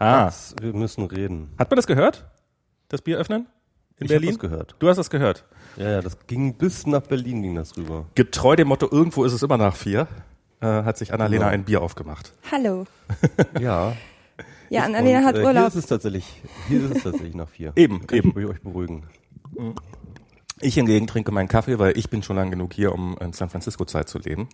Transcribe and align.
Ah. 0.00 0.24
Das, 0.24 0.54
wir 0.60 0.72
müssen 0.72 1.04
reden. 1.04 1.50
Hat 1.58 1.70
man 1.70 1.76
das 1.76 1.86
gehört? 1.86 2.26
Das 2.88 3.02
Bier 3.02 3.18
öffnen? 3.18 3.46
In 3.98 4.06
Ich 4.06 4.12
hab 4.12 4.20
Berlin? 4.20 4.30
das 4.30 4.38
gehört. 4.38 4.74
Du 4.78 4.88
hast 4.88 4.96
das 4.96 5.10
gehört. 5.10 5.44
Ja, 5.76 5.90
ja, 5.90 6.00
das 6.00 6.16
ging 6.26 6.54
bis 6.54 6.86
nach 6.86 7.02
Berlin 7.02 7.42
ging 7.42 7.54
das 7.54 7.76
rüber. 7.76 8.06
Getreu 8.14 8.56
dem 8.56 8.68
Motto, 8.68 8.88
irgendwo 8.90 9.24
ist 9.24 9.32
es 9.34 9.42
immer 9.42 9.58
nach 9.58 9.76
vier, 9.76 10.08
äh, 10.60 10.66
hat 10.66 10.96
sich 10.98 11.12
Annalena 11.12 11.44
Ja. 11.46 11.50
ein 11.50 11.64
Bier 11.64 11.82
aufgemacht. 11.82 12.32
Hallo. 12.50 12.86
Ja. 13.60 13.92
Ja, 14.70 14.84
Annalena 14.84 15.18
Und, 15.18 15.24
hat 15.26 15.34
äh, 15.34 15.38
Hier 15.40 15.46
Urlaub. 15.48 15.68
ist 15.68 15.74
es 15.74 15.86
tatsächlich, 15.86 16.42
hier 16.68 16.84
ist 16.84 16.96
es 16.96 17.02
tatsächlich 17.02 17.34
nach 17.34 17.48
vier. 17.48 17.72
Eben, 17.76 18.06
Kann 18.06 18.18
eben. 18.18 18.30
Ich 18.40 18.46
euch 18.46 18.60
beruhigen. 18.62 19.02
Ich 20.60 20.74
hingegen 20.74 21.06
trinke 21.06 21.32
meinen 21.32 21.48
Kaffee, 21.48 21.78
weil 21.78 21.96
ich 21.98 22.08
bin 22.10 22.22
schon 22.22 22.36
lang 22.36 22.50
genug 22.50 22.72
hier, 22.72 22.92
um 22.92 23.16
in 23.20 23.32
San 23.32 23.48
Francisco 23.50 23.84
Zeit 23.84 24.08
zu 24.08 24.18
leben. 24.18 24.48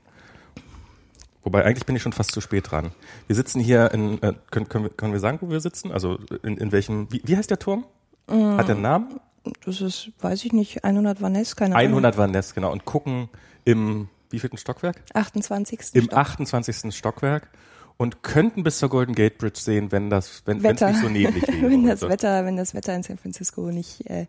Wobei 1.46 1.64
eigentlich 1.64 1.86
bin 1.86 1.94
ich 1.94 2.02
schon 2.02 2.12
fast 2.12 2.32
zu 2.32 2.40
spät 2.40 2.72
dran. 2.72 2.90
Wir 3.28 3.36
sitzen 3.36 3.60
hier 3.60 3.92
in, 3.92 4.20
äh, 4.20 4.34
können, 4.50 4.68
können, 4.68 4.84
wir, 4.86 4.91
können 4.91 5.12
wir 5.12 5.20
sagen, 5.20 5.38
wo 5.41 5.48
wir 5.48 5.60
sitzen? 5.60 5.92
Also 5.92 6.19
in, 6.42 6.59
in 6.59 6.72
welchem, 6.72 7.06
wie, 7.12 7.22
wie 7.24 7.36
heißt 7.36 7.48
der 7.48 7.60
Turm? 7.60 7.84
Hat 8.28 8.66
der 8.66 8.74
einen 8.74 8.82
Namen? 8.82 9.20
Das 9.64 9.80
ist, 9.80 10.10
weiß 10.19 10.45
ich 10.45 10.52
nicht, 10.52 10.82
100 10.82 11.22
Vaness, 11.22 11.55
keine 11.55 11.77
Ahnung. 11.77 11.91
100 11.91 12.19
war 12.19 12.27
Nest, 12.27 12.56
genau. 12.56 12.72
Und 12.72 12.84
gucken 12.84 13.28
im, 13.64 14.09
wievielten 14.30 14.59
Stockwerk? 14.59 14.96
28. 15.14 15.95
Im 15.95 16.05
Stock. 16.06 16.19
28. 16.19 16.92
Stockwerk 16.92 17.48
und 17.97 18.24
könnten 18.24 18.64
bis 18.64 18.78
zur 18.78 18.88
Golden 18.88 19.14
Gate 19.14 19.38
Bridge 19.38 19.60
sehen, 19.60 19.92
wenn 19.92 20.10
das, 20.10 20.42
wenn 20.47 20.64
es 20.64 20.80
nicht 20.80 21.00
so 21.00 21.08
neblig 21.08 21.47
wäre. 21.48 21.70
wenn 21.70 21.86
das. 21.86 22.02
Wetter, 22.02 22.44
wenn 22.44 22.56
das 22.56 22.74
Wetter 22.74 22.92
in 22.97 23.05
San 23.05 23.19
Francisco 23.19 23.70
nicht, 23.70 24.10
äh, 24.10 24.27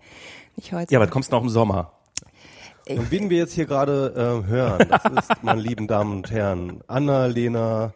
nicht 0.55 0.71
heute. 0.71 0.93
Ja, 0.93 0.99
aber 0.99 1.07
du 1.07 1.11
kommst 1.11 1.31
noch 1.31 1.41
im 1.41 1.49
Sommer. 1.49 1.93
Und 2.89 3.11
wen 3.11 3.29
wir 3.29 3.37
jetzt 3.37 3.53
hier 3.53 3.65
gerade 3.65 4.13
äh, 4.15 4.49
hören, 4.49 4.87
das 4.89 5.03
ist, 5.29 5.43
meine 5.43 5.61
lieben 5.61 5.87
Damen 5.87 6.17
und 6.17 6.31
Herren, 6.31 6.81
Annalena 6.87 7.93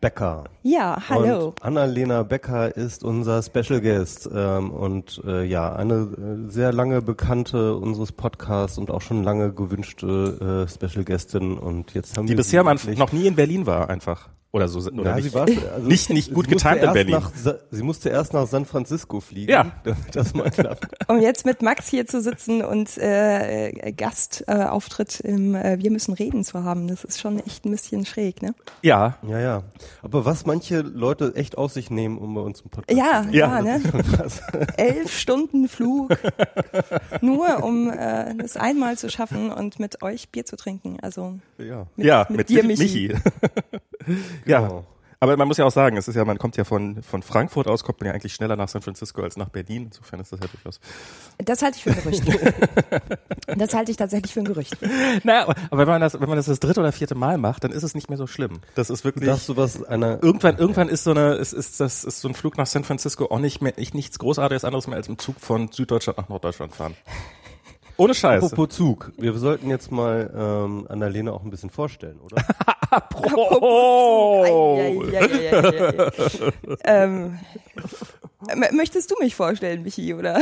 Becker. 0.00 0.44
ja, 0.62 0.98
hallo. 1.08 1.54
Annalena 1.62 2.22
Becker 2.22 2.76
ist 2.76 3.02
unser 3.02 3.42
Special 3.42 3.80
Guest 3.80 4.28
ähm, 4.32 4.70
und 4.70 5.22
äh, 5.26 5.44
ja, 5.44 5.74
eine 5.74 5.94
äh, 5.94 6.50
sehr 6.50 6.72
lange 6.72 7.00
Bekannte 7.00 7.76
unseres 7.76 8.12
Podcasts 8.12 8.76
und 8.76 8.90
auch 8.90 9.00
schon 9.00 9.22
lange 9.22 9.52
gewünschte 9.52 10.66
äh, 10.66 10.70
Special 10.70 11.04
Guestin 11.04 11.56
und 11.56 11.94
jetzt 11.94 12.16
haben 12.16 12.26
Die 12.26 12.32
wir 12.32 12.36
bisher 12.36 12.62
noch 12.62 13.12
nie 13.12 13.26
in 13.26 13.36
Berlin 13.36 13.66
war, 13.66 13.88
einfach. 13.88 14.28
Oder 14.52 14.68
so, 14.68 14.78
oder 14.78 15.02
ja, 15.10 15.16
nicht. 15.16 15.24
sie 15.24 15.34
war, 15.34 15.42
also 15.74 15.86
nicht- 15.86 16.08
nicht 16.08 16.32
gut 16.32 16.48
getimt 16.48 16.76
in 16.82 16.92
Berlin. 16.94 17.10
Nach, 17.16 17.30
sie 17.70 17.82
musste 17.82 18.08
erst 18.08 18.32
nach 18.32 18.46
San 18.46 18.64
Francisco 18.64 19.20
fliegen, 19.20 19.50
Ja. 19.50 19.72
damit 19.84 20.14
das 20.16 20.32
mal 20.34 20.50
klappt. 20.50 20.86
Um 21.08 21.20
jetzt 21.20 21.44
mit 21.44 21.60
Max 21.60 21.88
hier 21.88 22.06
zu 22.06 22.22
sitzen 22.22 22.64
und 22.64 22.96
äh, 22.96 23.68
äh, 23.68 23.92
Gastauftritt 23.92 25.20
äh, 25.24 25.28
im 25.28 25.54
äh, 25.54 25.78
Wir 25.78 25.90
müssen 25.90 26.14
reden 26.14 26.42
zu 26.42 26.64
haben, 26.64 26.88
das 26.88 27.04
ist 27.04 27.20
schon 27.20 27.38
echt 27.40 27.66
ein 27.66 27.70
bisschen 27.70 28.06
schräg, 28.06 28.40
ne? 28.40 28.54
Ja, 28.82 29.18
Ja, 29.28 29.38
ja. 29.40 29.62
Aber 30.02 30.24
was 30.24 30.46
manche 30.46 30.80
Leute 30.80 31.34
echt 31.34 31.58
auf 31.58 31.72
sich 31.72 31.90
nehmen, 31.90 32.16
um 32.16 32.34
bei 32.34 32.40
uns 32.40 32.62
im 32.62 32.70
Podcast 32.70 32.96
Ja, 32.98 33.24
zu 33.28 33.36
ja, 33.36 33.56
Ja, 33.58 33.62
ne? 33.62 33.82
Elf 34.78 35.12
Stunden 35.18 35.68
Flug, 35.68 36.16
nur 37.20 37.62
um 37.62 37.90
äh, 37.90 38.34
das 38.36 38.56
einmal 38.56 38.96
zu 38.96 39.10
schaffen 39.10 39.50
und 39.52 39.78
mit 39.80 40.02
euch 40.02 40.30
Bier 40.30 40.46
zu 40.46 40.56
trinken. 40.56 40.98
Also 41.02 41.38
Ja. 41.58 41.86
mit, 41.96 42.06
ja, 42.06 42.26
mit, 42.30 42.38
mit, 42.38 42.48
dir, 42.48 42.64
Michi. 42.64 43.08
Michi. 43.08 43.14
ja. 44.46 44.60
Genau. 44.60 44.84
Aber 45.18 45.36
man 45.36 45.48
muss 45.48 45.56
ja 45.56 45.64
auch 45.64 45.72
sagen, 45.72 45.96
es 45.96 46.08
ist 46.08 46.14
ja, 46.14 46.24
man 46.24 46.38
kommt 46.38 46.56
ja 46.56 46.64
von, 46.64 47.02
von 47.02 47.22
Frankfurt 47.22 47.68
aus, 47.68 47.84
kommt 47.84 48.00
man 48.00 48.08
ja 48.08 48.12
eigentlich 48.12 48.34
schneller 48.34 48.54
nach 48.54 48.68
San 48.68 48.82
Francisco 48.82 49.22
als 49.22 49.36
nach 49.36 49.48
Berlin. 49.48 49.84
Insofern 49.84 50.20
ist 50.20 50.30
das 50.30 50.40
ja 50.40 50.46
durchaus. 50.46 50.78
Das 51.38 51.62
halte 51.62 51.78
ich 51.78 51.84
für 51.84 51.90
ein 51.90 51.96
Gerücht. 51.96 52.22
das 53.56 53.74
halte 53.74 53.90
ich 53.90 53.96
tatsächlich 53.96 54.34
für 54.34 54.40
ein 54.40 54.44
Gerücht. 54.44 54.76
Naja, 55.24 55.48
aber 55.70 55.78
wenn 55.78 55.88
man 55.88 56.00
das, 56.02 56.20
wenn 56.20 56.28
man 56.28 56.36
das 56.36 56.46
das 56.46 56.60
dritte 56.60 56.80
oder 56.80 56.92
vierte 56.92 57.14
Mal 57.14 57.38
macht, 57.38 57.64
dann 57.64 57.72
ist 57.72 57.82
es 57.82 57.94
nicht 57.94 58.10
mehr 58.10 58.18
so 58.18 58.26
schlimm. 58.26 58.60
Das 58.74 58.90
ist 58.90 59.04
wirklich. 59.04 59.28
Du 59.46 59.56
was 59.56 59.82
einer 59.82 60.22
Irgendwann, 60.22 60.58
irgendwann 60.58 60.88
ist 60.88 61.04
so 61.04 61.12
eine, 61.12 61.34
ist, 61.34 61.54
ist 61.54 61.80
das, 61.80 62.04
ist 62.04 62.20
so 62.20 62.28
ein 62.28 62.34
Flug 62.34 62.58
nach 62.58 62.66
San 62.66 62.84
Francisco 62.84 63.26
auch 63.26 63.38
nicht 63.38 63.62
mehr, 63.62 63.72
nicht 63.76 63.94
nichts 63.94 64.18
Großartiges 64.18 64.64
anderes 64.64 64.86
mehr 64.86 64.96
als 64.96 65.08
im 65.08 65.18
Zug 65.18 65.40
von 65.40 65.68
Süddeutschland 65.72 66.18
nach 66.18 66.28
Norddeutschland 66.28 66.74
fahren. 66.74 66.94
Ohne 67.98 68.14
Scheiß. 68.14 68.44
Apropos 68.44 68.76
Zug, 68.76 69.10
wir 69.16 69.32
sollten 69.34 69.70
jetzt 69.70 69.90
mal 69.90 70.30
ähm, 70.36 70.86
Annalena 70.88 71.32
auch 71.32 71.42
ein 71.42 71.50
bisschen 71.50 71.70
vorstellen, 71.70 72.20
oder? 72.20 72.36
Ei, 72.90 73.00
ei. 75.14 76.10
ähm, 76.84 77.38
möchtest 78.72 79.10
du 79.10 79.16
mich 79.20 79.34
vorstellen, 79.34 79.82
Michi, 79.82 80.14
oder? 80.14 80.40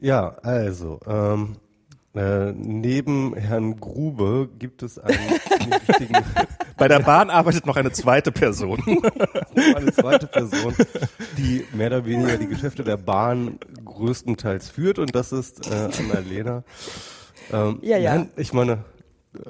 ja, 0.00 0.28
also, 0.42 1.00
ähm, 1.06 1.56
äh, 2.14 2.52
neben 2.52 3.34
Herrn 3.34 3.80
Grube 3.80 4.48
gibt 4.58 4.82
es 4.82 4.98
einen 4.98 5.18
wichtigen, 5.88 6.14
Bei 6.76 6.88
der 6.88 7.00
Bahn 7.00 7.30
arbeitet 7.30 7.64
noch 7.66 7.76
eine 7.76 7.92
zweite 7.92 8.32
Person. 8.32 8.82
eine 9.76 9.92
zweite 9.92 10.26
Person, 10.26 10.74
die 11.38 11.64
mehr 11.72 11.86
oder 11.88 12.04
weniger 12.04 12.36
die 12.36 12.48
Geschäfte 12.48 12.84
der 12.84 12.98
Bahn 12.98 13.58
größtenteils 13.84 14.68
führt 14.68 14.98
und 14.98 15.14
das 15.14 15.32
ist 15.32 15.70
äh, 15.70 15.88
Annalena. 15.98 16.64
Ähm, 17.50 17.78
Ja, 17.82 17.96
ja. 17.96 18.16
Nein, 18.16 18.30
ich 18.36 18.52
meine, 18.52 18.84
äh, 19.34 19.48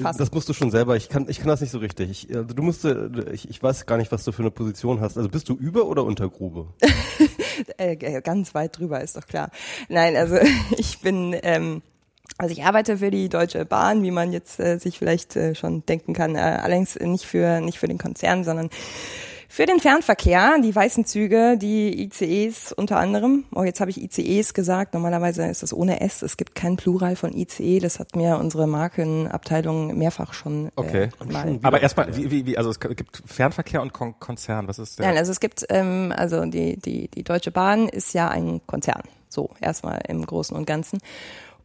Fast. 0.00 0.20
das 0.20 0.32
musst 0.32 0.48
du 0.48 0.52
schon 0.52 0.70
selber. 0.70 0.96
Ich 0.96 1.08
kann, 1.08 1.26
ich 1.28 1.38
kann 1.38 1.48
das 1.48 1.60
nicht 1.60 1.70
so 1.70 1.78
richtig. 1.78 2.10
Ich, 2.10 2.36
also 2.36 2.54
du 2.54 2.62
musst, 2.62 2.84
äh, 2.84 3.08
ich, 3.32 3.48
ich 3.48 3.62
weiß 3.62 3.86
gar 3.86 3.96
nicht, 3.98 4.12
was 4.12 4.24
du 4.24 4.32
für 4.32 4.42
eine 4.42 4.50
Position 4.50 5.00
hast. 5.00 5.16
Also 5.16 5.28
bist 5.28 5.48
du 5.48 5.54
über 5.54 5.86
oder 5.86 6.04
unter 6.04 6.28
Grube? 6.28 6.68
Äh, 7.76 8.22
ganz 8.22 8.54
weit 8.54 8.78
drüber, 8.78 9.02
ist 9.02 9.16
doch 9.16 9.26
klar. 9.26 9.50
Nein, 9.88 10.16
also 10.16 10.36
ich 10.78 11.00
bin, 11.00 11.36
ähm, 11.42 11.82
also 12.38 12.52
ich 12.52 12.64
arbeite 12.64 12.98
für 12.98 13.10
die 13.10 13.28
Deutsche 13.28 13.64
Bahn, 13.64 14.02
wie 14.02 14.10
man 14.10 14.32
jetzt 14.32 14.58
äh, 14.58 14.78
sich 14.78 14.98
vielleicht 14.98 15.36
äh, 15.36 15.54
schon 15.54 15.84
denken 15.86 16.14
kann. 16.14 16.34
Äh, 16.34 16.38
allerdings 16.38 16.98
nicht 16.98 17.24
für 17.24 17.60
nicht 17.60 17.78
für 17.78 17.88
den 17.88 17.98
Konzern, 17.98 18.42
sondern 18.42 18.70
für 19.52 19.66
den 19.66 19.80
Fernverkehr, 19.80 20.56
die 20.64 20.74
weißen 20.74 21.04
Züge, 21.04 21.58
die 21.58 22.04
ICEs 22.04 22.72
unter 22.72 22.96
anderem. 22.96 23.44
Oh, 23.54 23.64
jetzt 23.64 23.82
habe 23.82 23.90
ich 23.90 24.02
ICEs 24.02 24.54
gesagt. 24.54 24.94
Normalerweise 24.94 25.44
ist 25.44 25.62
das 25.62 25.74
ohne 25.74 26.00
S. 26.00 26.22
Es 26.22 26.38
gibt 26.38 26.54
kein 26.54 26.78
Plural 26.78 27.16
von 27.16 27.36
ICE. 27.36 27.78
Das 27.78 27.98
hat 27.98 28.16
mir 28.16 28.38
unsere 28.38 28.66
Markenabteilung 28.66 29.98
mehrfach 29.98 30.32
schon 30.32 30.70
Okay. 30.74 31.10
äh, 31.20 31.30
mal 31.30 31.58
Aber 31.64 31.82
erstmal, 31.82 32.16
wie, 32.16 32.30
wie, 32.30 32.46
wie, 32.46 32.56
also 32.56 32.70
es 32.70 32.80
gibt 32.80 33.22
Fernverkehr 33.26 33.82
und 33.82 33.92
Kon 33.92 34.18
Konzern. 34.18 34.68
Was 34.68 34.78
ist 34.78 34.98
der? 34.98 35.08
Nein, 35.08 35.18
also 35.18 35.30
es 35.30 35.38
gibt, 35.38 35.66
ähm, 35.68 36.14
also 36.16 36.46
die, 36.46 36.78
die, 36.78 37.08
die 37.08 37.22
Deutsche 37.22 37.50
Bahn 37.50 37.90
ist 37.90 38.14
ja 38.14 38.28
ein 38.28 38.62
Konzern, 38.66 39.02
so 39.28 39.50
erstmal 39.60 40.00
im 40.08 40.24
Großen 40.24 40.56
und 40.56 40.66
Ganzen. 40.66 40.98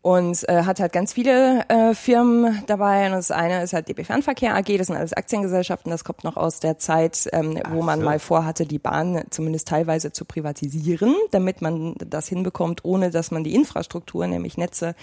Und 0.07 0.47
äh, 0.47 0.63
hat 0.63 0.79
halt 0.79 0.93
ganz 0.93 1.11
viele 1.11 1.67
äh, 1.67 1.93
Firmen 1.93 2.63
dabei. 2.65 3.07
Und 3.07 3.11
das 3.11 3.29
eine 3.29 3.61
ist 3.61 3.73
halt 3.73 3.89
DB 3.89 4.05
Fernverkehr 4.05 4.55
AG, 4.55 4.77
das 4.77 4.87
sind 4.87 4.95
alles 4.95 5.11
Aktiengesellschaften. 5.11 5.91
Das 5.91 6.05
kommt 6.05 6.23
noch 6.23 6.37
aus 6.37 6.61
der 6.61 6.77
Zeit, 6.77 7.27
ähm, 7.33 7.59
wo 7.71 7.81
man 7.81 7.99
so. 7.99 8.05
mal 8.05 8.17
vorhatte, 8.17 8.65
die 8.65 8.79
Bahn 8.79 9.25
zumindest 9.31 9.67
teilweise 9.67 10.13
zu 10.13 10.23
privatisieren, 10.23 11.13
damit 11.31 11.61
man 11.61 11.95
das 11.97 12.29
hinbekommt, 12.29 12.85
ohne 12.85 13.11
dass 13.11 13.31
man 13.31 13.43
die 13.43 13.53
Infrastruktur, 13.53 14.25
nämlich 14.27 14.55
Netze, 14.55 14.95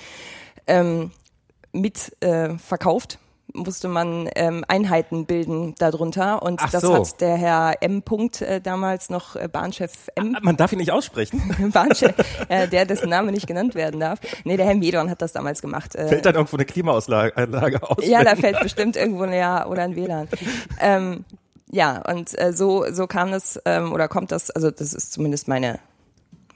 ähm, 0.67 1.11
mit 1.75 2.17
äh, 2.21 2.57
verkauft 2.57 3.19
musste 3.53 3.89
man 3.89 4.29
ähm, 4.35 4.65
Einheiten 4.69 5.27
bilden 5.27 5.75
darunter 5.79 6.43
und 6.43 6.61
Ach 6.63 6.71
das 6.71 6.83
so. 6.83 6.95
hat 6.95 7.21
der 7.21 7.37
Herr 7.37 7.83
M. 7.83 8.03
Punkt 8.03 8.43
äh, 8.43 8.61
damals 8.61 9.11
noch 9.11 9.37
äh, 9.37 9.49
Bahnchef 9.49 10.09
M. 10.15 10.37
Man 10.43 10.57
darf 10.57 10.73
ihn 10.73 10.79
nicht 10.79 10.93
aussprechen. 10.93 11.71
Bahnchef, 11.73 12.15
äh, 12.49 12.69
der 12.69 12.87
dessen 12.87 13.09
Name 13.11 13.33
nicht 13.33 13.47
genannt 13.47 13.75
werden 13.75 14.01
darf. 14.01 14.19
Nee, 14.45 14.57
der 14.57 14.67
Herr 14.67 14.75
Medon 14.75 15.11
hat 15.11 15.23
das 15.23 15.33
damals 15.33 15.61
gemacht. 15.61 15.95
Äh, 15.95 16.09
Fällt 16.09 16.27
dann 16.27 16.35
irgendwo 16.35 16.57
eine 16.57 16.65
Klimaanlage 16.65 17.83
aus? 17.83 18.07
ja, 18.07 18.25
da 18.25 18.35
fällt 18.35 18.61
bestimmt 18.61 18.97
irgendwo 18.97 19.25
ein 19.25 19.33
Ja 19.33 19.67
oder 19.67 19.83
ein 19.83 19.95
WLAN. 19.95 20.29
Ähm, 20.81 21.25
ja, 21.71 22.03
und 22.09 22.39
äh, 22.39 22.53
so 22.53 22.87
so 22.91 23.07
kam 23.07 23.31
das 23.31 23.61
ähm, 23.65 23.93
oder 23.93 24.09
kommt 24.09 24.33
das, 24.33 24.51
also 24.51 24.71
das 24.71 24.95
ist 24.95 25.13
zumindest 25.13 25.49
meine 25.49 25.81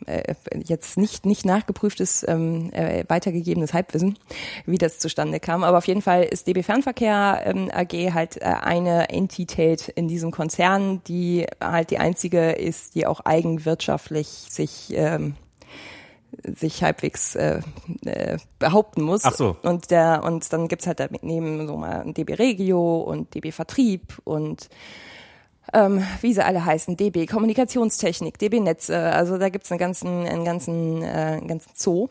äh, 0.08 0.34
jetzt 0.64 0.96
nicht 0.96 1.26
nicht 1.26 1.44
nachgeprüftes 1.44 2.24
ähm, 2.26 2.72
äh, 2.72 3.04
weitergegebenes 3.08 3.74
Halbwissen, 3.74 4.18
wie 4.66 4.78
das 4.78 4.98
zustande 4.98 5.40
kam. 5.40 5.64
Aber 5.64 5.78
auf 5.78 5.86
jeden 5.86 6.02
Fall 6.02 6.24
ist 6.24 6.46
DB 6.46 6.62
Fernverkehr 6.62 7.42
ähm, 7.44 7.70
AG 7.72 8.14
halt 8.14 8.36
äh, 8.38 8.44
eine 8.44 9.10
Entität 9.10 9.88
in 9.88 10.08
diesem 10.08 10.30
Konzern, 10.30 11.02
die 11.04 11.46
halt 11.62 11.90
die 11.90 11.98
einzige 11.98 12.52
ist, 12.52 12.94
die 12.94 13.06
auch 13.06 13.20
eigenwirtschaftlich 13.20 14.26
sich 14.26 14.92
ähm, 14.94 15.34
sich 16.42 16.82
halbwegs 16.82 17.34
äh, 17.34 17.60
äh, 18.04 18.38
behaupten 18.58 19.02
muss. 19.02 19.24
Ach 19.24 19.34
so. 19.34 19.56
Und 19.62 19.90
der 19.90 20.22
und 20.24 20.52
dann 20.52 20.68
gibt's 20.68 20.86
halt 20.86 21.00
daneben 21.00 21.66
so 21.66 21.76
mal 21.76 22.02
ein 22.02 22.14
DB 22.14 22.34
Regio 22.34 23.00
und 23.00 23.34
DB 23.34 23.50
Vertrieb 23.50 24.20
und 24.24 24.68
ähm, 25.72 26.04
wie 26.20 26.32
sie 26.32 26.44
alle 26.44 26.64
heißen, 26.64 26.96
DB 26.96 27.26
Kommunikationstechnik, 27.26 28.38
DB 28.38 28.60
Netze, 28.60 28.98
also 28.98 29.38
da 29.38 29.48
gibt's 29.48 29.70
einen 29.70 29.78
ganzen, 29.78 30.26
einen 30.26 30.44
ganzen, 30.44 31.02
äh, 31.02 31.06
einen 31.06 31.48
ganzen 31.48 31.70
Zoo. 31.74 32.08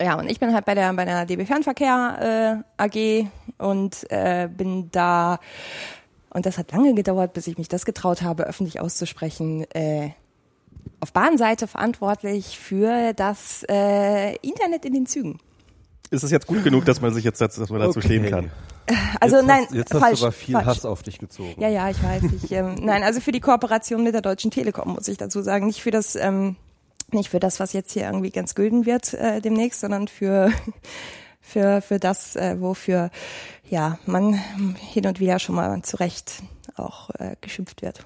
Ja, 0.00 0.18
und 0.18 0.30
ich 0.30 0.38
bin 0.38 0.54
halt 0.54 0.66
bei 0.66 0.74
der 0.74 0.92
bei 0.92 1.04
der 1.04 1.26
DB 1.26 1.46
Fernverkehr 1.46 2.62
äh, 2.78 2.82
AG 2.82 3.28
und 3.58 4.10
äh, 4.10 4.48
bin 4.48 4.90
da 4.92 5.40
und 6.32 6.46
das 6.46 6.58
hat 6.58 6.70
lange 6.72 6.94
gedauert, 6.94 7.32
bis 7.32 7.46
ich 7.48 7.58
mich 7.58 7.68
das 7.68 7.84
getraut 7.84 8.22
habe, 8.22 8.44
öffentlich 8.44 8.80
auszusprechen. 8.80 9.64
Äh, 9.72 10.10
auf 11.00 11.12
Bahnseite 11.12 11.66
verantwortlich 11.66 12.58
für 12.58 13.12
das 13.14 13.64
äh, 13.68 14.36
Internet 14.36 14.84
in 14.84 14.94
den 14.94 15.06
Zügen. 15.06 15.40
Ist 16.10 16.24
es 16.24 16.30
jetzt 16.32 16.46
gut 16.46 16.64
genug, 16.64 16.84
dass 16.84 17.00
man 17.00 17.14
sich 17.14 17.22
jetzt 17.24 17.40
dazu, 17.40 17.60
dass 17.60 17.70
man 17.70 17.80
dazu 17.80 17.98
Okay. 17.98 18.08
stehen 18.08 18.30
kann? 18.30 18.50
Also 19.20 19.36
jetzt 19.36 19.46
nein, 19.46 19.64
hast, 19.66 19.74
jetzt 19.74 19.94
hast 19.94 20.00
falsch, 20.00 20.18
du 20.20 20.24
aber 20.26 20.32
viel 20.32 20.54
falsch. 20.54 20.66
Hass 20.66 20.84
auf 20.84 21.02
dich 21.04 21.18
gezogen. 21.20 21.60
Ja, 21.60 21.68
ja, 21.68 21.88
ich 21.88 22.02
weiß. 22.02 22.22
Ich, 22.42 22.50
ähm, 22.50 22.74
nein, 22.82 23.04
also 23.04 23.20
für 23.20 23.30
die 23.30 23.38
Kooperation 23.40 24.02
mit 24.02 24.14
der 24.14 24.22
Deutschen 24.22 24.50
Telekom 24.50 24.94
muss 24.94 25.06
ich 25.06 25.18
dazu 25.18 25.40
sagen, 25.42 25.66
nicht 25.66 25.80
für 25.82 25.92
das, 25.92 26.16
ähm, 26.16 26.56
nicht 27.12 27.28
für 27.28 27.38
das, 27.38 27.60
was 27.60 27.72
jetzt 27.72 27.92
hier 27.92 28.04
irgendwie 28.06 28.30
ganz 28.30 28.56
gülden 28.56 28.86
wird 28.86 29.14
äh, 29.14 29.40
demnächst, 29.40 29.80
sondern 29.80 30.08
für 30.08 30.50
für 31.40 31.80
für 31.80 32.00
das, 32.00 32.34
äh, 32.34 32.60
wofür 32.60 33.10
ja 33.68 33.98
man 34.06 34.34
hin 34.34 35.06
und 35.06 35.20
wieder 35.20 35.38
schon 35.38 35.54
mal 35.54 35.80
zu 35.82 35.96
Recht 35.98 36.42
auch 36.76 37.10
äh, 37.10 37.36
geschimpft 37.40 37.82
wird. 37.82 38.04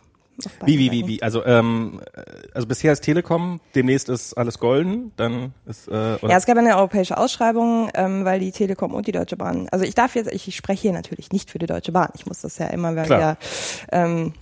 Wie, 0.65 0.79
wie, 0.79 0.91
wie, 0.91 1.07
wie? 1.07 1.23
Also, 1.23 1.45
ähm, 1.45 2.01
äh, 2.13 2.23
also 2.55 2.67
bisher 2.67 2.93
ist 2.93 3.03
Telekom, 3.03 3.61
demnächst 3.75 4.09
ist 4.09 4.35
alles 4.35 4.59
golden, 4.59 5.13
dann 5.17 5.55
ist, 5.67 5.87
äh, 5.87 5.91
oder? 5.91 6.29
Ja, 6.29 6.37
es 6.37 6.47
gab 6.47 6.59
eine 6.59 6.77
europäische 6.77 7.17
Ausschreibung, 7.17 7.91
ähm, 7.95 8.25
weil 8.25 8.41
die 8.41 8.51
Telekom 8.51 8.95
und 8.95 9.07
die 9.07 9.13
Deutsche 9.13 9.37
Bahn, 9.37 9.69
also 9.71 9.85
ich 9.85 9.95
darf 9.95 10.17
jetzt, 10.17 10.33
ich, 10.33 10.49
ich 10.49 10.57
spreche 10.57 10.83
hier 10.83 10.93
natürlich 10.93 11.31
nicht 11.31 11.51
für 11.51 11.59
die 11.59 11.67
Deutsche 11.67 11.93
Bahn, 11.93 12.09
ich 12.15 12.27
muss 12.27 12.41
das 12.41 12.59
ja 12.59 12.67
immer 12.67 12.93
Klar. 12.93 13.05
wieder 13.05 13.37
ähm, 13.93 14.35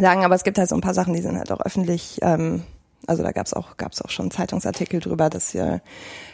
sagen, 0.00 0.24
aber 0.24 0.34
es 0.34 0.42
gibt 0.42 0.58
halt 0.58 0.68
so 0.68 0.74
ein 0.74 0.80
paar 0.80 0.94
Sachen, 0.94 1.14
die 1.14 1.22
sind 1.22 1.38
halt 1.38 1.52
auch 1.52 1.60
öffentlich, 1.60 2.18
ähm, 2.22 2.64
also 3.06 3.22
da 3.22 3.30
gab's 3.30 3.54
auch, 3.54 3.76
gab's 3.76 4.02
auch 4.02 4.10
schon 4.10 4.32
Zeitungsartikel 4.32 4.98
drüber, 4.98 5.30
dass 5.30 5.54
äh, 5.54 5.78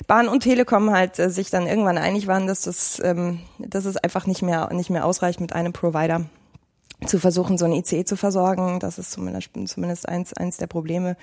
Bahn 0.07 0.29
und 0.29 0.41
Telekom 0.41 0.91
halt 0.91 1.19
äh, 1.19 1.29
sich 1.29 1.51
dann 1.51 1.67
irgendwann 1.67 1.99
einig 1.99 2.27
waren, 2.27 2.47
dass 2.47 2.63
das, 2.63 3.03
ähm, 3.05 3.41
dass 3.59 3.85
es 3.85 3.99
einfach 3.99 4.27
nicht 4.27 4.41
mehr, 4.41 4.73
nicht 4.73 4.89
mehr 4.89 5.05
ausreicht 5.05 5.41
mit 5.41 5.53
einem 5.53 5.75
Provider 5.75 6.25
zu 7.07 7.19
versuchen, 7.19 7.59
so 7.59 7.65
ein 7.65 7.73
ICE 7.73 8.05
zu 8.05 8.17
versorgen. 8.17 8.81
Das 8.81 8.99
ist 8.99 9.13
zumindest, 9.13 9.51
zumindest 9.67 10.09
eins, 10.09 10.33
eins 10.33 10.57
der 10.57 10.67
Probleme, 10.67 11.17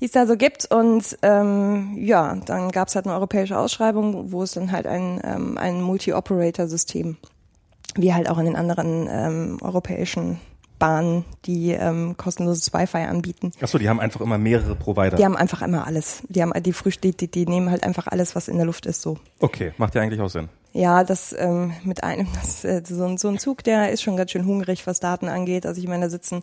die 0.00 0.06
es 0.06 0.12
da 0.12 0.26
so 0.26 0.36
gibt. 0.36 0.70
Und 0.72 1.18
ähm, 1.22 1.96
ja, 1.96 2.36
dann 2.46 2.70
gab 2.70 2.88
es 2.88 2.94
halt 2.94 3.06
eine 3.06 3.14
europäische 3.14 3.58
Ausschreibung, 3.58 4.32
wo 4.32 4.42
es 4.42 4.52
dann 4.52 4.72
halt 4.72 4.86
ein, 4.86 5.20
ähm, 5.24 5.58
ein 5.58 5.80
Multi-Operator-System, 5.80 7.16
wie 7.96 8.14
halt 8.14 8.28
auch 8.28 8.38
in 8.38 8.46
den 8.46 8.56
anderen 8.56 9.08
ähm, 9.10 9.58
europäischen 9.62 10.40
Bahnen, 10.82 11.24
die 11.44 11.70
ähm, 11.70 12.16
kostenloses 12.16 12.74
Wi-Fi 12.74 12.98
anbieten. 13.04 13.52
Achso, 13.60 13.78
die 13.78 13.88
haben 13.88 14.00
einfach 14.00 14.20
immer 14.20 14.36
mehrere 14.36 14.74
Provider. 14.74 15.16
Die 15.16 15.24
haben 15.24 15.36
einfach 15.36 15.62
immer 15.62 15.86
alles. 15.86 16.24
Die 16.28 16.42
haben 16.42 16.52
die 16.60 16.72
Früh 16.72 16.90
die, 16.90 17.12
die, 17.12 17.46
nehmen 17.46 17.70
halt 17.70 17.84
einfach 17.84 18.08
alles, 18.08 18.34
was 18.34 18.48
in 18.48 18.56
der 18.56 18.66
Luft 18.66 18.86
ist, 18.86 19.00
so. 19.00 19.16
Okay, 19.38 19.72
macht 19.78 19.94
ja 19.94 20.02
eigentlich 20.02 20.20
auch 20.20 20.28
Sinn. 20.28 20.48
Ja, 20.72 21.04
das 21.04 21.32
ähm, 21.38 21.72
mit 21.84 22.02
einem, 22.02 22.26
das, 22.42 22.64
äh, 22.64 22.82
so, 22.84 23.04
ein- 23.04 23.16
so 23.16 23.28
ein 23.28 23.38
Zug, 23.38 23.62
der 23.62 23.92
ist 23.92 24.02
schon 24.02 24.16
ganz 24.16 24.32
schön 24.32 24.44
hungrig, 24.44 24.84
was 24.88 24.98
Daten 24.98 25.28
angeht. 25.28 25.66
Also 25.66 25.80
ich 25.80 25.86
meine, 25.86 26.06
da 26.06 26.10
sitzen 26.10 26.42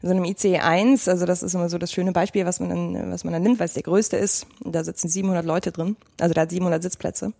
in 0.00 0.08
so 0.08 0.14
einem 0.14 0.24
ICE 0.24 0.60
1, 0.60 1.06
also 1.08 1.26
das 1.26 1.42
ist 1.42 1.52
immer 1.54 1.68
so 1.68 1.76
das 1.76 1.92
schöne 1.92 2.12
Beispiel, 2.12 2.46
was 2.46 2.60
man 2.60 2.70
dann, 2.70 3.12
was 3.12 3.24
man 3.24 3.34
dann 3.34 3.42
nimmt, 3.42 3.58
weil 3.58 3.66
es 3.66 3.74
der 3.74 3.82
größte 3.82 4.16
ist. 4.16 4.46
Da 4.64 4.82
sitzen 4.82 5.08
700 5.10 5.44
Leute 5.44 5.72
drin, 5.72 5.96
also 6.20 6.32
da 6.32 6.40
hat 6.42 6.50
700 6.50 6.82
Sitzplätze. 6.82 7.32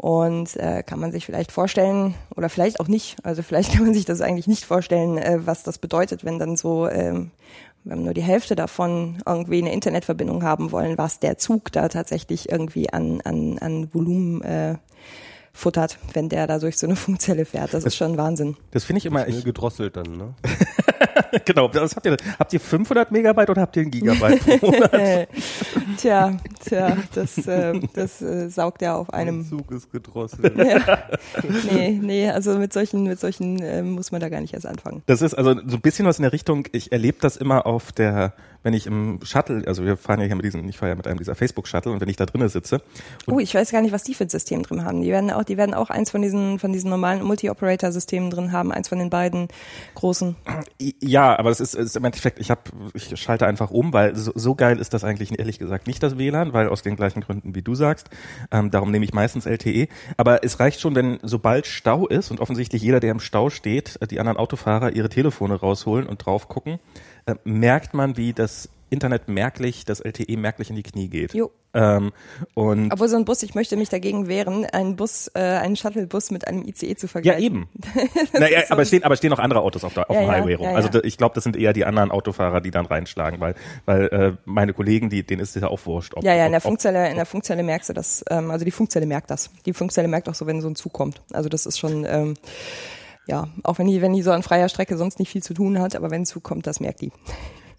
Und 0.00 0.56
äh, 0.56 0.82
kann 0.82 0.98
man 0.98 1.12
sich 1.12 1.26
vielleicht 1.26 1.52
vorstellen, 1.52 2.14
oder 2.34 2.48
vielleicht 2.48 2.80
auch 2.80 2.88
nicht, 2.88 3.18
also 3.22 3.42
vielleicht 3.42 3.72
kann 3.74 3.84
man 3.84 3.92
sich 3.92 4.06
das 4.06 4.22
eigentlich 4.22 4.46
nicht 4.46 4.64
vorstellen, 4.64 5.18
äh, 5.18 5.40
was 5.44 5.62
das 5.62 5.76
bedeutet, 5.76 6.24
wenn 6.24 6.38
dann 6.38 6.56
so, 6.56 6.88
ähm, 6.88 7.32
wenn 7.84 8.04
nur 8.04 8.14
die 8.14 8.22
Hälfte 8.22 8.56
davon 8.56 9.22
irgendwie 9.26 9.58
eine 9.58 9.74
Internetverbindung 9.74 10.42
haben 10.42 10.72
wollen, 10.72 10.96
was 10.96 11.20
der 11.20 11.36
Zug 11.36 11.70
da 11.72 11.90
tatsächlich 11.90 12.48
irgendwie 12.48 12.90
an, 12.90 13.20
an, 13.24 13.58
an 13.58 13.92
Volumen 13.92 14.40
äh, 14.40 14.76
futtert, 15.52 15.98
wenn 16.12 16.28
der 16.28 16.46
da 16.46 16.58
durch 16.58 16.78
so 16.78 16.86
eine 16.86 16.96
Funkzelle 17.10 17.44
fährt. 17.44 17.74
Das 17.74 17.84
ist 17.84 17.96
schon 17.96 18.16
Wahnsinn. 18.16 18.56
Das 18.70 18.84
finde 18.84 18.98
ich 18.98 19.06
immer, 19.06 19.26
ich, 19.28 19.44
gedrosselt 19.44 19.96
dann, 19.96 20.16
ne? 20.16 20.34
genau, 21.44 21.72
was 21.72 21.96
habt 21.96 22.06
ihr, 22.06 22.16
habt 22.38 22.52
ihr 22.52 22.60
500 22.60 23.10
Megabyte 23.10 23.50
oder 23.50 23.62
habt 23.62 23.76
ihr 23.76 23.82
ein 23.82 23.90
Gigabyte 23.90 24.40
pro 24.60 24.70
Monat? 24.70 24.92
Tja, 25.96 26.36
tja, 26.64 26.96
das, 27.14 27.46
äh, 27.46 27.78
das 27.94 28.22
äh, 28.22 28.48
saugt 28.48 28.80
ja 28.80 28.94
auf 28.94 29.12
einem. 29.12 29.46
Zug 29.46 29.70
ist 29.70 29.90
gedrosselt. 29.90 30.56
Nee, 30.56 31.98
nee, 32.00 32.30
also 32.30 32.58
mit 32.58 32.72
solchen, 32.72 33.04
mit 33.04 33.20
solchen 33.20 33.60
äh, 33.60 33.82
muss 33.82 34.12
man 34.12 34.20
da 34.20 34.28
gar 34.28 34.40
nicht 34.40 34.54
erst 34.54 34.66
anfangen. 34.66 35.02
Das 35.06 35.20
ist 35.20 35.34
also 35.34 35.54
so 35.54 35.76
ein 35.76 35.80
bisschen 35.80 36.06
was 36.06 36.18
in 36.18 36.22
der 36.22 36.32
Richtung, 36.32 36.66
ich 36.72 36.92
erlebe 36.92 37.18
das 37.20 37.36
immer 37.36 37.66
auf 37.66 37.92
der, 37.92 38.34
wenn 38.62 38.74
ich 38.74 38.86
im 38.86 39.20
Shuttle, 39.22 39.62
also 39.66 39.84
wir 39.84 39.96
fahren 39.96 40.20
ja 40.20 40.26
hier 40.26 40.36
mit 40.36 40.44
diesem, 40.44 40.68
ich 40.68 40.76
fahre 40.76 40.90
ja 40.90 40.96
mit 40.96 41.06
einem 41.06 41.18
dieser 41.18 41.34
Facebook-Shuttle 41.34 41.92
und 41.92 42.00
wenn 42.00 42.08
ich 42.08 42.16
da 42.16 42.26
drinnen 42.26 42.48
sitze, 42.48 42.82
Oh, 43.26 43.38
ich 43.38 43.54
weiß 43.54 43.70
gar 43.70 43.80
nicht, 43.82 43.92
was 43.92 44.02
die 44.02 44.14
für 44.14 44.24
ein 44.24 44.28
System 44.28 44.62
drin 44.62 44.84
haben. 44.84 45.02
Die 45.02 45.08
werden 45.08 45.30
auch, 45.30 45.44
die 45.44 45.56
werden 45.56 45.74
auch 45.74 45.90
eins 45.90 46.10
von 46.10 46.22
diesen, 46.22 46.58
von 46.58 46.72
diesen 46.72 46.90
normalen 46.90 47.22
Multi-Operator-Systemen 47.22 48.30
drin 48.30 48.52
haben, 48.52 48.72
eins 48.72 48.88
von 48.88 48.98
den 48.98 49.10
beiden 49.10 49.48
großen. 49.94 50.36
Ja, 51.00 51.38
aber 51.38 51.50
es 51.50 51.60
ist, 51.60 51.74
ist 51.74 51.96
im 51.96 52.04
Endeffekt, 52.04 52.38
ich 52.38 52.50
habe, 52.50 52.62
ich 52.94 53.18
schalte 53.18 53.46
einfach 53.46 53.70
um, 53.70 53.92
weil 53.92 54.16
so, 54.16 54.32
so 54.34 54.54
geil 54.54 54.78
ist 54.78 54.92
das 54.94 55.04
eigentlich 55.04 55.38
ehrlich 55.38 55.58
gesagt 55.58 55.86
nicht 55.86 56.02
das 56.02 56.18
WLAN, 56.18 56.52
weil 56.52 56.68
aus 56.68 56.82
den 56.82 56.96
gleichen 56.96 57.20
Gründen 57.20 57.54
wie 57.54 57.62
du 57.62 57.74
sagst. 57.74 58.10
Ähm, 58.50 58.70
darum 58.70 58.90
nehme 58.90 59.04
ich 59.04 59.12
meistens 59.12 59.46
LTE. 59.46 59.88
Aber 60.16 60.44
es 60.44 60.60
reicht 60.60 60.80
schon, 60.80 60.94
wenn 60.94 61.18
sobald 61.22 61.66
Stau 61.66 62.06
ist 62.06 62.30
und 62.30 62.40
offensichtlich 62.40 62.82
jeder, 62.82 63.00
der 63.00 63.12
im 63.12 63.20
Stau 63.20 63.50
steht, 63.50 63.98
die 64.10 64.20
anderen 64.20 64.38
Autofahrer 64.38 64.92
ihre 64.92 65.08
Telefone 65.08 65.54
rausholen 65.54 66.06
und 66.06 66.24
drauf 66.24 66.48
gucken, 66.48 66.78
äh, 67.26 67.34
merkt 67.44 67.94
man, 67.94 68.16
wie 68.16 68.32
das 68.32 68.68
Internet 68.92 69.28
merklich, 69.28 69.84
das 69.84 70.00
LTE 70.00 70.36
merklich 70.36 70.68
in 70.68 70.74
die 70.76 70.82
Knie 70.82 71.08
geht. 71.08 71.32
Jo. 71.32 71.52
Ähm, 71.72 72.10
und 72.54 72.92
Obwohl 72.92 73.08
so 73.08 73.14
ein 73.16 73.24
Bus, 73.24 73.44
ich 73.44 73.54
möchte 73.54 73.76
mich 73.76 73.88
dagegen 73.88 74.26
wehren, 74.26 74.64
einen 74.66 74.96
Bus, 74.96 75.30
äh, 75.34 75.38
einen 75.38 75.76
Shuttle-Bus 75.76 76.32
mit 76.32 76.48
einem 76.48 76.64
ICE 76.66 76.96
zu 76.96 77.06
ja, 77.06 77.10
vergleichen. 77.12 77.40
eben. 77.44 77.68
naja, 78.32 78.62
aber 78.70 78.82
es 78.82 78.88
stehen, 78.88 79.04
aber 79.04 79.14
stehen 79.14 79.32
auch 79.32 79.38
andere 79.38 79.60
Autos 79.60 79.84
auf, 79.84 79.94
der, 79.94 80.10
auf 80.10 80.16
Ja, 80.16 80.22
dem 80.22 80.26
ja, 80.28 80.32
Highway 80.34 80.54
rum. 80.54 80.66
ja, 80.66 80.72
Also 80.74 80.88
ja. 80.88 80.94
da- 81.00 81.06
ich 81.06 81.16
glaube, 81.18 81.36
das 81.36 81.44
sind 81.44 81.56
eher 81.56 81.72
die 81.72 81.84
anderen 81.84 82.10
Autofahrer, 82.10 82.60
die 82.60 82.72
dann 82.72 82.86
reinschlagen, 82.86 83.38
weil, 83.38 83.54
weil 83.84 84.06
äh, 84.08 84.32
meine 84.44 84.72
Kollegen, 84.72 85.08
die, 85.08 85.22
denen 85.22 85.40
ist 85.40 85.54
es 85.54 85.62
ja 85.62 85.68
auch 85.68 85.86
wurscht. 85.86 86.14
Ob, 86.16 86.24
Ja, 86.24 86.34
ja, 86.34 86.46
in 86.46 86.50
der 86.52 86.60
Funkzelle, 86.60 87.08
in 87.08 87.14
der 87.14 87.26
Funkzelle 87.26 87.62
merkst 87.62 87.90
du 87.90 87.92
das. 87.92 88.24
Ähm, 88.28 88.50
also 88.50 88.64
die 88.64 88.72
Funkzelle 88.72 89.06
merkt 89.06 89.30
das. 89.30 89.50
Die 89.66 89.72
Funkzelle 89.72 90.08
merkt 90.08 90.28
auch 90.28 90.34
so, 90.34 90.48
wenn 90.48 90.60
so 90.60 90.68
ein 90.68 90.74
Zug 90.74 90.92
kommt. 90.92 91.22
Also 91.32 91.48
das 91.48 91.66
ist 91.66 91.78
schon, 91.78 92.04
ähm, 92.08 92.34
ja, 93.26 93.48
auch 93.62 93.78
wenn 93.78 93.86
die, 93.86 94.02
wenn 94.02 94.12
die 94.12 94.22
so 94.22 94.32
an 94.32 94.42
freier 94.42 94.68
Strecke 94.68 94.96
sonst 94.96 95.18
nicht 95.18 95.30
viel 95.30 95.42
zu 95.42 95.54
tun 95.54 95.78
hat, 95.78 95.94
aber 95.96 96.10
wenn 96.10 96.24
Zug 96.24 96.42
kommt, 96.42 96.66
das 96.66 96.80
merkt 96.80 97.00
die. 97.00 97.12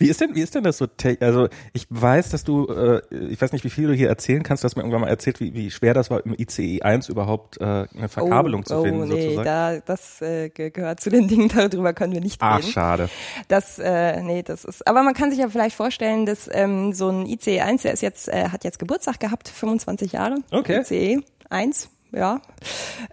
Wie 0.02 0.10
ist 0.10 0.20
denn, 0.20 0.34
wie 0.34 0.42
ist 0.42 0.56
denn 0.56 0.64
das 0.64 0.80
so? 0.80 0.88
Also 1.20 1.48
ich 1.74 1.86
weiß, 1.92 2.30
dass 2.32 2.44
du, 2.44 2.66
äh, 2.70 3.02
ich 3.30 3.40
weiß 3.40 3.52
nicht, 3.52 3.64
wie 3.64 3.70
viel 3.70 3.88
du 3.88 3.94
hier 3.94 4.10
erzählen 4.10 4.42
kannst. 4.42 4.64
Du 4.64 4.66
hast 4.66 4.76
mir 4.76 4.82
irgendwann 4.82 5.02
mal 5.02 5.10
erzählt, 5.10 5.40
wie, 5.40 5.54
wie 5.54 5.70
schwer 5.70 5.94
das 5.94 6.10
war, 6.10 6.26
im 6.26 6.34
ICE 6.36 6.82
1 6.82 7.08
überhaupt 7.10 7.62
äh, 7.62 7.86
eine 7.96 8.10
Verkabelung 8.10 8.62
oh, 8.62 8.64
zu 8.64 8.82
finden, 8.82 9.02
oh, 9.04 9.06
nee, 9.06 9.22
sozusagen. 9.22 9.46
Da, 9.46 9.80
das 9.80 10.20
äh, 10.24 10.50
ge- 10.50 10.72
gehört 10.72 11.02
zu 11.02 11.12
den 11.12 11.28
Dingen, 11.28 11.50
darüber 11.50 11.94
können 11.94 12.14
wir 12.14 12.22
nicht 12.22 12.42
reden. 12.42 12.64
schade. 12.64 13.10
Das, 13.48 13.78
äh, 13.78 14.24
nee, 14.24 14.42
das 14.42 14.66
ist. 14.66 14.88
Aber 14.88 15.04
man 15.04 15.14
kann 15.14 15.30
sich 15.30 15.40
ja 15.40 15.50
vielleicht 15.50 15.76
vorstellen, 15.76 16.26
dass 16.26 16.50
ähm, 16.52 16.94
so 16.94 17.10
ein 17.10 17.28
ICE 17.28 17.62
1, 17.62 17.84
der 17.84 17.94
ist 17.94 18.02
jetzt, 18.02 18.28
äh, 18.28 18.50
hat 18.50 18.64
jetzt 18.64 18.80
Geburtstag 18.80 19.20
gehabt, 19.20 19.50
25 19.50 20.14
Jahre. 20.14 20.38
Okay. 20.50 20.80
ICE 20.82 21.20
1, 21.52 21.90
ja. 22.12 22.42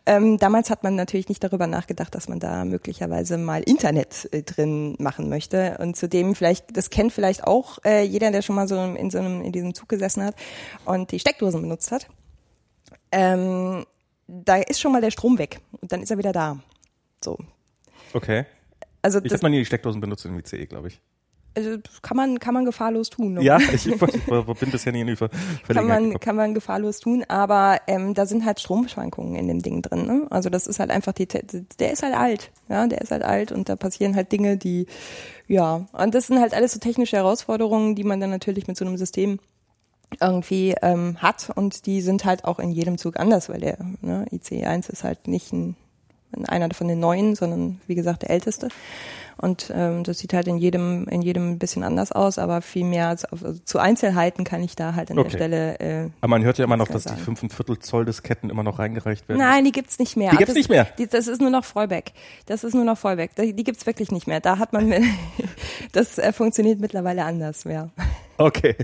Ähm, 0.07 0.39
damals 0.39 0.71
hat 0.71 0.83
man 0.83 0.95
natürlich 0.95 1.29
nicht 1.29 1.43
darüber 1.43 1.67
nachgedacht, 1.67 2.15
dass 2.15 2.29
man 2.29 2.41
da 2.41 2.65
möglicherweise 2.65 3.39
mal 3.39 3.63
Internet 3.63 4.29
äh, 4.33 4.43
drin 4.43 4.97
machen 4.99 5.29
möchte. 5.29 5.79
Und 5.79 5.97
zudem 5.97 6.35
vielleicht, 6.35 6.77
das 6.77 6.91
kennt 6.91 7.13
vielleicht 7.13 7.45
auch 7.45 7.79
äh, 7.85 8.03
jeder, 8.03 8.31
der 8.31 8.43
schon 8.43 8.57
mal 8.57 8.69
so 8.69 8.81
in 8.81 9.11
so 9.11 9.19
einem 9.19 9.43
in 9.43 9.53
diesem 9.53 9.75
Zug 9.75 9.89
gesessen 9.89 10.25
hat 10.25 10.35
und 10.85 11.13
die 11.13 11.21
Steckdosen 11.21 11.63
benutzt 11.63 11.93
hat. 11.93 12.09
Ähm, 13.13 13.87
da 14.27 14.57
ist 14.57 14.81
schon 14.81 14.93
mal 14.93 15.01
der 15.01 15.11
Strom 15.11 15.39
weg 15.39 15.61
und 15.81 15.93
dann 15.93 16.03
ist 16.03 16.11
er 16.11 16.19
wieder 16.19 16.33
da. 16.33 16.59
So. 17.25 17.39
Okay. 18.13 18.45
Also 19.01 19.21
Ich 19.23 19.33
habe 19.33 19.43
noch 19.43 19.51
nie 19.51 19.59
die 19.59 19.65
Steckdosen 19.65 20.01
benutzt 20.01 20.25
im 20.27 20.39
ICE, 20.39 20.67
glaube 20.67 20.89
ich. 20.89 21.01
Also 21.67 21.79
kann 22.03 22.17
man 22.17 22.39
kann 22.39 22.55
man 22.55 22.65
gefahrlos 22.65 23.11
tun. 23.11 23.35
ne? 23.35 23.43
Ja, 23.43 23.59
ich, 23.73 23.87
ich 23.87 23.99
bin 23.99 24.71
bisher 24.71 24.93
nie 24.93 25.01
in 25.01 25.07
die 25.07 25.17
Ver 25.17 25.31
kann 25.69 25.87
man, 25.87 26.19
kann 26.21 26.37
man 26.37 26.55
gefahrlos 26.55 27.01
tun, 27.01 27.25
aber 27.29 27.81
ähm, 27.87 28.15
da 28.15 28.27
sind 28.27 28.45
halt 28.45 28.61
Stromschwankungen 28.61 29.35
in 29.35 29.49
dem 29.49 29.61
Ding 29.61 29.83
drin. 29.83 30.07
Ne? 30.07 30.27
Also 30.31 30.51
das 30.51 30.67
ist 30.67 30.81
halt 30.81 30.91
einfach 30.91 31.13
die, 31.13 31.27
der 31.27 31.93
ist 31.93 32.03
halt 32.03 32.15
alt, 32.15 32.51
ja, 32.69 32.87
der 32.87 33.01
ist 33.01 33.11
halt 33.11 33.23
alt 33.23 33.53
und 33.53 33.69
da 33.69 33.77
passieren 33.77 34.15
halt 34.17 34.33
Dinge, 34.33 34.57
die, 34.57 34.87
ja, 35.47 35.87
und 35.93 36.15
das 36.15 36.27
sind 36.27 36.41
halt 36.41 36.55
alles 36.55 36.73
so 36.73 36.81
technische 36.81 37.17
Herausforderungen, 37.17 37.95
die 37.95 38.05
man 38.05 38.21
dann 38.21 38.31
natürlich 38.31 38.67
mit 38.67 38.77
so 38.77 38.85
einem 38.85 38.97
System 38.97 39.39
irgendwie 40.21 40.75
ähm, 40.83 41.17
hat 41.19 41.51
und 41.55 41.87
die 41.87 42.01
sind 42.01 42.25
halt 42.25 42.45
auch 42.45 42.59
in 42.59 42.71
jedem 42.71 42.99
Zug 42.99 43.19
anders, 43.19 43.49
weil 43.49 43.61
der 43.61 43.79
ne, 44.01 44.27
ICE 44.33 44.65
1 44.65 44.89
ist 44.89 45.05
halt 45.05 45.29
nicht 45.29 45.53
ein, 45.53 45.77
einer 46.47 46.73
von 46.75 46.89
den 46.89 47.01
neuen, 47.01 47.35
sondern 47.35 47.81
wie 47.87 47.95
gesagt 47.95 48.23
der 48.23 48.31
älteste. 48.31 48.69
Und 49.41 49.73
ähm, 49.75 50.03
das 50.05 50.19
sieht 50.19 50.35
halt 50.35 50.49
in 50.49 50.59
jedem, 50.59 51.07
in 51.09 51.23
jedem 51.23 51.51
ein 51.53 51.59
bisschen 51.59 51.85
anders 51.85 52.11
aus, 52.13 52.39
aber 52.39 52.61
viel 52.61 52.85
mehr 52.85 53.09
als 53.09 53.25
auf, 53.25 53.45
also 53.45 53.61
zu 53.65 53.79
Einzelheiten 53.79 54.43
kann 54.45 54.63
ich 54.63 54.75
da 54.77 54.95
halt 54.95 55.11
an 55.11 55.19
Okay. 55.19 55.29
der 55.31 55.37
Stelle. 55.39 55.79
Äh, 55.81 56.11
Aber 56.21 56.31
man 56.31 56.43
hört 56.45 56.59
ja 56.59 56.65
immer 56.65 56.77
noch, 56.77 56.89
dass 56.89 57.05
die 57.05 57.11
sagen. 57.11 57.37
5,25 57.37 57.81
Zoll 57.81 58.05
Disketten 58.05 58.51
immer 58.51 58.63
noch 58.65 58.79
reingereicht 58.79 59.29
werden. 59.29 59.39
Nein, 59.39 59.65
die 59.65 59.73
gibt's 59.73 59.99
nicht 59.99 60.17
mehr. 60.17 60.31
Die 60.33 60.37
gibt's 60.39 60.55
das, 60.55 60.57
nicht 60.57 60.71
mehr? 60.71 60.87
Die, 60.99 61.07
das 61.07 61.29
ist 61.29 61.41
nur 61.41 61.51
noch 61.51 61.65
Fallback. 61.65 62.13
Das 62.47 62.65
ist 62.65 62.75
nur 62.75 62.85
noch 62.85 62.99
Fallback. 62.99 63.37
Die, 63.37 63.53
die 63.55 63.65
gibt's 63.65 63.87
wirklich 63.87 64.11
nicht 64.11 64.27
mehr. 64.27 64.41
Da 64.41 64.59
hat 64.59 64.73
man, 64.73 64.93
das 65.93 66.19
äh, 66.19 66.33
funktioniert 66.33 66.81
mittlerweile 66.81 67.25
anders, 67.25 67.65
ja. 67.65 67.91
Okay. 68.39 68.77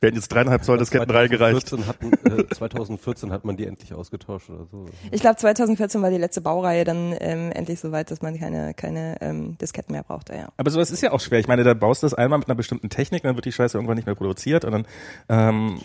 Werden 0.00 0.14
jetzt 0.14 0.28
dreieinhalb 0.28 0.64
Zoll 0.64 0.78
Disketten 0.78 1.10
reingereicht. 1.10 1.66
2014, 1.66 1.86
hatten, 1.86 2.40
äh, 2.40 2.54
2014 2.54 3.32
hat 3.32 3.44
man 3.44 3.56
die 3.56 3.66
endlich 3.66 3.94
ausgetauscht 3.94 4.50
oder 4.50 4.66
so. 4.70 4.86
Ich 5.10 5.20
glaube, 5.20 5.36
2014 5.36 6.02
war 6.02 6.10
die 6.10 6.18
letzte 6.18 6.40
Baureihe 6.40 6.84
dann 6.84 7.14
ähm, 7.18 7.50
endlich 7.52 7.80
so 7.80 7.90
weit, 7.90 8.10
dass 8.10 8.22
man 8.22 8.38
keine, 8.38 8.74
keine 8.74 9.16
ähm, 9.20 9.56
Disketten 9.58 9.92
mehr 9.92 10.02
brauchte, 10.02 10.34
ja. 10.34 10.48
Aber 10.56 10.70
sowas 10.70 10.90
ist 10.90 11.02
ja 11.02 11.12
auch 11.12 11.20
schwer. 11.20 11.38
Ich 11.38 11.48
meine, 11.48 11.64
da 11.64 11.74
baust 11.74 12.02
du 12.02 12.06
das 12.06 12.14
einmal 12.14 12.38
mit 12.38 12.48
einer 12.48 12.56
bestimmten 12.56 12.90
Technik, 12.90 13.22
dann 13.22 13.34
wird 13.34 13.46
die 13.46 13.52
Scheiße 13.52 13.76
irgendwann 13.78 13.96
nicht 13.96 14.06
mehr 14.06 14.14
produziert 14.14 14.64
und 14.64 14.72
dann 14.72 14.86
ähm, 15.28 15.80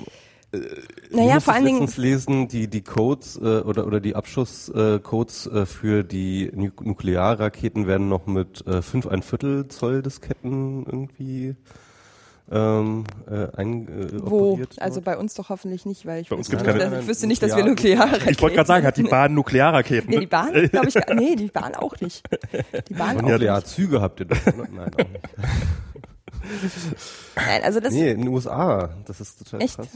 naja, 1.10 1.36
musste 1.36 1.42
vor 1.42 1.54
allen 1.56 1.66
Dingen, 1.66 1.90
lesen, 1.98 2.48
die 2.48 2.68
die 2.68 2.84
Codes 2.84 3.38
äh, 3.38 3.62
oder 3.62 3.88
oder 3.88 4.00
die 4.00 4.16
Abschusscodes 4.16 5.48
äh, 5.48 5.66
für 5.66 6.04
die 6.04 6.52
Nu 6.54 6.70
Nuklearraketen 6.80 7.88
werden 7.88 8.08
noch 8.08 8.28
mit 8.28 8.66
äh, 8.68 8.82
fünf 8.82 9.08
ein 9.08 9.24
Viertel 9.24 9.68
Zoll 9.70 10.04
Disketten 10.04 10.86
irgendwie 10.86 11.56
ähm, 12.52 13.06
äh, 13.30 13.48
ein, 13.56 13.88
äh, 13.88 14.08
wo? 14.22 14.60
Also 14.80 15.02
bei 15.02 15.18
uns 15.18 15.34
doch 15.34 15.50
hoffentlich 15.50 15.86
nicht, 15.86 16.06
weil 16.06 16.22
ich, 16.22 16.30
Bei 16.30 16.36
uns 16.36 16.52
wüsste, 16.52 16.58
gibt's 16.58 16.74
nicht, 16.74 16.82
keine- 16.84 16.96
dass- 16.96 17.04
ich 17.04 17.08
wüsste 17.10 17.28
nicht, 17.28 17.42
dass 17.42 17.56
wir 17.56 17.64
Nuklear- 17.64 17.70
Nuklearraketen 18.06 18.30
Ich 18.32 18.42
wollte 18.42 18.56
gerade 18.58 18.68
sagen, 18.68 18.86
hat 18.86 18.98
die 18.98 19.04
Bahn 19.04 19.34
Nuklearraketen? 19.34 20.10
Nee, 20.10 20.20
die 20.20 20.28
Bahn, 20.28 20.52
glaube 20.70 20.88
ich, 20.88 20.94
gar- 20.94 21.16
nee, 21.16 21.36
die 21.36 21.48
Bahn 21.48 21.76
auch 21.76 22.00
nicht. 22.02 22.24
Die 22.90 22.94
Bahn 22.94 23.18
auch 23.18 23.22
nicht. 23.22 23.32
Nuklearzüge 23.32 24.02
habt 24.02 24.20
ihr 24.20 24.26
doch, 24.28 24.38
oder? 24.48 24.68
Nein, 24.72 24.92
auch 24.94 24.98
nicht. 24.98 25.30
Nein, 27.36 27.64
also 27.64 27.80
das, 27.80 27.94
Nee, 27.94 28.12
in 28.12 28.20
den 28.22 28.28
USA. 28.28 28.90
Das 29.06 29.22
ist 29.22 29.40
total 29.40 29.62
Echt? 29.62 29.76
krass. 29.78 29.88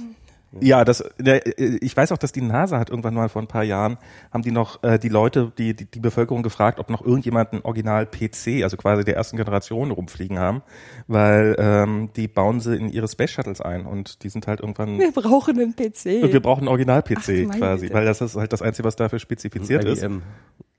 Ja, 0.60 0.86
das, 0.86 1.04
der, 1.20 1.46
ich 1.60 1.96
weiß 1.96 2.12
auch, 2.12 2.18
dass 2.18 2.32
die 2.32 2.42
NASA 2.42 2.80
hat 2.80 2.90
irgendwann 2.90 3.14
mal 3.14 3.30
vor 3.30 3.42
ein 3.42 3.48
paar 3.48 3.64
Jahren, 3.64 3.98
haben 4.32 4.44
die 4.44 4.52
noch 4.52 4.82
äh, 4.84 4.98
die 4.98 5.10
Leute, 5.10 5.52
die, 5.58 5.76
die, 5.76 5.86
die 5.86 6.00
Bevölkerung 6.00 6.44
gefragt, 6.44 6.80
ob 6.80 6.90
noch 6.90 7.06
irgendjemand 7.06 7.54
einen 7.54 7.62
Original-PC, 7.64 8.64
also 8.64 8.78
quasi 8.78 9.04
der 9.04 9.16
ersten 9.16 9.38
Generation 9.38 9.92
rumfliegen 9.92 10.40
haben, 10.40 10.62
weil 11.08 11.56
ähm, 11.60 12.10
die 12.16 12.28
bauen 12.28 12.60
sie 12.60 12.76
in 12.76 12.90
ihre 12.90 13.08
Space 13.08 13.32
Shuttles 13.32 13.62
ein 13.62 13.86
und 13.86 14.24
die 14.24 14.30
sind 14.30 14.48
halt 14.48 14.62
irgendwann, 14.62 14.98
wir 15.00 15.12
brauchen 15.12 15.60
einen 15.60 15.76
PC. 15.76 16.24
und 16.24 16.34
wir 16.34 16.42
brauchen 16.42 16.62
einen 16.62 16.70
Original-PC 16.70 17.50
quasi, 17.58 17.88
Güte. 17.88 17.94
weil 17.94 18.06
das 18.06 18.22
ist 18.22 18.36
halt 18.36 18.54
das 18.54 18.62
Einzige, 18.62 18.88
was 18.88 18.96
dafür 18.96 19.20
spezifiziert 19.20 19.84
ist. 19.84 20.06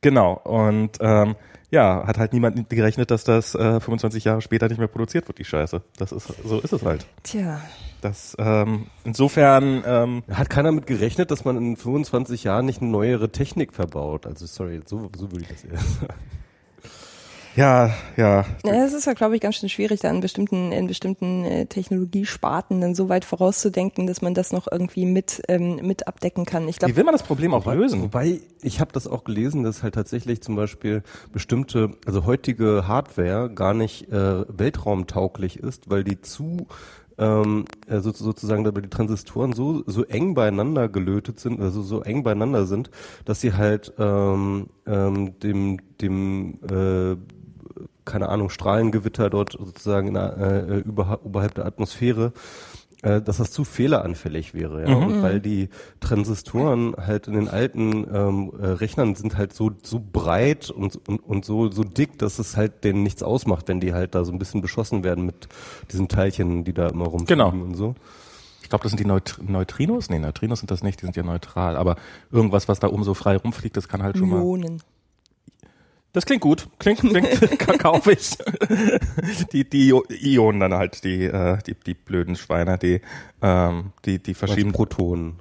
Genau, 0.00 0.34
und 0.44 0.98
ähm, 1.00 1.34
ja, 1.70 2.06
hat 2.06 2.18
halt 2.18 2.32
niemand 2.32 2.70
gerechnet, 2.70 3.10
dass 3.10 3.24
das 3.24 3.54
äh, 3.54 3.80
25 3.80 4.24
Jahre 4.24 4.40
später 4.40 4.68
nicht 4.68 4.78
mehr 4.78 4.88
produziert 4.88 5.28
wird, 5.28 5.38
die 5.38 5.44
Scheiße. 5.44 5.82
Das 5.98 6.12
ist, 6.12 6.32
so 6.44 6.60
ist 6.60 6.72
es 6.72 6.82
halt. 6.84 7.06
Tja, 7.24 7.60
Das, 8.00 8.36
ähm, 8.38 8.86
insofern, 9.04 9.82
ähm, 9.84 10.22
Hat 10.32 10.48
keiner 10.48 10.72
mit 10.72 10.86
gerechnet, 10.86 11.30
dass 11.30 11.44
man 11.44 11.56
in 11.56 11.76
25 11.76 12.44
Jahren 12.44 12.64
nicht 12.64 12.80
eine 12.80 12.90
neuere 12.90 13.30
Technik 13.32 13.74
verbaut? 13.74 14.24
Also 14.26 14.46
sorry, 14.46 14.80
so, 14.86 15.10
so 15.16 15.30
würde 15.32 15.42
ich 15.42 15.48
das 15.48 15.64
eher 15.64 15.78
sagen. 15.78 16.14
Ja, 17.58 17.92
ja, 18.16 18.44
Ja, 18.64 18.84
es 18.84 18.92
ist 18.92 19.06
ja, 19.06 19.14
glaube 19.14 19.34
ich, 19.34 19.40
ganz 19.40 19.56
schön 19.56 19.68
schwierig, 19.68 19.98
da 19.98 20.10
in 20.10 20.20
bestimmten, 20.20 20.70
in 20.70 20.86
bestimmten 20.86 21.44
äh, 21.44 21.66
Technologiesparten 21.66 22.80
dann 22.80 22.94
so 22.94 23.08
weit 23.08 23.24
vorauszudenken, 23.24 24.06
dass 24.06 24.22
man 24.22 24.32
das 24.32 24.52
noch 24.52 24.68
irgendwie 24.70 25.06
mit, 25.06 25.42
ähm, 25.48 25.80
mit 25.82 26.06
abdecken 26.06 26.44
kann. 26.44 26.68
Ich 26.68 26.78
glaube, 26.78 26.92
wie 26.92 26.96
will 26.96 27.04
man 27.04 27.14
das 27.14 27.24
Problem 27.24 27.52
auch 27.54 27.66
lösen? 27.66 28.00
Wobei, 28.00 28.40
ich 28.62 28.80
habe 28.80 28.92
das 28.92 29.08
auch 29.08 29.24
gelesen, 29.24 29.64
dass 29.64 29.82
halt 29.82 29.94
tatsächlich 29.94 30.40
zum 30.40 30.54
Beispiel 30.54 31.02
bestimmte, 31.32 31.90
also 32.06 32.24
heutige 32.26 32.86
Hardware 32.86 33.50
gar 33.52 33.74
nicht 33.74 34.08
äh, 34.12 34.44
weltraumtauglich 34.48 35.58
ist, 35.58 35.90
weil 35.90 36.04
die 36.04 36.20
zu 36.20 36.68
ähm, 37.18 37.64
äh, 37.88 37.98
so, 37.98 38.12
sozusagen, 38.12 38.64
weil 38.64 38.82
die 38.82 38.88
Transistoren 38.88 39.52
so 39.52 39.82
so 39.86 40.04
eng 40.04 40.34
beieinander 40.34 40.88
gelötet 40.88 41.40
sind, 41.40 41.60
also 41.60 41.82
so 41.82 42.02
eng 42.02 42.22
beieinander 42.22 42.64
sind, 42.66 42.90
dass 43.24 43.40
sie 43.40 43.54
halt 43.54 43.92
ähm, 43.98 44.68
ähm, 44.86 45.38
dem 45.40 45.78
dem 46.00 46.58
äh, 46.70 47.16
keine 48.08 48.28
Ahnung 48.28 48.50
Strahlengewitter 48.50 49.30
dort 49.30 49.52
sozusagen 49.52 50.08
in 50.08 50.14
der, 50.14 50.36
äh, 50.38 50.78
über, 50.80 51.20
oberhalb 51.24 51.54
der 51.54 51.66
Atmosphäre 51.66 52.32
äh, 53.02 53.22
dass 53.22 53.36
das 53.36 53.52
zu 53.52 53.62
fehleranfällig 53.62 54.54
wäre, 54.54 54.88
ja. 54.88 54.96
Und 54.96 55.22
weil 55.22 55.38
die 55.40 55.68
Transistoren 56.00 56.96
halt 56.96 57.28
in 57.28 57.34
den 57.34 57.46
alten 57.48 58.06
ähm, 58.12 58.52
äh, 58.60 58.66
Rechnern 58.66 59.14
sind 59.14 59.36
halt 59.36 59.52
so 59.52 59.70
so 59.84 60.00
breit 60.00 60.68
und, 60.70 60.98
und 61.08 61.18
und 61.20 61.44
so 61.44 61.70
so 61.70 61.84
dick, 61.84 62.18
dass 62.18 62.40
es 62.40 62.56
halt 62.56 62.82
denen 62.82 63.04
nichts 63.04 63.22
ausmacht, 63.22 63.68
wenn 63.68 63.78
die 63.78 63.92
halt 63.94 64.16
da 64.16 64.24
so 64.24 64.32
ein 64.32 64.40
bisschen 64.40 64.62
beschossen 64.62 65.04
werden 65.04 65.24
mit 65.26 65.48
diesen 65.92 66.08
Teilchen, 66.08 66.64
die 66.64 66.72
da 66.72 66.88
immer 66.88 67.04
rumfliegen 67.06 67.38
Genau. 67.38 67.50
und 67.50 67.76
so. 67.76 67.94
Ich 68.62 68.68
glaube, 68.68 68.82
das 68.82 68.90
sind 68.90 68.98
die 69.00 69.06
Neut 69.06 69.38
Neutrinos? 69.46 70.10
Nee, 70.10 70.18
Neutrinos 70.18 70.58
sind 70.58 70.70
das 70.72 70.82
nicht, 70.82 71.00
die 71.00 71.06
sind 71.06 71.14
ja 71.16 71.22
neutral. 71.22 71.76
Aber 71.76 71.94
irgendwas, 72.32 72.66
was 72.68 72.80
da 72.80 72.88
oben 72.88 73.04
so 73.04 73.14
frei 73.14 73.36
rumfliegt, 73.36 73.76
das 73.76 73.86
kann 73.88 74.02
halt 74.02 74.18
schon 74.18 74.28
mal. 74.28 74.42
Das 76.18 76.26
klingt 76.26 76.42
gut. 76.42 76.66
Klingt, 76.80 76.98
klingt, 76.98 77.78
kaufe 77.78 78.10
ich. 78.14 78.36
Die, 79.52 79.62
die 79.70 79.94
Ionen 80.20 80.58
dann 80.58 80.74
halt, 80.74 81.04
die, 81.04 81.26
äh, 81.26 81.58
die, 81.64 81.74
die 81.74 81.94
blöden 81.94 82.34
Schweine, 82.34 82.76
die, 82.76 83.02
ähm, 83.40 83.92
die, 84.04 84.18
die 84.18 84.32
Als 84.32 84.38
verschieben. 84.38 84.72
Protonen. 84.72 85.36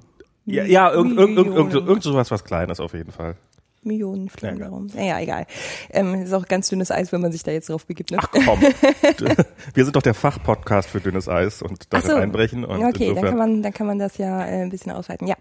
Ja, 0.46 0.62
ja 0.62 0.92
irgend, 0.92 1.18
irgend, 1.18 1.36
irgend, 1.36 1.56
irgend, 1.56 1.74
irgend 1.74 2.02
sowas 2.04 2.30
was 2.30 2.44
Kleines 2.44 2.78
auf 2.78 2.92
jeden 2.92 3.10
Fall. 3.10 3.34
Millionen 3.82 4.28
fliegen 4.28 4.58
Ja, 4.58 4.66
darum. 4.66 4.86
Naja, 4.94 5.18
egal. 5.18 5.46
Ähm, 5.90 6.14
ist 6.14 6.32
auch 6.32 6.46
ganz 6.46 6.68
dünnes 6.68 6.92
Eis, 6.92 7.10
wenn 7.10 7.22
man 7.22 7.32
sich 7.32 7.42
da 7.42 7.50
jetzt 7.50 7.70
drauf 7.70 7.84
begibt. 7.84 8.12
Ne? 8.12 8.18
Ach 8.20 8.30
komm. 8.30 8.60
Wir 9.74 9.84
sind 9.84 9.96
doch 9.96 10.02
der 10.02 10.14
Fachpodcast 10.14 10.90
für 10.90 11.00
dünnes 11.00 11.28
Eis 11.28 11.60
und 11.60 11.92
darin 11.92 12.06
so. 12.06 12.14
einbrechen. 12.14 12.64
Und 12.64 12.84
okay, 12.84 13.12
dann 13.14 13.24
kann 13.24 13.36
man, 13.36 13.62
dann 13.64 13.72
kann 13.72 13.88
man 13.88 13.98
das 13.98 14.16
ja 14.16 14.44
äh, 14.44 14.62
ein 14.62 14.70
bisschen 14.70 14.92
ausweiten. 14.92 15.26
Ja. 15.26 15.34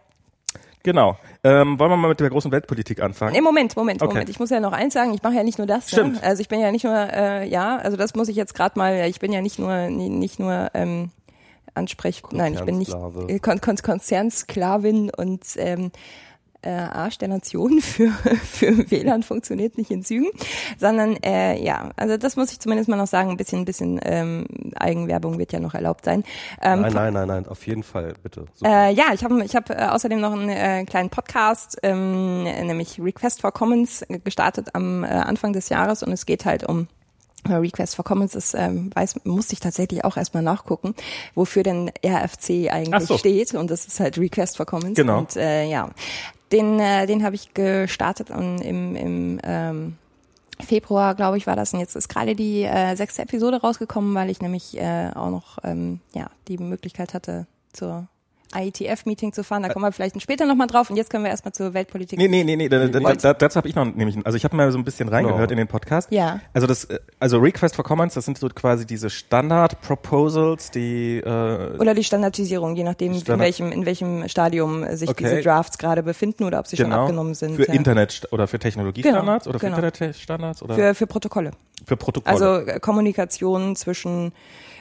Genau. 0.88 1.18
Ähm, 1.44 1.78
wollen 1.80 1.92
wir 1.92 1.98
mal 1.98 2.08
mit 2.08 2.22
der 2.22 2.30
großen 2.30 2.50
Weltpolitik 2.50 3.02
anfangen? 3.02 3.34
Nee, 3.34 3.42
Moment, 3.42 3.76
Moment, 3.76 4.02
Okay. 4.02 4.08
Moment. 4.08 4.30
Ich 4.30 4.40
muss 4.40 4.52
ja 4.52 4.62
noch 4.62 4.72
eins 4.72 4.94
sagen, 4.94 5.14
ich 5.14 5.22
mache 5.22 5.34
ja 5.34 5.44
nicht 5.44 5.58
nur 5.58 5.68
das. 5.68 5.90
Stimmt. 5.90 6.14
Ne? 6.14 6.24
Also 6.24 6.40
ich 6.40 6.48
bin 6.48 6.62
ja 6.62 6.72
nicht 6.72 6.86
nur, 6.86 6.96
äh, 6.96 7.46
ja, 7.46 7.76
also 7.76 7.98
das 7.98 8.16
muss 8.16 8.30
ich 8.30 8.38
jetzt 8.38 8.56
gerade 8.56 8.80
mal, 8.80 9.10
ich 9.10 9.20
bin 9.20 9.34
ja 9.34 9.42
nicht 9.42 9.60
nur, 9.60 9.90
nicht 9.90 10.40
nur 10.40 10.70
ähm, 10.74 11.12
Ansprech, 11.74 12.24
nein, 12.32 12.54
ich 12.54 12.62
bin 12.62 12.78
nicht 12.78 12.96
äh, 13.28 13.40
Kon 13.40 13.60
Kon 13.60 13.76
Konzernsklavin 13.76 15.12
und 15.14 15.44
ähm, 15.58 15.92
äh, 16.62 16.70
Arsch 16.70 17.18
der 17.18 17.28
Nation 17.28 17.82
für, 17.82 18.12
für 18.12 18.90
WLAN 18.92 19.24
funktioniert 19.24 19.78
nicht 19.78 19.92
in 19.92 20.04
Zügen, 20.04 20.30
sondern 20.78 21.18
äh, 21.24 21.62
ja, 21.64 21.92
also 21.96 22.18
das 22.18 22.36
muss 22.36 22.52
ich 22.52 22.60
zumindest 22.60 22.90
mal 22.90 22.96
noch 22.96 23.08
sagen, 23.08 23.30
ein 23.30 23.38
bisschen, 23.38 23.60
ein 23.60 23.66
bisschen 23.66 24.00
ähm, 24.04 24.46
Eigenwerbung 24.76 25.40
wird 25.40 25.54
ja 25.54 25.60
noch 25.60 25.74
erlaubt 25.74 26.06
sein. 26.06 26.24
Ähm, 26.62 26.82
Nein, 26.82 26.94
nein, 26.94 27.14
nein, 27.14 27.28
nein, 27.28 27.48
auf 27.48 27.66
jeden 27.68 27.84
Fall, 27.84 28.14
bitte. 28.22 28.46
Äh, 28.64 28.94
ja, 28.94 29.06
ich 29.14 29.24
habe 29.24 29.44
ich 29.44 29.56
hab, 29.56 29.70
äh, 29.70 29.88
außerdem 29.90 30.20
noch 30.20 30.34
einen 30.34 30.50
äh, 30.50 30.86
kleinen 30.86 31.10
Podcast, 31.10 31.78
ähm, 31.84 32.44
nämlich 32.44 33.00
Request 33.02 33.42
for 33.42 33.52
Commons, 33.52 34.06
gestartet 34.24 34.70
am 34.74 35.04
äh, 35.04 35.08
Anfang 35.08 35.54
des 35.54 35.70
Jahres 35.70 36.04
und 36.04 36.12
es 36.12 36.26
geht 36.26 36.46
halt 36.46 36.64
um 36.64 36.88
äh, 37.48 37.54
Request 37.54 37.96
for 37.96 38.06
Commons 38.06 38.36
ist, 38.36 38.54
ähm, 38.56 38.90
weiß, 38.94 39.26
musste 39.26 39.54
ich 39.54 39.60
tatsächlich 39.60 40.04
auch 40.04 40.18
erstmal 40.18 40.44
nachgucken, 40.44 40.96
wofür 41.36 41.64
denn 41.64 41.92
RFC 42.06 42.70
eigentlich 42.70 43.08
so. 43.08 43.18
steht 43.18 43.54
und 43.54 43.70
das 43.70 43.86
ist 43.86 44.00
halt 44.00 44.18
Request 44.18 44.58
for 44.58 44.66
Commons. 44.66 44.96
Genau. 44.96 45.20
Und 45.20 45.36
äh, 45.36 45.66
ja, 45.66 45.90
den, 46.52 46.80
äh, 46.80 47.06
den 47.06 47.24
habe 47.24 47.36
ich 47.36 47.54
gestartet 47.54 48.30
und 48.30 48.60
im, 48.62 48.96
im 48.96 49.40
ähm, 49.44 49.98
Februar, 50.60 51.16
glaube 51.16 51.38
ich, 51.38 51.48
war 51.48 51.56
das. 51.56 51.74
Und 51.74 51.80
jetzt 51.80 51.96
ist 51.96 52.10
gerade 52.10 52.36
die 52.36 52.64
äh, 52.64 52.96
sechste 52.96 53.22
Episode 53.22 53.62
rausgekommen, 53.62 54.16
weil 54.16 54.30
ich 54.30 54.42
nämlich 54.42 54.78
äh, 54.78 55.12
auch 55.14 55.30
noch 55.30 55.60
ähm, 55.64 56.00
ja 56.14 56.30
die 56.48 56.58
Möglichkeit 56.58 57.14
hatte, 57.14 57.48
zur 57.74 58.08
IETF-Meeting 58.56 59.34
zu 59.34 59.44
fahren. 59.44 59.64
Da 59.64 59.70
kommen 59.70 59.84
wir 59.86 59.92
vielleicht 59.92 60.20
später 60.22 60.46
nochmal 60.46 60.68
drauf. 60.68 60.90
Und 60.90 60.96
jetzt 60.98 61.10
können 61.10 61.24
wir 61.24 61.32
erstmal 61.32 61.52
zur 61.54 61.74
Weltpolitik. 61.74 62.18
Nee, 62.18 62.28
nee, 62.28 62.44
nee, 62.44 62.56
nee, 62.56 62.70
da, 62.70 62.88
da, 62.88 63.00
da, 63.14 63.34
dazu 63.34 63.56
habe 63.58 63.68
ich 63.68 63.76
noch 63.76 63.86
nämlich, 63.86 64.18
also 64.26 64.36
ich 64.38 64.44
habe 64.44 64.56
mal 64.56 64.72
so 64.72 64.78
ein 64.78 64.84
bisschen 64.84 65.10
reingehört 65.10 65.50
No. 65.50 65.52
in 65.54 65.58
den 65.58 65.68
Podcast. 65.68 66.12
Ja. 66.12 66.40
Also 66.54 66.66
das, 66.68 66.86
äh, 66.86 67.00
also 67.20 67.40
Request 67.40 67.76
for 67.76 67.84
Commons, 67.86 68.14
das 68.14 68.26
sind 68.26 68.38
so 68.38 68.48
quasi 68.50 68.86
diese 68.86 69.10
Standard-Proposals, 69.10 70.72
die, 70.72 71.18
äh, 71.18 71.78
Oder 71.78 71.94
die 71.94 72.04
Standardisierung, 72.04 72.76
je 72.76 72.84
nachdem, 72.84 73.14
in 73.14 73.20
Standard- 73.20 73.46
welchem, 73.46 73.72
in 73.72 73.86
welchem 73.86 74.28
Stadium 74.28 74.86
sich 74.96 75.10
Okay. 75.10 75.24
diese 75.26 75.42
Drafts 75.42 75.78
gerade 75.78 76.04
befinden 76.04 76.44
oder 76.44 76.60
ob 76.60 76.68
sie 76.68 76.78
schon 76.78 76.86
genau, 76.90 77.02
abgenommen 77.04 77.34
sind. 77.34 77.56
für 77.56 77.68
ja. 77.68 77.74
Internet 77.74 78.28
oder 78.32 78.48
für 78.48 78.60
Technologiestandards 78.60 79.44
Genau, 79.46 79.50
oder 79.52 79.60
für 79.60 79.66
genau. 79.68 79.78
Internetstandards 79.88 80.62
oder 80.64 80.76
für, 80.76 80.96
für 80.96 81.08
Protokolle. 81.08 81.52
für 81.86 81.98
Protokolle. 81.98 82.34
Also 82.34 82.66
äh, 82.68 82.80
Kommunikation 82.80 83.76
zwischen 83.76 84.32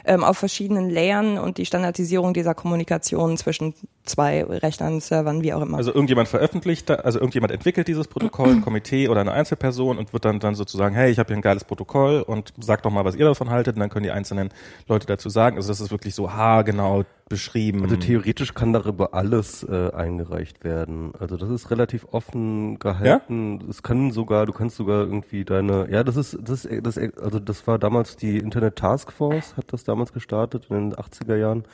ähm, 0.07 0.25
auf 0.25 0.39
verschiedenen 0.39 0.91
Layern 0.91 1.39
und 1.39 1.59
die 1.59 1.67
Standardisierung 1.67 2.33
dieser 2.33 2.55
Kommunikation 2.55 3.37
zwischen 3.37 3.75
zwei 4.07 4.43
Rechnern, 4.45 5.01
Servern, 5.01 5.43
wie 5.43 5.53
auch 5.53 5.63
immer. 5.63 5.77
Also 5.77 5.93
irgendjemand 5.93 6.29
veröffentlicht, 6.29 6.89
da- 6.89 6.95
also 6.97 7.19
irgendjemand 7.19 7.53
entwickelt 7.53 7.89
dieses 7.89 8.09
Protokoll, 8.09 8.51
ein 8.51 8.61
Komitee 8.63 9.09
oder 9.09 9.21
eine 9.21 9.33
Einzelperson 9.33 9.99
und 9.99 10.13
wird 10.13 10.25
dann 10.25 10.41
dann 10.41 10.55
sozusagen, 10.55 10.95
hey, 10.95 11.11
ich 11.11 11.19
habe 11.19 11.29
hier 11.29 11.37
ein 11.37 11.43
geiles 11.43 11.65
Protokoll 11.65 12.23
und 12.23 12.53
sagt 12.61 12.87
doch 12.87 12.91
mal, 12.91 13.05
was 13.05 13.15
ihr 13.17 13.25
davon 13.27 13.51
haltet 13.51 13.77
und 13.77 13.81
dann 13.81 13.91
können 13.91 14.05
die 14.05 14.11
einzelnen 14.11 14.51
Leute 14.89 15.07
dazu 15.07 15.29
sagen. 15.29 15.57
Also 15.57 15.69
das 15.69 15.81
ist 15.81 15.91
wirklich 15.91 16.15
so 16.15 16.33
haargenau 16.33 17.05
beschrieben. 17.29 17.83
Also 17.83 17.97
theoretisch 17.97 18.55
kann 18.55 18.73
darüber 18.73 19.13
alles 19.13 19.65
äh, 19.65 19.91
eingereicht 19.93 20.63
werden. 20.63 21.13
Also 21.19 21.37
das 21.37 21.51
ist 21.51 21.71
relativ 21.73 22.07
offen 22.13 22.79
gehalten. 22.79 23.61
Es 23.69 23.83
kann 23.83 24.13
sogar, 24.13 24.47
du 24.47 24.53
kannst 24.53 24.77
sogar 24.77 25.01
irgendwie 25.01 25.45
deine, 25.45 25.91
ja, 25.91 26.05
das 26.05 26.17
ist, 26.17 26.39
das, 26.41 26.65
ist- 26.65 26.87
das, 26.87 26.97
also 27.21 27.41
das 27.41 27.67
war 27.67 27.81
damals 27.81 28.17
die 28.17 28.39
Internet 28.39 28.77
Task 28.77 29.11
Force, 29.13 29.57
hat 29.57 29.73
das 29.73 29.83
damals 29.83 30.13
gestartet 30.13 30.67
in 30.71 30.91
den 30.91 30.95
80er 30.95 31.35
Jahren 31.37 31.65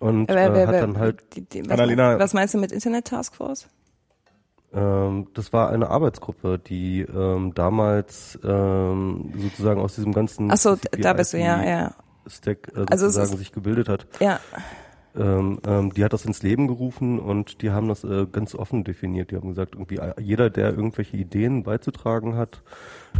und 0.00 0.28
Wer- 0.28 0.50
äh, 0.50 0.54
wer- 0.54 0.66
hat 0.68 0.74
dann 0.82 0.98
halt, 0.98 1.22
die, 1.34 1.42
die, 1.48 1.62
was, 1.64 1.72
Annalena- 1.78 2.18
was 2.18 2.34
meinst 2.34 2.54
du 2.54 2.58
mit 2.58 2.72
Internet 2.72 3.06
Taskforce? 3.06 3.68
ähm, 4.72 5.28
das 5.34 5.52
war 5.52 5.70
eine 5.70 5.88
Arbeitsgruppe, 5.88 6.58
die 6.58 7.00
ähm, 7.00 7.54
damals 7.54 8.38
ähm, 8.44 9.32
sozusagen 9.36 9.80
aus 9.80 9.94
diesem 9.94 10.12
ganzen 10.12 10.50
Ach 10.50 10.56
so, 10.58 10.76
da 10.98 11.12
bist 11.14 11.32
du, 11.32 11.38
ja, 11.38 11.62
ja. 11.64 11.94
Stack 12.26 12.68
äh, 12.74 12.84
Also 12.90 13.06
sozusagen 13.06 13.32
ist- 13.32 13.38
sich 13.38 13.52
gebildet 13.52 13.88
hat. 13.88 14.06
Ja, 14.20 14.40
ähm, 15.18 15.60
ähm, 15.66 15.92
die 15.92 16.04
hat 16.04 16.12
das 16.12 16.24
ins 16.24 16.42
Leben 16.42 16.68
gerufen 16.68 17.18
und 17.18 17.62
die 17.62 17.70
haben 17.70 17.88
das 17.88 18.04
äh, 18.04 18.26
ganz 18.30 18.54
offen 18.54 18.84
definiert. 18.84 19.30
Die 19.30 19.36
haben 19.36 19.48
gesagt, 19.48 19.74
irgendwie 19.74 19.96
äh, 19.96 20.14
jeder, 20.20 20.50
der 20.50 20.70
irgendwelche 20.70 21.16
Ideen 21.16 21.62
beizutragen 21.64 22.36
hat, 22.36 22.62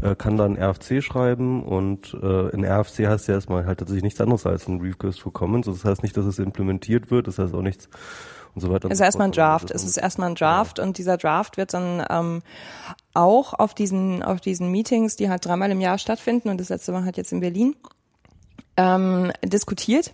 äh, 0.03 0.15
kann 0.15 0.37
dann 0.37 0.57
RFC 0.57 1.03
schreiben 1.03 1.63
und 1.63 2.17
äh, 2.23 2.49
in 2.51 2.65
RFC 2.65 3.07
heißt 3.07 3.29
ja 3.29 3.35
erstmal 3.35 3.67
halt 3.67 3.79
tatsächlich 3.79 4.05
nichts 4.05 4.21
anderes 4.21 4.47
als 4.47 4.69
ein 4.69 4.81
Request 4.81 5.21
for 5.21 5.33
Commons. 5.33 5.67
Das 5.67 5.85
heißt 5.85 6.03
nicht, 6.03 6.17
dass 6.17 6.25
es 6.25 6.39
implementiert 6.39 7.11
wird, 7.11 7.27
das 7.27 7.39
heißt 7.39 7.55
auch 7.55 7.63
nichts 7.63 7.89
und 8.55 8.61
so 8.61 8.71
weiter. 8.71 8.89
Es 8.89 8.99
ist 8.99 9.05
erstmal 9.05 9.29
ein 9.29 9.33
Draft. 9.33 9.71
Es 9.71 9.85
ist 9.85 9.97
erstmal 9.97 10.31
ein 10.31 10.35
Draft 10.35 10.79
und 10.79 10.99
dieser 10.99 11.17
Draft 11.17 11.57
wird 11.57 11.75
dann 11.75 12.05
ähm, 12.11 12.43
auch 13.15 13.55
auf 13.55 13.75
diesen, 13.75 14.23
auf 14.23 14.41
diesen 14.41 14.71
Meetings, 14.71 15.17
die 15.17 15.31
halt 15.31 15.45
dreimal 15.45 15.71
im 15.71 15.81
Jahr 15.81 15.99
stattfinden 15.99 16.49
und 16.49 16.61
das 16.61 16.69
letzte 16.69 16.93
Mal 16.93 17.05
halt 17.05 17.17
jetzt 17.17 17.33
in 17.33 17.41
Berlin, 17.41 17.77
ähm, 18.77 19.33
diskutiert. 19.45 20.13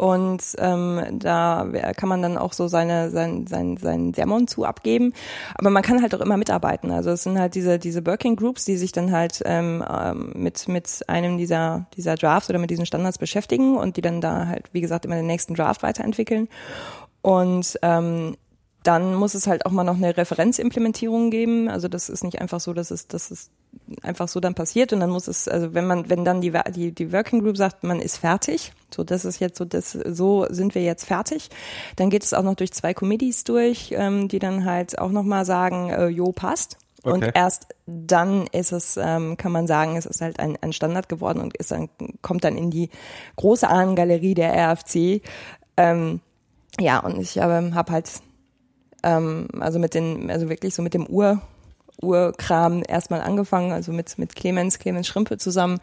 Und 0.00 0.42
ähm, 0.56 1.18
da 1.18 1.66
kann 1.94 2.08
man 2.08 2.22
dann 2.22 2.38
auch 2.38 2.54
so 2.54 2.68
seine, 2.68 3.10
sein, 3.10 3.46
sein, 3.46 3.76
sein 3.76 4.14
Sermon 4.14 4.48
zu 4.48 4.64
abgeben. 4.64 5.12
Aber 5.56 5.68
man 5.68 5.82
kann 5.82 6.00
halt 6.00 6.14
auch 6.14 6.22
immer 6.22 6.38
mitarbeiten. 6.38 6.90
Also 6.90 7.10
es 7.10 7.24
sind 7.24 7.38
halt 7.38 7.54
diese, 7.54 7.78
diese 7.78 8.06
Working 8.06 8.34
Groups, 8.34 8.64
die 8.64 8.78
sich 8.78 8.92
dann 8.92 9.12
halt 9.12 9.42
ähm, 9.44 9.84
ähm, 9.86 10.32
mit, 10.34 10.68
mit 10.68 11.06
einem 11.06 11.36
dieser, 11.36 11.84
dieser 11.98 12.14
Drafts 12.14 12.48
oder 12.48 12.58
mit 12.58 12.70
diesen 12.70 12.86
Standards 12.86 13.18
beschäftigen 13.18 13.76
und 13.76 13.98
die 13.98 14.00
dann 14.00 14.22
da 14.22 14.46
halt, 14.46 14.70
wie 14.72 14.80
gesagt, 14.80 15.04
immer 15.04 15.16
den 15.16 15.26
nächsten 15.26 15.54
Draft 15.54 15.82
weiterentwickeln. 15.82 16.48
Und 17.20 17.78
ähm, 17.82 18.38
dann 18.82 19.14
muss 19.14 19.34
es 19.34 19.46
halt 19.46 19.66
auch 19.66 19.70
mal 19.70 19.84
noch 19.84 19.96
eine 19.96 20.16
Referenzimplementierung 20.16 21.30
geben. 21.30 21.68
Also 21.68 21.88
das 21.88 22.08
ist 22.08 22.24
nicht 22.24 22.40
einfach 22.40 22.60
so, 22.60 22.72
dass 22.72 22.90
es, 22.90 23.08
dass 23.08 23.30
es 23.30 23.50
einfach 24.02 24.28
so 24.28 24.40
dann 24.40 24.54
passiert 24.54 24.92
und 24.92 25.00
dann 25.00 25.10
muss 25.10 25.28
es, 25.28 25.48
also 25.48 25.74
wenn 25.74 25.86
man, 25.86 26.08
wenn 26.08 26.24
dann 26.24 26.40
die, 26.40 26.52
die, 26.74 26.92
die 26.92 27.12
Working 27.12 27.42
Group 27.42 27.56
sagt, 27.56 27.84
man 27.84 28.00
ist 28.00 28.16
fertig, 28.16 28.72
so 28.94 29.04
das 29.04 29.24
ist 29.24 29.38
jetzt 29.38 29.58
so, 29.58 29.64
das, 29.64 29.92
so 29.92 30.46
sind 30.48 30.74
wir 30.74 30.82
jetzt 30.82 31.04
fertig, 31.04 31.50
dann 31.96 32.08
geht 32.08 32.24
es 32.24 32.32
auch 32.32 32.42
noch 32.42 32.54
durch 32.54 32.72
zwei 32.72 32.94
Committees 32.94 33.44
durch, 33.44 33.92
ähm, 33.96 34.28
die 34.28 34.38
dann 34.38 34.64
halt 34.64 34.98
auch 34.98 35.10
nochmal 35.10 35.44
sagen, 35.44 35.90
äh, 35.90 36.08
jo, 36.08 36.32
passt. 36.32 36.78
Okay. 37.02 37.12
Und 37.12 37.30
erst 37.34 37.68
dann 37.86 38.46
ist 38.48 38.72
es, 38.72 38.98
ähm, 38.98 39.36
kann 39.36 39.52
man 39.52 39.66
sagen, 39.66 39.96
es 39.96 40.04
ist 40.04 40.20
halt 40.20 40.38
ein, 40.38 40.58
ein 40.60 40.72
Standard 40.72 41.08
geworden 41.08 41.40
und 41.40 41.56
ist 41.56 41.70
dann, 41.70 41.88
kommt 42.20 42.44
dann 42.44 42.56
in 42.56 42.70
die 42.70 42.90
große 43.36 43.68
Ahnengalerie 43.68 44.34
der 44.34 44.52
RFC. 44.52 45.22
Ähm, 45.78 46.20
ja, 46.78 46.98
und 46.98 47.18
ich 47.18 47.38
ähm, 47.38 47.74
habe 47.74 47.92
halt 47.92 48.10
ähm, 49.02 49.48
also 49.58 49.78
mit 49.78 49.94
den, 49.94 50.30
also 50.30 50.48
wirklich 50.48 50.74
so 50.74 50.82
mit 50.82 50.94
dem 50.94 51.06
Ur, 51.06 51.40
Urkram 52.02 52.82
erstmal 52.86 53.20
angefangen, 53.20 53.72
also 53.72 53.92
mit, 53.92 54.18
mit 54.18 54.34
Clemens, 54.34 54.78
Clemens 54.78 55.06
Schrimpe 55.06 55.38
zusammen, 55.38 55.80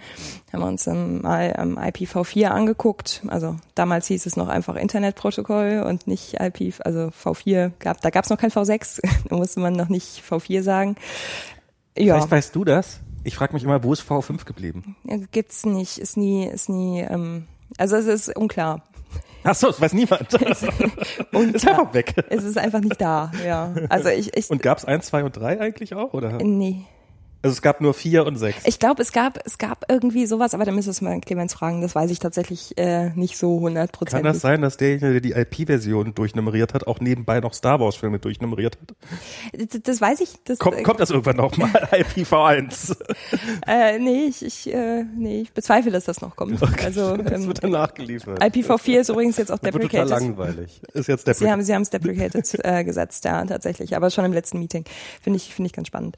haben 0.51 0.61
wir 0.61 0.67
uns 0.67 0.87
ähm, 0.87 1.21
mal 1.21 1.53
ähm, 1.57 1.77
IPv4 1.77 2.47
angeguckt. 2.47 3.21
Also 3.27 3.57
damals 3.75 4.07
hieß 4.07 4.25
es 4.25 4.35
noch 4.35 4.47
einfach 4.47 4.75
Internetprotokoll 4.75 5.83
und 5.85 6.07
nicht 6.07 6.39
IP, 6.39 6.73
also 6.83 7.09
V4 7.09 7.71
gab, 7.79 8.01
da 8.01 8.09
gab 8.09 8.23
es 8.23 8.29
noch 8.29 8.37
kein 8.37 8.51
V6, 8.51 9.01
da 9.29 9.35
musste 9.35 9.59
man 9.59 9.73
noch 9.73 9.89
nicht 9.89 10.23
V4 10.27 10.63
sagen. 10.63 10.95
Ja. 11.97 12.15
Vielleicht 12.15 12.31
weißt 12.31 12.55
du 12.55 12.63
das? 12.63 12.99
Ich 13.23 13.35
frage 13.35 13.53
mich 13.53 13.63
immer, 13.63 13.83
wo 13.83 13.91
ist 13.93 14.01
V5 14.01 14.45
geblieben? 14.45 14.95
Gibt's 15.31 15.65
nicht, 15.65 15.97
ist 15.97 16.17
nie, 16.17 16.47
ist 16.47 16.69
nie, 16.69 17.01
ähm, 17.01 17.47
also 17.77 17.95
es 17.95 18.05
ist 18.05 18.35
unklar. 18.35 18.83
Ach 19.43 19.55
so, 19.55 19.67
das 19.67 19.79
weiß 19.79 19.93
niemand. 19.93 20.33
und 21.31 21.55
ist 21.55 21.67
einfach 21.67 21.93
weg. 21.93 22.13
Es 22.29 22.43
ist 22.43 22.57
einfach 22.57 22.81
nicht 22.81 22.99
da, 22.99 23.31
ja. 23.45 23.73
Also 23.87 24.09
ich, 24.09 24.35
ich 24.35 24.49
Und 24.49 24.61
gab's 24.61 24.83
eins, 24.83 25.05
zwei 25.07 25.23
und 25.23 25.37
drei 25.37 25.59
eigentlich 25.59 25.93
auch, 25.93 26.13
oder? 26.13 26.37
Nee. 26.43 26.81
Also 27.47 27.55
es 27.55 27.61
gab 27.61 27.79
nur 27.79 27.93
vier 27.93 28.25
und 28.25 28.35
sechs. 28.35 28.65
Ich 28.65 28.77
glaube, 28.77 29.01
es 29.01 29.13
gab, 29.13 29.39
es 29.45 29.57
gab 29.57 29.85
irgendwie 29.89 30.25
sowas, 30.25 30.53
aber 30.53 30.65
da 30.65 30.73
müsstest 30.73 30.99
du 30.99 31.05
mal 31.05 31.17
Clemens 31.21 31.53
fragen. 31.53 31.81
Das 31.81 31.95
weiß 31.95 32.11
ich 32.11 32.19
tatsächlich 32.19 32.77
äh, 32.77 33.11
nicht 33.11 33.37
so 33.37 33.61
hundertprozentig. 33.61 34.25
Kann 34.25 34.33
das 34.33 34.41
sein, 34.41 34.61
dass 34.61 34.75
derjenige, 34.75 35.21
der 35.21 35.21
die 35.21 35.31
IP-Version 35.31 36.13
durchnummeriert 36.13 36.73
hat, 36.73 36.87
auch 36.87 36.99
nebenbei 36.99 37.39
noch 37.39 37.53
Star 37.53 37.79
Wars-Filme 37.79 38.19
durchnummeriert 38.19 38.77
hat? 38.81 39.71
Das, 39.71 39.81
das 39.81 40.01
weiß 40.01 40.19
ich. 40.19 40.33
Das, 40.43 40.59
kommt, 40.59 40.83
kommt 40.83 40.99
das 40.99 41.09
irgendwann 41.09 41.37
noch 41.37 41.55
mal, 41.55 41.69
IPv1? 41.93 42.97
äh, 43.65 43.97
nee, 43.97 44.25
ich, 44.25 44.43
ich, 44.43 44.73
äh, 44.73 45.03
nee, 45.03 45.43
ich 45.43 45.53
bezweifle, 45.53 45.91
dass 45.91 46.03
das 46.03 46.19
noch 46.19 46.35
kommt. 46.35 46.61
Okay. 46.61 46.83
Also, 46.83 47.15
das 47.15 47.31
ähm, 47.31 47.47
wird 47.47 47.63
dann 47.63 47.71
nachgeliefert. 47.71 48.43
IPv4 48.43 48.99
ist 48.99 49.09
übrigens 49.09 49.37
jetzt 49.37 49.53
auch 49.53 49.59
deprecated. 49.59 50.09
Total 50.09 50.21
langweilig. 50.21 50.81
Ist 50.93 51.07
jetzt 51.07 51.25
deprecated. 51.25 51.37
Sie 51.37 51.49
haben, 51.49 51.63
sie 51.63 51.73
haben 51.73 51.81
es 51.83 51.91
deprecated 51.91 52.59
äh, 52.65 52.83
gesetzt, 52.83 53.23
ja, 53.23 53.45
tatsächlich. 53.45 53.95
Aber 53.95 54.09
schon 54.09 54.25
im 54.25 54.33
letzten 54.33 54.59
Meeting. 54.59 54.83
Finde 55.21 55.37
ich, 55.37 55.53
finde 55.53 55.67
ich 55.67 55.73
ganz 55.73 55.87
spannend. 55.87 56.17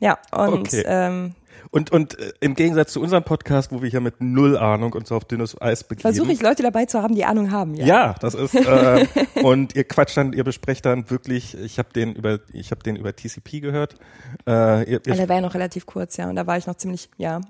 Ja, 0.00 0.18
und 0.32 0.68
okay. 0.68 0.82
ähm, 0.86 1.34
und, 1.70 1.92
und 1.92 2.18
äh, 2.18 2.32
im 2.40 2.54
Gegensatz 2.54 2.92
zu 2.92 3.00
unserem 3.00 3.22
Podcast, 3.22 3.70
wo 3.70 3.82
wir 3.82 3.88
hier 3.88 4.00
mit 4.00 4.20
null 4.20 4.56
Ahnung 4.56 4.92
uns 4.92 5.12
auf 5.12 5.24
dünnes 5.24 5.60
Eis 5.60 5.84
begeben. 5.84 6.02
Versuche 6.02 6.32
ich 6.32 6.42
Leute 6.42 6.62
dabei 6.62 6.86
zu 6.86 7.02
haben, 7.02 7.14
die 7.14 7.24
Ahnung 7.24 7.52
haben, 7.52 7.74
ja. 7.74 7.86
Ja, 7.86 8.14
das 8.20 8.34
ist 8.34 8.54
äh, 8.54 9.06
und 9.42 9.76
ihr 9.76 9.84
quatscht 9.84 10.16
dann, 10.16 10.32
ihr 10.32 10.42
besprecht 10.42 10.84
dann 10.84 11.10
wirklich, 11.10 11.56
ich 11.56 11.78
habe 11.78 11.90
den 11.92 12.14
über 12.14 12.40
ich 12.52 12.70
habe 12.70 12.82
den 12.82 12.96
über 12.96 13.14
TCP 13.14 13.60
gehört. 13.60 13.94
Äh, 14.48 14.90
ihr, 14.90 15.00
ihr 15.06 15.14
der 15.14 15.28
war 15.28 15.36
ja 15.36 15.42
noch 15.42 15.54
relativ 15.54 15.86
kurz, 15.86 16.16
ja, 16.16 16.28
und 16.28 16.36
da 16.36 16.46
war 16.46 16.58
ich 16.58 16.66
noch 16.66 16.76
ziemlich, 16.76 17.08
ja. 17.18 17.40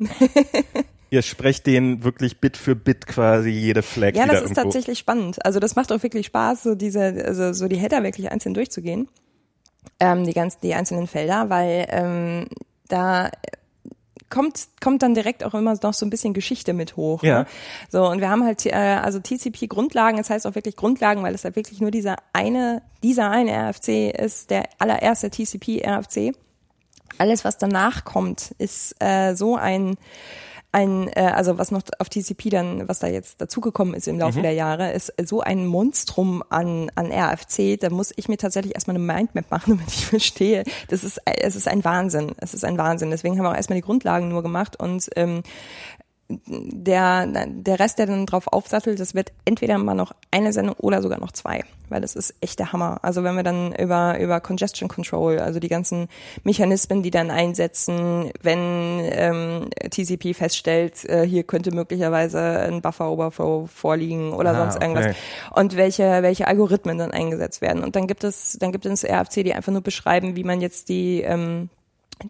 ihr 1.11 1.23
sprecht 1.23 1.67
den 1.67 2.05
wirklich 2.05 2.41
Bit 2.41 2.57
für 2.57 2.77
Bit 2.77 3.07
quasi 3.07 3.51
jede 3.51 3.83
Flag. 3.83 4.15
Ja, 4.15 4.27
das 4.27 4.37
ist 4.37 4.43
irgendwo. 4.43 4.63
tatsächlich 4.63 4.99
spannend. 4.99 5.45
Also 5.47 5.61
das 5.61 5.77
macht 5.77 5.93
auch 5.93 6.03
wirklich 6.03 6.27
Spaß, 6.27 6.65
so 6.65 6.75
diese, 6.75 7.01
also 7.01 7.53
so 7.53 7.69
die 7.69 7.77
Header 7.77 8.03
wirklich 8.03 8.31
einzeln 8.31 8.55
durchzugehen 8.55 9.09
ähm, 10.01 10.25
die 10.25 10.33
ganzen, 10.33 10.59
die 10.63 10.75
einzelnen 10.75 11.07
Felder, 11.07 11.51
weil 11.51 11.87
ähm, 11.91 12.47
da 12.89 13.31
kommt 14.31 14.69
kommt 14.81 15.03
dann 15.03 15.15
direkt 15.15 15.45
auch 15.45 15.55
immer 15.55 15.77
noch 15.83 15.95
so 15.95 16.07
ein 16.07 16.11
bisschen 16.11 16.35
Geschichte 16.35 16.73
mit 16.73 16.97
hoch. 16.97 17.23
Ja. 17.23 17.41
Ne? 17.41 17.47
So 17.91 18.07
und 18.09 18.21
wir 18.21 18.31
haben 18.31 18.45
halt 18.45 18.65
äh, 18.65 18.73
also 18.73 19.19
TCP 19.19 19.69
Grundlagen, 19.69 20.17
das 20.17 20.31
heißt 20.31 20.47
auch 20.47 20.55
wirklich 20.55 20.77
Grundlagen, 20.77 21.23
weil 21.23 21.35
es 21.35 21.45
halt 21.45 21.57
wirklich 21.57 21.81
nur 21.81 21.91
dieser 21.91 22.17
eine 22.33 22.83
dieser 23.03 23.31
eine 23.31 23.71
RFC 23.71 24.11
ist, 24.11 24.51
der 24.51 24.65
allererste 24.79 25.31
TCP 25.31 25.83
RFC. 25.85 26.35
Alles 27.19 27.45
was 27.45 27.59
danach 27.59 28.05
kommt, 28.05 28.55
ist 28.59 28.95
äh, 29.01 29.35
so 29.35 29.57
ein 29.57 29.97
ein, 30.73 31.09
äh, 31.09 31.33
also 31.35 31.59
was 31.59 31.71
noch 31.71 31.83
auf 31.99 32.09
TCP 32.09 32.51
dann, 32.51 32.89
was 32.89 33.01
da 33.01 33.09
jetzt 33.09 33.41
dazugekommen 33.41 33.95
ist 33.95 34.07
im 34.07 34.19
Laufe 34.19 34.39
mhm. 34.39 34.43
der 34.45 34.53
Jahre, 34.53 34.93
ist 34.93 35.13
so 35.25 35.41
ein 35.41 35.67
Monstrum 35.67 36.45
an, 36.49 36.91
an 36.95 37.11
RFC, 37.11 37.79
da 37.79 37.91
muss 37.91 38.13
ich 38.17 38.29
mir 38.29 38.37
tatsächlich 38.37 38.75
erstmal 38.75 38.97
eine 38.97 39.05
Mindmap 39.05 39.51
machen, 39.51 39.71
damit 39.79 39.89
ich 39.89 40.07
verstehe. 40.07 40.65
Das 40.89 41.03
ist, 41.03 41.21
es 41.25 41.57
ist 41.57 41.69
ein 41.69 41.85
Wahnsinn. 41.85 42.33
Es 42.39 42.55
ist 42.55 42.65
ein 42.65 42.79
Wahnsinn. 42.79 43.11
Deswegen 43.11 43.37
haben 43.37 43.45
wir 43.45 43.51
auch 43.51 43.57
erstmal 43.57 43.79
die 43.79 43.85
Grundlagen 43.85 44.29
nur 44.29 44.43
gemacht 44.43 44.79
und 44.79 45.09
ähm, 45.17 45.43
der, 46.47 47.27
der 47.27 47.81
Rest, 47.81 47.99
der 47.99 48.07
dann 48.07 48.27
drauf 48.27 48.47
aufsattelt, 48.47 49.01
das 49.01 49.15
wird 49.15 49.33
entweder 49.45 49.79
mal 49.79 49.95
noch 49.95 50.13
eine 50.31 50.53
Sendung 50.53 50.77
oder 50.79 51.03
sogar 51.03 51.19
noch 51.19 51.33
zwei, 51.33 51.65
weil 51.89 52.01
das 52.01 52.15
ist 52.15 52.35
echt 52.41 52.59
der 52.59 52.73
Hammer. 52.73 52.99
Also 53.03 53.25
wenn 53.25 53.35
wir 53.35 53.43
dann 53.43 53.75
über, 53.75 54.19
über 54.21 54.41
Congestion 54.41 54.89
Control, 54.89 55.39
also 55.39 55.61
die 55.61 55.69
ganzen 55.69 56.09
Mechanismen, 56.45 57.03
die 57.03 57.11
dann 57.11 57.31
einsetzen, 57.31 58.31
wenn 58.43 59.01
ähm, 59.03 59.71
TCP 59.91 60.35
feststellt, 60.35 61.05
äh, 61.05 61.27
hier 61.27 61.43
könnte 61.43 61.75
möglicherweise 61.75 62.41
ein 62.41 62.81
Buffer 62.81 63.11
Overflow 63.11 63.67
vorliegen 63.67 64.33
oder 64.33 64.51
ah, 64.51 64.71
sonst 64.71 64.83
irgendwas. 64.83 65.07
Okay. 65.07 65.17
Und 65.55 65.77
welche, 65.77 66.23
welche 66.23 66.47
Algorithmen 66.47 66.99
dann 66.99 67.11
eingesetzt 67.11 67.61
werden. 67.61 67.83
Und 67.83 67.97
dann 67.97 68.07
gibt 68.07 68.25
es, 68.25 68.57
dann 68.61 68.73
gibt 68.73 68.87
es 68.87 69.05
RFC, 69.05 69.45
die 69.45 69.55
einfach 69.55 69.73
nur 69.73 69.83
beschreiben, 69.83 70.37
wie 70.37 70.45
man 70.45 70.61
jetzt 70.61 70.89
die, 70.89 71.23
ähm, 71.23 71.71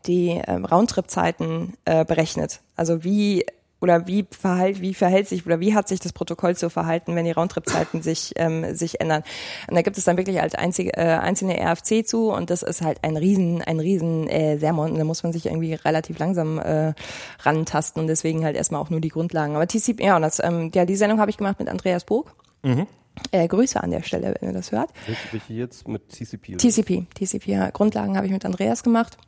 die 0.06 0.40
ähm, 0.46 0.64
Roundtrip-Zeiten 0.64 1.74
äh, 1.84 2.04
berechnet. 2.04 2.60
Also 2.76 3.04
wie 3.04 3.44
oder 3.80 4.06
wie 4.06 4.26
verhält, 4.30 4.80
wie 4.80 4.94
verhält 4.94 5.28
sich 5.28 5.46
oder 5.46 5.60
wie 5.60 5.74
hat 5.74 5.88
sich 5.88 6.00
das 6.00 6.12
Protokoll 6.12 6.56
zu 6.56 6.70
verhalten, 6.70 7.14
wenn 7.16 7.24
die 7.24 7.30
Roundtrip-Zeiten 7.30 8.02
sich, 8.02 8.32
ähm, 8.36 8.74
sich 8.74 9.00
ändern. 9.00 9.22
Und 9.68 9.76
da 9.76 9.82
gibt 9.82 9.98
es 9.98 10.04
dann 10.04 10.16
wirklich 10.16 10.40
als 10.40 10.54
einzige, 10.54 10.96
äh, 10.96 11.18
einzelne 11.18 11.58
RFC 11.58 12.06
zu 12.06 12.30
und 12.30 12.50
das 12.50 12.62
ist 12.62 12.82
halt 12.82 13.02
ein 13.02 13.16
riesen, 13.16 13.62
ein 13.62 13.80
riesen 13.80 14.28
äh, 14.28 14.58
Sermon. 14.58 14.96
Da 14.96 15.04
muss 15.04 15.22
man 15.22 15.32
sich 15.32 15.46
irgendwie 15.46 15.74
relativ 15.74 16.18
langsam 16.18 16.58
äh, 16.58 16.92
rantasten 17.40 18.02
und 18.02 18.08
deswegen 18.08 18.44
halt 18.44 18.56
erstmal 18.56 18.80
auch 18.80 18.90
nur 18.90 19.00
die 19.00 19.08
Grundlagen. 19.08 19.56
Aber 19.56 19.66
TCP, 19.66 20.04
ja, 20.04 20.16
und 20.16 20.22
das, 20.22 20.40
ähm, 20.42 20.70
ja, 20.74 20.84
die 20.84 20.96
Sendung 20.96 21.20
habe 21.20 21.30
ich 21.30 21.38
gemacht 21.38 21.58
mit 21.58 21.68
Andreas 21.68 22.04
Burg. 22.04 22.34
Mhm. 22.62 22.86
Äh, 23.32 23.48
Grüße 23.48 23.82
an 23.82 23.90
der 23.90 24.02
Stelle, 24.02 24.34
wenn 24.40 24.50
ihr 24.50 24.54
das 24.54 24.72
hört. 24.72 24.90
Welche 25.30 25.52
jetzt 25.52 25.86
mit 25.88 26.08
TCP? 26.08 26.50
Oder? 26.50 26.58
TCP, 26.58 27.06
TCP, 27.14 27.46
ja. 27.48 27.70
Grundlagen 27.70 28.16
habe 28.16 28.26
ich 28.26 28.32
mit 28.32 28.44
Andreas 28.44 28.82
gemacht. 28.82 29.18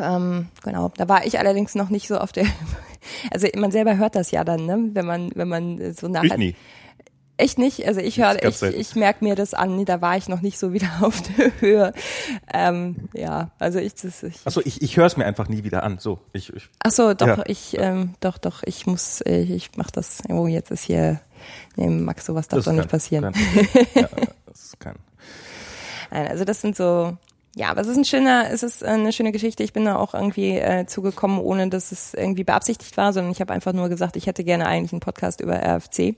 Ähm, 0.00 0.48
genau, 0.62 0.90
da 0.96 1.08
war 1.08 1.26
ich 1.26 1.38
allerdings 1.38 1.74
noch 1.74 1.90
nicht 1.90 2.08
so 2.08 2.18
auf 2.18 2.32
der, 2.32 2.46
also 3.30 3.46
man 3.56 3.70
selber 3.70 3.96
hört 3.96 4.14
das 4.14 4.30
ja 4.30 4.44
dann, 4.44 4.66
ne? 4.66 4.90
wenn 4.92 5.06
man, 5.06 5.30
wenn 5.34 5.48
man 5.48 5.94
so 5.94 6.08
nachher. 6.08 6.32
Ich 6.32 6.36
nie. 6.36 6.56
Echt 7.36 7.58
nicht, 7.58 7.84
also 7.88 7.98
ich 7.98 8.20
höre, 8.20 8.44
ich, 8.44 8.62
ich 8.62 8.94
merke 8.94 9.24
mir 9.24 9.34
das 9.34 9.54
an, 9.54 9.84
da 9.84 10.00
war 10.00 10.16
ich 10.16 10.28
noch 10.28 10.40
nicht 10.40 10.56
so 10.56 10.72
wieder 10.72 10.88
auf 11.00 11.20
der 11.20 11.60
Höhe. 11.60 11.92
Ähm, 12.52 13.08
ja, 13.12 13.50
also 13.58 13.80
ich 13.80 13.94
das. 13.94 14.22
Ich, 14.22 14.36
Achso, 14.44 14.60
ich, 14.64 14.82
ich 14.82 14.96
höre 14.96 15.06
es 15.06 15.16
mir 15.16 15.26
einfach 15.26 15.48
nie 15.48 15.64
wieder 15.64 15.82
an. 15.82 15.98
So, 15.98 16.20
ich. 16.32 16.54
ich 16.54 16.68
Ach 16.84 16.92
so, 16.92 17.12
doch, 17.12 17.26
ja. 17.26 17.42
ich, 17.46 17.76
ähm, 17.76 18.14
doch, 18.20 18.38
doch, 18.38 18.62
ich 18.62 18.86
muss, 18.86 19.20
ich, 19.22 19.50
ich 19.50 19.70
mach 19.76 19.90
das. 19.90 20.18
Oh, 20.28 20.46
jetzt 20.46 20.70
ist 20.70 20.84
hier, 20.84 21.20
nee, 21.74 21.88
Max, 21.88 22.24
sowas 22.24 22.46
darf 22.46 22.64
doch 22.64 22.72
nicht 22.72 22.88
passieren. 22.88 23.32
Kann. 23.32 23.68
ja, 23.96 24.08
das 24.46 24.74
kann. 24.78 24.94
Nein, 26.12 26.28
also 26.28 26.44
das 26.44 26.60
sind 26.60 26.76
so, 26.76 27.16
ja, 27.56 27.70
aber 27.70 27.82
es 27.82 27.86
ist 27.86 27.96
ein 27.96 28.04
schöner, 28.04 28.50
es 28.50 28.62
ist 28.62 28.82
eine 28.82 29.12
schöne 29.12 29.30
Geschichte. 29.30 29.62
Ich 29.62 29.72
bin 29.72 29.84
da 29.84 29.96
auch 29.96 30.14
irgendwie 30.14 30.58
äh, 30.58 30.86
zugekommen, 30.86 31.38
ohne 31.38 31.68
dass 31.68 31.92
es 31.92 32.12
irgendwie 32.14 32.44
beabsichtigt 32.44 32.96
war, 32.96 33.12
sondern 33.12 33.30
ich 33.30 33.40
habe 33.40 33.52
einfach 33.52 33.72
nur 33.72 33.88
gesagt, 33.88 34.16
ich 34.16 34.26
hätte 34.26 34.42
gerne 34.42 34.66
eigentlich 34.66 34.92
einen 34.92 35.00
Podcast 35.00 35.40
über 35.40 35.54
RFC. 35.54 36.16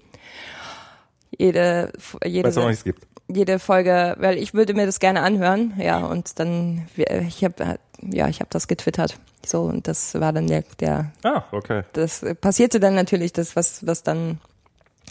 Jede, 1.36 1.92
jede, 2.24 2.48
Weiß 2.48 2.56
auch 2.58 2.68
nicht, 2.68 2.78
es 2.78 2.84
gibt. 2.84 3.06
jede 3.28 3.58
Folge, 3.58 4.16
weil 4.18 4.38
ich 4.38 4.54
würde 4.54 4.72
mir 4.72 4.86
das 4.86 4.98
gerne 4.98 5.20
anhören, 5.20 5.74
ja, 5.78 5.98
und 6.06 6.38
dann, 6.38 6.86
ich 6.96 7.44
habe, 7.44 7.78
ja, 8.00 8.28
ich 8.28 8.40
habe 8.40 8.48
das 8.50 8.68
getwittert, 8.68 9.18
so 9.44 9.62
und 9.62 9.88
das 9.88 10.14
war 10.18 10.32
dann 10.32 10.46
der, 10.46 10.64
der. 10.80 11.12
Ah, 11.22 11.42
okay. 11.52 11.82
Das 11.92 12.24
passierte 12.40 12.80
dann 12.80 12.94
natürlich, 12.94 13.34
das 13.34 13.56
was, 13.56 13.86
was 13.86 14.02
dann 14.02 14.40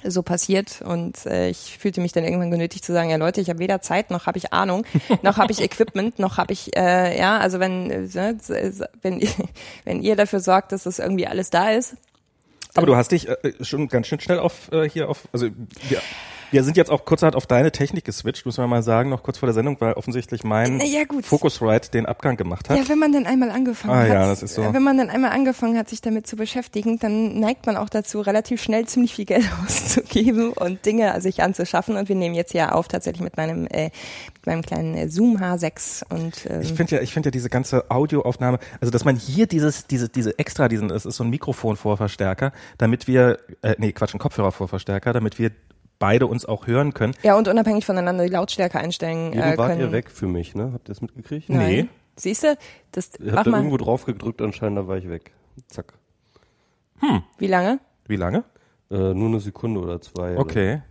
so 0.09 0.23
passiert 0.23 0.81
und 0.81 1.25
äh, 1.25 1.49
ich 1.49 1.77
fühlte 1.77 2.01
mich 2.01 2.11
dann 2.11 2.23
irgendwann 2.23 2.51
genötigt 2.51 2.85
zu 2.85 2.93
sagen, 2.93 3.09
ja 3.09 3.17
Leute, 3.17 3.41
ich 3.41 3.49
habe 3.49 3.59
weder 3.59 3.81
Zeit 3.81 4.11
noch 4.11 4.25
habe 4.25 4.37
ich 4.37 4.53
Ahnung, 4.53 4.85
noch 5.21 5.37
habe 5.37 5.51
ich 5.51 5.61
Equipment, 5.61 6.19
noch 6.19 6.37
habe 6.37 6.53
ich 6.53 6.75
äh, 6.75 7.17
ja, 7.17 7.37
also 7.37 7.59
wenn 7.59 7.91
äh, 7.91 8.71
wenn 9.01 9.21
wenn 9.85 10.01
ihr 10.01 10.15
dafür 10.15 10.39
sorgt, 10.39 10.71
dass 10.71 10.83
das 10.83 10.99
irgendwie 10.99 11.27
alles 11.27 11.49
da 11.49 11.71
ist. 11.71 11.95
Aber 12.73 12.87
du 12.87 12.95
hast 12.95 13.11
dich 13.11 13.29
äh, 13.29 13.53
schon 13.61 13.87
ganz 13.87 14.07
schön 14.07 14.19
schnell 14.19 14.39
auf 14.39 14.71
äh, 14.71 14.89
hier 14.89 15.09
auf 15.09 15.27
also 15.31 15.47
ja, 15.89 15.99
wir 16.55 16.63
sind 16.63 16.77
jetzt 16.77 16.89
auch 16.89 17.03
kurzerhand 17.03 17.35
auf 17.35 17.47
deine 17.47 17.73
Technik 17.73 18.05
geswitcht, 18.05 18.45
muss 18.45 18.57
man 18.57 18.69
mal 18.69 18.81
sagen, 18.81 19.09
noch 19.09 19.23
kurz 19.23 19.39
vor 19.39 19.47
der 19.47 19.53
Sendung, 19.53 19.75
weil 19.81 19.91
offensichtlich 19.91 20.45
mein 20.45 20.79
ja, 20.79 21.03
gut. 21.03 21.25
Focusrite 21.25 21.91
den 21.91 22.05
Abgang 22.05 22.37
gemacht 22.37 22.69
hat. 22.69 22.77
Ja, 22.77 22.87
wenn 22.87 22.97
man 22.97 23.11
dann 23.11 23.25
einmal 23.25 23.51
angefangen 23.51 23.93
Ah, 23.93 23.99
hat, 24.03 24.07
ja, 24.07 24.25
das 24.25 24.41
ist 24.41 24.55
so. 24.55 24.73
wenn 24.73 24.81
man 24.81 24.97
dann 24.97 25.09
einmal 25.09 25.31
angefangen 25.31 25.77
hat, 25.77 25.89
sich 25.89 25.99
damit 25.99 26.27
zu 26.27 26.37
beschäftigen, 26.37 26.97
dann 26.97 27.41
neigt 27.41 27.65
man 27.65 27.75
auch 27.75 27.89
dazu, 27.89 28.21
relativ 28.21 28.63
schnell 28.63 28.85
ziemlich 28.85 29.13
viel 29.13 29.25
Geld 29.25 29.43
auszugeben 29.65 30.53
und 30.53 30.85
Dinge 30.85 31.19
sich 31.19 31.43
anzuschaffen. 31.43 31.97
Und 31.97 32.07
wir 32.07 32.15
nehmen 32.15 32.35
jetzt 32.35 32.53
ja 32.53 32.71
auf 32.71 32.87
tatsächlich 32.87 33.21
mit 33.21 33.35
meinem 33.35 33.67
äh, 33.67 33.89
mit 34.35 34.45
meinem 34.45 34.61
kleinen 34.61 34.95
äh, 34.95 35.09
Zoom 35.09 35.35
H6 35.37 36.05
und 36.09 36.47
ähm, 36.49 36.61
Ich 36.61 36.71
finde 36.73 36.95
ja, 36.95 37.01
ich 37.01 37.13
finde 37.13 37.27
ja 37.27 37.31
diese 37.31 37.49
ganze 37.49 37.91
Audioaufnahme, 37.91 38.59
also 38.79 38.91
dass 38.91 39.03
man 39.03 39.17
hier 39.17 39.47
dieses, 39.47 39.87
diese, 39.87 40.07
diese 40.07 40.39
extra, 40.39 40.69
diesen, 40.69 40.89
es 40.89 41.05
ist 41.05 41.17
so 41.17 41.25
ein 41.25 41.29
Mikrofonvorverstärker, 41.31 42.53
damit 42.77 43.07
wir, 43.07 43.39
äh, 43.61 43.75
nee, 43.77 43.91
Quatsch, 43.91 44.13
ein 44.13 44.19
Kopfhörervorverstärker, 44.19 45.11
damit 45.11 45.37
wir 45.37 45.51
beide 45.99 46.27
uns 46.27 46.45
auch 46.45 46.67
hören 46.67 46.93
können. 46.93 47.13
ja 47.23 47.35
und 47.37 47.47
unabhängig 47.47 47.85
voneinander 47.85 48.23
die 48.25 48.31
Lautstärke 48.31 48.79
einstellen 48.79 49.33
Eben 49.33 49.41
äh, 49.41 49.57
wart 49.57 49.69
können. 49.71 49.81
ihr 49.81 49.91
weg 49.91 50.09
für 50.11 50.27
mich, 50.27 50.55
ne? 50.55 50.71
Habt 50.73 50.87
ihr 50.89 50.93
das 50.93 51.01
mitgekriegt? 51.01 51.49
Nein. 51.49 51.67
Nee. 51.69 51.87
Siehst 52.17 52.43
du, 52.43 52.55
das 52.91 53.11
Ihr 53.19 53.27
mach 53.31 53.37
habt 53.37 53.47
da 53.47 53.51
mal. 53.51 53.57
irgendwo 53.57 53.77
drauf 53.77 54.05
gedrückt 54.05 54.41
anscheinend, 54.41 54.77
da 54.77 54.87
war 54.87 54.97
ich 54.97 55.09
weg. 55.09 55.31
Zack. 55.67 55.93
Wie 57.37 57.47
lange? 57.47 57.79
Wie 58.07 58.15
lange? 58.15 58.43
Äh, 58.89 59.13
nur 59.13 59.27
eine 59.29 59.39
Sekunde 59.39 59.79
oder 59.81 59.99
zwei. 60.01 60.37
Okay. 60.37 60.77
D- 60.77 60.81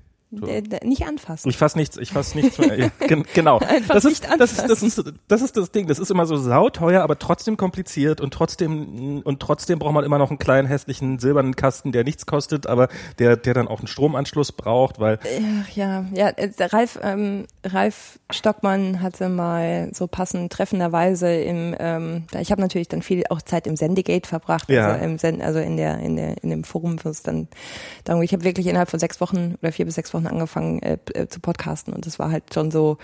nicht 0.85 1.07
anfassen. 1.07 1.49
Ich 1.49 1.57
fass 1.57 1.77
nichts, 1.77 1.97
ich 1.97 2.11
fass 2.13 2.35
nichts 2.35 2.59
mehr. 2.59 2.79
Ja, 2.79 2.89
gen- 3.07 3.25
genau. 3.35 3.59
Einfach 3.69 3.95
das 3.95 4.05
ist, 4.05 4.23
nicht 4.29 4.41
das 4.41 4.53
ist, 4.53 4.59
das 4.59 4.83
anfassen. 4.83 4.87
ist, 4.89 5.13
das 5.29 5.43
ist 5.43 5.57
das 5.57 5.71
Ding. 5.71 5.87
Das 5.87 5.99
ist 5.99 6.11
immer 6.11 6.27
so 6.27 6.37
sauteuer, 6.37 7.03
aber 7.03 7.19
trotzdem 7.19 7.57
kompliziert 7.57 8.21
und 8.21 8.33
trotzdem, 8.35 9.23
und 9.25 9.41
trotzdem 9.41 9.79
braucht 9.79 9.95
man 9.95 10.05
immer 10.05 10.19
noch 10.19 10.31
einen 10.31 10.39
kleinen 10.39 10.67
hässlichen 10.69 11.19
silbernen 11.19 11.57
Kasten, 11.57 11.93
der 11.93 12.05
nichts 12.05 12.27
kostet, 12.27 12.67
aber 12.67 12.89
der, 13.19 13.37
der 13.37 13.55
dann 13.55 13.69
auch 13.69 13.79
einen 13.79 13.87
Stromanschluss 13.89 14.53
braucht, 14.53 14.99
weil, 15.01 15.19
Ach 15.23 15.69
ja, 15.71 16.05
ja, 16.15 16.29
äh, 16.29 16.51
Ralf, 16.61 16.99
ähm, 17.03 17.47
Ralf 17.65 18.19
Stockmann 18.31 19.01
hatte 19.03 19.29
mal 19.29 19.91
so 19.93 20.07
passend 20.07 20.53
treffenderweise 20.53 21.33
im, 21.35 21.75
ähm, 21.79 22.25
ich 22.41 22.51
habe 22.51 22.61
natürlich 22.61 22.89
dann 22.89 23.03
viel 23.03 23.25
auch 23.31 23.43
Zeit 23.43 23.67
im 23.67 23.77
Sendegate 23.77 24.29
verbracht, 24.29 24.69
Ja. 24.71 24.89
also 24.93 25.05
im 25.05 25.19
Sen 25.19 25.43
also 25.43 25.59
in 25.59 25.77
der, 25.77 25.99
in 26.01 26.17
der, 26.17 26.43
in 26.43 26.51
dem 26.51 26.65
Forum, 26.65 26.99
wo 27.03 27.09
es 27.09 27.23
dann 27.23 27.49
darum, 28.05 28.23
ich 28.23 28.33
habe 28.33 28.45
wirklich 28.45 28.67
innerhalb 28.67 28.91
von 28.91 29.01
sechs 29.01 29.21
Wochen 29.21 29.55
oder 29.63 29.73
vier 29.73 29.85
bis 29.85 29.95
sechs 29.95 30.13
Wochen 30.15 30.24
angefangen 30.27 30.81
äh, 30.81 30.99
äh, 31.15 31.29
zu 31.29 31.41
podcasten 31.41 31.93
und 31.93 32.07
das 32.07 32.19
war 32.19 32.31
halt 32.31 32.53
schon 32.53 32.71
so, 32.71 32.99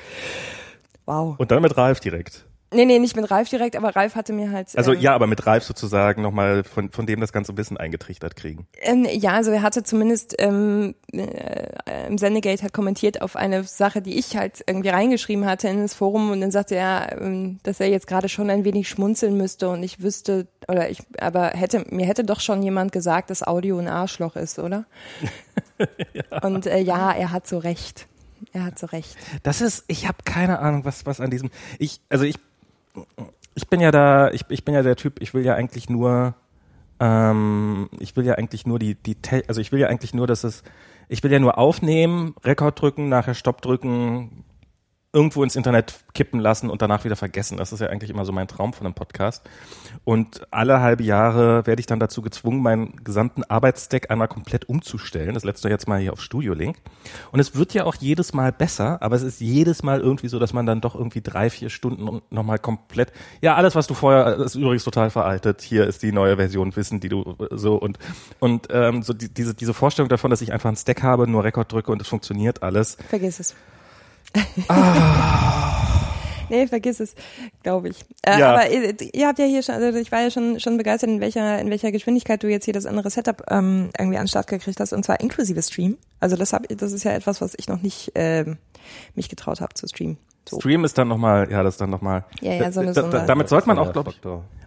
wow. 1.07 1.39
und 1.39 1.51
dann 1.51 1.63
mit 1.63 1.77
Ralf 1.77 2.01
direkt. 2.01 2.45
Nee, 2.73 2.85
nee, 2.85 2.99
nicht 3.01 3.17
mit 3.17 3.29
Ralf 3.31 3.49
direkt, 3.49 3.75
aber 3.75 3.97
Ralf 3.97 4.15
hatte 4.15 4.33
mir 4.33 4.53
halt. 4.53 4.69
Also 4.77 4.93
ähm, 4.93 5.01
ja, 5.01 5.15
aber 5.15 5.27
mit 5.27 5.45
Ralf 5.45 5.65
sozusagen 5.65 6.23
nochmal 6.23 6.63
von, 6.63 6.91
von 6.91 7.05
dem 7.05 7.21
das 7.21 7.33
ganze 7.33 7.57
Wissen 7.57 7.77
eingetrichtert 7.77 8.37
kriegen. 8.37 8.67
Ähm, 8.81 9.07
ja, 9.11 9.33
also 9.33 9.51
er 9.51 9.63
hatte 9.63 9.83
zumindest 9.83 10.37
ähm, 10.39 10.95
äh, 11.13 12.07
im 12.07 12.17
Sendegate 12.17 12.63
halt 12.63 12.73
kommentiert 12.73 13.23
auf 13.23 13.35
eine 13.35 13.65
Sache, 13.65 14.03
die 14.03 14.19
ich 14.19 14.37
halt 14.37 14.63
irgendwie 14.67 14.91
reingeschrieben 14.91 15.47
hatte 15.47 15.69
in 15.69 15.83
das 15.83 15.95
Forum 15.95 16.31
und 16.31 16.41
dann 16.41 16.53
sagte 16.53 16.77
er, 16.77 17.21
ähm, 17.21 17.59
dass 17.65 17.81
er 17.81 17.89
jetzt 17.89 18.07
gerade 18.07 18.29
schon 18.29 18.51
ein 18.51 18.65
wenig 18.65 18.89
schmunzeln 18.89 19.37
müsste 19.37 19.69
und 19.69 19.83
ich 19.83 20.03
wüsste 20.03 20.47
oder 20.69 20.91
ich, 20.91 21.03
aber 21.21 21.49
hätte 21.49 21.85
mir 21.91 22.07
hätte 22.07 22.23
doch 22.23 22.41
schon 22.41 22.63
jemand 22.63 22.93
gesagt, 22.93 23.31
dass 23.31 23.43
Audio 23.43 23.79
ein 23.79 23.89
Arschloch 23.89 24.37
ist, 24.37 24.61
oder? 24.61 24.85
Und 26.43 26.67
äh, 26.67 26.79
ja, 26.79 27.11
er 27.13 27.33
hat 27.33 27.47
so 27.47 27.59
recht. 27.59 28.07
Er 28.53 28.65
hat 28.65 28.79
so 28.79 28.87
recht. 28.87 29.17
Das 29.43 29.61
ist, 29.61 29.85
ich 29.89 30.07
habe 30.07 30.19
keine 30.25 30.59
Ahnung, 30.61 30.85
was 30.85 31.07
was 31.07 31.21
an 31.21 31.31
diesem. 31.31 31.51
Ich, 31.79 32.01
also 32.09 32.25
ich, 32.25 32.37
ich 33.55 33.69
bin 33.69 33.81
ja 33.81 33.91
da, 33.91 34.31
ich, 34.31 34.45
ich 34.49 34.65
bin 34.65 34.75
ja 34.75 34.83
der 34.83 34.97
Typ. 34.97 35.21
Ich 35.21 35.35
will 35.35 35.45
ja 35.45 35.55
eigentlich 35.55 35.89
nur, 35.91 36.35
ähm, 36.99 37.89
ich 37.99 38.17
will 38.17 38.25
ja 38.25 38.35
eigentlich 38.35 38.67
nur 38.67 38.79
die 38.79 38.95
die, 38.95 39.17
also 39.49 39.61
ich 39.61 39.73
will 39.73 39.81
ja 39.81 39.89
eigentlich 39.89 40.15
nur, 40.15 40.27
dass 40.27 40.45
es, 40.45 40.63
ich 41.09 41.23
will 41.23 41.33
ja 41.33 41.39
nur 41.39 41.59
aufnehmen, 41.59 42.35
Rekord 42.45 42.81
drücken, 42.81 43.09
nachher 43.09 43.35
Stopp 43.35 43.63
drücken, 43.63 44.45
irgendwo 45.13 45.43
ins 45.43 45.57
Internet 45.57 46.05
kippen 46.15 46.39
lassen 46.39 46.71
und 46.71 46.83
danach 46.83 47.05
wieder 47.05 47.17
vergessen. 47.17 47.57
Das 47.57 47.73
ist 47.73 47.81
ja 47.81 47.89
eigentlich 47.89 48.11
immer 48.11 48.25
so 48.25 48.31
mein 48.31 48.47
Traum 48.47 48.73
von 48.73 48.87
einem 48.87 48.95
Podcast. 48.95 49.43
Und 50.05 50.43
alle 50.53 50.81
halbe 50.81 51.03
Jahre 51.03 51.67
werde 51.67 51.81
ich 51.81 51.87
dann 51.87 51.99
dazu 51.99 52.23
gezwungen, 52.23 52.63
meinen 52.63 52.97
gesamten 53.03 53.43
Arbeitsstack 53.45 54.11
einmal 54.11 54.29
komplett 54.29 54.69
umzustellen. 54.69 55.35
Das 55.35 55.43
letzte 55.43 55.69
jetzt 55.69 55.89
mal 55.89 55.99
hier 55.99 56.13
auf 56.13 56.21
Studio 56.21 56.55
Link. 56.55 56.77
Und 57.33 57.41
es 57.41 57.57
wird 57.57 57.75
ja 57.75 57.85
auch 57.85 57.97
jedes 57.97 58.33
Mal 58.33 58.53
besser, 58.53 59.03
aber 59.03 59.17
es 59.17 59.23
ist 59.23 59.41
jedes 59.41 59.83
Mal 59.83 60.01
irgendwie 60.01 60.29
so, 60.29 60.39
dass 60.39 60.53
man 60.53 60.65
dann 60.65 60.81
doch 60.81 60.95
irgendwie 60.95 61.23
drei, 61.23 61.51
vier 61.51 61.71
Stunden 61.71 62.23
nochmal 62.31 62.61
komplett, 62.61 63.13
ja, 63.41 63.57
alles, 63.57 63.75
was 63.75 63.89
du 63.89 63.95
vorher, 63.95 64.37
ist 64.39 64.55
übrigens 64.55 64.85
total 64.85 65.11
veraltet. 65.11 65.61
Hier 65.63 65.87
ist 65.89 66.05
die 66.05 66.13
neue 66.13 66.37
Version 66.37 66.75
Wissen, 66.77 67.01
die 67.01 67.09
du 67.09 67.37
so 67.51 67.75
und, 67.75 67.99
und 68.39 68.69
ähm, 68.71 69.03
so 69.03 69.13
die, 69.13 69.33
diese, 69.33 69.55
diese 69.55 69.75
Vorstellung 69.75 70.09
davon, 70.09 70.31
dass 70.31 70.41
ich 70.41 70.53
einfach 70.53 70.69
einen 70.69 70.77
Stack 70.77 71.03
habe, 71.03 71.27
nur 71.27 71.43
Rekord 71.43 71.73
drücke 71.73 71.91
und 71.91 72.01
es 72.01 72.07
funktioniert 72.07 72.63
alles. 72.63 72.97
Vergiss 73.09 73.41
es. 73.41 73.57
Ah. 74.69 75.77
Nee, 76.49 76.67
vergiss 76.67 76.99
es, 76.99 77.15
glaube 77.63 77.91
ich. 77.91 78.05
Äh, 78.23 78.41
Ja. 78.41 78.53
Aber 78.55 78.69
ihr, 78.69 78.95
ihr 79.15 79.27
habt 79.29 79.39
ja 79.39 79.45
hier 79.45 79.63
schon, 79.63 79.77
also 79.77 79.97
ich 79.99 80.11
war 80.11 80.21
ja 80.21 80.31
schon 80.31 80.59
schon 80.59 80.77
begeistert, 80.77 81.09
in 81.11 81.21
welcher 81.21 81.61
in 81.61 81.71
welcher 81.71 81.93
Geschwindigkeit 81.93 82.43
du 82.43 82.49
jetzt 82.49 82.65
hier 82.65 82.75
das 82.75 82.87
andere 82.87 83.09
Setup 83.11 83.45
ähm, 83.51 83.91
irgendwie 83.97 84.19
an 84.19 84.25
den 84.25 84.29
Start 84.29 84.49
gekriegt 84.49 84.81
hast 84.81 84.93
und 84.93 85.05
zwar 85.05 85.21
inklusive 85.21 85.63
Stream. 85.63 85.97
Also 86.19 86.35
das 86.37 86.53
hab, 86.53 86.67
das 86.69 86.91
ist 86.93 87.05
ja 87.05 87.13
etwas, 87.13 87.41
was 87.41 87.55
ich 87.57 87.69
noch 87.69 87.81
nicht 87.83 88.11
ähm, 88.17 88.57
mich 89.15 89.29
getraut 89.29 89.61
habe 89.61 89.75
zu 89.75 89.87
streamen. 89.87 90.19
So. 90.49 90.59
Stream 90.59 90.85
ist 90.85 90.99
dann 90.99 91.07
nochmal, 91.07 91.49
ja, 91.53 91.63
das 91.63 91.75
ist 91.75 91.81
dann 91.81 91.91
nochmal. 91.91 92.25
Ja, 92.41 92.55
ja, 92.55 92.73
so 92.73 92.81
eine- 92.81 92.93
da, 92.95 93.03
so 93.03 93.09
da, 93.11 93.21
damit 93.27 93.49
sollte 93.49 93.69
man 93.69 93.79
auch, 93.79 93.93
glaube 93.93 94.11
ich. 94.11 94.21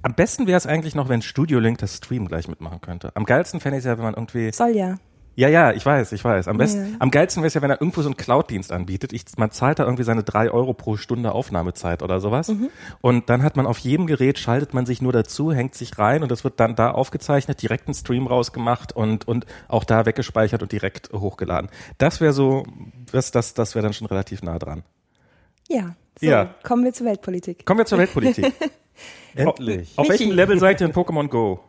Am 0.04 0.14
besten 0.14 0.48
wäre 0.48 0.58
es 0.58 0.66
eigentlich 0.68 0.96
noch, 0.96 1.10
wenn 1.10 1.22
Studio 1.22 1.60
Link 1.60 1.80
das 1.80 1.98
Stream 1.98 2.28
gleich 2.30 2.48
mitmachen 2.48 2.80
könnte. 2.80 3.12
Am 3.16 3.26
geilsten 3.26 3.60
fände 3.60 3.78
ich 3.78 3.84
es 3.84 3.88
ja, 3.88 3.98
wenn 3.98 4.04
man 4.06 4.14
irgendwie. 4.14 4.52
Soll 4.54 4.76
ja. 4.76 4.96
Ja, 5.36 5.48
ja, 5.50 5.72
ich 5.72 5.84
weiß, 5.84 6.12
ich 6.12 6.24
weiß. 6.24 6.48
Am 6.48 6.58
besten, 6.58 6.92
Ja. 6.92 6.96
am 7.00 7.10
geilsten 7.10 7.42
wäre 7.42 7.48
es 7.48 7.54
ja, 7.56 7.62
wenn 7.64 7.72
er 7.72 7.82
irgendwo 7.82 8.02
so 8.04 8.08
einen 8.08 8.18
Cloud-Dienst 8.18 8.72
anbietet. 8.72 9.14
Ich, 9.14 9.24
man 9.38 9.50
zahlt 9.50 9.80
da 9.80 9.84
irgendwie 9.84 10.04
seine 10.04 10.24
drei 10.24 10.52
Euro 10.52 10.74
pro 10.74 10.96
Stunde 10.96 11.32
Aufnahmezeit 11.32 12.04
oder 12.04 12.20
sowas. 12.20 12.50
Mhm. 12.50 12.70
Und 13.02 13.30
dann 13.30 13.42
hat 13.42 13.56
man 13.56 13.66
auf 13.66 13.80
jedem 13.80 14.06
Gerät, 14.06 14.38
schaltet 14.38 14.74
man 14.76 14.86
sich 14.86 15.02
nur 15.02 15.12
dazu, 15.12 15.52
hängt 15.52 15.74
sich 15.74 15.98
rein 15.98 16.22
und 16.22 16.30
das 16.32 16.44
wird 16.44 16.60
dann 16.60 16.76
da 16.76 16.92
aufgezeichnet, 16.92 17.62
direkt 17.64 17.88
einen 17.88 17.96
Stream 17.96 18.28
rausgemacht 18.28 18.94
und, 18.96 19.28
und 19.28 19.48
auch 19.68 19.86
da 19.86 20.06
weggespeichert 20.06 20.62
und 20.62 20.72
direkt 20.72 21.12
hochgeladen. 21.14 21.70
Das 21.98 22.22
wäre 22.22 22.34
so, 22.34 22.66
das, 23.12 23.32
das, 23.32 23.56
das 23.56 23.74
wäre 23.74 23.82
dann 23.84 23.94
schon 23.94 24.08
relativ 24.08 24.44
nah 24.44 24.60
dran. 24.60 24.84
Ja. 25.68 25.96
So, 26.20 26.28
Ja. 26.28 26.54
kommen 26.62 26.84
wir 26.84 26.94
zur 26.94 27.08
Weltpolitik. 27.08 27.66
Kommen 27.66 27.80
wir 27.80 27.86
zur 27.88 27.98
Weltpolitik. 27.98 28.54
Endlich. 29.36 29.94
Auf 29.98 30.08
welchem 30.10 30.26
Michi. 30.28 30.36
Level 30.38 30.60
seid 30.60 30.80
ihr 30.80 30.86
in 30.88 30.94
Pokémon 30.94 31.28
Go? 31.28 31.60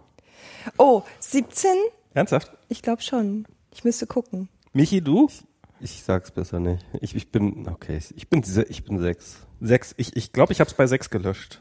Oh, 0.77 1.03
17? 1.20 1.70
Ernsthaft? 2.12 2.53
Ich 2.68 2.83
glaube 2.83 3.03
schon. 3.03 3.46
Ich 3.75 3.85
müsste 3.85 4.07
gucken. 4.07 4.49
Michi, 4.73 5.01
du? 5.01 5.29
Ich 5.81 6.03
sag's 6.05 6.31
besser 6.31 6.61
nicht. 6.61 6.85
Ich, 7.01 7.15
ich 7.15 7.31
bin, 7.31 7.69
okay, 7.69 7.99
ich 8.17 8.29
bin, 8.29 8.43
ich 8.69 8.85
bin 8.85 8.99
sechs. 9.01 9.37
Sechs. 9.61 9.95
Ich 9.99 10.07
glaube, 10.09 10.19
ich, 10.19 10.33
glaub, 10.33 10.51
ich 10.51 10.61
habe 10.61 10.71
es 10.71 10.75
bei 10.75 10.87
sechs 10.87 11.11
gelöscht. 11.11 11.61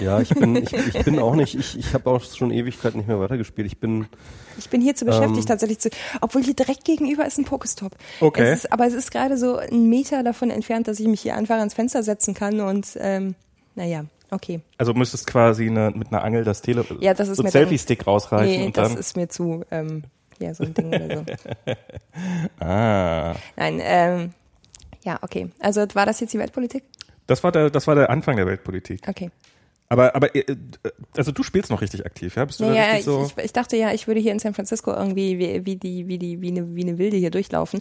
Ja, 0.00 0.20
ich 0.20 0.28
bin, 0.30 0.54
ich, 0.54 0.72
ich 0.72 1.04
bin 1.04 1.18
auch 1.18 1.34
nicht, 1.34 1.56
ich, 1.56 1.76
ich 1.76 1.92
habe 1.92 2.08
auch 2.08 2.22
schon 2.22 2.52
Ewigkeit 2.52 2.94
nicht 2.94 3.08
mehr 3.08 3.18
weitergespielt. 3.18 3.66
Ich 3.66 3.78
bin, 3.80 4.06
Ich 4.56 4.70
bin 4.70 4.80
hier 4.80 4.94
zu 4.94 5.04
beschäftigt 5.04 5.40
Ähm. 5.40 5.46
tatsächlich 5.46 5.80
zu, 5.80 5.90
obwohl 6.20 6.44
hier 6.44 6.54
direkt 6.54 6.84
gegenüber 6.84 7.26
ist 7.26 7.36
ein 7.38 7.44
Pokestop. 7.44 7.96
Okay. 8.20 8.42
Es 8.44 8.60
ist, 8.60 8.72
aber 8.72 8.86
es 8.86 8.94
ist 8.94 9.10
gerade 9.10 9.36
so 9.36 9.56
ein 9.56 9.88
Meter 9.88 10.22
davon 10.22 10.50
entfernt, 10.50 10.86
dass 10.86 11.00
ich 11.00 11.08
mich 11.08 11.22
hier 11.22 11.34
einfach 11.34 11.56
ans 11.56 11.74
Fenster 11.74 12.04
setzen 12.04 12.32
kann 12.34 12.60
und 12.60 12.96
ähm, 13.00 13.34
naja, 13.74 14.04
okay. 14.30 14.60
Also 14.78 14.94
müsstest 14.94 15.26
quasi 15.26 15.66
eine, 15.66 15.90
mit 15.90 16.12
einer 16.12 16.22
Angel 16.22 16.44
das 16.44 16.62
Tele 16.62 16.84
Ja, 17.00 17.12
das 17.12 17.28
ist 17.28 17.38
so 17.38 17.42
mir 17.42 17.50
Selfie-Stick 17.50 18.06
rausreichen 18.06 18.60
Nee, 18.60 18.66
und 18.66 18.76
das 18.76 18.90
dann. 18.90 18.98
ist 18.98 19.16
mir 19.16 19.28
zu, 19.28 19.64
ähm, 19.72 20.04
ja, 20.42 20.54
so 20.54 20.64
ein 20.64 20.74
Ding 20.74 20.88
oder 20.88 21.16
so. 21.16 21.24
ah. 22.64 23.34
Nein, 23.56 23.80
ähm, 23.82 24.34
ja, 25.04 25.18
okay. 25.22 25.50
Also 25.60 25.86
war 25.94 26.06
das 26.06 26.20
jetzt 26.20 26.34
die 26.34 26.38
Weltpolitik? 26.38 26.84
Das 27.26 27.42
war 27.42 27.52
der, 27.52 27.70
das 27.70 27.86
war 27.86 27.94
der 27.94 28.10
Anfang 28.10 28.36
der 28.36 28.46
Weltpolitik. 28.46 29.00
Okay. 29.08 29.30
Aber, 29.88 30.14
aber, 30.14 30.34
äh, 30.34 30.44
also 31.16 31.32
du 31.32 31.42
spielst 31.42 31.70
noch 31.70 31.82
richtig 31.82 32.06
aktiv, 32.06 32.36
ja? 32.36 32.44
Bist 32.44 32.60
du 32.60 32.64
Naja, 32.64 32.82
richtig 32.84 32.98
ich, 33.00 33.04
so? 33.04 33.30
ich, 33.36 33.44
ich 33.44 33.52
dachte 33.52 33.76
ja, 33.76 33.92
ich 33.92 34.06
würde 34.06 34.20
hier 34.20 34.32
in 34.32 34.38
San 34.38 34.54
Francisco 34.54 34.90
irgendwie 34.90 35.38
wie, 35.38 35.66
wie 35.66 35.76
die, 35.76 36.08
wie 36.08 36.18
die, 36.18 36.40
wie 36.40 36.48
eine, 36.48 36.74
wie 36.74 36.82
eine 36.82 36.98
Wilde 36.98 37.18
hier 37.18 37.30
durchlaufen. 37.30 37.80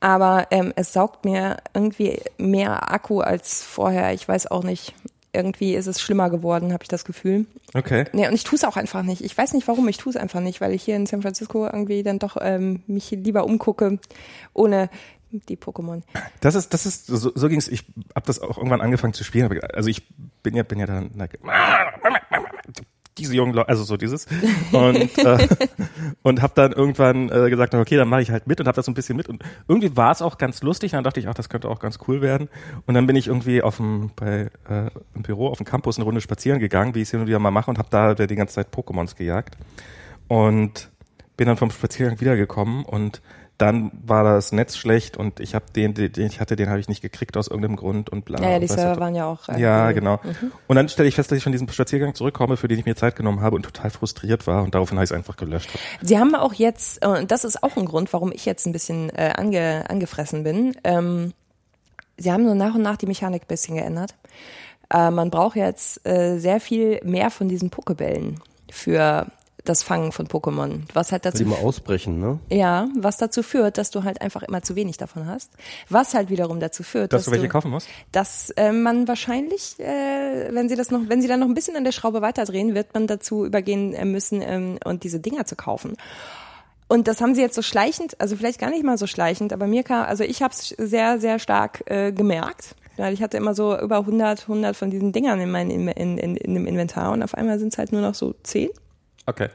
Aber 0.00 0.48
ähm, 0.50 0.72
es 0.76 0.92
saugt 0.92 1.24
mir 1.24 1.58
irgendwie 1.74 2.18
mehr 2.38 2.90
Akku 2.90 3.20
als 3.20 3.62
vorher. 3.62 4.12
Ich 4.12 4.26
weiß 4.26 4.50
auch 4.50 4.64
nicht. 4.64 4.94
Irgendwie 5.32 5.74
ist 5.74 5.86
es 5.86 6.00
schlimmer 6.00 6.28
geworden, 6.30 6.72
habe 6.72 6.82
ich 6.82 6.88
das 6.88 7.04
Gefühl. 7.04 7.46
okay. 7.74 8.06
Nee, 8.12 8.26
und 8.26 8.34
ich 8.34 8.42
tue 8.44 8.56
es 8.56 8.64
auch 8.64 8.76
einfach 8.76 9.02
nicht. 9.02 9.22
Ich 9.22 9.36
weiß 9.38 9.52
nicht 9.52 9.68
warum, 9.68 9.86
ich 9.88 9.96
tue 9.96 10.10
es 10.10 10.16
einfach 10.16 10.40
nicht, 10.40 10.60
weil 10.60 10.72
ich 10.72 10.82
hier 10.82 10.96
in 10.96 11.06
San 11.06 11.22
Francisco 11.22 11.66
irgendwie 11.66 12.02
dann 12.02 12.18
doch 12.18 12.36
ähm, 12.40 12.82
mich 12.88 13.10
lieber 13.12 13.44
umgucke, 13.44 13.98
ohne 14.54 14.90
die 15.30 15.56
Pokémon. 15.56 16.02
Das 16.40 16.56
ist, 16.56 16.74
das 16.74 16.86
ist, 16.86 17.06
so, 17.06 17.30
so 17.32 17.48
ging's. 17.48 17.68
Ich 17.68 17.84
habe 18.16 18.26
das 18.26 18.40
auch 18.40 18.56
irgendwann 18.58 18.80
angefangen 18.80 19.12
zu 19.14 19.22
spielen. 19.22 19.44
aber- 19.44 19.74
Also 19.74 19.88
ich 19.88 20.02
bin 20.42 20.56
ja, 20.56 20.64
bin 20.64 20.80
ja 20.80 20.86
dann, 20.86 21.10
na, 21.14 21.28
diese 23.18 23.34
jungen 23.34 23.52
Leute, 23.52 23.68
also 23.68 23.84
so 23.84 23.96
dieses 23.96 24.26
und 24.72 25.18
äh, 25.18 25.48
und 26.22 26.42
habe 26.42 26.52
dann 26.54 26.72
irgendwann 26.72 27.28
äh, 27.28 27.50
gesagt, 27.50 27.74
okay, 27.74 27.96
dann 27.96 28.08
mache 28.08 28.22
ich 28.22 28.30
halt 28.30 28.46
mit 28.46 28.60
und 28.60 28.66
habe 28.66 28.76
das 28.76 28.86
so 28.86 28.90
ein 28.90 28.94
bisschen 28.94 29.16
mit 29.16 29.28
und 29.28 29.42
irgendwie 29.68 29.96
war 29.96 30.12
es 30.12 30.22
auch 30.22 30.38
ganz 30.38 30.62
lustig. 30.62 30.92
Dann 30.92 31.04
dachte 31.04 31.20
ich, 31.20 31.28
ach, 31.28 31.34
das 31.34 31.48
könnte 31.48 31.68
auch 31.68 31.80
ganz 31.80 31.98
cool 32.08 32.20
werden. 32.20 32.48
Und 32.86 32.94
dann 32.94 33.06
bin 33.06 33.16
ich 33.16 33.26
irgendwie 33.26 33.62
auf 33.62 33.76
dem 33.76 34.10
bei 34.16 34.50
äh, 34.68 34.90
im 35.14 35.22
Büro 35.22 35.48
auf 35.48 35.58
dem 35.58 35.66
Campus 35.66 35.96
eine 35.96 36.04
Runde 36.04 36.20
spazieren 36.20 36.60
gegangen, 36.60 36.94
wie 36.94 37.00
ich 37.00 37.08
es 37.08 37.10
hin 37.10 37.20
und 37.20 37.26
wieder 37.26 37.38
mal 37.38 37.50
mache 37.50 37.70
und 37.70 37.78
habe 37.78 37.88
da 37.90 38.14
die 38.14 38.36
ganze 38.36 38.54
Zeit 38.54 38.68
Pokémons 38.74 39.16
gejagt 39.16 39.56
und 40.28 40.90
bin 41.36 41.46
dann 41.46 41.56
vom 41.56 41.70
Spaziergang 41.70 42.20
wiedergekommen 42.20 42.84
und 42.84 43.22
dann 43.60 43.90
war 44.04 44.24
das 44.24 44.52
Netz 44.52 44.76
schlecht 44.76 45.16
und 45.16 45.40
ich 45.40 45.54
habe 45.54 45.66
den, 45.74 45.94
den 45.94 46.26
ich 46.26 46.40
hatte, 46.40 46.56
den 46.56 46.70
habe 46.70 46.80
ich 46.80 46.88
nicht 46.88 47.02
gekriegt 47.02 47.36
aus 47.36 47.48
irgendeinem 47.48 47.76
Grund 47.76 48.10
und 48.10 48.24
bla. 48.24 48.40
Ja, 48.40 48.50
ja 48.52 48.58
die 48.58 48.66
Server 48.66 48.98
waren 48.98 49.14
ja 49.14 49.26
auch. 49.26 49.48
äh, 49.48 49.60
ja, 49.60 49.92
genau. 49.92 50.18
Mhm. 50.22 50.52
Und 50.66 50.76
dann 50.76 50.88
stelle 50.88 51.08
ich 51.08 51.14
fest, 51.14 51.30
dass 51.30 51.38
ich 51.38 51.44
von 51.44 51.52
diesem 51.52 51.68
Spaziergang 51.68 52.14
zurückkomme, 52.14 52.56
für 52.56 52.68
den 52.68 52.78
ich 52.78 52.86
mir 52.86 52.96
Zeit 52.96 53.16
genommen 53.16 53.40
habe 53.40 53.56
und 53.56 53.62
total 53.62 53.90
frustriert 53.90 54.46
war 54.46 54.62
und 54.62 54.74
daraufhin 54.74 54.96
habe 54.96 55.04
ich 55.04 55.10
es 55.10 55.16
einfach 55.16 55.36
gelöscht. 55.36 55.68
Sie 56.00 56.18
haben 56.18 56.34
auch 56.34 56.54
jetzt, 56.54 57.04
und 57.04 57.30
das 57.30 57.44
ist 57.44 57.62
auch 57.62 57.76
ein 57.76 57.84
Grund, 57.84 58.12
warum 58.12 58.32
ich 58.32 58.46
jetzt 58.46 58.66
ein 58.66 58.72
bisschen 58.72 59.10
äh, 59.10 59.32
ange, 59.36 59.84
angefressen 59.88 60.42
bin. 60.42 60.76
Ähm, 60.84 61.32
Sie 62.16 62.30
haben 62.30 62.46
so 62.46 62.54
nach 62.54 62.74
und 62.74 62.82
nach 62.82 62.98
die 62.98 63.06
Mechanik 63.06 63.42
ein 63.44 63.48
bisschen 63.48 63.76
geändert. 63.76 64.14
Äh, 64.90 65.10
man 65.10 65.30
braucht 65.30 65.56
jetzt 65.56 66.06
äh, 66.06 66.38
sehr 66.38 66.60
viel 66.60 67.00
mehr 67.02 67.30
von 67.30 67.48
diesen 67.48 67.70
Pokebällen 67.70 68.40
für 68.70 69.26
das 69.64 69.82
Fangen 69.82 70.12
von 70.12 70.26
Pokémon, 70.26 70.82
was 70.94 71.12
halt 71.12 71.24
dazu 71.24 71.38
die 71.38 71.44
mal 71.44 71.58
ausbrechen, 71.58 72.20
ne? 72.20 72.38
ja, 72.48 72.88
was 72.96 73.16
dazu 73.16 73.42
führt, 73.42 73.78
dass 73.78 73.90
du 73.90 74.04
halt 74.04 74.20
einfach 74.20 74.42
immer 74.42 74.62
zu 74.62 74.76
wenig 74.76 74.96
davon 74.96 75.26
hast. 75.26 75.50
Was 75.88 76.14
halt 76.14 76.30
wiederum 76.30 76.60
dazu 76.60 76.82
führt, 76.82 77.12
Dass 77.12 77.20
dass, 77.20 77.26
du 77.26 77.32
welche 77.32 77.48
kaufen 77.48 77.70
musst? 77.70 77.88
dass 78.12 78.50
äh, 78.50 78.72
man 78.72 79.08
wahrscheinlich, 79.08 79.78
äh, 79.78 80.48
wenn 80.52 80.68
sie 80.68 80.76
das 80.76 80.90
noch, 80.90 81.00
wenn 81.06 81.22
sie 81.22 81.28
dann 81.28 81.40
noch 81.40 81.48
ein 81.48 81.54
bisschen 81.54 81.76
an 81.76 81.84
der 81.84 81.92
Schraube 81.92 82.22
weiterdrehen, 82.22 82.74
wird 82.74 82.94
man 82.94 83.06
dazu 83.06 83.44
übergehen 83.44 83.94
äh, 83.94 84.04
müssen 84.04 84.42
ähm, 84.42 84.78
und 84.84 85.04
diese 85.04 85.20
Dinger 85.20 85.44
zu 85.44 85.56
kaufen. 85.56 85.96
Und 86.88 87.06
das 87.06 87.20
haben 87.20 87.36
sie 87.36 87.40
jetzt 87.40 87.54
so 87.54 87.62
schleichend, 87.62 88.20
also 88.20 88.34
vielleicht 88.36 88.58
gar 88.58 88.70
nicht 88.70 88.82
mal 88.82 88.98
so 88.98 89.06
schleichend, 89.06 89.52
aber 89.52 89.68
mir 89.68 89.84
kam, 89.84 90.06
also 90.06 90.24
ich 90.24 90.42
habe 90.42 90.52
es 90.52 90.74
sehr, 90.76 91.20
sehr 91.20 91.38
stark 91.38 91.82
äh, 91.86 92.10
gemerkt. 92.12 92.74
Weil 92.96 93.14
ich 93.14 93.22
hatte 93.22 93.36
immer 93.36 93.54
so 93.54 93.78
über 93.78 93.98
100, 93.98 94.42
100 94.42 94.76
von 94.76 94.90
diesen 94.90 95.12
Dingern 95.12 95.40
in, 95.40 95.50
mein, 95.50 95.70
in, 95.70 95.88
in, 95.88 96.18
in, 96.18 96.36
in 96.36 96.54
dem 96.54 96.66
Inventar 96.66 97.12
und 97.12 97.22
auf 97.22 97.34
einmal 97.34 97.58
sind 97.58 97.72
es 97.72 97.78
halt 97.78 97.92
nur 97.92 98.02
noch 98.02 98.14
so 98.14 98.34
10. 98.42 98.68
Okay. 99.26 99.48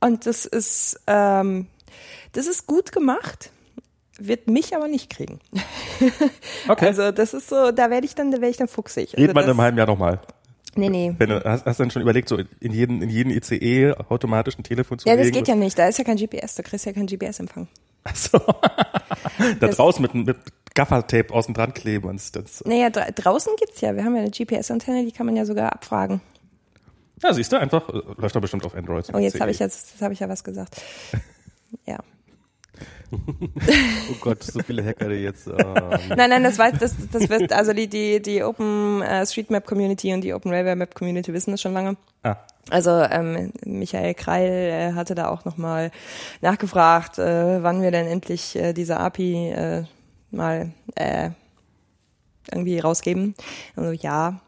Und 0.00 0.26
das 0.26 0.44
ist, 0.44 1.00
ähm, 1.06 1.66
das 2.32 2.46
ist 2.46 2.66
gut 2.66 2.92
gemacht, 2.92 3.50
wird 4.18 4.48
mich 4.48 4.74
aber 4.76 4.88
nicht 4.88 5.10
kriegen. 5.10 5.40
Okay. 6.68 6.86
Also 6.86 7.12
das 7.12 7.34
ist 7.34 7.48
so, 7.48 7.70
da 7.70 7.90
werde 7.90 8.06
ich 8.06 8.14
dann, 8.14 8.30
da 8.30 8.38
werde 8.38 8.50
ich 8.50 8.56
dann 8.56 8.68
fuchsig. 8.68 9.10
Also 9.14 9.18
wir 9.18 9.28
in 9.28 9.34
das, 9.34 9.44
einem 9.44 9.60
halben 9.60 9.78
Jahr 9.78 9.86
nochmal. 9.86 10.20
Nee, 10.76 10.88
nee. 10.88 11.14
Wenn 11.18 11.28
du, 11.28 11.44
hast, 11.44 11.66
hast 11.66 11.78
du 11.78 11.84
denn 11.84 11.90
schon 11.90 12.02
überlegt, 12.02 12.28
so 12.28 12.36
in 12.36 12.72
jeden, 12.72 13.00
in 13.02 13.10
jeden 13.10 13.30
ICE 13.30 13.92
automatisch 14.08 14.58
ein 14.58 14.64
Telefon 14.64 14.98
zu 14.98 15.08
Ja, 15.08 15.14
das 15.16 15.26
legen? 15.26 15.36
geht 15.36 15.48
ja 15.48 15.54
nicht. 15.54 15.78
Da 15.78 15.86
ist 15.86 15.98
ja 15.98 16.04
kein 16.04 16.16
GPS. 16.16 16.56
Da 16.56 16.62
kriegst 16.64 16.84
du 16.86 16.90
ja 16.90 16.94
keinen 16.94 17.06
GPS-Empfang. 17.06 17.68
Achso. 18.02 18.38
da 19.38 19.54
Das- 19.60 19.76
draußen 19.76 20.02
mit, 20.02 20.14
mit 20.14 20.36
Gaffertape 20.74 21.32
außen 21.32 21.54
dran 21.54 21.72
kleben. 21.74 22.08
Und 22.08 22.34
das, 22.34 22.64
Naja, 22.64 22.90
dra 22.90 23.10
draußen 23.10 23.52
gibt's 23.56 23.80
ja. 23.82 23.94
Wir 23.94 24.04
haben 24.04 24.16
ja 24.16 24.22
eine 24.22 24.30
GPS-Antenne, 24.30 25.04
die 25.04 25.12
kann 25.12 25.26
man 25.26 25.36
ja 25.36 25.44
sogar 25.44 25.72
abfragen. 25.72 26.20
Ja, 27.22 27.32
siehst 27.32 27.52
du, 27.52 27.58
einfach, 27.58 27.88
äh, 27.88 28.00
läuft 28.18 28.34
doch 28.36 28.40
bestimmt 28.40 28.64
auf 28.66 28.74
Android. 28.74 29.06
Oh, 29.12 29.18
jetzt 29.18 29.40
habe 29.40 29.50
ich 29.50 29.58
jetzt, 29.58 29.92
jetzt 29.92 30.02
habe 30.02 30.12
ich 30.14 30.20
ja 30.20 30.28
was 30.28 30.44
gesagt. 30.44 30.80
Ja. 31.86 31.98
Oh 33.12 34.14
Gott, 34.20 34.42
so 34.42 34.60
viele 34.62 34.84
Hacker, 34.84 35.08
die 35.08 35.16
jetzt. 35.16 35.46
Ähm, 35.54 36.00
Nein, 36.16 36.30
nein, 36.30 36.44
das 36.44 36.58
weiß, 36.58 36.74
das, 36.78 36.94
das 37.12 37.28
wird, 37.28 37.52
also 37.52 37.72
die, 37.72 37.88
die, 37.88 38.20
die 38.20 38.42
Open 38.42 39.02
äh, 39.02 39.24
Street 39.26 39.50
Map 39.50 39.66
Community 39.66 40.12
und 40.12 40.22
die 40.22 40.34
Open 40.34 40.50
Railway 40.52 40.74
Map 40.74 40.94
Community 40.94 41.32
wissen 41.32 41.50
das 41.52 41.60
schon 41.60 41.72
lange. 41.72 41.96
Ah, 42.22 42.36
Also 42.70 42.90
ähm, 42.90 43.52
Michael 43.64 44.14
Kreil 44.14 44.50
äh, 44.50 44.92
hatte 44.94 45.14
da 45.14 45.28
auch 45.28 45.44
nochmal 45.44 45.90
nachgefragt, 46.40 47.18
äh, 47.18 47.62
wann 47.62 47.82
wir 47.82 47.90
denn 47.90 48.06
endlich 48.06 48.56
äh, 48.56 48.72
diese 48.72 48.98
API 48.98 49.50
äh, 49.50 49.84
mal 50.30 50.72
äh, 50.96 51.30
irgendwie 52.52 52.78
rausgeben. 52.78 53.34
Also 53.76 53.92
ja, 53.92 54.40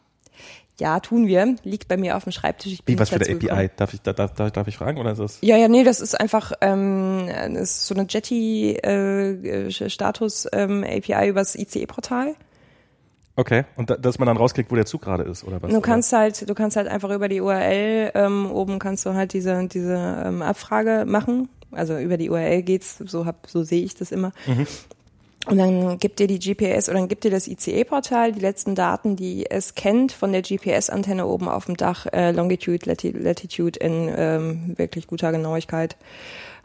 ja, 0.81 1.01
tun 1.01 1.27
wir. 1.27 1.57
Liegt 1.63 1.89
bei 1.89 1.97
mir 1.97 2.17
auf 2.17 2.25
dem 2.25 2.33
Schreibtisch. 2.33 2.73
Ich 2.73 2.85
bin 2.85 2.97
wie, 2.97 2.99
was 3.01 3.09
für 3.09 3.17
eine 3.17 3.25
API? 3.25 3.39
gekommen. 3.39 3.71
Darf 3.77 3.95
ich, 3.95 4.03
da, 4.03 4.13
darf, 4.13 4.35
darf, 4.35 4.69
ich 4.69 4.77
fragen 4.77 4.99
oder 4.99 5.13
ist 5.13 5.19
das? 5.19 5.39
Ja, 5.41 5.57
ja, 5.57 5.69
nee, 5.69 5.85
das 5.85 6.01
ist 6.01 6.19
einfach 6.19 6.53
ähm, 6.61 7.27
das 7.29 7.71
ist 7.71 7.87
so 7.87 7.95
eine 7.95 8.07
Jetty 8.09 8.77
äh, 8.77 9.71
Status 9.71 10.47
ähm, 10.53 10.85
übers 10.85 11.55
ICE-Portal. 11.55 12.35
Okay. 13.37 13.65
Und 13.77 13.91
da, 13.91 13.97
dass 13.97 14.19
man 14.19 14.27
dann 14.27 14.39
rauskriegt, 14.39 14.71
wo 14.71 14.77
der 14.77 14.87
Zug 14.87 15.03
gerade 15.03 15.23
ist, 15.25 15.45
oder 15.45 15.63
was? 15.63 15.71
Du 15.71 15.81
kannst 15.81 16.13
halt, 16.13 16.49
du 16.49 16.55
kannst 16.55 16.77
halt 16.77 16.89
einfach 16.89 17.11
über 17.11 17.29
die 17.29 17.41
URL 17.41 18.13
ähm, 18.15 18.51
oben 18.51 18.79
kannst 18.79 19.05
du 19.05 19.13
halt 19.13 19.35
diese 19.35 19.69
diese 19.69 20.23
ähm, 20.25 20.43
Abfrage 20.43 21.05
machen. 21.07 21.49
Also 21.71 21.99
über 21.99 22.17
die 22.17 22.31
URL 22.31 22.63
geht's, 22.63 22.99
so 22.99 23.27
hab, 23.27 23.49
so 23.49 23.63
sehe 23.63 23.85
ich 23.85 23.95
das 23.95 24.13
immer. 24.13 24.33
Und 25.47 25.57
dann 25.59 25.99
gibt 25.99 26.19
dir 26.19 26.27
die 26.27 26.41
GPS 26.41 26.89
oder 26.89 26.99
dann 26.99 27.07
gibt 27.07 27.23
dir 27.23 27.31
das 27.31 27.47
ICE-Portal 27.47 28.33
die 28.33 28.41
letzten 28.41 28.75
Daten, 28.75 29.15
die 29.15 29.49
es 29.49 29.77
kennt 29.77 30.11
von 30.11 30.33
der 30.33 30.43
GPS-Antenne 30.43 31.25
oben 31.25 31.49
auf 31.49 31.67
dem 31.67 31.77
Dach, 31.77 32.07
äh, 32.13 32.33
Longitude, 32.33 32.85
Lati 32.85 33.13
Latitude 33.13 33.79
in 33.79 34.13
ähm, 34.15 34.77
wirklich 34.77 35.07
guter 35.07 35.31
Genauigkeit 35.31 35.97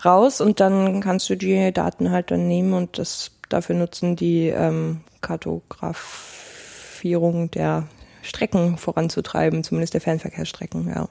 raus. 0.04 0.42
Und 0.42 0.60
dann 0.60 1.02
kannst 1.02 1.30
du 1.30 1.38
die 1.38 1.72
Daten 1.72 2.10
halt 2.10 2.32
dann 2.32 2.48
nehmen 2.48 2.74
und 2.74 2.98
das 2.98 3.30
dafür 3.50 3.76
nutzen, 3.76 4.16
die 4.16 4.48
ähm, 4.48 5.02
Kartografierung 5.22 7.52
der 7.52 7.86
Strecken 8.24 8.78
voranzutreiben, 8.78 9.64
zumindest 9.64 9.94
der 9.94 10.02
Fernverkehrsstrecken, 10.02 10.88
ja. 10.88 11.08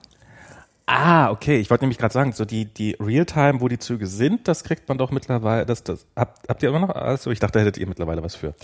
Ah, 0.92 1.30
okay. 1.30 1.60
Ich 1.60 1.70
wollte 1.70 1.84
nämlich 1.84 1.98
gerade 1.98 2.12
sagen, 2.12 2.32
so 2.32 2.44
die, 2.44 2.64
die 2.64 2.96
Realtime, 2.98 3.60
wo 3.60 3.68
die 3.68 3.78
Züge 3.78 4.08
sind, 4.08 4.48
das 4.48 4.64
kriegt 4.64 4.88
man 4.88 4.98
doch 4.98 5.12
mittlerweile, 5.12 5.64
das, 5.64 5.84
das, 5.84 6.04
habt, 6.16 6.48
habt 6.48 6.64
ihr 6.64 6.68
immer 6.68 6.80
noch? 6.80 6.90
Also 6.90 7.30
ich 7.30 7.38
dachte, 7.38 7.60
da 7.60 7.60
hättet 7.60 7.78
ihr 7.78 7.86
mittlerweile 7.86 8.24
was 8.24 8.34
für. 8.34 8.56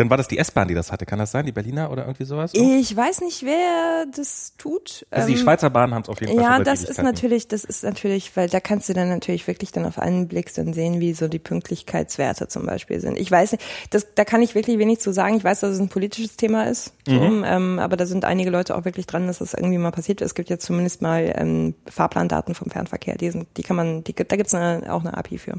Dann 0.00 0.08
war 0.08 0.16
das 0.16 0.28
die 0.28 0.38
S-Bahn, 0.38 0.66
die 0.66 0.72
das 0.74 0.90
hatte. 0.92 1.04
Kann 1.04 1.18
das 1.18 1.30
sein? 1.30 1.44
Die 1.44 1.52
Berliner 1.52 1.90
oder 1.92 2.04
irgendwie 2.06 2.24
sowas? 2.24 2.52
Ich 2.54 2.96
weiß 2.96 3.20
nicht, 3.20 3.42
wer 3.44 4.06
das 4.16 4.54
tut. 4.56 5.06
Also 5.10 5.26
die 5.28 5.34
Ähm, 5.34 5.38
Schweizer 5.40 5.68
Bahnen 5.68 5.92
haben 5.92 6.02
es 6.02 6.08
auf 6.08 6.20
jeden 6.22 6.34
Fall 6.34 6.42
Ja, 6.42 6.58
das 6.64 6.84
ist 6.84 7.02
natürlich, 7.02 7.48
das 7.48 7.64
ist 7.64 7.84
natürlich, 7.84 8.34
weil 8.34 8.48
da 8.48 8.60
kannst 8.60 8.88
du 8.88 8.94
dann 8.94 9.10
natürlich 9.10 9.46
wirklich 9.46 9.72
dann 9.72 9.84
auf 9.84 9.98
einen 9.98 10.26
Blick 10.26 10.54
dann 10.54 10.72
sehen, 10.72 11.00
wie 11.00 11.12
so 11.12 11.28
die 11.28 11.38
Pünktlichkeitswerte 11.38 12.48
zum 12.48 12.64
Beispiel 12.64 12.98
sind. 13.00 13.18
Ich 13.18 13.30
weiß 13.30 13.52
nicht, 13.52 13.62
das, 13.90 14.06
da 14.14 14.24
kann 14.24 14.40
ich 14.40 14.54
wirklich 14.54 14.78
wenig 14.78 15.00
zu 15.00 15.12
sagen. 15.12 15.36
Ich 15.36 15.44
weiß, 15.44 15.60
dass 15.60 15.72
es 15.72 15.78
ein 15.80 15.90
politisches 15.90 16.36
Thema 16.36 16.64
ist, 16.64 16.92
so, 17.06 17.12
Mhm. 17.12 17.44
ähm, 17.46 17.78
aber 17.78 17.98
da 17.98 18.06
sind 18.06 18.24
einige 18.24 18.48
Leute 18.48 18.76
auch 18.76 18.86
wirklich 18.86 19.06
dran, 19.06 19.26
dass 19.26 19.38
das 19.38 19.52
irgendwie 19.52 19.76
mal 19.78 19.90
passiert. 19.92 20.22
Es 20.22 20.34
gibt 20.34 20.48
jetzt 20.48 20.64
zumindest 20.64 21.02
mal 21.02 21.30
ähm, 21.36 21.74
Fahrplandaten 21.90 22.54
vom 22.54 22.70
Fernverkehr. 22.70 23.16
Die 23.16 23.30
sind, 23.30 23.48
die 23.58 23.62
kann 23.62 23.76
man, 23.76 24.02
die, 24.04 24.14
gibt- 24.14 24.32
da 24.32 24.36
gibt's 24.36 24.54
eine, 24.54 24.92
auch 24.94 25.00
eine 25.00 25.14
API 25.16 25.36
für. 25.36 25.54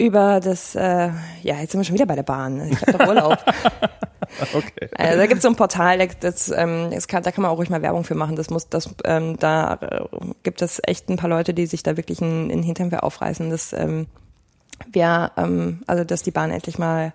Über 0.00 0.40
das, 0.40 0.74
äh, 0.76 1.10
ja, 1.42 1.60
jetzt 1.60 1.72
sind 1.72 1.80
wir 1.80 1.84
schon 1.84 1.94
wieder 1.94 2.06
bei 2.06 2.14
der 2.14 2.22
Bahn. 2.22 2.72
Ich 2.72 2.80
habe 2.80 2.92
doch 2.92 3.06
Urlaub. 3.06 3.38
Okay. 4.54 4.88
Also 4.96 5.18
da 5.18 5.26
gibt 5.26 5.38
es 5.38 5.42
so 5.42 5.48
ein 5.48 5.56
Portal, 5.56 6.06
das, 6.20 6.50
ähm, 6.50 6.90
kann, 7.08 7.24
da 7.24 7.32
kann 7.32 7.42
man 7.42 7.50
auch 7.50 7.58
ruhig 7.58 7.68
mal 7.68 7.82
Werbung 7.82 8.04
für 8.04 8.14
machen. 8.14 8.36
Das 8.36 8.48
muss, 8.48 8.68
das, 8.68 8.88
ähm, 9.04 9.36
da 9.38 9.74
äh, 9.80 10.04
gibt 10.44 10.62
es 10.62 10.80
echt 10.86 11.08
ein 11.08 11.16
paar 11.16 11.28
Leute, 11.28 11.52
die 11.52 11.66
sich 11.66 11.82
da 11.82 11.96
wirklich 11.96 12.22
in, 12.22 12.48
in 12.48 12.58
den 12.58 12.62
Hintern 12.62 12.90
für 12.90 13.02
aufreißen, 13.02 13.50
dass 13.50 13.72
ähm, 13.72 14.06
wir, 14.92 15.32
ähm, 15.36 15.82
also 15.88 16.04
dass 16.04 16.22
die 16.22 16.30
Bahn 16.30 16.52
endlich 16.52 16.78
mal 16.78 17.12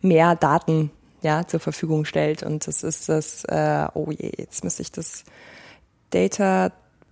mehr 0.00 0.36
Daten 0.36 0.92
ja 1.22 1.44
zur 1.44 1.58
Verfügung 1.58 2.04
stellt. 2.04 2.44
Und 2.44 2.68
das 2.68 2.84
ist 2.84 3.08
das, 3.08 3.44
äh, 3.46 3.88
oh 3.94 4.12
je, 4.12 4.30
jetzt 4.38 4.62
müsste 4.62 4.82
ich 4.82 4.92
das 4.92 5.24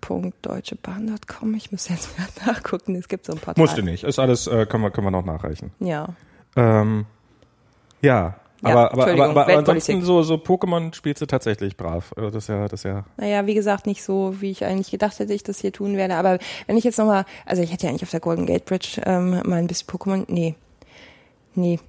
data.deutschebahn.com, 0.03 1.55
ich 1.55 1.73
müsste 1.73 1.93
jetzt 1.95 2.19
mal 2.19 2.27
nachgucken, 2.47 2.95
es 2.97 3.09
gibt 3.09 3.27
so 3.27 3.33
ein 3.33 3.38
Portal. 3.38 3.62
Musste 3.62 3.83
nicht. 3.83 4.05
Ist 4.05 4.19
alles, 4.19 4.47
äh, 4.47 4.67
können 4.67 4.83
wir, 4.83 4.91
können 4.91 5.07
wir 5.07 5.11
noch 5.11 5.25
nachreichen. 5.25 5.73
Ja. 5.81 6.09
Ähm, 6.57 7.07
ja. 8.01 8.37
Ja, 8.65 8.71
aber, 8.71 8.93
aber, 8.93 9.07
aber, 9.09 9.25
aber 9.25 9.47
Weltpolitik. 9.49 9.59
ansonsten 9.59 10.03
so, 10.03 10.23
so 10.23 10.35
Pokémon 10.35 10.95
spielst 10.95 11.21
du 11.21 11.27
tatsächlich 11.27 11.77
brav. 11.77 12.12
Also 12.17 12.31
Das 12.31 12.45
ist 12.45 12.49
ja, 12.49 12.69
das 12.69 12.81
ist 12.81 12.85
ja. 12.85 13.05
Naja, 13.17 13.45
wie 13.47 13.55
gesagt, 13.55 13.88
nicht 13.88 14.05
so, 14.05 14.41
wie 14.41 14.53
ich 14.53 14.65
eigentlich 14.65 14.93
gedacht 14.93 15.19
hätte, 15.19 15.35
ich 15.35 15.43
das 15.43 15.61
hier 15.61 15.73
tun 15.73 15.97
werde. 15.97 16.15
Aber 16.15 16.38
wenn 16.69 16.77
ich 16.77 16.85
jetzt 16.85 16.97
nochmal, 16.97 17.25
also 17.45 17.61
ich 17.61 17.73
hätte 17.73 17.85
ja 17.85 17.91
eigentlich 17.91 18.05
auf 18.05 18.11
der 18.11 18.21
Golden 18.21 18.47
Gate 18.47 18.65
Bridge 18.65 19.03
ähm, 19.05 19.31
mal 19.45 19.57
ein 19.57 19.67
bisschen 19.67 19.88
Pokémon. 19.88 20.27
Nee. 20.29 20.55
Nee. 21.57 21.81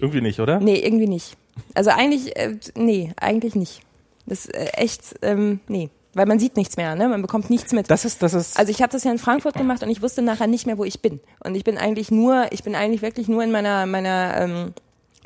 Irgendwie 0.00 0.20
nicht, 0.20 0.38
oder? 0.38 0.60
Nee, 0.60 0.80
irgendwie 0.80 1.06
nicht. 1.06 1.38
Also 1.72 1.88
eigentlich, 1.88 2.36
äh, 2.36 2.58
nee, 2.74 3.12
eigentlich 3.18 3.54
nicht. 3.54 3.80
Das 4.26 4.44
ist 4.44 4.54
äh, 4.54 4.66
echt, 4.74 5.14
ähm, 5.22 5.60
nee. 5.66 5.88
Weil 6.14 6.26
man 6.26 6.38
sieht 6.38 6.56
nichts 6.56 6.76
mehr, 6.76 6.94
ne? 6.94 7.08
Man 7.08 7.22
bekommt 7.22 7.48
nichts 7.48 7.72
mit. 7.72 7.90
Das 7.90 8.04
ist, 8.04 8.22
das 8.22 8.34
ist. 8.34 8.58
Also 8.58 8.70
ich 8.70 8.82
habe 8.82 8.92
das 8.92 9.04
ja 9.04 9.10
in 9.10 9.18
Frankfurt 9.18 9.54
gemacht 9.54 9.82
und 9.82 9.88
ich 9.88 10.02
wusste 10.02 10.20
nachher 10.20 10.46
nicht 10.46 10.66
mehr, 10.66 10.76
wo 10.76 10.84
ich 10.84 11.00
bin. 11.00 11.20
Und 11.42 11.54
ich 11.54 11.64
bin 11.64 11.78
eigentlich 11.78 12.10
nur, 12.10 12.52
ich 12.52 12.62
bin 12.62 12.74
eigentlich 12.74 13.00
wirklich 13.00 13.28
nur 13.28 13.42
in 13.42 13.50
meiner, 13.50 13.86
meiner 13.86 14.36
ähm, 14.36 14.74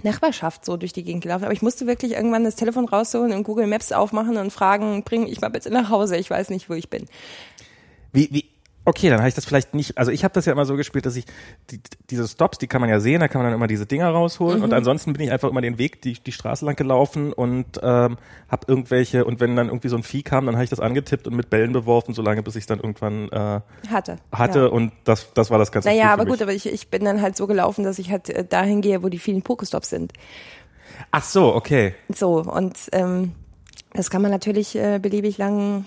Nachbarschaft 0.04 0.64
so 0.64 0.76
durch 0.76 0.92
die 0.92 1.02
Gegend 1.02 1.24
gelaufen. 1.24 1.44
Aber 1.44 1.52
ich 1.52 1.62
musste 1.62 1.88
wirklich 1.88 2.12
irgendwann 2.12 2.44
das 2.44 2.54
Telefon 2.54 2.86
rausholen 2.86 3.32
und 3.32 3.42
Google 3.42 3.66
Maps 3.66 3.90
aufmachen 3.90 4.36
und 4.36 4.52
fragen, 4.52 5.02
bring 5.02 5.24
mich 5.24 5.40
mal 5.40 5.48
bitte 5.48 5.70
nach 5.70 5.90
Hause. 5.90 6.16
Ich 6.16 6.30
weiß 6.30 6.50
nicht, 6.50 6.70
wo 6.70 6.74
ich 6.74 6.88
bin. 6.88 7.06
wie, 8.12 8.28
wie, 8.30 8.44
Okay, 8.88 9.10
dann 9.10 9.18
habe 9.18 9.28
ich 9.28 9.34
das 9.34 9.44
vielleicht 9.44 9.74
nicht, 9.74 9.98
also 9.98 10.12
ich 10.12 10.22
habe 10.22 10.32
das 10.32 10.46
ja 10.46 10.52
immer 10.52 10.64
so 10.64 10.76
gespielt, 10.76 11.06
dass 11.06 11.16
ich 11.16 11.24
die, 11.72 11.80
diese 12.08 12.28
Stops, 12.28 12.58
die 12.58 12.68
kann 12.68 12.80
man 12.80 12.88
ja 12.88 13.00
sehen, 13.00 13.18
da 13.18 13.26
kann 13.26 13.40
man 13.42 13.50
dann 13.50 13.58
immer 13.58 13.66
diese 13.66 13.84
Dinger 13.84 14.08
rausholen 14.08 14.62
und 14.62 14.72
ansonsten 14.72 15.12
bin 15.12 15.22
ich 15.22 15.32
einfach 15.32 15.50
immer 15.50 15.60
den 15.60 15.76
Weg, 15.76 16.02
die, 16.02 16.12
die 16.12 16.30
Straße 16.30 16.64
lang 16.64 16.76
gelaufen 16.76 17.32
und 17.32 17.66
ähm, 17.82 18.16
habe 18.48 18.66
irgendwelche, 18.68 19.24
und 19.24 19.40
wenn 19.40 19.56
dann 19.56 19.66
irgendwie 19.66 19.88
so 19.88 19.96
ein 19.96 20.04
Vieh 20.04 20.22
kam, 20.22 20.46
dann 20.46 20.54
habe 20.54 20.62
ich 20.62 20.70
das 20.70 20.78
angetippt 20.78 21.26
und 21.26 21.34
mit 21.34 21.50
Bällen 21.50 21.72
beworfen, 21.72 22.14
solange 22.14 22.44
bis 22.44 22.54
ich 22.54 22.62
es 22.62 22.66
dann 22.68 22.78
irgendwann 22.78 23.28
äh, 23.30 23.60
Hatte. 23.90 24.18
hatte 24.30 24.60
Ja. 24.60 24.66
und 24.66 24.92
das, 25.02 25.32
das 25.34 25.50
war 25.50 25.58
das 25.58 25.72
ganze 25.72 25.88
Naja, 25.88 26.12
aber 26.12 26.24
gut, 26.24 26.40
aber 26.40 26.52
ich, 26.52 26.66
ich 26.66 26.88
bin 26.88 27.04
dann 27.04 27.20
halt 27.20 27.36
so 27.36 27.48
gelaufen, 27.48 27.82
dass 27.82 27.98
ich 27.98 28.12
halt 28.12 28.30
äh, 28.30 28.44
dahin 28.44 28.82
gehe, 28.82 29.02
wo 29.02 29.08
die 29.08 29.18
vielen 29.18 29.42
Pokestops 29.42 29.90
sind. 29.90 30.12
Ach 31.10 31.24
so, 31.24 31.56
okay. 31.56 31.96
So, 32.08 32.40
und 32.40 32.76
ähm, 32.92 33.32
das 33.94 34.10
kann 34.10 34.22
man 34.22 34.30
natürlich 34.30 34.76
äh, 34.76 35.00
beliebig 35.02 35.38
lang 35.38 35.86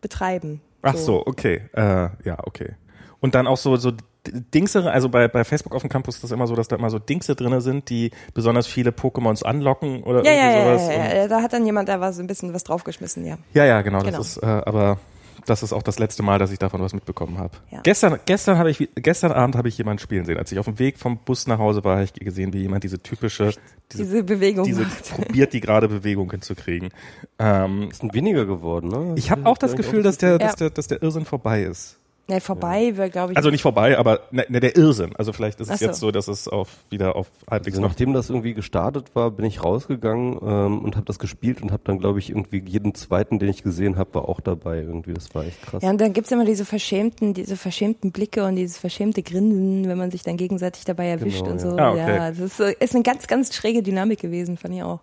betreiben. 0.00 0.60
Ach 0.82 0.94
so, 0.96 1.22
okay. 1.26 1.62
Äh, 1.74 2.08
ja, 2.24 2.38
okay. 2.44 2.74
Und 3.20 3.34
dann 3.34 3.46
auch 3.46 3.56
so, 3.58 3.76
so 3.76 3.92
Dingsere, 4.26 4.90
also 4.90 5.08
bei, 5.08 5.28
bei 5.28 5.44
Facebook 5.44 5.74
auf 5.74 5.82
dem 5.82 5.88
Campus 5.90 6.16
ist 6.16 6.24
das 6.24 6.30
immer 6.30 6.46
so, 6.46 6.54
dass 6.54 6.68
da 6.68 6.76
immer 6.76 6.90
so 6.90 6.98
Dingse 6.98 7.34
drinne 7.34 7.60
sind, 7.60 7.88
die 7.90 8.10
besonders 8.34 8.66
viele 8.66 8.90
Pokémons 8.90 9.42
anlocken 9.42 10.02
oder 10.02 10.22
Ja, 10.24 10.32
ja, 10.32 10.42
irgendwie 10.50 10.58
ja, 10.58 10.64
sowas. 10.78 10.94
ja, 10.94 11.02
Und- 11.04 11.16
ja, 11.16 11.28
da 11.28 11.42
hat 11.42 11.52
dann 11.52 11.64
jemand 11.64 11.88
da 11.88 12.00
was 12.00 12.18
ein 12.18 12.26
bisschen 12.26 12.52
was 12.54 12.64
draufgeschmissen, 12.64 13.24
ja. 13.26 13.38
Ja, 13.54 13.64
ja, 13.64 13.80
genau, 13.82 14.00
Genau. 14.00 14.18
Das 14.18 14.36
ist, 14.36 14.42
äh, 14.42 14.46
aber 14.46 14.98
das 15.46 15.62
ist 15.62 15.72
auch 15.72 15.82
das 15.82 15.98
letzte 15.98 16.22
Mal, 16.22 16.38
dass 16.38 16.50
ich 16.50 16.58
davon 16.58 16.80
was 16.80 16.92
mitbekommen 16.92 17.38
habe. 17.38 17.56
Ja. 17.70 17.80
Gestern, 17.82 18.18
gestern 18.26 18.58
habe 18.58 18.70
ich, 18.70 18.88
gestern 18.96 19.32
Abend 19.32 19.56
habe 19.56 19.68
ich 19.68 19.78
jemanden 19.78 20.00
spielen 20.00 20.24
sehen. 20.24 20.38
Als 20.38 20.50
ich 20.52 20.58
auf 20.58 20.66
dem 20.66 20.78
Weg 20.78 20.98
vom 20.98 21.18
Bus 21.18 21.46
nach 21.46 21.58
Hause 21.58 21.84
war, 21.84 21.96
habe 21.96 22.04
ich 22.04 22.12
gesehen, 22.14 22.52
wie 22.52 22.58
jemand 22.62 22.84
diese 22.84 23.02
typische, 23.02 23.52
diese, 23.92 24.04
Diese 24.04 24.24
Bewegung 24.24 24.64
diese 24.64 24.82
macht. 24.82 25.10
probiert, 25.16 25.52
die 25.52 25.60
gerade 25.60 25.88
Bewegung 25.88 26.30
hinzukriegen. 26.30 26.90
Ähm, 27.38 27.88
Es 27.90 27.98
sind 27.98 28.14
weniger 28.14 28.46
geworden, 28.46 28.88
ne? 28.88 29.14
ich 29.16 29.30
habe 29.30 29.46
auch 29.46 29.58
das 29.58 29.76
Gefühl, 29.76 30.02
dass 30.02 30.18
der, 30.18 30.38
dass 30.38 30.56
der, 30.56 30.70
dass 30.70 30.88
der 30.88 31.02
Irrsinn 31.02 31.24
vorbei 31.24 31.62
ist. 31.62 31.99
Ne, 32.30 32.40
vorbei 32.40 32.96
wäre, 32.96 33.10
glaube 33.10 33.32
ich. 33.32 33.36
Also 33.36 33.50
nicht 33.50 33.62
vorbei, 33.62 33.98
aber 33.98 34.20
ne, 34.30 34.46
ne, 34.48 34.60
der 34.60 34.76
Irrsinn. 34.76 35.16
Also 35.16 35.32
vielleicht 35.32 35.58
ist 35.60 35.68
es 35.68 35.80
so. 35.80 35.84
jetzt 35.84 35.98
so, 35.98 36.10
dass 36.12 36.28
es 36.28 36.46
auf 36.46 36.68
wieder 36.88 37.16
auf 37.16 37.28
halbwegs 37.50 37.76
Also 37.76 37.86
nachdem 37.86 38.12
das 38.12 38.30
irgendwie 38.30 38.54
gestartet 38.54 39.14
war, 39.14 39.32
bin 39.32 39.44
ich 39.44 39.64
rausgegangen 39.64 40.38
ähm, 40.40 40.78
und 40.84 40.94
habe 40.94 41.06
das 41.06 41.18
gespielt 41.18 41.60
und 41.60 41.72
habe 41.72 41.82
dann, 41.84 41.98
glaube 41.98 42.20
ich, 42.20 42.30
irgendwie 42.30 42.62
jeden 42.64 42.94
zweiten, 42.94 43.40
den 43.40 43.48
ich 43.48 43.64
gesehen 43.64 43.96
habe, 43.98 44.14
war 44.14 44.28
auch 44.28 44.40
dabei. 44.40 44.78
Irgendwie, 44.78 45.12
das 45.12 45.34
war 45.34 45.44
echt 45.44 45.60
krass. 45.62 45.82
ja, 45.82 45.90
und 45.90 46.00
dann 46.00 46.12
gibt's 46.12 46.30
immer 46.30 46.44
diese 46.44 46.64
verschämten, 46.64 47.34
diese 47.34 47.56
verschämten 47.56 48.12
Blicke 48.12 48.44
und 48.44 48.54
dieses 48.54 48.78
verschämte 48.78 49.22
Grinsen, 49.24 49.88
wenn 49.88 49.98
man 49.98 50.12
sich 50.12 50.22
dann 50.22 50.36
gegenseitig 50.36 50.84
dabei 50.84 51.08
erwischt 51.08 51.44
Genau, 51.44 51.50
und 51.50 51.58
ja. 51.60 51.70
so. 51.70 51.76
Ah, 51.76 51.90
okay. 51.90 52.16
Ja, 52.16 52.28
das 52.30 52.38
ist, 52.38 52.56
so- 52.58 52.64
ist 52.64 52.94
eine 52.94 53.02
ganz, 53.02 53.26
ganz 53.26 53.52
schräge 53.54 53.82
Dynamik 53.82 54.20
gewesen, 54.20 54.56
fand 54.56 54.74
ich 54.74 54.82
auch. 54.84 55.00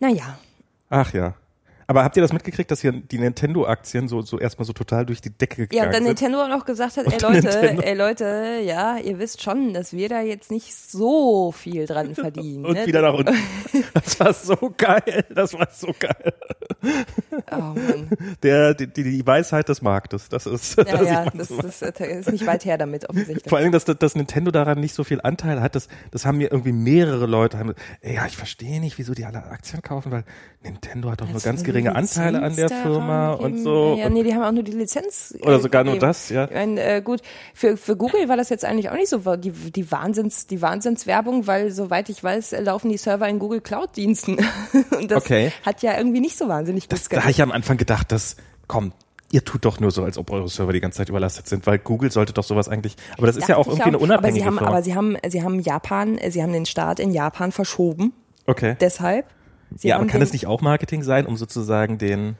Naja. 0.00 0.38
Ach 0.88 1.12
ja. 1.12 1.34
Aber 1.90 2.04
habt 2.04 2.16
ihr 2.18 2.20
das 2.20 2.34
mitgekriegt, 2.34 2.70
dass 2.70 2.82
hier 2.82 2.92
die 2.92 3.18
Nintendo-Aktien 3.18 4.08
so, 4.08 4.20
so 4.20 4.38
erstmal 4.38 4.66
so 4.66 4.74
total 4.74 5.06
durch 5.06 5.22
die 5.22 5.30
Decke 5.30 5.66
gegangen 5.66 5.78
Ja, 5.78 5.84
und 5.84 5.94
dann 5.94 6.02
sind? 6.02 6.20
Nintendo 6.20 6.42
auch 6.42 6.48
noch 6.48 6.66
gesagt 6.66 6.98
hat, 6.98 7.06
ey 7.06 7.18
Leute, 7.18 7.48
Nintendo. 7.48 7.82
ey 7.82 7.94
Leute, 7.94 8.60
ja, 8.62 8.98
ihr 8.98 9.18
wisst 9.18 9.42
schon, 9.42 9.72
dass 9.72 9.94
wir 9.94 10.10
da 10.10 10.20
jetzt 10.20 10.50
nicht 10.50 10.74
so 10.74 11.50
viel 11.50 11.86
dran 11.86 12.14
verdienen. 12.14 12.66
Und 12.66 12.74
ne? 12.74 12.86
wieder 12.86 13.00
nach 13.00 13.14
unten. 13.14 13.34
Das 13.94 14.20
war 14.20 14.32
so 14.32 14.74
geil. 14.76 15.24
Das 15.34 15.54
war 15.54 15.68
so 15.72 15.88
geil. 15.98 16.32
Oh 17.50 17.56
Mann. 17.56 18.10
Der, 18.42 18.74
die, 18.74 18.86
die, 18.86 19.26
Weisheit 19.26 19.68
des 19.68 19.82
Marktes. 19.82 20.28
Das 20.28 20.46
ist, 20.46 20.76
Ja, 20.76 20.84
das 20.84 21.08
ja, 21.08 21.30
das, 21.30 21.48
so. 21.48 21.60
das, 21.60 21.80
das 21.80 22.00
ist 22.00 22.30
nicht 22.30 22.46
weit 22.46 22.64
her 22.64 22.76
damit, 22.76 23.08
offensichtlich. 23.08 23.48
Vor 23.48 23.58
allem, 23.58 23.72
dass, 23.72 23.84
dass 23.84 24.14
Nintendo 24.14 24.50
daran 24.50 24.78
nicht 24.80 24.94
so 24.94 25.04
viel 25.04 25.20
Anteil 25.22 25.60
hat, 25.60 25.74
das, 25.74 25.88
das 26.10 26.26
haben 26.26 26.38
mir 26.38 26.52
irgendwie 26.52 26.72
mehrere 26.72 27.26
Leute, 27.26 27.58
haben, 27.58 27.74
ey, 28.00 28.16
ja, 28.16 28.26
ich 28.26 28.36
verstehe 28.36 28.80
nicht, 28.80 28.98
wieso 28.98 29.14
die 29.14 29.24
alle 29.24 29.44
Aktien 29.44 29.82
kaufen, 29.82 30.12
weil 30.12 30.24
Nintendo 30.62 31.10
hat 31.10 31.20
doch 31.20 31.28
nur 31.28 31.40
ganz 31.40 31.62
wenn 31.77 31.77
geringe 31.82 31.90
die 31.90 31.96
Anteile 31.96 32.42
an 32.42 32.56
der 32.56 32.64
Lizenz 32.68 32.82
Firma 32.82 33.32
und 33.32 33.58
so. 33.62 33.96
Ja, 33.98 34.06
und, 34.06 34.12
nee, 34.12 34.22
die 34.22 34.34
haben 34.34 34.42
auch 34.42 34.52
nur 34.52 34.62
die 34.62 34.72
Lizenz. 34.72 35.34
äh, 35.38 35.42
oder 35.44 35.60
sogar 35.60 35.84
nur 35.84 35.98
das, 35.98 36.28
ja. 36.28 36.44
Ich 36.44 36.50
meine, 36.50 36.82
äh, 36.82 37.02
gut, 37.02 37.20
für, 37.54 37.76
für 37.76 37.96
Google 37.96 38.28
war 38.28 38.36
das 38.36 38.48
jetzt 38.48 38.64
eigentlich 38.64 38.90
auch 38.90 38.94
nicht 38.96 39.08
so 39.08 39.18
die, 39.36 39.50
die, 39.50 39.90
Wahnsinns, 39.90 40.46
die 40.46 40.60
Wahnsinnswerbung, 40.62 41.46
weil 41.46 41.70
soweit 41.70 42.08
ich 42.08 42.22
weiß, 42.22 42.52
äh, 42.54 42.60
laufen 42.60 42.88
die 42.90 42.96
Server 42.98 43.28
in 43.28 43.38
Google 43.38 43.60
Cloud-Diensten. 43.60 44.38
Und 44.96 45.10
das 45.10 45.24
Okay. 45.24 45.52
hat 45.64 45.82
ja 45.82 45.96
irgendwie 45.96 46.20
nicht 46.20 46.36
so 46.38 46.48
wahnsinnig 46.48 46.84
gut 46.84 46.92
Das, 46.92 47.08
da 47.08 47.20
habe 47.20 47.30
ich 47.30 47.42
am 47.42 47.52
Anfang 47.52 47.76
gedacht, 47.76 48.12
dass, 48.12 48.36
komm, 48.66 48.92
ihr 49.30 49.44
tut 49.44 49.64
doch 49.64 49.78
nur 49.80 49.90
so, 49.90 50.04
als 50.04 50.16
ob 50.16 50.30
eure 50.30 50.48
Server 50.48 50.72
die 50.72 50.80
ganze 50.80 50.98
Zeit 50.98 51.08
überlastet 51.10 51.48
sind, 51.48 51.66
weil 51.66 51.78
Google 51.78 52.10
sollte 52.10 52.32
doch 52.32 52.44
sowas 52.44 52.68
eigentlich, 52.68 52.96
aber 53.18 53.26
das 53.26 53.36
ist 53.36 53.48
ja 53.48 53.56
auch 53.56 53.66
irgendwie 53.66 53.82
eine 53.84 53.98
unabhängige 53.98 54.18
aber 54.18 54.32
sie 54.32 54.46
haben, 54.46 54.56
Firma. 54.58 54.68
aber 54.70 54.82
sie 54.82 54.94
haben, 54.94 55.16
sie 55.28 55.42
haben 55.42 55.60
Japan, 55.60 56.16
äh, 56.18 56.30
sie 56.30 56.42
haben 56.42 56.52
den 56.52 56.66
Start 56.66 56.98
in 57.00 57.10
Japan 57.12 57.52
verschoben. 57.52 58.12
okay. 58.46 58.76
Deshalb. 58.80 59.26
Sie 59.76 59.88
ja, 59.88 59.96
aber 59.96 60.06
kann 60.06 60.22
es 60.22 60.32
nicht 60.32 60.46
auch 60.46 60.60
Marketing 60.60 61.02
sein, 61.02 61.26
um 61.26 61.36
sozusagen 61.36 61.98
den, 61.98 62.36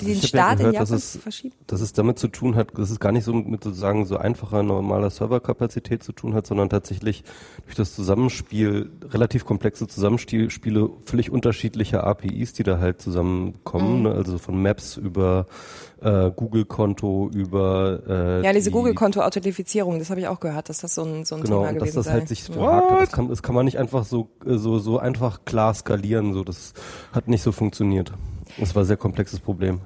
den 0.00 0.08
Ich 0.08 0.16
hab 0.16 0.22
ja 0.22 0.28
Start 0.28 0.52
in 0.52 0.58
gehört, 0.58 0.74
Japan 0.74 0.88
dass 0.90 1.14
es- 1.14 1.16
verschieben? 1.22 1.54
dass 1.68 1.80
es 1.80 1.92
damit 1.92 2.18
zu 2.18 2.28
tun 2.28 2.56
hat, 2.56 2.76
dass 2.76 2.90
es 2.90 2.98
gar 2.98 3.12
nicht 3.12 3.24
so 3.24 3.32
mit 3.32 3.62
sozusagen 3.62 4.06
so 4.06 4.16
einfacher 4.16 4.62
normaler 4.62 5.08
Serverkapazität 5.10 6.02
zu 6.02 6.12
tun 6.12 6.34
hat, 6.34 6.46
sondern 6.46 6.68
tatsächlich 6.68 7.22
durch 7.64 7.76
das 7.76 7.94
Zusammenspiel, 7.94 8.90
relativ 9.10 9.44
komplexe 9.44 9.86
Zusammenspiele 9.86 10.90
völlig 11.04 11.30
unterschiedlicher 11.30 12.04
APIs, 12.04 12.52
die 12.54 12.64
da 12.64 12.78
halt 12.78 13.00
zusammenkommen, 13.00 13.98
Mhm. 13.98 14.02
ne? 14.02 14.12
also 14.12 14.38
von 14.38 14.60
Maps 14.60 14.96
über 14.96 15.46
äh, 16.02 16.30
Google-Konto, 16.36 17.30
über 17.32 18.00
äh, 18.06 18.44
Ja, 18.44 18.52
diese 18.52 18.68
die- 18.68 18.74
Google-Konto-Authentifizierung, 18.76 19.98
das 19.98 20.10
habe 20.10 20.20
ich 20.20 20.28
auch 20.28 20.38
gehört, 20.40 20.68
dass 20.68 20.80
das 20.80 20.94
so 20.96 21.02
ein, 21.02 21.24
so 21.24 21.36
ein 21.36 21.42
Genau, 21.44 21.60
Thema 21.60 21.68
und 21.70 21.74
dass 21.76 21.82
gewesen 21.82 21.96
das 21.96 22.04
sei. 22.06 22.12
halt 22.12 22.28
sich 22.28 22.42
verhakt 22.42 22.90
hat. 22.90 23.00
Das 23.02 23.12
kann, 23.12 23.28
das 23.28 23.42
kann 23.42 23.54
man 23.54 23.64
nicht 23.64 23.78
einfach 23.78 24.04
so, 24.04 24.28
äh, 24.44 24.56
so, 24.58 24.78
so 24.78 24.98
einfach 24.98 25.46
klar 25.46 25.72
skalieren. 25.72 26.34
So, 26.34 26.44
das 26.44 26.74
hat 27.12 27.28
nicht 27.28 27.42
so 27.42 27.52
funktioniert. 27.52 28.12
Das 28.58 28.74
war 28.74 28.82
ein 28.82 28.86
sehr 28.86 28.96
komplexes 28.96 29.40
Problem. 29.40 29.80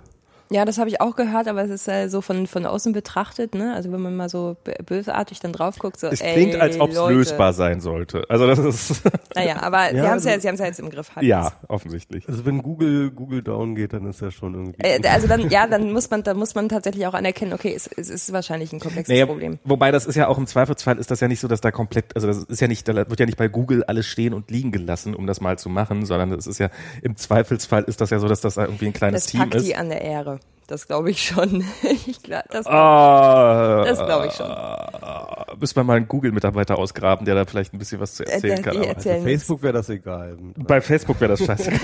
Ja, 0.50 0.64
das 0.64 0.78
habe 0.78 0.88
ich 0.88 1.00
auch 1.00 1.14
gehört, 1.14 1.46
aber 1.46 1.62
es 1.62 1.70
ist 1.70 1.88
äh, 1.88 2.08
so 2.08 2.20
von, 2.22 2.46
von 2.46 2.64
außen 2.64 2.92
betrachtet, 2.92 3.54
ne? 3.54 3.74
Also 3.74 3.92
wenn 3.92 4.00
man 4.00 4.16
mal 4.16 4.28
so 4.30 4.56
b- 4.64 4.72
bösartig 4.84 5.40
dann 5.40 5.52
drauf 5.52 5.78
guckt, 5.78 6.00
so 6.00 6.06
es 6.06 6.20
ey, 6.22 6.32
klingt, 6.32 6.56
als 6.56 6.80
ob 6.80 6.90
es 6.90 6.96
lösbar 6.96 7.52
sein 7.52 7.80
sollte. 7.82 8.24
Also 8.30 8.46
das 8.46 8.58
ist, 8.58 9.02
Naja, 9.34 9.62
aber 9.62 9.90
sie 9.90 9.96
Ja, 9.96 10.08
haben 10.08 10.18
es 10.18 10.24
ja, 10.24 10.30
also- 10.32 10.40
sie 10.42 10.48
haben's 10.48 10.61
ja 10.61 10.66
jetzt 10.66 10.80
im 10.80 10.88
Griff. 10.88 11.14
Halt 11.14 11.26
ja, 11.26 11.52
offensichtlich. 11.68 12.26
Also 12.28 12.46
wenn 12.46 12.62
Google, 12.62 13.11
Google 13.11 13.42
down 13.42 13.74
geht, 13.74 13.92
dann 13.92 14.06
ist 14.06 14.20
ja 14.22 14.30
schon 14.30 14.54
irgendwie. 14.54 14.80
Äh, 14.82 15.06
also 15.08 15.26
dann, 15.28 15.50
ja, 15.50 15.66
dann 15.70 15.92
muss 15.92 16.08
man, 16.11 16.22
dann 16.22 16.38
muss 16.38 16.54
man 16.54 16.68
tatsächlich 16.70 17.06
auch 17.06 17.14
anerkennen, 17.14 17.52
okay, 17.52 17.74
es, 17.76 17.87
es 17.87 18.08
ist 18.08 18.32
wahrscheinlich 18.32 18.72
ein 18.72 18.80
komplexes 18.80 19.12
Naja, 19.12 19.26
Problem. 19.26 19.58
wobei 19.64 19.90
das 19.90 20.06
ist 20.06 20.14
ja 20.14 20.28
auch 20.28 20.38
im 20.38 20.46
Zweifelsfall 20.46 20.98
ist 20.98 21.11
das 21.11 21.20
ja 21.20 21.28
nicht 21.28 21.40
so, 21.40 21.48
dass 21.48 21.61
da 21.61 21.70
komplett, 21.70 22.14
also 22.14 22.26
das 22.26 22.38
ist 22.44 22.61
ja 22.61 22.68
nicht, 22.68 22.88
da 22.88 22.94
wird 22.96 23.20
ja 23.20 23.26
nicht 23.26 23.37
bei 23.38 23.48
Google 23.48 23.84
alles 23.84 24.06
stehen 24.06 24.32
und 24.32 24.50
liegen 24.50 24.72
gelassen, 24.72 25.14
um 25.14 25.26
das 25.26 25.42
mal 25.42 25.58
zu 25.58 25.68
machen, 25.68 26.06
sondern 26.06 26.32
es 26.32 26.46
ist 26.46 26.58
ja 26.58 26.70
im 27.02 27.16
Zweifelsfall 27.16 27.84
ist 27.84 28.00
das 28.00 28.08
ja 28.11 28.18
so, 28.18 28.28
dass 28.28 28.40
das 28.40 28.54
da 28.54 28.64
irgendwie 28.64 28.87
ein 28.87 28.92
kleines 28.94 29.24
Das 29.24 29.30
Team 29.30 29.40
packt 29.40 29.56
ist. 29.56 29.66
die 29.66 29.76
an 29.76 29.90
der 29.90 30.00
Ehre. 30.00 30.38
Das 30.66 30.87
glaube 30.87 31.11
ich 31.11 31.22
schon. 31.22 31.64
ich 32.07 32.22
glaub, 32.22 32.42
das, 32.51 32.66
Ah, 32.66 33.85
Das 33.87 33.98
glaub 34.05 34.27
ich 34.27 34.33
schon. 34.35 34.51
ah, 34.51 35.46
Müssen 35.59 35.77
wir 35.77 35.85
mal 35.85 35.96
einen 35.96 36.09
Google-Mitarbeiter 36.09 36.77
ausgraben, 36.79 37.24
der 37.24 37.35
da 37.37 37.46
vielleicht 37.46 37.72
ein 37.72 37.79
bisschen 37.79 38.01
was 38.01 38.14
zu 38.14 38.24
erzählen 38.27 38.57
der- 38.57 38.62
kann. 38.62 38.72
die 38.74 38.79
aber- 38.81 38.88
erzählen 38.88 39.24
Bei 39.24 39.31
Facebook 39.31 39.62
wäre 39.62 39.72
das 39.72 39.88
egal. 39.88 40.37
Bei 40.57 40.81
Facebook 40.83 41.18
wäre 41.22 41.37
das 41.37 41.44
scheiße. 41.46 41.70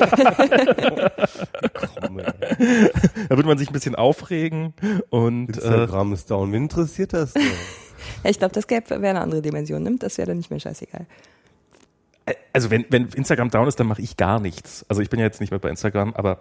Komm, 2.01 2.19
da 2.19 3.37
würde 3.37 3.47
man 3.49 3.59
sich 3.59 3.71
ein 3.71 3.73
bisschen 3.73 3.95
aufregen 3.95 4.75
und 5.11 5.49
äh, 5.49 5.53
Instagram 5.53 6.13
ist 6.13 6.31
down. 6.31 6.53
Wen 6.53 6.65
interessiert 6.65 7.13
das 7.15 7.33
denn? 7.33 7.43
Ja, 8.23 8.31
ich 8.31 8.39
glaube, 8.39 8.53
das 8.55 8.69
wäre 8.69 8.85
eine 9.09 9.21
andere 9.21 9.41
Dimension. 9.43 9.83
Nimmt, 9.83 10.03
das 10.03 10.19
wäre 10.19 10.27
dann 10.29 10.37
nicht 10.37 10.51
mehr 10.51 10.61
scheißegal. 10.61 11.07
also 12.53 12.71
wenn, 12.71 12.85
wenn 12.91 13.09
Instagram 13.09 13.51
down 13.51 13.67
ist, 13.67 13.81
dann 13.81 13.87
mache 13.87 14.03
ich 14.03 14.17
gar 14.17 14.41
nichts. 14.41 14.85
Also 14.89 15.01
ich 15.03 15.09
bin 15.11 15.21
ja 15.21 15.27
jetzt 15.27 15.41
nicht 15.41 15.51
mehr 15.51 15.59
bei 15.61 15.71
Instagram, 15.71 16.13
aber 16.15 16.41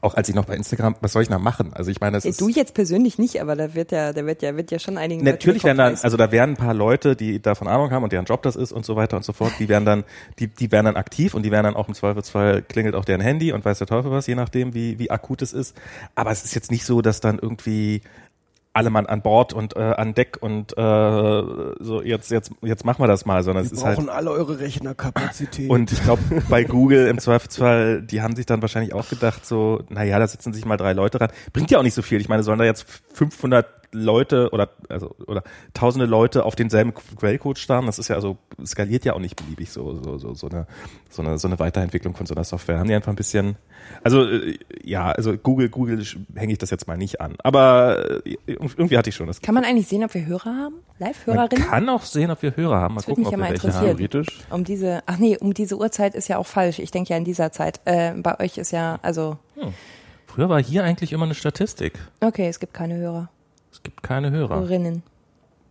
auch 0.00 0.14
als 0.14 0.28
ich 0.28 0.34
noch 0.34 0.46
bei 0.46 0.54
Instagram, 0.54 0.96
was 1.00 1.12
soll 1.12 1.22
ich 1.22 1.28
da 1.28 1.38
machen? 1.38 1.72
Also 1.72 1.90
ich 1.90 2.00
meine, 2.00 2.16
das 2.16 2.24
Ey, 2.24 2.30
ist 2.30 2.40
du 2.40 2.48
jetzt 2.48 2.74
persönlich 2.74 3.18
nicht, 3.18 3.40
aber 3.40 3.54
da 3.54 3.74
wird 3.74 3.92
ja, 3.92 4.12
da 4.12 4.26
wird 4.26 4.42
ja, 4.42 4.56
wird 4.56 4.70
ja 4.70 4.78
schon 4.78 4.98
einigen 4.98 5.24
natürlich 5.24 5.64
werden 5.64 5.78
dann, 5.78 5.96
also 6.02 6.16
da 6.16 6.32
werden 6.32 6.52
ein 6.52 6.56
paar 6.56 6.74
Leute, 6.74 7.16
die 7.16 7.40
davon 7.40 7.68
Ahnung 7.68 7.90
haben 7.90 8.02
und 8.02 8.12
deren 8.12 8.24
Job 8.24 8.42
das 8.42 8.56
ist 8.56 8.72
und 8.72 8.84
so 8.84 8.96
weiter 8.96 9.16
und 9.16 9.24
so 9.24 9.32
fort, 9.32 9.52
die 9.58 9.68
werden 9.68 9.84
dann, 9.84 10.04
die, 10.38 10.48
die 10.48 10.72
werden 10.72 10.86
dann 10.86 10.96
aktiv 10.96 11.34
und 11.34 11.44
die 11.44 11.50
werden 11.50 11.64
dann 11.64 11.76
auch 11.76 11.88
im 11.88 11.94
Zweifelsfall 11.94 12.62
klingelt 12.62 12.94
auch 12.94 13.04
deren 13.04 13.20
Handy 13.20 13.52
und 13.52 13.64
weiß 13.64 13.78
der 13.78 13.86
Teufel 13.86 14.10
was, 14.10 14.26
je 14.26 14.34
nachdem 14.34 14.74
wie, 14.74 14.98
wie 14.98 15.10
akut 15.10 15.42
es 15.42 15.52
ist. 15.52 15.76
Aber 16.14 16.30
es 16.30 16.44
ist 16.44 16.54
jetzt 16.54 16.70
nicht 16.70 16.84
so, 16.84 17.00
dass 17.00 17.20
dann 17.20 17.38
irgendwie 17.38 18.02
alle 18.76 18.90
Mann 18.90 19.06
an 19.06 19.22
Bord 19.22 19.54
und 19.54 19.74
äh, 19.74 19.80
an 19.80 20.12
Deck 20.12 20.36
und 20.40 20.76
äh, 20.76 20.82
so 21.80 22.02
jetzt 22.02 22.30
jetzt 22.30 22.50
jetzt 22.60 22.84
machen 22.84 23.02
wir 23.02 23.08
das 23.08 23.24
mal, 23.24 23.42
sondern 23.42 23.64
es 23.64 23.72
Wir 23.72 23.78
ist 23.78 23.84
halt 23.84 23.96
brauchen 23.96 24.10
alle 24.10 24.30
eure 24.30 24.60
Rechnerkapazität. 24.60 25.70
und 25.70 25.90
ich 25.92 26.02
glaube, 26.02 26.22
bei 26.50 26.64
Google 26.64 27.06
im 27.08 27.18
Zweifelsfall, 27.18 28.02
die 28.02 28.20
haben 28.20 28.36
sich 28.36 28.44
dann 28.44 28.60
wahrscheinlich 28.60 28.92
auch 28.92 29.08
gedacht, 29.08 29.46
so, 29.46 29.82
naja, 29.88 30.18
da 30.18 30.26
sitzen 30.26 30.52
sich 30.52 30.66
mal 30.66 30.76
drei 30.76 30.92
Leute 30.92 31.20
ran. 31.20 31.30
Bringt 31.54 31.70
ja 31.70 31.78
auch 31.78 31.82
nicht 31.82 31.94
so 31.94 32.02
viel. 32.02 32.20
Ich 32.20 32.28
meine, 32.28 32.42
sollen 32.42 32.58
da 32.58 32.66
jetzt 32.66 32.86
500 33.14 33.66
Leute 33.96 34.50
oder, 34.52 34.70
also, 34.88 35.14
oder 35.26 35.42
tausende 35.74 36.06
Leute 36.06 36.44
auf 36.44 36.54
denselben 36.56 36.92
Quellcode 36.94 37.58
starren? 37.58 37.86
Das 37.86 37.98
ist 37.98 38.08
ja 38.08 38.16
also, 38.16 38.36
skaliert 38.64 39.04
ja 39.04 39.14
auch 39.14 39.18
nicht 39.20 39.36
beliebig 39.36 39.70
so, 39.70 40.02
so, 40.02 40.18
so, 40.18 40.34
so 40.34 40.48
eine, 40.48 40.66
so 41.08 41.22
eine, 41.22 41.38
so 41.38 41.48
eine 41.48 41.58
Weiterentwicklung 41.58 42.14
von 42.14 42.26
so 42.26 42.34
einer 42.34 42.44
Software. 42.44 42.78
Haben 42.78 42.88
die 42.88 42.94
einfach 42.94 43.12
ein 43.12 43.16
bisschen, 43.16 43.56
also, 44.04 44.24
äh, 44.28 44.58
ja, 44.84 45.10
also 45.10 45.36
Google, 45.36 45.68
Google 45.68 46.04
hänge 46.34 46.52
ich 46.52 46.58
das 46.58 46.70
jetzt 46.70 46.86
mal 46.86 46.96
nicht 46.96 47.20
an. 47.20 47.34
Aber 47.42 48.24
äh, 48.26 48.36
irgendwie 48.46 48.98
hatte 48.98 49.10
ich 49.10 49.16
schon 49.16 49.26
das 49.26 49.40
Kann 49.40 49.54
man 49.54 49.64
eigentlich 49.64 49.88
sehen, 49.88 50.04
ob 50.04 50.12
wir 50.14 50.26
Hörer 50.26 50.44
haben? 50.56 50.74
Man 50.98 51.08
Live-Hörerinnen? 51.08 51.66
kann 51.66 51.88
auch 51.88 52.02
sehen, 52.02 52.30
ob 52.30 52.42
wir 52.42 52.56
Hörer 52.56 52.76
haben. 52.80 52.94
Mal 52.94 53.00
Das 53.00 53.08
würde 53.08 53.22
gucken, 53.22 53.22
mich 53.22 53.26
ob 53.28 53.32
ja 53.32 53.38
wir 53.38 53.44
mal 53.44 53.50
welche 53.50 53.66
interessieren. 53.66 53.88
haben. 53.90 53.96
Theoretisch. 53.98 54.38
Um 54.50 54.64
diese, 54.64 55.02
ach 55.06 55.18
nee, 55.18 55.36
um 55.38 55.54
diese 55.54 55.76
Uhrzeit 55.78 56.14
ist 56.14 56.28
ja 56.28 56.38
auch 56.38 56.46
falsch. 56.46 56.78
Ich 56.78 56.90
denke 56.90 57.10
ja 57.10 57.16
in 57.16 57.24
dieser 57.24 57.52
Zeit. 57.52 57.80
Äh, 57.84 58.12
bei 58.16 58.38
euch 58.40 58.58
ist 58.58 58.70
ja, 58.72 58.98
also, 59.02 59.36
Früher 60.26 60.48
war 60.48 60.62
hier 60.62 60.84
eigentlich 60.84 61.12
immer 61.12 61.24
eine 61.24 61.34
Statistik. 61.34 61.98
okay, 62.20 62.48
es 62.48 62.60
gibt 62.60 62.74
keine 62.74 62.96
Hörer. 62.96 63.30
Es 63.72 63.82
gibt 63.82 64.02
keine 64.02 64.30
Hörer. 64.30 64.56
Hörerinnen. 64.60 65.02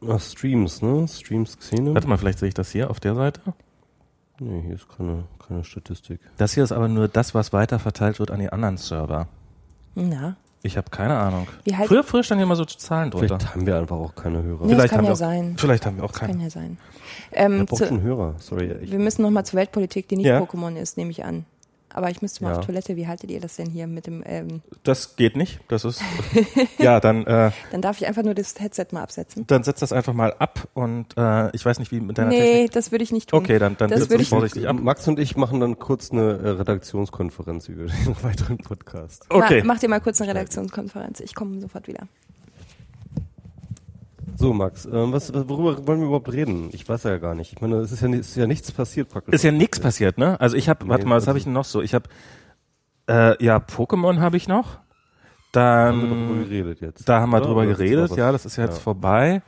Ah, 0.08 0.20
Streams, 0.20 0.82
ne? 0.82 1.08
Streams 1.08 1.58
Xenon? 1.58 1.94
Warte 1.96 2.08
mal, 2.08 2.18
vielleicht 2.18 2.40
sehe 2.40 2.48
ich 2.50 2.54
das 2.54 2.70
hier 2.72 2.90
auf 2.90 3.00
der 3.00 3.16
Seite. 3.16 3.42
Nee, 4.40 4.62
hier 4.66 4.76
ist 4.76 4.88
keine, 4.90 5.24
keine 5.48 5.64
Statistik. 5.64 6.20
Das 6.38 6.54
hier 6.54 6.64
ist 6.64 6.72
aber 6.72 6.88
nur 6.88 7.08
das, 7.08 7.34
was 7.34 7.54
weiterverteilt 7.54 8.20
wird 8.20 8.30
an 8.32 8.40
die 8.40 8.50
anderen 8.52 8.78
Server. 8.78 9.28
Na, 9.96 10.36
Ich 10.62 10.78
habe 10.78 10.90
keine 10.90 11.18
Ahnung. 11.18 11.48
Wie 11.64 11.74
heißt- 11.74 11.88
früher, 11.88 12.04
früher 12.04 12.24
standen 12.24 12.40
hier 12.42 12.48
mal 12.48 12.56
so 12.56 12.66
Zahlen 12.66 13.12
drunter. 13.12 13.40
Vielleicht 13.40 13.56
haben 13.56 13.66
wir 13.66 13.78
einfach 13.78 13.96
auch 13.96 14.14
keine 14.14 14.44
Hörer. 14.44 14.66
Nee, 14.66 14.76
das 14.76 14.90
kann 14.90 14.98
haben 15.00 15.06
ja 15.06 15.10
wir 15.10 15.14
auch, 15.14 15.18
sein. 15.18 15.56
Vielleicht 15.58 15.86
haben 15.86 15.98
wir 15.98 16.04
auch 16.04 16.12
kann 16.12 16.32
keine. 16.32 16.44
ja 16.44 16.50
sein. 16.50 16.78
Ich 17.32 17.38
Ähm, 17.40 17.66
auch 17.72 17.78
zu, 17.78 17.86
schon 17.86 18.02
Hörer. 18.02 18.36
Sorry. 18.40 18.72
Ich, 18.82 18.92
wir 18.92 19.00
müssen 19.00 19.22
nochmal 19.22 19.46
zur 19.46 19.58
Weltpolitik, 19.60 20.08
die 20.10 20.18
nicht 20.18 20.26
Ja. 20.26 20.40
Pokémon 20.42 20.76
ist, 20.76 20.98
nehme 20.98 21.12
ich 21.12 21.24
an. 21.24 21.46
Aber 21.96 22.10
ich 22.10 22.22
müsste 22.22 22.44
mal 22.44 22.52
Ja. 22.52 22.60
auf 22.60 22.66
Toilette. 22.66 22.96
Wie 22.98 23.08
haltet 23.08 23.32
ihr 23.32 23.40
das 23.40 23.56
denn 23.56 23.70
hier 23.70 23.88
mit 23.88 24.06
dem, 24.06 24.22
ähm, 24.26 24.62
Das 24.84 25.16
geht 25.16 25.38
nicht. 25.38 25.62
Das 25.70 25.86
ist 25.86 26.02
ja 26.78 27.00
dann 27.00 27.26
äh, 27.26 27.52
dann 27.72 27.82
darf 27.82 27.98
ich 28.02 28.06
einfach 28.06 28.24
nur 28.24 28.34
das 28.36 28.54
Headset 28.60 28.88
mal 28.92 29.02
absetzen. 29.02 29.48
dann 29.48 29.64
setz 29.64 29.80
das 29.80 29.94
einfach 29.94 30.14
mal 30.14 30.34
ab 30.38 30.68
und 30.74 31.16
äh, 31.18 31.56
ich 31.56 31.66
weiß 31.66 31.80
nicht 31.80 31.92
wie 31.92 32.02
mit 32.02 32.18
deiner 32.18 32.30
Nee, 32.30 32.40
Technik. 32.42 32.72
das 32.72 32.92
würde 32.92 33.04
ich 33.04 33.12
nicht 33.14 33.30
tun. 33.30 33.40
Okay, 33.40 33.60
dann 33.60 33.78
dann 33.78 33.90
Das 33.90 34.04
setz 34.10 34.28
vorsichtig 34.28 34.68
ab. 34.68 34.76
Max 34.80 35.08
und 35.08 35.20
ich 35.20 35.38
machen 35.38 35.60
dann 35.62 35.80
kurz 35.80 36.12
eine 36.12 36.38
äh, 36.38 36.50
Redaktionskonferenz 36.50 37.70
über 37.70 37.86
den 38.06 38.16
weiteren 38.24 38.58
Podcast. 38.58 39.26
Okay. 39.30 39.62
Ma, 39.62 39.74
mach 39.74 39.80
dir 39.80 39.88
mal 39.90 40.02
kurz 40.02 40.20
eine 40.22 40.30
Redaktionskonferenz. 40.32 41.22
Ich 41.22 41.34
komme 41.34 41.60
sofort 41.62 41.88
wieder. 41.88 42.08
So, 44.38 44.54
Max, 44.54 44.86
ähm, 44.86 45.12
was, 45.14 45.34
worüber 45.34 45.88
wollen 45.88 46.00
wir 46.00 46.08
überhaupt 46.08 46.32
reden? 46.32 46.70
Ich 46.74 46.88
weiß 46.88 47.04
ja 47.04 47.18
gar 47.18 47.36
nicht. 47.36 47.54
Ich 47.54 47.62
meine, 47.62 47.78
es 47.78 47.92
ist 47.92 48.02
ja, 48.02 48.10
ist 48.10 48.36
ja 48.36 48.48
nichts 48.48 48.72
passiert 48.72 49.10
praktisch. 49.10 49.34
Ist 49.34 49.44
ja 49.44 49.52
nichts 49.52 49.80
passiert, 49.80 50.18
ne? 50.18 50.40
Also 50.42 50.58
ich 50.58 50.68
habe, 50.70 50.88
warte 50.88 51.06
mal, 51.06 51.16
was 51.18 51.28
habe 51.28 51.38
ich 51.38 51.46
denn 51.46 51.54
noch 51.54 51.66
so? 51.66 51.82
Ich 51.82 51.94
habe 51.94 52.10
äh, 53.08 53.42
ja 53.44 53.58
Pokémon 53.58 54.20
habe 54.20 54.38
ich 54.38 54.48
noch. 54.48 54.80
haben 55.56 56.02
wir 56.02 56.08
drüber 56.08 56.16
Dann 56.34 56.44
geredet 56.44 56.82
jetzt. 56.82 57.08
da 57.08 57.22
haben 57.22 57.30
wir 57.32 57.38
Oder? 57.38 57.46
drüber 57.48 57.66
geredet. 57.66 58.10
was- 58.12 58.18
Ja, 58.18 58.32
das 58.32 58.46
ist 58.46 58.58
ja 58.58 58.66
jetzt 58.66 58.78
ja. 58.78 58.82
vorbei. 58.84 59.42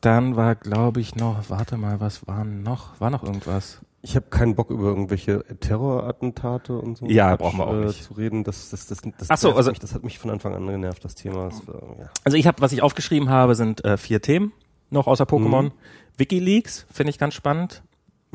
Dann 0.00 0.34
war, 0.34 0.54
glaube 0.56 1.00
ich, 1.00 1.14
noch, 1.14 1.48
warte 1.48 1.76
mal, 1.76 2.00
was 2.00 2.26
war 2.26 2.44
noch? 2.44 2.98
War 3.00 3.10
noch 3.10 3.22
irgendwas? 3.22 3.80
Ich 4.04 4.16
habe 4.16 4.26
keinen 4.30 4.56
Bock 4.56 4.70
über 4.70 4.86
irgendwelche 4.86 5.44
Terrorattentate 5.60 6.76
und 6.76 6.98
so. 6.98 7.06
Ja, 7.06 7.36
brauchen 7.36 7.58
wir 7.58 7.66
auch 7.68 7.72
äh, 7.74 7.84
nicht. 7.86 8.02
Zu 8.02 8.14
reden, 8.14 8.42
das, 8.42 8.70
das, 8.70 8.86
das, 8.88 9.00
das, 9.16 9.30
Ach 9.30 9.38
so, 9.38 9.54
also- 9.54 9.70
mich, 9.70 9.78
das 9.78 9.94
hat 9.94 10.02
mich 10.02 10.18
von 10.18 10.30
Anfang 10.30 10.54
an 10.54 10.66
genervt, 10.66 11.04
das 11.04 11.14
Thema. 11.14 11.44
Das, 11.50 11.66
war, 11.68 11.74
ja. 11.98 12.10
Also 12.24 12.36
ich 12.36 12.46
habe, 12.48 12.60
was 12.60 12.72
ich 12.72 12.82
aufgeschrieben 12.82 13.28
habe, 13.30 13.54
sind 13.54 13.84
äh, 13.84 13.96
vier 13.96 14.20
Themen 14.20 14.52
noch 14.90 15.06
außer 15.06 15.24
Pokémon. 15.24 15.62
Mhm. 15.66 15.72
WikiLeaks 16.18 16.86
finde 16.92 17.10
ich 17.10 17.18
ganz 17.18 17.34
spannend. 17.34 17.82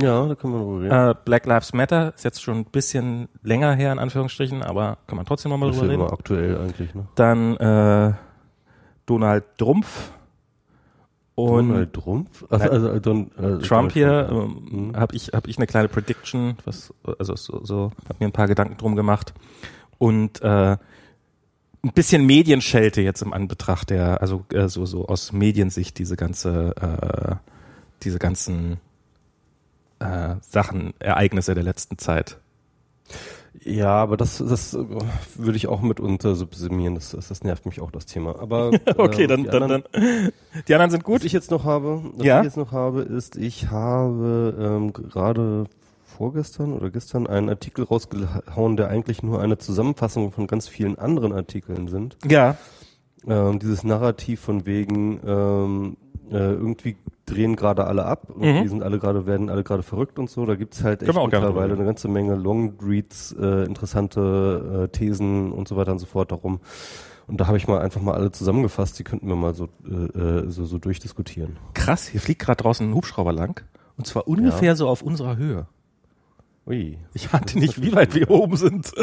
ja, 0.01 0.25
da 0.25 0.35
können 0.35 0.53
wir 0.53 0.59
drüber 0.59 0.81
reden. 0.83 1.09
Äh, 1.11 1.15
Black 1.25 1.45
Lives 1.45 1.73
Matter 1.73 2.13
ist 2.15 2.23
jetzt 2.23 2.41
schon 2.41 2.59
ein 2.59 2.65
bisschen 2.65 3.27
länger 3.43 3.73
her 3.75 3.91
in 3.91 3.99
Anführungsstrichen, 3.99 4.63
aber 4.63 4.97
kann 5.05 5.17
man 5.17 5.25
trotzdem 5.25 5.51
noch 5.51 5.57
mal 5.57 5.67
das 5.67 5.75
ist 5.75 5.81
drüber 5.81 5.91
reden. 5.91 6.01
immer 6.01 6.13
aktuell 6.13 6.57
eigentlich, 6.59 6.95
ne? 6.95 7.07
Dann 7.15 7.57
äh, 7.57 8.13
Donald 9.05 9.43
Trumpf 9.57 10.11
und 11.37 11.69
Donald 11.69 11.93
Trump? 11.93 12.29
Also, 12.49 12.69
also, 12.69 12.89
äh, 12.89 12.99
Don, 12.99 13.31
äh, 13.37 13.59
Trump 13.59 13.91
hier 13.93 14.27
ähm, 14.31 14.67
Mhm. 14.71 14.95
habe 14.97 15.15
ich 15.15 15.27
habe 15.33 15.47
ich 15.49 15.57
eine 15.57 15.67
kleine 15.67 15.87
Prediction, 15.87 16.57
was 16.65 16.91
also 17.19 17.35
so, 17.35 17.63
so 17.63 17.91
habe 18.09 18.15
mir 18.19 18.25
ein 18.25 18.31
paar 18.31 18.47
Gedanken 18.47 18.77
drum 18.77 18.95
gemacht 18.95 19.33
und 19.99 20.41
äh, 20.41 20.77
ein 21.83 21.93
bisschen 21.93 22.25
Medienschelte 22.25 23.01
jetzt 23.01 23.21
im 23.21 23.33
Anbetracht 23.33 23.91
der 23.91 24.19
also 24.19 24.45
äh, 24.51 24.67
so 24.67 24.85
so 24.87 25.07
aus 25.07 25.31
Mediensicht 25.31 25.99
diese 25.99 26.15
ganze 26.15 26.75
äh, 26.75 27.35
diese 28.03 28.17
ganzen 28.17 28.77
äh, 29.99 30.35
Sachen 30.41 30.95
Ereignisse 30.99 31.53
der 31.53 31.63
letzten 31.63 31.99
Zeit. 31.99 32.37
Ja, 33.63 33.89
aber 33.89 34.17
das, 34.17 34.37
das 34.37 34.73
äh, 34.73 34.83
würde 35.35 35.57
ich 35.57 35.67
auch 35.67 35.81
mitunter 35.81 36.35
subsumieren. 36.35 36.95
Das, 36.95 37.11
das, 37.11 37.27
das 37.29 37.43
nervt 37.43 37.65
mich 37.65 37.81
auch, 37.81 37.91
das 37.91 38.05
Thema. 38.05 38.39
Aber 38.39 38.71
Okay, 38.97 39.23
äh, 39.23 39.27
dann 39.27 39.43
die 39.43 39.49
dann 39.49 39.63
anderen, 39.63 39.83
dann 39.91 40.31
die 40.67 40.73
anderen 40.73 40.91
sind 40.91 41.01
Was 41.01 41.05
gut. 41.05 41.23
ich 41.25 41.31
jetzt 41.33 41.51
noch 41.51 41.63
habe, 41.65 42.01
was 42.15 42.25
Ja. 42.25 42.39
ich 42.39 42.45
jetzt 42.45 42.57
noch 42.57 42.71
habe, 42.71 43.01
ist, 43.01 43.35
ich 43.35 43.69
habe 43.69 44.55
ähm, 44.59 44.93
gerade 44.93 45.65
vorgestern 46.05 46.73
oder 46.73 46.89
gestern 46.89 47.27
einen 47.27 47.49
Artikel 47.49 47.83
rausgehauen, 47.85 48.75
der 48.77 48.89
eigentlich 48.89 49.21
nur 49.23 49.39
eine 49.41 49.57
Zusammenfassung 49.57 50.31
von 50.31 50.47
ganz 50.47 50.67
vielen 50.67 50.97
anderen 50.97 51.31
Artikeln 51.33 51.87
sind. 51.87 52.17
Ja, 52.27 52.57
Ähm, 53.25 53.59
dieses 53.59 53.83
Narrativ 53.83 54.39
von 54.41 54.65
wegen 54.65 55.19
ähm, 55.25 55.97
äh, 56.29 56.35
irgendwie 56.37 56.97
drehen 57.25 57.55
gerade 57.55 57.85
alle 57.87 58.05
ab 58.05 58.29
und 58.29 58.41
Mhm. 58.41 58.61
die 58.63 58.67
sind 58.69 58.83
alle 58.83 58.99
gerade 58.99 59.25
werden 59.25 59.49
alle 59.49 59.63
gerade 59.63 59.83
verrückt 59.83 60.17
und 60.19 60.29
so. 60.29 60.45
Da 60.45 60.55
gibt's 60.55 60.83
halt 60.83 61.01
echt 61.03 61.13
mittlerweile 61.13 61.73
eine 61.73 61.83
ganze 61.85 62.07
Menge 62.07 62.35
Longreads, 62.35 63.33
äh, 63.39 63.63
interessante 63.65 64.85
äh, 64.85 64.87
Thesen 64.97 65.51
und 65.51 65.67
so 65.67 65.75
weiter 65.75 65.91
und 65.91 65.99
so 65.99 66.05
fort 66.05 66.31
darum. 66.31 66.59
Und 67.27 67.41
da 67.41 67.47
habe 67.47 67.57
ich 67.57 67.67
mal 67.67 67.79
einfach 67.81 68.01
mal 68.01 68.13
alle 68.13 68.31
zusammengefasst. 68.31 68.97
Die 68.99 69.03
könnten 69.03 69.27
wir 69.27 69.35
mal 69.35 69.53
so 69.53 69.67
äh, 69.85 69.93
äh, 70.19 70.49
so, 70.49 70.63
so 70.63 70.77
durchdiskutieren. 70.77 71.57
krass, 71.73 72.07
hier 72.07 72.21
fliegt 72.21 72.41
gerade 72.41 72.63
draußen 72.63 72.89
ein 72.89 72.93
Hubschrauber 72.93 73.33
lang 73.33 73.61
und 73.97 74.07
zwar 74.07 74.27
ungefähr 74.27 74.75
so 74.77 74.87
auf 74.87 75.01
unserer 75.01 75.35
Höhe. 75.35 75.67
Ui. 76.67 76.97
Ich 77.13 77.31
hatte 77.31 77.57
nicht, 77.57 77.81
wie 77.81 77.93
weit 77.93 78.13
wir 78.13 78.29
oben 78.29 78.57
sind. 78.57 78.91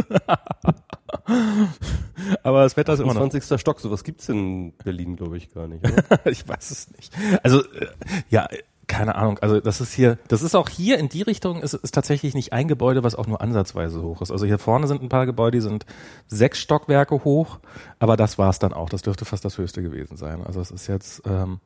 Aber 2.43 2.63
das 2.63 2.77
Wetter 2.77 2.93
ist 2.93 3.01
immer 3.01 3.15
noch. 3.15 3.27
20. 3.27 3.59
Stock, 3.59 3.81
sowas 3.81 4.05
gibt's 4.05 4.29
in 4.29 4.75
Berlin, 4.85 5.17
glaube 5.17 5.39
ich, 5.39 5.53
gar 5.53 5.67
nicht. 5.67 5.83
Ich 6.27 6.47
weiß 6.47 6.71
es 6.71 6.91
nicht. 6.91 7.13
Also, 7.43 7.63
äh, 7.63 7.87
ja, 8.29 8.47
keine 8.87 9.15
Ahnung. 9.15 9.39
Also, 9.39 9.61
das 9.61 9.81
ist 9.81 9.95
hier, 9.95 10.19
das 10.29 10.43
ist 10.43 10.55
auch 10.55 10.69
hier 10.69 10.99
in 10.99 11.09
die 11.09 11.23
Richtung, 11.23 11.63
ist, 11.63 11.73
ist 11.73 11.95
tatsächlich 11.95 12.35
nicht 12.35 12.53
ein 12.53 12.69
Gebäude, 12.69 13.03
was 13.03 13.15
auch 13.15 13.27
nur 13.27 13.41
ansatzweise 13.41 14.03
hoch 14.03 14.21
ist. 14.21 14.31
Also 14.31 14.45
hier 14.45 14.59
vorne 14.59 14.87
sind 14.87 15.03
ein 15.03 15.09
paar 15.09 15.25
Gebäude, 15.25 15.57
die 15.57 15.63
sind 15.63 15.87
sechs 16.27 16.59
Stockwerke 16.59 17.25
hoch, 17.25 17.61
aber 17.99 18.19
das 18.19 18.37
war's 18.37 18.59
dann 18.59 18.75
auch. 18.75 18.91
Das 18.91 19.01
dürfte 19.01 19.25
fast 19.25 19.45
das 19.45 19.57
höchste 19.57 19.83
gewesen 19.83 20.19
sein. 20.19 20.45
Also, 20.45 20.61
es 20.61 20.71
ist 20.71 20.87
jetzt, 20.87 21.23
ähm, 21.27 21.61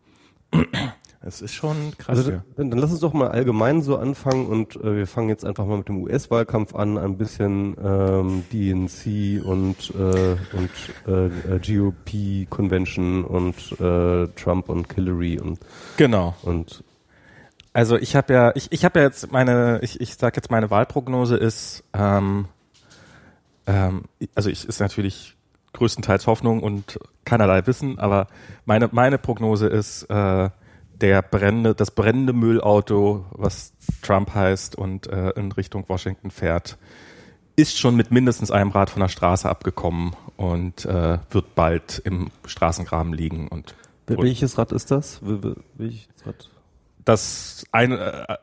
es 1.21 1.43
ist 1.43 1.55
schon 1.55 1.93
krass. 1.99 2.19
Also 2.19 2.31
hier. 2.31 2.45
dann, 2.57 2.71
dann 2.71 2.79
lass 2.79 2.91
uns 2.91 3.01
doch 3.01 3.13
mal 3.13 3.29
allgemein 3.29 3.83
so 3.83 3.97
anfangen 3.97 4.47
und 4.47 4.77
äh, 4.77 4.97
wir 4.97 5.07
fangen 5.07 5.29
jetzt 5.29 5.45
einfach 5.45 5.67
mal 5.67 5.79
mit 5.79 5.89
dem 5.89 6.03
US-Wahlkampf 6.03 6.75
an, 6.75 6.97
ein 6.99 7.19
bisschen 7.19 7.77
ähm, 7.83 8.45
DNC 8.53 9.45
und 9.45 9.93
äh, 9.95 10.37
und 10.57 10.71
äh, 11.07 11.27
äh, 11.27 11.61
GOP 11.61 12.49
Convention 12.49 13.25
und 13.25 13.57
äh, 13.81 14.29
Trump 14.37 14.69
und 14.69 14.93
Hillary 14.93 15.39
und 15.41 15.59
Genau. 15.97 16.35
und 16.43 16.85
Also 17.73 17.97
ich 17.97 18.17
habe 18.17 18.33
ja, 18.33 18.53
ich, 18.55 18.73
ich 18.73 18.85
habe 18.85 19.01
ja 19.01 19.05
jetzt 19.07 19.31
meine, 19.33 19.81
ich, 19.83 20.01
ich 20.01 20.15
sag 20.15 20.37
jetzt 20.37 20.51
meine 20.51 20.71
Wahlprognose 20.71 21.37
ist, 21.37 21.85
ähm, 21.95 22.47
ähm, 23.67 24.05
also 24.35 24.49
ich 24.51 24.67
ist 24.67 24.81
natürlich 24.81 25.37
größtenteils 25.73 26.27
Hoffnung 26.27 26.62
und 26.62 26.99
keinerlei 27.25 27.66
Wissen, 27.66 27.99
aber 27.99 28.27
meine 28.64 28.89
meine 28.93 29.19
Prognose 29.19 29.66
ist 29.66 30.05
äh, 30.05 30.51
der 31.01 31.23
brennende, 31.23 31.75
das 31.75 31.91
brennende 31.93 32.33
Müllauto, 32.33 33.25
was 33.31 33.73
Trump 34.03 34.35
heißt 34.35 34.77
und 34.77 35.07
äh, 35.07 35.31
in 35.31 35.53
Richtung 35.53 35.85
Washington 35.89 36.31
fährt, 36.31 36.77
ist 37.57 37.79
schon 37.79 37.97
mit 37.97 38.11
mindestens 38.11 38.51
einem 38.51 38.71
Rad 38.71 38.91
von 38.91 39.01
der 39.01 39.09
Straße 39.09 39.49
abgekommen 39.49 40.14
und 40.37 40.85
äh, 40.87 41.19
wird 41.31 41.55
bald 41.55 42.01
im 42.05 42.31
Straßengraben 42.47 43.12
liegen 43.12 43.49
und 43.49 43.75
Wel- 44.07 44.23
welches 44.23 44.57
Rad 44.59 44.73
ist 44.73 44.91
das? 44.91 45.21
Wel- 45.23 45.43
wel- 45.43 45.57
Welches 45.75 46.09
Rad? 46.25 46.49
das 47.05 47.64
eine, 47.73 48.29
äh, 48.29 48.37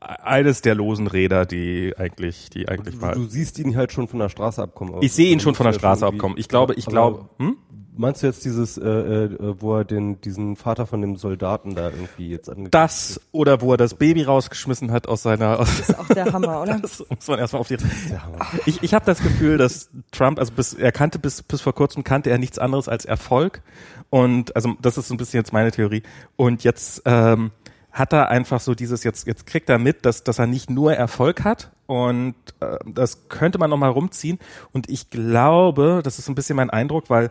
eines 0.00 0.62
der 0.62 0.74
losen 0.74 1.06
Räder, 1.06 1.46
die 1.46 1.94
eigentlich, 1.96 2.50
die 2.50 2.68
eigentlich 2.68 2.94
Du, 2.96 3.00
mal. 3.00 3.14
du 3.14 3.26
siehst 3.26 3.58
ihn 3.58 3.76
halt 3.76 3.92
schon 3.92 4.08
von 4.08 4.18
der 4.20 4.28
Straße 4.28 4.62
abkommen. 4.62 4.94
Ich 5.02 5.12
sehe 5.12 5.30
ihn 5.30 5.40
schon 5.40 5.54
von 5.54 5.66
der 5.66 5.72
Straße 5.72 6.06
abkommen. 6.06 6.36
Ich 6.38 6.48
glaube, 6.48 6.74
ich 6.74 6.86
glaube, 6.86 7.28
hm? 7.38 7.56
Meinst 8.00 8.22
du 8.22 8.28
jetzt 8.28 8.44
dieses, 8.44 8.78
äh, 8.78 8.88
äh, 8.88 9.54
wo 9.58 9.74
er 9.78 9.84
den 9.84 10.20
diesen 10.20 10.54
Vater 10.54 10.86
von 10.86 11.00
dem 11.00 11.16
Soldaten 11.16 11.74
da 11.74 11.90
irgendwie 11.90 12.28
jetzt 12.28 12.48
angekriegt 12.48 12.72
das 12.72 13.20
oder 13.32 13.60
wo 13.60 13.72
er 13.72 13.76
das 13.76 13.94
Baby 13.94 14.22
rausgeschmissen 14.22 14.92
hat 14.92 15.08
aus 15.08 15.24
seiner. 15.24 15.58
Aus, 15.58 15.66
Das 15.78 15.88
ist 15.88 15.98
auch 15.98 16.06
der 16.06 16.32
Hammer, 16.32 16.62
oder? 16.62 16.78
das 16.82 17.04
muss 17.10 17.26
man 17.26 17.40
erstmal 17.40 17.58
auf 17.60 17.66
die. 17.66 17.74
Ja, 18.08 18.22
Ich, 18.66 18.84
ich 18.84 18.94
habe 18.94 19.04
das 19.04 19.20
Gefühl, 19.20 19.58
dass 19.58 19.90
Trump, 20.12 20.38
also 20.38 20.52
bis 20.52 20.74
er 20.74 20.92
kannte 20.92 21.18
bis 21.18 21.42
bis 21.42 21.60
vor 21.60 21.74
kurzem 21.74 22.04
kannte 22.04 22.30
er 22.30 22.38
nichts 22.38 22.60
anderes 22.60 22.86
als 22.88 23.04
Erfolg 23.04 23.62
und 24.10 24.54
also 24.54 24.76
das 24.80 24.96
ist 24.96 25.08
so 25.08 25.14
ein 25.14 25.16
bisschen 25.16 25.40
jetzt 25.40 25.52
meine 25.52 25.72
Theorie 25.72 26.04
und 26.36 26.62
jetzt 26.62 27.02
ähm, 27.04 27.50
hat 27.98 28.12
er 28.12 28.28
einfach 28.28 28.60
so 28.60 28.74
dieses 28.74 29.04
jetzt 29.04 29.26
jetzt 29.26 29.46
kriegt 29.46 29.68
er 29.68 29.78
mit, 29.78 30.04
dass 30.04 30.24
dass 30.24 30.38
er 30.38 30.46
nicht 30.46 30.70
nur 30.70 30.94
Erfolg 30.94 31.44
hat 31.44 31.70
und 31.88 32.34
äh, 32.60 32.76
das 32.84 33.30
könnte 33.30 33.56
man 33.56 33.70
noch 33.70 33.78
mal 33.78 33.88
rumziehen. 33.88 34.38
Und 34.72 34.90
ich 34.90 35.08
glaube, 35.08 36.02
das 36.04 36.18
ist 36.18 36.28
ein 36.28 36.34
bisschen 36.34 36.54
mein 36.54 36.68
Eindruck, 36.68 37.08
weil 37.08 37.30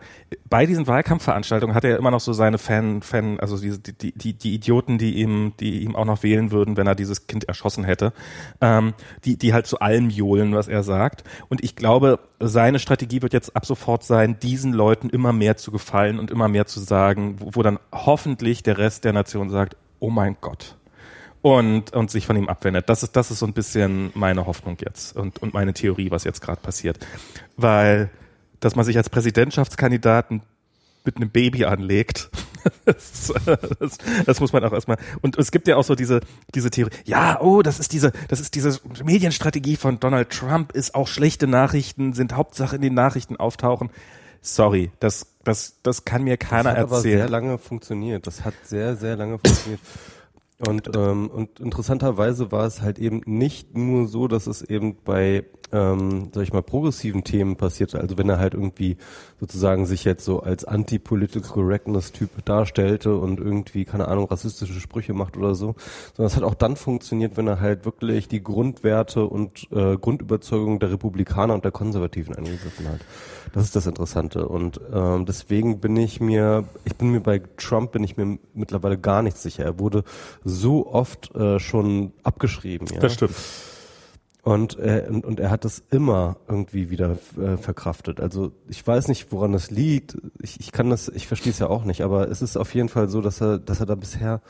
bei 0.50 0.66
diesen 0.66 0.88
Wahlkampfveranstaltungen 0.88 1.76
hat 1.76 1.84
er 1.84 1.96
immer 1.96 2.10
noch 2.10 2.18
so 2.18 2.32
seine 2.32 2.58
Fan 2.58 3.00
Fan 3.00 3.38
also 3.38 3.56
diese 3.56 3.78
die 3.78 3.92
die 3.92 4.10
die, 4.10 4.32
die 4.32 4.54
Idioten, 4.54 4.98
die 4.98 5.20
ihm 5.20 5.52
die 5.60 5.84
ihm 5.84 5.94
auch 5.94 6.04
noch 6.04 6.24
wählen 6.24 6.50
würden, 6.50 6.76
wenn 6.76 6.88
er 6.88 6.96
dieses 6.96 7.28
Kind 7.28 7.44
erschossen 7.44 7.84
hätte, 7.84 8.12
ähm, 8.60 8.94
die 9.24 9.36
die 9.36 9.52
halt 9.54 9.68
zu 9.68 9.78
allem 9.78 10.10
johlen, 10.10 10.56
was 10.56 10.66
er 10.66 10.82
sagt. 10.82 11.22
Und 11.48 11.62
ich 11.62 11.76
glaube, 11.76 12.18
seine 12.40 12.80
Strategie 12.80 13.22
wird 13.22 13.32
jetzt 13.32 13.54
ab 13.54 13.64
sofort 13.64 14.02
sein, 14.02 14.40
diesen 14.40 14.72
Leuten 14.72 15.08
immer 15.08 15.32
mehr 15.32 15.56
zu 15.56 15.70
gefallen 15.70 16.18
und 16.18 16.32
immer 16.32 16.48
mehr 16.48 16.66
zu 16.66 16.80
sagen, 16.80 17.36
wo, 17.38 17.50
wo 17.52 17.62
dann 17.62 17.78
hoffentlich 17.92 18.64
der 18.64 18.78
Rest 18.78 19.04
der 19.04 19.12
Nation 19.12 19.50
sagt, 19.50 19.76
oh 20.00 20.10
mein 20.10 20.36
Gott 20.40 20.76
und, 21.42 21.92
und 21.92 22.10
sich 22.10 22.26
von 22.26 22.36
ihm 22.36 22.48
abwendet. 22.48 22.88
Das 22.88 23.02
ist, 23.02 23.16
das 23.16 23.30
ist 23.30 23.38
so 23.38 23.46
ein 23.46 23.52
bisschen 23.52 24.10
meine 24.14 24.46
Hoffnung 24.46 24.76
jetzt 24.84 25.16
und, 25.16 25.40
und 25.42 25.54
meine 25.54 25.72
Theorie, 25.72 26.10
was 26.10 26.24
jetzt 26.24 26.40
gerade 26.40 26.60
passiert. 26.60 26.98
Weil, 27.56 28.10
dass 28.60 28.76
man 28.76 28.84
sich 28.84 28.96
als 28.96 29.08
Präsidentschaftskandidat 29.08 30.30
ein 30.30 30.42
mit 31.08 31.16
einem 31.16 31.30
Baby 31.30 31.64
anlegt. 31.64 32.30
Das, 32.84 33.32
das, 33.78 33.98
das 34.26 34.40
muss 34.40 34.52
man 34.52 34.62
auch 34.64 34.72
erstmal. 34.72 34.98
Und 35.22 35.38
es 35.38 35.52
gibt 35.52 35.68
ja 35.68 35.76
auch 35.76 35.84
so 35.84 35.94
diese, 35.94 36.20
diese 36.54 36.70
Theorie, 36.70 36.90
ja, 37.04 37.40
oh, 37.40 37.62
das 37.62 37.78
ist 37.78 37.92
diese, 37.92 38.12
das 38.26 38.40
ist 38.40 38.54
diese 38.56 38.78
Medienstrategie 39.02 39.76
von 39.76 40.00
Donald 40.00 40.28
Trump, 40.30 40.72
ist 40.72 40.94
auch 40.94 41.06
schlechte 41.06 41.46
Nachrichten, 41.46 42.12
sind 42.12 42.34
Hauptsache 42.34 42.76
in 42.76 42.82
den 42.82 42.94
Nachrichten 42.94 43.36
auftauchen. 43.36 43.90
Sorry, 44.42 44.90
das, 44.98 45.28
das, 45.48 45.80
das 45.82 46.04
kann 46.04 46.24
mir 46.24 46.36
keiner 46.36 46.74
das 46.74 46.78
hat 46.78 46.78
erzählen. 46.78 46.92
aber 46.92 47.02
sehr 47.02 47.28
lange 47.28 47.58
funktioniert. 47.58 48.26
Das 48.26 48.44
hat 48.44 48.54
sehr, 48.64 48.96
sehr 48.96 49.16
lange 49.16 49.38
funktioniert. 49.38 49.80
Und, 50.66 50.96
ähm, 50.96 51.30
und 51.30 51.60
interessanterweise 51.60 52.50
war 52.50 52.66
es 52.66 52.82
halt 52.82 52.98
eben 52.98 53.22
nicht 53.26 53.76
nur 53.76 54.08
so, 54.08 54.26
dass 54.26 54.48
es 54.48 54.60
eben 54.60 54.96
bei, 55.04 55.44
ähm, 55.70 56.30
sag 56.34 56.42
ich 56.42 56.52
mal, 56.52 56.64
progressiven 56.64 57.22
Themen 57.22 57.54
passierte. 57.54 58.00
Also 58.00 58.18
wenn 58.18 58.28
er 58.28 58.40
halt 58.40 58.54
irgendwie 58.54 58.96
sozusagen 59.38 59.86
sich 59.86 60.02
jetzt 60.02 60.24
so 60.24 60.40
als 60.40 60.64
anti-political 60.64 61.48
correctness-Typ 61.48 62.44
darstellte 62.44 63.16
und 63.16 63.38
irgendwie, 63.38 63.84
keine 63.84 64.08
Ahnung, 64.08 64.26
rassistische 64.26 64.80
Sprüche 64.80 65.14
macht 65.14 65.36
oder 65.36 65.54
so, 65.54 65.76
sondern 66.16 66.26
es 66.26 66.36
hat 66.36 66.42
auch 66.42 66.56
dann 66.56 66.74
funktioniert, 66.74 67.36
wenn 67.36 67.46
er 67.46 67.60
halt 67.60 67.84
wirklich 67.84 68.26
die 68.26 68.42
Grundwerte 68.42 69.26
und 69.26 69.68
äh, 69.70 69.96
Grundüberzeugungen 69.96 70.80
der 70.80 70.90
Republikaner 70.90 71.54
und 71.54 71.64
der 71.64 71.72
Konservativen 71.72 72.34
angegriffen 72.34 72.88
hat. 72.88 73.00
Das 73.52 73.64
ist 73.64 73.76
das 73.76 73.86
Interessante. 73.86 74.48
Und 74.48 74.80
ähm, 74.92 75.26
deswegen 75.26 75.80
bin 75.80 75.96
ich 75.96 76.20
mir, 76.20 76.64
ich 76.84 76.96
bin 76.96 77.10
mir 77.10 77.20
bei 77.20 77.42
Trump 77.56 77.92
bin 77.92 78.04
ich 78.04 78.16
mir 78.16 78.38
mittlerweile 78.54 78.98
gar 78.98 79.22
nicht 79.22 79.36
sicher. 79.36 79.64
Er 79.64 79.78
wurde 79.78 80.04
so 80.44 80.86
oft 80.92 81.34
äh, 81.34 81.58
schon 81.58 82.12
abgeschrieben. 82.22 82.86
Ja? 82.92 83.00
Das 83.00 83.14
stimmt. 83.14 83.34
Und, 84.42 84.78
äh, 84.78 85.06
und, 85.08 85.26
und 85.26 85.40
er 85.40 85.50
hat 85.50 85.64
das 85.64 85.82
immer 85.90 86.36
irgendwie 86.48 86.90
wieder 86.90 87.18
äh, 87.36 87.56
verkraftet. 87.56 88.20
Also 88.20 88.52
ich 88.68 88.86
weiß 88.86 89.08
nicht, 89.08 89.30
woran 89.30 89.52
das 89.52 89.70
liegt. 89.70 90.16
Ich, 90.40 90.60
ich 90.60 90.72
kann 90.72 90.88
das, 90.88 91.08
ich 91.08 91.26
verstehe 91.26 91.52
es 91.52 91.58
ja 91.58 91.68
auch 91.68 91.84
nicht, 91.84 92.02
aber 92.02 92.30
es 92.30 92.40
ist 92.40 92.56
auf 92.56 92.74
jeden 92.74 92.88
Fall 92.88 93.08
so, 93.08 93.20
dass 93.20 93.42
er, 93.42 93.58
dass 93.58 93.80
er 93.80 93.86
da 93.86 93.94
bisher 93.94 94.40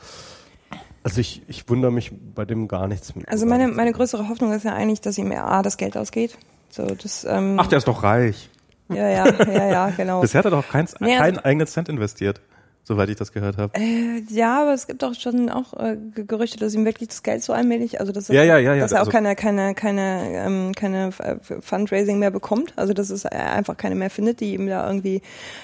also 1.03 1.21
ich, 1.21 1.41
ich 1.47 1.67
wundere 1.69 1.91
mich 1.91 2.11
bei 2.35 2.45
dem 2.45 2.67
gar 2.67 2.87
nichts. 2.87 3.15
Mit 3.15 3.27
Also 3.29 3.45
meine, 3.45 3.69
meine 3.69 3.93
größere 3.93 4.27
Hoffnung 4.27 4.51
ist 4.51 4.65
ja 4.65 4.73
eigentlich, 4.73 5.01
dass 5.01 5.17
ihm 5.17 5.31
A, 5.31 5.61
das 5.61 5.77
Geld 5.77 5.97
ausgeht. 5.97 6.37
So, 6.69 6.85
das, 6.85 7.25
ähm, 7.27 7.57
Ach, 7.57 7.67
der 7.67 7.77
ist 7.77 7.87
doch 7.87 8.03
reich. 8.03 8.49
Ja, 8.89 9.09
ja, 9.09 9.25
ja, 9.51 9.71
ja, 9.71 9.89
genau. 9.95 10.21
Bisher 10.21 10.39
hat 10.39 10.45
er 10.45 10.51
doch 10.51 10.67
keins, 10.67 10.95
Nee, 10.99 11.11
also- 11.13 11.23
keinen 11.23 11.39
eigenen 11.39 11.67
Cent 11.67 11.89
investiert, 11.89 12.41
soweit 12.83 13.09
ich 13.09 13.15
das 13.17 13.31
gehört 13.31 13.57
habe. 13.57 13.73
Äh, 13.79 14.23
ja, 14.29 14.63
aber 14.63 14.73
es 14.73 14.87
gibt 14.87 15.03
auch 15.03 15.13
schon 15.13 15.49
auch 15.49 15.73
äh, 15.73 15.95
Ge- 16.15 16.25
Gerüchte, 16.25 16.57
dass 16.57 16.73
ihm 16.73 16.85
wirklich 16.85 17.09
das 17.09 17.21
Geld 17.23 17.43
so 17.43 17.53
allmählich, 17.53 17.99
also 17.99 18.11
dass, 18.11 18.29
er- 18.29 18.35
Ja, 18.35 18.43
ja, 18.43 18.57
ja, 18.57 18.75
dass 18.77 18.91
er 18.91 18.97
auch 18.97 18.99
also- 19.01 19.11
keine, 19.11 19.35
keine, 19.35 19.75
keine, 19.75 20.21
ähm, 20.33 20.71
keine 20.75 21.09
äh, 21.19 21.35
Fundraising 21.61 22.17
mehr 22.19 22.31
bekommt, 22.31 22.73
also 22.77 22.93
dass 22.93 23.09
es 23.11 23.25
er 23.25 23.53
einfach 23.53 23.77
keine 23.77 23.95
mehr 23.95 24.09
findet, 24.09 24.39
die 24.39 24.53
ihm 24.55 24.67
da 24.67 24.87
irgendwie 24.87 25.21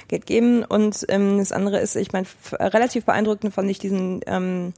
Geld 0.08 0.26
geben. 0.28 0.64
Und 0.64 1.06
ähm, 1.10 1.40
das 1.40 1.52
andere 1.52 1.80
ist, 1.80 1.96
ich 1.96 2.14
meine, 2.14 2.28
relativ 2.60 3.06
beeindruckend 3.06 3.54
fand 3.54 3.70
ich 3.72 3.80
diesen 3.80 4.22
ähm, 4.28 4.74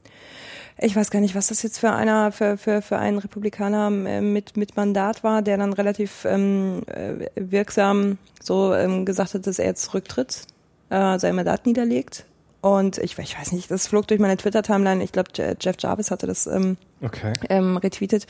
ich 0.80 0.94
weiß 0.94 1.10
gar 1.10 1.20
nicht, 1.20 1.34
was 1.34 1.48
das 1.48 1.62
jetzt 1.62 1.78
für 1.78 1.90
einer, 1.92 2.32
für, 2.32 2.56
für, 2.56 2.82
für 2.82 2.98
einen 2.98 3.18
Republikaner 3.18 3.88
äh, 4.08 4.20
mit, 4.20 4.56
mit 4.56 4.76
Mandat 4.76 5.24
war, 5.24 5.42
der 5.42 5.56
dann 5.56 5.72
relativ 5.72 6.24
ähm, 6.24 6.82
äh, 6.86 7.28
wirksam 7.36 8.18
so 8.42 8.72
ähm, 8.74 9.04
gesagt 9.04 9.34
hat, 9.34 9.46
dass 9.46 9.58
er 9.58 9.66
jetzt 9.66 9.82
zurücktritt, 9.82 10.42
äh, 10.90 11.18
sein 11.18 11.34
Mandat 11.34 11.66
niederlegt. 11.66 12.24
Und 12.60 12.98
ich, 12.98 13.16
ich 13.18 13.38
weiß 13.38 13.52
nicht, 13.52 13.70
das 13.70 13.86
flog 13.86 14.08
durch 14.08 14.20
meine 14.20 14.36
Twitter-Timeline. 14.36 15.02
Ich 15.04 15.12
glaube, 15.12 15.30
Jeff 15.60 15.76
Jarvis 15.78 16.10
hatte 16.10 16.26
das 16.26 16.46
ähm, 16.46 16.76
Okay. 17.00 17.32
ähm, 17.48 17.76
retweetet, 17.76 18.26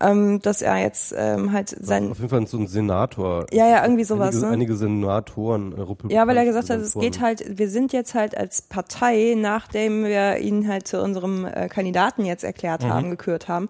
ähm, 0.00 0.40
dass 0.40 0.62
er 0.62 0.78
jetzt 0.78 1.14
ähm, 1.16 1.52
halt 1.52 1.76
sein 1.80 2.10
Auf 2.10 2.18
jeden 2.18 2.30
Fall 2.30 2.46
so 2.46 2.58
ein 2.58 2.66
Senator. 2.66 3.46
Ja, 3.52 3.68
ja, 3.68 3.82
irgendwie 3.82 4.04
sowas, 4.04 4.34
Einige, 4.34 4.46
ne? 4.46 4.52
einige 4.52 4.76
Senatoren, 4.76 5.72
äh, 5.72 5.80
Republikaner. 5.80 6.14
Ja, 6.14 6.26
weil 6.26 6.36
er 6.36 6.44
gesagt 6.44 6.70
hat, 6.70 6.80
es 6.80 6.94
geht 6.94 7.20
halt, 7.20 7.58
wir 7.58 7.68
sind 7.68 7.92
jetzt 7.92 8.14
halt 8.14 8.36
als 8.36 8.62
Partei, 8.62 9.34
nachdem 9.36 10.04
wir 10.04 10.38
ihn 10.38 10.68
halt 10.68 10.88
zu 10.88 11.02
unserem 11.02 11.44
äh, 11.44 11.68
Kandidaten 11.68 12.24
jetzt 12.24 12.44
erklärt 12.44 12.84
haben, 12.84 13.10
gekürt 13.10 13.48
haben, 13.48 13.68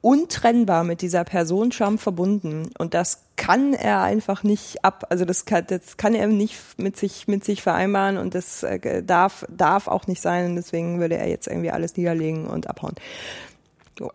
untrennbar 0.00 0.84
mit 0.84 1.02
dieser 1.02 1.24
Person 1.24 1.70
Trump 1.70 2.00
verbunden. 2.00 2.70
Und 2.78 2.94
das 2.94 3.24
kann 3.36 3.72
er 3.74 4.02
einfach 4.02 4.42
nicht 4.42 4.84
ab, 4.84 5.06
also 5.10 5.24
das 5.24 5.46
kann, 5.46 5.64
das 5.66 5.96
kann 5.96 6.14
er 6.14 6.26
nicht 6.26 6.56
mit 6.76 6.96
sich, 6.96 7.26
mit 7.26 7.44
sich 7.44 7.62
vereinbaren 7.62 8.18
und 8.18 8.34
das 8.34 8.62
äh, 8.62 9.02
darf, 9.02 9.44
darf 9.50 9.88
auch 9.88 10.06
nicht 10.06 10.20
sein. 10.20 10.50
Und 10.50 10.56
deswegen 10.56 11.00
würde 11.00 11.16
er 11.16 11.28
jetzt 11.28 11.48
irgendwie 11.48 11.70
alles 11.70 11.96
niederlegen 11.96 12.46
und 12.46 12.68
abhauen. 12.68 12.94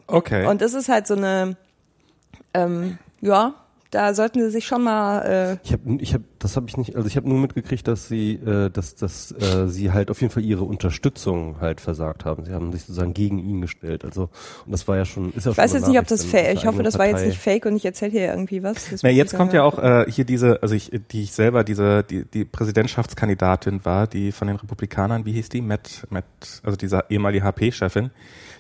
Okay. 0.08 0.46
Und 0.48 0.62
das 0.62 0.74
ist 0.74 0.90
halt 0.90 1.08
so 1.08 1.16
eine, 1.16 1.56
ähm, 2.54 2.98
ja, 3.22 3.54
da 3.92 4.14
sollten 4.14 4.42
sie 4.42 4.50
sich 4.50 4.66
schon 4.66 4.84
mal, 4.84 5.22
äh, 5.22 5.58
Ich 5.64 5.72
habe, 5.72 5.98
ich 6.02 6.14
hab, 6.14 6.22
das 6.40 6.58
habe 6.58 6.66
ich 6.68 6.76
nicht, 6.76 6.98
also 6.98 7.08
ich 7.08 7.16
habe 7.16 7.30
nur 7.30 7.38
mitgekriegt, 7.40 7.88
dass 7.88 8.10
sie, 8.10 8.34
äh, 8.34 8.70
dass, 8.70 8.96
dass 8.96 9.32
äh, 9.32 9.68
sie 9.70 9.94
halt 9.94 10.12
auf 10.12 10.20
jeden 10.20 10.34
Fall 10.34 10.44
ihre 10.44 10.66
Unterstützung 10.66 11.62
halt 11.62 11.80
versagt 11.80 12.26
haben. 12.26 12.44
Sie 12.44 12.52
haben 12.52 12.74
sich 12.74 12.82
sozusagen 12.82 13.14
gegen 13.14 13.40
ihn 13.40 13.62
gestellt. 13.62 14.04
Also 14.04 14.24
und 14.66 14.72
das 14.74 14.90
war 14.90 14.98
ja 14.98 15.06
schon, 15.06 15.32
ist 15.32 15.46
ja 15.46 15.52
Ich 15.52 15.56
schon 15.56 15.64
weiß 15.64 15.72
eine 15.72 15.80
jetzt 15.80 15.88
nicht, 15.90 16.00
ob 16.00 16.08
das 16.08 16.26
fake, 16.26 16.54
ich 16.54 16.66
hoffe, 16.66 16.84
das 16.84 17.00
war 17.00 17.06
jetzt 17.06 17.14
Partei- 17.16 17.28
nicht 17.28 17.40
fake 17.40 17.66
und 17.66 17.78
ich 17.78 17.86
erzähle 17.86 18.12
hier 18.12 18.28
irgendwie 18.28 18.62
was. 18.62 18.90
Das 18.90 19.04
Na, 19.04 19.10
jetzt 19.10 19.32
ich 19.32 19.38
kommt 19.38 19.54
ja 19.54 19.64
auch 19.64 19.80
äh, 19.80 20.06
hier 20.12 20.26
diese, 20.26 20.62
also 20.62 20.76
ich, 20.76 20.92
die 21.12 21.24
ich 21.24 21.32
selber 21.32 21.64
diese, 21.64 22.04
die, 22.04 22.26
die 22.26 22.44
Präsidentschaftskandidatin 22.44 23.86
war, 23.86 24.06
die 24.08 24.34
von 24.34 24.50
den 24.50 24.58
Republikanern, 24.58 25.26
wie 25.26 25.32
hieß 25.32 25.48
die? 25.48 25.62
Matt, 25.62 26.06
Matt, 26.10 26.26
also 26.64 26.76
dieser 26.76 27.10
ehemalige 27.10 27.46
HP-Chefin, 27.46 28.12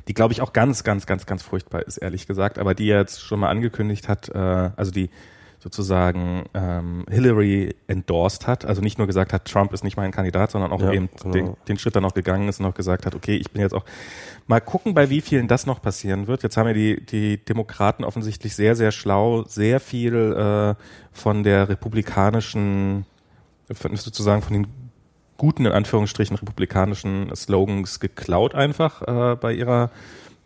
die 0.08 0.14
glaube 0.14 0.34
ich 0.34 0.42
auch 0.42 0.54
ganz, 0.54 0.84
ganz, 0.84 1.06
ganz, 1.06 1.26
ganz 1.26 1.44
furchtbar 1.44 1.82
ist, 1.82 1.98
ehrlich 1.98 2.28
gesagt, 2.28 2.60
aber 2.60 2.74
die 2.74 2.86
jetzt 2.86 3.22
schon 3.22 3.40
mal 3.40 3.50
angekündigt 3.50 4.08
hat, 4.08 4.30
äh, 4.30 4.38
also 4.38 4.92
die 4.92 5.10
sozusagen 5.60 6.46
ähm, 6.54 7.06
Hillary 7.10 7.76
endorsed 7.88 8.48
hat, 8.48 8.64
also 8.64 8.82
nicht 8.82 9.00
nur 9.00 9.08
gesagt 9.08 9.34
hat, 9.34 9.46
Trump 9.46 9.74
ist 9.74 9.84
nicht 9.84 9.98
mein 9.98 10.12
Kandidat, 10.12 10.52
sondern 10.52 10.72
auch 10.72 10.82
Ja, 10.82 10.92
eben 10.92 11.10
genau. 11.20 11.32
den, 11.34 11.58
den 11.68 11.80
Schritt 11.80 11.96
dann 11.96 12.06
auch 12.06 12.14
gegangen 12.14 12.48
ist 12.48 12.60
und 12.60 12.68
auch 12.68 12.76
gesagt 12.76 13.06
hat, 13.06 13.16
okay, 13.16 13.36
ich 13.36 13.52
bin 13.52 13.62
jetzt 13.62 13.74
auch 13.74 13.84
mal 14.46 14.62
gucken, 14.62 14.94
bei 14.94 15.10
wie 15.10 15.20
vielen 15.20 15.48
das 15.48 15.66
noch 15.66 15.82
passieren 15.82 16.28
wird. 16.28 16.44
Jetzt 16.44 16.58
haben 16.58 16.68
ja 16.68 16.74
die, 16.74 17.04
die 17.04 17.44
Demokraten 17.44 18.04
offensichtlich 18.04 18.56
sehr, 18.56 18.76
sehr 18.76 18.92
schlau, 18.92 19.44
sehr 19.44 19.80
viel 19.80 20.16
äh, 20.16 20.76
von 21.12 21.44
der 21.44 21.70
republikanischen, 21.70 23.06
sozusagen 23.68 24.44
von 24.44 24.54
den 24.54 24.68
guten, 25.38 25.66
in 25.66 25.72
Anführungsstrichen, 25.72 26.36
republikanischen 26.36 27.36
Slogans 27.36 28.00
geklaut 28.00 28.56
einfach 28.56 29.02
äh, 29.02 29.36
bei 29.36 29.54
ihrer 29.54 29.92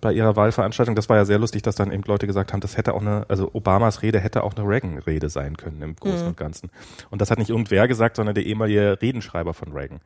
bei 0.02 0.12
ihrer 0.12 0.36
Wahlveranstaltung. 0.36 0.96
Das 0.96 1.10
war 1.10 1.18
ja 1.18 1.26
sehr 1.26 1.38
lustig, 1.38 1.62
dass 1.62 1.76
dann 1.76 1.92
eben 1.92 2.04
Leute 2.04 2.26
gesagt 2.26 2.52
haben, 2.52 2.60
das 2.60 2.76
hätte 2.76 2.96
auch 2.96 3.02
eine, 3.02 3.26
also 3.30 3.52
Obamas 3.54 4.02
Rede 4.02 4.20
hätte 4.20 4.44
auch 4.44 4.56
eine 4.56 4.68
Reagan-Rede 4.68 5.30
sein 5.30 5.56
können 5.56 5.82
im 5.84 5.96
Großen 5.96 6.28
und 6.28 6.38
Ganzen. 6.38 6.72
Und 7.12 7.22
das 7.22 7.30
hat 7.30 7.38
nicht 7.38 7.52
irgendwer 7.52 7.88
gesagt, 7.88 8.16
sondern 8.16 8.34
der 8.34 8.46
ehemalige 8.46 8.98
Redenschreiber 9.00 9.54
von 9.54 9.72
Reagan. 9.72 10.02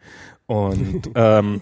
Und 0.48 1.10
ähm, 1.16 1.62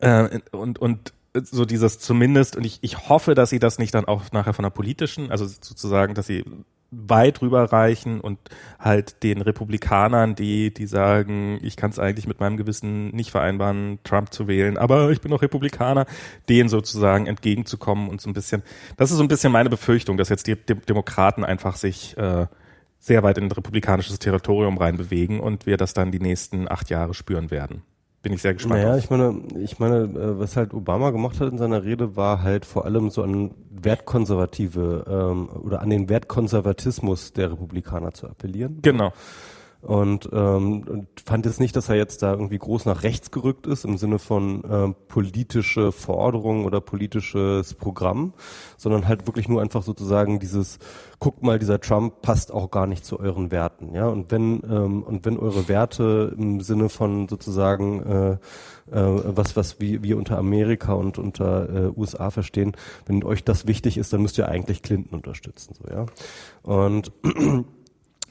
äh, 0.00 0.40
und 0.52 0.78
und 0.78 1.14
so 1.34 1.64
dieses 1.64 1.98
zumindest 1.98 2.54
und 2.56 2.64
ich, 2.64 2.78
ich 2.82 3.08
hoffe, 3.08 3.34
dass 3.34 3.50
sie 3.50 3.58
das 3.58 3.78
nicht 3.78 3.94
dann 3.94 4.04
auch 4.04 4.30
nachher 4.30 4.52
von 4.52 4.62
der 4.62 4.70
politischen, 4.70 5.30
also 5.32 5.46
sozusagen, 5.46 6.14
dass 6.14 6.26
sie 6.26 6.44
weit 7.06 7.42
rüberreichen 7.42 8.20
und 8.20 8.38
halt 8.78 9.22
den 9.22 9.40
Republikanern, 9.40 10.34
die 10.34 10.72
die 10.72 10.86
sagen, 10.86 11.58
ich 11.62 11.76
kann 11.76 11.90
es 11.90 11.98
eigentlich 11.98 12.26
mit 12.26 12.40
meinem 12.40 12.56
Gewissen 12.56 13.08
nicht 13.10 13.30
vereinbaren, 13.30 13.98
Trump 14.04 14.32
zu 14.32 14.48
wählen, 14.48 14.78
aber 14.78 15.10
ich 15.10 15.20
bin 15.20 15.32
auch 15.32 15.42
Republikaner, 15.42 16.06
denen 16.48 16.68
sozusagen 16.68 17.26
entgegenzukommen 17.26 18.08
und 18.08 18.20
so 18.20 18.30
ein 18.30 18.34
bisschen. 18.34 18.62
Das 18.96 19.10
ist 19.10 19.16
so 19.16 19.22
ein 19.22 19.28
bisschen 19.28 19.52
meine 19.52 19.70
Befürchtung, 19.70 20.16
dass 20.16 20.28
jetzt 20.28 20.46
die 20.46 20.56
Dem 20.56 20.84
Demokraten 20.86 21.44
einfach 21.44 21.76
sich 21.76 22.16
äh, 22.16 22.46
sehr 22.98 23.22
weit 23.22 23.38
in 23.38 23.50
republikanisches 23.50 24.18
Territorium 24.18 24.78
reinbewegen 24.78 25.40
und 25.40 25.66
wir 25.66 25.76
das 25.76 25.92
dann 25.92 26.10
die 26.10 26.20
nächsten 26.20 26.70
acht 26.70 26.90
Jahre 26.90 27.14
spüren 27.14 27.50
werden. 27.50 27.82
Bin 28.24 28.32
ich 28.32 28.40
sehr 28.40 28.54
gespannt. 28.54 28.80
Naja, 28.80 28.94
auf. 28.94 28.98
ich 28.98 29.10
meine, 29.10 29.42
ich 29.62 29.78
meine, 29.78 29.96
äh, 30.04 30.38
was 30.38 30.56
halt 30.56 30.72
Obama 30.72 31.10
gemacht 31.10 31.40
hat 31.40 31.52
in 31.52 31.58
seiner 31.58 31.84
Rede, 31.84 32.16
war 32.16 32.42
halt 32.42 32.64
vor 32.64 32.86
allem 32.86 33.10
so 33.10 33.22
an 33.22 33.50
Wertkonservative 33.70 35.04
ähm, 35.06 35.50
oder 35.62 35.82
an 35.82 35.90
den 35.90 36.08
Wertkonservatismus 36.08 37.34
der 37.34 37.52
Republikaner 37.52 38.14
zu 38.14 38.26
appellieren. 38.26 38.78
Genau. 38.80 39.12
Und, 39.84 40.30
ähm, 40.32 41.06
fand 41.26 41.44
jetzt 41.44 41.60
nicht, 41.60 41.76
dass 41.76 41.90
er 41.90 41.96
jetzt 41.96 42.22
da 42.22 42.32
irgendwie 42.32 42.56
groß 42.56 42.86
nach 42.86 43.02
rechts 43.02 43.30
gerückt 43.30 43.66
ist 43.66 43.84
im 43.84 43.98
Sinne 43.98 44.18
von 44.18 44.62
ähm, 44.68 44.94
politische 45.08 45.92
Forderung 45.92 46.64
oder 46.64 46.80
politisches 46.80 47.74
Programm, 47.74 48.32
sondern 48.78 49.06
halt 49.06 49.26
wirklich 49.26 49.46
nur 49.46 49.60
einfach 49.60 49.82
sozusagen 49.82 50.38
dieses, 50.38 50.78
guckt 51.18 51.42
mal, 51.42 51.58
dieser 51.58 51.80
Trump 51.80 52.22
passt 52.22 52.50
auch 52.50 52.70
gar 52.70 52.86
nicht 52.86 53.04
zu 53.04 53.20
euren 53.20 53.50
Werten, 53.50 53.94
ja. 53.94 54.08
Und 54.08 54.30
wenn 54.30 54.62
ähm, 54.68 55.02
und 55.02 55.26
wenn 55.26 55.38
eure 55.38 55.68
Werte 55.68 56.34
im 56.38 56.60
Sinne 56.62 56.88
von 56.88 57.28
sozusagen 57.28 58.02
äh, 58.02 58.30
äh, 58.90 59.36
was 59.36 59.54
was 59.54 59.80
wir, 59.80 60.02
wir 60.02 60.16
unter 60.16 60.38
Amerika 60.38 60.94
und 60.94 61.18
unter 61.18 61.68
äh, 61.68 61.92
USA 61.94 62.30
verstehen, 62.30 62.72
wenn 63.04 63.22
euch 63.22 63.44
das 63.44 63.66
wichtig 63.66 63.98
ist, 63.98 64.14
dann 64.14 64.22
müsst 64.22 64.38
ihr 64.38 64.48
eigentlich 64.48 64.82
Clinton 64.82 65.14
unterstützen, 65.16 65.74
so 65.74 65.92
ja. 65.92 66.06
Und 66.62 67.12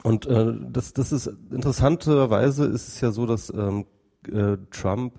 und 0.03 0.25
äh, 0.25 0.53
das, 0.69 0.93
das 0.93 1.11
ist 1.11 1.31
interessanterweise 1.51 2.65
ist 2.65 2.87
es 2.89 3.01
ja 3.01 3.11
so, 3.11 3.25
dass 3.25 3.49
ähm, 3.49 3.85
äh, 4.27 4.57
Trump 4.69 5.13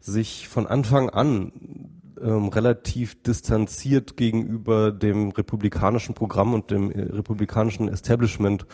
sich 0.00 0.48
von 0.48 0.66
Anfang 0.66 1.08
an 1.08 1.52
ähm, 2.24 2.48
relativ 2.48 3.22
distanziert 3.22 4.16
gegenüber 4.16 4.90
dem 4.90 5.30
republikanischen 5.30 6.14
Programm 6.14 6.54
und 6.54 6.70
dem 6.70 6.90
äh, 6.90 7.02
republikanischen 7.02 7.88
Establishment 7.88 8.66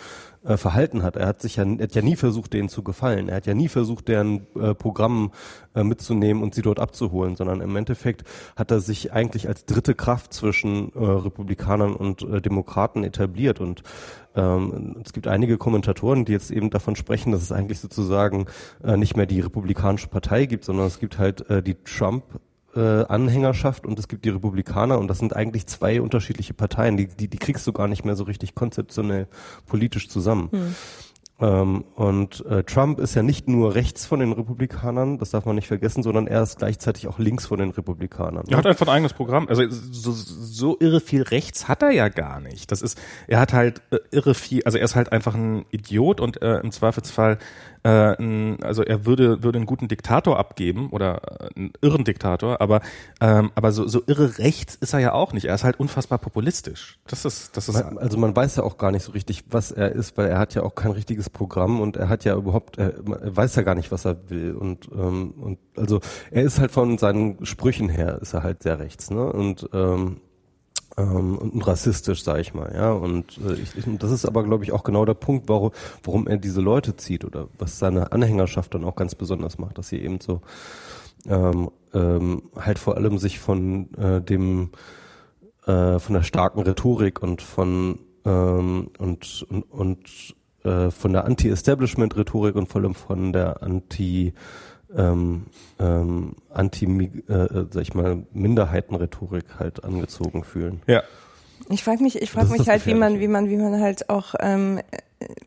äh, 0.44 0.56
verhalten 0.56 1.02
hat. 1.02 1.16
Er 1.16 1.26
hat 1.26 1.42
sich 1.42 1.56
ja, 1.56 1.66
hat 1.66 1.94
ja 1.94 2.02
nie 2.02 2.16
versucht, 2.16 2.52
denen 2.52 2.68
zu 2.68 2.82
gefallen. 2.82 3.28
Er 3.28 3.36
hat 3.36 3.46
ja 3.46 3.54
nie 3.54 3.68
versucht, 3.68 4.08
deren 4.08 4.46
äh, 4.54 4.74
Programm 4.74 5.32
äh, 5.74 5.82
mitzunehmen 5.82 6.42
und 6.42 6.54
sie 6.54 6.62
dort 6.62 6.78
abzuholen, 6.78 7.36
sondern 7.36 7.60
im 7.60 7.74
Endeffekt 7.76 8.24
hat 8.56 8.70
er 8.70 8.80
sich 8.80 9.12
eigentlich 9.12 9.48
als 9.48 9.64
dritte 9.64 9.94
Kraft 9.94 10.32
zwischen 10.32 10.92
äh, 10.94 10.98
Republikanern 10.98 11.94
und 11.94 12.22
äh, 12.22 12.40
Demokraten 12.40 13.04
etabliert. 13.04 13.60
Und 13.60 13.82
ähm, 14.34 15.02
es 15.04 15.12
gibt 15.12 15.26
einige 15.26 15.58
Kommentatoren, 15.58 16.24
die 16.24 16.32
jetzt 16.32 16.50
eben 16.50 16.70
davon 16.70 16.96
sprechen, 16.96 17.32
dass 17.32 17.42
es 17.42 17.52
eigentlich 17.52 17.80
sozusagen 17.80 18.46
äh, 18.84 18.96
nicht 18.96 19.16
mehr 19.16 19.26
die 19.26 19.40
Republikanische 19.40 20.08
Partei 20.08 20.46
gibt, 20.46 20.64
sondern 20.64 20.86
es 20.86 21.00
gibt 21.00 21.18
halt 21.18 21.50
äh, 21.50 21.62
die 21.62 21.74
Trump 21.84 22.22
äh, 22.74 23.04
Anhängerschaft 23.04 23.86
und 23.86 23.98
es 23.98 24.08
gibt 24.08 24.24
die 24.24 24.30
Republikaner 24.30 24.98
und 24.98 25.08
das 25.08 25.18
sind 25.18 25.34
eigentlich 25.34 25.66
zwei 25.66 26.00
unterschiedliche 26.00 26.54
Parteien, 26.54 26.96
die, 26.96 27.08
die, 27.08 27.28
die 27.28 27.38
kriegst 27.38 27.66
du 27.66 27.72
gar 27.72 27.88
nicht 27.88 28.04
mehr 28.04 28.16
so 28.16 28.24
richtig 28.24 28.54
konzeptionell 28.54 29.26
politisch 29.66 30.08
zusammen. 30.08 30.48
Hm. 30.50 30.74
Ähm, 31.40 31.84
und 31.94 32.44
äh, 32.46 32.64
Trump 32.64 33.00
ist 33.00 33.14
ja 33.14 33.22
nicht 33.22 33.48
nur 33.48 33.74
rechts 33.74 34.04
von 34.04 34.20
den 34.20 34.32
Republikanern, 34.32 35.16
das 35.16 35.30
darf 35.30 35.46
man 35.46 35.56
nicht 35.56 35.68
vergessen, 35.68 36.02
sondern 36.02 36.26
er 36.26 36.42
ist 36.42 36.58
gleichzeitig 36.58 37.08
auch 37.08 37.18
links 37.18 37.46
von 37.46 37.58
den 37.58 37.70
Republikanern. 37.70 38.44
Er 38.48 38.58
hat 38.58 38.66
einfach 38.66 38.86
ein 38.86 38.92
eigenes 38.92 39.14
Programm. 39.14 39.48
Also 39.48 39.62
so, 39.68 40.12
so 40.12 40.76
irre 40.80 41.00
viel 41.00 41.22
rechts 41.22 41.66
hat 41.66 41.82
er 41.82 41.92
ja 41.92 42.08
gar 42.08 42.40
nicht. 42.40 42.70
Das 42.70 42.82
ist, 42.82 43.00
er 43.26 43.40
hat 43.40 43.54
halt 43.54 43.80
äh, 43.90 43.98
irre 44.10 44.34
viel, 44.34 44.62
also 44.64 44.76
er 44.76 44.84
ist 44.84 44.96
halt 44.96 45.12
einfach 45.12 45.34
ein 45.34 45.64
Idiot 45.70 46.20
und 46.20 46.42
äh, 46.42 46.58
im 46.60 46.72
Zweifelsfall 46.72 47.38
also 47.82 48.82
er 48.82 49.06
würde 49.06 49.42
würde 49.42 49.58
einen 49.58 49.66
guten 49.66 49.88
Diktator 49.88 50.38
abgeben 50.38 50.90
oder 50.90 51.40
äh, 51.40 51.48
einen 51.56 51.72
irren 51.80 52.04
Diktator, 52.04 52.60
aber 52.60 52.80
ähm, 53.20 53.50
aber 53.54 53.72
so, 53.72 53.88
so 53.88 54.02
irre 54.06 54.38
rechts 54.38 54.74
ist 54.74 54.92
er 54.92 55.00
ja 55.00 55.12
auch 55.12 55.32
nicht. 55.32 55.46
Er 55.46 55.54
ist 55.54 55.64
halt 55.64 55.80
unfassbar 55.80 56.18
populistisch. 56.18 56.98
Das 57.06 57.24
ist 57.24 57.56
das 57.56 57.68
ist 57.68 57.76
also 57.76 58.18
man 58.18 58.36
weiß 58.36 58.56
ja 58.56 58.64
auch 58.64 58.76
gar 58.76 58.90
nicht 58.90 59.04
so 59.04 59.12
richtig, 59.12 59.44
was 59.50 59.70
er 59.72 59.92
ist, 59.92 60.18
weil 60.18 60.28
er 60.28 60.38
hat 60.38 60.54
ja 60.54 60.62
auch 60.62 60.74
kein 60.74 60.90
richtiges 60.90 61.30
Programm 61.30 61.80
und 61.80 61.96
er 61.96 62.08
hat 62.08 62.24
ja 62.24 62.36
überhaupt 62.36 62.76
er, 62.78 62.94
er 62.98 63.36
weiß 63.36 63.56
ja 63.56 63.62
gar 63.62 63.74
nicht, 63.74 63.90
was 63.90 64.04
er 64.04 64.30
will 64.30 64.54
und 64.54 64.88
ähm, 64.92 65.32
und 65.32 65.58
also 65.76 66.00
er 66.30 66.42
ist 66.42 66.60
halt 66.60 66.72
von 66.72 66.98
seinen 66.98 67.44
Sprüchen 67.46 67.88
her 67.88 68.18
ist 68.20 68.34
er 68.34 68.42
halt 68.42 68.62
sehr 68.62 68.78
rechts, 68.78 69.10
ne? 69.10 69.32
Und 69.32 69.68
ähm, 69.72 70.20
ähm, 71.00 71.38
und 71.38 71.66
rassistisch, 71.66 72.22
sag 72.22 72.40
ich 72.40 72.54
mal, 72.54 72.72
ja. 72.74 72.92
Und 72.92 73.38
äh, 73.38 73.54
ich, 73.54 73.76
ich, 73.76 73.84
das 73.98 74.10
ist 74.10 74.26
aber, 74.26 74.44
glaube 74.44 74.64
ich, 74.64 74.72
auch 74.72 74.84
genau 74.84 75.04
der 75.04 75.14
Punkt, 75.14 75.48
warum, 75.48 75.70
warum 76.02 76.26
er 76.26 76.36
diese 76.36 76.60
Leute 76.60 76.96
zieht 76.96 77.24
oder 77.24 77.48
was 77.58 77.78
seine 77.78 78.12
Anhängerschaft 78.12 78.74
dann 78.74 78.84
auch 78.84 78.96
ganz 78.96 79.14
besonders 79.14 79.58
macht, 79.58 79.78
dass 79.78 79.88
sie 79.88 79.98
eben 79.98 80.20
so 80.20 80.40
ähm, 81.26 81.70
ähm, 81.94 82.42
halt 82.56 82.78
vor 82.78 82.96
allem 82.96 83.18
sich 83.18 83.38
von 83.38 83.92
äh, 83.94 84.20
dem 84.20 84.70
äh, 85.66 85.98
von 85.98 86.14
der 86.14 86.22
starken 86.22 86.60
Rhetorik 86.60 87.22
und 87.22 87.42
von 87.42 87.98
ähm, 88.24 88.90
und 88.98 89.46
und, 89.48 89.62
und 89.70 90.34
äh, 90.64 90.90
von 90.90 91.12
der 91.12 91.24
Anti-Establishment-Rhetorik 91.24 92.54
und 92.54 92.68
vor 92.68 92.82
allem 92.82 92.94
von 92.94 93.32
der 93.32 93.62
Anti- 93.62 94.34
ähm, 94.96 95.46
ähm, 95.78 96.34
anti 96.50 96.86
äh, 96.86 97.32
äh, 97.32 97.66
sag 97.70 97.82
ich 97.82 97.94
mal 97.94 98.24
Minderheitenrhetorik 98.32 99.44
halt 99.58 99.84
angezogen 99.84 100.44
fühlen. 100.44 100.82
Ja. 100.86 101.02
Ich 101.68 101.84
frage 101.84 102.02
mich, 102.02 102.20
ich 102.20 102.30
frage 102.30 102.50
mich 102.50 102.68
halt, 102.68 102.86
wie 102.86 102.94
man, 102.94 103.20
wie 103.20 103.28
man, 103.28 103.48
wie 103.48 103.56
man 103.56 103.80
halt 103.80 104.08
auch 104.08 104.34
ähm, 104.40 104.80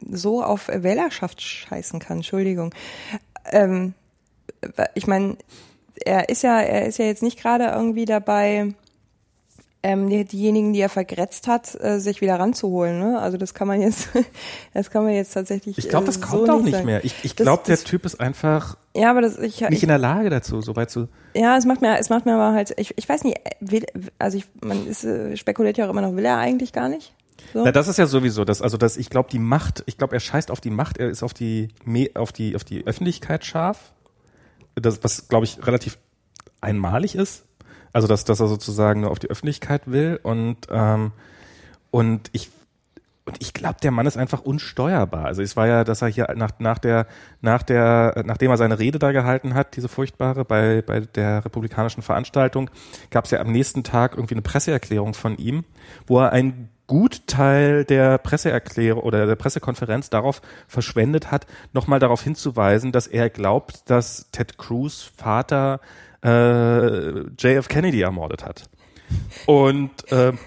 so 0.10 0.44
auf 0.44 0.70
Wählerschaft 0.70 1.42
scheißen 1.42 2.00
kann. 2.00 2.18
Entschuldigung. 2.18 2.74
Ähm, 3.52 3.94
ich 4.94 5.08
meine, 5.08 5.38
er 6.06 6.30
ist 6.30 6.44
ja, 6.44 6.62
er 6.62 6.86
ist 6.86 6.98
ja 6.98 7.06
jetzt 7.06 7.24
nicht 7.24 7.40
gerade 7.40 7.66
irgendwie 7.66 8.06
dabei, 8.06 8.74
ähm, 9.84 10.10
die, 10.10 10.24
diejenigen, 10.24 10.74
die 10.74 10.80
er 10.80 10.90
vergrätzt 10.90 11.48
hat, 11.48 11.78
äh, 11.82 12.00
sich 12.00 12.22
wieder 12.22 12.40
ranzuholen. 12.40 13.00
Ne? 13.00 13.20
Also 13.20 13.38
das 13.38 13.54
kann 13.54 13.68
man 13.68 13.82
jetzt, 13.82 14.10
das 14.74 14.90
kann 14.90 15.04
man 15.04 15.14
jetzt 15.14 15.34
tatsächlich. 15.34 15.78
Ich 15.78 15.90
glaube, 15.90 16.06
das 16.06 16.18
äh, 16.18 16.22
kommt 16.22 16.48
so 16.48 16.54
auch 16.54 16.62
nicht 16.62 16.74
sagen. 16.74 16.86
mehr. 16.86 17.04
Ich, 17.04 17.16
ich 17.24 17.36
glaube, 17.36 17.64
der 17.68 17.78
Typ 17.78 18.06
ist 18.06 18.20
einfach 18.20 18.78
ja, 18.96 19.10
aber 19.10 19.22
das, 19.22 19.38
ich, 19.40 19.60
nicht 19.60 19.72
ich, 19.72 19.84
in 19.84 19.90
der 19.90 19.98
Lage 19.98 20.30
dazu, 20.30 20.62
so 20.62 20.76
weit 20.76 20.92
zu. 20.92 21.08
Ja, 21.34 21.58
es 21.58 21.66
macht 21.66 21.82
mir, 21.82 21.98
es 21.98 22.10
macht 22.10 22.26
mir 22.26 22.36
aber 22.36 22.54
halt, 22.54 22.74
ich, 22.78 22.94
ich 22.96 23.10
weiß 23.10 23.24
nicht, 23.24 23.40
will, 23.60 23.86
also 24.20 24.38
ich, 24.38 24.46
man 24.62 24.86
ist, 24.86 25.04
äh, 25.04 25.36
spekuliert 25.36 25.78
ja 25.78 25.88
auch 25.88 25.90
immer 25.90 26.02
noch, 26.02 26.16
will 26.16 26.26
er 26.26 26.38
eigentlich 26.38 26.74
gar 26.74 26.90
nicht? 26.90 27.14
So? 27.54 27.64
Na, 27.64 27.72
das 27.72 27.88
ist 27.88 27.98
ja 27.98 28.06
sowieso 28.06 28.46
das, 28.46 28.62
also 28.62 28.78
das, 28.78 28.98
ich 28.98 29.10
glaube, 29.10 29.30
die 29.32 29.40
Macht, 29.40 29.84
ich 29.88 29.98
glaube, 29.98 30.16
er 30.16 30.20
scheißt 30.20 30.52
auf 30.52 30.62
die 30.62 30.70
Macht, 30.70 30.98
er 30.98 31.10
ist 31.10 31.24
auf 31.24 31.34
die, 31.34 31.70
auf 32.14 32.32
die, 32.32 32.56
auf 32.56 32.64
die 32.64 32.86
Öffentlichkeit 32.86 33.46
scharf. 33.46 33.94
Das, 34.76 35.04
was, 35.04 35.28
glaube 35.28 35.46
ich, 35.46 35.66
relativ 35.66 35.98
einmalig 36.62 37.16
ist. 37.16 37.46
Also 37.94 38.08
dass, 38.08 38.26
dass 38.26 38.40
er 38.40 38.48
sozusagen 38.48 39.02
nur 39.02 39.12
auf 39.12 39.20
die 39.20 39.30
Öffentlichkeit 39.30 39.84
will 39.86 40.20
und 40.22 40.68
ähm, 40.70 41.12
und 41.92 42.30
ich 42.34 42.50
und 43.26 43.38
ich 43.40 43.54
glaube, 43.54 43.78
der 43.82 43.92
Mann 43.92 44.06
ist 44.06 44.18
einfach 44.18 44.42
unsteuerbar. 44.42 45.26
Also 45.26 45.42
es 45.42 45.56
war 45.56 45.66
ja, 45.66 45.86
dass 45.86 46.02
er 46.02 46.10
hier 46.10 46.28
nach, 46.36 46.52
nach 46.60 46.78
der, 46.78 47.08
nach 47.40 47.64
der, 47.64 48.22
nachdem 48.26 48.52
er 48.52 48.58
seine 48.58 48.80
Rede 48.80 49.00
da 49.00 49.14
gehalten 49.14 49.54
hat, 49.54 49.78
diese 49.78 49.88
furchtbare, 49.88 50.44
bei, 50.44 50.82
bei 50.82 51.02
der 51.02 51.46
republikanischen 51.46 52.04
Veranstaltung, 52.04 52.70
gab 53.12 53.26
es 53.26 53.32
ja 53.32 53.40
am 53.40 53.52
nächsten 53.52 53.84
Tag 53.84 54.16
irgendwie 54.16 54.36
eine 54.36 54.42
Presseerklärung 54.42 55.14
von 55.14 55.38
ihm, 55.38 55.64
wo 56.06 56.20
er 56.20 56.34
einen 56.34 56.70
Gutteil 56.88 57.86
der 57.86 58.18
Presseerklärung 58.18 59.04
oder 59.04 59.26
der 59.26 59.38
Pressekonferenz 59.38 60.10
darauf 60.10 60.42
verschwendet 60.68 61.32
hat, 61.32 61.48
nochmal 61.72 62.00
darauf 62.00 62.22
hinzuweisen, 62.22 62.92
dass 62.92 63.08
er 63.08 63.30
glaubt, 63.30 63.90
dass 63.90 64.30
Ted 64.32 64.58
Cruz 64.58 65.10
Vater 65.16 65.80
äh, 66.24 67.20
JF 67.38 67.68
Kennedy 67.68 68.02
ermordet 68.02 68.46
hat. 68.46 68.70
Und 69.46 70.12
äh, 70.12 70.34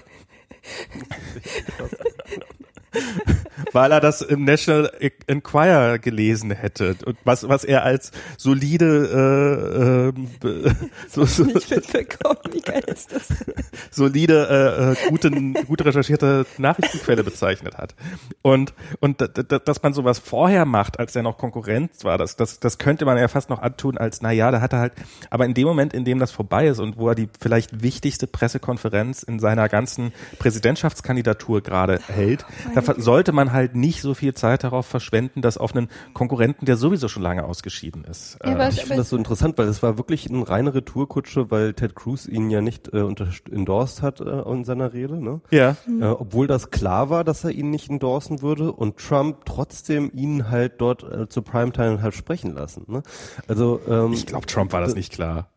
weil 3.73 3.93
er 3.93 4.01
das 4.01 4.23
im 4.23 4.45
National 4.45 4.91
Enquirer 5.27 5.99
gelesen 5.99 6.51
hätte. 6.51 6.97
Und 7.05 7.17
was 7.25 7.49
was 7.49 7.65
er 7.65 7.83
als 7.85 8.13
solide 8.37 10.13
äh, 10.43 10.47
äh, 10.49 10.75
so, 11.09 11.25
so, 11.25 11.45
nicht 11.45 11.71
mitbekommen, 11.71 12.39
wie 12.53 12.61
geil 12.61 12.83
ist 12.87 13.13
das? 13.13 13.29
solide 13.91 14.49
äh, 14.49 14.93
äh, 14.93 15.11
guten 15.11 15.55
gut 15.55 15.85
recherchierte 15.85 16.47
Nachrichtenquelle 16.59 17.25
bezeichnet 17.25 17.77
hat. 17.79 17.95
Und 18.43 18.75
und 19.01 19.17
dass 19.21 19.83
man 19.83 19.93
sowas 19.93 20.19
vorher 20.19 20.65
macht, 20.65 20.99
als 20.99 21.15
er 21.17 21.23
noch 21.23 21.39
Konkurrenz 21.39 22.05
war, 22.05 22.19
das 22.19 22.37
das 22.37 22.61
das 22.61 22.79
könnte 22.79 23.05
man 23.05 23.19
ja 23.19 23.29
fast 23.29 23.51
noch 23.51 23.61
antun 23.61 23.99
als 23.99 24.23
na 24.23 24.33
ja, 24.33 24.51
da 24.51 24.61
hat 24.61 24.73
er 24.73 24.81
halt, 24.81 24.93
aber 25.31 25.45
in 25.45 25.55
dem 25.55 25.67
Moment, 25.67 25.93
in 25.93 26.05
dem 26.05 26.19
das 26.19 26.33
vorbei 26.33 26.69
ist 26.69 26.79
und 26.79 26.97
wo 26.99 27.09
er 27.09 27.15
die 27.15 27.29
vielleicht 27.41 27.83
wichtigste 27.83 28.27
Pressekonferenz 28.27 29.23
in 29.23 29.39
seiner 29.39 29.69
ganzen 29.69 30.13
Präsidentschaftskandidatur 30.39 31.63
gerade 31.63 32.01
hält, 32.09 32.45
da 32.75 32.83
sollte 32.97 33.33
man 33.33 33.53
halt 33.53 33.75
nicht 33.75 34.01
so 34.01 34.15
viel 34.15 34.35
Zeit 34.35 34.65
darauf 34.65 34.87
verschwenden, 34.87 35.43
das 35.43 35.59
auf 35.59 35.75
einen 35.75 35.89
Konkurrenten, 36.15 36.67
der 36.67 36.77
sowieso 36.77 37.09
schon 37.09 37.23
lange 37.23 37.45
ausgeschieden 37.45 38.05
ist. 38.05 38.39
Ja, 38.45 38.59
äh, 38.59 38.69
ich 38.71 38.81
finde 38.81 38.97
das 38.97 39.11
so 39.11 39.17
interessant, 39.17 39.59
weil 39.59 39.69
es 39.69 39.83
war 39.83 39.99
wirklich 39.99 40.31
eine 40.31 40.49
reine 40.49 40.75
Retourkutsche, 40.75 41.51
weil 41.51 41.75
Ted 41.75 41.95
Cruz 41.95 42.27
ihn 42.27 42.51
ja 42.51 42.61
nicht 42.61 42.93
äh, 42.93 43.07
endorsed 43.51 44.03
hat 44.03 44.21
äh, 44.21 44.43
in 44.51 44.65
seiner 44.65 44.93
Rede. 44.93 45.23
Ne? 45.23 45.41
Ja. 45.51 45.77
Mhm. 45.87 46.03
Äh, 46.03 46.07
obwohl 46.07 46.47
das 46.47 46.71
klar 46.71 47.11
war, 47.11 47.25
dass 47.25 47.45
er 47.45 47.51
ihn 47.51 47.71
nicht 47.71 47.91
endorsen 47.91 48.43
würde 48.43 48.73
und 48.73 48.97
Trump 48.99 49.45
trotzdem 49.45 50.11
ihn 50.15 50.51
halt 50.51 50.81
dort 50.81 51.03
äh, 51.03 51.29
zu 51.29 51.43
Primetime 51.43 52.03
halt 52.03 52.15
sprechen 52.15 52.55
lassen. 52.55 52.85
Ne? 52.89 53.03
Also 53.49 53.81
ähm, 53.89 54.13
ich 54.13 54.27
glaube, 54.27 54.47
Trump 54.47 54.73
war 54.73 54.81
das 54.81 54.95
nicht 54.95 55.13
klar. 55.13 55.49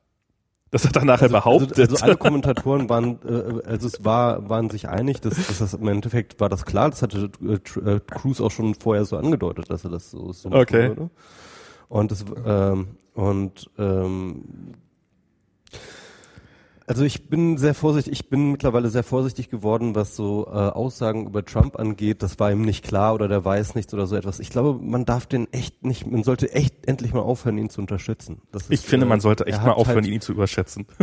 Das 0.71 0.85
hat 0.85 0.95
er 0.95 1.05
nachher 1.05 1.23
also, 1.23 1.35
behauptet. 1.35 1.79
Also, 1.79 1.93
also, 1.93 2.05
alle 2.05 2.17
Kommentatoren 2.17 2.89
waren, 2.89 3.19
äh, 3.25 3.67
also 3.67 3.87
es 3.87 4.05
war, 4.05 4.49
waren 4.49 4.69
sich 4.69 4.87
einig, 4.87 5.19
dass, 5.21 5.35
dass 5.35 5.59
das 5.59 5.73
im 5.73 5.87
Endeffekt 5.87 6.39
war 6.39 6.49
das 6.49 6.65
klar. 6.65 6.89
Das 6.89 7.01
hatte 7.01 7.31
äh, 7.41 7.89
äh 7.89 7.99
Cruz 8.05 8.39
auch 8.39 8.51
schon 8.51 8.75
vorher 8.75 9.05
so 9.05 9.17
angedeutet, 9.17 9.69
dass 9.69 9.83
er 9.83 9.89
das 9.89 10.11
so, 10.11 10.31
so 10.31 10.51
okay. 10.51 10.89
würde. 10.89 11.09
Und 11.87 12.11
das 12.11 12.23
ähm, 12.45 12.89
und 13.15 13.69
ähm, 13.77 14.75
also 16.89 17.03
ich 17.03 17.29
bin 17.29 17.59
sehr 17.59 17.75
vorsichtig, 17.75 18.13
ich 18.13 18.29
bin 18.29 18.51
mittlerweile 18.51 18.89
sehr 18.89 19.03
vorsichtig 19.03 19.51
geworden, 19.51 19.93
was 19.93 20.15
so 20.15 20.47
äh, 20.47 20.55
Aussagen 20.55 21.27
über 21.27 21.45
Trump 21.45 21.77
angeht. 21.77 22.23
Das 22.23 22.39
war 22.39 22.51
ihm 22.51 22.63
nicht 22.63 22.83
klar 22.83 23.13
oder 23.13 23.27
der 23.27 23.45
weiß 23.45 23.75
nichts 23.75 23.93
oder 23.93 24.07
so 24.07 24.15
etwas. 24.15 24.39
Ich 24.39 24.49
glaube, 24.49 24.83
man 24.83 25.05
darf 25.05 25.27
den 25.27 25.53
echt 25.53 25.85
nicht, 25.85 26.07
man 26.07 26.23
sollte 26.23 26.51
echt 26.51 26.87
endlich 26.87 27.13
mal 27.13 27.19
aufhören, 27.21 27.59
ihn 27.59 27.69
zu 27.69 27.79
unterstützen. 27.79 28.41
Ist, 28.53 28.71
ich 28.71 28.79
finde, 28.79 29.05
man 29.05 29.19
sollte 29.19 29.45
echt 29.45 29.63
mal 29.63 29.73
aufhören, 29.73 30.03
halt, 30.03 30.07
ihn 30.07 30.19
zu 30.21 30.33
überschätzen. 30.33 30.87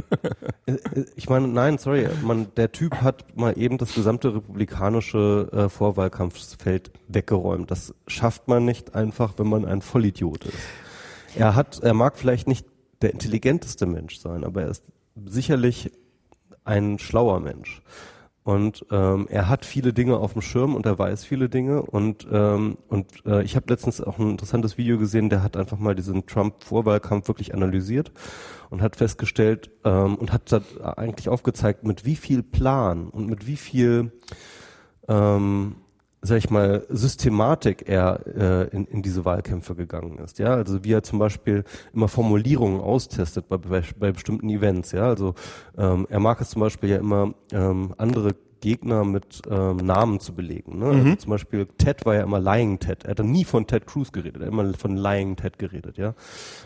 Äh, 0.66 0.72
äh, 0.72 1.04
ich 1.14 1.28
meine, 1.28 1.46
nein, 1.46 1.78
sorry, 1.78 2.08
man, 2.24 2.48
der 2.56 2.72
Typ 2.72 2.96
hat 2.96 3.36
mal 3.36 3.56
eben 3.56 3.78
das 3.78 3.94
gesamte 3.94 4.34
republikanische 4.34 5.48
äh, 5.52 5.68
Vorwahlkampfsfeld 5.68 6.90
weggeräumt. 7.06 7.70
Das 7.70 7.94
schafft 8.08 8.48
man 8.48 8.64
nicht 8.64 8.96
einfach, 8.96 9.34
wenn 9.36 9.46
man 9.46 9.64
ein 9.64 9.80
Vollidiot 9.82 10.44
ist. 10.46 10.58
Er 11.36 11.54
hat, 11.54 11.78
er 11.80 11.94
mag 11.94 12.18
vielleicht 12.18 12.48
nicht 12.48 12.66
der 13.00 13.12
intelligenteste 13.12 13.86
Mensch 13.86 14.18
sein, 14.18 14.42
aber 14.42 14.62
er 14.62 14.68
ist 14.70 14.82
sicherlich 15.24 15.92
ein 16.64 16.98
schlauer 16.98 17.40
Mensch. 17.40 17.82
Und 18.46 18.86
ähm, 18.92 19.26
er 19.28 19.48
hat 19.48 19.64
viele 19.64 19.92
Dinge 19.92 20.18
auf 20.18 20.34
dem 20.34 20.40
Schirm 20.40 20.76
und 20.76 20.86
er 20.86 20.96
weiß 20.96 21.24
viele 21.24 21.48
Dinge. 21.48 21.82
Und, 21.82 22.28
ähm, 22.30 22.78
und 22.86 23.26
äh, 23.26 23.42
ich 23.42 23.56
habe 23.56 23.66
letztens 23.68 24.00
auch 24.00 24.20
ein 24.20 24.30
interessantes 24.30 24.78
Video 24.78 24.98
gesehen, 24.98 25.30
der 25.30 25.42
hat 25.42 25.56
einfach 25.56 25.78
mal 25.78 25.96
diesen 25.96 26.26
Trump-Vorwahlkampf 26.26 27.26
wirklich 27.26 27.54
analysiert 27.54 28.12
und 28.70 28.82
hat 28.82 28.94
festgestellt 28.94 29.70
ähm, 29.84 30.14
und 30.14 30.32
hat 30.32 30.52
da 30.52 30.60
eigentlich 30.96 31.28
aufgezeigt, 31.28 31.82
mit 31.82 32.04
wie 32.04 32.14
viel 32.14 32.44
Plan 32.44 33.08
und 33.08 33.26
mit 33.26 33.48
wie 33.48 33.56
viel 33.56 34.12
ähm, 35.08 35.74
sag 36.26 36.38
ich 36.38 36.50
mal, 36.50 36.84
Systematik 36.88 37.88
er 37.88 38.20
äh, 38.26 38.68
in, 38.76 38.86
in 38.86 39.02
diese 39.02 39.24
Wahlkämpfe 39.24 39.74
gegangen 39.74 40.18
ist. 40.18 40.38
Ja, 40.38 40.54
also 40.54 40.84
wie 40.84 40.92
er 40.92 41.02
zum 41.02 41.18
Beispiel 41.18 41.64
immer 41.92 42.08
Formulierungen 42.08 42.80
austestet 42.80 43.48
bei, 43.48 43.56
bei, 43.56 43.82
bei 43.98 44.12
bestimmten 44.12 44.48
Events. 44.50 44.92
Ja, 44.92 45.06
also 45.06 45.34
ähm, 45.78 46.06
er 46.10 46.20
mag 46.20 46.40
es 46.40 46.50
zum 46.50 46.60
Beispiel 46.60 46.90
ja 46.90 46.96
immer 46.98 47.34
ähm, 47.52 47.94
andere 47.96 48.34
Gegner 48.60 49.04
mit 49.04 49.42
ähm, 49.50 49.76
Namen 49.76 50.20
zu 50.20 50.34
belegen. 50.34 50.78
Ne? 50.78 50.86
Also 50.86 50.98
mhm. 50.98 51.04
Also 51.06 51.16
zum 51.16 51.30
Beispiel 51.30 51.66
Ted 51.78 52.04
war 52.04 52.14
ja 52.14 52.22
immer 52.22 52.40
Lying 52.40 52.78
Ted. 52.78 53.04
Er 53.04 53.10
hat 53.10 53.20
nie 53.20 53.44
von 53.44 53.66
Ted 53.66 53.86
Cruz 53.86 54.12
geredet, 54.12 54.42
er 54.42 54.46
hat 54.46 54.52
immer 54.52 54.74
von 54.74 54.96
Lying 54.96 55.36
Ted 55.36 55.58
geredet, 55.58 55.98
ja. 55.98 56.14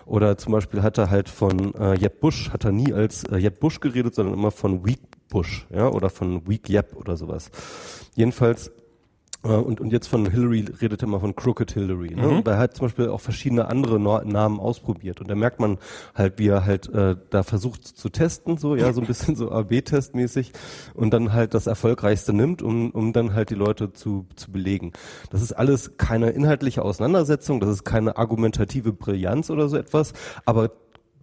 Oder 0.06 0.38
zum 0.38 0.52
Beispiel 0.52 0.82
hat 0.82 0.98
er 0.98 1.11
halt 1.11 1.28
von 1.28 1.74
äh, 1.74 1.94
Jeb 1.94 2.20
Bush, 2.20 2.50
hat 2.50 2.64
er 2.64 2.72
nie 2.72 2.92
als 2.92 3.24
äh, 3.24 3.36
Jeb 3.36 3.61
Bush 3.61 3.80
geredet, 3.80 4.14
sondern 4.14 4.34
immer 4.34 4.50
von 4.50 4.86
Weak 4.86 5.00
Bush, 5.28 5.66
ja, 5.70 5.88
oder 5.88 6.11
von 6.11 6.48
Weak 6.48 6.68
Jeb 6.68 6.96
oder 6.96 7.16
sowas. 7.16 7.50
Jedenfalls 8.14 8.72
und, 9.43 9.80
und 9.80 9.91
jetzt 9.91 10.07
von 10.07 10.30
Hillary 10.30 10.66
redet 10.82 11.03
er 11.03 11.09
immer 11.09 11.20
von 11.20 11.34
Crooked 11.34 11.72
Hillary. 11.72 12.14
Ne? 12.14 12.26
Mhm. 12.26 12.36
Und 12.38 12.49
er 12.49 12.59
hat 12.59 12.74
zum 12.74 12.86
Beispiel 12.86 13.09
auch 13.09 13.22
verschiedene 13.22 13.68
andere 13.68 13.99
Namen 13.99 14.61
ausprobiert. 14.61 15.20
Und 15.20 15.30
da 15.30 15.34
merkt 15.34 15.61
man 15.61 15.78
halt, 16.14 16.38
wie 16.38 16.49
er 16.49 16.66
halt 16.66 16.93
äh, 16.93 17.16
da 17.30 17.43
versucht 17.43 17.86
zu 17.86 18.11
testen, 18.11 18.59
so, 18.59 18.76
ja, 18.76 18.93
so 18.93 19.01
ein 19.01 19.07
bisschen 19.07 19.36
so 19.36 19.51
AB-Testmäßig 19.51 20.53
und 20.93 21.14
dann 21.14 21.32
halt 21.32 21.55
das 21.55 21.66
Erfolgreichste 21.66 22.34
nimmt, 22.34 22.61
um, 22.61 22.91
um 22.91 23.14
dann 23.14 23.32
halt 23.32 23.49
die 23.49 23.55
Leute 23.55 23.95
zu, 23.95 24.26
zu 24.36 24.53
belegen. 24.53 24.93
Das 25.30 25.41
ist 25.41 25.53
alles 25.53 25.97
keine 25.97 26.30
inhaltliche 26.30 26.82
Auseinandersetzung, 26.82 27.61
das 27.61 27.70
ist 27.70 27.84
keine 27.84 28.18
argumentative 28.18 28.93
Brillanz 28.93 29.49
oder 29.49 29.70
so 29.70 29.78
etwas, 29.78 30.12
aber 30.45 30.70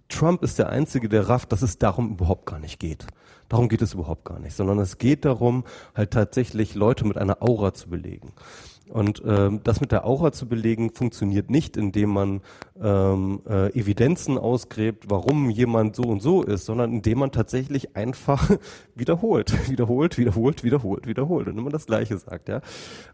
Trump 0.09 0.41
ist 0.41 0.57
der 0.57 0.69
Einzige, 0.69 1.09
der 1.09 1.29
rafft, 1.29 1.51
dass 1.51 1.61
es 1.61 1.77
darum 1.77 2.11
überhaupt 2.11 2.45
gar 2.45 2.59
nicht 2.59 2.79
geht. 2.79 3.05
Darum 3.49 3.69
geht 3.69 3.81
es 3.81 3.93
überhaupt 3.93 4.25
gar 4.25 4.39
nicht, 4.39 4.55
sondern 4.55 4.79
es 4.79 4.97
geht 4.97 5.25
darum, 5.25 5.63
halt 5.95 6.11
tatsächlich 6.11 6.75
Leute 6.75 7.05
mit 7.05 7.17
einer 7.17 7.41
Aura 7.41 7.73
zu 7.73 7.89
belegen. 7.89 8.33
Und 8.89 9.21
ähm, 9.25 9.61
das 9.63 9.81
mit 9.81 9.91
der 9.91 10.05
Aura 10.05 10.31
zu 10.31 10.47
belegen 10.47 10.91
funktioniert 10.91 11.49
nicht, 11.49 11.75
indem 11.75 12.09
man 12.09 12.41
ähm, 12.81 13.41
äh, 13.47 13.67
Evidenzen 13.77 14.37
ausgräbt, 14.37 15.05
warum 15.09 15.49
jemand 15.49 15.95
so 15.95 16.03
und 16.03 16.21
so 16.21 16.41
ist, 16.43 16.65
sondern 16.65 16.93
indem 16.93 17.19
man 17.19 17.31
tatsächlich 17.31 17.95
einfach 17.95 18.49
wiederholt, 18.95 19.53
wiederholt, 19.69 20.17
wiederholt, 20.17 20.63
wiederholt, 20.63 21.07
wiederholt 21.07 21.47
und 21.47 21.57
immer 21.57 21.69
das 21.69 21.85
Gleiche 21.85 22.17
sagt, 22.17 22.49
ja. 22.49 22.61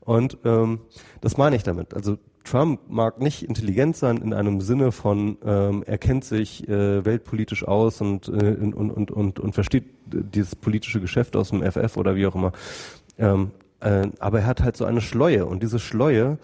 Und 0.01 0.37
ähm, 0.45 0.81
das 1.21 1.37
meine 1.37 1.55
ich 1.55 1.63
damit. 1.63 1.93
Also 1.93 2.17
Trump 2.43 2.81
mag 2.89 3.19
nicht 3.19 3.43
intelligent 3.43 3.95
sein 3.95 4.17
in 4.17 4.33
einem 4.33 4.61
Sinne 4.61 4.91
von, 4.91 5.37
ähm, 5.45 5.83
er 5.85 5.97
kennt 5.97 6.25
sich 6.25 6.67
äh, 6.67 7.05
weltpolitisch 7.05 7.65
aus 7.67 8.01
und, 8.01 8.27
äh, 8.27 8.31
und, 8.31 8.73
und, 8.73 9.11
und, 9.11 9.39
und 9.39 9.53
versteht 9.53 9.85
dieses 10.05 10.55
politische 10.55 10.99
Geschäft 10.99 11.35
aus 11.35 11.49
dem 11.49 11.63
FF 11.63 11.97
oder 11.97 12.15
wie 12.15 12.25
auch 12.25 12.35
immer. 12.35 12.51
Ähm, 13.17 13.51
äh, 13.79 14.07
aber 14.19 14.41
er 14.41 14.47
hat 14.47 14.61
halt 14.61 14.77
so 14.77 14.85
eine 14.85 15.01
Schleue 15.01 15.45
und 15.45 15.63
diese 15.63 15.79
Schleue 15.79 16.37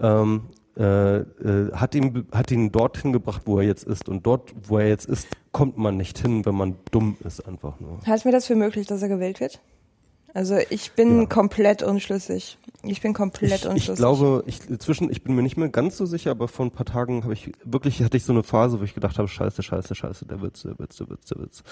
ähm, 0.00 0.42
äh, 0.78 1.20
äh, 1.20 1.72
hat, 1.72 1.94
ihn, 1.94 2.26
hat 2.32 2.50
ihn 2.50 2.70
dorthin 2.70 3.12
gebracht, 3.12 3.42
wo 3.46 3.58
er 3.58 3.64
jetzt 3.64 3.84
ist. 3.84 4.10
Und 4.10 4.26
dort, 4.26 4.52
wo 4.68 4.78
er 4.78 4.88
jetzt 4.88 5.06
ist, 5.06 5.26
kommt 5.50 5.78
man 5.78 5.96
nicht 5.96 6.18
hin, 6.18 6.44
wenn 6.44 6.54
man 6.54 6.76
dumm 6.90 7.16
ist 7.24 7.40
einfach 7.48 7.80
nur. 7.80 7.98
Halten 8.06 8.26
wir 8.26 8.32
das 8.32 8.46
für 8.46 8.56
möglich, 8.56 8.86
dass 8.86 9.00
er 9.00 9.08
gewählt 9.08 9.40
wird? 9.40 9.60
Also 10.36 10.58
ich 10.68 10.92
bin 10.92 11.20
ja. 11.20 11.26
komplett 11.26 11.82
unschlüssig. 11.82 12.58
Ich 12.82 13.00
bin 13.00 13.14
komplett 13.14 13.60
ich, 13.60 13.66
unschlüssig. 13.66 13.92
Ich 13.94 13.96
glaube, 13.96 14.44
ich 14.46 14.60
zwischen, 14.80 15.10
ich 15.10 15.24
bin 15.24 15.34
mir 15.34 15.40
nicht 15.40 15.56
mehr 15.56 15.70
ganz 15.70 15.96
so 15.96 16.04
sicher, 16.04 16.30
aber 16.30 16.46
vor 16.46 16.66
ein 16.66 16.70
paar 16.70 16.84
Tagen 16.84 17.24
habe 17.24 17.32
ich 17.32 17.52
wirklich 17.64 18.02
hatte 18.02 18.18
ich 18.18 18.24
so 18.24 18.34
eine 18.34 18.42
Phase, 18.42 18.78
wo 18.78 18.84
ich 18.84 18.94
gedacht 18.94 19.16
habe, 19.16 19.28
Scheiße, 19.28 19.62
Scheiße, 19.62 19.94
Scheiße, 19.94 20.26
der 20.26 20.42
Witz, 20.42 20.60
der 20.60 20.78
Witz, 20.78 20.96
der 20.98 21.08
Witz, 21.08 21.24
der 21.24 21.38
Witz. 21.38 21.62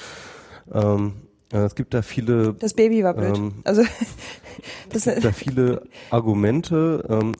Ähm, 0.72 1.12
äh, 1.52 1.58
es 1.58 1.74
gibt 1.74 1.92
da 1.92 2.00
viele. 2.00 2.54
Das 2.54 2.72
Baby 2.72 3.04
war 3.04 3.12
blöd. 3.12 3.36
Ähm, 3.36 3.52
also 3.64 3.82
es 4.94 5.04
gibt 5.04 5.24
da 5.26 5.32
viele 5.32 5.82
Argumente. 6.08 7.04
Ähm, 7.06 7.32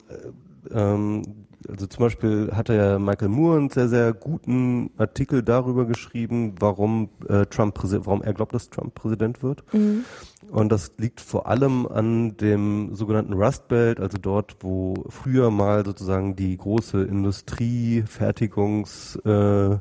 ähm, 0.71 1.44
also 1.69 1.87
zum 1.87 2.03
Beispiel 2.03 2.51
hat 2.53 2.69
ja 2.69 2.99
Michael 2.99 3.29
Moore 3.29 3.57
einen 3.57 3.69
sehr, 3.69 3.89
sehr 3.89 4.13
guten 4.13 4.91
Artikel 4.97 5.43
darüber 5.43 5.85
geschrieben, 5.85 6.55
warum 6.59 7.09
äh, 7.27 7.45
Trump 7.45 7.79
warum 7.83 8.21
er 8.21 8.33
glaubt, 8.33 8.53
dass 8.53 8.69
Trump 8.69 8.95
Präsident 8.95 9.43
wird. 9.43 9.63
Mhm. 9.73 10.05
Und 10.49 10.71
das 10.71 10.91
liegt 10.97 11.21
vor 11.21 11.47
allem 11.47 11.87
an 11.87 12.37
dem 12.37 12.93
sogenannten 12.93 13.33
Rust 13.33 13.67
Belt, 13.67 13.99
also 13.99 14.17
dort, 14.17 14.57
wo 14.61 15.05
früher 15.09 15.51
mal 15.51 15.85
sozusagen 15.85 16.35
die 16.35 16.55
große 16.57 17.03
Industrie, 17.03 18.03
Fertigungs 18.07 19.17
äh, 19.25 19.77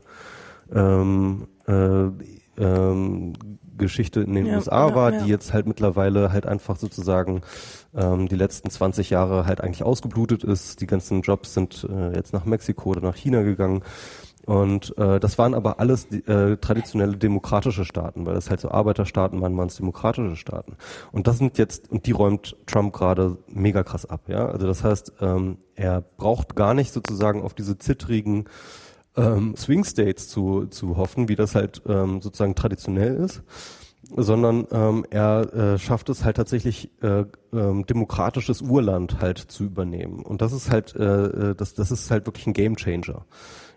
ähm, 0.73 1.47
äh, 1.67 2.09
ähm, 2.57 3.33
Geschichte 3.77 4.21
in 4.21 4.35
den 4.35 4.47
ja, 4.47 4.57
USA 4.57 4.95
war, 4.95 5.13
ja, 5.13 5.19
ja. 5.19 5.25
die 5.25 5.31
jetzt 5.31 5.53
halt 5.53 5.67
mittlerweile 5.67 6.33
halt 6.33 6.47
einfach 6.47 6.77
sozusagen 6.77 7.43
ähm, 7.97 8.29
die 8.29 8.37
letzten 8.37 8.71
20 8.71 9.11
Jahre 9.11 9.47
halt 9.47 9.61
eigentlich 9.61 9.83
ausgeblutet 9.83 10.45
ist. 10.45 10.81
Die 10.81 10.87
ganzen 10.87 11.23
Jobs 11.23 11.55
sind 11.55 11.87
äh, 11.91 12.15
jetzt 12.15 12.33
nach 12.33 12.45
Mexiko 12.45 12.91
oder 12.91 13.01
nach 13.01 13.17
China 13.17 13.43
gegangen. 13.43 13.83
Und 14.47 14.97
äh, 14.99 15.21
das 15.21 15.39
waren 15.39 15.55
aber 15.55 15.81
alles 15.81 16.11
äh, 16.11 16.59
traditionelle 16.59 17.17
demokratische 17.17 17.85
Staaten, 17.85 18.27
weil 18.27 18.35
das 18.35 18.51
halt 18.51 18.61
so 18.61 18.71
Arbeiterstaaten 18.71 19.41
waren, 19.41 19.57
waren 19.57 19.69
es 19.69 19.77
demokratische 19.77 20.37
Staaten. 20.37 20.77
Und 21.13 21.27
das 21.27 21.39
sind 21.39 21.57
jetzt, 21.57 21.91
und 21.91 22.07
die 22.07 22.13
räumt 22.13 22.57
Trump 22.67 22.93
gerade 22.93 23.39
mega 23.49 23.83
krass 23.83 24.05
ab, 24.05 24.23
ja. 24.29 24.47
Also 24.47 24.67
das 24.67 24.85
heißt, 24.85 25.15
ähm, 25.21 25.59
er 25.77 26.03
braucht 26.03 26.57
gar 26.57 26.75
nicht 26.75 26.93
sozusagen 26.93 27.43
auf 27.43 27.55
diese 27.55 27.79
zittrigen 27.79 28.45
ähm, 29.17 29.57
Swing 29.57 29.85
States 29.85 30.29
zu, 30.29 30.67
zu 30.67 30.97
hoffen, 30.97 31.29
wie 31.29 31.37
das 31.37 31.55
halt 31.55 31.83
ähm, 31.87 32.21
sozusagen 32.21 32.55
traditionell 32.55 33.15
ist, 33.15 33.43
sondern 34.17 34.67
ähm, 34.71 35.05
er 35.11 35.55
äh, 35.55 35.79
schafft 35.79 36.09
es 36.09 36.25
halt 36.25 36.37
tatsächlich 36.37 36.91
äh, 37.03 37.25
ähm, 37.53 37.87
demokratisches 37.87 38.63
Urland 38.63 39.21
halt 39.21 39.39
zu 39.39 39.65
übernehmen. 39.65 40.21
Und 40.21 40.43
das 40.43 40.53
ist 40.53 40.71
halt, 40.71 40.95
äh, 40.97 41.51
äh 41.51 41.55
das, 41.55 41.75
das 41.75 41.91
ist 41.91 42.11
halt 42.11 42.27
wirklich 42.27 42.47
ein 42.47 42.53
Game 42.53 42.77
Changer. 42.77 43.25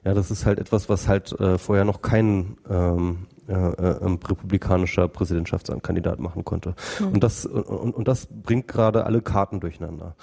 Ja, 0.03 0.13
das 0.13 0.31
ist 0.31 0.45
halt 0.45 0.59
etwas, 0.59 0.89
was 0.89 1.07
halt 1.07 1.37
äh, 1.39 1.57
vorher 1.57 1.85
noch 1.85 2.01
kein 2.01 2.57
ähm, 2.69 3.27
äh, 3.47 3.53
äh, 3.53 3.97
republikanischer 4.05 5.07
Präsidentschaftskandidat 5.07 6.19
machen 6.19 6.45
konnte. 6.45 6.75
Mhm. 6.99 7.07
Und 7.07 7.23
das 7.23 7.45
und, 7.45 7.95
und 7.95 8.07
das 8.07 8.27
bringt 8.27 8.67
gerade 8.67 9.05
alle 9.05 9.21
Karten 9.21 9.59
durcheinander. 9.59 10.15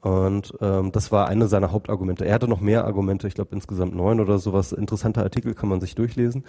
Und 0.00 0.54
ähm, 0.60 0.92
das 0.92 1.10
war 1.10 1.26
eine 1.26 1.48
seiner 1.48 1.72
Hauptargumente. 1.72 2.24
Er 2.24 2.34
hatte 2.34 2.46
noch 2.46 2.60
mehr 2.60 2.84
Argumente, 2.84 3.26
ich 3.26 3.34
glaube 3.34 3.54
insgesamt 3.56 3.94
neun 3.94 4.20
oder 4.20 4.38
sowas. 4.38 4.70
Interessanter 4.70 5.22
Artikel 5.22 5.54
kann 5.54 5.68
man 5.68 5.80
sich 5.80 5.96
durchlesen. 5.96 6.44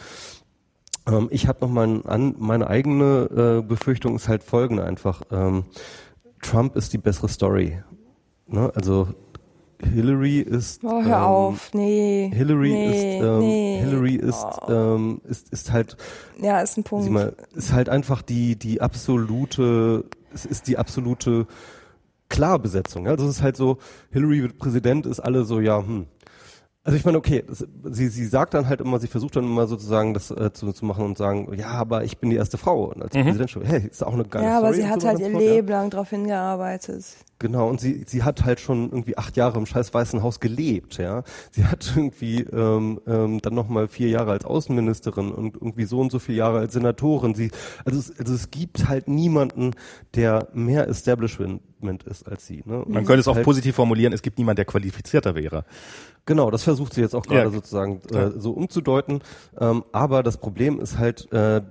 Ähm, 1.07 1.27
ich 1.31 1.47
habe 1.47 1.59
noch 1.61 1.69
mal 1.69 2.01
an, 2.05 2.35
meine 2.37 2.67
eigene 2.67 3.61
äh, 3.63 3.67
Befürchtung 3.67 4.15
ist 4.15 4.27
halt 4.27 4.43
folgende 4.43 4.83
einfach. 4.83 5.21
Ähm, 5.31 5.65
Trump 6.41 6.75
ist 6.75 6.93
die 6.93 6.97
bessere 6.97 7.29
Story. 7.29 7.79
Ne? 8.47 8.71
Also 8.75 9.07
Hillary 9.79 10.39
ist. 10.39 10.83
Oh, 10.83 11.03
hör 11.03 11.17
ähm, 11.17 11.23
auf, 11.23 11.73
nee. 11.73 12.31
Hillary 12.33 12.71
nee, 12.71 13.17
ist, 13.17 13.23
ähm, 13.23 13.39
nee. 13.39 13.79
Hillary 13.79 14.15
ist, 14.15 14.45
oh. 14.67 14.71
ähm, 14.71 15.21
ist, 15.25 15.49
ist 15.49 15.71
halt. 15.71 15.97
Ja, 16.41 16.61
ist 16.61 16.77
ein 16.77 16.83
Punkt. 16.83 17.09
Mal, 17.09 17.35
ist 17.53 17.73
halt 17.73 17.89
einfach 17.89 18.21
die, 18.21 18.57
die 18.57 18.81
absolute, 18.81 20.05
es 20.33 20.45
ist 20.45 20.67
die 20.67 20.77
absolute 20.77 21.47
Klarbesetzung. 22.29 23.05
Ja? 23.05 23.11
Also 23.11 23.25
es 23.25 23.37
ist 23.37 23.41
halt 23.41 23.55
so, 23.55 23.77
Hillary 24.11 24.41
wird 24.41 24.57
Präsident, 24.57 25.05
ist 25.05 25.19
alle 25.19 25.45
so, 25.45 25.59
ja, 25.59 25.79
hm. 25.79 26.07
Also 26.87 26.97
ich 26.97 27.03
meine, 27.03 27.17
okay, 27.17 27.43
das, 27.45 27.67
sie, 27.91 28.07
sie 28.07 28.25
sagt 28.25 28.53
dann 28.53 28.69
halt 28.69 28.79
immer, 28.79 28.97
sie 28.97 29.07
versucht 29.07 29.35
dann 29.35 29.43
immer 29.43 29.67
sozusagen 29.67 30.13
das 30.13 30.31
äh, 30.31 30.53
zu, 30.53 30.71
zu 30.71 30.85
machen 30.85 31.03
und 31.03 31.17
sagen, 31.17 31.53
ja, 31.53 31.71
aber 31.71 32.05
ich 32.05 32.17
bin 32.17 32.29
die 32.29 32.37
erste 32.37 32.57
Frau 32.57 32.85
und 32.85 33.01
als 33.01 33.13
mhm. 33.13 33.23
Präsidentin, 33.23 33.61
hey, 33.65 33.87
ist 33.91 34.05
auch 34.05 34.13
eine 34.13 34.23
geile 34.23 34.45
Ja, 34.45 34.57
aber 34.59 34.69
Story 34.69 34.81
sie 34.83 34.87
hat 34.87 35.03
halt 35.03 35.19
ihr 35.19 35.37
Leben 35.37 35.67
lang 35.67 35.89
darauf 35.89 36.11
hingearbeitet. 36.11 37.03
Genau, 37.39 37.69
und 37.69 37.79
sie, 37.79 38.03
sie 38.07 38.23
hat 38.23 38.45
halt 38.45 38.59
schon 38.59 38.89
irgendwie 38.89 39.17
acht 39.17 39.37
Jahre 39.37 39.59
im 39.59 39.67
scheiß 39.67 39.93
Weißen 39.93 40.23
Haus 40.23 40.39
gelebt, 40.39 40.97
ja. 40.97 41.23
Sie 41.51 41.65
hat 41.65 41.93
irgendwie 41.95 42.41
ähm, 42.41 42.99
ähm, 43.05 43.41
dann 43.41 43.53
nochmal 43.53 43.87
vier 43.87 44.09
Jahre 44.09 44.31
als 44.31 44.43
Außenministerin 44.43 45.31
und 45.31 45.55
irgendwie 45.55 45.85
so 45.85 45.99
und 45.99 46.11
so 46.11 46.17
viele 46.17 46.39
Jahre 46.39 46.59
als 46.59 46.73
Senatorin. 46.73 47.35
Sie, 47.35 47.51
also 47.85 47.99
es, 47.99 48.17
also 48.19 48.33
es 48.33 48.49
gibt 48.49 48.87
halt 48.87 49.07
niemanden, 49.07 49.71
der 50.15 50.47
mehr 50.53 50.87
Establishment 50.87 51.61
ist 52.05 52.27
als 52.27 52.47
sie. 52.47 52.63
Ne? 52.65 52.83
Man 52.87 53.05
könnte 53.05 53.19
es 53.19 53.27
auch 53.27 53.35
halt 53.35 53.45
positiv 53.45 53.75
formulieren, 53.75 54.13
es 54.13 54.23
gibt 54.23 54.39
niemanden, 54.39 54.57
der 54.57 54.65
qualifizierter 54.65 55.35
wäre. 55.35 55.63
Genau, 56.25 56.49
das 56.51 56.63
versucht 56.63 56.93
sie 56.93 57.01
jetzt 57.01 57.15
auch 57.15 57.25
gerade 57.25 57.45
ja, 57.45 57.49
sozusagen 57.51 58.01
äh, 58.11 58.31
so 58.35 58.51
umzudeuten. 58.51 59.21
Ähm, 59.59 59.83
aber 59.91 60.23
das 60.23 60.37
Problem 60.37 60.79
ist 60.79 60.97
halt, 60.97 61.31
äh, 61.31 61.61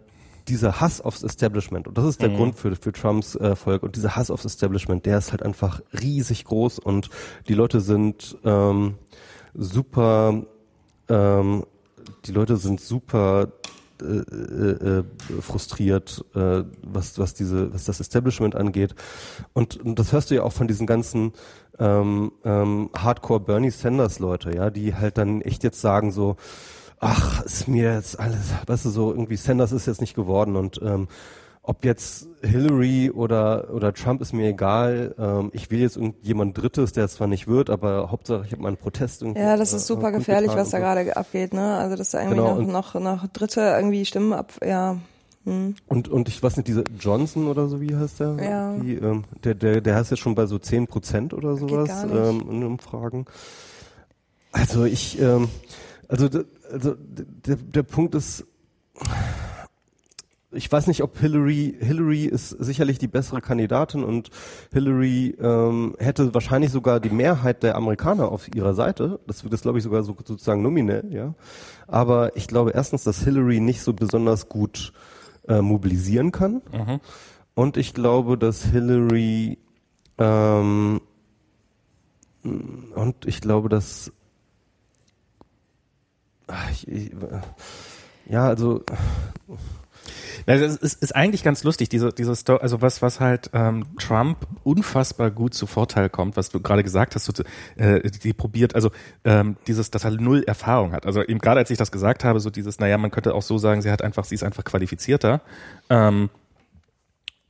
dieser 0.48 0.80
Hass 0.80 1.00
aufs 1.00 1.22
Establishment, 1.22 1.88
und 1.88 1.98
das 1.98 2.04
ist 2.04 2.22
der 2.22 2.30
mhm. 2.30 2.36
Grund 2.36 2.54
für, 2.56 2.74
für 2.76 2.92
Trumps 2.92 3.34
Erfolg, 3.34 3.82
und 3.82 3.96
dieser 3.96 4.16
Hass 4.16 4.30
aufs 4.30 4.44
Establishment, 4.44 5.06
der 5.06 5.18
ist 5.18 5.32
halt 5.32 5.42
einfach 5.42 5.80
riesig 6.00 6.44
groß 6.44 6.78
und 6.78 7.10
die 7.48 7.54
Leute 7.54 7.80
sind 7.80 8.36
ähm, 8.44 8.94
super, 9.54 10.44
ähm, 11.08 11.64
die 12.24 12.32
Leute 12.32 12.56
sind 12.56 12.80
super 12.80 13.48
äh, 14.02 14.04
äh, 14.04 15.04
frustriert, 15.40 16.22
äh, 16.34 16.64
was, 16.82 17.18
was 17.18 17.32
diese, 17.32 17.72
was 17.72 17.84
das 17.84 17.98
Establishment 17.98 18.54
angeht. 18.54 18.94
Und, 19.54 19.80
und 19.80 19.98
das 19.98 20.12
hörst 20.12 20.30
du 20.30 20.34
ja 20.34 20.42
auch 20.42 20.52
von 20.52 20.68
diesen 20.68 20.86
ganzen 20.86 21.32
ähm, 21.78 22.32
ähm, 22.44 22.90
Hardcore 22.94 23.40
Bernie 23.40 23.70
Sanders 23.70 24.18
Leute, 24.18 24.54
ja, 24.54 24.68
die 24.68 24.94
halt 24.94 25.16
dann 25.16 25.40
echt 25.40 25.64
jetzt 25.64 25.80
sagen 25.80 26.12
so, 26.12 26.36
ach, 27.00 27.42
ist 27.42 27.68
mir 27.68 27.94
jetzt 27.94 28.18
alles, 28.18 28.52
weißt 28.66 28.86
du, 28.86 28.90
so 28.90 29.10
irgendwie 29.10 29.36
Sanders 29.36 29.72
ist 29.72 29.86
jetzt 29.86 30.00
nicht 30.00 30.14
geworden 30.14 30.56
und 30.56 30.80
ähm, 30.82 31.08
ob 31.66 31.84
jetzt 31.84 32.28
Hillary 32.42 33.10
oder 33.10 33.74
oder 33.74 33.92
Trump 33.92 34.20
ist 34.20 34.32
mir 34.32 34.50
egal. 34.50 35.14
Ähm, 35.18 35.50
ich 35.52 35.70
will 35.70 35.80
jetzt 35.80 35.96
irgendjemand 35.96 36.56
Drittes, 36.56 36.92
der 36.92 37.06
es 37.06 37.14
zwar 37.14 37.26
nicht 37.26 37.48
wird, 37.48 37.70
aber 37.70 38.10
Hauptsache 38.12 38.44
ich 38.46 38.52
habe 38.52 38.62
meinen 38.62 38.76
Protest 38.76 39.22
irgendwie. 39.22 39.40
Ja, 39.40 39.56
das 39.56 39.72
ist 39.72 39.82
äh, 39.82 39.86
super 39.86 40.12
gefährlich, 40.12 40.52
was 40.54 40.70
da 40.70 40.78
gerade 40.78 41.16
abgeht, 41.16 41.52
ne? 41.52 41.76
Also 41.76 41.96
dass 41.96 42.10
da 42.10 42.20
irgendwie 42.20 42.36
genau, 42.36 42.60
noch, 42.60 42.94
noch 42.94 43.00
noch 43.00 43.26
Dritte 43.28 43.60
irgendwie 43.60 44.04
Stimmen 44.04 44.32
ab, 44.32 44.52
ja. 44.64 44.98
Hm. 45.44 45.74
Und 45.88 46.08
und 46.08 46.28
ich 46.28 46.40
weiß 46.40 46.56
nicht, 46.56 46.68
diese 46.68 46.84
Johnson 47.00 47.48
oder 47.48 47.66
so 47.66 47.80
wie 47.80 47.96
heißt 47.96 48.20
der? 48.20 48.36
Ja. 48.40 48.76
Die, 48.78 48.94
ähm, 48.94 49.24
der 49.42 49.54
der 49.56 49.80
der 49.80 49.96
heißt 49.96 50.12
ja 50.12 50.16
schon 50.16 50.36
bei 50.36 50.46
so 50.46 50.58
zehn 50.60 50.86
Prozent 50.86 51.34
oder 51.34 51.56
sowas 51.56 52.04
ähm, 52.04 52.44
in 52.48 52.64
Umfragen. 52.64 53.26
Also 54.52 54.84
ich 54.84 55.20
ähm, 55.20 55.48
also 56.08 56.28
also 56.70 56.94
der 56.98 57.56
der 57.56 57.82
Punkt 57.82 58.14
ist 58.14 58.46
ich 60.52 60.70
weiß 60.70 60.86
nicht, 60.86 61.02
ob 61.02 61.18
Hillary, 61.18 61.76
Hillary 61.78 62.24
ist 62.24 62.50
sicherlich 62.50 62.98
die 62.98 63.08
bessere 63.08 63.40
Kandidatin 63.40 64.02
und 64.02 64.30
Hillary 64.72 65.36
ähm, 65.40 65.94
hätte 65.98 66.32
wahrscheinlich 66.34 66.70
sogar 66.70 67.00
die 67.00 67.10
Mehrheit 67.10 67.62
der 67.62 67.76
Amerikaner 67.76 68.30
auf 68.30 68.54
ihrer 68.54 68.74
Seite. 68.74 69.20
Das 69.26 69.42
wird 69.42 69.52
das, 69.52 69.62
glaube 69.62 69.78
ich, 69.78 69.84
sogar 69.84 70.02
so, 70.02 70.16
sozusagen 70.24 70.62
nominell, 70.62 71.12
ja. 71.12 71.34
Aber 71.86 72.36
ich 72.36 72.48
glaube 72.48 72.70
erstens, 72.72 73.04
dass 73.04 73.22
Hillary 73.22 73.60
nicht 73.60 73.82
so 73.82 73.92
besonders 73.92 74.48
gut 74.48 74.92
äh, 75.48 75.60
mobilisieren 75.60 76.32
kann. 76.32 76.62
Mhm. 76.72 77.00
Und 77.54 77.76
ich 77.76 77.94
glaube, 77.94 78.38
dass 78.38 78.64
Hillary 78.64 79.58
ähm, 80.18 81.00
und 82.42 83.26
ich 83.26 83.40
glaube, 83.40 83.68
dass 83.68 84.12
ich, 86.70 86.88
ich, 86.88 87.10
ja, 88.28 88.46
also 88.46 88.84
also 90.46 90.64
es 90.64 90.76
ist, 90.76 91.02
ist 91.02 91.16
eigentlich 91.16 91.42
ganz 91.42 91.64
lustig, 91.64 91.88
diese, 91.88 92.12
diese 92.12 92.34
Story, 92.36 92.60
also 92.62 92.80
was, 92.82 93.02
was 93.02 93.20
halt 93.20 93.50
ähm, 93.52 93.84
Trump 93.98 94.38
unfassbar 94.64 95.30
gut 95.30 95.54
zu 95.54 95.66
Vorteil 95.66 96.08
kommt, 96.08 96.36
was 96.36 96.50
du 96.50 96.60
gerade 96.60 96.82
gesagt 96.82 97.14
hast, 97.14 97.24
so, 97.24 97.32
äh, 97.76 98.08
die 98.10 98.32
probiert, 98.32 98.74
also 98.74 98.90
ähm, 99.24 99.56
dieses, 99.66 99.90
dass 99.90 100.04
er 100.04 100.12
null 100.12 100.44
Erfahrung 100.44 100.92
hat. 100.92 101.06
Also 101.06 101.22
eben 101.22 101.40
gerade 101.40 101.60
als 101.60 101.70
ich 101.70 101.78
das 101.78 101.90
gesagt 101.90 102.24
habe, 102.24 102.40
so 102.40 102.50
dieses, 102.50 102.78
naja, 102.78 102.98
man 102.98 103.10
könnte 103.10 103.34
auch 103.34 103.42
so 103.42 103.58
sagen, 103.58 103.82
sie 103.82 103.90
hat 103.90 104.02
einfach, 104.02 104.24
sie 104.24 104.34
ist 104.34 104.44
einfach 104.44 104.64
qualifizierter. 104.64 105.40
Ähm, 105.90 106.30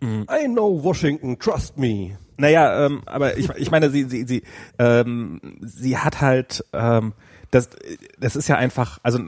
I 0.03 0.47
know 0.47 0.83
Washington, 0.83 1.39
trust 1.39 1.79
me. 1.79 2.19
Naja, 2.37 2.87
ähm, 2.87 3.03
aber 3.07 3.39
ich, 3.39 3.49
ich 3.57 3.71
meine, 3.71 3.91
sie, 3.91 4.05
sie, 4.05 4.25
sie, 4.25 4.43
ähm, 4.79 5.41
sie 5.63 5.97
hat 5.97 6.21
halt, 6.21 6.65
ähm, 6.73 7.15
das, 7.51 7.71
das 8.19 8.37
ist 8.37 8.49
ja 8.49 8.57
einfach, 8.57 8.99
also 9.03 9.21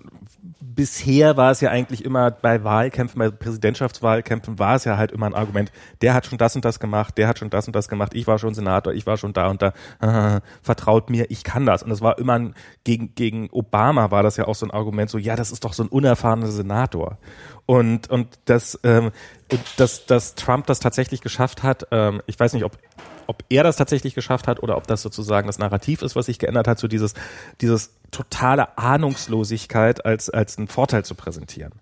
bisher 0.61 1.37
war 1.37 1.51
es 1.51 1.61
ja 1.61 1.71
eigentlich 1.71 2.05
immer 2.05 2.31
bei 2.31 2.63
Wahlkämpfen, 2.63 3.19
bei 3.19 3.31
Präsidentschaftswahlkämpfen 3.31 4.59
war 4.59 4.77
es 4.77 4.85
ja 4.85 4.97
halt 4.97 5.13
immer 5.13 5.27
ein 5.27 5.35
Argument, 5.35 5.73
der 6.03 6.15
hat 6.15 6.27
schon 6.27 6.39
das 6.39 6.55
und 6.55 6.65
das 6.65 6.79
gemacht, 6.79 7.19
der 7.19 7.29
hat 7.29 7.39
schon 7.39 7.51
das 7.51 7.67
und 7.67 7.75
das 7.75 7.89
gemacht, 7.89 8.15
ich 8.15 8.27
war 8.27 8.39
schon 8.39 8.55
Senator, 8.55 8.93
ich 8.93 9.07
war 9.07 9.17
schon 9.17 9.33
da 9.33 9.49
und 9.49 9.63
da, 9.63 9.73
vertraut 10.63 11.11
mir, 11.11 11.31
ich 11.31 11.45
kann 11.45 11.67
das. 11.67 11.83
Und 11.83 11.91
das 11.91 12.01
war 12.01 12.19
immer 12.19 12.35
ein, 12.35 12.55
gegen, 12.85 13.15
gegen 13.15 13.49
Obama 13.51 14.11
war 14.11 14.23
das 14.23 14.37
ja 14.37 14.47
auch 14.47 14.55
so 14.55 14.67
ein 14.67 14.71
Argument, 14.71 15.11
so 15.11 15.19
ja, 15.19 15.37
das 15.37 15.51
ist 15.51 15.65
doch 15.65 15.73
so 15.73 15.83
ein 15.83 15.89
unerfahrener 15.89 16.49
Senator. 16.49 17.19
Und, 17.69 18.09
und 18.09 18.39
das, 18.47 18.81
ähm, 18.83 19.11
dass, 19.77 20.07
dass 20.07 20.35
Trump 20.37 20.67
das 20.69 20.81
tatsächlich 20.81 21.21
geschafft 21.21 21.63
hat, 21.63 21.87
ähm, 21.91 22.23
ich 22.25 22.41
weiß 22.41 22.55
nicht, 22.55 22.65
ob 22.65 22.79
ob 23.27 23.45
er 23.51 23.63
das 23.63 23.77
tatsächlich 23.77 24.15
geschafft 24.15 24.49
hat 24.49 24.63
oder 24.63 24.79
ob 24.79 24.87
das 24.87 25.03
sozusagen 25.03 25.49
das 25.49 25.59
Narrativ 25.59 26.01
ist, 26.01 26.17
was 26.17 26.25
sich 26.25 26.39
geändert 26.39 26.67
hat, 26.67 26.79
so 26.79 26.89
dieses, 26.89 27.13
dieses 27.61 27.93
totale 28.11 28.79
Ahnungslosigkeit 28.79 30.07
als, 30.07 30.31
als 30.31 30.57
einen 30.57 30.67
Vorteil 30.67 31.05
zu 31.05 31.15
präsentieren. 31.15 31.75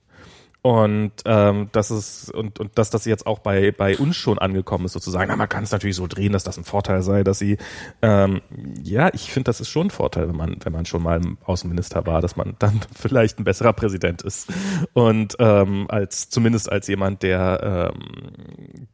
Und 0.67 1.13
ähm, 1.27 1.69
das 1.71 1.93
ist 1.93 2.35
und 2.35 2.59
und 2.59 2.77
dass 2.77 2.91
das 2.91 3.05
jetzt 3.05 3.25
auch 3.25 3.39
bei 3.39 3.71
bei 3.71 3.97
uns 3.97 4.17
schon 4.17 4.41
angekommen 4.41 4.87
ist 4.87 4.95
sozusagen. 4.95 5.29
Na, 5.29 5.37
man 5.37 5.49
kann 5.49 5.63
es 5.63 5.71
natürlich 5.71 5.95
so 5.95 6.09
drehen, 6.09 6.33
dass 6.33 6.43
das 6.43 6.59
ein 6.59 6.65
Vorteil 6.65 7.03
sei, 7.03 7.23
dass 7.23 7.39
sie 7.39 7.59
ähm, 8.03 8.41
ja, 8.83 9.15
ich 9.15 9.31
finde, 9.31 9.45
das 9.45 9.61
ist 9.61 9.69
schon 9.69 9.87
ein 9.87 9.91
Vorteil, 9.91 10.27
wenn 10.29 10.35
man 10.35 10.57
wenn 10.65 10.73
man 10.73 10.85
schon 10.85 11.05
mal 11.05 11.21
Außenminister 11.45 12.05
war, 12.05 12.21
dass 12.21 12.35
man 12.35 12.57
dann 12.59 12.81
vielleicht 12.97 13.39
ein 13.39 13.45
besserer 13.45 13.75
Präsident 13.75 14.23
ist 14.23 14.53
und 14.93 15.37
ähm, 15.39 15.87
als 15.89 16.31
zumindest 16.31 16.73
als 16.73 16.89
jemand, 16.89 17.23
der 17.23 17.93
ähm, 17.95 18.89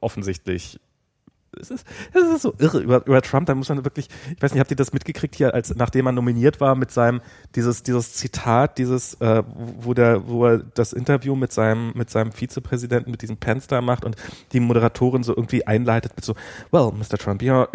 offensichtlich 0.00 0.80
es 1.58 1.70
ist, 1.70 1.86
es 2.12 2.22
ist 2.22 2.42
so 2.42 2.54
irre 2.58 2.80
über, 2.80 3.06
über 3.06 3.22
Trump, 3.22 3.46
da 3.46 3.54
muss 3.54 3.68
man 3.68 3.84
wirklich, 3.84 4.08
ich 4.34 4.42
weiß 4.42 4.52
nicht, 4.52 4.60
habt 4.60 4.70
ihr 4.70 4.76
das 4.76 4.92
mitgekriegt 4.92 5.34
hier, 5.34 5.52
als 5.54 5.74
nachdem 5.74 6.06
er 6.06 6.12
nominiert 6.12 6.60
war 6.60 6.74
mit 6.76 6.90
seinem, 6.90 7.20
dieses, 7.54 7.82
dieses 7.82 8.14
Zitat, 8.14 8.78
dieses, 8.78 9.14
äh, 9.14 9.42
wo 9.46 9.94
der, 9.94 10.28
wo 10.28 10.46
er 10.46 10.58
das 10.58 10.92
Interview 10.92 11.34
mit 11.34 11.52
seinem, 11.52 11.92
mit 11.94 12.10
seinem 12.10 12.32
Vizepräsidenten, 12.32 13.10
mit 13.10 13.22
diesem 13.22 13.36
Pence 13.36 13.68
macht 13.82 14.04
und 14.04 14.16
die 14.52 14.60
Moderatorin 14.60 15.22
so 15.22 15.34
irgendwie 15.36 15.66
einleitet 15.66 16.12
mit 16.16 16.24
so, 16.24 16.34
well, 16.70 16.92
Mr. 16.92 17.18
Trump, 17.18 17.42
you're, 17.42 17.68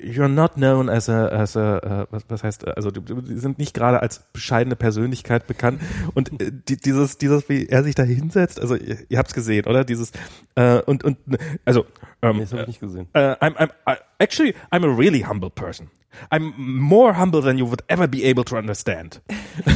you're 0.00 0.28
not 0.28 0.54
known 0.54 0.88
as 0.88 1.08
a, 1.08 1.28
as 1.28 1.56
a, 1.56 2.02
uh, 2.02 2.06
was, 2.10 2.24
was 2.28 2.42
heißt, 2.42 2.66
also 2.68 2.90
die 2.90 3.38
sind 3.38 3.58
nicht 3.58 3.74
gerade 3.74 4.00
als 4.00 4.24
bescheidene 4.32 4.76
Persönlichkeit 4.76 5.46
bekannt 5.46 5.80
und 6.14 6.40
äh, 6.40 6.52
die, 6.52 6.76
dieses, 6.76 7.18
dieses, 7.18 7.48
wie 7.48 7.66
er 7.66 7.82
sich 7.82 7.94
da 7.94 8.02
hinsetzt, 8.02 8.60
also 8.60 8.76
ihr, 8.76 8.98
ihr 9.08 9.18
habt's 9.18 9.34
gesehen, 9.34 9.66
oder? 9.66 9.84
Dieses, 9.84 10.12
äh, 10.54 10.80
und, 10.82 11.04
und, 11.04 11.18
also, 11.64 11.86
ähm, 12.30 12.36
nee, 12.36 12.42
das 12.42 12.52
habe 12.52 12.62
ich 12.62 12.68
nicht 12.68 12.80
gesehen. 12.80 13.08
Uh, 13.14 13.34
I'm, 13.40 13.56
I'm, 13.56 13.70
I, 13.88 13.96
actually, 14.18 14.54
I'm 14.70 14.84
a 14.84 14.96
really 14.96 15.22
humble 15.22 15.50
person. 15.50 15.90
I'm 16.30 16.54
more 16.56 17.16
humble 17.18 17.42
than 17.42 17.58
you 17.58 17.66
would 17.68 17.82
ever 17.88 18.08
be 18.08 18.24
able 18.24 18.44
to 18.44 18.56
understand. 18.56 19.20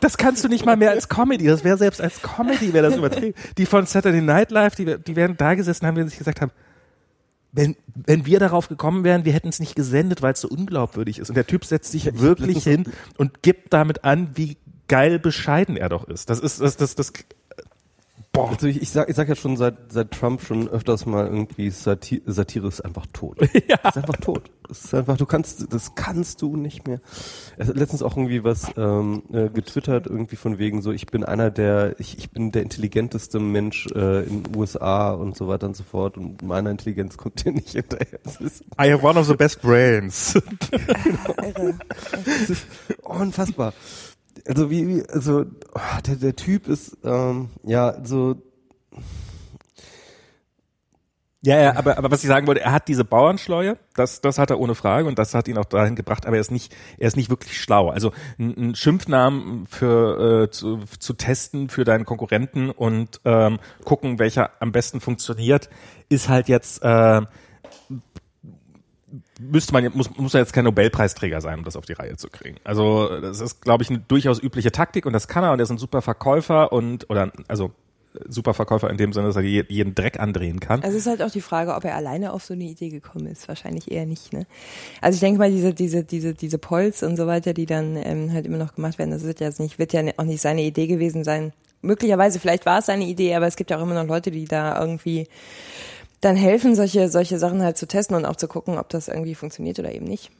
das 0.00 0.16
kannst 0.18 0.44
du 0.44 0.48
nicht 0.48 0.66
mal 0.66 0.76
mehr 0.76 0.90
als 0.90 1.08
Comedy. 1.08 1.46
Das 1.46 1.64
wäre 1.64 1.78
selbst 1.78 2.00
als 2.00 2.20
Comedy 2.22 2.72
wäre 2.72 2.88
das 2.88 2.96
übertrieben. 2.96 3.34
Die 3.56 3.66
von 3.66 3.86
Saturday 3.86 4.20
Night 4.20 4.50
Live, 4.50 4.74
die, 4.74 4.98
die 4.98 5.16
wären 5.16 5.36
da 5.36 5.54
gesessen 5.54 5.86
haben, 5.86 5.96
die 5.96 6.02
sich 6.04 6.18
gesagt 6.18 6.40
haben, 6.40 6.52
wenn, 7.52 7.76
wenn 7.94 8.26
wir 8.26 8.40
darauf 8.40 8.68
gekommen 8.68 9.04
wären, 9.04 9.24
wir 9.24 9.32
hätten 9.32 9.48
es 9.48 9.60
nicht 9.60 9.76
gesendet, 9.76 10.22
weil 10.22 10.32
es 10.32 10.40
so 10.40 10.48
unglaubwürdig 10.48 11.20
ist. 11.20 11.28
Und 11.28 11.36
der 11.36 11.46
Typ 11.46 11.64
setzt 11.64 11.92
sich 11.92 12.18
wirklich 12.18 12.64
hin 12.64 12.84
und 13.16 13.42
gibt 13.42 13.72
damit 13.72 14.04
an, 14.04 14.30
wie 14.34 14.56
geil 14.88 15.18
bescheiden 15.20 15.76
er 15.76 15.88
doch 15.88 16.08
ist. 16.08 16.30
Das 16.30 16.40
ist, 16.40 16.60
das, 16.60 16.76
das, 16.76 16.96
das 16.96 17.12
Boah. 18.34 18.48
Also 18.50 18.66
ich, 18.66 18.82
ich, 18.82 18.90
sag, 18.90 19.08
ich 19.08 19.14
sag 19.14 19.28
ja 19.28 19.36
schon 19.36 19.56
seit, 19.56 19.92
seit 19.92 20.10
Trump 20.10 20.42
schon 20.42 20.68
öfters 20.68 21.06
mal 21.06 21.24
irgendwie 21.24 21.70
Satir, 21.70 22.20
Satire 22.26 22.66
ist 22.66 22.80
einfach 22.80 23.06
tot. 23.12 23.38
ja. 23.68 23.76
Ist 23.76 23.96
einfach 23.96 24.16
tot. 24.16 24.50
ist 24.68 24.92
einfach, 24.92 25.16
du 25.16 25.24
kannst, 25.24 25.72
das 25.72 25.94
kannst 25.94 26.42
du 26.42 26.56
nicht 26.56 26.84
mehr. 26.88 27.00
Er 27.56 27.68
hat 27.68 27.76
letztens 27.76 28.02
auch 28.02 28.16
irgendwie 28.16 28.42
was 28.42 28.72
ähm, 28.76 29.22
äh, 29.32 29.50
getwittert, 29.50 30.08
irgendwie 30.08 30.34
von 30.34 30.58
wegen 30.58 30.82
so, 30.82 30.90
ich 30.90 31.06
bin 31.06 31.22
einer 31.22 31.52
der, 31.52 31.94
ich, 32.00 32.18
ich 32.18 32.30
bin 32.30 32.50
der 32.50 32.62
intelligenteste 32.62 33.38
Mensch 33.38 33.86
äh, 33.94 34.24
in 34.24 34.42
den 34.42 34.56
USA 34.56 35.12
und 35.12 35.36
so 35.36 35.46
weiter 35.46 35.68
und 35.68 35.76
so 35.76 35.84
fort 35.84 36.18
und 36.18 36.42
meiner 36.42 36.70
Intelligenz 36.70 37.16
kommt 37.16 37.44
dir 37.44 37.52
nicht 37.52 37.70
hinterher. 37.70 38.18
I 38.80 38.90
have 38.90 39.06
one 39.06 39.16
of 39.16 39.28
the 39.28 39.36
best 39.36 39.62
brains. 39.62 40.34
genau. 40.72 41.74
das 42.24 42.50
ist 42.50 42.66
unfassbar 43.04 43.74
also 44.46 44.70
wie, 44.70 44.88
wie 44.88 45.08
also 45.08 45.44
oh, 45.74 46.00
der, 46.06 46.16
der 46.16 46.36
Typ 46.36 46.68
ist 46.68 46.96
ähm, 47.04 47.50
ja 47.62 47.96
so 48.04 48.36
ja, 51.46 51.60
ja, 51.60 51.76
aber, 51.76 51.98
aber 51.98 52.10
was 52.10 52.22
ich 52.22 52.28
sagen 52.28 52.46
wollte, 52.46 52.62
er 52.62 52.72
hat 52.72 52.88
diese 52.88 53.04
Bauernschleue, 53.04 53.76
das, 53.94 54.22
das 54.22 54.38
hat 54.38 54.48
er 54.48 54.58
ohne 54.58 54.74
Frage 54.74 55.06
und 55.06 55.18
das 55.18 55.34
hat 55.34 55.46
ihn 55.46 55.58
auch 55.58 55.66
dahin 55.66 55.94
gebracht, 55.94 56.24
aber 56.24 56.36
er 56.36 56.40
ist 56.40 56.50
nicht, 56.50 56.74
er 56.96 57.06
ist 57.06 57.18
nicht 57.18 57.28
wirklich 57.28 57.60
schlau. 57.60 57.90
Also 57.90 58.12
ein, 58.38 58.74
Schimpfnamen 58.74 59.66
für 59.66 60.44
äh, 60.44 60.50
zu, 60.50 60.78
zu 60.98 61.12
testen 61.12 61.68
für 61.68 61.84
deinen 61.84 62.06
Konkurrenten 62.06 62.70
und 62.70 63.20
ähm, 63.26 63.58
gucken, 63.84 64.18
welcher 64.18 64.52
am 64.60 64.72
besten 64.72 65.00
funktioniert, 65.00 65.68
ist 66.08 66.30
halt 66.30 66.48
jetzt 66.48 66.82
äh, 66.82 67.20
müsste 69.40 69.72
man 69.72 69.90
muss 69.94 70.16
muss 70.16 70.32
ja 70.32 70.40
jetzt 70.40 70.52
kein 70.52 70.64
Nobelpreisträger 70.64 71.40
sein, 71.40 71.58
um 71.58 71.64
das 71.64 71.76
auf 71.76 71.86
die 71.86 71.92
Reihe 71.92 72.16
zu 72.16 72.28
kriegen. 72.28 72.56
Also 72.64 73.20
das 73.20 73.40
ist, 73.40 73.62
glaube 73.62 73.82
ich, 73.82 73.90
eine 73.90 73.98
durchaus 74.00 74.42
übliche 74.42 74.72
Taktik 74.72 75.06
und 75.06 75.12
das 75.12 75.28
kann 75.28 75.44
er 75.44 75.52
und 75.52 75.58
er 75.58 75.64
ist 75.64 75.70
ein 75.70 75.78
super 75.78 76.02
Verkäufer 76.02 76.72
und 76.72 77.08
oder 77.10 77.32
also 77.48 77.72
super 78.28 78.54
Verkäufer 78.54 78.90
in 78.90 78.96
dem 78.96 79.12
Sinne, 79.12 79.26
dass 79.26 79.36
er 79.36 79.42
jeden 79.42 79.94
Dreck 79.94 80.20
andrehen 80.20 80.60
kann. 80.60 80.82
Also 80.82 80.96
es 80.96 81.06
ist 81.06 81.10
halt 81.10 81.22
auch 81.22 81.30
die 81.30 81.40
Frage, 81.40 81.74
ob 81.74 81.84
er 81.84 81.96
alleine 81.96 82.32
auf 82.32 82.44
so 82.44 82.54
eine 82.54 82.64
Idee 82.64 82.88
gekommen 82.88 83.26
ist. 83.26 83.48
Wahrscheinlich 83.48 83.90
eher 83.90 84.06
nicht. 84.06 84.32
Ne? 84.32 84.46
Also 85.00 85.16
ich 85.16 85.20
denke 85.20 85.38
mal, 85.38 85.50
diese 85.50 85.74
diese 85.74 86.04
diese 86.04 86.34
diese 86.34 86.58
Polls 86.58 87.02
und 87.02 87.16
so 87.16 87.26
weiter, 87.26 87.54
die 87.54 87.66
dann 87.66 87.96
ähm, 87.96 88.32
halt 88.32 88.46
immer 88.46 88.58
noch 88.58 88.74
gemacht 88.74 88.98
werden, 88.98 89.10
das 89.10 89.24
wird 89.24 89.40
ja 89.40 89.50
nicht 89.58 89.78
wird 89.78 89.92
ja 89.92 90.02
auch 90.16 90.24
nicht 90.24 90.40
seine 90.40 90.62
Idee 90.62 90.86
gewesen 90.86 91.24
sein. 91.24 91.52
Möglicherweise, 91.82 92.40
vielleicht 92.40 92.64
war 92.64 92.78
es 92.78 92.86
seine 92.86 93.04
Idee, 93.04 93.34
aber 93.34 93.46
es 93.46 93.56
gibt 93.56 93.70
ja 93.70 93.76
auch 93.76 93.82
immer 93.82 93.94
noch 93.94 94.08
Leute, 94.08 94.30
die 94.30 94.46
da 94.46 94.80
irgendwie 94.80 95.28
dann 96.24 96.36
helfen, 96.36 96.74
solche, 96.74 97.08
solche 97.08 97.38
Sachen 97.38 97.62
halt 97.62 97.76
zu 97.76 97.86
testen 97.86 98.16
und 98.16 98.24
auch 98.24 98.36
zu 98.36 98.48
gucken, 98.48 98.78
ob 98.78 98.88
das 98.88 99.08
irgendwie 99.08 99.34
funktioniert 99.34 99.78
oder 99.78 99.92
eben 99.92 100.06
nicht. 100.06 100.30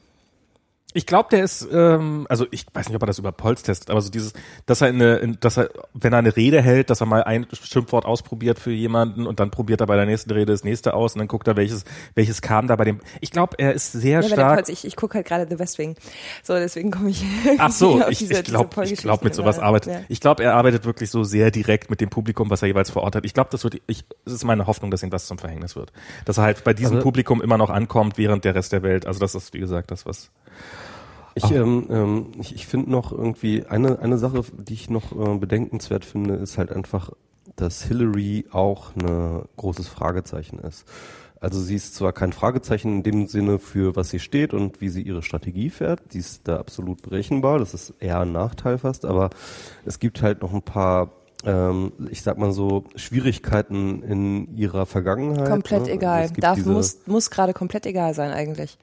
Ich 0.96 1.06
glaube, 1.06 1.28
der 1.32 1.42
ist, 1.42 1.66
ähm, 1.72 2.24
also 2.30 2.46
ich 2.52 2.66
weiß 2.72 2.86
nicht, 2.88 2.94
ob 2.94 3.02
er 3.02 3.06
das 3.06 3.18
über 3.18 3.32
Polz 3.32 3.64
testet, 3.64 3.90
aber 3.90 4.00
so 4.00 4.10
dieses, 4.10 4.32
dass 4.66 4.80
er 4.80 4.88
eine, 4.88 5.16
in, 5.16 5.38
dass 5.40 5.56
er, 5.56 5.68
wenn 5.92 6.12
er 6.12 6.20
eine 6.20 6.36
Rede 6.36 6.62
hält, 6.62 6.88
dass 6.88 7.00
er 7.00 7.06
mal 7.06 7.24
ein 7.24 7.48
Schimpfwort 7.52 8.04
ausprobiert 8.06 8.60
für 8.60 8.70
jemanden 8.70 9.26
und 9.26 9.40
dann 9.40 9.50
probiert 9.50 9.80
er 9.80 9.88
bei 9.88 9.96
der 9.96 10.06
nächsten 10.06 10.30
Rede 10.30 10.52
das 10.52 10.62
nächste 10.62 10.94
aus 10.94 11.14
und 11.14 11.18
dann 11.18 11.26
guckt 11.26 11.48
er, 11.48 11.56
welches, 11.56 11.84
welches 12.14 12.42
kam 12.42 12.68
da 12.68 12.76
bei 12.76 12.84
dem. 12.84 13.00
Ich 13.20 13.32
glaube, 13.32 13.56
er 13.58 13.74
ist 13.74 13.90
sehr 13.90 14.20
Ja, 14.20 14.28
stark. 14.28 14.54
Polz, 14.54 14.68
ich, 14.68 14.84
ich 14.84 14.94
gucke 14.94 15.14
halt 15.16 15.26
gerade 15.26 15.48
The 15.50 15.58
West 15.58 15.78
Wing. 15.78 15.96
So, 16.44 16.54
deswegen 16.54 16.92
komme 16.92 17.10
ich. 17.10 17.24
Ach 17.58 17.72
so, 17.72 17.94
auf 18.00 18.10
ich, 18.10 18.18
diese- 18.18 18.34
ich 18.34 18.44
glaube, 18.44 18.84
ich 18.84 18.94
glaube, 18.96 19.24
mit 19.24 19.34
sowas 19.34 19.58
arbeitet. 19.58 19.92
Ja. 19.92 20.00
Ich 20.08 20.20
glaube, 20.20 20.44
er 20.44 20.54
arbeitet 20.54 20.84
wirklich 20.84 21.10
so 21.10 21.24
sehr 21.24 21.50
direkt 21.50 21.90
mit 21.90 22.00
dem 22.00 22.08
Publikum, 22.10 22.50
was 22.50 22.62
er 22.62 22.68
jeweils 22.68 22.90
vor 22.90 23.02
Ort 23.02 23.16
hat. 23.16 23.24
Ich 23.26 23.34
glaube, 23.34 23.50
das 23.50 23.64
wird, 23.64 23.80
ich, 23.88 24.04
es 24.26 24.32
ist 24.32 24.44
meine 24.44 24.68
Hoffnung, 24.68 24.92
dass 24.92 25.02
ihm 25.02 25.10
das 25.10 25.26
zum 25.26 25.38
Verhängnis 25.38 25.74
wird. 25.74 25.92
Dass 26.24 26.38
er 26.38 26.44
halt 26.44 26.62
bei 26.62 26.72
diesem 26.72 26.98
Also- 26.98 27.02
Publikum 27.02 27.42
immer 27.42 27.58
noch 27.58 27.70
ankommt, 27.70 28.16
während 28.16 28.44
der 28.44 28.54
Rest 28.54 28.70
der 28.72 28.84
Welt. 28.84 29.06
Also 29.08 29.18
das 29.18 29.34
ist, 29.34 29.54
wie 29.54 29.58
gesagt, 29.58 29.90
das, 29.90 30.06
was. 30.06 30.30
Ich, 31.34 31.50
ähm, 31.50 31.86
ähm, 31.90 32.26
ich, 32.38 32.54
ich 32.54 32.66
finde 32.66 32.90
noch 32.90 33.12
irgendwie 33.12 33.64
eine, 33.66 33.98
eine 33.98 34.18
Sache, 34.18 34.42
die 34.56 34.74
ich 34.74 34.90
noch 34.90 35.12
äh, 35.12 35.38
bedenkenswert 35.38 36.04
finde, 36.04 36.34
ist 36.34 36.58
halt 36.58 36.70
einfach, 36.70 37.10
dass 37.56 37.82
Hillary 37.82 38.46
auch 38.52 38.94
ein 38.96 39.42
großes 39.56 39.88
Fragezeichen 39.88 40.58
ist. 40.58 40.86
Also 41.40 41.60
sie 41.60 41.74
ist 41.74 41.94
zwar 41.94 42.12
kein 42.12 42.32
Fragezeichen 42.32 42.88
in 42.88 43.02
dem 43.02 43.26
Sinne 43.26 43.58
für 43.58 43.96
was 43.96 44.08
sie 44.08 44.18
steht 44.18 44.54
und 44.54 44.80
wie 44.80 44.88
sie 44.88 45.02
ihre 45.02 45.22
Strategie 45.22 45.68
fährt, 45.68 46.00
die 46.14 46.18
ist 46.18 46.48
da 46.48 46.56
absolut 46.56 47.02
berechenbar, 47.02 47.58
das 47.58 47.74
ist 47.74 47.92
eher 48.00 48.20
ein 48.20 48.32
Nachteil 48.32 48.78
fast, 48.78 49.04
aber 49.04 49.28
es 49.84 49.98
gibt 49.98 50.22
halt 50.22 50.40
noch 50.40 50.54
ein 50.54 50.62
paar 50.62 51.10
ähm, 51.44 51.92
ich 52.10 52.22
sag 52.22 52.38
mal 52.38 52.52
so, 52.52 52.84
Schwierigkeiten 52.96 54.02
in 54.02 54.56
ihrer 54.56 54.86
Vergangenheit. 54.86 55.50
Komplett 55.50 55.82
ne? 55.82 55.92
egal. 55.92 56.30
Darf, 56.30 56.64
muss, 56.64 57.00
muss 57.06 57.30
gerade 57.30 57.52
komplett 57.52 57.84
egal 57.84 58.14
sein 58.14 58.30
eigentlich. 58.30 58.78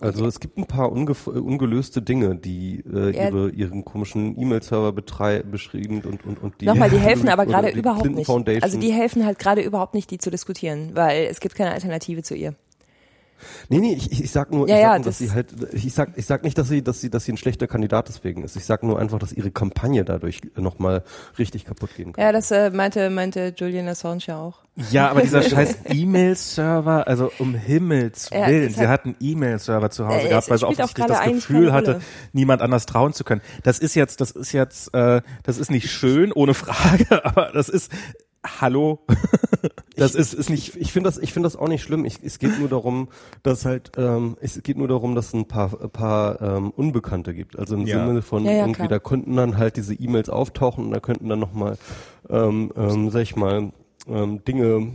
Also 0.00 0.26
es 0.26 0.38
gibt 0.38 0.56
ein 0.58 0.66
paar 0.66 0.86
äh, 0.86 1.30
ungelöste 1.30 2.02
Dinge, 2.02 2.36
die 2.36 2.84
äh, 2.92 3.16
Ja. 3.16 3.28
ihre, 3.28 3.50
ihren 3.50 3.84
komischen 3.84 4.40
E-Mail-Server 4.40 4.92
beschrieben 4.92 6.02
und, 6.02 6.24
und, 6.24 6.40
und 6.42 6.60
die 6.60 6.66
Nochmal, 6.66 6.88
die 6.90 6.98
helfen 7.00 7.28
aber 7.28 7.46
gerade 7.46 7.70
überhaupt 7.70 8.02
Clinton 8.02 8.18
nicht. 8.18 8.26
Foundation. 8.26 8.62
Also 8.62 8.78
die 8.78 8.92
helfen 8.92 9.26
halt 9.26 9.38
gerade 9.38 9.60
überhaupt 9.62 9.94
nicht, 9.94 10.10
die 10.10 10.18
zu 10.18 10.30
diskutieren, 10.30 10.90
weil 10.94 11.26
es 11.26 11.40
gibt 11.40 11.56
keine 11.56 11.72
Alternative 11.72 12.22
zu 12.22 12.34
ihr. 12.36 12.54
Nee, 13.68 13.78
nee, 13.78 13.94
ich, 13.94 14.10
ich 14.24 14.30
sag 14.32 14.50
nur, 14.52 14.68
Ja, 14.68 14.74
ich 14.76 14.82
ja, 14.82 14.88
sag 14.88 14.98
nur 14.98 15.04
dass 15.06 15.18
das- 15.18 15.28
sie 15.28 15.32
halt, 15.32 15.54
ich 15.72 15.94
sag, 15.94 16.18
ich 16.18 16.26
sag 16.26 16.42
nicht, 16.42 16.58
dass 16.58 16.68
sie, 16.68 16.82
dass 16.82 17.00
sie, 17.00 17.08
dass 17.10 17.24
sie 17.24 17.32
ein 17.32 17.36
schlechter 17.36 17.66
Kandidat 17.68 18.08
deswegen 18.08 18.42
ist. 18.42 18.56
Ich 18.56 18.64
sag 18.64 18.82
nur 18.82 18.98
einfach, 18.98 19.18
dass 19.20 19.32
ihre 19.32 19.50
Kampagne 19.52 20.04
dadurch 20.04 20.40
nochmal 20.56 21.04
richtig 21.38 21.64
kaputt 21.64 21.90
gehen 21.96 22.12
kann. 22.12 22.24
Ja, 22.24 22.32
das 22.32 22.50
äh, 22.50 22.70
meinte, 22.70 23.10
meinte 23.10 23.54
Julian 23.56 23.86
Assange 23.88 24.22
ja 24.26 24.38
auch. 24.40 24.60
Ja, 24.90 25.10
aber 25.10 25.22
dieser 25.22 25.42
scheiß 25.48 25.78
E-Mail-Server, 25.88 27.06
also 27.06 27.30
um 27.38 27.54
Himmels 27.54 28.30
Ja, 28.32 28.46
Willen, 28.46 28.70
sie 28.70 28.78
halt- 28.80 28.88
hat 28.88 29.04
einen 29.06 29.16
E-Mail-Server 29.20 29.90
zu 29.90 30.06
Hause 30.06 30.26
Äh, 30.26 30.28
gehabt, 30.30 30.50
weil 30.50 30.58
sie 30.58 30.66
offensichtlich 30.66 31.06
das 31.06 31.24
Gefühl 31.24 31.72
hatte, 31.72 32.00
niemand 32.32 32.62
anders 32.62 32.86
trauen 32.86 33.12
zu 33.12 33.24
können. 33.24 33.40
Das 33.62 33.78
ist 33.78 33.94
jetzt, 33.94 34.20
das 34.20 34.30
ist 34.30 34.52
jetzt, 34.52 34.94
äh, 34.94 35.22
das 35.42 35.58
ist 35.58 35.70
nicht 35.70 35.90
schön, 35.90 36.32
ohne 36.32 36.54
Frage, 36.54 37.06
aber 37.24 37.50
das 37.52 37.68
ist, 37.68 37.90
hallo, 38.46 39.00
das 39.96 40.14
ist, 40.14 40.32
ist 40.32 40.48
nicht, 40.48 40.76
Ich, 40.76 40.80
ich 40.80 40.92
finde 40.92 41.08
das, 41.08 41.18
ich 41.18 41.32
finde 41.32 41.46
das 41.46 41.56
auch 41.56 41.68
nicht 41.68 41.82
schlimm. 41.82 42.04
Ich, 42.04 42.18
es 42.22 42.38
geht 42.38 42.58
nur 42.58 42.68
darum, 42.68 43.08
dass 43.42 43.64
halt, 43.64 43.92
ähm, 43.96 44.36
es 44.40 44.62
geht 44.62 44.76
nur 44.78 44.86
darum, 44.88 45.14
dass 45.14 45.28
es 45.28 45.34
ein 45.34 45.48
paar, 45.48 45.70
ein 45.82 45.90
paar 45.90 46.40
ähm, 46.40 46.70
Unbekannte 46.70 47.34
gibt. 47.34 47.58
Also 47.58 47.74
im 47.74 47.86
Ja. 47.86 48.06
Sinne 48.06 48.22
von 48.22 48.44
Ja, 48.44 48.52
ja, 48.52 48.58
irgendwie, 48.60 48.74
klar. 48.76 48.88
da 48.88 48.98
könnten 49.00 49.34
dann 49.36 49.58
halt 49.58 49.76
diese 49.76 49.94
E-Mails 49.94 50.28
auftauchen 50.30 50.84
und 50.84 50.90
da 50.92 51.00
könnten 51.00 51.28
dann 51.28 51.40
nochmal, 51.40 51.78
ähm, 52.30 52.72
ähm, 52.76 53.10
sag 53.10 53.22
ich 53.22 53.34
mal, 53.36 53.72
ähm, 54.08 54.44
Dinge 54.44 54.92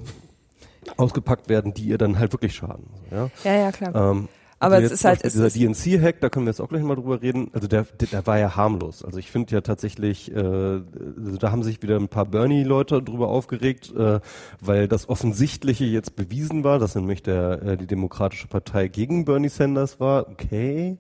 ausgepackt 0.98 1.50
werden, 1.50 1.74
die 1.74 1.84
ihr 1.86 1.98
dann 1.98 2.20
halt 2.20 2.34
wirklich 2.34 2.56
schaden. 2.56 2.86
Ja. 3.12 3.30
Ja, 3.44 3.56
ja, 3.56 3.72
klar. 3.72 3.96
Ähm, 3.96 4.28
Aber 4.60 4.76
also 4.76 4.88
es 4.88 4.92
ist 4.94 5.06
halt- 5.06 5.24
es 5.24 5.34
dieser 5.34 5.50
DNC-Hack, 5.50 6.20
da 6.22 6.30
können 6.30 6.46
wir 6.46 6.52
jetzt 6.52 6.60
auch 6.62 6.70
gleich 6.70 6.84
mal 6.84 6.96
drüber 6.96 7.22
reden. 7.22 7.50
Also 7.54 7.68
der, 7.68 7.84
der, 7.84 8.08
der 8.10 8.28
war 8.28 8.38
ja 8.40 8.56
harmlos. 8.56 9.04
Also 9.04 9.18
ich 9.18 9.30
finde 9.32 9.54
ja 9.54 9.62
tatsächlich, 9.62 10.32
äh, 10.34 10.38
also 10.38 11.38
da 11.40 11.52
haben 11.52 11.64
sich 11.64 11.82
wieder 11.82 11.96
ein 11.98 12.08
paar 12.10 12.26
Bernie-Leute 12.26 13.02
drüber 13.02 13.28
aufgeregt, 13.30 13.94
äh, 13.96 14.20
weil 14.62 14.88
das 14.88 15.08
Offensichtliche 15.10 15.86
jetzt 15.86 16.16
bewiesen 16.16 16.64
war, 16.64 16.80
dass 16.80 16.96
nämlich 16.96 17.24
der 17.24 17.62
äh, 17.64 17.78
die 17.78 17.88
Demokratische 17.88 18.48
Partei 18.48 18.88
gegen 18.88 19.26
Bernie 19.26 19.50
Sanders 19.50 20.00
war. 20.00 20.28
Okay. 20.30 20.98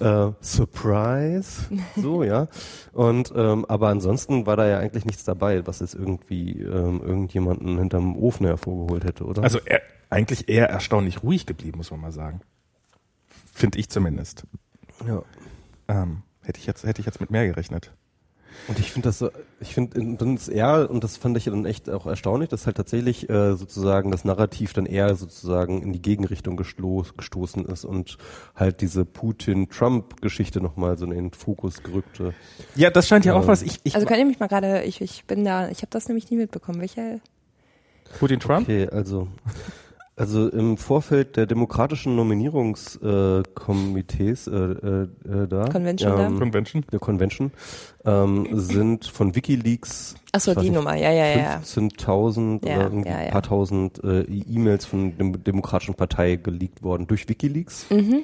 Äh, 0.00 0.32
Surprise, 0.40 1.62
so 1.96 2.22
ja. 2.22 2.48
Und 2.92 3.32
ähm, 3.34 3.64
aber 3.66 3.88
ansonsten 3.88 4.46
war 4.46 4.56
da 4.56 4.66
ja 4.66 4.78
eigentlich 4.78 5.04
nichts 5.04 5.24
dabei, 5.24 5.66
was 5.66 5.80
jetzt 5.80 5.94
irgendwie 5.94 6.60
ähm, 6.60 7.00
irgendjemanden 7.02 7.78
hinterm 7.78 8.16
Ofen 8.16 8.46
hervorgeholt 8.46 9.04
hätte, 9.04 9.24
oder? 9.24 9.42
also 9.42 9.58
er, 9.64 9.80
eigentlich 10.10 10.48
eher 10.48 10.68
erstaunlich 10.68 11.22
ruhig 11.22 11.46
geblieben, 11.46 11.78
muss 11.78 11.90
man 11.90 12.00
mal 12.00 12.12
sagen. 12.12 12.40
Finde 13.52 13.78
ich 13.78 13.88
zumindest. 13.88 14.44
ja. 15.06 15.22
Ähm, 15.88 16.22
hätte 16.42 16.58
ich 16.58 16.66
jetzt, 16.66 16.84
hätte 16.84 17.00
ich 17.00 17.06
jetzt 17.06 17.20
mit 17.20 17.30
mehr 17.30 17.46
gerechnet. 17.46 17.92
Und 18.68 18.78
ich 18.80 18.90
finde 18.90 19.08
das, 19.08 19.18
so- 19.20 19.30
ich 19.60 19.74
finde, 19.74 20.16
dann 20.16 20.34
ist 20.34 20.48
er, 20.48 20.90
und 20.90 21.04
das 21.04 21.16
fand 21.16 21.36
ich 21.36 21.44
dann 21.44 21.64
echt 21.66 21.88
auch 21.88 22.06
erstaunlich, 22.06 22.48
dass 22.48 22.66
halt 22.66 22.76
tatsächlich 22.76 23.28
äh, 23.30 23.54
sozusagen 23.54 24.10
das 24.10 24.24
Narrativ 24.24 24.72
dann 24.72 24.86
eher 24.86 25.14
sozusagen 25.14 25.82
in 25.82 25.92
die 25.92 26.02
Gegenrichtung 26.02 26.56
gesto 26.56 27.04
gestoßen 27.16 27.64
ist 27.66 27.84
und 27.84 28.18
halt 28.56 28.80
diese 28.80 29.04
Putin-Trump-Geschichte 29.04 30.60
nochmal 30.60 30.98
so 30.98 31.04
in 31.04 31.10
den 31.12 31.30
Fokus 31.32 31.82
gerückte. 31.82 32.34
Ja, 32.74 32.90
das 32.90 33.06
scheint 33.08 33.24
ja 33.24 33.34
auch 33.34 33.46
was. 33.46 33.62
Ich, 33.62 33.78
ich 33.84 33.94
also 33.94 34.06
könnt 34.06 34.18
ihr 34.20 34.26
mich 34.26 34.40
mal 34.40 34.48
gerade, 34.48 34.82
ich, 34.82 35.00
ich 35.00 35.24
bin 35.26 35.44
da, 35.44 35.68
ich 35.68 35.78
habe 35.78 35.90
das 35.90 36.08
nämlich 36.08 36.30
nie 36.30 36.36
mitbekommen. 36.36 36.80
Welche? 36.80 37.20
Putin 38.18 38.40
Trump? 38.40 38.62
Okay, 38.68 38.88
also 38.88 39.28
also 40.16 40.48
im 40.48 40.76
Vorfeld 40.78 41.36
der 41.36 41.44
demokratischen 41.46 42.16
Nominierungskomitees 42.16 44.46
äh, 44.46 44.50
äh, 44.50 45.02
äh, 45.02 45.08
da 45.46 45.68
Convention 45.68 46.16
da? 46.16 46.30
Convention? 46.38 46.86
der 46.90 46.98
Convention 46.98 47.52
ähm, 48.04 48.48
sind 48.52 49.04
von 49.04 49.34
WikiLeaks 49.34 50.14
Ach 50.32 50.40
so, 50.40 50.52
ich 50.52 50.56
weiß 50.56 50.64
die 50.64 50.70
nicht, 50.70 50.78
Nummer. 50.78 50.96
Ja, 50.96 51.12
ja, 51.12 51.26
ja, 51.26 51.38
ja. 51.38 51.58
15.000 51.58 52.66
Ja, 52.66 52.76
oder 52.76 52.84
irgendwie 52.84 53.10
ja, 53.10 53.20
ja. 53.20 53.26
ein 53.26 53.30
paar 53.30 53.42
tausend 53.42 54.02
äh, 54.04 54.22
E-Mails 54.22 54.86
von 54.86 55.18
der 55.18 55.32
Demokratischen 55.32 55.94
Partei 55.94 56.36
geleakt 56.36 56.82
worden 56.82 57.06
durch 57.06 57.28
WikiLeaks. 57.28 57.90
Mhm. 57.90 58.22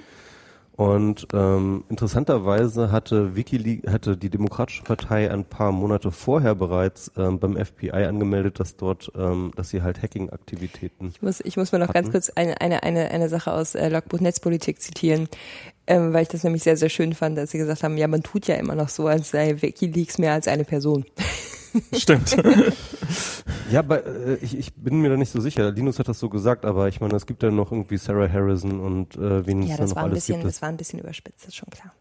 Und 0.75 1.29
ähm, 1.35 1.85
interessanterweise 1.91 2.91
hatte 2.91 3.37
WikiLeaks, 3.37 3.93
hatte 3.93 4.17
die 4.17 4.31
Demokratische 4.31 4.83
Partei 4.83 5.31
ein 5.31 5.45
paar 5.45 5.71
Monate 5.71 6.11
vorher 6.11 6.55
bereits 6.55 7.13
ähm, 7.17 7.39
beim 7.39 7.63
FBI 7.63 7.91
angemeldet, 7.93 8.59
dass 8.59 8.77
dort, 8.77 9.13
ähm, 9.15 9.53
dass 9.55 9.69
sie 9.69 9.83
halt 9.83 10.03
Hacking-Aktivitäten 10.03 11.09
Ich 11.15 11.21
muss, 11.21 11.41
ich 11.41 11.57
muss 11.59 11.73
mal 11.73 11.79
noch 11.79 11.93
ganz 11.93 12.11
kurz 12.11 12.31
eine, 12.31 12.61
eine, 12.63 12.83
eine, 12.85 13.11
eine 13.11 13.29
Sache 13.29 13.53
aus 13.53 13.75
äh, 13.75 13.91
Logbuch 13.91 14.21
Netzpolitik 14.21 14.81
zitieren, 14.81 15.29
ähm, 15.87 16.15
weil 16.15 16.23
ich 16.23 16.29
das 16.29 16.43
nämlich 16.43 16.63
sehr, 16.63 16.79
sehr 16.79 16.89
schön 16.89 17.13
fand, 17.13 17.37
dass 17.37 17.51
sie 17.51 17.59
gesagt 17.59 17.83
haben, 17.83 17.99
ja, 17.99 18.09
man 18.09 18.23
tut 18.23 18.47
ja 18.47 18.55
immer 18.55 18.75
noch 18.75 18.89
so, 18.89 19.07
als 19.07 19.31
sei 19.31 19.57
WikiLeaks 19.61 20.17
mehr 20.17 20.33
als 20.33 20.49
eine 20.49 20.65
Person. 20.65 21.05
Stimmt. 21.93 22.37
Ja, 23.71 23.81
aber 23.81 24.05
äh, 24.07 24.35
ich, 24.43 24.57
ich 24.57 24.75
bin 24.75 25.01
mir 25.01 25.11
da 25.11 25.17
nicht 25.17 25.31
so 25.31 25.41
sicher. 25.41 25.71
Linus 25.71 25.99
hat 25.99 26.09
das 26.09 26.19
so 26.19 26.29
gesagt, 26.29 26.65
aber 26.65 26.89
ich 26.89 27.01
meine, 27.01 27.15
es 27.17 27.27
gibt 27.27 27.43
ja 27.43 27.51
noch 27.51 27.73
irgendwie 27.73 27.97
Sarah 27.97 28.29
Harrison 28.31 28.81
und 28.81 29.17
äh, 29.17 29.47
wen 29.47 29.63
Ja, 29.63 29.71
es 29.73 29.77
da 29.77 29.83
das 29.83 29.91
noch 29.91 29.97
war 29.97 30.03
ein 30.05 30.11
alles 30.11 30.19
bisschen, 30.27 30.41
gibt. 30.41 30.49
das 30.49 30.63
war 30.63 30.69
ein 30.69 30.77
bisschen 30.77 30.99
überspitzt, 30.99 31.41
das 31.43 31.49
ist 31.49 31.57
schon 31.57 31.71
klar. 31.71 31.93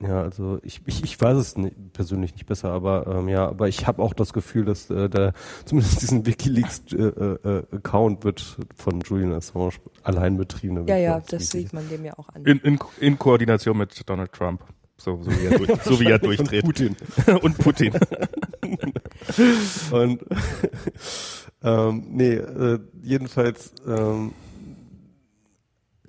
Ja, 0.00 0.20
also 0.22 0.58
ich, 0.62 0.82
ich, 0.86 1.02
ich 1.04 1.20
weiß 1.20 1.36
es 1.36 1.56
nicht, 1.56 1.92
persönlich 1.92 2.32
nicht 2.34 2.46
besser, 2.46 2.70
aber 2.70 3.06
ähm, 3.06 3.28
ja, 3.28 3.48
aber 3.48 3.68
ich 3.68 3.86
habe 3.86 4.02
auch 4.02 4.12
das 4.12 4.32
Gefühl, 4.32 4.64
dass 4.64 4.90
äh, 4.90 5.08
der 5.08 5.32
zumindest 5.64 6.02
diesen 6.02 6.26
WikiLeaks 6.26 6.82
äh, 6.92 6.96
äh, 7.02 7.62
Account 7.72 8.24
wird 8.24 8.56
von 8.74 9.00
Julian 9.00 9.32
Assange 9.32 9.70
allein 10.02 10.36
betrieben. 10.36 10.86
Ja, 10.88 10.96
ja, 10.96 11.20
das 11.20 11.48
sieht 11.50 11.72
man 11.72 11.88
dem 11.88 12.04
ja 12.04 12.18
auch 12.18 12.28
an. 12.30 12.44
In, 12.44 12.58
in, 12.60 12.78
in 13.00 13.18
Koordination 13.18 13.78
mit 13.78 14.02
Donald 14.08 14.32
Trump. 14.32 14.62
So, 15.04 15.20
so 15.22 15.30
wie 15.30 15.44
er, 15.44 15.58
durch, 15.58 15.82
so 15.84 16.00
wie 16.00 16.06
er 16.06 16.18
durchdreht. 16.18 16.64
Putin. 16.64 16.96
Und 17.42 17.58
Putin. 17.58 17.92
Und 19.90 20.24
ähm, 21.62 22.04
nee, 22.10 22.34
äh, 22.36 22.78
jedenfalls 23.02 23.74
ähm, 23.86 24.32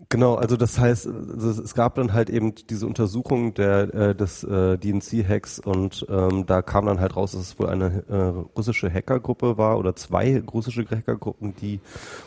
genau, 0.08 0.36
also 0.36 0.56
das 0.56 0.80
heißt, 0.80 1.08
also 1.08 1.62
es 1.62 1.74
gab 1.74 1.96
dann 1.96 2.14
halt 2.14 2.30
eben 2.30 2.56
diese 2.70 2.88
Untersuchung 2.88 3.54
der 3.54 3.94
äh, 3.94 4.16
des 4.16 4.46
äh, 4.46 4.78
DNC-Hacks 4.78 5.60
und 5.60 6.06
ähm, 6.10 6.46
da 6.46 6.62
kam 6.62 6.86
dann 6.86 7.02
halt 7.02 7.18
raus, 7.18 7.34
dass 7.34 7.42
es 7.42 7.60
wohl 7.60 7.68
eine 7.68 8.06
äh, 8.08 8.16
russische 8.58 8.90
Hackergruppe 8.90 9.58
war 9.58 9.78
oder 9.78 9.94
zwei 9.98 10.42
russische 10.42 10.86
Hackergruppen, 10.90 11.54
die 11.56 11.82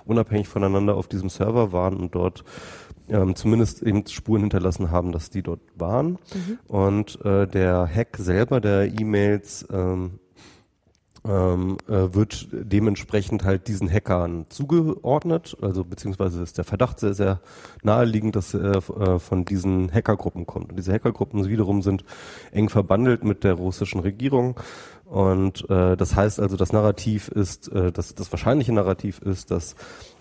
unabhängig 0.05 0.49
voneinander 0.49 0.97
auf 0.97 1.09
diesem 1.09 1.31
Server 1.31 1.73
waren 1.73 1.97
und 1.97 2.14
dort 2.14 2.45
ähm, 3.09 3.35
zumindest 3.35 3.83
eben 3.83 4.07
Spuren 4.07 4.43
hinterlassen 4.43 4.91
haben, 4.91 5.13
dass 5.13 5.31
die 5.31 5.43
dort 5.43 5.61
waren. 5.77 6.19
Und 6.67 7.25
äh, 7.25 7.47
der 7.47 7.89
Hack 7.93 8.17
selber 8.19 8.61
der 8.61 8.87
E-Mails 8.87 9.67
ähm, 9.71 10.19
ähm, 11.27 11.77
äh, 11.89 12.15
wird 12.15 12.49
dementsprechend 12.53 13.45
halt 13.45 13.69
diesen 13.69 13.91
Hackern 13.91 14.47
zugeordnet, 14.49 15.57
also 15.61 15.85
beziehungsweise 15.85 16.43
ist 16.43 16.59
der 16.59 16.65
Verdacht 16.65 17.01
sehr, 17.01 17.13
sehr 17.13 17.41
naheliegend, 17.83 18.37
dass 18.37 18.55
er 18.55 18.77
äh, 18.77 19.19
von 19.19 19.45
diesen 19.45 19.93
Hackergruppen 19.93 20.47
kommt. 20.47 20.71
Und 20.71 20.77
diese 20.79 20.93
Hackergruppen 20.93 21.47
wiederum 21.49 21.83
sind 21.83 22.05
eng 22.53 22.69
verbandelt 22.69 23.25
mit 23.25 23.45
der 23.45 23.55
russischen 23.55 24.01
Regierung 24.01 24.57
Und 25.09 25.69
äh, 25.71 25.97
das 25.97 26.15
heißt 26.15 26.39
also, 26.39 26.57
das 26.57 26.75
Narrativ 26.75 27.29
ist, 27.29 27.69
äh, 27.73 27.91
das, 27.93 28.15
das 28.15 28.31
wahrscheinliche 28.31 28.75
Narrativ 28.75 29.21
ist, 29.23 29.51
dass 29.51 29.75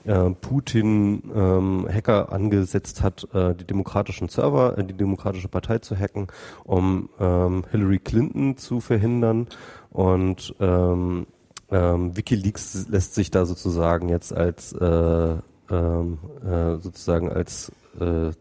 äh, 0.08 0.30
Putin 0.32 1.24
ähm, 1.36 1.88
Hacker 1.92 2.32
angesetzt 2.32 3.04
hat, 3.04 3.28
äh, 3.34 3.54
die 3.54 3.66
demokratischen 3.66 4.30
Server, 4.30 4.78
äh, 4.78 4.84
die 4.84 4.94
demokratische 4.94 5.50
Partei 5.50 5.80
zu 5.80 5.96
hacken, 5.96 6.28
um 6.64 7.10
ähm, 7.20 7.66
Hillary 7.72 8.00
Clinton 8.00 8.58
zu 8.58 8.80
verhindern. 8.80 9.48
Und 9.92 10.56
ähm, 10.60 11.28
ähm, 11.70 12.16
WikiLeaks 12.16 12.88
lässt 12.90 13.16
sich 13.16 13.32
da 13.32 13.46
sozusagen 13.46 14.10
jetzt 14.10 14.34
als 14.34 14.72
äh, 14.74 15.36
ähm, 15.70 16.18
äh, 16.46 16.78
sozusagen 16.78 17.30
als 17.30 17.72
äh, 18.00 18.32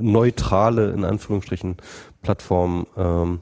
neutrale 0.00 0.90
in 0.92 1.04
Anführungsstrichen 1.04 1.76
Plattform 2.22 2.86
ähm, 2.96 3.40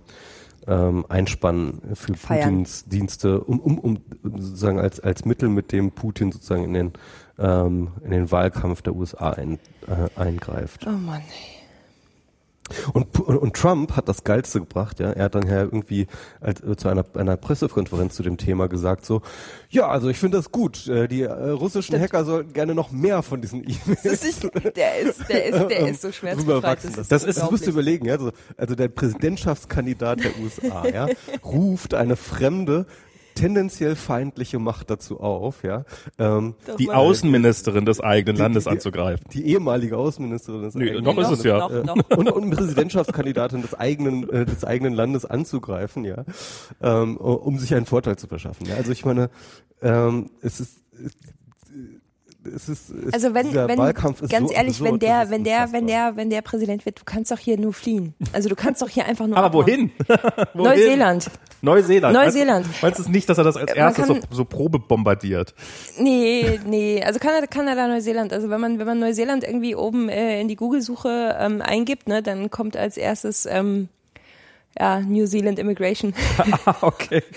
ähm, 0.67 1.05
einspannen 1.09 1.81
für 1.95 2.15
Feiern. 2.15 2.43
Putins 2.43 2.85
Dienste, 2.85 3.41
um, 3.41 3.61
um, 3.61 3.79
um 3.79 3.99
sozusagen 4.23 4.79
als, 4.79 5.01
als 5.01 5.25
Mittel, 5.25 5.49
mit 5.49 5.73
dem 5.73 5.93
Putin 5.93 6.33
sozusagen 6.33 6.65
in 6.65 6.75
den, 6.75 6.93
ähm, 7.39 7.93
in 8.05 8.11
den 8.11 8.31
Wahlkampf 8.31 8.83
der 8.83 8.95
USA 8.95 9.31
ein, 9.31 9.59
äh, 9.87 10.21
eingreift. 10.21 10.87
Oh 10.87 10.91
Mann. 10.91 11.23
Und, 12.93 13.13
Pu- 13.13 13.25
und 13.25 13.55
Trump 13.55 13.97
hat 13.97 14.09
das 14.09 14.25
Geilste 14.25 14.61
gebracht, 14.61 15.01
ja. 15.01 15.11
Er 15.11 15.25
hat 15.25 15.35
dann 15.35 15.47
ja 15.47 15.63
irgendwie 15.63 16.07
als, 16.41 16.63
äh, 16.63 16.77
zu 16.77 16.89
einer, 16.89 17.05
einer 17.15 17.37
Pressekonferenz 17.37 18.15
zu 18.15 18.23
dem 18.23 18.39
Thema 18.39 18.69
gesagt, 18.69 19.05
so, 19.05 19.21
ja, 19.69 19.89
also 19.89 20.09
ich 20.09 20.19
finde 20.19 20.39
das 20.39 20.53
gut. 20.53 20.87
Äh, 20.89 21.09
die 21.09 21.23
äh, 21.23 21.33
russischen 21.51 21.99
Hacker 22.01 22.25
sollten 22.25 22.53
gerne 22.53 22.75
noch 22.75 22.91
mehr 22.91 23.23
von 23.23 23.41
diesen 23.43 23.63
E-Mails. 23.65 24.03
Das 24.05 24.25
ist, 24.25 24.45
der 24.45 24.99
ist, 25.01 25.29
der 25.29 25.45
ist, 25.47 25.69
der 25.69 25.89
ist 25.89 26.03
so 26.03 26.13
schmerzbefreit. 26.13 26.57
rüberwachsen. 26.57 26.93
Das, 26.97 27.09
Das, 27.09 27.25
ist, 27.25 27.39
das 27.39 27.51
musst 27.51 27.67
du 27.67 27.71
überlegen, 27.71 28.07
ja. 28.07 28.15
Also, 28.15 28.31
also 28.57 28.75
der 28.75 28.89
Präsidentschaftskandidat 28.89 30.21
der 30.25 30.31
USA, 30.41 30.87
ja, 30.89 31.09
ruft 31.45 31.95
eine 31.95 32.17
fremde, 32.17 32.87
tendenziell 33.35 33.97
feindliche 33.97 34.59
Macht 34.59 34.91
dazu 34.91 35.21
auf, 35.21 35.63
ja. 35.65 35.85
Ähm, 36.19 36.55
Die 36.79 36.91
Außenministerin 36.91 37.85
des 37.85 38.01
eigenen 38.01 38.37
die- 38.37 38.43
Landes 38.43 38.65
die- 38.65 38.71
anzugreifen. 38.71 39.25
Die 39.33 39.47
ehemalige 39.47 39.97
Außenministerin 39.97 40.63
des 40.63 40.75
Nee, 40.75 40.91
eigenen 40.91 41.05
noch 41.05 41.19
ist 41.19 41.31
es 41.31 41.43
ja. 41.45 41.59
Noch, 41.69 41.85
noch. 41.85 42.17
und, 42.17 42.31
und 42.31 42.51
Präsidentschaftskandidatin 42.51 43.63
des 43.63 43.75
eigenen 43.75 44.29
äh, 44.31 44.45
des 44.45 44.65
eigenen 44.65 44.95
Landes 44.95 45.25
anzugreifen, 45.25 46.05
ja, 46.05 46.25
ähm, 46.83 47.17
um 47.17 47.59
sich 47.59 47.75
einen 47.75 47.87
Vorteil 47.87 48.17
zu 48.17 48.27
verschaffen. 48.27 48.67
Ja. 48.67 48.77
Also 48.77 48.93
ich 48.93 49.05
meine, 49.05 49.31
ähm, 49.83 50.31
es 50.43 50.61
ist 50.61 50.79
es 52.45 52.69
ist 52.69 52.91
es, 52.91 53.13
Also 53.13 53.35
wenn, 53.35 53.53
wenn 53.55 53.79
Wahlkampf 53.79 54.23
ist 54.23 54.31
ganz 54.31 54.49
so 54.49 54.55
ehrlich, 54.55 54.73
absurd, 54.81 54.93
wenn 54.93 54.99
der, 54.99 55.31
wenn 55.31 55.45
der, 55.45 55.73
wenn 55.73 55.87
der, 55.87 56.17
wenn 56.17 56.31
der 56.31 56.43
Präsident 56.43 56.85
wird, 56.87 57.01
du 57.01 57.05
kannst 57.05 57.31
doch 57.31 57.39
hier 57.39 57.59
nur 57.59 57.73
fliehen. 57.73 58.15
Also 58.33 58.49
du 58.49 58.57
kannst 58.57 58.83
doch 58.83 58.89
hier 58.89 59.05
einfach 59.07 59.27
nur. 59.27 59.37
Aber 59.37 59.53
wohin? 59.53 59.91
wohin? 60.09 60.49
Neuseeland. 60.55 61.31
Neuseeland. 61.63 62.15
Neuseeland. 62.15 62.67
Meinst, 62.67 62.83
meinst 62.83 62.99
du 63.07 63.11
nicht, 63.11 63.29
dass 63.29 63.39
er 63.39 63.45
das 63.45 63.57
als 63.57 63.71
Man 63.71 63.77
erstes 63.79 64.07
so, 64.07 64.15
kann- 64.15 64.23
so 64.31 64.45
Probe 64.45 64.79
bombardiert? 64.81 65.55
Nee, 65.99 66.59
nee. 66.67 67.03
Also 67.05 67.19
Kanada, 67.21 67.47
Kanada, 67.47 67.87
Neuseeland. 67.87 68.33
Also 68.33 68.51
wenn 68.51 68.61
man, 68.61 68.79
wenn 68.79 68.87
man 68.87 68.99
Neuseeland 68.99 69.45
irgendwie 69.45 69.75
oben 69.77 70.09
äh, 70.09 70.41
in 70.41 70.49
die 70.49 70.57
Google-Suche 70.57 71.37
ähm, 71.39 71.63
eingibt, 71.63 72.09
ne, 72.09 72.23
dann 72.23 72.51
kommt 72.51 72.77
als 72.77 72.97
erstes 72.97 73.47
ähm, 73.47 73.89
ja, 74.79 75.01
New 75.01 75.27
Zealand 75.27 75.59
Immigration. 75.59 76.15
Ah, 76.67 76.75
okay. 76.83 77.23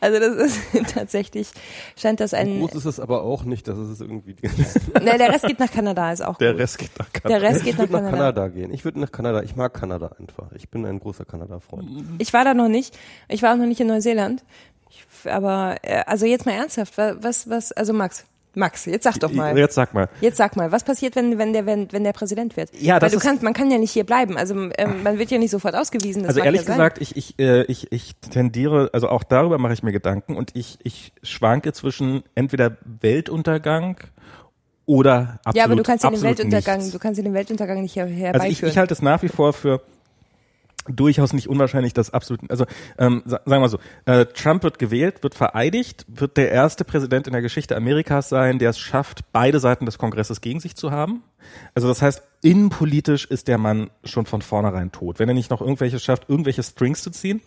Also 0.00 0.18
das 0.18 0.36
ist 0.36 0.60
tatsächlich, 0.94 1.50
scheint 1.96 2.18
das 2.20 2.34
ein. 2.34 2.58
groß 2.60 2.74
ist 2.74 2.84
es 2.84 2.98
aber 3.00 3.22
auch 3.22 3.44
nicht, 3.44 3.68
dass 3.68 3.78
es 3.78 4.00
irgendwie 4.00 4.34
die 4.34 4.46
Ne, 4.48 5.16
der 5.16 5.32
Rest 5.32 5.46
geht 5.46 5.60
nach 5.60 5.70
Kanada, 5.70 6.12
ist 6.12 6.22
auch 6.22 6.38
Der 6.38 6.52
gut. 6.52 6.60
Rest 6.60 6.78
geht 6.78 6.90
nach 6.98 7.12
Kanada. 7.12 7.38
Der 7.40 7.42
Rest 7.48 7.58
ich 7.60 7.64
geht 7.66 7.74
nach 7.74 7.80
würde 7.80 7.92
nach 7.92 8.00
Kanada. 8.10 8.32
Kanada 8.42 8.48
gehen. 8.48 8.72
Ich 8.74 8.84
würde 8.84 8.98
nach 9.00 9.12
Kanada. 9.12 9.42
Ich 9.42 9.54
mag 9.56 9.72
Kanada 9.72 10.10
einfach. 10.18 10.50
Ich 10.56 10.68
bin 10.70 10.84
ein 10.86 10.98
großer 10.98 11.24
Kanada-Freund. 11.24 11.88
Ich 12.18 12.32
war 12.32 12.44
da 12.44 12.52
noch 12.54 12.68
nicht. 12.68 12.98
Ich 13.28 13.42
war 13.42 13.52
auch 13.54 13.58
noch 13.58 13.66
nicht 13.66 13.80
in 13.80 13.86
Neuseeland. 13.86 14.42
Ich, 14.90 15.30
aber 15.30 15.76
äh, 15.82 16.02
also 16.06 16.26
jetzt 16.26 16.46
mal 16.46 16.52
ernsthaft, 16.52 16.98
wa- 16.98 17.14
was 17.20 17.48
was 17.48 17.70
also 17.72 17.92
Max, 17.92 18.24
Max, 18.54 18.84
jetzt 18.86 19.04
sag 19.04 19.18
doch 19.20 19.32
mal. 19.32 19.56
Jetzt 19.56 19.74
sag 19.76 19.94
mal. 19.94 20.08
Jetzt 20.20 20.36
sag 20.36 20.56
mal, 20.56 20.72
was 20.72 20.82
passiert, 20.82 21.14
wenn 21.14 21.38
wenn 21.38 21.52
der 21.52 21.66
wenn, 21.66 21.92
wenn 21.92 22.02
der 22.02 22.12
Präsident 22.12 22.56
wird? 22.56 22.70
Ja, 22.78 22.94
Weil 22.94 23.00
das 23.00 23.12
du 23.12 23.18
ist- 23.18 23.24
kannst, 23.24 23.42
man 23.44 23.52
kann 23.54 23.70
ja 23.70 23.78
nicht 23.78 23.92
hier 23.92 24.04
bleiben. 24.04 24.36
Also 24.36 24.54
ähm, 24.76 25.02
man 25.04 25.18
wird 25.18 25.30
ja 25.30 25.38
nicht 25.38 25.50
sofort 25.52 25.74
ausgewiesen. 25.76 26.22
Das 26.24 26.30
Also 26.30 26.40
ehrlich 26.40 26.62
ja 26.62 26.66
gesagt, 26.72 27.00
ich, 27.00 27.16
ich, 27.16 27.38
äh, 27.38 27.62
ich, 27.64 27.92
ich 27.92 28.16
tendiere, 28.16 28.90
also 28.92 29.08
auch 29.08 29.22
darüber 29.22 29.58
mache 29.58 29.72
ich 29.74 29.82
mir 29.84 29.92
Gedanken 29.92 30.36
und 30.36 30.50
ich, 30.56 30.78
ich 30.82 31.12
schwanke 31.22 31.72
zwischen 31.72 32.24
entweder 32.34 32.76
Weltuntergang 33.00 33.98
oder 34.86 35.38
absolut 35.44 35.56
ja, 35.56 35.64
aber 35.64 35.76
du 35.76 35.82
kannst 35.82 36.04
ja 36.04 36.10
den 36.10 36.22
Weltuntergang, 36.22 36.78
nichts. 36.78 36.92
du 36.92 36.98
kannst 36.98 37.18
ja 37.18 37.22
den 37.24 37.34
Weltuntergang 37.34 37.80
nicht 37.82 37.94
her 37.94 38.04
Also 38.04 38.16
ich, 38.16 38.20
herbeiführen. 38.22 38.70
ich 38.72 38.78
halte 38.78 38.94
es 38.94 39.02
nach 39.02 39.22
wie 39.22 39.28
vor 39.28 39.52
für 39.52 39.80
durchaus 40.88 41.32
nicht 41.32 41.48
unwahrscheinlich, 41.48 41.92
dass 41.92 42.10
absolut, 42.10 42.50
also 42.50 42.64
ähm, 42.98 43.22
sa- 43.26 43.40
sagen 43.44 43.62
wir 43.62 43.68
so, 43.68 43.78
äh, 44.06 44.26
Trump 44.26 44.62
wird 44.62 44.78
gewählt, 44.78 45.22
wird 45.22 45.34
vereidigt, 45.34 46.06
wird 46.08 46.36
der 46.36 46.50
erste 46.50 46.84
Präsident 46.84 47.26
in 47.26 47.32
der 47.32 47.42
Geschichte 47.42 47.76
Amerikas 47.76 48.28
sein, 48.28 48.58
der 48.58 48.70
es 48.70 48.78
schafft, 48.78 49.20
beide 49.32 49.60
Seiten 49.60 49.86
des 49.86 49.98
Kongresses 49.98 50.40
gegen 50.40 50.60
sich 50.60 50.76
zu 50.76 50.90
haben. 50.90 51.22
Also 51.74 51.88
das 51.88 52.02
heißt, 52.02 52.22
innenpolitisch 52.42 53.26
ist 53.26 53.48
der 53.48 53.58
Mann 53.58 53.90
schon 54.04 54.24
von 54.24 54.40
vornherein 54.40 54.92
tot, 54.92 55.18
wenn 55.18 55.28
er 55.28 55.34
nicht 55.34 55.50
noch 55.50 55.60
irgendwelches 55.60 56.02
schafft, 56.02 56.28
irgendwelche 56.28 56.62
Strings 56.62 57.02
zu 57.02 57.10
ziehen. 57.10 57.42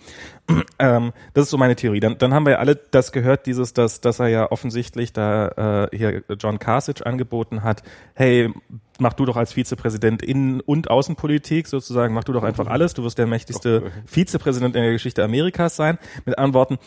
ähm, 0.80 1.14
das 1.34 1.46
ist 1.46 1.50
so 1.50 1.58
meine 1.58 1.76
Theorie. 1.76 2.00
Dann, 2.00 2.18
dann 2.18 2.34
haben 2.34 2.46
wir 2.46 2.54
ja 2.54 2.60
alle 2.60 2.76
das 2.76 3.12
gehört, 3.12 3.46
dieses, 3.48 3.74
dass, 3.74 4.02
dass 4.02 4.20
er 4.20 4.28
ja 4.28 4.52
offensichtlich 4.52 5.12
da 5.12 5.88
äh, 5.91 5.98
hier 5.98 6.24
John 6.39 6.60
Kasich 6.60 7.06
angeboten 7.06 7.64
hat, 7.64 7.82
hey, 8.14 8.54
mach 9.00 9.14
du 9.14 9.26
doch 9.26 9.36
als 9.36 9.54
Vizepräsident 9.54 10.22
Innen- 10.22 10.62
und 10.62 10.91
Außenpolitik 10.91 11.68
sozusagen, 11.68 12.14
mach 12.14 12.24
du 12.24 12.34
doch 12.34 12.44
einfach 12.44 12.68
alles, 12.68 12.94
du 12.94 13.04
wirst 13.04 13.18
der 13.18 13.28
mächtigste 13.28 13.91
Vizepräsident 14.06 14.76
in 14.76 14.84
der 14.84 14.91
Geschichte 14.91 15.24
Amerikas 15.24 15.76
sein. 15.76 15.98
Mit 16.26 16.38
anderen 16.38 16.54
Worten, 16.54 16.78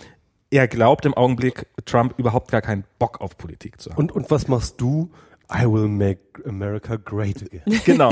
er 0.50 0.68
glaubt 0.68 1.04
im 1.06 1.14
Augenblick, 1.14 1.66
Trump 1.84 2.14
überhaupt 2.18 2.52
gar 2.52 2.62
keinen 2.62 2.84
Bock 3.00 3.20
auf 3.20 3.36
Politik 3.36 3.80
zu 3.80 3.90
haben. 3.90 3.98
Und 3.98 4.12
und 4.12 4.30
was 4.30 4.46
machst 4.46 4.80
du? 4.80 5.10
I 5.48 5.66
will 5.66 5.86
make 5.88 6.18
America 6.44 6.96
great 6.96 7.42
again. 7.42 7.62
Genau. 7.84 8.10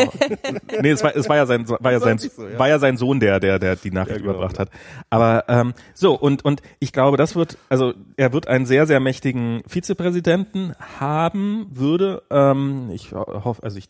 nee, 0.80 0.91
es 0.91 1.03
war, 1.03 1.16
es 1.16 1.28
war 1.28 1.37
ja 1.37 1.47
sein, 1.47 1.68
war 1.68 1.93
ja 1.93 1.99
sein, 1.99 2.18
so, 2.18 2.28
ja. 2.47 2.59
war 2.59 2.68
ja 2.68 2.78
sein 2.78 2.97
Sohn, 2.97 3.18
der, 3.18 3.41
der, 3.41 3.59
der 3.59 3.76
die 3.76 3.91
Nachricht 3.91 4.18
Ja, 4.18 4.22
genau, 4.22 4.35
überbracht 4.35 4.57
ja. 4.57 4.61
hat. 4.61 4.70
Aber 5.11 5.45
ähm, 5.49 5.74
so 5.95 6.14
und 6.14 6.45
und 6.45 6.62
ich 6.78 6.93
glaube, 6.93 7.16
das 7.16 7.35
wird, 7.35 7.59
also 7.68 7.93
er 8.16 8.32
wird 8.32 8.47
einen 8.47 8.66
sehr 8.66 8.87
sehr 8.87 9.01
mächtigen 9.01 9.62
Vizepräsidenten 9.66 10.74
haben 11.01 11.66
würde. 11.70 12.22
Ähm, 12.30 12.91
ich 12.93 13.12
hoffe, 13.12 13.62
also 13.62 13.78
ich 13.78 13.89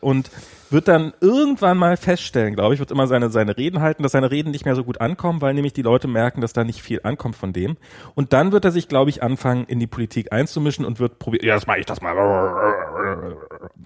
und 0.00 0.30
wird 0.70 0.88
dann 0.88 1.12
irgendwann 1.20 1.78
mal 1.78 1.96
feststellen, 1.96 2.54
glaube 2.54 2.74
ich, 2.74 2.80
wird 2.80 2.90
immer 2.90 3.06
seine 3.06 3.30
seine 3.30 3.56
Reden 3.56 3.80
halten, 3.80 4.02
dass 4.02 4.12
seine 4.12 4.30
Reden 4.30 4.50
nicht 4.50 4.64
mehr 4.64 4.74
so 4.74 4.84
gut 4.84 5.00
ankommen, 5.00 5.40
weil 5.40 5.54
nämlich 5.54 5.72
die 5.72 5.82
Leute 5.82 6.08
merken, 6.08 6.40
dass 6.40 6.52
da 6.52 6.64
nicht 6.64 6.82
viel 6.82 7.00
ankommt 7.04 7.36
von 7.36 7.52
dem. 7.52 7.76
Und 8.14 8.32
dann 8.32 8.52
wird 8.52 8.64
er 8.64 8.72
sich, 8.72 8.88
glaube 8.88 9.10
ich, 9.10 9.22
anfangen 9.22 9.64
in 9.64 9.78
die 9.78 9.86
Politik 9.86 10.32
einzumischen 10.32 10.84
und 10.84 10.98
wird 10.98 11.18
probieren, 11.18 11.46
ja, 11.46 11.54
das 11.54 11.66
mache 11.66 11.78
ich 11.78 11.86
das 11.86 12.00
mal 12.00 13.36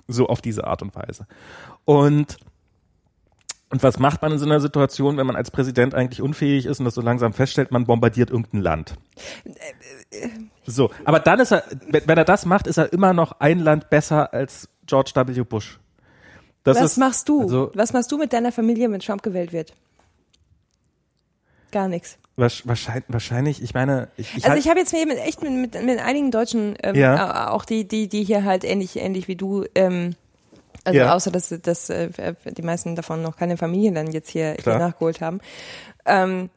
so 0.08 0.28
auf 0.28 0.40
diese 0.40 0.66
Art 0.66 0.82
und 0.82 0.94
Weise. 0.94 1.26
Und 1.84 2.38
und 3.72 3.82
was 3.82 3.98
macht 3.98 4.20
man 4.20 4.32
in 4.32 4.38
so 4.38 4.44
einer 4.44 4.60
Situation, 4.60 5.16
wenn 5.16 5.26
man 5.26 5.34
als 5.34 5.50
Präsident 5.50 5.94
eigentlich 5.94 6.20
unfähig 6.20 6.66
ist 6.66 6.78
und 6.78 6.84
das 6.84 6.94
so 6.94 7.00
langsam 7.00 7.32
feststellt, 7.32 7.70
man 7.70 7.86
bombardiert 7.86 8.30
irgendein 8.30 8.60
Land? 8.60 8.96
So, 10.66 10.90
aber 11.06 11.20
dann 11.20 11.40
ist 11.40 11.52
er, 11.52 11.64
wenn 11.88 12.02
wenn 12.06 12.18
er 12.18 12.26
das 12.26 12.44
macht, 12.44 12.66
ist 12.66 12.76
er 12.76 12.92
immer 12.92 13.14
noch 13.14 13.40
ein 13.40 13.60
Land 13.60 13.88
besser 13.88 14.34
als 14.34 14.68
George 14.86 15.12
W. 15.14 15.42
Bush. 15.42 15.78
Das 16.64 16.76
Was 16.78 16.92
ist, 16.92 16.96
machst 16.98 17.28
du? 17.28 17.42
also- 17.42 17.70
Was 17.74 17.92
machst 17.92 18.10
du 18.12 18.18
mit 18.18 18.32
deiner 18.32 18.52
Familie, 18.52 18.90
wenn 18.90 19.00
Trump 19.00 19.22
gewählt 19.22 19.52
wird? 19.52 19.72
Gar 21.72 21.88
nichts. 21.88 22.18
wahrsch- 22.36 22.62
wahrscheinlich, 22.66 23.04
wahrscheinlich, 23.08 23.62
ich 23.62 23.74
meine, 23.74 24.08
ich, 24.16 24.36
ich 24.36 24.44
Also 24.44 24.56
ich 24.58 24.68
habe 24.68 24.78
jetzt 24.80 24.92
mit, 24.92 25.18
echt 25.18 25.42
mit, 25.42 25.52
mit, 25.52 25.82
mit 25.84 25.98
einigen 26.00 26.30
Deutschen, 26.30 26.76
ähm, 26.82 26.94
Ja. 26.94 27.50
auch 27.50 27.64
die, 27.64 27.86
die, 27.86 28.08
die 28.08 28.24
hier 28.24 28.44
halt 28.44 28.64
ähnlich, 28.64 28.96
ähnlich 28.96 29.26
wie 29.28 29.36
du, 29.36 29.64
ähm, 29.74 30.14
also 30.84 30.98
Ja. 30.98 31.14
außer 31.14 31.30
dass, 31.30 31.48
dass 31.62 31.90
äh, 31.90 32.10
die 32.56 32.62
meisten 32.62 32.94
davon 32.96 33.22
noch 33.22 33.36
keine 33.36 33.56
Familie 33.56 33.92
dann 33.92 34.10
jetzt 34.12 34.30
hier, 34.30 34.56
hier 34.62 34.78
nachgeholt 34.78 35.20
haben. 35.20 35.40
Ähm, 36.06 36.48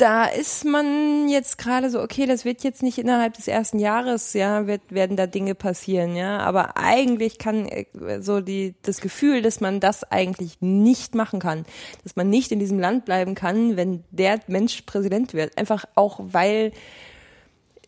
da 0.00 0.24
ist 0.24 0.64
man 0.64 1.28
jetzt 1.28 1.58
gerade 1.58 1.90
so, 1.90 2.00
okay, 2.00 2.24
das 2.24 2.46
wird 2.46 2.64
jetzt 2.64 2.82
nicht 2.82 2.96
innerhalb 2.96 3.34
des 3.34 3.48
ersten 3.48 3.78
Jahres, 3.78 4.32
ja, 4.32 4.66
wird, 4.66 4.80
werden 4.88 5.16
da 5.16 5.26
Dinge 5.26 5.54
passieren, 5.54 6.16
ja, 6.16 6.38
aber 6.38 6.78
eigentlich 6.78 7.36
kann 7.36 7.66
äh, 7.66 7.84
so 8.20 8.40
die, 8.40 8.74
das 8.82 9.00
Gefühl, 9.00 9.42
dass 9.42 9.60
man 9.60 9.78
das 9.78 10.04
eigentlich 10.04 10.60
nicht 10.60 11.14
machen 11.14 11.38
kann, 11.38 11.66
dass 12.02 12.16
man 12.16 12.30
nicht 12.30 12.50
in 12.50 12.58
diesem 12.58 12.78
Land 12.78 13.04
bleiben 13.04 13.34
kann, 13.34 13.76
wenn 13.76 14.02
der 14.10 14.40
Mensch 14.46 14.82
Präsident 14.82 15.34
wird, 15.34 15.58
einfach 15.58 15.84
auch, 15.94 16.18
weil 16.22 16.72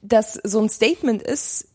das 0.03 0.35
so 0.35 0.61
ein 0.61 0.69
Statement 0.69 1.23
ist 1.23 1.69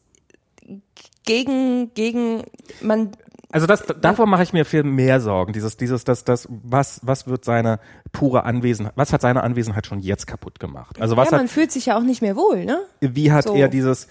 gegen, 1.26 1.94
gegen, 1.96 2.44
man, 2.82 3.12
also 3.50 3.66
das, 3.66 3.86
davor 4.02 4.26
mache 4.26 4.44
ich 4.44 4.52
mir 4.52 4.66
viel 4.66 4.84
mehr 4.84 5.22
Sorgen. 5.22 5.54
Dieses, 5.54 5.78
dieses, 5.78 6.04
das, 6.04 6.26
das, 6.26 6.48
was, 6.50 7.00
was 7.04 7.28
wird 7.28 7.46
seine 7.46 7.80
pure 8.12 8.44
Anwesenheit, 8.44 8.94
was 8.96 9.14
hat 9.14 9.22
seine 9.22 9.44
Anwesenheit 9.44 9.88
schon 9.88 10.00
jetzt 10.00 10.28
kaputt 10.28 10.60
gemacht? 10.60 11.00
Also 11.00 11.16
was 11.16 11.32
ja, 11.32 11.38
man 11.38 11.46
hat, 11.46 11.50
fühlt 11.50 11.72
sich 11.72 11.86
ja 11.86 11.98
auch 11.98 12.04
nicht 12.04 12.22
mehr 12.22 12.36
wohl, 12.36 12.66
ne? 12.66 12.82
wie 13.00 13.32
hat 13.32 13.46
so. 13.46 13.56
er 13.56 13.70
dieses, 13.70 14.10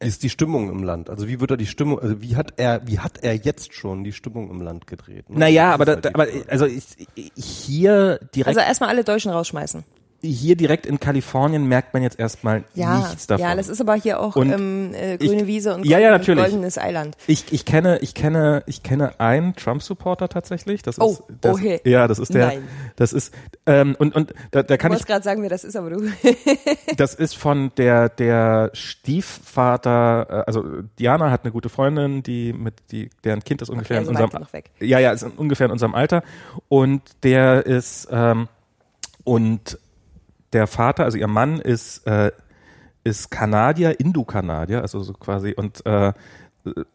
ist 0.00 0.24
die 0.24 0.30
Stimmung 0.30 0.70
im 0.70 0.82
Land? 0.82 1.08
Also 1.08 1.28
wie 1.28 1.40
wird 1.40 1.52
er 1.52 1.56
die 1.56 1.66
Stimmung, 1.66 2.00
also 2.00 2.20
wie 2.20 2.34
hat 2.34 2.54
er, 2.56 2.86
wie 2.86 2.98
hat 2.98 3.22
er 3.22 3.34
jetzt 3.34 3.74
schon 3.74 4.02
die 4.02 4.12
Stimmung 4.12 4.50
im 4.50 4.60
Land 4.60 4.88
gedreht? 4.88 5.30
ne? 5.30 5.38
naja, 5.38 5.72
aber, 5.72 5.84
da, 5.84 5.92
halt 5.92 6.14
aber 6.14 6.26
also 6.48 6.66
ich, 6.66 6.84
hier 7.36 8.18
direkt 8.34 8.58
Also 8.58 8.60
erstmal 8.60 8.90
alle 8.90 9.04
Deutschen 9.04 9.30
rausschmeißen. 9.30 9.84
Hier 10.32 10.56
direkt 10.56 10.86
in 10.86 10.98
Kalifornien 11.00 11.66
merkt 11.66 11.92
man 11.94 12.02
jetzt 12.02 12.18
erstmal 12.18 12.64
Ja, 12.74 12.98
nichts 12.98 13.26
davon. 13.26 13.44
ja, 13.46 13.54
das 13.54 13.68
ist 13.68 13.80
aber 13.80 13.94
hier 13.94 14.20
auch 14.20 14.36
Und 14.36 14.50
ähm, 14.50 14.92
äh, 14.94 15.18
grüne 15.18 15.42
ich- 15.42 15.46
Wiese 15.46 15.74
und 15.74 15.84
Ja, 15.86 15.98
ja, 15.98 16.10
natürlich. 16.10 16.42
goldenes 16.42 16.78
Eiland. 16.78 17.16
Ich, 17.26 17.52
ich 17.52 17.64
kenne, 17.64 17.98
ich 18.00 18.14
kenne, 18.14 18.62
ich 18.66 18.82
kenne 18.82 19.18
einen 19.20 19.54
Trump-Supporter 19.56 20.28
tatsächlich. 20.28 20.82
Das 20.82 21.00
Oh, 21.00 21.10
ist, 21.12 21.22
das, 21.40 21.54
oh 21.54 21.58
hey. 21.58 21.80
ja, 21.84 22.08
das 22.08 22.18
ist 22.18 22.32
der, 22.34 22.46
Nein. 22.46 22.68
das 22.96 23.12
ist, 23.12 23.34
ähm, 23.66 23.94
und, 23.98 24.14
und 24.14 24.32
da, 24.50 24.62
da 24.62 24.74
Ich 24.74 24.80
kann 24.80 24.92
ich, 24.92 24.98
wollte 24.98 25.06
gerade 25.12 25.24
sagen, 25.24 25.42
wer 25.42 25.50
das 25.50 25.64
ist, 25.64 25.76
aber 25.76 25.90
du. 25.90 26.02
das 26.96 27.14
ist 27.14 27.36
von 27.36 27.70
der, 27.76 28.08
der 28.08 28.70
Stiefvater, 28.74 30.26
äh, 30.30 30.44
also 30.46 30.64
Diana 30.98 31.30
hat 31.30 31.44
eine 31.44 31.52
gute 31.52 31.68
Freundin, 31.68 32.22
die 32.22 32.52
mit, 32.52 32.74
die, 32.90 33.10
deren 33.24 33.42
Kind 33.44 33.62
ist 33.62 33.68
ungefähr 33.70 33.98
also 33.98 34.10
in 34.10 34.16
weit 34.16 34.24
unserem, 34.24 34.40
genug 34.42 34.52
weg. 34.52 34.70
ja, 34.80 34.98
ja, 34.98 35.12
ist 35.12 35.22
in- 35.22 35.32
ungefähr 35.32 35.66
in 35.66 35.72
unserem 35.72 35.94
Alter 35.94 36.22
und 36.68 37.02
der 37.22 37.66
ist, 37.66 38.08
ähm, 38.10 38.48
und 39.24 39.78
der 40.54 40.66
Vater, 40.66 41.04
also 41.04 41.18
ihr 41.18 41.28
Mann 41.28 41.60
ist, 41.60 42.06
äh, 42.06 42.30
ist 43.04 43.30
Kanadier, 43.30 44.00
Indo-Kanadier, 44.00 44.80
also 44.80 45.02
so 45.02 45.12
quasi, 45.12 45.52
und 45.54 45.84
äh, 45.84 46.12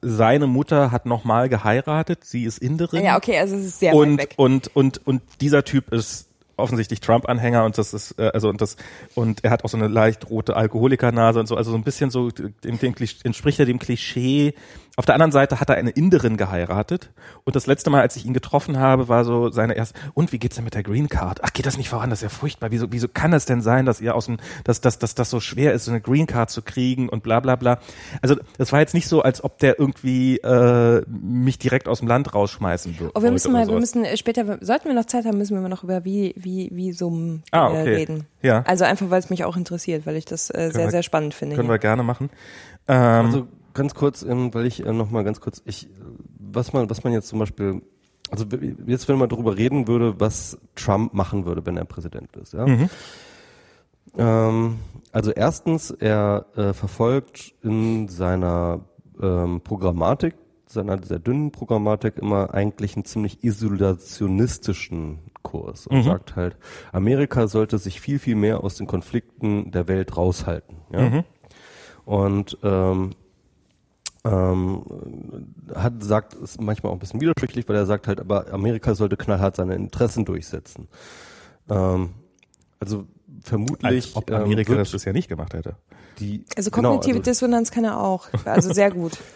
seine 0.02 0.48
Mutter 0.48 0.92
hat 0.92 1.06
nochmal 1.06 1.48
geheiratet, 1.48 2.24
sie 2.24 2.46
ist 2.46 2.58
Inderin. 2.58 3.04
Ja, 3.04 3.18
okay, 3.18 3.38
also 3.38 3.56
es 3.56 3.66
ist 3.66 3.80
sehr 3.80 3.94
und, 3.94 4.14
weit 4.14 4.32
weg. 4.32 4.34
und, 4.38 4.76
und, 4.76 5.06
und 5.06 5.22
dieser 5.42 5.64
Typ 5.64 5.94
ist 5.94 6.30
offensichtlich 6.60 7.00
Trump-Anhänger 7.00 7.64
und 7.66 7.78
das 7.78 7.94
ist, 7.94 8.20
äh, 8.20 8.32
also 8.34 8.50
und 8.50 8.62
das, 8.62 8.76
und 9.16 9.44
er 9.44 9.52
hat 9.52 9.64
auch 9.64 9.70
so 9.70 9.78
eine 9.78 9.88
leicht 9.88 10.30
rote 10.30 10.56
Alkoholikernase 10.56 11.40
und 11.40 11.48
so, 11.48 11.56
also 11.56 11.72
so 11.72 11.78
ein 11.78 11.84
bisschen 11.84 12.10
so, 12.10 12.30
dem, 12.30 12.80
dem, 12.80 12.96
entspricht 13.24 13.60
er 13.60 13.66
dem 13.66 13.80
Klischee. 13.80 14.54
Auf 15.00 15.06
der 15.06 15.16
anderen 15.16 15.32
Seite 15.32 15.62
hat 15.62 15.70
er 15.70 15.78
eine 15.78 15.92
Inderin 15.92 16.36
geheiratet 16.36 17.10
und 17.46 17.56
das 17.56 17.68
letzte 17.68 17.90
Mal, 17.90 18.02
als 18.02 18.18
ich 18.18 18.26
ihn 18.26 18.34
getroffen 18.34 18.78
habe, 18.78 19.08
war 19.08 19.24
so 19.24 19.50
seine 19.50 19.74
erste, 19.78 19.98
und 20.14 20.34
wie 20.34 20.40
geht's 20.40 20.58
denn 20.58 20.66
mit 20.66 20.74
der 20.76 20.84
Green 20.84 21.08
Card? 21.08 21.40
Ach, 21.42 21.54
geht 21.54 21.66
das 21.66 21.78
nicht 21.78 21.88
voran? 21.88 22.10
Das 22.10 22.20
ist 22.20 22.24
ja 22.24 22.28
furchtbar. 22.30 22.70
Wieso, 22.72 22.88
wieso 22.92 23.08
kann 23.08 23.32
es 23.32 23.46
denn 23.46 23.62
sein, 23.62 23.86
dass 23.86 24.02
ihr 24.02 24.14
aus 24.14 24.26
dem, 24.26 24.40
dass, 24.66 24.82
dass, 24.82 25.00
dass 25.00 25.16
das 25.16 25.30
so 25.30 25.40
schwer 25.40 25.72
ist, 25.72 25.86
so 25.86 25.92
eine 25.92 26.02
Green 26.02 26.28
Card 26.28 26.50
zu 26.50 26.62
kriegen 26.62 27.08
und 27.08 27.24
bla, 27.24 27.40
bla, 27.40 27.56
bla. 27.56 27.80
Also, 28.22 28.36
das 28.58 28.74
war 28.74 28.82
jetzt 28.82 28.94
nicht 28.94 29.08
so, 29.08 29.22
als 29.22 29.42
ob 29.42 29.58
der 29.60 29.80
irgendwie, 29.80 30.36
äh, 30.40 31.02
mich 31.08 31.58
direkt 31.60 31.88
aus 31.88 32.00
dem 32.00 32.10
Land 32.10 32.36
rausschmeißen 32.36 33.00
würde. 33.00 33.14
Oh, 33.16 33.24
wir 33.24 33.32
müssen 33.32 33.54
mal, 33.54 33.66
wir 33.70 33.80
müssen 33.80 34.04
äh, 34.04 34.18
später, 34.18 34.58
sollten 34.60 34.90
wir 34.90 34.96
noch 34.96 35.06
Zeit 35.06 35.24
haben, 35.24 35.38
müssen 35.38 35.56
wir 35.56 35.62
mal 35.62 35.70
noch 35.70 35.86
über 35.86 36.04
wie, 36.04 36.34
wie, 36.36 36.70
wie 36.74 36.94
Ah, 37.52 37.70
äh, 37.70 37.72
okay. 37.72 37.96
reden. 37.96 38.28
Ja. 38.42 38.64
Also 38.68 38.84
einfach, 38.84 39.10
weil 39.10 39.20
es 39.20 39.30
mich 39.30 39.46
auch 39.46 39.56
interessiert, 39.56 40.06
weil 40.06 40.18
ich 40.18 40.26
das 40.26 40.50
äh, 40.50 40.72
sehr, 40.74 40.84
wir- 40.86 40.92
sehr 40.92 41.04
spannend 41.04 41.34
finde. 41.34 41.56
Können 41.56 41.70
hier. 41.70 41.76
wir 41.76 41.80
gerne 41.80 42.04
machen. 42.04 42.30
Ähm, 42.90 42.98
Also 43.26 43.48
ganz 43.80 43.96
kurz, 43.96 44.22
ähm, 44.22 44.54
weil 44.54 44.66
ich 44.66 44.86
äh, 44.86 44.94
noch 44.94 45.10
mal 45.10 45.24
ganz 45.24 45.40
kurz, 45.42 45.62
ich, 45.66 45.88
äh, 45.88 45.90
was 46.38 46.74
man, 46.74 46.90
was 46.90 47.04
man 47.04 47.14
jetzt 47.14 47.28
zum 47.30 47.40
Beispiel, 47.40 47.82
also 48.30 48.46
jetzt 48.86 49.08
wenn 49.08 49.18
man 49.18 49.30
darüber 49.30 49.58
reden 49.58 49.88
würde, 49.88 50.20
was 50.20 50.60
Trump 50.76 51.14
machen 51.14 51.46
würde, 51.46 51.66
wenn 51.66 51.78
er 51.78 51.86
Präsident 51.86 52.36
ist, 52.36 52.54
ja. 52.54 52.66
Ähm, 54.18 54.80
also 55.12 55.32
erstens, 55.32 55.92
er 55.92 56.46
äh, 56.56 56.74
verfolgt 56.74 57.56
in 57.64 58.08
seiner 58.08 58.82
ähm, 59.22 59.62
Programmatik, 59.62 60.36
seiner 60.68 61.02
sehr 61.02 61.20
dünnen 61.20 61.52
Programmatik 61.52 62.18
immer 62.18 62.54
eigentlich 62.54 62.96
einen 62.96 63.06
ziemlich 63.06 63.44
isolationistischen 63.44 65.20
Kurs 65.42 65.88
und 65.88 66.04
sagt 66.04 66.36
halt, 66.36 66.58
Amerika 66.92 67.48
sollte 67.48 67.78
sich 67.78 68.02
viel, 68.02 68.20
viel 68.20 68.36
mehr 68.36 68.64
aus 68.64 68.76
den 68.76 68.86
Konflikten 68.88 69.72
der 69.72 69.88
Welt 69.88 70.16
raushalten. 70.18 70.78
Ja? 70.92 71.24
Und 72.06 72.58
ähm, 72.64 73.12
ähm, 74.26 74.84
hat 75.74 76.04
sagt 76.04 76.34
ist 76.34 76.62
manchmal 76.62 76.92
auch 76.92 76.96
ein 76.96 77.00
bisschen 77.00 77.22
widersprüchlich, 77.22 77.68
weil 77.70 77.76
er 77.76 77.86
sagt 77.86 78.08
halt, 78.08 78.20
aber 78.20 78.52
Amerika 78.52 78.96
sollte 78.96 79.18
knallhart 79.18 79.56
seine 79.56 79.76
Interessen 79.76 80.26
durchsetzen. 80.26 80.88
Ähm, 81.70 82.10
also 82.80 83.06
vermutlich 83.44 83.86
als 83.86 84.16
ob 84.16 84.30
ähm, 84.30 84.44
Amerika 84.44 84.70
wird 84.70 84.82
das 84.82 84.92
bisher 84.92 85.14
nicht 85.14 85.30
gemacht 85.30 85.54
hätte. 85.54 85.76
die 86.20 86.44
Also 86.58 86.72
genau, 86.72 86.92
kognitive 86.92 87.20
also- 87.20 87.32
Dissonanz 87.32 87.72
kann 87.72 87.86
er 87.86 88.00
auch. 88.00 88.28
Also 88.46 88.74
sehr 88.74 88.92
gut. 88.92 89.18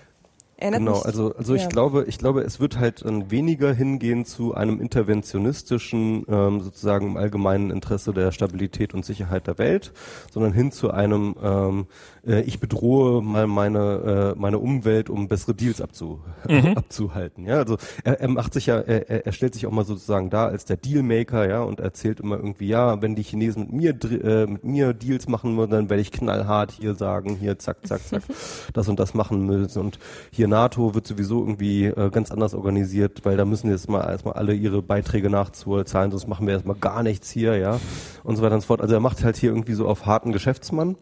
Erinnert 0.63 0.79
Genau, 0.79 0.93
mich, 0.99 1.05
also 1.05 1.35
also 1.35 1.53
ich 1.55 1.63
ja. 1.63 1.67
glaube, 1.67 2.05
ich 2.07 2.17
glaube, 2.17 2.41
es 2.41 2.59
wird 2.61 2.79
halt 2.79 3.03
dann 3.03 3.29
weniger 3.31 3.73
hingehen 3.73 4.23
zu 4.23 4.53
einem 4.55 4.79
interventionistischen, 4.79 6.25
ähm, 6.29 6.61
sozusagen 6.61 7.07
im 7.07 7.17
allgemeinen 7.17 7.69
Interesse 7.69 8.13
der 8.13 8.31
Stabilität 8.31 8.93
und 8.93 9.03
Sicherheit 9.03 9.45
der 9.47 9.57
Welt, 9.57 9.91
sondern 10.31 10.53
hin 10.53 10.71
zu 10.71 10.91
einem, 10.91 11.35
ähm, 11.43 11.87
äh, 12.25 12.41
ich 12.43 12.61
bedrohe 12.61 13.21
mal 13.21 13.45
meine 13.47 14.33
äh, 14.35 14.39
meine 14.39 14.59
Umwelt, 14.59 15.09
um 15.09 15.27
bessere 15.27 15.53
Deals 15.53 15.81
abzu 15.81 16.21
abzuhalten. 16.75 17.45
Ja, 17.45 17.55
also 17.57 17.77
er, 18.05 18.21
er 18.21 18.29
macht 18.29 18.53
sich 18.53 18.67
ja, 18.67 18.79
er, 18.79 19.25
er- 19.25 19.31
stellt 19.33 19.53
sich 19.55 19.65
auch 19.67 19.71
mal 19.71 19.83
sozusagen 19.85 20.29
da 20.29 20.45
als 20.47 20.63
der 20.65 20.77
Dealmaker, 20.77 21.47
ja, 21.49 21.61
und 21.61 21.81
erzählt 21.81 22.19
immer 22.21 22.37
irgendwie, 22.37 22.67
ja, 22.67 23.01
wenn 23.01 23.15
die 23.15 23.23
Chinesen 23.23 23.63
mit 23.71 23.73
mir 24.01 24.23
äh, 24.23 24.45
mit 24.47 24.63
mir 24.63 24.93
Deals 24.93 25.27
machen 25.27 25.57
würden, 25.57 25.71
dann 25.71 25.89
werde 25.89 26.01
ich 26.01 26.11
knallhart 26.11 26.71
hier 26.71 26.95
sagen, 26.95 27.35
hier 27.35 27.59
zack, 27.59 27.85
zack, 27.85 28.07
zack, 28.07 28.23
das 28.73 28.87
und 28.87 28.99
das 28.99 29.13
machen 29.13 29.45
müssen 29.45 29.79
und 29.81 29.99
hier 30.31 30.47
NATO 30.53 30.93
wird 30.93 31.07
sowieso 31.07 31.39
irgendwie 31.39 31.85
äh, 31.85 32.11
ganz 32.11 32.31
anders 32.31 32.53
organisiert, 32.53 33.25
weil 33.25 33.37
da 33.37 33.43
müssen 33.43 33.71
jetzt 33.71 33.89
mal 33.89 34.07
erstmal 34.07 34.35
alle 34.35 34.53
ihre 34.53 34.83
Beiträge 34.83 35.29
nachzahlen, 35.29 36.11
sonst 36.11 36.27
machen 36.27 36.45
wir 36.45 36.53
erstmal 36.53 36.75
gar 36.75 37.01
nichts 37.01 37.31
hier, 37.31 37.57
ja, 37.57 37.79
und 38.23 38.35
so 38.35 38.43
weiter 38.43 38.55
und 38.55 38.61
so 38.61 38.67
fort. 38.67 38.81
Also 38.81 38.93
er 38.93 38.99
macht 38.99 39.23
halt 39.23 39.35
hier 39.35 39.49
irgendwie 39.49 39.73
so 39.73 39.87
auf 39.87 40.05
harten 40.05 40.31
Geschäftsmann 40.31 40.95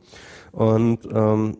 und 0.53 0.99
ähm, 1.14 1.57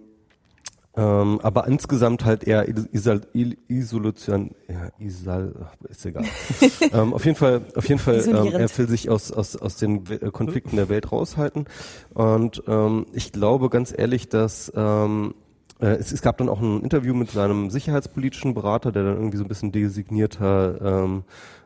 ähm, 0.94 1.40
aber 1.42 1.68
insgesamt 1.68 2.26
halt 2.26 2.44
eher 2.44 2.68
Isol 2.68 3.22
Isolation, 3.70 4.52
ja, 4.68 4.90
Isol, 5.00 5.54
ist 5.88 6.06
egal. 6.06 6.26
ähm, 6.94 7.14
auf 7.14 7.24
jeden 7.26 7.38
Fall, 7.38 7.62
auf 7.76 7.88
jeden 7.88 8.00
Fall, 8.00 8.22
ähm, 8.28 8.54
er 8.54 8.78
will 8.78 8.90
sich 8.90 9.10
aus, 9.10 9.32
aus, 9.32 9.56
aus 9.56 9.78
den 9.78 10.04
äh, 10.10 10.32
Konflikten 10.32 10.76
der 10.76 10.90
Welt 10.90 11.12
raushalten. 11.12 11.66
Und 12.14 12.64
ähm, 12.68 13.06
ich 13.14 13.32
glaube 13.32 13.70
ganz 13.70 13.94
ehrlich, 13.98 14.28
dass 14.28 14.72
ähm, 14.76 15.34
äh, 15.34 15.51
es, 15.88 16.12
es 16.12 16.22
gab 16.22 16.38
dann 16.38 16.50
auch 16.50 16.62
ein 16.62 16.82
Interview 16.82 17.14
mit 17.14 17.32
seinem 17.32 17.70
sicherheitspolitischen 17.70 18.54
Berater, 18.54 18.92
der 18.92 19.04
dann 19.04 19.16
irgendwie 19.16 19.38
so 19.38 19.44
ein 19.44 19.48
bisschen 19.48 19.72
designierter 19.72 20.80
ähm, 20.82 21.24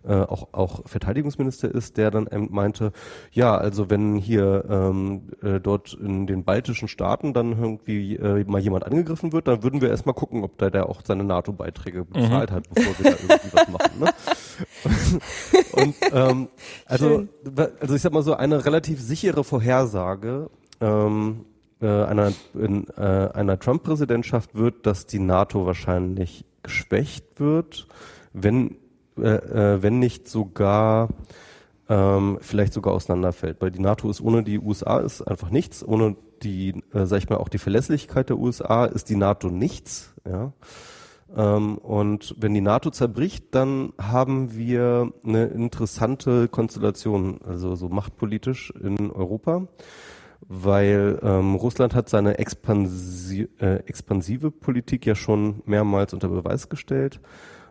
äh, 0.07 0.21
auch, 0.21 0.49
auch 0.51 0.87
Verteidigungsminister 0.87 1.73
ist, 1.73 1.97
der 1.97 2.11
dann 2.11 2.27
ähm, 2.31 2.49
meinte, 2.51 2.91
ja, 3.31 3.57
also 3.57 3.89
wenn 3.89 4.15
hier 4.15 4.65
ähm, 4.69 5.29
äh, 5.41 5.59
dort 5.59 5.93
in 5.93 6.27
den 6.27 6.43
baltischen 6.43 6.87
Staaten 6.87 7.33
dann 7.33 7.51
irgendwie 7.59 8.15
äh, 8.15 8.43
mal 8.45 8.61
jemand 8.61 8.85
angegriffen 8.85 9.33
wird, 9.33 9.47
dann 9.47 9.63
würden 9.63 9.81
wir 9.81 9.89
erstmal 9.89 10.15
gucken, 10.15 10.43
ob 10.43 10.57
da 10.57 10.69
der 10.69 10.89
auch 10.89 11.01
seine 11.03 11.23
NATO-Beiträge 11.23 12.05
bezahlt 12.05 12.51
hat, 12.51 12.69
bevor 12.73 12.93
wir 12.99 13.11
da 13.11 13.17
irgendwie 13.17 13.53
was 13.53 13.67
machen. 13.67 13.99
Ne? 13.99 14.13
Und 15.73 15.95
ähm, 16.13 16.47
also, 16.85 17.09
Schön. 17.09 17.29
also 17.79 17.95
ich 17.95 18.01
sag 18.01 18.13
mal 18.13 18.23
so, 18.23 18.35
eine 18.35 18.63
relativ 18.63 19.01
sichere 19.01 19.43
Vorhersage 19.43 20.49
ähm, 20.81 21.45
äh, 21.81 21.87
einer, 21.87 22.31
in, 22.53 22.87
äh, 22.97 23.01
einer 23.33 23.59
Trump-Präsidentschaft 23.59 24.55
wird, 24.55 24.85
dass 24.85 25.05
die 25.05 25.19
NATO 25.19 25.65
wahrscheinlich 25.65 26.45
geschwächt 26.63 27.39
wird, 27.39 27.87
wenn, 28.33 28.77
äh, 29.17 29.29
äh, 29.29 29.83
wenn 29.83 29.99
nicht 29.99 30.27
sogar 30.27 31.09
ähm, 31.87 32.39
vielleicht 32.41 32.73
sogar 32.73 32.93
auseinanderfällt. 32.93 33.61
Weil 33.61 33.71
die 33.71 33.79
NATO 33.79 34.09
ist 34.09 34.21
ohne 34.21 34.43
die 34.43 34.59
USA 34.59 34.99
ist 34.99 35.21
einfach 35.21 35.49
nichts, 35.49 35.85
ohne 35.85 36.15
die, 36.43 36.83
äh, 36.93 37.05
sag 37.05 37.19
ich 37.19 37.29
mal, 37.29 37.37
auch 37.37 37.49
die 37.49 37.57
Verlässlichkeit 37.57 38.29
der 38.29 38.37
USA 38.37 38.85
ist 38.85 39.09
die 39.09 39.15
NATO 39.15 39.49
nichts. 39.49 40.13
Ja. 40.27 40.53
Ähm, 41.35 41.77
und 41.77 42.35
wenn 42.39 42.53
die 42.53 42.61
NATO 42.61 42.89
zerbricht, 42.91 43.53
dann 43.53 43.93
haben 43.99 44.55
wir 44.55 45.11
eine 45.25 45.45
interessante 45.45 46.47
Konstellation, 46.47 47.39
also 47.45 47.75
so 47.75 47.89
machtpolitisch 47.89 48.71
in 48.81 49.11
Europa, 49.11 49.67
weil 50.41 51.19
ähm, 51.23 51.55
Russland 51.55 51.95
hat 51.95 52.09
seine 52.09 52.37
expansi 52.37 53.49
äh, 53.59 53.77
expansive 53.87 54.51
Politik 54.51 55.05
ja 55.05 55.15
schon 55.15 55.61
mehrmals 55.65 56.13
unter 56.13 56.29
Beweis 56.29 56.69
gestellt. 56.69 57.19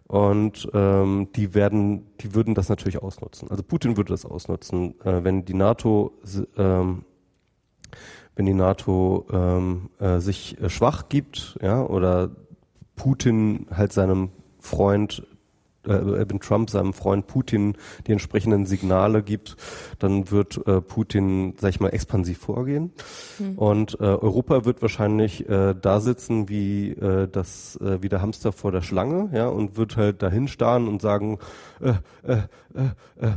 Und 0.06 0.68
ähm, 0.74 1.28
die 1.34 1.54
werden, 1.54 2.06
die 2.20 2.34
würden 2.34 2.54
das 2.54 2.68
natürlich 2.68 3.02
ausnutzen. 3.02 3.50
Also 3.50 3.62
Putin 3.62 3.96
würde 3.96 4.12
das 4.12 4.26
ausnutzen, 4.26 5.00
äh, 5.00 5.24
wenn 5.24 5.44
die 5.44 5.54
NATO 5.54 6.12
ähm, 6.56 7.04
wenn 8.36 8.46
die 8.46 8.54
NATO 8.54 9.26
ähm, 9.32 9.90
äh, 9.98 10.18
sich 10.18 10.60
äh, 10.60 10.68
schwach 10.68 11.08
gibt, 11.08 11.58
ja, 11.62 11.82
oder 11.84 12.30
Putin 12.96 13.66
halt 13.70 13.92
seinem 13.92 14.30
Freund, 14.58 15.26
äh, 15.86 16.28
wenn 16.28 16.40
Trump 16.40 16.70
seinem 16.70 16.92
Freund 16.92 17.26
Putin 17.26 17.76
die 18.06 18.12
entsprechenden 18.12 18.66
Signale 18.66 19.22
gibt, 19.22 19.56
dann 19.98 20.30
wird 20.30 20.66
äh, 20.66 20.80
Putin, 20.80 21.54
sag 21.58 21.70
ich 21.70 21.80
mal, 21.80 21.88
expansiv 21.90 22.38
vorgehen. 22.38 22.92
Und 23.56 23.98
äh, 24.00 24.04
Europa 24.04 24.64
wird 24.64 24.82
wahrscheinlich 24.82 25.48
äh, 25.48 25.74
da 25.80 26.00
sitzen 26.00 26.48
wie 26.48 26.90
äh, 26.90 27.28
das, 27.28 27.76
äh, 27.76 28.02
wie 28.02 28.08
der 28.08 28.22
Hamster 28.22 28.52
vor 28.52 28.72
der 28.72 28.82
Schlange, 28.82 29.30
ja, 29.32 29.48
und 29.48 29.76
wird 29.76 29.96
halt 29.96 30.22
dahin 30.22 30.48
starren 30.48 30.88
und 30.88 31.02
sagen, 31.02 31.38
äh, 31.80 31.94
äh, 32.22 32.36
äh, 32.74 33.26
äh, 33.26 33.32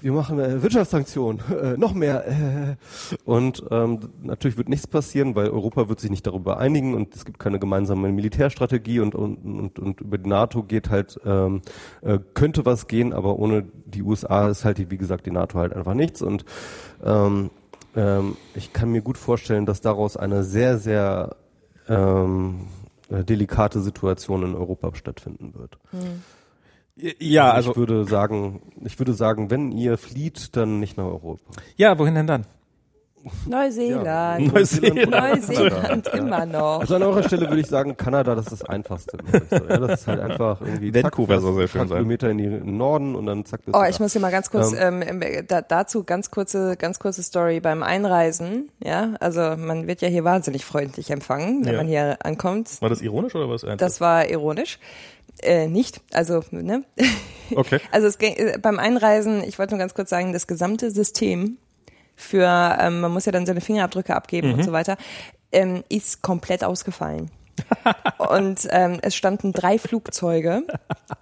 wir 0.00 0.12
machen 0.12 0.38
äh, 0.38 0.62
Wirtschaftssanktionen, 0.62 1.40
äh, 1.62 1.76
noch 1.76 1.94
mehr. 1.94 2.26
Äh. 2.26 2.76
Und 3.24 3.64
ähm, 3.70 4.00
natürlich 4.22 4.56
wird 4.56 4.68
nichts 4.68 4.86
passieren, 4.86 5.34
weil 5.34 5.50
Europa 5.50 5.88
wird 5.88 6.00
sich 6.00 6.10
nicht 6.10 6.26
darüber 6.26 6.58
einigen 6.58 6.94
und 6.94 7.14
es 7.14 7.24
gibt 7.24 7.38
keine 7.38 7.58
gemeinsame 7.58 8.10
Militärstrategie 8.10 9.00
und, 9.00 9.14
und, 9.14 9.38
und, 9.44 9.78
und 9.78 10.00
über 10.00 10.18
die 10.18 10.28
NATO 10.28 10.62
geht 10.62 10.90
halt, 10.90 11.20
ähm, 11.24 11.62
äh, 12.02 12.18
könnte 12.34 12.66
was 12.66 12.88
gehen, 12.88 13.12
aber 13.12 13.38
ohne 13.38 13.64
die 13.86 14.02
USA 14.02 14.48
ist 14.48 14.64
halt, 14.64 14.90
wie 14.90 14.98
gesagt, 14.98 15.26
die 15.26 15.30
NATO 15.30 15.58
halt 15.58 15.72
einfach 15.72 15.94
nichts. 15.94 16.22
Und 16.22 16.44
ähm, 17.04 17.50
ähm, 17.96 18.36
ich 18.54 18.72
kann 18.72 18.90
mir 18.90 19.02
gut 19.02 19.18
vorstellen, 19.18 19.66
dass 19.66 19.80
daraus 19.80 20.16
eine 20.16 20.44
sehr, 20.44 20.78
sehr 20.78 21.36
ähm, 21.88 22.66
äh, 23.08 23.24
delikate 23.24 23.80
Situation 23.80 24.44
in 24.44 24.54
Europa 24.54 24.94
stattfinden 24.94 25.54
wird. 25.54 25.78
Ja, 27.18 27.52
also 27.52 27.70
also, 27.70 27.70
ich 27.70 27.76
würde 27.76 28.04
sagen, 28.04 28.60
ich 28.84 28.98
würde 28.98 29.12
sagen, 29.14 29.50
wenn 29.50 29.72
ihr 29.72 29.96
flieht, 29.98 30.56
dann 30.56 30.80
nicht 30.80 30.96
nach 30.96 31.04
Europa. 31.04 31.38
ja, 31.76 31.98
wohin 31.98 32.14
denn 32.14 32.26
dann? 32.26 32.46
Neuseeland. 33.46 34.52
Neuseeland. 34.54 35.10
Neuseeland, 35.10 36.06
Ja. 36.06 36.12
immer 36.14 36.46
noch. 36.46 36.80
Also 36.80 36.94
an 36.94 37.02
eurer 37.02 37.22
Stelle 37.22 37.48
würde 37.48 37.60
ich 37.60 37.66
sagen, 37.66 37.94
Kanada, 37.96 38.34
das 38.34 38.46
ist 38.46 38.62
das 38.62 38.64
Einfachste. 38.70 39.18
so. 39.50 39.56
Ja, 39.56 39.76
das 39.78 40.00
ist 40.00 40.06
halt 40.06 40.20
einfach 40.20 40.60
irgendwie 40.62 40.94
Vancouver 40.94 41.34
zack, 41.34 41.42
soll 41.42 41.54
sehr 41.54 41.62
ein 41.64 41.68
schön 41.68 41.78
paar 41.80 41.88
sein. 41.88 41.96
Kilometer 41.98 42.30
in 42.30 42.38
den 42.38 42.76
Norden 42.78 43.14
und 43.14 43.26
dann 43.26 43.44
zack 43.44 43.60
Oh, 43.74 43.82
ich 43.88 43.96
da. 43.98 44.02
muss 44.02 44.12
dir 44.14 44.20
mal 44.20 44.30
ganz 44.30 44.50
kurz 44.50 44.72
ähm, 44.72 45.02
ähm, 45.02 45.22
da, 45.48 45.60
dazu 45.60 46.04
ganz 46.04 46.30
kurze 46.30 46.76
ganz 46.78 46.98
kurze 46.98 47.22
Story 47.22 47.60
beim 47.60 47.82
Einreisen. 47.82 48.70
Ja, 48.82 49.14
also 49.20 49.40
man 49.56 49.86
wird 49.86 50.00
ja 50.00 50.08
hier 50.08 50.24
wahnsinnig 50.24 50.64
freundlich 50.64 51.10
empfangen, 51.10 51.64
wenn 51.66 51.72
Ja. 51.72 51.78
man 51.78 51.88
hier 51.88 52.16
ankommt. 52.24 52.80
War 52.80 52.88
das 52.88 53.02
ironisch 53.02 53.34
oder 53.34 53.50
was? 53.50 53.66
Das 53.76 54.00
war 54.00 54.30
ironisch. 54.30 54.78
Äh, 55.42 55.68
nicht, 55.68 56.00
also 56.12 56.42
ne. 56.50 56.84
Okay. 57.56 57.80
Also 57.90 58.06
es 58.06 58.18
ging, 58.18 58.34
äh, 58.36 58.58
beim 58.62 58.78
Einreisen, 58.78 59.42
ich 59.42 59.58
wollte 59.58 59.74
nur 59.74 59.80
ganz 59.80 59.94
kurz 59.94 60.08
sagen, 60.08 60.32
das 60.32 60.46
gesamte 60.46 60.92
System 60.92 61.56
für, 62.14 62.78
ähm, 62.80 63.00
man 63.00 63.12
muss 63.12 63.26
ja 63.26 63.32
dann 63.32 63.44
seine 63.44 63.60
Fingerabdrücke 63.60 64.14
abgeben 64.14 64.52
und 64.52 64.62
so 64.62 64.70
weiter, 64.70 64.96
ähm, 65.50 65.82
ist 65.88 66.22
komplett 66.22 66.62
ausgefallen. 66.62 67.30
und 68.18 68.68
ähm, 68.70 68.98
es 69.02 69.14
standen 69.14 69.52
drei 69.52 69.78
Flugzeuge, 69.78 70.62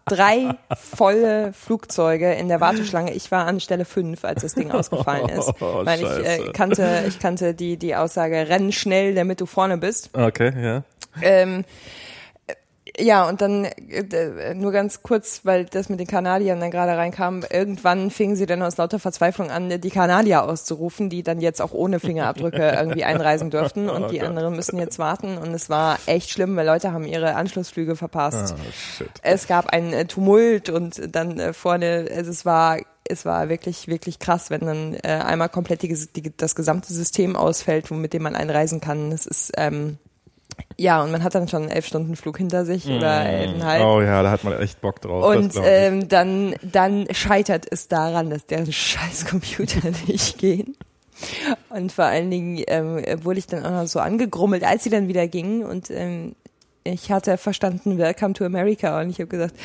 drei 0.06 0.55
volle 0.76 1.52
Flugzeuge 1.52 2.32
in 2.35 2.48
der 2.48 2.60
Warteschlange. 2.60 3.12
Ich 3.14 3.30
war 3.30 3.47
an 3.47 3.60
Stelle 3.60 3.85
fünf, 3.85 4.24
als 4.24 4.43
das 4.43 4.55
Ding 4.55 4.70
ausgefallen 4.70 5.28
ist. 5.28 5.52
Oh, 5.60 5.85
weil 5.85 6.01
ich 6.01 6.09
äh, 6.09 6.52
kannte, 6.52 7.05
ich 7.09 7.18
kannte 7.18 7.55
die, 7.55 7.76
die 7.76 7.97
Aussage, 7.97 8.48
renn 8.48 8.70
schnell, 8.70 9.14
damit 9.14 9.40
du 9.40 9.47
vorne 9.47 9.76
bist. 9.76 10.10
Okay, 10.12 10.52
ja. 10.62 10.82
Ähm, 11.20 11.60
äh, 11.60 11.64
ja, 12.99 13.29
und 13.29 13.41
dann 13.41 13.65
äh, 13.65 14.55
nur 14.55 14.73
ganz 14.73 15.03
kurz, 15.03 15.41
weil 15.45 15.65
das 15.65 15.89
mit 15.89 16.01
den 16.01 16.07
Kanadiern 16.07 16.61
dann 16.61 16.70
gerade 16.70 16.97
reinkam, 16.97 17.45
irgendwann 17.49 18.11
fingen 18.11 18.37
sie 18.37 18.47
dann 18.47 18.62
aus 18.62 18.77
lauter 18.77 18.99
Verzweiflung 18.99 19.51
an, 19.51 19.81
die 19.81 19.91
Kanadier 19.91 20.45
auszurufen, 20.45 21.09
die 21.11 21.23
dann 21.23 21.41
jetzt 21.41 21.62
auch 21.62 21.73
ohne 21.73 22.01
Fingerabdrücke 22.01 22.77
irgendwie 22.79 23.05
einreisen 23.05 23.51
dürften 23.51 23.89
und 23.89 24.11
die 24.11 24.23
anderen 24.23 24.55
müssen 24.55 24.79
jetzt 24.79 24.99
warten 24.99 25.39
und 25.39 25.55
es 25.55 25.70
war 25.70 25.99
echt 26.07 26.31
schlimm, 26.31 26.57
weil 26.57 26.66
Leute 26.66 26.93
haben 26.93 27.05
ihre 27.05 27.35
Anschlussflüge 27.35 27.97
verpasst. 27.97 28.55
Oh. 28.59 29.05
Es 29.23 29.47
gab 29.47 29.73
einen 29.73 29.93
äh, 29.93 30.05
Tumult 30.07 30.69
und 30.69 31.15
dann 31.15 31.39
äh, 31.39 31.53
vorne, 31.53 32.09
also 32.15 32.31
es 32.31 32.45
war 32.45 32.79
es 33.11 33.25
war 33.25 33.49
wirklich, 33.49 33.89
wirklich 33.89 34.19
krass, 34.19 34.51
wenn 34.51 34.61
dann 34.61 34.95
äh, 34.95 35.09
einmal 35.09 35.49
komplett 35.49 35.83
die, 35.83 35.95
die, 36.15 36.37
das 36.37 36.55
gesamte 36.55 36.93
System 36.93 37.37
ausfällt, 37.37 37.91
mit 37.91 38.12
dem 38.12 38.23
man 38.23 38.37
einreisen 38.37 38.83
kann. 38.83 39.11
Das 39.11 39.25
ist, 39.25 39.53
ähm, 39.57 39.97
ja, 40.76 41.02
und 41.02 41.10
man 41.10 41.24
hat 41.24 41.35
dann 41.35 41.48
schon 41.48 41.62
einen 41.62 41.70
elf 41.70 41.86
Stunden 41.86 42.14
Flug 42.14 42.39
hinter 42.39 42.64
sich 42.64 42.86
oder 42.89 43.24
elfeinhalb. 43.24 43.85
Oh 43.85 44.01
ja, 44.01 44.22
da 44.22 44.30
hat 44.30 44.44
man 44.44 44.59
echt 44.60 44.80
Bock 44.80 45.01
drauf. 45.01 45.24
Und 45.24 45.55
ähm, 45.62 46.09
dann, 46.09 46.55
dann 46.62 47.06
scheitert 47.12 47.66
es 47.70 47.89
daran, 47.89 48.30
dass 48.30 48.47
deren 48.47 48.72
scheiß 48.72 49.26
Computer 49.26 49.90
nicht 50.06 50.39
gehen. 50.39 50.76
Und 51.70 51.90
vor 51.90 52.05
allen 52.05 52.30
Dingen 52.30 52.62
ähm, 52.68 53.02
wurde 53.24 53.40
ich 53.40 53.48
dann 53.48 53.66
auch 53.66 53.72
noch 53.72 53.86
so 53.89 53.98
angegrummelt, 53.98 54.62
als 54.62 54.85
sie 54.85 54.90
dann 54.90 55.09
wieder 55.09 55.26
gingen. 55.26 55.64
Und 55.64 55.90
ähm, 55.90 56.36
ich 56.85 57.10
hatte 57.10 57.36
verstanden, 57.39 57.98
Welcome 57.98 58.35
to 58.35 58.44
America. 58.44 59.01
Und 59.01 59.10
ich 59.10 59.18
habe 59.18 59.26
gesagt, 59.26 59.56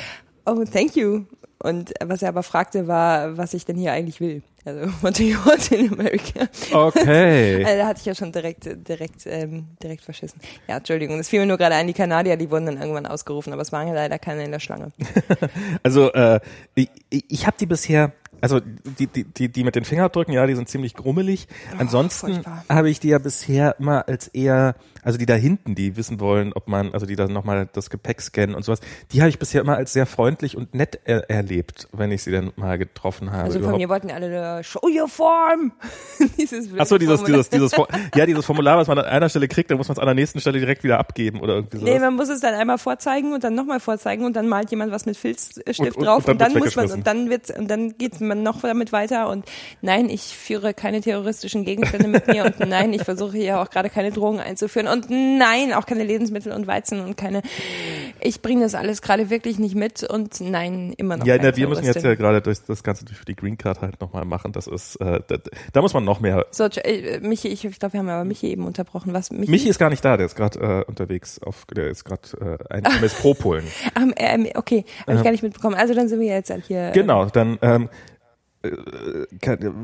oh, 0.45 0.63
thank 0.65 0.95
you. 0.95 1.25
Und 1.59 1.93
was 2.03 2.21
er 2.21 2.29
aber 2.29 2.43
fragte, 2.43 2.87
war, 2.87 3.37
was 3.37 3.53
ich 3.53 3.65
denn 3.65 3.77
hier 3.77 3.93
eigentlich 3.93 4.19
will. 4.19 4.41
Also, 4.65 4.91
what 5.01 5.19
do 5.19 5.23
you 5.23 5.37
want 5.45 5.71
in 5.71 5.91
America? 5.91 6.47
Okay. 6.71 7.63
Also, 7.65 7.77
da 7.77 7.87
hatte 7.87 7.99
ich 7.99 8.05
ja 8.05 8.15
schon 8.15 8.31
direkt, 8.31 8.65
direkt, 8.87 9.25
ähm, 9.25 9.67
direkt 9.81 10.03
verschissen. 10.03 10.39
Ja, 10.67 10.77
Entschuldigung, 10.77 11.17
das 11.17 11.29
fiel 11.29 11.41
mir 11.41 11.45
nur 11.45 11.57
gerade 11.57 11.75
ein, 11.75 11.87
die 11.87 11.93
Kanadier, 11.93 12.37
die 12.37 12.49
wurden 12.49 12.65
dann 12.65 12.77
irgendwann 12.77 13.05
ausgerufen, 13.05 13.51
aber 13.51 13.61
es 13.61 13.71
waren 13.71 13.87
ja 13.87 13.93
leider 13.93 14.19
keine 14.19 14.43
in 14.45 14.51
der 14.51 14.59
Schlange. 14.59 14.91
Also 15.83 16.11
äh, 16.13 16.39
ich, 16.75 16.89
ich 17.09 17.47
habe 17.47 17.57
die 17.59 17.65
bisher, 17.65 18.11
also 18.41 18.59
die, 18.59 19.07
die, 19.07 19.23
die, 19.25 19.49
die 19.49 19.63
mit 19.63 19.75
den 19.75 19.85
Fingerabdrücken, 19.85 20.33
ja, 20.33 20.45
die 20.45 20.55
sind 20.55 20.69
ziemlich 20.69 20.93
grummelig. 20.93 21.47
Ansonsten 21.77 22.35
furchtbar. 22.35 22.63
habe 22.69 22.89
ich 22.89 22.99
die 22.99 23.09
ja 23.09 23.17
bisher 23.17 23.75
immer 23.79 24.07
als 24.07 24.27
eher, 24.29 24.75
also 25.03 25.17
die 25.17 25.25
da 25.25 25.35
hinten, 25.35 25.75
die 25.75 25.95
wissen 25.97 26.19
wollen, 26.19 26.53
ob 26.53 26.67
man, 26.67 26.93
also 26.93 27.05
die 27.05 27.15
da 27.15 27.27
nochmal 27.27 27.67
das 27.73 27.89
Gepäck 27.89 28.21
scannen 28.21 28.55
und 28.55 28.63
sowas, 28.63 28.79
die 29.11 29.21
habe 29.21 29.29
ich 29.29 29.39
bisher 29.39 29.61
immer 29.61 29.75
als 29.77 29.93
sehr 29.93 30.05
freundlich 30.05 30.57
und 30.57 30.73
nett 30.73 30.99
er, 31.05 31.29
erlebt, 31.29 31.87
wenn 31.91 32.11
ich 32.11 32.23
sie 32.23 32.31
dann 32.31 32.51
mal 32.55 32.77
getroffen 32.77 33.31
habe. 33.31 33.43
Also 33.43 33.53
von 33.59 33.61
überhaupt. 33.61 33.79
mir 33.81 33.89
wollten 33.89 34.11
alle 34.11 34.63
Show 34.63 34.87
your 34.87 35.07
form. 35.07 35.71
dieses 36.37 36.69
Ach 36.77 36.85
so, 36.85 36.97
dieses, 36.97 37.19
Formular. 37.19 37.37
dieses, 37.43 37.49
dieses, 37.49 37.73
For- 37.73 37.87
ja, 38.15 38.25
dieses 38.25 38.45
Formular, 38.45 38.77
was 38.77 38.87
man 38.87 38.97
an 38.99 39.05
einer 39.05 39.29
Stelle 39.29 39.47
kriegt, 39.47 39.69
dann 39.71 39.77
muss 39.77 39.87
man 39.87 39.93
es 39.93 39.99
an 39.99 40.05
der 40.05 40.15
nächsten 40.15 40.39
Stelle 40.39 40.59
direkt 40.59 40.83
wieder 40.83 40.99
abgeben 40.99 41.39
oder 41.41 41.55
irgendwie 41.55 41.77
sowas. 41.77 41.93
Nee, 41.93 41.99
man 41.99 42.15
muss 42.15 42.29
es 42.29 42.39
dann 42.41 42.53
einmal 42.53 42.77
vorzeigen 42.77 43.33
und 43.33 43.43
dann 43.43 43.55
nochmal 43.55 43.79
vorzeigen 43.79 44.25
und 44.25 44.35
dann 44.35 44.47
malt 44.47 44.71
jemand 44.71 44.91
was 44.91 45.05
mit 45.05 45.17
Filzstift 45.17 45.79
Und- 45.79 45.95
und- 45.97 46.05
drauf 46.05 46.25
und 46.25 46.31
und 46.33 46.41
dann 46.41 46.53
dann, 46.53 46.61
wird's 46.63 46.75
muss 46.75 46.89
man 46.89 46.97
und 46.99 47.07
dann 47.07 47.29
wird's 47.29 47.51
und 47.57 47.67
dann 47.69 47.97
geht 47.97 48.19
man 48.21 48.43
noch 48.43 48.61
damit 48.61 48.91
weiter 48.91 49.29
und 49.29 49.45
nein, 49.81 50.09
ich 50.09 50.37
führe 50.37 50.73
keine 50.73 51.01
terroristischen 51.01 51.65
Gegenstände 51.65 52.07
mit 52.07 52.27
mir 52.27 52.45
und 52.45 52.59
nein, 52.59 52.93
ich 52.93 53.03
versuche 53.03 53.37
hier 53.37 53.59
auch 53.59 53.69
gerade 53.69 53.89
keine 53.89 54.11
Drogen 54.11 54.39
einzuführen 54.39 54.87
und 54.93 55.09
nein, 55.09 55.73
auch 55.73 55.85
keine 55.85 56.03
Lebensmittel 56.03 56.51
und 56.51 56.67
Weizen 56.67 57.01
und 57.01 57.17
keine 57.17 57.41
ich 58.23 58.41
bringe 58.41 58.61
das 58.63 58.75
alles 58.75 59.01
gerade 59.01 59.29
wirklich 59.29 59.59
nicht 59.59 59.75
mit 59.75 60.03
und 60.03 60.39
nein, 60.41 60.93
immer 60.97 61.17
noch 61.17 61.25
Ja, 61.25 61.37
na, 61.41 61.55
wir 61.55 61.67
müssen 61.67 61.83
jetzt 61.83 62.03
ja 62.03 62.15
gerade 62.15 62.41
durch 62.41 62.59
das 62.65 62.83
Ganze 62.83 63.05
durch 63.05 63.23
die 63.25 63.35
Green 63.35 63.57
Card 63.57 63.81
halt 63.81 63.99
nochmal 63.99 64.25
machen. 64.25 64.51
Das 64.51 64.67
ist, 64.67 64.95
äh, 64.97 65.19
da, 65.27 65.37
da 65.71 65.81
muss 65.81 65.93
man 65.93 66.05
noch 66.05 66.19
mehr. 66.19 66.45
so, 66.51 66.65
äh, 66.65 67.19
Michi, 67.19 67.49
ich, 67.49 67.65
ich 67.65 67.79
glaube, 67.79 67.93
wir 67.93 67.99
haben 67.99 68.09
aber 68.09 68.23
Michi 68.23 68.47
eben 68.47 68.65
unterbrochen. 68.65 69.13
Was, 69.13 69.31
Michi? 69.31 69.51
Michi 69.51 69.69
ist 69.69 69.79
gar 69.79 69.89
nicht 69.89 70.03
da, 70.03 70.17
der 70.17 70.25
ist 70.25 70.35
gerade 70.35 70.59
äh, 70.59 70.83
unterwegs 70.85 71.39
auf, 71.39 71.65
der 71.65 71.87
ist 71.87 72.05
gerade 72.05 72.57
äh, 72.69 72.73
ein 72.73 72.85
MS 72.85 73.15
Pro 73.15 73.33
Polen. 73.33 73.65
Ach, 73.93 74.03
ähm, 74.15 74.47
okay, 74.55 74.85
habe 75.05 75.17
ich 75.17 75.23
gar 75.23 75.31
nicht 75.31 75.43
mitbekommen. 75.43 75.75
Also 75.75 75.93
dann 75.93 76.07
sind 76.07 76.19
wir 76.19 76.27
jetzt 76.27 76.53
hier. 76.67 76.91
Genau, 76.91 77.25
dann 77.25 77.57
ähm, 77.61 77.83
äh, 77.83 78.12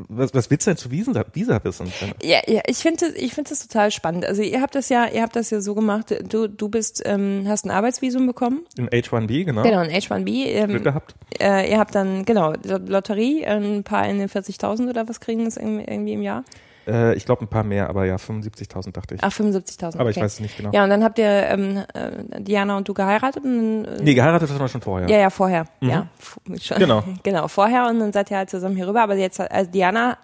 was, 0.08 0.32
was 0.34 0.50
willst 0.50 0.66
du 0.66 0.70
denn 0.70 0.76
zu 0.78 0.90
Visa, 0.90 1.24
Visa 1.34 1.62
wissen? 1.62 1.92
Ja, 2.22 2.40
ja, 2.46 2.62
ich 2.66 2.78
finde 2.78 3.08
ich 3.16 3.34
finde 3.34 3.50
das 3.50 3.66
total 3.66 3.90
spannend. 3.90 4.24
Also 4.24 4.42
ihr 4.42 4.60
habt 4.62 4.74
das 4.74 4.88
ja, 4.88 5.06
ihr 5.06 5.22
habt 5.22 5.36
das 5.36 5.50
ja 5.50 5.60
so 5.60 5.74
gemacht. 5.74 6.14
Du 6.28 6.48
du 6.48 6.68
bist 6.68 7.02
ähm, 7.04 7.44
hast 7.46 7.66
ein 7.66 7.70
Arbeitsvisum 7.70 8.26
bekommen. 8.26 8.60
In 8.78 8.88
H1B, 8.88 9.44
genau. 9.44 9.62
Genau, 9.62 9.78
ein 9.78 9.90
H1B. 9.90 10.24
Glück 10.64 10.80
Ähm, 10.80 10.82
gehabt. 10.82 11.14
äh, 11.40 11.70
ihr 11.70 11.78
habt 11.78 11.94
dann 11.94 12.24
genau 12.24 12.54
Lotterie, 12.62 13.44
ein 13.46 13.84
paar 13.84 14.08
in 14.08 14.18
den 14.18 14.28
40.000 14.28 14.88
oder 14.88 15.08
was 15.08 15.20
kriegen 15.20 15.44
das 15.44 15.56
irgendwie 15.56 16.12
im 16.14 16.22
Jahr? 16.22 16.44
Äh, 16.86 17.14
ich 17.14 17.24
glaube 17.26 17.44
ein 17.44 17.48
paar 17.48 17.62
mehr, 17.64 17.88
aber 17.88 18.04
ja, 18.06 18.16
75.000 18.16 18.92
dachte 18.92 19.14
ich. 19.14 19.22
Ach 19.22 19.30
75.000. 19.32 19.98
aber 19.98 20.10
ich 20.10 20.16
okay. 20.16 20.24
weiß 20.24 20.34
es 20.34 20.40
nicht 20.40 20.56
genau. 20.56 20.70
Ja 20.72 20.84
und 20.84 20.90
dann 20.90 21.04
habt 21.04 21.18
ihr 21.18 21.26
ähm, 21.28 21.84
äh, 21.94 22.40
Diana 22.40 22.76
und 22.76 22.88
du 22.88 22.94
geheiratet 22.94 23.44
und 23.44 23.84
äh, 23.84 24.02
Nee, 24.02 24.14
geheiratet 24.14 24.50
hat 24.50 24.58
man 24.58 24.68
schon 24.68 24.80
vorher. 24.80 25.08
Ja, 25.08 25.18
ja, 25.18 25.30
vorher. 25.30 25.66
Ja, 25.80 26.06
f- 26.18 26.38
schon. 26.60 26.78
Genau. 26.78 27.02
Genau, 27.22 27.48
vorher 27.48 27.86
und 27.88 27.98
dann 28.00 28.12
seid 28.12 28.30
ihr 28.30 28.38
halt 28.38 28.50
zusammen 28.50 28.76
hier 28.76 28.88
rüber. 28.88 29.02
Aber 29.02 29.14
jetzt, 29.14 29.40
also 29.40 29.70
Diana 29.70 30.16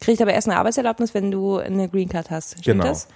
kriegt 0.00 0.22
aber 0.22 0.32
erst 0.32 0.48
eine 0.48 0.56
Arbeitserlaubnis, 0.58 1.12
wenn 1.14 1.30
du 1.30 1.56
eine 1.58 1.88
Green 1.88 2.08
Card 2.08 2.30
hast. 2.30 2.52
Stimmt 2.60 2.64
Genau. 2.82 2.84
das? 2.84 3.08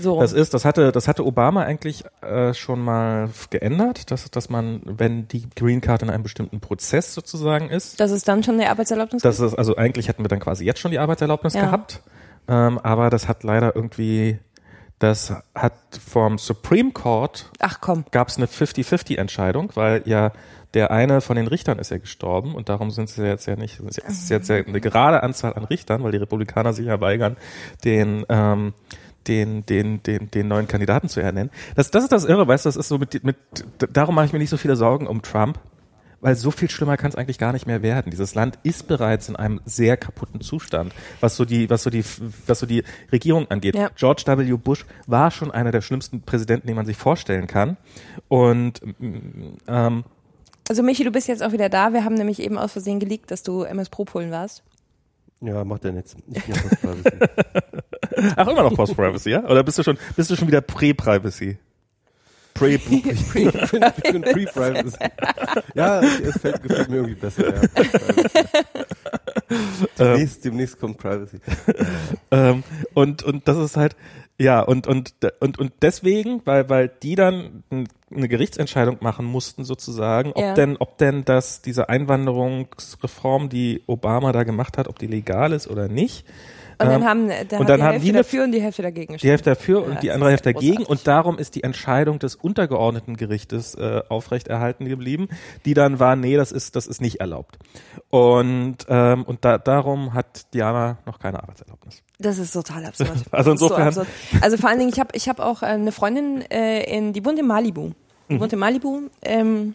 So. 0.00 0.20
Das 0.20 0.32
ist, 0.32 0.54
das 0.54 0.64
hatte, 0.64 0.92
das 0.92 1.08
hatte 1.08 1.24
Obama 1.24 1.62
eigentlich 1.62 2.04
äh, 2.20 2.52
schon 2.54 2.80
mal 2.80 3.30
geändert, 3.50 4.10
dass, 4.10 4.30
dass 4.30 4.50
man, 4.50 4.82
wenn 4.84 5.26
die 5.28 5.48
Green 5.56 5.80
Card 5.80 6.02
in 6.02 6.10
einem 6.10 6.22
bestimmten 6.22 6.60
Prozess 6.60 7.14
sozusagen 7.14 7.70
ist, 7.70 7.98
das 7.98 8.10
ist 8.10 8.28
dann 8.28 8.42
schon 8.42 8.54
eine 8.54 8.70
Arbeitserlaubnis? 8.70 9.22
das 9.22 9.40
ist, 9.40 9.54
also 9.54 9.76
eigentlich 9.76 10.08
hätten 10.08 10.22
wir 10.22 10.28
dann 10.28 10.40
quasi 10.40 10.64
jetzt 10.64 10.80
schon 10.80 10.90
die 10.90 10.98
Arbeitserlaubnis 10.98 11.54
Ja. 11.54 11.62
gehabt, 11.62 12.02
ähm, 12.48 12.78
aber 12.78 13.08
das 13.10 13.28
hat 13.28 13.44
leider 13.44 13.74
irgendwie, 13.74 14.38
das 14.98 15.32
hat 15.54 15.72
vom 16.06 16.38
Supreme 16.38 16.92
Court 16.92 17.50
Ach 17.58 17.80
komm. 17.80 18.04
gab 18.10 18.28
es 18.28 18.36
eine 18.36 18.46
50-50-Entscheidung, 18.46 19.72
weil 19.74 20.02
ja 20.04 20.32
der 20.74 20.90
eine 20.90 21.22
von 21.22 21.36
den 21.36 21.46
Richtern 21.46 21.78
ist 21.78 21.90
ja 21.90 21.96
gestorben 21.96 22.54
und 22.54 22.68
darum 22.68 22.90
sind 22.90 23.08
sie 23.08 23.24
jetzt 23.24 23.46
ja 23.46 23.56
nicht, 23.56 23.80
es 23.88 23.96
ist 23.98 24.28
jetzt 24.28 24.50
ja 24.50 24.56
eine 24.56 24.80
gerade 24.82 25.22
Anzahl 25.22 25.54
an 25.54 25.64
Richtern, 25.64 26.04
weil 26.04 26.12
die 26.12 26.18
Republikaner 26.18 26.74
sich 26.74 26.86
ja 26.86 27.00
weigern, 27.00 27.38
den, 27.84 28.26
ähm, 28.28 28.74
den, 29.26 29.66
den, 29.66 30.02
den, 30.02 30.30
den 30.30 30.48
neuen 30.48 30.68
Kandidaten 30.68 31.08
zu 31.08 31.20
ernennen. 31.20 31.50
Das, 31.74 31.90
das 31.90 32.04
ist 32.04 32.12
das 32.12 32.24
Irre, 32.24 32.46
weißt 32.46 32.64
du, 32.64 32.68
das 32.68 32.76
ist 32.76 32.88
so 32.88 32.98
mit, 32.98 33.24
mit, 33.24 33.36
darum 33.92 34.14
mache 34.14 34.26
ich 34.26 34.32
mir 34.32 34.38
nicht 34.38 34.50
so 34.50 34.56
viele 34.56 34.76
Sorgen 34.76 35.06
um 35.06 35.22
Trump, 35.22 35.58
weil 36.20 36.34
so 36.34 36.50
viel 36.50 36.68
schlimmer 36.70 36.96
kann 36.96 37.10
es 37.10 37.16
eigentlich 37.16 37.38
gar 37.38 37.52
nicht 37.52 37.66
mehr 37.66 37.82
werden. 37.82 38.10
Dieses 38.10 38.34
Land 38.34 38.58
ist 38.62 38.88
bereits 38.88 39.28
in 39.28 39.36
einem 39.36 39.60
sehr 39.64 39.96
kaputten 39.96 40.40
Zustand, 40.40 40.92
was 41.20 41.36
so 41.36 41.44
die, 41.44 41.70
was 41.70 41.82
so 41.82 41.90
die, 41.90 42.04
was 42.46 42.58
so 42.58 42.66
die 42.66 42.84
Regierung 43.12 43.50
angeht. 43.50 43.74
Ja. 43.74 43.90
George 43.94 44.24
W. 44.26 44.56
Bush 44.56 44.84
war 45.06 45.30
schon 45.30 45.50
einer 45.50 45.70
der 45.70 45.80
schlimmsten 45.80 46.22
Präsidenten, 46.22 46.66
den 46.66 46.76
man 46.76 46.86
sich 46.86 46.96
vorstellen 46.96 47.46
kann. 47.46 47.76
Und 48.28 48.80
mm, 48.98 49.56
ähm, 49.68 50.04
Also 50.68 50.82
Michi, 50.82 51.04
du 51.04 51.12
bist 51.12 51.28
jetzt 51.28 51.42
auch 51.42 51.52
wieder 51.52 51.68
da. 51.68 51.92
Wir 51.92 52.04
haben 52.04 52.14
nämlich 52.14 52.40
eben 52.40 52.58
aus 52.58 52.72
Versehen 52.72 52.98
geleakt, 52.98 53.30
dass 53.30 53.42
du 53.42 53.62
MS 53.62 53.88
Pro 53.88 54.04
Polen 54.04 54.30
warst. 54.30 54.64
Ja, 55.40 55.64
macht 55.64 55.84
ja 55.84 55.92
nichts. 55.92 56.16
Ich 56.32 56.44
bin 56.44 56.54
ja 56.54 56.60
fast 56.68 56.80
Privacy. 56.80 57.16
ach 58.36 58.48
immer 58.48 58.62
noch 58.64 58.74
Post-Privacy, 58.74 59.30
ja? 59.30 59.44
Oder 59.44 59.62
bist 59.62 59.78
du 59.78 59.82
schon, 59.82 59.96
bist 60.16 60.30
du 60.30 60.36
schon 60.36 60.48
wieder 60.48 60.60
Pre-Privacy? 60.60 61.58
Pre, 62.54 62.70
ich 62.70 62.84
bin, 62.84 62.96
ich 63.08 63.32
bin 63.32 64.22
Pre-Privacy. 64.22 64.96
Ja, 65.74 66.00
es 66.00 66.38
fällt, 66.40 66.60
gefällt 66.62 66.88
mir 66.88 66.96
irgendwie 66.96 67.14
besser. 67.14 67.54
Ja. 67.54 67.60
Demnächst, 69.98 70.44
demnächst 70.44 70.78
kommt 70.80 70.98
Privacy. 70.98 71.38
ähm, 72.32 72.64
und, 72.94 73.22
und 73.22 73.46
das 73.46 73.58
ist 73.58 73.76
halt, 73.76 73.94
ja, 74.40 74.60
und, 74.60 74.86
und, 74.86 75.14
und, 75.40 75.58
und 75.58 75.72
deswegen, 75.82 76.42
weil, 76.44 76.68
weil 76.70 76.88
die 76.88 77.16
dann 77.16 77.64
eine 78.14 78.28
Gerichtsentscheidung 78.28 78.98
machen 79.00 79.26
mussten 79.26 79.64
sozusagen, 79.64 80.30
ob 80.30 80.42
Ja. 80.42 80.54
denn, 80.54 80.76
ob 80.76 80.96
denn 80.98 81.24
das, 81.24 81.60
diese 81.60 81.88
Einwanderungsreform, 81.88 83.48
die 83.48 83.82
Obama 83.86 84.30
da 84.32 84.44
gemacht 84.44 84.78
hat, 84.78 84.86
ob 84.86 84.98
die 84.98 85.08
legal 85.08 85.52
ist 85.52 85.68
oder 85.68 85.88
nicht. 85.88 86.24
Und 86.80 86.86
dann 86.88 87.02
Ähm, 87.02 87.08
haben, 87.08 87.28
dann 87.48 87.60
und 87.60 87.68
dann 87.68 87.78
die 87.78 87.82
haben 87.82 87.90
Hälfte 87.92 88.04
die 88.04 88.08
eine- 88.10 88.18
dafür 88.18 88.44
und 88.44 88.52
die 88.52 88.62
Hälfte 88.62 88.82
dagegen 88.82 89.06
die 89.08 89.12
gestimmt. 89.14 89.30
Hälfte 89.30 89.50
dafür 89.50 89.80
Ja, 89.80 89.86
und 89.86 90.02
die 90.02 90.06
das 90.06 90.14
andere 90.14 90.30
Hälfte 90.30 90.52
dagegen 90.52 90.84
und 90.84 91.06
darum 91.08 91.38
ist 91.38 91.54
die 91.56 91.64
Entscheidung 91.64 92.18
des 92.20 92.36
untergeordneten 92.36 93.16
Gerichtes 93.16 93.74
äh, 93.74 94.02
aufrechterhalten 94.08 94.84
geblieben, 94.84 95.28
die 95.64 95.74
dann 95.74 95.98
war, 95.98 96.14
nee, 96.14 96.36
das 96.36 96.52
ist 96.52 96.76
das 96.76 96.86
ist 96.86 97.00
nicht 97.00 97.18
erlaubt. 97.20 97.58
Und 98.10 98.76
ähm, 98.88 99.24
und 99.24 99.44
da, 99.44 99.58
darum 99.58 100.14
hat 100.14 100.52
Diana 100.54 100.98
noch 101.04 101.18
keine 101.18 101.42
Arbeitserlaubnis. 101.42 102.02
Das 102.20 102.38
ist 102.38 102.52
total 102.52 102.84
absurd. 102.86 103.10
Also 103.32 103.50
insofern- 103.50 103.92
So 103.92 104.06
also 104.40 104.56
vor 104.56 104.70
allen 104.70 104.78
Dingen, 104.78 104.90
ich 104.92 105.00
habe 105.00 105.10
ich 105.14 105.28
hab 105.28 105.40
auch 105.40 105.62
äh, 105.62 105.66
eine 105.66 105.90
Freundin, 105.92 106.42
äh, 106.50 106.82
in, 106.96 107.12
die 107.12 107.24
wohnt 107.24 107.38
in 107.40 107.46
Malibu. 107.46 107.90
Die 108.28 108.34
Mhm. 108.34 108.40
wohnt 108.40 108.52
in 108.52 108.58
Malibu. 108.60 109.00
Ähm, 109.22 109.74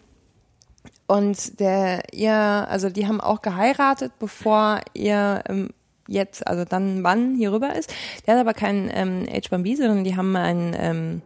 und 1.06 1.60
der, 1.60 2.02
ihr, 2.12 2.32
also 2.34 2.88
die 2.88 3.06
haben 3.06 3.20
auch 3.20 3.42
geheiratet, 3.42 4.12
bevor 4.18 4.80
ihr 4.94 5.42
ähm, 5.48 5.68
jetzt, 6.08 6.46
also 6.46 6.64
dann 6.64 6.96
ein 6.98 7.02
Mann 7.02 7.34
hier 7.36 7.52
rüber 7.52 7.74
ist. 7.74 7.92
Der 8.26 8.34
hat 8.34 8.40
aber 8.40 8.54
keinen 8.54 8.90
ähm, 8.92 9.24
H1B, 9.26 9.76
sondern 9.76 10.04
die 10.04 10.16
haben 10.16 10.34
einen, 10.36 10.74
ähm, 10.78 11.22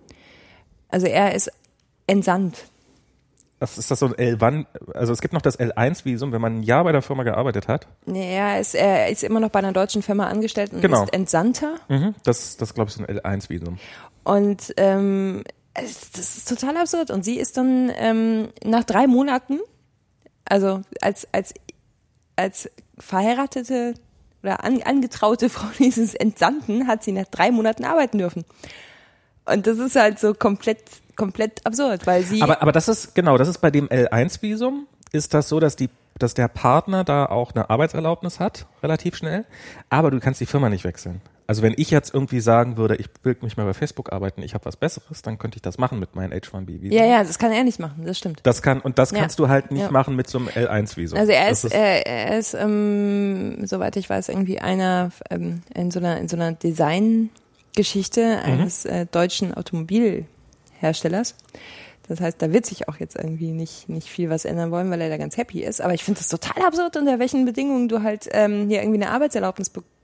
also 0.88 1.06
er 1.06 1.34
ist 1.34 1.50
entsandt. 2.06 2.66
Das 3.60 3.76
ist 3.76 3.90
das 3.90 3.98
so 3.98 4.06
ein 4.06 4.14
L1, 4.14 4.66
also 4.94 5.12
es 5.12 5.20
gibt 5.20 5.34
noch 5.34 5.42
das 5.42 5.58
L1-Visum, 5.58 6.30
wenn 6.30 6.40
man 6.40 6.60
ein 6.60 6.62
Jahr 6.62 6.84
bei 6.84 6.92
der 6.92 7.02
Firma 7.02 7.24
gearbeitet 7.24 7.66
hat. 7.66 7.88
Nee, 8.06 8.36
er 8.36 8.60
ist, 8.60 8.74
er 8.76 9.08
ist 9.08 9.24
immer 9.24 9.40
noch 9.40 9.50
bei 9.50 9.58
einer 9.58 9.72
deutschen 9.72 10.02
Firma 10.02 10.28
angestellt 10.28 10.72
und 10.72 10.80
Genau. 10.80 11.02
ist 11.02 11.12
Entsandter. 11.12 11.74
Mhm. 11.88 12.14
Das, 12.22 12.56
das 12.56 12.72
glaube 12.74 12.90
ich, 12.90 12.96
ist 13.00 13.08
ein 13.08 13.18
L1-Visum. 13.18 13.78
Und 14.22 14.74
ähm, 14.76 15.42
das 15.74 15.90
ist 16.16 16.48
total 16.48 16.76
absurd. 16.76 17.10
Und 17.10 17.24
sie 17.24 17.38
ist 17.38 17.56
dann 17.56 17.90
ähm, 17.96 18.48
nach 18.64 18.84
drei 18.84 19.08
Monaten, 19.08 19.58
also 20.44 20.82
als, 21.00 21.26
als, 21.32 21.52
als 22.36 22.70
verheiratete 22.98 23.94
oder 24.42 24.64
an, 24.64 24.82
angetraute 24.82 25.48
Frau 25.50 25.66
dieses 25.78 26.14
Entsandten, 26.14 26.86
hat 26.86 27.02
sie 27.02 27.12
nach 27.12 27.26
drei 27.26 27.50
Monaten 27.50 27.84
arbeiten 27.84 28.18
dürfen. 28.18 28.44
Und 29.44 29.66
das 29.66 29.78
ist 29.78 29.96
halt 29.96 30.18
so 30.18 30.34
komplett, 30.34 30.82
komplett 31.16 31.64
absurd, 31.64 32.06
weil 32.06 32.22
sie. 32.22 32.42
Aber, 32.42 32.60
aber 32.60 32.72
das 32.72 32.88
ist, 32.88 33.14
genau, 33.14 33.38
das 33.38 33.48
ist 33.48 33.58
bei 33.58 33.70
dem 33.70 33.88
L1-Visum, 33.88 34.86
ist 35.12 35.32
das 35.32 35.48
so, 35.48 35.58
dass 35.58 35.76
die, 35.76 35.88
dass 36.18 36.34
der 36.34 36.48
Partner 36.48 37.04
da 37.04 37.26
auch 37.26 37.52
eine 37.54 37.70
Arbeitserlaubnis 37.70 38.40
hat, 38.40 38.66
relativ 38.82 39.16
schnell, 39.16 39.46
aber 39.88 40.10
du 40.10 40.20
kannst 40.20 40.40
die 40.40 40.46
Firma 40.46 40.68
nicht 40.68 40.84
wechseln. 40.84 41.22
Also 41.50 41.62
wenn 41.62 41.72
ich 41.78 41.90
jetzt 41.90 42.12
irgendwie 42.12 42.40
sagen 42.40 42.76
würde, 42.76 42.96
ich 42.96 43.08
will 43.22 43.34
nicht 43.40 43.56
mehr 43.56 43.64
bei 43.64 43.72
Facebook 43.72 44.12
arbeiten, 44.12 44.42
ich 44.42 44.52
habe 44.52 44.66
was 44.66 44.76
Besseres, 44.76 45.22
dann 45.22 45.38
könnte 45.38 45.56
ich 45.56 45.62
das 45.62 45.78
machen 45.78 45.98
mit 45.98 46.14
meinem 46.14 46.30
H1B-Visum. 46.32 46.92
ja, 46.92 47.06
ja, 47.06 47.24
das 47.24 47.38
kann 47.38 47.50
er 47.52 47.64
nicht 47.64 47.80
machen, 47.80 48.04
das 48.04 48.18
stimmt. 48.18 48.40
Das 48.42 48.60
kann, 48.60 48.80
und 48.82 48.98
das 48.98 49.12
Ja. 49.12 49.20
kannst 49.20 49.38
du 49.38 49.48
halt 49.48 49.70
nicht 49.70 49.80
Ja. 49.84 49.90
machen 49.90 50.14
mit 50.14 50.28
so 50.28 50.36
einem 50.38 50.48
L1-Visum. 50.48 51.18
Also 51.18 51.32
er 51.32 51.48
Das 51.48 51.64
ist, 51.64 51.72
er, 51.72 52.06
er 52.06 52.38
ist, 52.38 52.52
ähm, 52.52 53.66
soweit 53.66 53.96
ich 53.96 54.10
weiß, 54.10 54.28
irgendwie 54.28 54.60
einer 54.60 55.10
ähm, 55.30 55.62
in 55.74 55.90
so 55.90 56.00
einer 56.00 56.18
in 56.18 56.28
so 56.28 56.36
einer 56.36 56.52
Designgeschichte 56.52 58.40
eines 58.44 58.84
äh, 58.84 59.06
deutschen 59.06 59.54
Automobilherstellers. 59.54 61.34
Das 62.08 62.20
heißt, 62.20 62.42
da 62.42 62.52
wird 62.52 62.66
sich 62.66 62.88
auch 62.90 62.96
jetzt 62.96 63.16
irgendwie 63.16 63.52
nicht 63.52 63.88
nicht 63.88 64.08
viel 64.08 64.28
was 64.28 64.44
ändern 64.44 64.70
wollen, 64.70 64.90
weil 64.90 65.00
er 65.00 65.08
da 65.08 65.16
ganz 65.16 65.38
happy 65.38 65.62
ist. 65.62 65.80
Aber 65.80 65.94
ich 65.94 66.04
finde 66.04 66.20
das 66.20 66.28
total 66.28 66.62
absurd, 66.62 66.96
unter 66.98 67.18
welchen 67.18 67.46
Bedingungen 67.46 67.88
du 67.88 68.02
halt 68.02 68.28
ähm, 68.32 68.68
hier 68.68 68.82
irgendwie 68.82 69.02
eine 69.02 69.10
Arbeitserlaubnis 69.12 69.70
bekommst 69.70 69.94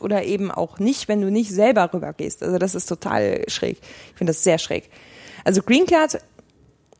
oder 0.00 0.24
eben 0.24 0.50
auch 0.50 0.78
nicht, 0.78 1.08
wenn 1.08 1.20
du 1.20 1.30
nicht 1.30 1.50
selber 1.50 1.92
rübergehst. 1.92 2.42
Also 2.42 2.58
das 2.58 2.74
ist 2.74 2.86
total 2.86 3.44
schräg. 3.48 3.78
Ich 4.10 4.16
finde 4.16 4.32
das 4.32 4.42
sehr 4.42 4.58
schräg. 4.58 4.90
Also 5.44 5.62
Green 5.62 5.86
Card 5.86 6.18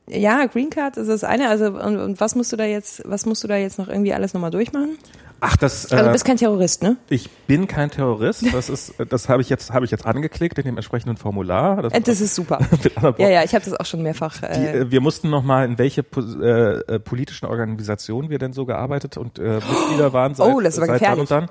ja, 0.09 0.47
Green 0.47 0.71
Card 0.71 0.97
ist 0.97 1.09
das 1.09 1.25
eine. 1.25 1.49
Also 1.49 1.67
und, 1.67 1.99
und 1.99 2.21
was 2.21 2.35
musst 2.35 2.53
du 2.53 2.57
da 2.57 2.65
jetzt, 2.65 3.03
was 3.05 3.25
musst 3.25 3.45
du 3.45 3.49
da 3.49 3.57
jetzt 3.57 3.79
noch 3.79 3.89
irgendwie 3.89 4.13
alles 4.13 4.35
nochmal 4.35 4.51
durchmachen? 4.51 4.99
Ach, 5.45 5.57
das, 5.57 5.91
Also 5.91 6.05
du 6.05 6.11
äh, 6.11 6.13
bist 6.13 6.25
kein 6.25 6.37
Terrorist, 6.37 6.85
ne? 6.85 6.97
ich 7.09 7.29
bin 7.49 7.67
kein 7.67 7.91
Terrorist. 7.91 8.45
Das 8.55 8.69
ist, 8.69 8.95
das 9.09 9.29
habe 9.29 9.43
ich 9.43 9.49
jetzt, 9.49 9.73
habe 9.73 9.85
ich 9.85 9.91
jetzt 9.91 10.07
angeklickt 10.07 10.57
in 10.59 10.65
dem 10.65 10.77
entsprechenden 10.77 11.17
Formular. 11.17 11.85
Äh, 11.93 12.01
Das 12.01 12.21
ist 12.21 12.37
super. 12.37 12.61
Ja, 13.19 13.29
ja, 13.29 13.43
ich 13.43 13.53
habe 13.53 13.65
das 13.65 13.75
auch 13.75 13.85
schon 13.85 14.03
mehrfach. 14.03 14.39
Die, 14.41 14.47
Äh, 14.47 14.79
äh, 14.83 14.91
wir 14.93 15.01
mussten 15.01 15.31
noch 15.31 15.43
mal 15.43 15.65
in 15.65 15.79
welche 15.79 16.03
äh, 16.17 16.95
äh, 16.95 16.99
politischen 17.01 17.47
Organisationen 17.47 18.31
wir 18.31 18.39
denn 18.39 18.53
so 18.53 18.67
gearbeitet 18.67 19.17
und 19.17 19.41
äh, 19.41 19.55
Mitglieder 19.55 20.13
waren 20.13 20.37
seit, 20.37 20.47
Oh, 20.47 20.61
das 20.61 20.79
aber 20.79 20.87
seit 20.87 21.03
dann 21.03 21.19
und 21.19 21.31
dann. 21.31 21.49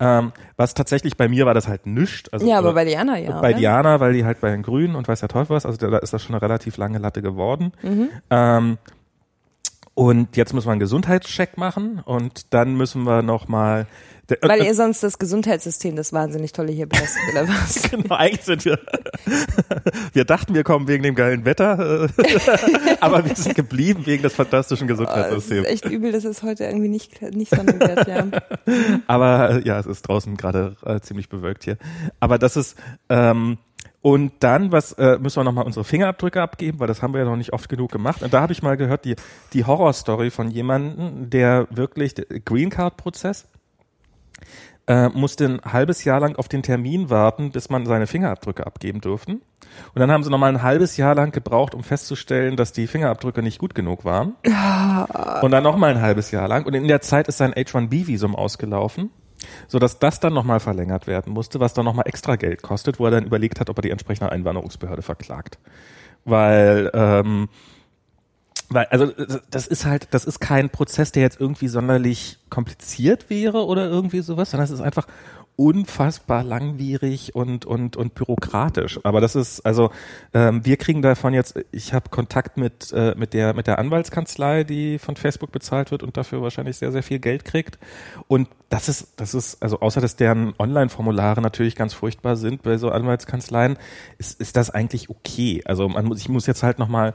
Ähm, 0.00 0.32
was 0.56 0.74
tatsächlich 0.74 1.16
bei 1.16 1.28
mir 1.28 1.46
war 1.46 1.54
das 1.54 1.66
halt 1.66 1.86
nischt. 1.86 2.28
Also, 2.32 2.46
ja, 2.46 2.58
aber 2.58 2.70
äh, 2.70 2.74
bei 2.74 2.84
Diana, 2.84 3.18
ja. 3.18 3.40
bei 3.40 3.50
oder? 3.50 3.58
Diana, 3.58 4.00
weil 4.00 4.12
die 4.12 4.24
halt 4.26 4.40
bei 4.42 4.50
den 4.50 4.62
Grünen 4.62 4.94
und 4.96 5.08
weiß 5.08 5.20
der 5.20 5.30
Teufel 5.30 5.56
was, 5.56 5.64
also 5.64 5.78
da, 5.78 5.88
da 5.88 5.98
ist 5.98 6.12
das 6.12 6.22
schon 6.22 6.34
eine 6.34 6.42
relativ 6.42 6.76
lange 6.76 6.98
Latte 6.98 7.22
geworden. 7.22 7.72
Mhm. 7.82 8.08
Ähm, 8.28 8.78
und 10.00 10.34
jetzt 10.38 10.54
müssen 10.54 10.66
wir 10.68 10.72
einen 10.72 10.80
Gesundheitscheck 10.80 11.58
machen 11.58 12.00
und 12.02 12.54
dann 12.54 12.74
müssen 12.74 13.02
wir 13.02 13.20
noch 13.20 13.48
mal 13.48 13.86
der- 14.30 14.38
Weil 14.42 14.62
ihr 14.64 14.74
sonst 14.74 15.02
das 15.02 15.18
Gesundheitssystem, 15.18 15.94
das 15.94 16.14
wahnsinnig 16.14 16.52
tolle 16.52 16.72
hier 16.72 16.86
belastet, 16.88 17.20
oder 17.32 17.46
was? 17.48 17.82
Genau, 17.90 18.14
eigentlich 18.14 18.42
sind 18.46 18.64
wir. 18.64 18.78
Wir 20.14 20.24
dachten, 20.24 20.54
wir 20.54 20.64
kommen 20.64 20.88
wegen 20.88 21.02
dem 21.02 21.14
geilen 21.14 21.44
Wetter, 21.44 22.04
äh, 22.04 22.96
aber 23.00 23.24
wir 23.24 23.34
sind 23.36 23.54
geblieben 23.54 24.06
wegen 24.06 24.22
des 24.22 24.34
fantastischen 24.34 24.88
Oh, 24.88 24.92
es 24.94 24.98
ist 25.00 25.06
Gesundheitssystems. 25.06 25.66
echt 25.68 25.84
übel, 25.84 26.12
dass 26.12 26.24
es 26.24 26.42
heute 26.42 26.64
irgendwie 26.64 26.88
nicht, 26.88 27.20
nicht 27.34 27.54
Sonne 27.54 27.78
wird, 27.78 28.06
ja. 28.08 28.26
Aber 29.06 29.50
äh, 29.50 29.66
ja, 29.66 29.78
es 29.78 29.86
ist 29.86 30.02
draußen 30.02 30.36
gerade 30.36 30.76
äh, 30.84 31.00
ziemlich 31.00 31.28
bewölkt 31.28 31.64
hier. 31.64 31.76
Aber 32.20 32.38
das 32.38 32.56
ist 32.56 32.76
ähm, 33.08 33.58
und 34.02 34.32
dann, 34.40 34.72
was 34.72 34.92
äh, 34.92 35.18
müssen 35.18 35.40
wir 35.40 35.44
nochmal 35.44 35.66
unsere 35.66 35.84
Fingerabdrücke 35.84 36.40
abgeben, 36.40 36.80
weil 36.80 36.86
das 36.86 37.02
haben 37.02 37.12
wir 37.12 37.20
ja 37.20 37.26
noch 37.26 37.36
nicht 37.36 37.52
oft 37.52 37.68
genug 37.68 37.92
gemacht. 37.92 38.22
Und 38.22 38.32
da 38.32 38.40
habe 38.40 38.52
ich 38.52 38.62
mal 38.62 38.76
gehört, 38.76 39.04
die, 39.04 39.16
die 39.52 39.64
Horrorstory 39.64 40.30
von 40.30 40.50
jemandem, 40.50 41.28
der 41.28 41.66
wirklich 41.70 42.14
der 42.14 42.24
Green 42.40 42.70
Card 42.70 42.96
Prozess 42.96 43.46
äh, 44.86 45.08
musste 45.10 45.44
ein 45.44 45.60
halbes 45.70 46.04
Jahr 46.04 46.18
lang 46.20 46.36
auf 46.36 46.48
den 46.48 46.62
Termin 46.62 47.10
warten, 47.10 47.52
bis 47.52 47.68
man 47.68 47.84
seine 47.84 48.06
Fingerabdrücke 48.06 48.66
abgeben 48.66 49.02
durften. 49.02 49.42
Und 49.94 50.00
dann 50.00 50.10
haben 50.10 50.24
sie 50.24 50.30
nochmal 50.30 50.52
ein 50.52 50.62
halbes 50.62 50.96
Jahr 50.96 51.14
lang 51.14 51.30
gebraucht, 51.30 51.74
um 51.74 51.84
festzustellen, 51.84 52.56
dass 52.56 52.72
die 52.72 52.86
Fingerabdrücke 52.86 53.42
nicht 53.42 53.58
gut 53.58 53.74
genug 53.74 54.04
waren. 54.04 54.34
Und 55.42 55.50
dann 55.52 55.62
nochmal 55.62 55.90
ein 55.90 56.02
halbes 56.02 56.30
Jahr 56.30 56.48
lang. 56.48 56.66
Und 56.66 56.74
in 56.74 56.88
der 56.88 57.02
Zeit 57.02 57.28
ist 57.28 57.38
sein 57.38 57.52
H1B-Visum 57.52 58.34
ausgelaufen, 58.34 59.10
sodass 59.68 59.98
das 59.98 60.20
dann 60.20 60.32
nochmal 60.32 60.60
verlängert 60.60 61.06
werden 61.06 61.32
musste, 61.32 61.60
was 61.60 61.74
dann 61.74 61.84
nochmal 61.84 62.06
extra 62.06 62.36
Geld 62.36 62.62
kostet, 62.62 62.98
wo 62.98 63.06
er 63.06 63.10
dann 63.10 63.26
überlegt 63.26 63.60
hat, 63.60 63.70
ob 63.70 63.78
er 63.78 63.82
die 63.82 63.90
entsprechende 63.90 64.32
Einwanderungsbehörde 64.32 65.02
verklagt. 65.02 65.58
Weil, 66.24 66.90
ähm, 66.94 67.48
weil, 68.68 68.86
also 68.86 69.10
das 69.50 69.66
ist 69.66 69.84
halt, 69.84 70.08
das 70.12 70.24
ist 70.24 70.38
kein 70.38 70.70
Prozess, 70.70 71.12
der 71.12 71.22
jetzt 71.22 71.40
irgendwie 71.40 71.68
sonderlich 71.68 72.38
kompliziert 72.50 73.30
wäre 73.30 73.66
oder 73.66 73.88
irgendwie 73.88 74.20
sowas, 74.20 74.50
sondern 74.50 74.64
es 74.64 74.70
ist 74.70 74.80
einfach 74.80 75.06
unfassbar 75.60 76.42
langwierig 76.42 77.34
und 77.34 77.66
und 77.66 77.94
und 77.94 78.14
bürokratisch. 78.14 78.98
Aber 79.02 79.20
das 79.20 79.36
ist 79.36 79.60
also 79.60 79.90
ähm, 80.32 80.64
wir 80.64 80.78
kriegen 80.78 81.02
davon 81.02 81.34
jetzt. 81.34 81.62
Ich 81.70 81.92
habe 81.92 82.08
Kontakt 82.08 82.56
mit 82.56 82.90
äh, 82.92 83.14
mit 83.14 83.34
der 83.34 83.52
mit 83.52 83.66
der 83.66 83.78
Anwaltskanzlei, 83.78 84.64
die 84.64 84.98
von 84.98 85.16
Facebook 85.16 85.52
bezahlt 85.52 85.90
wird 85.90 86.02
und 86.02 86.16
dafür 86.16 86.40
wahrscheinlich 86.40 86.78
sehr 86.78 86.92
sehr 86.92 87.02
viel 87.02 87.18
Geld 87.18 87.44
kriegt. 87.44 87.78
Und 88.26 88.48
das 88.70 88.88
ist 88.88 89.20
das 89.20 89.34
ist 89.34 89.62
also 89.62 89.80
außer 89.80 90.00
dass 90.00 90.16
deren 90.16 90.54
Online-Formulare 90.58 91.42
natürlich 91.42 91.76
ganz 91.76 91.92
furchtbar 91.92 92.36
sind 92.36 92.62
bei 92.62 92.78
so 92.78 92.88
Anwaltskanzleien, 92.90 93.76
ist 94.16 94.40
ist 94.40 94.56
das 94.56 94.70
eigentlich 94.70 95.10
okay. 95.10 95.60
Also 95.66 95.90
man 95.90 96.06
muss 96.06 96.20
ich 96.20 96.30
muss 96.30 96.46
jetzt 96.46 96.62
halt 96.62 96.78
noch 96.78 96.88
mal 96.88 97.12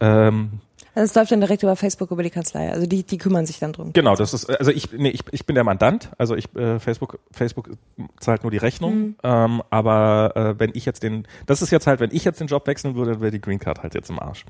ähm, 0.00 0.60
Also 0.98 1.10
es 1.12 1.14
läuft 1.14 1.30
dann 1.30 1.40
direkt 1.40 1.62
über 1.62 1.76
Facebook, 1.76 2.10
über 2.10 2.24
die 2.24 2.30
Kanzlei. 2.30 2.72
Also 2.72 2.86
die, 2.88 3.04
die 3.04 3.18
kümmern 3.18 3.46
sich 3.46 3.60
dann 3.60 3.72
drum. 3.72 3.92
Genau, 3.92 4.16
das 4.16 4.34
ist 4.34 4.50
also 4.50 4.72
ich 4.72 4.90
nee, 4.92 5.10
ich, 5.10 5.22
ich 5.30 5.46
bin 5.46 5.54
der 5.54 5.62
Mandant, 5.62 6.10
also 6.18 6.34
ich 6.34 6.54
äh, 6.56 6.80
Facebook 6.80 7.20
Facebook 7.30 7.70
zahlt 8.18 8.42
nur 8.42 8.50
die 8.50 8.56
Rechnung, 8.58 8.88
Mhm. 8.98 9.16
ähm, 9.22 9.62
aber 9.70 10.32
äh, 10.34 10.58
wenn 10.58 10.70
ich 10.74 10.84
jetzt 10.84 11.04
den 11.04 11.26
das 11.46 11.62
ist 11.62 11.70
jetzt 11.70 11.86
halt, 11.86 12.00
wenn 12.00 12.10
ich 12.12 12.24
jetzt 12.24 12.40
den 12.40 12.48
Job 12.48 12.66
wechseln 12.66 12.96
würde, 12.96 13.20
wäre 13.20 13.30
die 13.30 13.40
Green 13.40 13.60
Card 13.60 13.82
halt 13.82 13.94
jetzt 13.94 14.10
im 14.10 14.18
Arsch. 14.18 14.44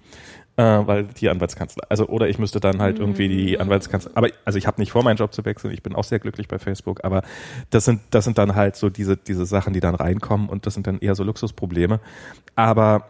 Äh, 0.56 0.62
weil 0.86 1.04
die 1.04 1.28
Anwaltskanzlei, 1.28 1.84
also 1.88 2.06
oder 2.08 2.28
ich 2.28 2.38
müsste 2.38 2.60
dann 2.60 2.80
halt 2.80 2.98
irgendwie 2.98 3.28
Mhm. 3.28 3.32
die 3.36 3.60
Anwaltskanzlei, 3.60 4.12
aber 4.14 4.28
also 4.46 4.58
ich 4.58 4.66
habe 4.66 4.80
nicht 4.80 4.90
vor, 4.92 5.04
meinen 5.04 5.18
Job 5.18 5.34
zu 5.34 5.44
wechseln, 5.44 5.72
ich 5.72 5.82
bin 5.82 5.94
auch 5.94 6.04
sehr 6.04 6.18
glücklich 6.18 6.48
bei 6.48 6.58
Facebook, 6.58 7.04
aber 7.04 7.22
das 7.70 7.84
sind 7.84 8.00
das 8.10 8.24
sind 8.24 8.38
dann 8.38 8.54
halt 8.54 8.74
so 8.74 8.88
diese 8.88 9.16
diese 9.18 9.44
Sachen, 9.44 9.74
die 9.74 9.80
dann 9.80 9.94
reinkommen 9.94 10.48
und 10.48 10.64
das 10.66 10.72
sind 10.74 10.86
dann 10.86 10.98
eher 10.98 11.14
so 11.14 11.24
Luxusprobleme, 11.24 12.00
aber 12.56 13.04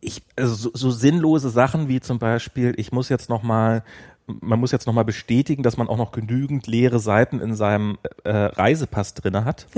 ich, 0.00 0.22
also 0.36 0.54
so, 0.54 0.70
so 0.72 0.90
sinnlose 0.90 1.50
Sachen 1.50 1.88
wie 1.88 2.00
zum 2.00 2.18
Beispiel, 2.18 2.74
ich 2.76 2.92
muss 2.92 3.08
jetzt 3.08 3.28
noch 3.28 3.42
mal, 3.42 3.82
man 4.26 4.60
muss 4.60 4.72
jetzt 4.72 4.86
noch 4.86 4.94
mal 4.94 5.04
bestätigen, 5.04 5.62
dass 5.62 5.76
man 5.76 5.88
auch 5.88 5.96
noch 5.96 6.12
genügend 6.12 6.66
leere 6.66 7.00
Seiten 7.00 7.40
in 7.40 7.54
seinem 7.54 7.98
äh, 8.24 8.30
Reisepass 8.30 9.14
drinne 9.14 9.44
hat. 9.44 9.66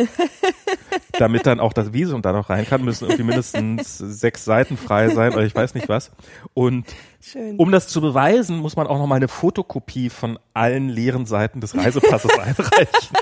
damit 1.18 1.46
dann 1.46 1.60
auch 1.60 1.72
das 1.72 1.92
Visum 1.92 2.22
da 2.22 2.32
noch 2.32 2.50
rein 2.50 2.66
kann, 2.66 2.84
müssen 2.84 3.04
irgendwie 3.04 3.24
mindestens 3.24 3.98
sechs 3.98 4.44
Seiten 4.44 4.76
frei 4.76 5.08
sein 5.10 5.32
oder 5.32 5.44
ich 5.44 5.54
weiß 5.54 5.74
nicht 5.74 5.88
was. 5.88 6.10
Und 6.54 6.86
Schön. 7.20 7.56
um 7.56 7.70
das 7.70 7.88
zu 7.88 8.00
beweisen, 8.00 8.58
muss 8.58 8.76
man 8.76 8.86
auch 8.86 8.98
noch 8.98 9.06
mal 9.06 9.16
eine 9.16 9.28
Fotokopie 9.28 10.10
von 10.10 10.38
allen 10.54 10.88
leeren 10.88 11.26
Seiten 11.26 11.60
des 11.60 11.76
Reisepasses 11.76 12.30
einreichen. 12.38 13.16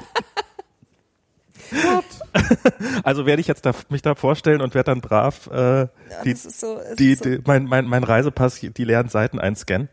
Also 3.02 3.26
werde 3.26 3.40
ich 3.40 3.46
jetzt 3.48 3.66
da, 3.66 3.72
mich 3.88 4.02
da 4.02 4.14
vorstellen 4.14 4.60
und 4.60 4.74
werde 4.74 4.90
dann 4.90 5.00
brav 5.00 5.46
äh, 5.52 5.86
die, 6.24 6.32
das 6.32 6.46
ist 6.46 6.60
so- 6.60 6.78
es 6.78 6.96
die, 6.96 7.12
ist 7.12 7.24
so- 7.24 7.30
die, 7.30 7.40
mein, 7.46 7.64
mein, 7.64 7.86
mein 7.86 8.04
Reisepass, 8.04 8.60
die 8.60 8.84
leeren 8.84 9.08
Seiten 9.08 9.38
einscannen. 9.38 9.88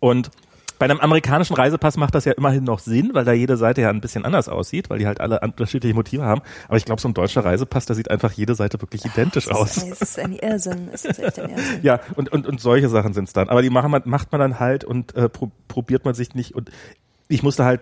Und 0.00 0.30
bei 0.78 0.84
einem 0.84 1.00
amerikanischen 1.00 1.54
Reisepass 1.54 1.96
macht 1.96 2.14
das 2.14 2.24
ja 2.24 2.32
immerhin 2.32 2.62
noch 2.62 2.78
Sinn, 2.78 3.10
weil 3.12 3.24
da 3.24 3.32
jede 3.32 3.56
Seite 3.56 3.80
ja 3.80 3.90
ein 3.90 4.00
bisschen 4.00 4.24
anders 4.24 4.48
aussieht, 4.48 4.90
weil 4.90 5.00
die 5.00 5.08
halt 5.08 5.20
alle 5.20 5.40
unterschiedliche 5.40 5.92
Motive 5.92 6.22
haben. 6.22 6.40
Aber 6.68 6.76
ich 6.76 6.84
glaube, 6.84 7.00
so 7.00 7.08
ein 7.08 7.14
deutscher 7.14 7.44
Reisepass, 7.44 7.86
da 7.86 7.94
sieht 7.94 8.12
einfach 8.12 8.30
jede 8.30 8.54
Seite 8.54 8.80
wirklich 8.80 9.04
identisch 9.04 9.50
aus. 9.50 9.76
Es 9.78 10.00
ist 10.00 10.18
ein 10.20 10.34
Irrsinn. 10.34 10.88
Es 10.92 11.04
ist 11.04 11.18
echt 11.18 11.40
ein 11.40 11.50
Irrsinn. 11.50 11.80
Ja, 11.82 11.98
und, 12.14 12.30
und, 12.30 12.46
und 12.46 12.60
solche 12.60 12.88
Sachen 12.88 13.12
sind's 13.12 13.32
dann. 13.32 13.48
Aber 13.48 13.60
die 13.62 13.70
machen 13.70 13.90
man, 13.90 14.02
macht 14.04 14.30
man 14.30 14.40
dann 14.40 14.60
halt 14.60 14.84
und 14.84 15.16
äh, 15.16 15.28
pro, 15.28 15.50
probiert 15.66 16.04
man 16.04 16.14
sich 16.14 16.36
nicht. 16.36 16.54
Und 16.54 16.70
ich 17.26 17.42
musste 17.42 17.64
halt, 17.64 17.80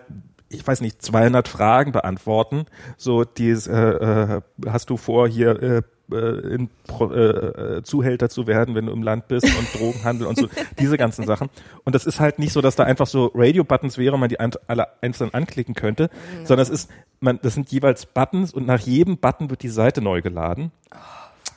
ich 0.49 0.65
weiß 0.65 0.81
nicht, 0.81 1.01
200 1.01 1.47
Fragen 1.47 1.91
beantworten. 1.91 2.65
So, 2.97 3.23
dieses, 3.23 3.67
äh, 3.67 3.75
äh, 3.75 4.41
hast 4.67 4.89
du 4.89 4.97
vor, 4.97 5.27
hier 5.27 5.61
äh, 5.61 5.81
äh, 6.11 6.53
in, 6.55 6.69
Pro- 6.87 7.11
äh, 7.11 7.77
äh, 7.77 7.83
Zuhälter 7.83 8.29
zu 8.29 8.47
werden, 8.47 8.75
wenn 8.75 8.85
du 8.85 8.93
im 8.93 9.03
Land 9.03 9.27
bist 9.27 9.45
und 9.45 9.79
Drogenhandel 9.79 10.27
und 10.27 10.37
so, 10.37 10.47
diese 10.79 10.97
ganzen 10.97 11.25
Sachen. 11.25 11.49
Und 11.83 11.95
das 11.95 12.05
ist 12.05 12.19
halt 12.19 12.39
nicht 12.39 12.53
so, 12.53 12.61
dass 12.61 12.75
da 12.77 12.83
einfach 12.83 13.07
so 13.07 13.31
Radio-Buttons 13.35 13.97
wäre 13.97 14.13
und 14.13 14.21
man 14.21 14.29
die 14.29 14.39
ein, 14.39 14.51
alle 14.67 14.87
einzeln 15.01 15.33
anklicken 15.33 15.75
könnte, 15.75 16.09
sondern 16.45 16.63
es 16.63 16.69
ist, 16.69 16.89
man, 17.19 17.39
das 17.41 17.55
sind 17.55 17.69
jeweils 17.71 18.05
Buttons 18.05 18.53
und 18.53 18.65
nach 18.65 18.79
jedem 18.79 19.17
Button 19.17 19.49
wird 19.49 19.63
die 19.63 19.69
Seite 19.69 20.01
neu 20.01 20.21
geladen 20.21 20.71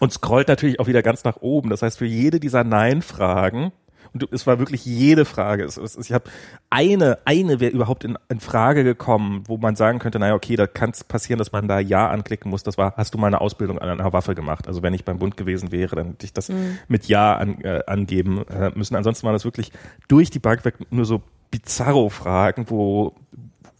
und 0.01 0.12
scrollt 0.12 0.49
natürlich 0.49 0.81
auch 0.81 0.89
wieder 0.89 1.03
ganz 1.03 1.23
nach 1.23 1.37
oben. 1.43 1.71
Das 1.71 1.83
heißt, 1.83 1.99
für 1.99 2.07
jede 2.07 2.41
dieser 2.41 2.65
Nein-Fragen, 2.65 3.71
und 4.12 4.23
du- 4.23 4.27
es 4.31 4.47
war 4.47 4.59
wirklich 4.59 4.85
jede 4.85 5.24
Frage, 5.24 5.65
es, 5.65 5.77
es, 5.77 5.97
ich 5.97 6.12
habe 6.12 6.24
eine, 6.70 7.19
eine 7.24 7.61
wäre 7.61 7.73
überhaupt 7.73 8.05
in, 8.05 8.19
in 8.28 8.41
Frage 8.41 8.85
gekommen, 8.85 9.45
wo 9.47 9.57
man 9.57 9.77
sagen 9.77 9.99
könnte, 9.99 10.19
naja, 10.19 10.35
okay, 10.35 10.57
da 10.57 10.66
kann 10.66 10.91
es 10.91 11.05
passieren, 11.05 11.39
dass 11.39 11.53
man 11.53 11.69
da 11.69 11.78
Ja 11.81 12.09
anklicken 12.09 12.51
muss. 12.51 12.62
Das 12.62 12.78
war, 12.78 12.95
hast 12.97 13.15
du 13.15 13.19
mal 13.19 13.28
eine 13.28 13.41
Ausbildung 13.41 13.78
an 13.78 13.89
einer 13.89 14.12
Waffe 14.12 14.35
gemacht? 14.35 14.66
Also 14.69 14.82
wenn 14.82 14.95
ich 14.95 15.05
beim 15.05 15.19
Bund 15.19 15.37
gewesen 15.37 15.73
wäre, 15.73 15.97
dann 15.97 16.09
hätte 16.09 16.27
ich 16.27 16.32
das 16.32 16.51
mit 16.89 17.07
Ja 17.07 17.37
an, 17.37 17.61
äh, 17.62 17.82
angeben 17.87 18.47
äh, 18.49 18.70
müssen. 18.74 18.97
Ansonsten 18.97 19.27
war 19.27 19.32
das 19.32 19.45
wirklich 19.45 19.73
durch 20.09 20.31
die 20.31 20.39
Bank 20.39 20.65
weg 20.65 20.74
nur 20.91 21.05
so 21.05 21.23
Bizarro-Fragen, 21.51 22.66
wo, 22.69 23.15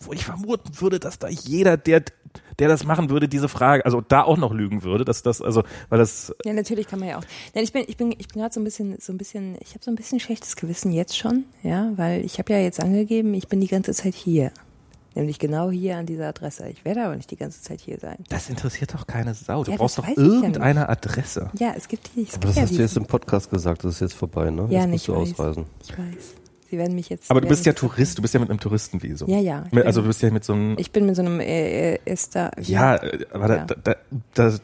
wo 0.01 0.13
ich 0.13 0.25
vermuten 0.25 0.81
würde, 0.81 0.99
dass 0.99 1.19
da 1.19 1.29
jeder, 1.29 1.77
der, 1.77 2.03
der 2.61 2.69
das 2.69 2.85
machen 2.85 3.11
würde, 3.11 3.29
diese 3.29 3.49
Frage, 3.49 3.85
also 3.85 4.01
da 4.01 4.23
auch 4.23 4.37
noch 4.37 4.53
lügen 4.53 4.85
würde, 4.85 5.05
dass 5.05 5.23
das, 5.23 5.43
also, 5.43 5.65
weil 5.89 5.99
das, 5.99 6.33
Ja, 6.45 6.53
natürlich 6.53 6.87
kann 6.87 7.01
man 7.01 7.09
ja 7.09 7.19
auch. 7.19 7.25
Nein, 7.55 7.65
ich 7.65 7.73
bin, 7.73 7.85
ich 7.89 7.97
bin, 7.97 8.13
ich 8.13 8.29
bin 8.29 8.41
gerade 8.41 8.55
so 8.55 8.61
ein 8.61 8.65
bisschen, 8.65 8.97
so 9.01 9.13
ein 9.13 9.19
bisschen, 9.19 9.57
ich 9.61 9.71
habe 9.71 9.83
so 9.83 9.91
ein 9.91 9.97
bisschen 9.97 10.21
schlechtes 10.21 10.55
Gewissen 10.55 10.93
jetzt 10.93 11.17
schon, 11.19 11.45
ja, 11.65 11.91
weil 11.97 12.25
ich 12.25 12.39
habe 12.39 12.53
ja 12.53 12.61
jetzt 12.61 12.81
angegeben, 12.81 13.35
ich 13.35 13.49
bin 13.49 13.61
die 13.61 13.67
ganze 13.67 13.93
Zeit 13.93 14.15
hier. 14.15 14.53
Nämlich 15.17 15.41
genau 15.41 15.71
hier 15.73 15.97
an 15.97 16.07
dieser 16.07 16.29
Adresse. 16.29 16.69
Ich 16.69 16.85
werde 16.85 17.03
aber 17.05 17.17
nicht 17.17 17.29
die 17.33 17.37
ganze 17.37 17.61
Zeit 17.61 17.81
hier 17.81 17.99
sein. 17.99 18.19
das 18.29 18.49
interessiert 18.49 18.95
doch 18.95 19.09
keine 19.09 19.35
Sau. 19.35 19.65
Du 19.65 19.73
Ja, 19.73 19.77
brauchst 19.77 19.99
doch 19.99 20.07
ich 20.07 20.17
ja 20.17 20.23
irgendeine 20.23 20.89
Adresse. 20.89 21.51
Ja, 21.59 21.73
es 21.77 21.89
gibt 21.89 22.11
die. 22.15 22.23
Es 22.23 22.35
Aber 22.35 22.43
gibt 22.43 22.51
das 22.51 22.57
ja 22.57 22.63
hast 22.63 22.77
du 22.77 22.81
jetzt 22.83 22.97
im 22.97 23.07
Podcast 23.07 23.51
gesagt, 23.51 23.83
das 23.83 23.95
ist 23.95 24.01
jetzt 24.03 24.15
vorbei, 24.15 24.51
ne? 24.51 24.69
Ja, 24.71 24.83
jetzt 24.83 24.91
nicht 24.91 25.09
musst 25.09 25.09
du 25.09 25.15
weiß. 25.15 25.41
ausreisen. 25.41 25.65
Ich 25.83 25.99
weiß. 25.99 26.35
Sie 26.71 26.79
werden 26.79 26.95
mich 26.95 27.09
jetzt. 27.09 27.31
Aber 27.31 27.41
du 27.41 27.49
bist 27.49 27.67
ja 27.67 27.73
Tourist, 27.73 28.17
du 28.17 28.23
bist 28.23 28.33
ja 28.33 28.39
mit 28.41 28.49
einem 28.49 28.61
Touristenvisum. 28.61 29.29
Ja, 29.29 29.39
ja. 29.41 29.65
Mit- 29.73 29.85
Also 29.87 30.03
du 30.03 30.07
bist 30.07 30.23
ja 30.23 30.31
mit 30.31 30.45
so 30.45 30.53
einem, 30.53 30.77
Ich 30.79 30.93
bin 30.93 31.05
mit 31.05 31.17
so 31.17 31.23
einem 31.23 31.41
äh, 31.41 31.95
äh, 31.95 31.99
Ester. 32.05 32.53
ja, 32.61 32.95
äh, 32.97 33.27
aber 33.33 33.49
Ja. 33.57 33.65
Da, 33.65 33.75
da, 33.75 33.95
da, 34.35 34.51
da 34.51 34.59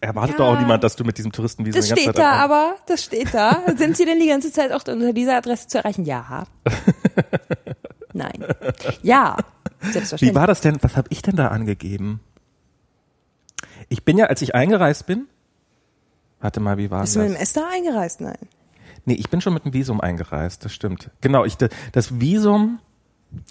erwartet 0.00 0.38
Ja. 0.38 0.44
doch 0.44 0.54
auch 0.54 0.60
niemand, 0.60 0.84
dass 0.84 0.94
du 0.96 1.04
mit 1.04 1.16
diesem 1.16 1.32
Touristenvisum 1.32 1.80
Das 1.80 1.88
steht 1.88 2.04
Zeit 2.04 2.18
da 2.18 2.32
aber, 2.32 2.74
das 2.86 3.02
steht 3.04 3.32
da. 3.32 3.62
Sind 3.78 3.96
Sie 3.96 4.04
denn 4.04 4.20
die 4.20 4.26
ganze 4.28 4.52
Zeit 4.52 4.72
auch 4.72 4.86
unter 4.86 5.12
dieser 5.14 5.36
Adresse 5.38 5.68
zu 5.68 5.78
erreichen? 5.78 6.04
Ja. 6.04 6.44
Nein. 8.12 8.44
Ja. 9.02 9.38
Wie 9.80 9.90
Selbstverständlich. 9.92 10.34
war 10.34 10.46
das 10.46 10.60
denn? 10.60 10.76
Was 10.82 10.96
habe 10.96 11.08
ich 11.10 11.22
denn 11.22 11.36
da 11.36 11.48
angegeben? 11.48 12.20
Ich 13.88 14.04
bin 14.04 14.18
ja, 14.18 14.26
als 14.26 14.42
ich 14.42 14.54
eingereist 14.54 15.06
bin, 15.06 15.26
warte 16.40 16.60
mal, 16.60 16.76
wie 16.76 16.90
war 16.90 17.00
Bist 17.02 17.16
du 17.16 17.20
mit 17.20 17.28
dem 17.28 17.32
das? 17.34 17.42
Esther 17.42 17.66
eingereist? 17.72 18.20
Nein. 18.20 18.36
Nee, 19.04 19.14
ich 19.14 19.30
bin 19.30 19.40
schon 19.40 19.54
mit 19.54 19.64
dem 19.64 19.72
Visum 19.72 20.00
eingereist, 20.00 20.64
das 20.64 20.72
stimmt. 20.72 21.10
Genau, 21.20 21.44
ich, 21.44 21.56
das 21.92 22.20
Visum 22.20 22.78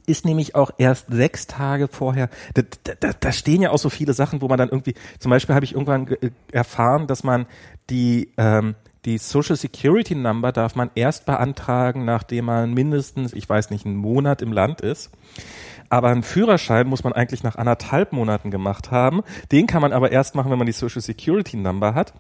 ist 0.05 0.25
nämlich 0.25 0.55
auch 0.55 0.71
erst 0.77 1.07
sechs 1.11 1.47
Tage 1.47 1.87
vorher. 1.87 2.29
Da, 2.53 2.61
da, 2.99 3.11
da- 3.19 3.31
stehen 3.31 3.61
ja 3.63 3.71
auch 3.71 3.79
so 3.79 3.89
viele 3.89 4.13
Sachen, 4.13 4.41
wo 4.41 4.47
man 4.47 4.57
dann 4.59 4.69
irgendwie, 4.69 4.93
zum 5.19 5.31
Beispiel 5.31 5.55
habe 5.55 5.65
ich 5.65 5.73
irgendwann 5.73 6.05
ge- 6.05 6.17
äh, 6.21 6.29
erfahren, 6.51 7.07
dass 7.07 7.23
man 7.23 7.47
die, 7.89 8.31
ähm, 8.37 8.75
die 9.05 9.17
Social 9.17 9.55
Security 9.55 10.13
Number 10.13 10.51
darf 10.51 10.75
man 10.75 10.91
erst 10.93 11.25
beantragen, 11.25 12.05
nachdem 12.05 12.45
man 12.45 12.73
mindestens, 12.73 13.33
ich 13.33 13.49
weiß 13.49 13.71
nicht, 13.71 13.85
einen 13.87 13.95
Monat 13.95 14.43
im 14.43 14.53
Land 14.53 14.81
ist. 14.81 15.09
Aber 15.89 16.09
einen 16.09 16.23
Führerschein 16.23 16.87
muss 16.87 17.03
man 17.03 17.11
eigentlich 17.11 17.41
nach 17.43 17.55
anderthalb 17.55 18.13
Monaten 18.13 18.51
gemacht 18.51 18.91
haben. 18.91 19.23
Den 19.51 19.65
kann 19.67 19.81
man 19.81 19.91
aber 19.91 20.11
erst 20.11 20.35
machen, 20.35 20.51
wenn 20.51 20.59
man 20.59 20.67
die 20.67 20.71
Social 20.73 21.01
Security 21.01 21.57
Number 21.57 21.95
hat. 21.95 22.13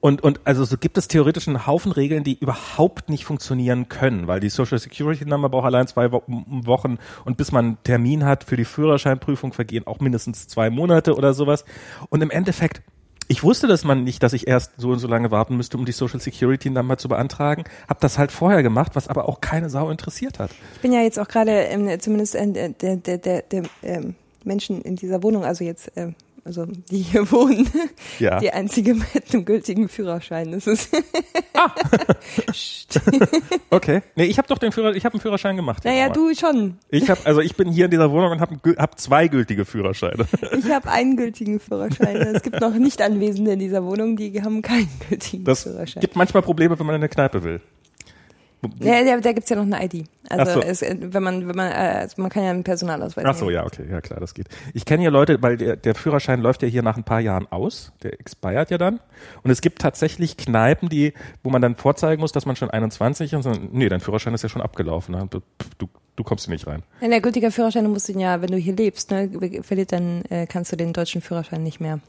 Und, 0.00 0.22
und 0.22 0.40
also 0.44 0.64
so 0.64 0.78
gibt 0.78 0.96
es 0.98 1.08
theoretisch 1.08 1.46
einen 1.46 1.66
Haufen 1.66 1.92
Regeln, 1.92 2.24
die 2.24 2.38
überhaupt 2.38 3.10
nicht 3.10 3.24
funktionieren 3.24 3.88
können, 3.88 4.26
weil 4.26 4.40
die 4.40 4.48
Social 4.48 4.78
Security 4.78 5.26
Number 5.26 5.48
braucht 5.48 5.66
allein 5.66 5.86
zwei 5.86 6.10
Wo 6.10 6.22
Wochen 6.26 6.98
und 7.24 7.36
bis 7.36 7.52
man 7.52 7.64
einen 7.64 7.78
Termin 7.84 8.24
hat 8.24 8.44
für 8.44 8.56
die 8.56 8.64
Führerscheinprüfung 8.64 9.52
vergehen 9.52 9.86
auch 9.86 10.00
mindestens 10.00 10.48
zwei 10.48 10.70
Monate 10.70 11.14
oder 11.14 11.34
sowas. 11.34 11.64
Und 12.08 12.22
im 12.22 12.30
Endeffekt, 12.30 12.82
ich 13.28 13.42
wusste 13.42 13.66
das 13.66 13.84
man 13.84 14.04
nicht, 14.04 14.22
dass 14.22 14.32
ich 14.32 14.48
erst 14.48 14.72
so 14.78 14.90
und 14.90 14.98
so 14.98 15.08
lange 15.08 15.30
warten 15.30 15.56
müsste, 15.56 15.76
um 15.76 15.84
die 15.84 15.92
Social 15.92 16.20
Security 16.20 16.70
Number 16.70 16.96
zu 16.96 17.08
beantragen, 17.08 17.64
habe 17.88 18.00
das 18.00 18.18
halt 18.18 18.32
vorher 18.32 18.62
gemacht, 18.62 18.92
was 18.94 19.08
aber 19.08 19.28
auch 19.28 19.40
keine 19.40 19.68
Sau 19.68 19.90
interessiert 19.90 20.38
hat. 20.38 20.50
Ich 20.74 20.80
bin 20.80 20.92
ja 20.92 21.02
jetzt 21.02 21.18
auch 21.18 21.28
gerade 21.28 21.52
ähm, 21.52 22.00
zumindest 22.00 22.34
äh, 22.34 22.70
der, 22.70 22.96
der, 22.96 23.18
der, 23.18 23.42
der 23.42 23.62
ähm, 23.82 24.14
Menschen 24.44 24.80
in 24.82 24.96
dieser 24.96 25.22
Wohnung, 25.22 25.44
also 25.44 25.62
jetzt, 25.62 25.92
ähm, 25.96 26.14
also 26.44 26.66
die 26.66 26.98
hier 26.98 27.30
wohnen, 27.30 27.68
Ja. 28.18 28.40
die 28.40 28.50
einzige 28.52 28.94
mit 28.94 29.32
einem 29.32 29.44
gültigen 29.44 29.88
Führerschein. 29.88 30.52
Das 30.52 30.66
ist 30.66 30.90
Psst. 32.50 33.00
Okay. 33.70 34.02
Nee, 34.16 34.24
ich 34.24 34.36
habe 34.38 34.48
doch 34.48 34.58
den 34.58 34.70
Führer, 34.72 34.94
ich 34.94 35.04
habe 35.04 35.14
einen 35.14 35.20
Führerschein 35.22 35.56
gemacht. 35.56 35.84
Naja, 35.84 36.10
du 36.10 36.34
schon. 36.34 36.76
Ich 36.90 37.08
habe 37.08 37.20
also 37.24 37.40
ich 37.40 37.56
bin 37.56 37.70
hier 37.72 37.86
in 37.86 37.90
dieser 37.90 38.10
Wohnung 38.10 38.32
und 38.32 38.40
habe 38.40 38.58
hab 38.76 38.98
zwei 39.00 39.28
gültige 39.28 39.64
Führerscheine. 39.64 40.26
Ich 40.58 40.70
habe 40.70 40.90
einen 40.90 41.16
gültigen 41.16 41.58
Führerschein. 41.58 42.16
Es 42.16 42.42
gibt 42.42 42.60
noch 42.60 42.74
nicht 42.74 43.00
Anwesende 43.00 43.52
in 43.52 43.58
dieser 43.60 43.84
Wohnung, 43.84 44.16
die 44.16 44.42
haben 44.42 44.60
keinen 44.60 44.88
gültigen 45.08 45.44
Das 45.44 45.62
Führerschein. 45.62 46.00
gibt 46.02 46.16
manchmal 46.16 46.42
Probleme, 46.42 46.78
wenn 46.78 46.84
man 46.86 46.96
in 46.96 47.00
eine 47.00 47.08
Kneipe 47.08 47.42
will. 47.44 47.60
Ja, 48.78 49.04
da, 49.04 49.20
da 49.20 49.32
gibt's 49.32 49.50
ja 49.50 49.56
noch 49.56 49.64
eine 49.64 49.84
ID. 49.84 50.06
Also 50.28 50.60
so. 50.60 50.60
es, 50.60 50.82
wenn 50.82 51.22
man, 51.22 51.48
wenn 51.48 51.56
man, 51.56 51.72
äh, 51.72 52.00
also 52.00 52.22
man 52.22 52.30
kann 52.30 52.44
ja 52.44 52.50
einen 52.50 52.62
Personalausweis 52.62 53.24
Ach 53.26 53.34
so, 53.34 53.46
nehmen. 53.46 53.56
ja, 53.56 53.66
okay, 53.66 53.84
ja 53.90 54.00
klar, 54.00 54.20
das 54.20 54.34
geht. 54.34 54.46
Ich 54.72 54.84
kenne 54.84 55.02
hier 55.02 55.10
Leute, 55.10 55.42
weil 55.42 55.56
der, 55.56 55.76
der 55.76 55.94
Führerschein 55.94 56.40
läuft 56.40 56.62
ja 56.62 56.68
hier 56.68 56.82
nach 56.82 56.96
ein 56.96 57.04
paar 57.04 57.20
Jahren 57.20 57.50
aus, 57.50 57.92
der 58.02 58.20
expired 58.20 58.70
ja 58.70 58.78
dann. 58.78 59.00
Und 59.42 59.50
es 59.50 59.60
gibt 59.60 59.80
tatsächlich 59.80 60.36
Kneipen, 60.36 60.88
die, 60.88 61.12
wo 61.42 61.50
man 61.50 61.60
dann 61.60 61.74
vorzeigen 61.74 62.20
muss, 62.20 62.30
dass 62.32 62.46
man 62.46 62.54
schon 62.54 62.70
21 62.70 63.32
ist 63.32 63.36
und 63.36 63.42
so, 63.42 63.60
nee, 63.72 63.88
dein 63.88 64.00
Führerschein 64.00 64.32
ist 64.34 64.42
ja 64.42 64.48
schon 64.48 64.62
abgelaufen. 64.62 65.14
ne? 65.14 65.28
Du, 65.30 65.40
du 66.16 66.24
kommst 66.24 66.46
hier 66.46 66.52
nicht 66.52 66.66
rein. 66.66 66.82
Ja, 67.00 67.08
der 67.08 67.20
gültige 67.20 67.50
Führerschein, 67.50 67.84
du 67.84 67.90
musst 67.90 68.08
ihn 68.08 68.20
ja, 68.20 68.40
wenn 68.42 68.50
du 68.50 68.56
hier 68.56 68.74
lebst, 68.74 69.10
ne, 69.10 69.30
verliert, 69.62 69.92
dann 69.92 70.24
äh, 70.26 70.46
kannst 70.46 70.72
du 70.72 70.76
den 70.76 70.92
deutschen 70.92 71.20
Führerschein 71.20 71.62
nicht 71.62 71.80
mehr. 71.80 72.00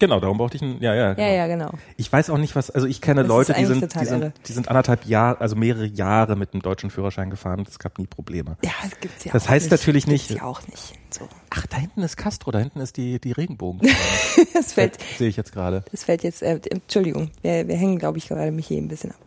Genau, 0.00 0.18
darum 0.18 0.38
brauchte 0.38 0.56
ich 0.56 0.62
einen, 0.62 0.82
ja, 0.82 0.92
ja. 0.94 1.08
Ja, 1.10 1.14
Genau. 1.14 1.28
ja, 1.34 1.46
genau. 1.46 1.70
Ich 1.96 2.12
weiß 2.12 2.28
auch 2.30 2.36
nicht, 2.38 2.56
was, 2.56 2.70
also 2.70 2.86
ich 2.86 3.00
kenne 3.00 3.20
Das 3.22 3.28
Leute, 3.28 3.54
die 3.54 3.64
sind, 3.64 3.94
die 4.00 4.04
sind, 4.04 4.32
die 4.48 4.52
sind 4.52 4.68
anderthalb 4.68 5.04
Jahre, 5.06 5.40
also 5.40 5.54
mehrere 5.54 5.86
Jahre 5.86 6.34
mit 6.36 6.52
dem 6.52 6.62
deutschen 6.62 6.90
Führerschein 6.90 7.30
gefahren 7.30 7.60
und 7.60 7.68
es 7.68 7.78
gab 7.78 7.98
nie 7.98 8.06
Probleme. 8.06 8.56
Ja, 8.64 8.72
das 8.82 8.98
gibt's 9.00 9.24
ja 9.24 9.32
Das 9.32 9.44
auch 9.46 9.50
heißt 9.50 9.66
nicht. 9.66 9.70
natürlich 9.80 10.06
Gibt's 10.06 10.30
nicht- 10.30 10.40
ja 10.40 10.46
auch 10.46 10.66
nicht. 10.66 10.94
So. 11.10 11.28
Ach, 11.50 11.66
da 11.68 11.76
hinten 11.76 12.02
ist 12.02 12.16
Castro, 12.16 12.50
da 12.50 12.58
hinten 12.58 12.80
ist 12.80 12.96
die, 12.96 13.20
die 13.20 13.32
Regenbogen. 13.32 13.80
Das 14.52 14.72
fällt, 14.72 14.98
Sehe 15.18 15.28
ich 15.28 15.36
jetzt 15.36 15.52
gerade. 15.52 15.84
das 15.92 16.04
fällt 16.04 16.22
jetzt, 16.24 16.42
äh, 16.42 16.58
Entschuldigung, 16.70 17.30
wir, 17.42 17.66
wir 17.68 17.76
hängen, 17.76 17.98
glaube 17.98 18.18
ich, 18.18 18.28
gerade 18.28 18.50
mich 18.50 18.66
hier 18.66 18.78
ein 18.78 18.88
bisschen 18.88 19.10
ab. 19.12 19.18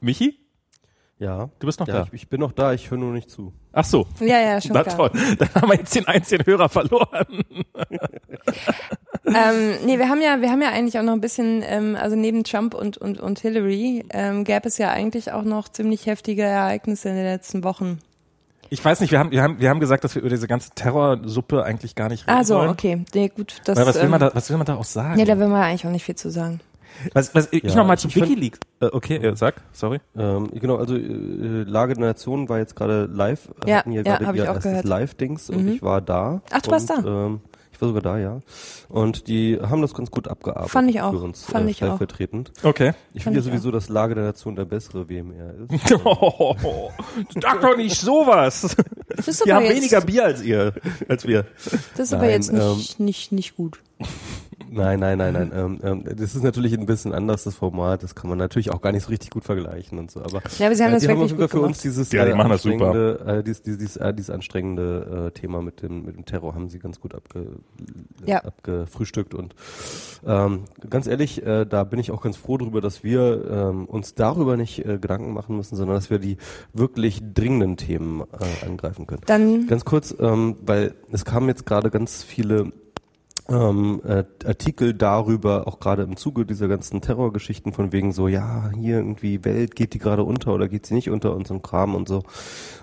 Michi? 0.00 0.38
Ja. 1.18 1.48
Du 1.58 1.66
bist 1.66 1.80
noch 1.80 1.88
ja, 1.88 1.94
da. 1.94 2.02
Ich, 2.04 2.12
ich 2.12 2.28
bin 2.28 2.40
noch 2.40 2.52
da, 2.52 2.72
ich 2.74 2.90
höre 2.90 2.98
nur 2.98 3.12
nicht 3.12 3.30
zu. 3.30 3.52
Ach 3.72 3.84
so. 3.84 4.06
Ja, 4.20 4.38
ja, 4.38 4.60
schon 4.60 4.72
Na 4.74 4.82
klar. 4.82 5.10
toll, 5.10 5.36
dann 5.38 5.48
haben 5.54 5.68
wir 5.70 5.76
jetzt 5.78 5.94
den 5.94 6.06
einzigen 6.06 6.44
Hörer 6.44 6.68
verloren. 6.68 7.26
Ähm, 9.28 9.84
nee, 9.84 9.98
wir 9.98 10.08
haben 10.08 10.22
ja, 10.22 10.40
wir 10.40 10.50
haben 10.50 10.62
ja 10.62 10.68
eigentlich 10.70 10.98
auch 11.00 11.02
noch 11.02 11.12
ein 11.12 11.20
bisschen, 11.20 11.60
ähm, 11.66 11.96
also 12.00 12.14
neben 12.14 12.44
Trump 12.44 12.74
und, 12.74 12.96
und, 12.96 13.18
und 13.18 13.40
Hillary, 13.40 14.04
ähm, 14.10 14.44
gäbe 14.44 14.68
es 14.68 14.78
ja 14.78 14.90
eigentlich 14.90 15.32
auch 15.32 15.42
noch 15.42 15.68
ziemlich 15.68 16.06
heftige 16.06 16.42
Ereignisse 16.42 17.08
in 17.08 17.16
den 17.16 17.24
letzten 17.24 17.64
Wochen. 17.64 17.98
Ich 18.70 18.84
weiß 18.84 19.00
nicht, 19.00 19.10
wir 19.10 19.18
haben, 19.18 19.32
wir 19.32 19.42
haben, 19.42 19.58
wir 19.58 19.68
haben 19.68 19.80
gesagt, 19.80 20.04
dass 20.04 20.14
wir 20.14 20.22
über 20.22 20.30
diese 20.30 20.46
ganze 20.46 20.70
Terrorsuppe 20.70 21.64
eigentlich 21.64 21.96
gar 21.96 22.08
nicht 22.08 22.26
reden 22.28 22.36
Also, 22.36 22.54
wollen. 22.56 22.70
okay, 22.70 23.04
nee, 23.14 23.28
gut, 23.28 23.60
das, 23.64 23.76
Weil 23.76 23.86
was 23.86 23.96
will 23.96 24.04
ähm, 24.04 24.10
man 24.10 24.20
da, 24.20 24.30
was 24.32 24.48
will 24.48 24.58
man 24.58 24.66
da 24.66 24.76
auch 24.76 24.84
sagen? 24.84 25.18
ja, 25.18 25.24
da 25.24 25.38
will 25.38 25.48
man 25.48 25.62
eigentlich 25.62 25.86
auch 25.86 25.90
nicht 25.90 26.04
viel 26.04 26.16
zu 26.16 26.30
sagen. 26.30 26.60
Was, 27.12 27.34
was, 27.34 27.48
ich 27.52 27.62
Ja, 27.64 27.74
noch 27.76 27.86
mal 27.86 27.94
ich 27.94 28.00
zu 28.00 28.08
find- 28.08 28.28
WikiLeaks. 28.28 28.60
Äh, 28.80 28.86
okay, 28.86 29.16
äh, 29.16 29.36
sag, 29.36 29.62
sorry. 29.72 30.00
Ähm, 30.16 30.48
genau, 30.54 30.76
also 30.76 30.96
äh, 30.96 31.00
Lage 31.64 31.94
der 31.94 32.04
Nation 32.06 32.48
war 32.48 32.58
jetzt 32.58 32.76
gerade 32.76 33.06
live. 33.12 33.48
Ja, 33.66 33.78
hatten 33.78 33.92
ja, 33.92 34.02
gerade 34.02 34.26
hab 34.26 34.34
ich 34.34 34.40
ihr 34.42 34.50
auch 34.50 34.54
erstes 34.54 34.70
gehört. 34.70 34.84
Live-Dings 34.86 35.50
und 35.50 35.62
Mhm. 35.64 35.72
ich 35.72 35.82
war 35.82 36.00
da. 36.00 36.42
Ach, 36.50 36.60
du 36.62 36.70
warst 36.70 36.90
und, 36.90 37.04
da? 37.06 37.26
Ähm, 37.26 37.40
Ich 37.72 37.80
war 37.82 37.88
sogar 37.88 38.00
da, 38.02 38.18
ja. 38.18 38.40
Und 38.88 39.28
die 39.28 39.58
haben 39.60 39.82
das 39.82 39.92
ganz 39.92 40.10
gut 40.10 40.28
abgearbeitet. 40.28 40.70
Fand 40.70 40.88
ich 40.88 41.02
auch. 41.02 41.10
Für 41.12 41.18
uns, 41.18 41.44
Fand 41.44 41.66
äh, 41.66 41.70
ich 41.70 41.76
auch. 41.84 41.88
stellvertretend. 41.96 42.50
Okay. 42.62 42.92
Ich 43.12 43.22
finde 43.24 43.40
ja 43.40 43.44
sowieso, 43.44 43.70
dass 43.70 43.90
Lage 43.90 44.14
der 44.14 44.24
Nation 44.24 44.56
der 44.56 44.64
bessere 44.64 45.10
WMR 45.10 45.52
ist. 45.68 45.88
Sag 47.42 47.60
doch 47.60 47.76
nicht 47.76 48.00
sowas. 48.00 48.74
Wir 49.44 49.54
aber 49.56 49.66
haben 49.66 49.74
weniger 49.74 50.00
Bier 50.00 50.24
als 50.24 50.42
ihr, 50.42 50.72
als 51.08 51.26
wir. 51.26 51.44
das 51.96 52.06
ist 52.08 52.12
aber 52.14 52.22
Nein, 52.24 52.32
jetzt 52.32 52.52
nicht, 52.52 52.98
nicht, 53.00 53.32
nicht 53.32 53.56
gut. 53.56 53.80
Nein, 54.76 55.00
nein, 55.00 55.18
nein, 55.18 55.32
nein. 55.32 55.52
Ähm, 55.54 55.78
ähm, 55.82 56.04
das 56.16 56.34
ist 56.34 56.42
natürlich 56.44 56.74
ein 56.78 56.86
bisschen 56.86 57.12
anders, 57.12 57.44
das 57.44 57.54
Format. 57.54 58.02
Das 58.02 58.14
kann 58.14 58.28
man 58.28 58.38
natürlich 58.38 58.70
auch 58.70 58.80
gar 58.80 58.92
nicht 58.92 59.04
so 59.04 59.08
richtig 59.10 59.30
gut 59.30 59.44
vergleichen 59.44 59.98
und 59.98 60.10
so. 60.10 60.20
Aber, 60.20 60.42
Ja, 60.58 60.66
aber 60.66 60.74
sie 60.76 60.84
haben 60.84 60.92
das 60.92 61.02
haben 61.08 61.12
auf 61.16 61.18
wirklich 61.20 61.30
Fall 61.30 61.38
gut 61.40 61.50
für 61.50 61.60
uns 61.60 61.82
gemacht. 61.82 61.84
dieses, 61.84 62.12
Ja, 62.12 62.24
die 62.24 62.32
äh, 62.32 62.34
machen 62.34 62.50
das 62.50 62.62
super. 62.62 62.86
anstrengende, 62.90 63.38
äh, 63.38 63.42
dieses, 63.42 63.62
dieses, 63.62 63.96
äh, 63.96 64.12
dieses 64.14 64.30
anstrengende 64.30 65.26
äh, 65.28 65.38
Thema 65.38 65.62
mit 65.62 65.82
dem, 65.82 66.04
mit 66.04 66.16
dem 66.16 66.24
Terror 66.24 66.54
haben 66.54 66.68
sie 66.68 66.78
ganz 66.78 67.00
gut 67.00 67.14
abge, 67.14 67.46
Ja. 68.26 68.38
abgefrühstückt. 68.44 69.34
Und 69.34 69.54
ähm, 70.26 70.64
ganz 70.90 71.06
ehrlich, 71.06 71.44
äh, 71.46 71.64
da 71.64 71.84
bin 71.84 71.98
ich 71.98 72.10
auch 72.10 72.20
ganz 72.22 72.36
froh 72.36 72.58
drüber, 72.58 72.80
dass 72.80 73.02
wir 73.02 73.48
ähm, 73.50 73.86
uns 73.86 74.14
darüber 74.14 74.56
nicht 74.56 74.84
äh, 74.84 74.98
Gedanken 74.98 75.32
machen 75.32 75.56
müssen, 75.56 75.76
sondern 75.76 75.96
dass 75.96 76.10
wir 76.10 76.18
die 76.18 76.36
wirklich 76.72 77.22
dringenden 77.34 77.76
Themen 77.76 78.20
äh, 78.22 78.66
angreifen 78.66 79.06
können. 79.06 79.22
Dann, 79.26 79.66
Ganz 79.66 79.84
kurz, 79.84 80.14
ähm, 80.20 80.56
weil 80.64 80.94
es 81.12 81.24
kamen 81.24 81.48
jetzt 81.48 81.64
gerade 81.66 81.90
ganz 81.90 82.22
viele 82.22 82.72
ähm, 83.48 84.00
äh, 84.04 84.24
Artikel 84.44 84.94
darüber, 84.94 85.68
auch 85.68 85.78
gerade 85.78 86.02
im 86.02 86.16
Zuge 86.16 86.44
dieser 86.44 86.68
ganzen 86.68 87.00
Terrorgeschichten 87.00 87.72
von 87.72 87.92
wegen 87.92 88.12
so, 88.12 88.28
ja, 88.28 88.70
hier 88.74 88.96
irgendwie 88.96 89.44
Welt, 89.44 89.76
geht 89.76 89.94
die 89.94 89.98
gerade 89.98 90.24
unter 90.24 90.54
oder 90.54 90.68
geht 90.68 90.86
sie 90.86 90.94
nicht 90.94 91.10
unter 91.10 91.34
und 91.34 91.46
so 91.46 91.54
ein 91.54 91.62
Kram 91.62 91.94
und 91.94 92.08
so. 92.08 92.24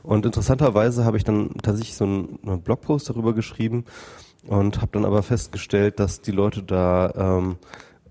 Und 0.04 0.26
interessanterweise 0.26 1.06
habe 1.06 1.18
ich 1.18 1.24
dann 1.24 1.52
tatsächlich 1.62 1.96
so 1.96 2.06
einen, 2.06 2.40
einen 2.46 2.62
Blogpost 2.62 3.10
darüber 3.10 3.34
geschrieben 3.34 3.86
und 4.48 4.82
habe 4.82 4.92
dann 4.94 5.06
aber 5.06 5.24
festgestellt, 5.24 6.00
dass 6.00 6.22
die 6.22 6.32
Leute 6.32 6.64
da 6.64 7.12
ähm, 7.16 7.58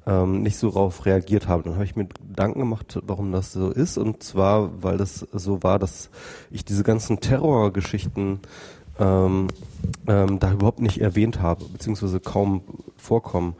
ähm, 0.06 0.42
nicht 0.42 0.56
so 0.56 0.68
darauf 0.68 1.06
reagiert 1.06 1.48
haben. 1.48 1.62
Dann 1.64 1.74
habe 1.74 1.84
ich 1.84 1.96
mir 1.96 2.06
Gedanken 2.06 2.60
gemacht, 2.60 2.98
warum 3.02 3.32
das 3.32 3.52
so 3.52 3.70
ist. 3.70 3.98
Und 3.98 4.22
zwar, 4.22 4.82
weil 4.82 4.98
das 4.98 5.26
so 5.32 5.62
war, 5.62 5.78
dass 5.78 6.10
ich 6.50 6.64
diese 6.64 6.82
ganzen 6.82 7.20
Terrorgeschichten 7.20 8.40
ähm, 9.02 9.48
ähm, 10.06 10.38
da 10.38 10.52
überhaupt 10.52 10.80
nicht 10.80 11.00
erwähnt 11.00 11.40
habe, 11.40 11.64
beziehungsweise 11.64 12.20
kaum 12.20 12.62
vorkommen. 12.96 13.54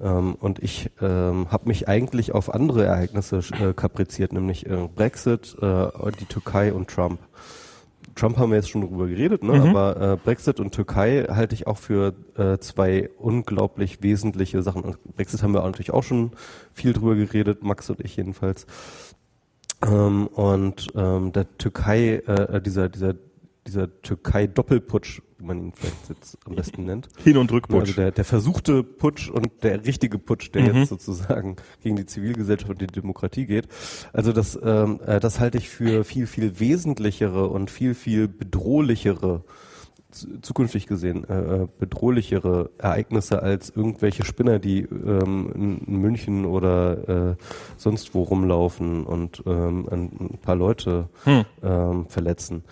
Ähm, 0.00 0.34
und 0.34 0.62
ich 0.62 0.90
ähm, 1.00 1.50
habe 1.50 1.68
mich 1.68 1.88
eigentlich 1.88 2.32
auf 2.32 2.52
andere 2.52 2.84
Ereignisse 2.84 3.40
äh, 3.60 3.72
kapriziert, 3.72 4.32
nämlich 4.32 4.66
äh, 4.66 4.88
Brexit, 4.94 5.56
äh, 5.60 5.88
die 6.20 6.26
Türkei 6.26 6.72
und 6.72 6.88
Trump. 6.88 7.20
Trump 8.14 8.36
haben 8.36 8.50
wir 8.50 8.56
jetzt 8.56 8.68
schon 8.68 8.82
drüber 8.82 9.06
geredet, 9.06 9.42
ne? 9.42 9.54
aber 9.54 10.12
äh, 10.12 10.16
Brexit 10.22 10.60
und 10.60 10.72
Türkei 10.72 11.24
halte 11.30 11.54
ich 11.54 11.66
auch 11.66 11.78
für 11.78 12.14
äh, 12.36 12.58
zwei 12.58 13.08
unglaublich 13.18 14.02
wesentliche 14.02 14.62
Sachen. 14.62 14.82
Und 14.82 15.16
Brexit 15.16 15.42
haben 15.42 15.54
wir 15.54 15.62
natürlich 15.62 15.92
auch 15.92 16.02
schon 16.02 16.32
viel 16.74 16.92
drüber 16.92 17.14
geredet, 17.14 17.62
Max 17.62 17.88
und 17.88 18.00
ich 18.00 18.16
jedenfalls. 18.16 18.66
Ähm, 19.82 20.26
und 20.26 20.88
ähm, 20.94 21.32
der 21.32 21.56
Türkei, 21.56 22.22
äh, 22.26 22.60
dieser, 22.60 22.90
dieser, 22.90 23.14
dieser 23.66 24.00
Türkei-Doppelputsch, 24.02 25.20
wie 25.38 25.44
man 25.44 25.58
ihn 25.58 25.72
vielleicht 25.74 26.08
jetzt 26.08 26.38
am 26.46 26.54
besten 26.56 26.84
nennt. 26.86 27.08
Hin- 27.22 27.36
und 27.36 27.50
Also 27.50 27.54
Rückputsch. 27.56 27.96
der, 27.96 28.10
der 28.10 28.24
versuchte 28.24 28.82
Putsch 28.82 29.28
und 29.30 29.62
der 29.62 29.84
richtige 29.86 30.18
Putsch, 30.18 30.50
der 30.52 30.62
jetzt 30.64 30.88
sozusagen 30.88 31.56
gegen 31.82 31.96
die 31.96 32.06
Zivilgesellschaft 32.06 32.70
und 32.70 32.80
die 32.80 32.86
Demokratie 32.88 33.46
geht. 33.46 33.68
Also 34.12 34.32
das, 34.32 34.58
ähm, 34.62 35.00
äh, 35.06 35.20
das 35.20 35.38
halte 35.40 35.58
ich 35.58 35.68
für 35.68 36.04
viel, 36.04 36.26
viel 36.26 36.58
wesentlichere 36.58 37.48
und 37.48 37.70
viel, 37.70 37.94
viel 37.94 38.26
bedrohlichere 38.28 39.44
zu- 40.10 40.40
zukünftig 40.40 40.86
gesehen 40.86 41.24
äh, 41.28 41.62
äh, 41.62 41.68
bedrohlichere 41.78 42.70
Ereignisse 42.78 43.42
als 43.42 43.70
irgendwelche 43.70 44.24
Spinner, 44.24 44.58
die 44.58 44.80
ähm, 44.82 45.78
in, 45.86 46.00
München 46.00 46.44
oder 46.44 47.30
äh, 47.30 47.36
sonst 47.78 48.14
wo 48.14 48.22
rumlaufen 48.24 49.04
und 49.06 49.42
ähm, 49.46 49.88
ein, 49.90 50.02
ein 50.34 50.38
paar 50.42 50.56
Leute 50.56 51.08
Hm. 51.24 51.44
ähm, 51.62 52.06
verletzen 52.08 52.64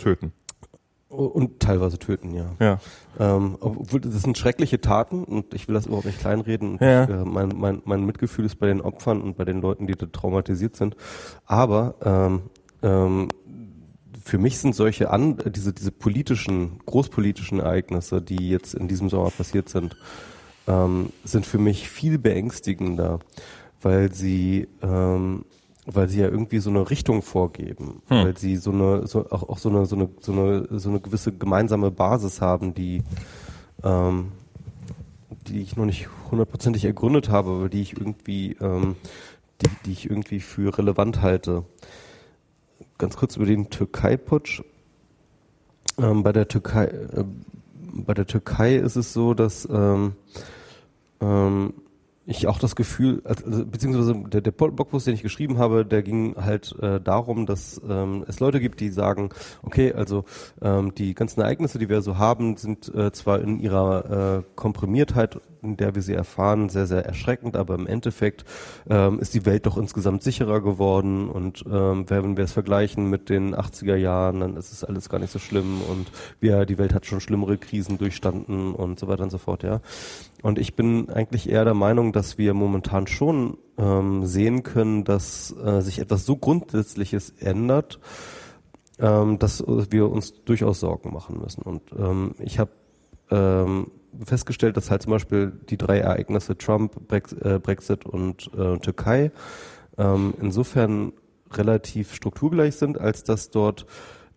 Töten. 0.00 0.32
und 1.08 1.58
teilweise 1.58 1.98
töten, 1.98 2.32
ja. 2.34 2.54
Ja. 2.60 2.78
Ähm, 3.18 3.56
obwohl 3.60 4.00
das 4.00 4.22
sind 4.22 4.38
schreckliche 4.38 4.80
Taten 4.80 5.24
und 5.24 5.54
ich 5.54 5.66
will 5.66 5.74
das 5.74 5.86
überhaupt 5.86 6.06
nicht 6.06 6.20
kleinreden. 6.20 6.78
Ja. 6.80 7.04
ich, 7.04 7.10
äh, 7.10 7.24
mein, 7.24 7.48
mein, 7.56 7.82
mein 7.84 8.06
Mitgefühl 8.06 8.44
ist 8.44 8.56
bei 8.56 8.68
den 8.68 8.80
Opfern 8.80 9.20
und 9.20 9.36
bei 9.36 9.44
den 9.44 9.60
Leuten, 9.60 9.88
die 9.88 9.94
da 9.94 10.06
traumatisiert 10.06 10.76
sind. 10.76 10.96
Aber 11.46 11.96
ähm, 12.04 12.42
ähm, 12.82 13.28
für 14.24 14.38
mich 14.38 14.58
sind 14.58 14.74
solche 14.76 15.10
an, 15.10 15.38
diese, 15.46 15.72
diese 15.72 15.90
politischen, 15.90 16.78
großpolitischen 16.86 17.58
Ereignisse, 17.58 18.22
die 18.22 18.48
jetzt 18.48 18.74
in 18.74 18.86
diesem 18.86 19.08
Sommer 19.08 19.30
passiert 19.30 19.68
sind, 19.68 19.96
ähm, 20.68 21.10
sind 21.24 21.46
für 21.46 21.58
mich 21.58 21.88
viel 21.88 22.18
beängstigender, 22.18 23.18
weil 23.82 24.12
sie 24.12 24.68
ähm, 24.82 25.44
weil 25.92 26.08
sie 26.08 26.20
ja 26.20 26.28
irgendwie 26.28 26.58
so 26.58 26.70
eine 26.70 26.88
Richtung 26.90 27.22
vorgeben, 27.22 28.02
Hm. 28.08 28.24
weil 28.24 28.36
sie 28.36 28.56
so 28.56 28.70
eine 28.72 29.06
so 29.06 29.30
auch, 29.30 29.48
auch 29.48 29.58
so 29.58 29.68
eine 29.68 29.86
so 29.86 29.96
eine 29.96 30.08
so 30.20 30.32
eine 30.32 30.66
so 30.78 30.88
eine 30.90 31.00
gewisse 31.00 31.32
gemeinsame 31.32 31.90
Basis 31.90 32.40
haben, 32.40 32.74
die 32.74 33.02
ähm, 33.82 34.32
die 35.46 35.60
ich 35.62 35.76
noch 35.76 35.86
nicht 35.86 36.08
hundertprozentig 36.30 36.84
ergründet 36.84 37.28
habe, 37.28 37.50
aber 37.50 37.68
die 37.68 37.82
ich 37.82 37.96
irgendwie 37.96 38.56
ähm, 38.60 38.96
die, 39.62 39.70
die 39.86 39.92
ich 39.92 40.08
irgendwie 40.08 40.40
für 40.40 40.76
relevant 40.76 41.22
halte. 41.22 41.64
Ganz 42.98 43.16
kurz 43.16 43.36
über 43.36 43.46
den 43.46 43.70
Türkei-Putsch. 43.70 44.62
Ähm, 45.98 46.22
bei 46.22 46.32
der 46.32 46.48
Türkei 46.48 46.84
äh, 46.86 47.24
bei 47.92 48.14
der 48.14 48.26
Türkei 48.26 48.76
ist 48.76 48.96
es 48.96 49.12
so, 49.12 49.34
dass 49.34 49.68
ähm, 49.70 50.12
ähm, 51.20 51.74
ich 52.30 52.46
auch 52.46 52.58
das 52.58 52.76
Gefühl, 52.76 53.22
also, 53.24 53.66
beziehungsweise 53.66 54.14
der, 54.28 54.40
der 54.40 54.52
Blogpost, 54.52 55.06
den 55.06 55.14
ich 55.14 55.22
geschrieben 55.22 55.58
habe, 55.58 55.84
der 55.84 56.02
ging 56.02 56.36
halt 56.36 56.74
äh, 56.80 57.00
darum, 57.00 57.46
dass 57.46 57.80
ähm, 57.88 58.24
es 58.28 58.40
Leute 58.40 58.60
gibt, 58.60 58.80
die 58.80 58.90
sagen, 58.90 59.30
okay, 59.62 59.92
also 59.92 60.24
ähm, 60.62 60.94
die 60.94 61.14
ganzen 61.14 61.40
Ereignisse, 61.40 61.78
die 61.78 61.88
wir 61.88 62.02
so 62.02 62.18
haben, 62.18 62.56
sind 62.56 62.92
äh, 62.94 63.10
zwar 63.12 63.40
in 63.40 63.58
ihrer 63.58 64.38
äh, 64.38 64.42
Komprimiertheit, 64.54 65.40
in 65.62 65.76
der 65.76 65.94
wir 65.94 66.02
sie 66.02 66.14
erfahren, 66.14 66.68
sehr, 66.68 66.86
sehr 66.86 67.04
erschreckend, 67.04 67.56
aber 67.56 67.74
im 67.74 67.86
Endeffekt 67.86 68.44
ähm, 68.88 69.18
ist 69.18 69.34
die 69.34 69.44
Welt 69.44 69.66
doch 69.66 69.76
insgesamt 69.76 70.22
sicherer 70.22 70.60
geworden 70.60 71.28
und 71.28 71.64
ähm, 71.70 72.04
wenn 72.08 72.36
wir 72.36 72.44
es 72.44 72.52
vergleichen 72.52 73.10
mit 73.10 73.28
den 73.28 73.54
80er 73.54 73.96
Jahren, 73.96 74.40
dann 74.40 74.56
ist 74.56 74.72
es 74.72 74.84
alles 74.84 75.08
gar 75.08 75.18
nicht 75.18 75.32
so 75.32 75.38
schlimm 75.38 75.82
und 75.82 76.10
wir, 76.38 76.64
die 76.64 76.78
Welt 76.78 76.94
hat 76.94 77.06
schon 77.06 77.20
schlimmere 77.20 77.58
Krisen 77.58 77.98
durchstanden 77.98 78.72
und 78.72 78.98
so 78.98 79.08
weiter 79.08 79.24
und 79.24 79.30
so 79.30 79.38
fort, 79.38 79.62
ja. 79.62 79.80
Und 80.42 80.58
ich 80.58 80.74
bin 80.74 81.10
eigentlich 81.10 81.50
eher 81.50 81.64
der 81.64 81.74
Meinung, 81.74 82.12
dass 82.12 82.19
wir 82.38 82.54
momentan 82.54 83.06
schon 83.06 83.58
ähm, 83.78 84.26
sehen 84.26 84.62
können, 84.62 85.04
dass 85.04 85.54
äh, 85.56 85.80
sich 85.80 85.98
etwas 85.98 86.26
so 86.26 86.36
Grundsätzliches 86.36 87.30
ändert, 87.38 88.00
ähm, 88.98 89.38
dass 89.38 89.64
wir 89.66 90.10
uns 90.10 90.44
durchaus 90.44 90.80
Sorgen 90.80 91.12
machen 91.12 91.40
müssen. 91.40 91.62
Und 91.62 91.82
ähm, 91.98 92.34
ich 92.38 92.58
habe 92.58 92.70
ähm, 93.30 93.90
festgestellt, 94.24 94.76
dass 94.76 94.90
halt 94.90 95.02
zum 95.02 95.12
Beispiel 95.12 95.52
die 95.68 95.76
drei 95.76 95.98
Ereignisse 95.98 96.56
Trump, 96.58 97.08
Brex 97.08 97.32
äh, 97.32 97.60
Brexit 97.62 98.04
und 98.04 98.50
äh, 98.54 98.78
Türkei 98.78 99.30
ähm, 99.98 100.34
insofern 100.40 101.12
relativ 101.52 102.14
strukturgleich 102.14 102.76
sind, 102.76 102.98
als 102.98 103.24
dass 103.24 103.50
dort 103.50 103.86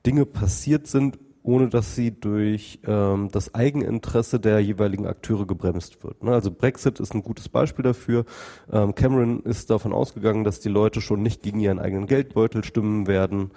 Dinge 0.06 0.26
passiert 0.26 0.88
sind, 0.88 1.23
ohne 1.44 1.68
dass 1.68 1.96
sie 1.96 2.12
durch 2.12 2.80
ähm, 2.88 3.30
das 3.32 3.54
Eigeninteresse 3.54 4.40
der 4.40 4.60
jeweiligen 4.62 5.06
Akteure 5.06 5.46
gebremst 5.46 6.04
wird. 6.04 6.24
Ne? 6.24 6.32
Also 6.32 6.52
Brexit 6.52 7.00
ist 7.02 7.14
ein 7.14 7.22
gutes 7.22 7.50
Beispiel 7.50 7.84
dafür. 7.84 8.26
Ähm, 8.72 8.96
Cameron 8.96 9.42
ist 9.42 9.70
davon 9.70 9.92
ausgegangen, 9.94 10.46
dass 10.46 10.62
die 10.62 10.70
Leute 10.70 11.02
schon 11.02 11.22
nicht 11.22 11.44
gegen 11.44 11.60
ihren 11.60 11.80
eigenen 11.80 12.08
Geldbeutel 12.08 12.64
stimmen 12.64 13.08
werden, 13.08 13.52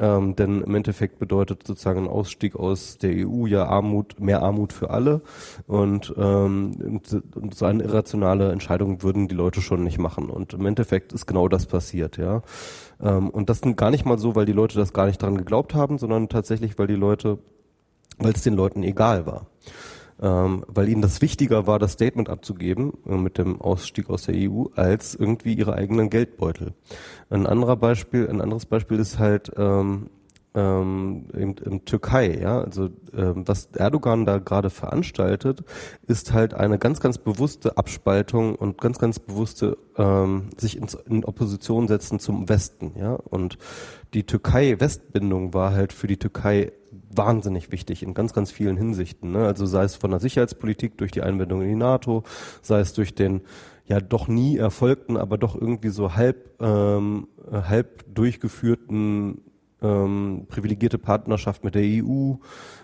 ähm, 0.00 0.34
denn 0.34 0.62
im 0.62 0.74
Endeffekt 0.74 1.18
bedeutet 1.20 1.66
sozusagen 1.66 2.04
ein 2.04 2.08
Ausstieg 2.08 2.56
aus 2.56 2.98
der 2.98 3.26
EU 3.26 3.46
ja 3.46 3.66
Armut, 3.66 4.18
mehr 4.18 4.42
Armut 4.42 4.72
für 4.72 4.90
alle 4.90 5.22
und, 5.66 6.12
ähm, 6.18 7.00
und, 7.34 7.54
so 7.54 7.64
eine 7.64 7.84
irrationale 7.84 8.50
Entscheidung 8.52 9.02
würden 9.02 9.28
die 9.28 9.34
Leute 9.34 9.60
schon 9.60 9.84
nicht 9.84 9.98
machen. 9.98 10.28
Und 10.28 10.54
im 10.54 10.66
Endeffekt 10.66 11.12
ist 11.12 11.26
genau 11.26 11.48
das 11.48 11.66
passiert, 11.66 12.16
ja. 12.16 12.42
Ähm, 13.00 13.30
und 13.30 13.48
das 13.48 13.60
gar 13.76 13.90
nicht 13.90 14.04
mal 14.04 14.18
so, 14.18 14.34
weil 14.34 14.46
die 14.46 14.52
Leute 14.52 14.76
das 14.76 14.92
gar 14.92 15.06
nicht 15.06 15.22
dran 15.22 15.36
geglaubt 15.36 15.74
haben, 15.74 15.98
sondern 15.98 16.28
tatsächlich, 16.28 16.78
weil 16.78 16.86
die 16.86 16.94
Leute, 16.94 17.38
weil 18.18 18.32
es 18.32 18.42
den 18.42 18.54
Leuten 18.54 18.82
egal 18.82 19.26
war. 19.26 19.46
Ähm, 20.20 20.64
weil 20.66 20.88
ihnen 20.88 21.02
das 21.02 21.22
wichtiger 21.22 21.68
war, 21.68 21.78
das 21.78 21.92
Statement 21.92 22.28
abzugeben 22.28 22.92
äh, 23.06 23.16
mit 23.16 23.38
dem 23.38 23.60
Ausstieg 23.60 24.10
aus 24.10 24.24
der 24.24 24.34
EU, 24.36 24.64
als 24.74 25.14
irgendwie 25.14 25.54
ihre 25.54 25.74
eigenen 25.74 26.10
Geldbeutel. 26.10 26.74
Ein 27.30 27.46
anderer 27.46 27.76
Beispiel, 27.76 28.28
ein 28.28 28.40
anderes 28.40 28.66
Beispiel 28.66 28.98
ist 28.98 29.20
halt 29.20 29.52
ähm, 29.56 30.10
ähm, 30.54 31.26
in, 31.34 31.56
in 31.56 31.84
Türkei, 31.84 32.38
ja, 32.40 32.60
also 32.60 32.88
ähm, 33.14 33.46
was 33.46 33.66
Erdogan 33.74 34.24
da 34.24 34.38
gerade 34.38 34.70
veranstaltet, 34.70 35.64
ist 36.06 36.32
halt 36.32 36.54
eine 36.54 36.78
ganz, 36.78 37.00
ganz 37.00 37.18
bewusste 37.18 37.76
Abspaltung 37.76 38.54
und 38.54 38.80
ganz, 38.80 38.98
ganz 38.98 39.18
bewusste 39.18 39.78
ähm, 39.96 40.50
sich 40.56 40.76
ins, 40.76 40.94
in 40.94 41.24
Opposition 41.24 41.88
setzen 41.88 42.18
zum 42.18 42.48
Westen, 42.48 42.92
ja, 42.98 43.12
und 43.12 43.58
die 44.14 44.24
Türkei-Westbindung 44.24 45.52
war 45.52 45.72
halt 45.72 45.92
für 45.92 46.06
die 46.06 46.16
Türkei 46.16 46.72
wahnsinnig 47.10 47.72
wichtig 47.72 48.02
in 48.02 48.14
ganz, 48.14 48.32
ganz 48.32 48.50
vielen 48.50 48.76
Hinsichten. 48.76 49.32
Ne? 49.32 49.46
Also 49.46 49.66
sei 49.66 49.84
es 49.84 49.96
von 49.96 50.10
der 50.10 50.20
Sicherheitspolitik 50.20 50.96
durch 50.98 51.10
die 51.10 51.22
Einbindung 51.22 51.62
in 51.62 51.68
die 51.68 51.74
NATO, 51.74 52.22
sei 52.62 52.80
es 52.80 52.92
durch 52.92 53.14
den 53.14 53.42
ja 53.86 54.00
doch 54.00 54.28
nie 54.28 54.58
erfolgten, 54.58 55.16
aber 55.16 55.38
doch 55.38 55.54
irgendwie 55.54 55.88
so 55.88 56.14
halb 56.14 56.60
ähm, 56.60 57.28
halb 57.50 58.04
durchgeführten 58.14 59.42
ähm, 59.82 60.46
privilegierte 60.48 60.98
Partnerschaft 60.98 61.64
mit 61.64 61.74
der 61.74 61.82
EU, 61.84 62.34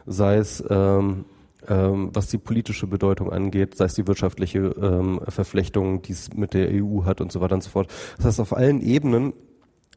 sei 0.07 0.37
es 0.37 0.63
ähm, 0.69 1.25
ähm, 1.69 2.11
was 2.13 2.29
die 2.29 2.39
politische 2.39 2.87
Bedeutung 2.87 3.33
angeht, 3.33 3.77
sei 3.77 3.87
es 3.87 3.95
die 3.95 4.07
wirtschaftliche 4.07 4.59
ähm, 4.59 5.21
Verflechtung, 5.29 6.03
die 6.03 6.13
es 6.13 6.33
mit 6.35 6.55
der 6.55 6.69
EU 6.71 7.05
hat 7.05 7.21
und 7.21 7.33
so 7.33 7.41
weiter 7.41 7.55
und 7.55 7.63
so 7.63 7.71
fort. 7.71 7.89
Das 8.17 8.27
heißt, 8.27 8.41
auf 8.41 8.55
allen 8.55 8.81
Ebenen 8.83 9.33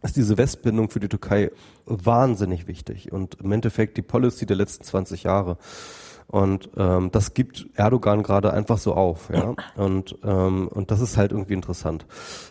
ist 0.03 0.15
diese 0.15 0.37
Westbindung 0.37 0.89
für 0.89 0.99
die 0.99 1.09
Türkei 1.09 1.51
wahnsinnig 1.85 2.67
wichtig 2.67 3.11
und 3.11 3.35
im 3.41 3.51
Endeffekt 3.51 3.97
die 3.97 4.01
Policy 4.01 4.45
der 4.45 4.55
letzten 4.55 4.83
20 4.83 5.23
Jahre. 5.23 5.57
Und 6.27 6.69
ähm, 6.75 7.09
das 7.11 7.33
gibt 7.33 7.67
Erdogan 7.75 8.21
gerade 8.21 8.51
einfach 8.51 8.77
so 8.77 8.93
auf, 8.93 9.29
ja. 9.33 9.55
Und 9.75 10.17
ähm, 10.23 10.67
und 10.67 10.91
das 10.91 10.99
ist 10.99 11.15
halt 11.15 11.31
irgendwie 11.31 11.53
interessant. 11.53 12.05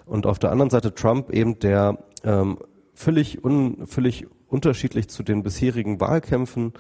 Und 0.07 0.25
auf 0.25 0.39
der 0.39 0.51
anderen 0.51 0.71
Seite 0.71 0.95
Trump 0.95 1.31
eben 1.31 1.59
der 1.59 1.99
ähm, 2.25 2.59
völlig 2.95 3.45
un, 3.45 3.87
völlig 3.87 4.27
unterschiedlich 4.49 5.09
zu 5.09 5.23
den 5.23 5.43
bisherigen 5.43 6.01
Wahlkämpfen 6.01 6.73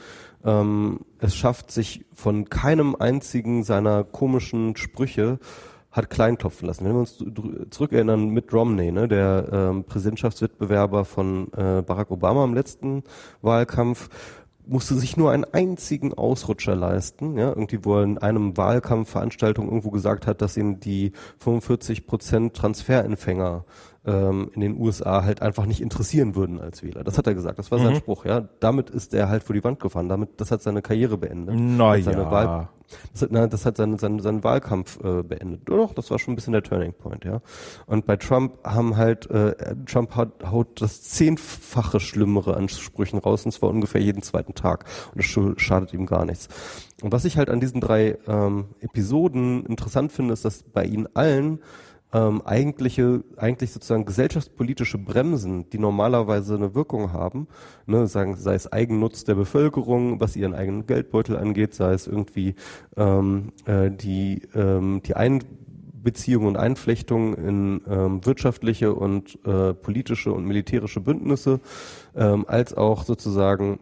ähm, 0.46 1.00
es 1.18 1.34
schafft, 1.34 1.70
sich 1.70 2.04
von 2.14 2.48
keinem 2.48 2.94
einzigen 2.94 3.64
seiner 3.64 4.04
komischen 4.04 4.76
Sprüche 4.76 5.38
hat 5.90 6.10
kleinklopfen 6.10 6.68
lassen. 6.68 6.84
Wenn 6.84 6.92
wir 6.92 7.00
uns 7.00 7.24
zurückerinnern 7.70 8.28
mit 8.28 8.52
Romney, 8.52 8.92
ne, 8.92 9.08
der 9.08 9.48
ähm, 9.50 9.84
Präsidentschaftswettbewerber 9.84 11.04
von 11.04 11.52
äh, 11.54 11.82
Barack 11.82 12.10
Obama 12.10 12.44
im 12.44 12.54
letzten 12.54 13.02
Wahlkampf, 13.42 14.08
musste 14.66 14.94
sich 14.96 15.16
nur 15.16 15.30
einen 15.30 15.44
einzigen 15.44 16.12
Ausrutscher 16.12 16.74
leisten, 16.74 17.38
ja, 17.38 17.48
irgendwie, 17.48 17.84
wo 17.84 17.98
er 17.98 18.02
in 18.02 18.18
einem 18.18 18.56
Wahlkampfveranstaltung 18.56 19.66
irgendwo 19.66 19.90
gesagt 19.90 20.26
hat, 20.26 20.42
dass 20.42 20.56
ihn 20.56 20.80
die 20.80 21.12
45 21.38 22.06
Prozent 22.06 22.54
Transferempfänger 22.54 23.64
ähm, 24.06 24.50
in 24.54 24.60
den 24.60 24.80
USA 24.80 25.24
halt 25.24 25.42
einfach 25.42 25.66
nicht 25.66 25.80
interessieren 25.80 26.34
würden 26.34 26.60
als 26.60 26.82
Wähler. 26.82 27.04
Das 27.04 27.18
hat 27.18 27.26
er 27.26 27.34
gesagt, 27.34 27.58
das 27.58 27.70
war 27.70 27.78
sein 27.78 27.94
mhm. 27.94 27.98
Spruch, 27.98 28.24
ja. 28.24 28.48
Damit 28.60 28.90
ist 28.90 29.12
er 29.12 29.28
halt 29.28 29.42
vor 29.42 29.54
die 29.54 29.64
Wand 29.64 29.80
gefahren, 29.80 30.08
damit, 30.08 30.40
das 30.40 30.50
hat 30.50 30.62
seine 30.62 30.82
Karriere 30.82 31.18
beendet. 31.18 31.58
Naja. 31.58 32.68
Das 33.12 33.22
hat, 33.22 33.32
nein, 33.32 33.50
das 33.50 33.66
hat 33.66 33.76
seinen, 33.76 33.98
seinen, 33.98 34.20
seinen 34.20 34.44
Wahlkampf 34.44 35.00
äh, 35.02 35.22
beendet. 35.22 35.62
Doch, 35.64 35.92
das 35.92 36.10
war 36.10 36.20
schon 36.20 36.32
ein 36.32 36.36
bisschen 36.36 36.52
der 36.52 36.62
Turning 36.62 36.92
Point, 36.92 37.24
ja. 37.24 37.40
Und 37.86 38.06
bei 38.06 38.16
Trump 38.16 38.58
haben 38.64 38.96
halt, 38.96 39.28
äh, 39.28 39.74
Trump 39.86 40.14
hat, 40.14 40.50
haut 40.50 40.80
das 40.80 41.02
zehnfache 41.02 41.98
Schlimmere 41.98 42.56
an 42.56 42.68
Sprüchen 42.68 43.18
raus, 43.18 43.44
und 43.44 43.50
zwar 43.50 43.70
ungefähr 43.70 44.00
jeden 44.00 44.22
zweiten 44.22 44.54
Tag. 44.54 44.84
Und 45.12 45.18
das 45.18 45.60
schadet 45.60 45.92
ihm 45.94 46.06
gar 46.06 46.24
nichts. 46.24 46.48
Und 47.02 47.12
was 47.12 47.24
ich 47.24 47.36
halt 47.36 47.50
an 47.50 47.60
diesen 47.60 47.80
drei 47.80 48.18
ähm, 48.28 48.66
Episoden 48.80 49.66
interessant 49.66 50.12
finde, 50.12 50.32
ist, 50.34 50.44
dass 50.44 50.62
bei 50.62 50.84
ihnen 50.84 51.08
allen 51.14 51.60
ähm, 52.12 52.42
eigentliche, 52.44 53.24
eigentlich 53.36 53.72
sozusagen 53.72 54.04
gesellschaftspolitische 54.04 54.98
Bremsen, 54.98 55.68
die 55.70 55.78
normalerweise 55.78 56.54
eine 56.54 56.74
Wirkung 56.74 57.12
haben, 57.12 57.48
ne, 57.86 58.06
sagen, 58.06 58.36
sei 58.36 58.54
es 58.54 58.72
Eigennutz 58.72 59.24
der 59.24 59.34
Bevölkerung, 59.34 60.20
was 60.20 60.36
ihren 60.36 60.54
eigenen 60.54 60.86
Geldbeutel 60.86 61.36
angeht, 61.36 61.74
sei 61.74 61.92
es 61.92 62.06
irgendwie 62.06 62.54
ähm, 62.96 63.52
äh, 63.66 63.90
die, 63.90 64.42
ähm, 64.54 65.02
die 65.04 65.14
Einbeziehung 65.16 66.46
und 66.46 66.56
Einflechtung 66.56 67.34
in 67.34 67.82
ähm, 67.88 68.24
wirtschaftliche 68.24 68.94
und 68.94 69.38
äh, 69.44 69.74
politische 69.74 70.32
und 70.32 70.46
militärische 70.46 71.00
Bündnisse, 71.00 71.60
ähm, 72.14 72.44
als 72.46 72.74
auch 72.74 73.04
sozusagen 73.04 73.80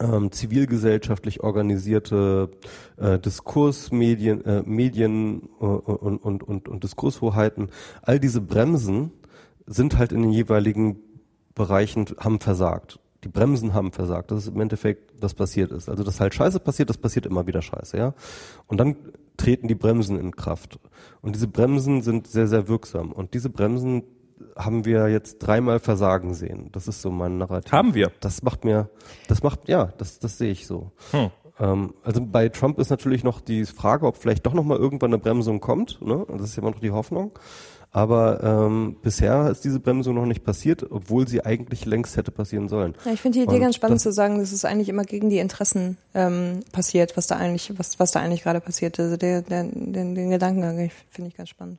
ähm, 0.00 0.30
zivilgesellschaftlich 0.32 1.42
organisierte 1.42 2.50
äh, 2.96 3.18
Diskursmedien, 3.18 4.44
äh, 4.44 4.62
Medien 4.64 5.48
äh, 5.60 5.64
und, 5.64 6.18
und, 6.18 6.42
und, 6.42 6.68
und 6.68 6.84
Diskurshoheiten, 6.84 7.70
all 8.02 8.20
diese 8.20 8.40
Bremsen 8.40 9.12
sind 9.66 9.98
halt 9.98 10.12
in 10.12 10.22
den 10.22 10.32
jeweiligen 10.32 11.00
Bereichen, 11.54 12.06
haben 12.18 12.40
versagt. 12.40 13.00
Die 13.24 13.28
Bremsen 13.28 13.74
haben 13.74 13.90
versagt. 13.90 14.30
Das 14.30 14.44
ist 14.44 14.54
im 14.54 14.60
Endeffekt, 14.60 15.12
was 15.20 15.34
passiert 15.34 15.72
ist. 15.72 15.88
Also, 15.88 16.04
dass 16.04 16.20
halt 16.20 16.34
Scheiße 16.34 16.60
passiert, 16.60 16.88
das 16.88 16.98
passiert 16.98 17.26
immer 17.26 17.46
wieder 17.48 17.62
Scheiße, 17.62 17.96
ja. 17.96 18.14
Und 18.68 18.78
dann 18.78 18.96
treten 19.36 19.66
die 19.66 19.74
Bremsen 19.74 20.18
in 20.18 20.36
Kraft. 20.36 20.78
Und 21.20 21.34
diese 21.34 21.48
Bremsen 21.48 22.02
sind 22.02 22.28
sehr, 22.28 22.46
sehr 22.46 22.68
wirksam. 22.68 23.10
Und 23.12 23.34
diese 23.34 23.50
Bremsen 23.50 24.04
haben 24.58 24.84
wir 24.84 25.08
jetzt 25.08 25.38
dreimal 25.38 25.78
Versagen 25.78 26.34
sehen. 26.34 26.70
Das 26.72 26.88
ist 26.88 27.00
so 27.00 27.10
mein 27.10 27.38
Narrativ. 27.38 27.72
Haben 27.72 27.94
wir? 27.94 28.10
Das 28.20 28.42
macht 28.42 28.64
mir, 28.64 28.90
das 29.28 29.42
macht, 29.42 29.68
ja, 29.68 29.92
das, 29.98 30.18
das 30.18 30.38
sehe 30.38 30.50
ich 30.50 30.66
so. 30.66 30.92
Hm. 31.12 31.30
Ähm, 31.60 31.94
also 32.02 32.20
bei 32.24 32.48
Trump 32.48 32.78
ist 32.78 32.90
natürlich 32.90 33.24
noch 33.24 33.40
die 33.40 33.64
Frage, 33.64 34.06
ob 34.06 34.16
vielleicht 34.16 34.46
doch 34.46 34.54
noch 34.54 34.64
mal 34.64 34.78
irgendwann 34.78 35.10
eine 35.10 35.18
Bremsung 35.18 35.60
kommt. 35.60 36.00
Ne? 36.02 36.26
Das 36.28 36.42
ist 36.42 36.58
immer 36.58 36.70
noch 36.70 36.80
die 36.80 36.90
Hoffnung. 36.90 37.32
Aber 37.90 38.42
ähm, 38.44 38.96
bisher 39.00 39.48
ist 39.48 39.64
diese 39.64 39.80
Bremsung 39.80 40.14
noch 40.14 40.26
nicht 40.26 40.44
passiert, 40.44 40.84
obwohl 40.90 41.26
sie 41.26 41.44
eigentlich 41.46 41.86
längst 41.86 42.18
hätte 42.18 42.30
passieren 42.30 42.68
sollen. 42.68 42.94
Ja, 43.04 43.12
ich 43.12 43.20
finde 43.20 43.38
die 43.38 43.44
Idee 43.44 43.54
Und 43.54 43.60
ganz 43.62 43.76
spannend 43.76 44.00
zu 44.00 44.12
sagen, 44.12 44.38
dass 44.38 44.52
es 44.52 44.66
eigentlich 44.66 44.90
immer 44.90 45.04
gegen 45.04 45.30
die 45.30 45.38
Interessen 45.38 45.96
ähm, 46.12 46.60
passiert, 46.70 47.16
was 47.16 47.28
da 47.28 47.36
eigentlich, 47.36 47.72
was, 47.78 47.98
was 47.98 48.10
da 48.10 48.20
eigentlich 48.20 48.42
gerade 48.42 48.60
passiert. 48.60 49.00
Also 49.00 49.16
der, 49.16 49.40
der, 49.40 49.64
den, 49.64 50.14
den 50.14 50.30
Gedankengang 50.30 50.90
finde 51.08 51.30
ich 51.30 51.36
ganz 51.36 51.48
spannend. 51.48 51.78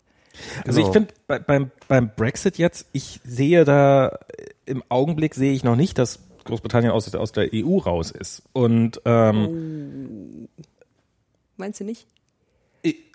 Also 0.66 0.80
genau. 0.80 0.88
ich 0.88 0.94
finde 0.94 1.14
bei, 1.28 1.40
beim, 1.40 1.72
beim 1.88 2.11
Brexit 2.16 2.57
jetzt, 2.57 2.88
ich 2.91 3.20
sehe 3.24 3.66
da 3.66 4.18
im 4.66 4.84
Augenblick 4.90 5.36
sehe 5.36 5.53
ich 5.53 5.64
noch 5.64 5.76
nicht, 5.76 5.98
dass 5.98 6.20
Großbritannien 6.45 6.91
aus, 6.91 7.14
aus 7.14 7.32
der 7.32 7.49
EU 7.53 7.78
raus 7.78 8.11
ist. 8.11 8.44
Und 8.53 9.02
ähm, 9.06 10.48
oh. 10.57 10.64
meinst 11.57 11.80
du 11.80 11.84
nicht? 11.84 12.07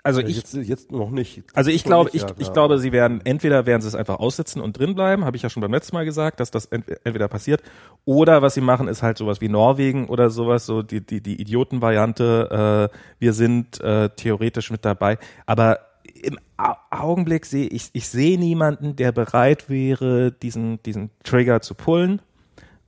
Also 0.03 0.21
ich 0.21 0.37
jetzt, 0.37 0.53
jetzt 0.53 0.91
noch 0.91 1.09
nicht. 1.09 1.41
Also 1.55 1.71
ich 1.71 1.83
glaube, 1.83 2.11
ich, 2.13 2.23
ich 2.37 2.53
glaube, 2.53 2.77
sie 2.77 2.91
werden 2.91 3.21
entweder 3.23 3.65
werden 3.65 3.81
sie 3.81 3.87
es 3.87 3.95
einfach 3.95 4.19
aussitzen 4.19 4.61
und 4.61 4.77
drin 4.77 4.93
bleiben, 4.93 5.25
habe 5.25 5.35
ich 5.35 5.41
ja 5.41 5.49
schon 5.49 5.61
beim 5.61 5.73
letzten 5.73 5.95
Mal 5.95 6.05
gesagt, 6.05 6.39
dass 6.39 6.51
das 6.51 6.67
entweder 6.67 7.27
passiert, 7.27 7.63
oder 8.05 8.43
was 8.43 8.53
sie 8.53 8.61
machen, 8.61 8.87
ist 8.87 9.01
halt 9.01 9.17
sowas 9.17 9.41
wie 9.41 9.49
Norwegen 9.49 10.07
oder 10.07 10.29
sowas, 10.29 10.67
so 10.67 10.83
die 10.83 11.01
die 11.01 11.21
die 11.21 11.41
Idiotenvariante. 11.41 12.91
Äh, 12.93 12.97
wir 13.17 13.33
sind 13.33 13.81
äh, 13.81 14.09
theoretisch 14.09 14.69
mit 14.69 14.85
dabei, 14.85 15.17
aber 15.47 15.79
im 16.13 16.39
Augenblick 16.89 17.45
sehe 17.45 17.67
ich, 17.67 17.89
ich 17.93 18.07
sehe 18.07 18.39
niemanden, 18.39 18.95
der 18.95 19.11
bereit 19.11 19.69
wäre, 19.69 20.31
diesen, 20.31 20.81
diesen 20.83 21.09
Trigger 21.23 21.61
zu 21.61 21.75
pullen 21.75 22.21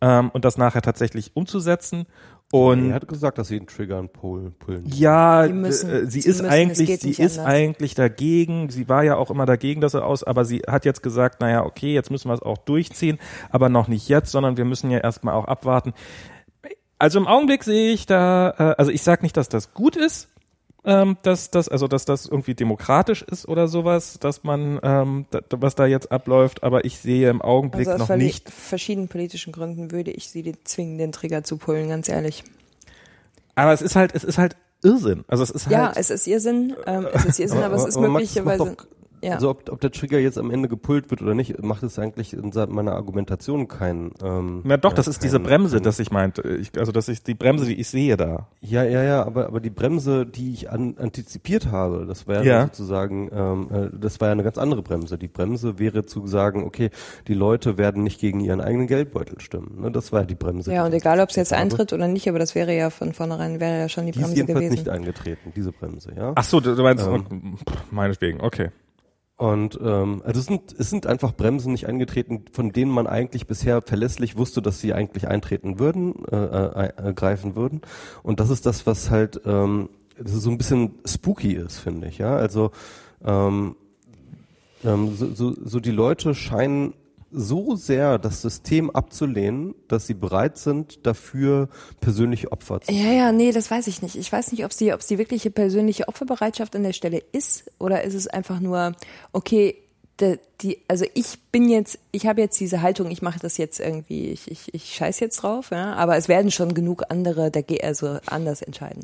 ähm, 0.01 0.29
und 0.31 0.45
das 0.45 0.57
nachher 0.57 0.81
tatsächlich 0.81 1.31
umzusetzen. 1.35 2.05
Und 2.49 2.91
er 2.91 2.95
hat 2.95 3.07
gesagt, 3.09 3.37
dass 3.37 3.49
sie 3.49 3.57
einen 3.57 3.67
Trigger 3.67 3.99
und 3.99 4.13
pullen. 4.13 4.55
Ja, 4.85 5.47
müssen, 5.51 5.89
äh, 5.89 6.05
sie, 6.05 6.21
sie, 6.21 6.29
ist 6.29 6.41
müssen, 6.41 6.45
eigentlich, 6.45 6.99
sie 7.01 7.09
ist 7.09 7.39
anders. 7.39 7.53
eigentlich 7.53 7.93
dagegen. 7.93 8.69
Sie 8.69 8.87
war 8.87 9.03
ja 9.03 9.17
auch 9.17 9.29
immer 9.29 9.45
dagegen, 9.45 9.81
dass 9.81 9.93
er 9.93 10.05
aus, 10.05 10.23
aber 10.23 10.45
sie 10.45 10.59
hat 10.59 10.85
jetzt 10.85 11.03
gesagt, 11.03 11.41
naja, 11.41 11.65
okay, 11.65 11.93
jetzt 11.93 12.09
müssen 12.09 12.29
wir 12.29 12.35
es 12.35 12.41
auch 12.41 12.57
durchziehen, 12.59 13.19
aber 13.49 13.67
noch 13.67 13.89
nicht 13.89 14.07
jetzt, 14.07 14.31
sondern 14.31 14.55
wir 14.55 14.63
müssen 14.63 14.89
ja 14.89 14.99
erstmal 14.99 15.33
auch 15.33 15.45
abwarten. 15.45 15.93
Also 16.99 17.19
im 17.19 17.27
Augenblick 17.27 17.65
sehe 17.65 17.91
ich 17.91 18.05
da, 18.05 18.53
äh, 18.57 18.75
also 18.77 18.91
ich 18.91 19.03
sage 19.03 19.23
nicht, 19.23 19.35
dass 19.35 19.49
das 19.49 19.73
gut 19.73 19.97
ist, 19.97 20.29
ähm, 20.87 21.17
dass 21.21 21.51
das, 21.51 21.67
also 21.67 21.87
dass 21.89 22.05
das 22.05 22.25
irgendwie 22.25 22.55
demokratisch 22.55 23.21
ist 23.21 23.47
oder 23.47 23.67
sowas, 23.67 24.17
dass 24.19 24.45
man, 24.45 24.79
ähm, 24.81 25.25
da, 25.29 25.41
was 25.57 25.75
da 25.75 25.85
jetzt 25.85 26.13
abläuft, 26.13 26.63
aber 26.63 26.85
ich 26.85 26.97
sehe 26.97 27.29
im 27.29 27.41
Augenblick 27.41 27.89
also 27.89 28.05
noch 28.05 28.15
nicht. 28.15 28.47
Aus 28.47 28.53
verschiedenen 28.53 29.09
politischen 29.09 29.51
Gründen 29.51 29.91
würde 29.91 30.11
ich 30.11 30.29
sie 30.29 30.55
zwingen, 30.63 30.97
den 30.97 31.11
Trigger 31.11 31.43
zu 31.43 31.57
pullen, 31.57 31.89
ganz 31.89 32.07
ehrlich. 32.07 32.45
Aber 33.55 33.73
es 33.73 33.81
ist 33.81 33.97
halt, 33.97 34.15
es 34.15 34.23
ist 34.23 34.37
halt 34.37 34.55
Irrsinn. 34.81 35.25
Also 35.27 35.43
es 35.43 35.49
ist 35.49 35.65
halt. 35.65 35.73
Ja, 35.73 35.91
es 35.93 36.09
ist 36.09 36.25
Irrsinn, 36.25 36.73
ähm, 36.85 37.07
es 37.13 37.25
ist 37.25 37.39
Irrsinn, 37.39 37.57
aber, 37.57 37.65
aber 37.65 37.75
es 37.75 37.85
ist 37.85 37.99
möglicherweise. 37.99 38.77
Ja. 39.21 39.33
Also 39.33 39.49
ob, 39.49 39.69
ob 39.69 39.81
der 39.81 39.91
Trigger 39.91 40.19
jetzt 40.19 40.37
am 40.37 40.51
Ende 40.51 40.67
gepult 40.67 41.09
wird 41.09 41.21
oder 41.21 41.33
nicht, 41.33 41.61
macht 41.63 41.83
es 41.83 41.99
eigentlich 41.99 42.33
in 42.33 42.51
meiner 42.69 42.93
Argumentation 42.93 43.67
keinen. 43.67 44.11
Ähm, 44.23 44.63
ja 44.65 44.77
doch, 44.77 44.93
das 44.93 45.07
ist 45.07 45.23
diese 45.23 45.39
Bremse, 45.39 45.81
dass 45.81 45.99
ich 45.99 46.11
meinte. 46.11 46.41
Ich, 46.43 46.77
also 46.77 46.91
das 46.91 47.09
ist 47.09 47.27
die 47.27 47.33
Bremse, 47.33 47.65
die 47.65 47.79
ich 47.79 47.87
sehe 47.87 48.17
da. 48.17 48.47
Ja, 48.61 48.83
ja, 48.83 49.03
ja, 49.03 49.25
aber 49.25 49.47
aber 49.47 49.59
die 49.59 49.69
Bremse, 49.69 50.25
die 50.25 50.53
ich 50.53 50.69
an, 50.69 50.95
antizipiert 50.99 51.71
habe, 51.71 52.05
das 52.07 52.27
wäre 52.27 52.45
ja. 52.45 52.63
sozusagen, 52.65 53.29
ähm, 53.33 53.67
äh, 53.71 53.97
das 53.97 54.19
war 54.21 54.27
ja 54.27 54.33
eine 54.33 54.43
ganz 54.43 54.57
andere 54.57 54.83
Bremse. 54.83 55.17
Die 55.17 55.27
Bremse 55.27 55.79
wäre 55.79 56.05
zu 56.05 56.27
sagen, 56.27 56.63
okay, 56.63 56.91
die 57.27 57.33
Leute 57.33 57.77
werden 57.77 58.03
nicht 58.03 58.19
gegen 58.19 58.39
ihren 58.39 58.61
eigenen 58.61 58.87
Geldbeutel 58.87 59.39
stimmen. 59.39 59.81
Ne? 59.81 59.91
Das 59.91 60.11
war 60.11 60.25
die 60.25 60.35
Bremse. 60.35 60.71
Ja, 60.71 60.85
und 60.85 60.93
egal, 60.93 61.19
ob 61.19 61.29
es 61.29 61.35
jetzt 61.35 61.51
habe. 61.51 61.61
eintritt 61.61 61.93
oder 61.93 62.07
nicht, 62.07 62.29
aber 62.29 62.39
das 62.39 62.53
wäre 62.53 62.75
ja 62.75 62.89
von 62.89 63.13
vornherein 63.13 63.59
wäre 63.59 63.79
ja 63.79 63.89
schon 63.89 64.05
die, 64.05 64.11
die 64.11 64.19
Bremse 64.19 64.33
ist 64.33 64.37
jedenfalls 64.37 64.65
gewesen. 64.65 64.83
nicht 64.83 64.89
eingetreten, 64.89 65.53
diese 65.55 65.71
Bremse, 65.71 66.11
ja. 66.15 66.33
Ach 66.35 66.43
so, 66.43 66.59
du 66.59 66.75
meinst 66.83 67.07
ähm, 67.07 67.57
meinetwegen, 67.89 68.41
okay. 68.41 68.69
Und 69.37 69.79
ähm, 69.83 70.23
also 70.25 70.39
es 70.39 70.47
sind, 70.47 70.75
es 70.79 70.89
sind 70.89 71.05
einfach 71.05 71.31
Bremsen 71.31 71.71
nicht 71.71 71.87
eingetreten, 71.87 72.45
von 72.51 72.71
denen 72.71 72.91
man 72.91 73.05
eigentlich 73.05 73.45
bisher 73.45 73.83
verlässlich 73.83 74.35
wusste, 74.35 74.63
dass 74.63 74.79
sie 74.81 74.93
eigentlich 74.93 75.27
eintreten 75.27 75.77
würden, 75.77 76.25
äh, 76.25 76.35
äh, 76.35 77.09
äh, 77.09 77.13
greifen 77.13 77.55
würden. 77.55 77.81
Und 78.23 78.39
das 78.39 78.49
ist 78.49 78.65
das, 78.65 78.87
was 78.87 79.11
halt 79.11 79.39
ähm, 79.45 79.89
so 80.23 80.49
ein 80.49 80.57
bisschen 80.57 80.95
spooky 81.05 81.53
ist, 81.53 81.77
finde 81.77 82.07
ich. 82.07 82.17
Ja, 82.17 82.35
also 82.35 82.71
ähm, 83.23 83.75
ähm, 84.83 85.15
so, 85.15 85.31
so, 85.33 85.55
so 85.63 85.79
die 85.79 85.91
Leute 85.91 86.33
scheinen 86.33 86.93
so 87.31 87.75
sehr 87.75 88.17
das 88.17 88.41
System 88.41 88.89
abzulehnen, 88.89 89.75
dass 89.87 90.07
sie 90.07 90.13
bereit 90.13 90.57
sind, 90.57 91.05
dafür 91.05 91.69
persönliche 91.99 92.51
Opfer 92.51 92.81
zu 92.81 92.91
Ja, 92.91 93.11
ja, 93.11 93.31
nee, 93.31 93.51
das 93.51 93.69
weiß 93.69 93.87
ich 93.87 94.01
nicht. 94.01 94.15
Ich 94.15 94.31
weiß 94.31 94.51
nicht, 94.51 94.65
ob 94.65 94.73
sie, 94.73 94.93
ob 94.93 95.05
die 95.05 95.17
wirkliche 95.17 95.51
persönliche 95.51 96.07
Opferbereitschaft 96.07 96.75
an 96.75 96.83
der 96.83 96.93
Stelle 96.93 97.21
ist 97.31 97.69
oder 97.79 98.03
ist 98.03 98.13
es 98.13 98.27
einfach 98.27 98.59
nur, 98.59 98.93
okay, 99.33 99.75
die, 100.19 100.39
die 100.61 100.79
also 100.87 101.05
ich 101.13 101.39
bin 101.51 101.69
jetzt, 101.69 101.99
ich 102.11 102.27
habe 102.27 102.41
jetzt 102.41 102.59
diese 102.59 102.81
Haltung, 102.81 103.11
ich 103.11 103.21
mache 103.21 103.39
das 103.39 103.57
jetzt 103.57 103.79
irgendwie, 103.79 104.29
ich, 104.29 104.49
ich, 104.49 104.73
ich 104.73 104.95
scheiß 104.95 105.19
jetzt 105.19 105.37
drauf, 105.37 105.69
ja, 105.71 105.93
aber 105.93 106.17
es 106.17 106.27
werden 106.27 106.51
schon 106.51 106.73
genug 106.73 107.03
andere, 107.09 107.51
also 107.83 108.19
anders 108.25 108.61
entscheiden. 108.61 109.03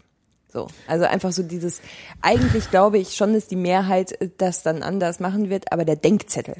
So, 0.52 0.68
also 0.88 1.06
einfach 1.06 1.32
so 1.32 1.42
dieses, 1.42 1.82
eigentlich 2.22 2.70
glaube 2.70 3.00
ich 3.00 3.16
schon, 3.16 3.34
dass 3.34 3.48
die 3.48 3.56
Mehrheit 3.56 4.18
das 4.38 4.62
dann 4.62 4.84
anders 4.84 5.20
machen 5.20 5.50
wird, 5.50 5.72
aber 5.72 5.84
der 5.84 5.96
Denkzettel, 5.96 6.56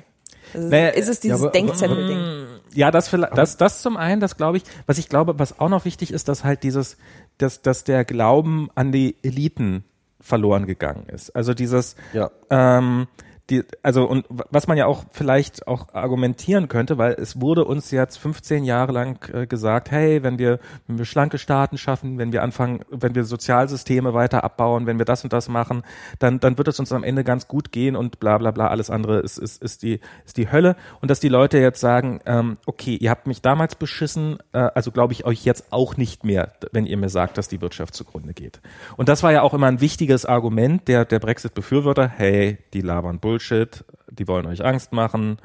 also 0.54 0.68
naja, 0.68 0.90
ist 0.90 1.10
es 1.10 1.20
dieses 1.20 1.42
ja, 1.42 1.50
Denkzettel-Ding? 1.50 2.18
Mm, 2.18 2.46
ja, 2.74 2.92
das 2.92 3.08
vielleicht, 3.08 3.38
das, 3.38 3.58
das 3.58 3.82
zum 3.82 3.98
einen, 3.98 4.22
das 4.22 4.38
glaube 4.38 4.58
ich. 4.58 4.64
Was 4.86 4.98
ich 4.98 5.10
glaube, 5.10 5.40
was 5.40 5.60
auch 5.60 5.70
noch 5.70 5.86
wichtig 5.86 6.12
ist, 6.12 6.28
dass 6.28 6.44
halt 6.44 6.64
dieses, 6.64 6.98
dass, 7.38 7.62
dass 7.62 7.84
der 7.84 8.06
Glauben 8.06 8.70
an 8.76 8.92
die 8.92 9.16
Eliten 9.24 9.84
verloren 10.20 10.66
gegangen 10.66 11.08
ist. 11.10 11.36
Also 11.36 11.54
dieses, 11.54 11.96
ja. 12.14 12.32
ähm, 12.50 13.08
die, 13.50 13.64
also 13.82 14.06
und 14.06 14.26
was 14.30 14.68
man 14.68 14.78
ja 14.78 14.86
auch 14.86 15.04
vielleicht 15.12 15.68
auch 15.68 15.94
argumentieren 15.94 16.70
könnte, 16.70 16.98
weil 16.98 17.14
es 17.14 17.42
wurde 17.42 17.66
uns 17.66 17.92
jetzt 17.92 18.18
15 18.18 18.64
Jahre 18.64 18.94
lang 18.94 19.34
äh, 19.34 19.46
gesagt, 19.48 19.92
hey, 19.92 20.24
wenn 20.24 20.40
wir, 20.40 20.60
wenn 20.88 20.98
wir 20.98 21.04
schlanke 21.04 21.38
Staaten 21.38 21.78
schaffen, 21.78 22.18
wenn 22.18 22.32
wir 22.32 22.42
anfangen, 22.42 22.86
wenn 22.90 23.16
wir 23.16 23.26
Sozialsysteme 23.26 24.14
weiter 24.14 24.46
abbauen, 24.46 24.86
wenn 24.86 24.98
wir 24.98 25.06
das 25.06 25.26
und 25.26 25.34
das 25.34 25.50
machen, 25.50 25.84
dann, 26.20 26.40
dann 26.40 26.58
wird 26.58 26.70
es 26.70 26.80
uns 26.80 26.94
am 26.94 27.04
Ende 27.04 27.26
ganz 27.26 27.50
gut 27.50 27.74
gehen 27.74 27.98
und 27.98 28.22
bla 28.22 28.38
bla 28.38 28.52
bla, 28.52 28.68
alles 28.68 28.90
andere 28.90 29.20
ist, 29.20 29.38
ist, 29.38 29.62
ist, 29.62 29.84
die, 29.84 30.00
ist 30.26 30.38
die 30.38 30.50
Hölle. 30.50 30.78
Und 31.02 31.12
dass 31.12 31.20
die 31.20 31.30
Leute 31.30 31.58
jetzt 31.58 31.82
sagen, 31.82 32.22
ähm, 32.26 32.58
okay, 32.66 32.96
ihr 32.96 33.10
habt 33.10 33.28
mich 33.28 33.42
damals 33.42 33.76
beschissen, 33.76 34.38
äh, 34.54 34.70
also 34.74 34.92
glaube 34.92 35.12
ich 35.12 35.26
euch 35.26 35.44
jetzt 35.44 35.74
auch 35.74 35.98
nicht 35.98 36.24
mehr, 36.24 36.54
wenn 36.72 36.86
ihr 36.86 36.96
mir 36.96 37.10
sagt, 37.10 37.38
dass 37.38 37.50
die 37.50 37.60
Wirtschaft 37.60 37.94
zugrunde 37.94 38.34
geht. 38.34 38.62
Und 38.96 39.10
das 39.10 39.22
war 39.22 39.34
ja 39.34 39.42
auch 39.42 39.54
immer 39.54 39.68
ein 39.68 39.82
wichtiges 39.82 40.26
Argument 40.26 40.88
der, 40.88 41.04
der 41.04 41.20
Brexit-Befürworter, 41.20 42.08
hey, 42.08 42.58
die 42.74 42.80
labern 42.80 43.20
Bull 43.20 43.33
Bullshit, 43.34 43.84
die 44.12 44.28
wollen 44.28 44.46
euch 44.46 44.64
Angst 44.64 44.94
machen. 44.94 45.38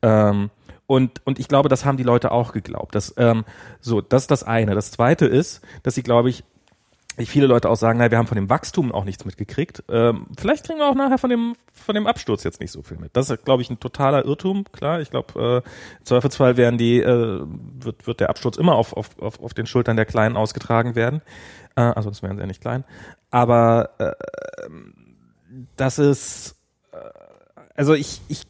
Ähm, 0.00 0.50
und, 0.86 1.20
und 1.26 1.40
ich 1.40 1.48
glaube, 1.48 1.68
das 1.68 1.84
haben 1.84 1.96
die 1.96 2.04
Leute 2.04 2.30
auch 2.30 2.52
geglaubt. 2.52 2.94
Das, 2.94 3.14
ähm, 3.16 3.44
so, 3.80 4.00
das 4.00 4.22
ist 4.22 4.30
das 4.30 4.44
eine. 4.44 4.76
Das 4.76 4.92
zweite 4.92 5.26
ist, 5.26 5.60
dass 5.82 5.96
sie, 5.96 6.04
glaube 6.04 6.30
ich, 6.30 6.44
viele 7.18 7.48
Leute 7.48 7.68
auch 7.68 7.76
sagen, 7.76 7.98
naja, 7.98 8.12
wir 8.12 8.18
haben 8.18 8.28
von 8.28 8.36
dem 8.36 8.48
Wachstum 8.48 8.92
auch 8.92 9.04
nichts 9.04 9.24
mitgekriegt. 9.24 9.82
Ähm, 9.88 10.26
vielleicht 10.38 10.66
kriegen 10.66 10.78
wir 10.78 10.88
auch 10.88 10.94
nachher 10.94 11.18
von 11.18 11.30
dem 11.30 11.56
von 11.72 11.96
dem 11.96 12.06
Absturz 12.06 12.44
jetzt 12.44 12.60
nicht 12.60 12.70
so 12.70 12.82
viel 12.82 12.96
mit. 12.96 13.16
Das 13.16 13.28
ist, 13.28 13.44
glaube 13.44 13.62
ich, 13.62 13.70
ein 13.70 13.80
totaler 13.80 14.24
Irrtum. 14.24 14.64
Klar, 14.70 15.00
ich 15.00 15.10
glaube, 15.10 15.62
äh, 15.66 16.04
Zweifelsfall 16.04 16.56
werden 16.56 16.78
die 16.78 17.00
äh, 17.00 17.40
wird 17.80 18.06
wird 18.06 18.20
der 18.20 18.30
Absturz 18.30 18.56
immer 18.56 18.76
auf 18.76 18.96
auf 18.96 19.10
auf, 19.20 19.40
auf 19.40 19.52
den 19.52 19.66
Schultern 19.66 19.96
der 19.96 20.06
Kleinen 20.06 20.36
ausgetragen 20.36 20.94
werden. 20.94 21.22
Äh, 21.74 21.82
also 21.82 22.02
sonst 22.02 22.22
wären 22.22 22.36
sie 22.36 22.40
ja 22.40 22.46
nicht 22.46 22.62
klein. 22.62 22.84
Aber 23.30 23.90
äh, 23.98 24.12
das 25.76 25.98
ist 25.98 26.56
also 27.74 27.94
ich, 27.94 28.20
ich, 28.28 28.46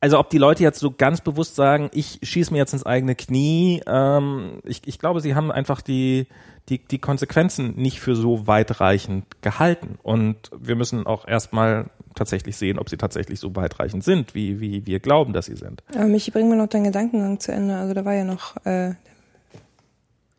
also 0.00 0.18
ob 0.18 0.30
die 0.30 0.38
Leute 0.38 0.62
jetzt 0.62 0.78
so 0.78 0.90
ganz 0.90 1.20
bewusst 1.20 1.56
sagen, 1.56 1.90
ich 1.92 2.20
schieße 2.22 2.52
mir 2.52 2.58
jetzt 2.58 2.72
ins 2.72 2.86
eigene 2.86 3.14
Knie, 3.14 3.82
ähm, 3.86 4.60
ich, 4.64 4.82
ich 4.86 4.98
glaube, 4.98 5.20
sie 5.20 5.34
haben 5.34 5.50
einfach 5.50 5.80
die, 5.80 6.26
die, 6.68 6.78
die 6.78 6.98
Konsequenzen 6.98 7.74
nicht 7.76 8.00
für 8.00 8.16
so 8.16 8.46
weitreichend 8.46 9.42
gehalten. 9.42 9.98
Und 10.02 10.50
wir 10.56 10.76
müssen 10.76 11.06
auch 11.06 11.26
erstmal 11.26 11.90
tatsächlich 12.14 12.56
sehen, 12.56 12.78
ob 12.78 12.88
sie 12.88 12.96
tatsächlich 12.96 13.40
so 13.40 13.54
weitreichend 13.54 14.04
sind, 14.04 14.34
wie, 14.34 14.60
wie 14.60 14.86
wir 14.86 15.00
glauben, 15.00 15.32
dass 15.32 15.46
sie 15.46 15.56
sind. 15.56 15.82
Aber 15.94 16.06
Michi, 16.06 16.30
bring 16.30 16.48
mir 16.48 16.56
noch 16.56 16.68
deinen 16.68 16.84
Gedankengang 16.84 17.40
zu 17.40 17.52
Ende. 17.52 17.76
Also 17.76 17.94
da 17.94 18.04
war 18.04 18.14
ja 18.14 18.24
noch, 18.24 18.56
äh, 18.64 18.94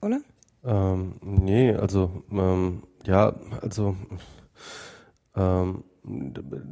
oder? 0.02 0.20
Ähm, 0.66 1.14
nee, 1.22 1.74
also 1.74 2.24
ähm, 2.32 2.84
ja, 3.06 3.34
also 3.62 3.96
ähm, 5.36 5.84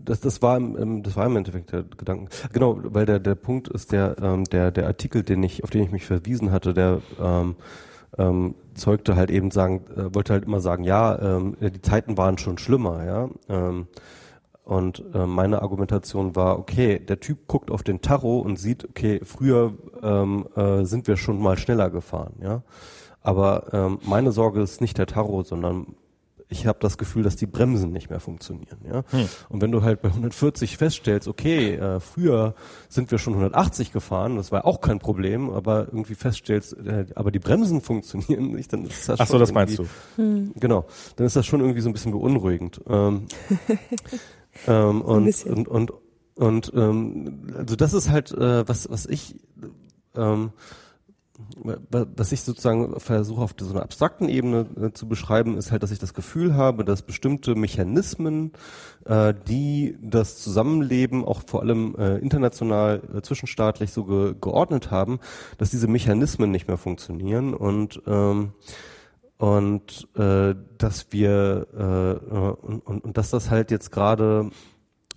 das, 0.06 0.22
das 0.22 0.42
war 0.42 0.58
im, 0.58 1.04
das 1.04 1.16
war 1.16 1.26
im 1.26 1.36
Endeffekt 1.36 1.72
der 1.72 1.84
Gedanken. 1.84 2.30
Genau, 2.54 2.80
weil 2.84 3.06
der, 3.06 3.20
der 3.20 3.36
Punkt 3.36 3.68
ist 3.68 3.92
der, 3.92 4.16
ähm, 4.22 4.46
der, 4.46 4.72
der 4.72 4.88
Artikel, 4.88 5.24
den 5.24 5.44
ich, 5.44 5.64
auf 5.64 5.70
den 5.70 5.84
ich 5.84 5.92
mich 5.92 6.06
verwiesen 6.06 6.52
hatte, 6.52 6.74
der 6.74 7.02
ähm, 7.22 7.56
ähm, 8.18 8.56
zeugte 8.76 9.16
halt 9.16 9.30
eben 9.32 9.52
sagen, 9.52 9.86
äh, 9.96 10.14
wollte 10.14 10.34
halt 10.34 10.46
immer 10.46 10.62
sagen, 10.62 10.84
ja, 10.84 11.38
ähm, 11.38 11.58
die 11.60 11.82
Zeiten 11.82 12.18
waren 12.18 12.38
schon 12.38 12.58
schlimmer, 12.58 13.06
ja. 13.06 13.30
Ähm, 13.50 13.88
und 14.64 15.04
äh, 15.14 15.28
meine 15.28 15.62
Argumentation 15.62 16.36
war, 16.36 16.58
okay, 16.58 17.00
der 17.00 17.20
Typ 17.20 17.48
guckt 17.48 17.70
auf 17.70 17.84
den 17.84 18.02
Tacho 18.02 18.40
und 18.40 18.58
sieht, 18.58 18.84
okay, 18.90 19.20
früher 19.24 19.74
ähm, 20.02 20.48
äh, 20.56 20.86
sind 20.86 21.08
wir 21.08 21.18
schon 21.18 21.40
mal 21.40 21.58
schneller 21.58 21.90
gefahren, 21.90 22.34
ja. 22.42 22.64
Aber 23.22 23.74
ähm, 23.74 24.00
meine 24.06 24.32
Sorge 24.32 24.62
ist 24.62 24.82
nicht 24.82 24.98
der 24.98 25.08
Tacho, 25.08 25.44
sondern 25.44 25.96
ich 26.48 26.68
habe 26.68 26.78
das 26.80 26.98
Gefühl, 26.98 27.24
dass 27.24 27.36
die 27.36 27.48
Bremsen 27.48 27.92
nicht 27.92 28.10
mehr 28.10 28.20
funktionieren. 28.20 28.78
Ja? 28.88 29.04
Hm. 29.10 29.28
Und 29.50 29.62
wenn 29.62 29.72
du 29.72 29.82
halt 29.82 30.02
bei 30.02 30.10
140 30.10 30.78
feststellst, 30.78 31.28
okay, 31.28 31.76
äh, 31.76 32.00
früher 32.00 32.54
sind 32.88 33.10
wir 33.12 33.18
schon 33.18 33.34
180 33.34 33.92
gefahren, 33.92 34.36
das 34.36 34.52
war 34.52 34.66
auch 34.66 34.82
kein 34.82 35.00
Problem, 35.00 35.50
aber 35.50 35.88
irgendwie 35.88 36.16
feststellst, 36.16 36.74
äh, 36.74 37.08
aber 37.16 37.32
die 37.32 37.40
Bremsen 37.40 37.82
funktionieren 37.82 38.52
nicht, 38.52 38.72
dann 38.74 38.86
ist 38.86 39.10
das 39.10 39.20
Ach 39.20 39.28
so, 39.28 39.40
das 39.40 39.52
meinst 39.54 39.80
du. 39.80 39.86
Hm. 40.18 40.54
Genau, 40.60 40.86
dann 41.16 41.26
ist 41.26 41.36
das 41.36 41.46
schon 41.46 41.62
irgendwie 41.62 41.82
so 41.82 41.90
ein 41.90 41.94
bisschen 41.94 42.12
beunruhigend. 42.12 42.82
Ähm, 42.88 43.26
ähm, 44.68 45.02
und, 45.02 45.46
und, 45.46 45.68
und, 45.68 45.92
und 46.36 46.72
ähm, 46.76 47.54
also 47.58 47.76
das 47.76 47.94
ist 47.94 48.10
halt 48.10 48.32
äh, 48.32 48.68
was, 48.68 48.90
was 48.90 49.06
ich 49.08 49.36
ähm, 50.16 50.52
was 51.90 52.32
ich 52.32 52.42
sozusagen 52.42 53.00
versuche 53.00 53.42
auf 53.42 53.56
so 53.60 53.72
einer 53.72 53.84
abstrakten 53.84 54.30
Ebene 54.30 54.68
äh, 54.82 54.92
zu 54.92 55.08
beschreiben, 55.08 55.58
ist 55.58 55.72
halt, 55.72 55.84
dass 55.84 55.92
ich 55.92 56.00
das 56.00 56.14
Gefühl 56.14 56.56
habe, 56.56 56.86
dass 56.86 57.02
bestimmte 57.02 57.56
Mechanismen, 57.56 58.54
äh, 59.06 59.34
die 59.48 59.98
das 60.02 60.42
Zusammenleben 60.42 61.26
auch 61.26 61.42
vor 61.46 61.62
allem 61.62 61.96
äh, 61.98 62.18
international, 62.18 63.02
äh, 63.14 63.22
zwischenstaatlich 63.22 63.92
so 63.92 64.06
ge 64.06 64.36
geordnet 64.40 64.92
haben, 64.92 65.20
dass 65.58 65.72
diese 65.72 65.88
Mechanismen 65.88 66.52
nicht 66.52 66.68
mehr 66.68 66.78
funktionieren 66.78 67.54
und 67.54 68.02
ähm, 68.08 68.54
und 69.38 70.08
äh, 70.16 70.56
dass 70.78 71.08
wir 71.12 71.68
äh, 71.74 72.36
und, 72.66 72.80
und, 72.80 73.04
und 73.04 73.18
dass 73.18 73.32
das 73.32 73.50
halt 73.50 73.72
jetzt 73.72 73.92
gerade 73.92 74.50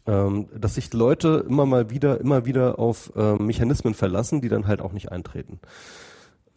ähm, 0.08 0.48
dass 0.58 0.74
sich 0.74 0.92
Leute 0.94 1.44
immer 1.46 1.66
mal 1.66 1.90
wieder, 1.90 2.18
immer 2.18 2.46
wieder 2.46 2.78
auf 2.78 3.12
äh, 3.14 3.34
Mechanismen 3.34 3.94
verlassen, 3.94 4.40
die 4.40 4.48
dann 4.48 4.66
halt 4.66 4.80
auch 4.80 4.92
nicht 4.92 5.12
eintreten. 5.12 5.60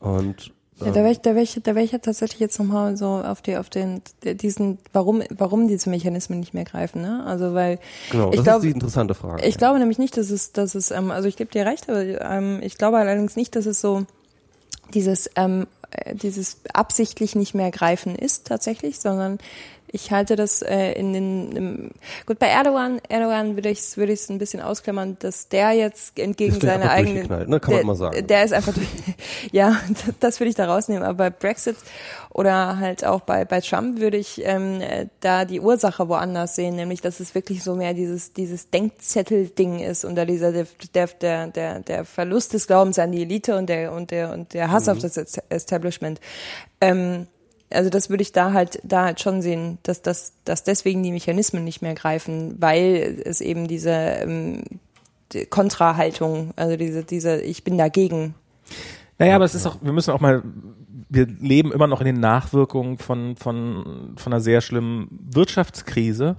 Und 0.01 0.51
ja, 0.83 0.91
da 0.91 0.95
wäre 0.95 1.11
ich, 1.11 1.19
da 1.19 1.35
wäre 1.35 1.43
ich, 1.43 1.59
da 1.61 1.75
wäre 1.75 1.85
ich 1.85 1.91
ja 1.91 1.99
tatsächlich 1.99 2.39
jetzt 2.39 2.57
nochmal 2.57 2.97
so 2.97 3.05
auf 3.05 3.41
die, 3.41 3.55
auf 3.57 3.69
den, 3.69 4.01
diesen, 4.23 4.79
warum, 4.93 5.21
warum 5.29 5.67
diese 5.67 5.89
Mechanismen 5.89 6.39
nicht 6.39 6.53
mehr 6.53 6.63
greifen, 6.63 7.01
ne? 7.01 7.23
Also 7.25 7.53
weil 7.53 7.79
genau, 8.09 8.31
das 8.31 8.43
glaub, 8.43 8.57
ist 8.57 8.63
die 8.63 8.71
interessante 8.71 9.13
Frage. 9.13 9.45
Ich 9.45 9.55
ja. 9.55 9.57
glaube 9.59 9.79
nämlich 9.79 9.99
nicht, 9.99 10.17
dass 10.17 10.31
es, 10.31 10.53
dass 10.53 10.73
es, 10.73 10.89
ähm, 10.91 11.11
also 11.11 11.27
ich 11.27 11.37
gebe 11.37 11.51
dir 11.51 11.65
recht, 11.65 11.87
aber 11.89 12.01
ähm, 12.01 12.59
ich 12.63 12.77
glaube 12.77 12.97
allerdings 12.97 13.35
nicht, 13.35 13.55
dass 13.55 13.67
es 13.67 13.79
so 13.79 14.05
dieses, 14.93 15.29
ähm, 15.35 15.67
äh, 15.91 16.15
dieses 16.15 16.57
absichtlich 16.73 17.35
nicht 17.35 17.53
mehr 17.53 17.69
greifen 17.69 18.15
ist 18.15 18.47
tatsächlich, 18.47 18.99
sondern 18.99 19.37
ich 19.91 20.11
halte 20.11 20.35
das 20.35 20.61
äh, 20.61 20.93
in 20.93 21.13
den 21.13 21.51
im, 21.51 21.91
gut 22.25 22.39
bei 22.39 22.47
Erdogan 22.47 22.99
Erdogan 23.09 23.55
würde 23.55 23.69
ich 23.69 23.79
es 23.79 23.97
würde 23.97 24.13
ich 24.13 24.21
es 24.21 24.29
ein 24.29 24.37
bisschen 24.37 24.61
ausklammern, 24.61 25.17
dass 25.19 25.49
der 25.49 25.71
jetzt 25.71 26.17
entgegen 26.17 26.59
der 26.59 26.71
seiner 26.71 26.91
eigenen 26.91 27.49
ne? 27.49 27.59
kann 27.59 27.75
man 27.75 27.85
mal 27.85 27.95
sagen. 27.95 28.25
Der 28.25 28.43
ist 28.43 28.53
einfach 28.53 28.73
ja 29.51 29.79
das 30.19 30.39
würde 30.39 30.49
ich 30.49 30.55
da 30.55 30.65
rausnehmen, 30.65 31.03
aber 31.03 31.15
bei 31.15 31.29
Brexit 31.29 31.75
oder 32.29 32.79
halt 32.79 33.05
auch 33.05 33.21
bei 33.21 33.43
bei 33.43 33.59
Trump 33.59 33.99
würde 33.99 34.17
ich 34.17 34.41
ähm, 34.45 34.81
da 35.19 35.45
die 35.45 35.59
Ursache 35.59 36.07
woanders 36.07 36.55
sehen, 36.55 36.75
nämlich 36.75 37.01
dass 37.01 37.19
es 37.19 37.35
wirklich 37.35 37.63
so 37.63 37.75
mehr 37.75 37.93
dieses 37.93 38.33
dieses 38.33 38.69
Denkzettel 38.69 39.49
Ding 39.49 39.79
ist 39.79 40.05
und 40.05 40.15
da 40.15 40.25
dieser 40.25 40.51
der 40.51 40.67
der 40.93 41.47
der 41.47 41.79
der 41.81 42.05
Verlust 42.05 42.53
des 42.53 42.67
Glaubens 42.67 42.97
an 42.97 43.11
die 43.11 43.23
Elite 43.23 43.57
und 43.57 43.67
der 43.67 43.91
und 43.91 44.11
der 44.11 44.31
und 44.31 44.53
der 44.53 44.71
Hass 44.71 44.85
mhm. 44.85 44.93
auf 44.93 44.99
das 44.99 45.17
Establishment 45.49 46.21
ähm, 46.79 47.27
also 47.71 47.89
das 47.89 48.09
würde 48.09 48.21
ich 48.23 48.31
da 48.31 48.53
halt, 48.53 48.79
da 48.83 49.05
halt 49.05 49.19
schon 49.19 49.41
sehen, 49.41 49.77
dass, 49.83 50.01
dass, 50.01 50.33
dass 50.45 50.63
deswegen 50.63 51.03
die 51.03 51.11
Mechanismen 51.11 51.63
nicht 51.63 51.81
mehr 51.81 51.95
greifen, 51.95 52.55
weil 52.59 53.21
es 53.25 53.41
eben 53.41 53.67
diese 53.67 53.91
ähm, 53.91 54.63
die 55.33 55.45
Kontrahaltung, 55.45 56.53
also 56.55 56.77
diese, 56.77 57.03
diese, 57.03 57.41
ich 57.41 57.63
bin 57.63 57.77
dagegen. 57.77 58.35
Naja, 59.17 59.35
aber 59.35 59.45
es 59.45 59.55
ist 59.55 59.65
auch, 59.65 59.77
wir 59.81 59.91
müssen 59.91 60.11
auch 60.11 60.19
mal, 60.19 60.43
wir 61.09 61.27
leben 61.27 61.71
immer 61.71 61.87
noch 61.87 62.01
in 62.01 62.05
den 62.05 62.19
Nachwirkungen 62.19 62.97
von, 62.97 63.35
von, 63.35 64.13
von 64.17 64.33
einer 64.33 64.41
sehr 64.41 64.61
schlimmen 64.61 65.07
Wirtschaftskrise, 65.31 66.37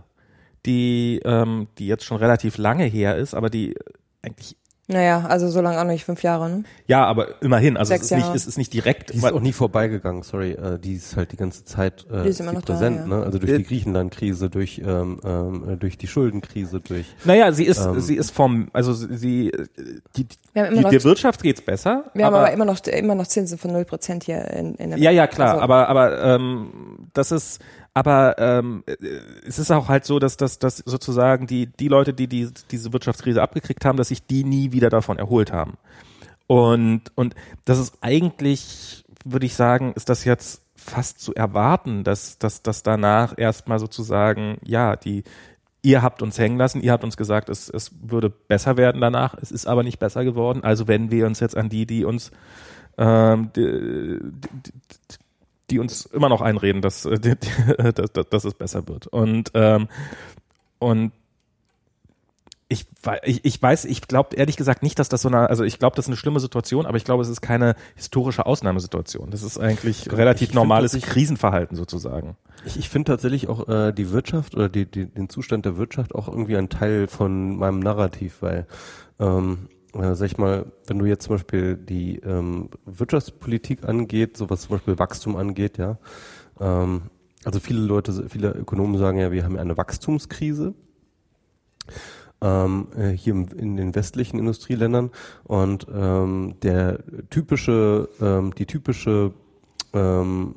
die, 0.67 1.21
ähm, 1.25 1.69
die 1.79 1.87
jetzt 1.87 2.05
schon 2.05 2.17
relativ 2.17 2.59
lange 2.59 2.85
her 2.85 3.17
ist, 3.17 3.35
aber 3.35 3.51
die 3.51 3.75
eigentlich 4.23 4.57
Naja, 4.93 5.25
also 5.29 5.49
so 5.49 5.61
lange 5.61 5.81
auch 5.81 5.85
nicht, 5.85 6.05
fünf 6.05 6.23
Jahre, 6.23 6.51
ne? 6.51 6.65
Ja, 6.87 7.05
aber 7.07 7.41
immerhin, 7.43 7.77
also 7.77 7.89
Sechs 7.89 8.05
es 8.07 8.11
ist, 8.13 8.17
nicht, 8.19 8.35
es 8.35 8.47
ist 8.47 8.59
nicht 8.59 8.73
direkt. 8.73 9.13
Die 9.13 9.17
ist 9.19 9.25
auch 9.25 9.41
nie 9.41 9.53
vorbeigegangen, 9.53 10.23
sorry. 10.23 10.53
Äh, 10.53 10.79
die 10.79 10.95
ist 10.97 11.17
halt 11.17 11.33
die 11.33 11.37
ganze 11.37 11.65
Zeit 11.65 12.05
äh, 12.13 12.25
Die 12.25 12.29
ist 12.29 12.41
immer 12.41 12.53
noch 12.53 12.63
da, 12.63 12.75
präsent, 12.75 12.97
ja. 12.99 13.07
ne? 13.07 13.23
Also 13.25 13.39
durch 13.39 13.57
die 13.57 13.63
Griechenland-Krise, 13.65 14.51
durch 14.51 14.83
ähm, 14.85 15.21
ähm, 15.25 15.69
äh, 15.71 15.77
durch 15.77 15.97
die 15.97 16.07
Schuldenkrise, 16.07 16.81
durch 16.81 17.07
Naja, 17.25 17.53
sie 17.53 17.65
ist, 17.65 17.85
Ähm. 17.85 18.01
sie 18.01 18.17
ist 18.17 18.31
vom, 18.33 18.69
also 18.73 18.93
sie, 18.93 19.49
äh, 19.51 19.67
die, 20.17 20.27
Wir 20.53 20.63
haben 20.65 20.69
immer 20.73 20.77
die, 20.79 20.83
noch- 20.85 20.91
der 20.91 21.05
Wirtschaft 21.05 21.43
geht's 21.43 21.63
besser. 21.63 22.05
Wir 22.15 22.27
aber, 22.27 22.37
haben 22.39 22.45
aber 22.45 22.53
immer 22.53 22.65
noch, 22.67 22.81
immer 22.87 23.15
noch 23.15 23.27
Zinsen 23.27 23.57
von 23.59 23.71
0% 23.71 24.25
hier 24.25 24.45
in, 24.51 24.75
in 24.75 24.91
der 24.91 24.99
Ja, 24.99 25.11
ja, 25.11 25.27
klar, 25.27 25.53
Also- 25.53 25.63
aber, 25.63 25.89
aber 25.89 26.23
ähm, 26.23 27.09
das 27.15 27.33
ist, 27.33 27.61
aber 27.95 28.37
ähm, 28.39 28.85
äh, 28.87 28.97
es 29.47 29.59
ist 29.59 29.71
auch 29.71 29.89
halt 29.89 30.05
so, 30.05 30.19
dass, 30.19 30.37
dass, 30.37 30.59
dass 30.59 30.79
sozusagen 30.79 31.47
die, 31.47 31.67
die 31.67 31.89
Leute, 31.89 32.15
die, 32.15 32.27
die 32.27 32.51
diese 32.71 32.93
Wirtschaftskrise 32.93 33.43
abgekriegt 33.43 33.85
haben, 33.85 33.97
dass 33.97 34.09
sich 34.09 34.27
die 34.27 34.45
nie 34.45 34.73
wieder 34.73 34.91
davon 34.91 35.19
erholt 35.19 35.53
haben. 35.53 35.75
Und, 36.47 37.13
und 37.15 37.35
das 37.65 37.79
ist 37.79 37.99
eigentlich, 38.01 39.05
würde 39.25 39.47
ich 39.47 39.55
sagen, 39.55 39.93
ist 39.95 40.09
das 40.09 40.25
jetzt 40.25 40.63
fast 40.75 41.21
zu 41.21 41.35
erwarten, 41.35 42.03
dass, 42.03 42.39
dass, 42.39 42.63
dass 42.63 42.83
danach 42.83 43.35
erstmal 43.37 43.79
sozusagen, 43.79 44.59
ja, 44.65 44.97
die, 44.97 45.23
ihr 45.83 46.03
habt 46.03 46.23
uns 46.23 46.39
hängen 46.39 46.59
lassen, 46.59 46.81
ihr 46.81 46.93
habt 46.93 47.05
uns 47.05 47.17
gesagt, 47.17 47.49
es, 47.49 47.69
es 47.69 47.93
würde 48.03 48.31
besser 48.31 48.77
werden 48.77 49.01
danach, 49.01 49.37
es 49.41 49.51
ist 49.51 49.67
aber 49.67 49.83
nicht 49.83 49.99
besser 49.99 50.25
geworden, 50.25 50.65
also 50.65 50.89
wenden 50.89 51.11
wir 51.11 51.27
uns 51.27 51.41
jetzt 51.41 51.57
an 51.57 51.69
die, 51.69 51.87
die 51.87 52.05
uns 52.05 52.31
ähm, 52.99 53.51
die, 53.55 54.19
die, 54.21 54.73
die 55.71 55.79
uns 55.79 56.07
immer 56.07 56.29
noch 56.29 56.41
einreden, 56.41 56.83
dass, 56.83 57.05
äh, 57.05 57.19
die, 57.19 57.35
die, 57.37 57.93
dass, 57.95 58.13
dass, 58.13 58.45
es 58.45 58.55
besser 58.55 58.87
wird. 58.89 59.07
Und, 59.07 59.51
ähm, 59.55 59.89
und 60.79 61.13
ich, 62.69 62.87
ich, 63.25 63.45
ich 63.45 63.63
weiß, 63.63 63.85
ich 63.85 64.01
glaube 64.03 64.35
ehrlich 64.37 64.57
gesagt 64.57 64.83
nicht, 64.83 64.99
dass 64.99 65.11
das 65.11 65.23
so 65.23 65.29
eine, 65.29 65.51
also 65.51 65.63
ich 65.63 65.79
glaube, 65.79 65.95
das 65.95 66.07
ist 66.07 66.09
eine 66.09 66.17
schlimme 66.17 66.41
Situation, 66.41 66.87
aber 66.87 66.97
ich 66.97 67.05
glaube, 67.05 67.23
es 67.23 67.29
ist 67.29 67.43
keine 67.43 67.77
historische 67.97 68.47
Ausnahmesituation. 68.47 69.31
Das 69.31 69.43
ist 69.43 69.59
eigentlich 69.59 70.11
relativ 70.11 70.49
ich 70.49 70.55
normales 70.55 70.93
finde, 70.93 71.03
dass 71.03 71.09
ich- 71.09 71.15
Krisenverhalten 71.15 71.77
sozusagen. 71.77 72.37
Ich, 72.65 72.79
ich 72.79 72.89
finde 72.89 73.13
tatsächlich 73.13 73.49
auch 73.49 73.69
äh, 73.69 73.93
die 73.93 74.11
Wirtschaft 74.11 74.55
oder 74.55 74.69
die, 74.71 74.87
die, 74.91 75.07
den 75.07 75.29
Zustand 75.29 75.67
der 75.67 75.77
Wirtschaft 75.77 76.15
auch 76.15 76.29
irgendwie 76.29 76.57
ein 76.57 76.71
Teil 76.71 77.09
von 77.09 77.57
meinem 77.57 77.81
Narrativ, 77.81 78.39
weil, 78.41 78.67
ähm, 79.21 79.69
äh, 79.95 80.15
sag 80.15 80.27
ich 80.27 80.39
mal, 80.39 80.67
wenn 80.87 80.99
du 80.99 81.07
jetzt 81.07 81.25
zum 81.25 81.35
Beispiel 81.35 81.77
die 81.77 82.19
ähm, 82.19 82.71
Wirtschaftspolitik 82.87 83.85
angeht, 83.85 84.37
so 84.37 84.51
was 84.51 84.63
zum 84.63 84.77
Beispiel 84.77 84.99
Wachstum 84.99 85.37
angeht, 85.37 85.79
ja, 85.79 85.99
ähm, 86.61 87.03
also 87.45 87.61
viele 87.61 87.81
Leute, 87.81 88.29
viele 88.29 88.53
Ökonomen 88.53 88.99
sagen 88.99 89.19
ja, 89.19 89.33
wir 89.33 89.45
haben 89.45 89.59
eine 89.59 89.77
Wachstumskrise 89.77 90.75
ähm, 92.43 92.89
äh, 92.97 93.11
hier 93.11 93.33
im, 93.33 93.49
in 93.57 93.77
den 93.77 93.95
westlichen 93.95 94.39
Industrieländern 94.39 95.11
und 95.45 95.87
ähm, 95.95 96.57
der 96.63 96.99
typische, 97.31 98.09
ähm, 98.21 98.55
die 98.55 98.67
typische 98.67 99.33
ähm, 99.95 100.55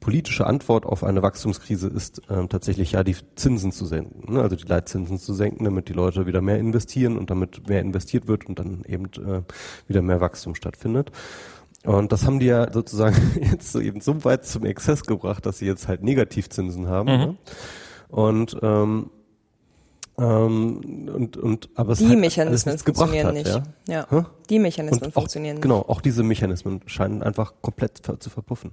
politische 0.00 0.46
Antwort 0.46 0.86
auf 0.86 1.04
eine 1.04 1.22
Wachstumskrise 1.22 1.88
ist 1.88 2.22
ähm, 2.30 2.48
tatsächlich 2.48 2.92
ja 2.92 3.04
die 3.04 3.16
Zinsen 3.34 3.70
zu 3.72 3.84
senken, 3.84 4.32
ne? 4.32 4.40
also 4.40 4.56
die 4.56 4.66
Leitzinsen 4.66 5.18
zu 5.18 5.34
senken, 5.34 5.64
damit 5.64 5.88
die 5.88 5.92
Leute 5.92 6.26
wieder 6.26 6.40
mehr 6.40 6.58
investieren 6.58 7.18
und 7.18 7.30
damit 7.30 7.68
mehr 7.68 7.80
investiert 7.80 8.28
wird 8.28 8.46
und 8.46 8.58
dann 8.58 8.82
eben 8.86 9.06
äh, 9.06 9.42
wieder 9.88 10.02
mehr 10.02 10.20
Wachstum 10.20 10.54
stattfindet. 10.54 11.12
Und 11.84 12.12
das 12.12 12.26
haben 12.26 12.38
die 12.38 12.46
ja 12.46 12.72
sozusagen 12.72 13.16
jetzt 13.50 13.72
so 13.72 13.80
eben 13.80 14.00
so 14.00 14.24
weit 14.24 14.46
zum 14.46 14.64
Exzess 14.64 15.04
gebracht, 15.04 15.44
dass 15.46 15.58
sie 15.58 15.66
jetzt 15.66 15.88
halt 15.88 16.02
Negativzinsen 16.02 16.88
haben. 16.88 17.06
Ne? 17.06 17.36
Und 18.08 18.56
ähm, 18.62 19.10
ähm, 20.18 21.08
und, 21.14 21.36
und 21.36 21.70
aber 21.74 21.92
es 21.92 21.98
Die 21.98 22.16
Mechanismen 22.16 22.78
funktionieren 22.78 23.26
hat, 23.28 23.34
nicht. 23.34 23.46
Ja? 23.88 24.06
Ja. 24.10 24.26
Die 24.50 24.58
Mechanismen 24.58 25.10
auch, 25.10 25.14
funktionieren 25.14 25.56
nicht. 25.56 25.62
Genau, 25.62 25.80
auch 25.80 26.00
diese 26.00 26.22
Mechanismen 26.22 26.80
scheinen 26.86 27.22
einfach 27.22 27.54
komplett 27.62 28.02
zu 28.18 28.30
verpuffen. 28.30 28.72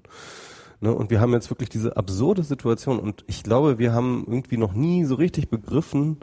Ne? 0.81 0.93
Und 0.93 1.09
wir 1.09 1.21
haben 1.21 1.33
jetzt 1.33 1.49
wirklich 1.49 1.69
diese 1.69 1.97
absurde 1.97 2.43
Situation 2.43 2.99
und 2.99 3.23
ich 3.27 3.43
glaube, 3.43 3.79
wir 3.79 3.93
haben 3.93 4.25
irgendwie 4.27 4.57
noch 4.57 4.73
nie 4.73 5.05
so 5.05 5.15
richtig 5.15 5.49
begriffen, 5.49 6.17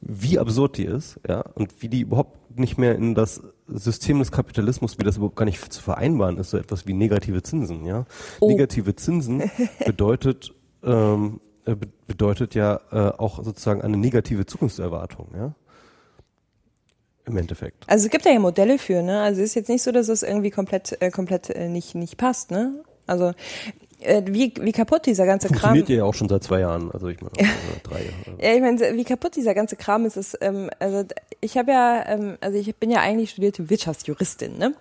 wie 0.00 0.38
absurd 0.38 0.76
die 0.76 0.84
ist, 0.84 1.18
ja, 1.26 1.40
und 1.54 1.82
wie 1.82 1.88
die 1.88 2.00
überhaupt 2.00 2.58
nicht 2.58 2.78
mehr 2.78 2.94
in 2.94 3.14
das 3.14 3.42
System 3.66 4.18
des 4.18 4.30
Kapitalismus, 4.30 4.98
wie 4.98 5.04
das 5.04 5.16
überhaupt 5.16 5.36
gar 5.36 5.44
nicht 5.44 5.72
zu 5.72 5.82
vereinbaren 5.82 6.38
ist, 6.38 6.50
so 6.50 6.58
etwas 6.58 6.86
wie 6.86 6.92
negative 6.92 7.42
Zinsen, 7.42 7.84
ja. 7.84 8.06
Oh. 8.40 8.48
Negative 8.48 8.94
Zinsen 8.94 9.50
bedeutet, 9.86 10.54
ähm, 10.84 11.40
äh, 11.66 11.74
be- 11.74 11.88
bedeutet 12.06 12.54
ja 12.54 12.80
äh, 12.90 12.96
auch 13.18 13.42
sozusagen 13.44 13.82
eine 13.82 13.96
negative 13.96 14.46
Zukunftserwartung, 14.46 15.28
ja. 15.36 15.54
Im 17.26 17.36
Endeffekt. 17.36 17.84
Also 17.88 18.06
es 18.06 18.10
gibt 18.10 18.24
da 18.24 18.30
ja 18.30 18.38
Modelle 18.38 18.78
für, 18.78 19.02
ne? 19.02 19.20
Also 19.20 19.40
es 19.42 19.48
ist 19.50 19.54
jetzt 19.56 19.68
nicht 19.68 19.82
so, 19.82 19.90
dass 19.90 20.08
es 20.08 20.22
irgendwie 20.22 20.50
komplett, 20.50 20.96
äh, 21.02 21.10
komplett 21.10 21.50
äh, 21.50 21.68
nicht, 21.68 21.94
nicht 21.96 22.16
passt, 22.16 22.50
ne? 22.50 22.82
Also 23.06 23.32
wie, 24.26 24.52
wie 24.60 24.72
kaputt 24.72 25.06
dieser 25.06 25.24
ganze 25.24 25.48
Kram. 25.48 25.70
Funktioniert 25.72 25.88
ja 25.88 26.04
auch 26.04 26.12
schon 26.12 26.28
seit 26.28 26.44
zwei 26.44 26.60
Jahren, 26.60 26.90
also 26.92 27.08
ich 27.08 27.18
meine, 27.20 27.32
drei 27.82 28.04
Jahre. 28.04 28.42
Ja, 28.42 28.52
ich 28.54 28.60
meine, 28.60 28.94
wie 28.94 29.04
kaputt 29.04 29.36
dieser 29.36 29.54
ganze 29.54 29.74
Kram 29.76 30.04
ist, 30.04 30.16
ist 30.18 30.36
ähm, 30.42 30.68
also 30.78 31.02
ich 31.40 31.56
habe 31.56 31.72
ja, 31.72 32.04
ähm, 32.06 32.36
also 32.42 32.58
ich 32.58 32.76
bin 32.76 32.90
ja 32.90 33.00
eigentlich 33.00 33.30
studierte 33.30 33.70
Wirtschaftsjuristin, 33.70 34.58
ne? 34.58 34.74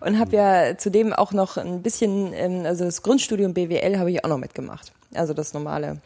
Und 0.00 0.18
habe 0.18 0.34
ja 0.36 0.76
zudem 0.76 1.12
auch 1.12 1.32
noch 1.32 1.56
ein 1.56 1.82
bisschen, 1.82 2.32
ähm, 2.34 2.66
also 2.66 2.84
das 2.84 3.02
Grundstudium 3.02 3.54
BWL 3.54 3.96
habe 3.98 4.10
ich 4.10 4.24
auch 4.24 4.28
noch 4.28 4.38
mitgemacht. 4.38 4.92
Also 5.14 5.34
das 5.34 5.54
normale 5.54 6.00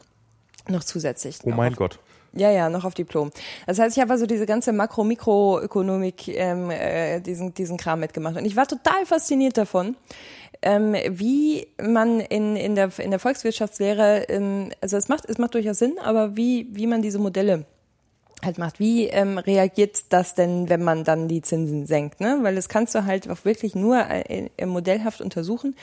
noch 0.69 0.85
zusätzlich. 0.85 1.39
Oh 1.45 1.51
mein 1.51 1.75
Gott. 1.75 1.99
Ja, 2.35 2.51
ja, 2.51 2.71
noch 2.71 2.85
auf 2.85 2.95
Diplom. 2.95 3.31
Das 3.67 3.79
heißt, 3.79 3.97
ich 3.97 4.01
habe 4.01 4.13
also 4.13 4.25
diese 4.25 4.47
ganze 4.47 4.73
Makro-Mikroökonomik, 4.73 6.29
ähm, 6.29 6.71
äh, 6.71 7.21
diesen, 7.21 7.53
diesen 7.53 7.77
Kram 7.77 8.01
mitgemacht. 8.01 8.37
Und 8.37 8.47
ich 8.47 8.57
war 8.57 8.67
total 8.67 9.05
fasziniert 9.05 9.59
davon, 9.59 9.97
ähm, 10.63 10.95
wie 11.11 11.69
man 11.83 12.21
in, 12.21 12.57
in, 12.57 12.75
der, 12.75 12.91
in 12.99 13.11
der 13.11 13.21
Volkswirtschaftslehre, 13.21 14.25
ähm, 14.29 14.71
also 14.81 14.97
es 14.97 15.09
macht, 15.09 15.29
es 15.29 15.37
macht 15.37 15.55
durchaus 15.55 15.79
Sinn, 15.79 15.99
aber 16.03 16.37
wie, 16.37 16.69
wie 16.71 16.87
man 16.87 17.03
diese 17.03 17.19
Modelle 17.19 17.67
halt 18.45 18.59
macht. 18.59 18.81
Wie 18.81 19.07
ähm, 19.07 19.39
reagiert 19.39 20.05
das 20.11 20.35
denn, 20.35 20.69
wenn 20.69 20.83
man 20.83 21.05
dann 21.05 21.29
die 21.29 21.43
Zinsen 21.43 21.87
senkt? 21.87 22.21
Ne? 22.21 22.39
Weil 22.43 22.55
das 22.55 22.69
kannst 22.69 22.95
du 22.95 23.05
halt 23.05 23.29
auch 23.31 23.45
wirklich 23.45 23.75
nur 23.75 23.99
äh, 23.99 24.49
äh, 24.57 24.67
modellhaft 24.67 25.21
untersuchen, 25.21 25.77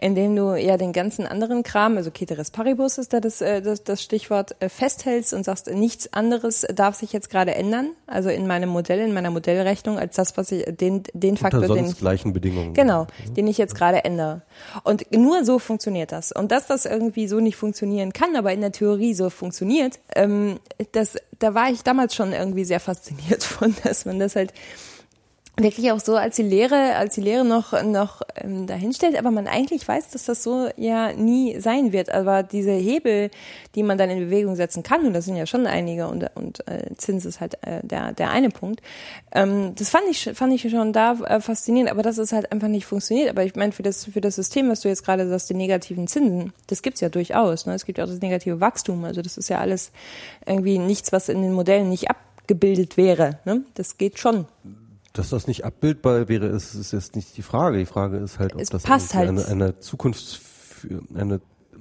indem 0.00 0.34
du 0.34 0.54
ja 0.54 0.76
den 0.76 0.92
ganzen 0.92 1.26
anderen 1.26 1.62
Kram, 1.62 1.96
also 1.96 2.10
Ceteris 2.10 2.50
Paribus 2.50 2.98
ist 2.98 3.12
da 3.12 3.20
das, 3.20 3.40
äh, 3.40 3.62
das, 3.62 3.84
das 3.84 4.02
Stichwort, 4.02 4.56
äh, 4.60 4.68
festhältst 4.68 5.34
und 5.34 5.44
sagst, 5.44 5.70
nichts 5.70 6.12
anderes 6.12 6.66
darf 6.74 6.94
sich 6.94 7.12
jetzt 7.12 7.30
gerade 7.30 7.54
ändern, 7.54 7.90
also 8.06 8.30
in 8.30 8.46
meinem 8.46 8.68
Modell, 8.68 9.00
in 9.00 9.12
meiner 9.12 9.30
Modellrechnung, 9.30 9.98
als 9.98 10.16
das, 10.16 10.36
was 10.36 10.52
ich, 10.52 10.64
den, 10.76 11.02
den 11.12 11.36
Faktor, 11.36 11.60
Unter 11.60 11.74
den 11.74 11.84
sonst 11.84 11.94
ich 11.94 12.00
gleichen 12.00 12.32
Bedingungen. 12.32 12.74
Genau, 12.74 13.06
den 13.36 13.46
ich 13.46 13.58
jetzt 13.58 13.74
gerade 13.74 14.04
ändere. 14.04 14.42
Und 14.84 15.12
nur 15.12 15.44
so 15.44 15.58
funktioniert 15.58 16.12
das. 16.12 16.32
Und 16.32 16.52
dass 16.52 16.66
das 16.66 16.86
irgendwie 16.86 17.28
so 17.28 17.40
nicht 17.40 17.56
funktionieren 17.56 18.12
kann, 18.12 18.36
aber 18.36 18.52
in 18.52 18.60
der 18.60 18.72
Theorie 18.72 19.14
so 19.14 19.30
funktioniert, 19.30 19.98
ähm, 20.14 20.58
das, 20.92 21.16
da 21.38 21.54
war 21.54 21.70
ich 21.70 21.82
damals 21.98 22.14
schon 22.14 22.32
irgendwie 22.32 22.64
sehr 22.64 22.78
fasziniert 22.78 23.42
von, 23.44 23.74
dass 23.82 24.04
man 24.04 24.20
das 24.20 24.36
halt 24.36 24.52
wirklich 25.58 25.92
auch 25.92 26.00
so 26.00 26.16
als 26.16 26.36
die 26.36 26.42
Lehre, 26.42 26.96
als 26.96 27.14
die 27.14 27.20
Lehre 27.20 27.44
noch 27.44 27.82
noch 27.82 28.22
ähm, 28.36 28.66
dahinstellt, 28.66 29.16
aber 29.18 29.30
man 29.30 29.46
eigentlich 29.46 29.86
weiß, 29.86 30.10
dass 30.10 30.24
das 30.24 30.42
so 30.42 30.68
ja 30.76 31.12
nie 31.12 31.60
sein 31.60 31.92
wird. 31.92 32.10
Aber 32.10 32.42
diese 32.42 32.72
Hebel, 32.72 33.30
die 33.74 33.82
man 33.82 33.98
dann 33.98 34.10
in 34.10 34.20
Bewegung 34.20 34.56
setzen 34.56 34.82
kann, 34.82 35.06
und 35.06 35.12
das 35.12 35.24
sind 35.24 35.36
ja 35.36 35.46
schon 35.46 35.66
einige, 35.66 36.08
und, 36.08 36.30
und 36.34 36.66
äh, 36.68 36.94
Zins 36.96 37.24
ist 37.24 37.40
halt 37.40 37.54
äh, 37.62 37.80
der 37.82 38.12
der 38.12 38.30
eine 38.30 38.50
Punkt. 38.50 38.80
Ähm, 39.32 39.74
das 39.74 39.90
fand 39.90 40.04
ich 40.10 40.30
fand 40.34 40.52
ich 40.52 40.70
schon 40.70 40.92
da 40.92 41.12
äh, 41.24 41.40
faszinierend, 41.40 41.90
aber 41.90 42.02
dass 42.02 42.18
es 42.18 42.32
halt 42.32 42.52
einfach 42.52 42.68
nicht 42.68 42.86
funktioniert. 42.86 43.30
Aber 43.30 43.44
ich 43.44 43.54
meine 43.54 43.72
für 43.72 43.82
das 43.82 44.04
für 44.04 44.20
das 44.20 44.36
System, 44.36 44.68
was 44.70 44.80
du 44.80 44.88
jetzt 44.88 45.04
gerade 45.04 45.28
sagst, 45.28 45.50
die 45.50 45.54
negativen 45.54 46.06
Zinsen, 46.06 46.52
das 46.66 46.82
gibt's 46.82 47.00
ja 47.00 47.08
durchaus. 47.08 47.66
Ne? 47.66 47.74
Es 47.74 47.84
gibt 47.84 47.98
ja 47.98 48.04
auch 48.04 48.08
das 48.08 48.20
negative 48.20 48.60
Wachstum. 48.60 49.04
Also 49.04 49.22
das 49.22 49.36
ist 49.36 49.48
ja 49.48 49.58
alles 49.58 49.92
irgendwie 50.46 50.78
nichts, 50.78 51.12
was 51.12 51.28
in 51.28 51.42
den 51.42 51.52
Modellen 51.52 51.88
nicht 51.88 52.10
abgebildet 52.10 52.96
wäre. 52.96 53.38
Ne? 53.44 53.62
Das 53.74 53.98
geht 53.98 54.18
schon. 54.18 54.46
Dass 55.14 55.30
das 55.30 55.46
nicht 55.46 55.64
abbildbar 55.64 56.28
wäre, 56.28 56.46
ist, 56.46 56.74
ist 56.74 56.92
jetzt 56.92 57.16
nicht 57.16 57.36
die 57.36 57.42
Frage. 57.42 57.78
Die 57.78 57.86
Frage 57.86 58.18
ist 58.18 58.38
halt, 58.38 58.54
ob 58.54 58.60
Es 58.60 58.68
das 58.68 58.82
passt 58.82 59.14
halt. 59.14 59.28
eine, 59.28 59.44
eine 59.46 59.78
Zukunfts 59.80 60.40
eine 61.14 61.40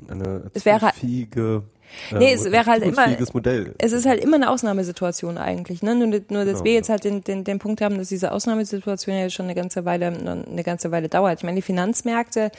eine 0.10 0.50
Es 0.54 0.66
wäre- 0.66 0.80
zukunftsfähige 0.80 1.64
Nee, 2.12 2.34
es 2.34 2.44
wäre 2.52 2.66
halt 2.66 2.84
immer- 2.84 3.08
Modell. 3.34 3.74
Es 3.78 3.94
ist 3.94 4.06
halt 4.06 4.22
immer 4.22 4.36
eine 4.36 4.50
Ausnahmesituation 4.50 5.38
eigentlich, 5.38 5.82
ne? 5.82 5.96
Nur, 5.96 6.08
nur 6.08 6.20
dass 6.20 6.28
Genau, 6.46 6.64
wir 6.66 6.74
jetzt 6.74 6.90
halt 6.90 7.04
den, 7.06 7.24
den, 7.24 7.44
den 7.46 7.60
Punkt 7.60 7.80
haben, 7.82 7.98
dass 7.98 8.10
diese 8.10 8.32
Ausnahmesituation 8.34 9.16
ja 9.16 9.30
schon 9.30 9.46
eine 9.46 9.56
ganze 9.56 9.86
Weile, 9.86 10.08
eine 10.08 10.64
ganze 10.64 10.92
Weile 10.92 11.08
dauert. 11.10 11.40
Ich 11.40 11.44
meine, 11.44 11.56
die 11.56 11.62
Finanzmärkte 11.62 12.52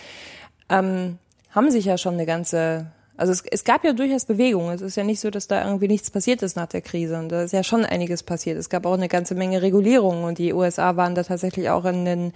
ähm, 0.70 1.18
haben 1.50 1.70
sich 1.70 1.84
ja 1.84 1.98
schon 1.98 2.14
eine 2.14 2.24
ganze, 2.26 2.86
also 3.18 3.32
es, 3.32 3.42
es 3.50 3.64
gab 3.64 3.84
ja 3.84 3.92
durchaus 3.92 4.24
Bewegung. 4.24 4.70
Es 4.70 4.80
ist 4.80 4.96
ja 4.96 5.04
nicht 5.04 5.20
so, 5.20 5.28
dass 5.30 5.46
da 5.48 5.64
irgendwie 5.64 5.88
nichts 5.88 6.10
passiert 6.10 6.40
ist 6.42 6.56
nach 6.56 6.66
der 6.68 6.80
Krise. 6.80 7.18
Und 7.18 7.28
da 7.28 7.42
ist 7.42 7.52
ja 7.52 7.62
schon 7.62 7.84
einiges 7.84 8.22
passiert. 8.22 8.56
Es 8.56 8.70
gab 8.70 8.86
auch 8.86 8.94
eine 8.94 9.08
ganze 9.08 9.34
Menge 9.34 9.60
Regulierungen 9.60 10.24
und 10.24 10.38
die 10.38 10.52
USA 10.54 10.96
waren 10.96 11.14
da 11.14 11.22
tatsächlich 11.24 11.68
auch 11.68 11.84
in 11.84 12.04
den, 12.06 12.32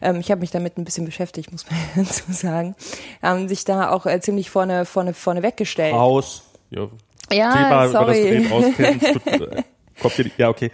ähm, 0.00 0.20
ich 0.20 0.30
habe 0.30 0.40
mich 0.40 0.50
damit 0.50 0.78
ein 0.78 0.84
bisschen 0.84 1.04
beschäftigt, 1.04 1.52
muss 1.52 1.66
man 1.70 1.78
dazu 2.06 2.22
sagen, 2.32 2.74
haben 3.20 3.48
sich 3.48 3.64
da 3.66 3.90
auch 3.90 4.06
äh, 4.06 4.20
ziemlich 4.20 4.48
vorne, 4.48 4.86
vorne, 4.86 5.12
vorne 5.12 5.42
weggestellt. 5.42 5.92
Aus. 5.94 6.42
Ja, 6.70 6.88
Ja, 7.32 7.52
Thema, 7.52 7.66
über 7.66 7.82
das 7.82 7.92
sorry. 7.92 8.48
du 8.48 8.54
auskennst. 8.54 9.06
Du, 9.26 9.44
äh, 9.44 10.30
ja, 10.38 10.48
okay. 10.48 10.70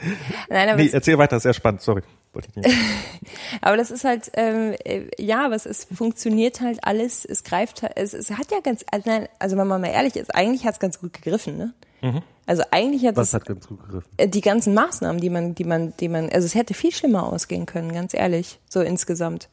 Nein, 0.48 0.68
aber 0.68 0.78
Nee, 0.78 0.86
es- 0.86 0.94
erzähl 0.94 1.18
weiter, 1.18 1.40
sehr 1.40 1.54
spannend, 1.54 1.80
sorry. 1.82 2.02
Wollte 2.36 2.48
ich 2.50 2.56
nicht. 2.56 2.78
aber 3.60 3.76
das 3.76 3.90
ist 3.90 4.04
halt, 4.04 4.30
ähm, 4.34 4.74
äh, 4.84 5.08
ja, 5.18 5.46
aber 5.46 5.56
es, 5.56 5.86
funktioniert 5.92 6.60
halt 6.60 6.78
alles, 6.82 7.24
es 7.24 7.42
greift, 7.42 7.82
es, 7.96 8.14
es 8.14 8.30
hat 8.30 8.52
ja 8.52 8.60
ganz, 8.60 8.84
also, 8.92 9.10
also 9.38 9.56
wenn 9.56 9.66
man 9.66 9.80
mal 9.80 9.88
ehrlich 9.88 10.14
ist, 10.14 10.32
eigentlich 10.34 10.64
hat 10.64 10.74
es 10.74 10.80
ganz 10.80 11.00
gut 11.00 11.12
gegriffen, 11.12 11.56
ne? 11.56 11.74
Mhm. 12.02 12.22
Also 12.46 12.62
eigentlich 12.70 13.04
hat 13.04 13.16
Was 13.16 13.28
es, 13.28 13.34
hat 13.34 13.46
ganz 13.46 13.66
gut 13.66 13.80
gegriffen? 13.80 14.08
äh, 14.18 14.28
die 14.28 14.40
ganzen 14.40 14.74
Maßnahmen, 14.74 15.20
die 15.20 15.30
man, 15.30 15.54
die 15.56 15.64
man, 15.64 15.94
die 15.98 16.08
man, 16.08 16.28
also 16.30 16.46
es 16.46 16.54
hätte 16.54 16.74
viel 16.74 16.92
schlimmer 16.92 17.32
ausgehen 17.32 17.66
können, 17.66 17.92
ganz 17.92 18.14
ehrlich, 18.14 18.60
so 18.68 18.80
insgesamt 18.82 19.48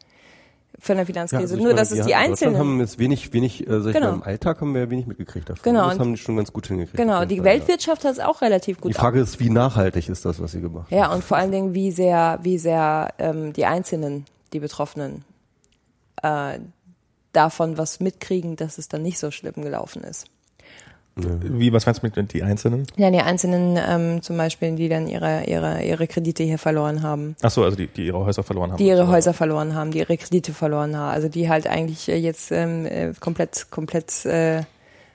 von 0.80 0.98
der 0.98 1.06
Finanzkrise. 1.06 1.44
also 1.44 1.56
ich 1.56 1.60
Nur, 1.62 1.70
meine, 1.70 1.80
dass 1.80 1.92
es 1.92 2.06
die 2.06 2.16
einzelnen. 2.16 2.58
haben 2.58 2.80
jetzt 2.80 3.00
wenig, 3.00 3.32
wenig, 3.32 3.68
äh, 3.68 3.80
sag 3.82 3.88
ich 3.90 3.94
Genau. 3.96 4.08
mal, 4.12 4.14
im 4.16 4.24
Alltag 4.24 4.60
haben 4.62 4.74
wir 4.74 4.90
wenig 4.90 5.06
mitgekriegt 5.08 5.50
davon. 5.50 5.62
Genau, 5.64 5.90
Das 5.90 6.00
haben 6.00 6.14
die 6.14 6.18
schon 6.20 6.36
ganz 6.36 6.52
gut 6.52 6.68
hingekriegt. 6.68 6.98
Genau, 6.98 7.26
die 7.26 7.44
Weltwirtschaft 7.44 8.04
hat 8.04 8.12
es 8.14 8.20
auch 8.20 8.42
relativ 8.42 8.78
Ja. 8.78 8.82
gut 8.82 8.90
Die 8.90 8.96
Frage 8.96 9.20
ist, 9.22 9.40
wie 9.40 9.50
nachhaltig 9.50 10.10
ist 10.10 10.26
das, 10.26 10.42
was 10.42 10.52
sie 10.52 10.62
gemacht 10.62 10.92
haben? 10.92 10.98
Ja, 10.98 11.14
und 11.14 11.24
vor 11.24 11.38
allen 11.38 11.52
Dingen, 11.52 11.74
wie 11.74 11.92
sehr, 11.92 12.40
wie 12.42 12.58
sehr 12.58 13.14
ähm, 13.20 13.54
die 13.54 13.66
Einzelnen, 13.66 14.26
die 14.52 14.60
Betroffenen, 14.60 15.24
äh, 16.22 16.60
davon 17.34 17.78
was 17.78 18.00
mitkriegen, 18.00 18.56
dass 18.56 18.78
es 18.78 18.88
dann 18.88 19.02
nicht 19.04 19.20
so 19.20 19.32
schlimm 19.32 19.54
gelaufen 19.56 20.04
ist. 20.04 20.28
Wie, 21.16 21.72
was 21.72 21.86
meinst 21.86 22.02
du 22.02 22.08
mit 22.08 22.34
die 22.34 22.42
Einzelnen? 22.42 22.88
Ja, 22.98 23.12
die 23.12 23.20
Einzelnen 23.20 23.78
ähm, 23.78 24.22
zum 24.24 24.36
Beispiel, 24.36 24.76
die 24.76 24.90
dann 24.90 25.08
ihre, 25.08 25.44
ihre, 25.46 25.84
ihre 25.84 26.08
Kredite 26.08 26.44
hier 26.44 26.58
verloren 26.58 27.04
haben, 27.04 27.36
Ach 27.44 27.52
so, 27.52 27.64
also 27.64 27.78
die, 27.78 27.88
die 27.88 28.08
ihre 28.08 28.26
Häuser 28.26 28.42
verloren 28.42 28.72
haben. 28.72 28.78
die 28.78 28.88
ihre. 28.88 29.08
Häuser 29.08 29.34
verloren 29.34 29.76
haben, 29.76 29.92
die 29.92 30.00
ihre 30.00 30.18
Kredite 30.18 30.54
verloren 30.54 30.98
haben, 30.98 31.14
also 31.14 31.28
die 31.30 31.50
halt 31.50 31.68
eigentlich 31.68 32.10
äh, 32.10 32.18
jetzt 32.18 32.52
ähm, 32.52 32.86
äh, 32.86 33.14
komplett, 33.20 33.68
komplett 33.70 34.26
äh, 34.26 34.64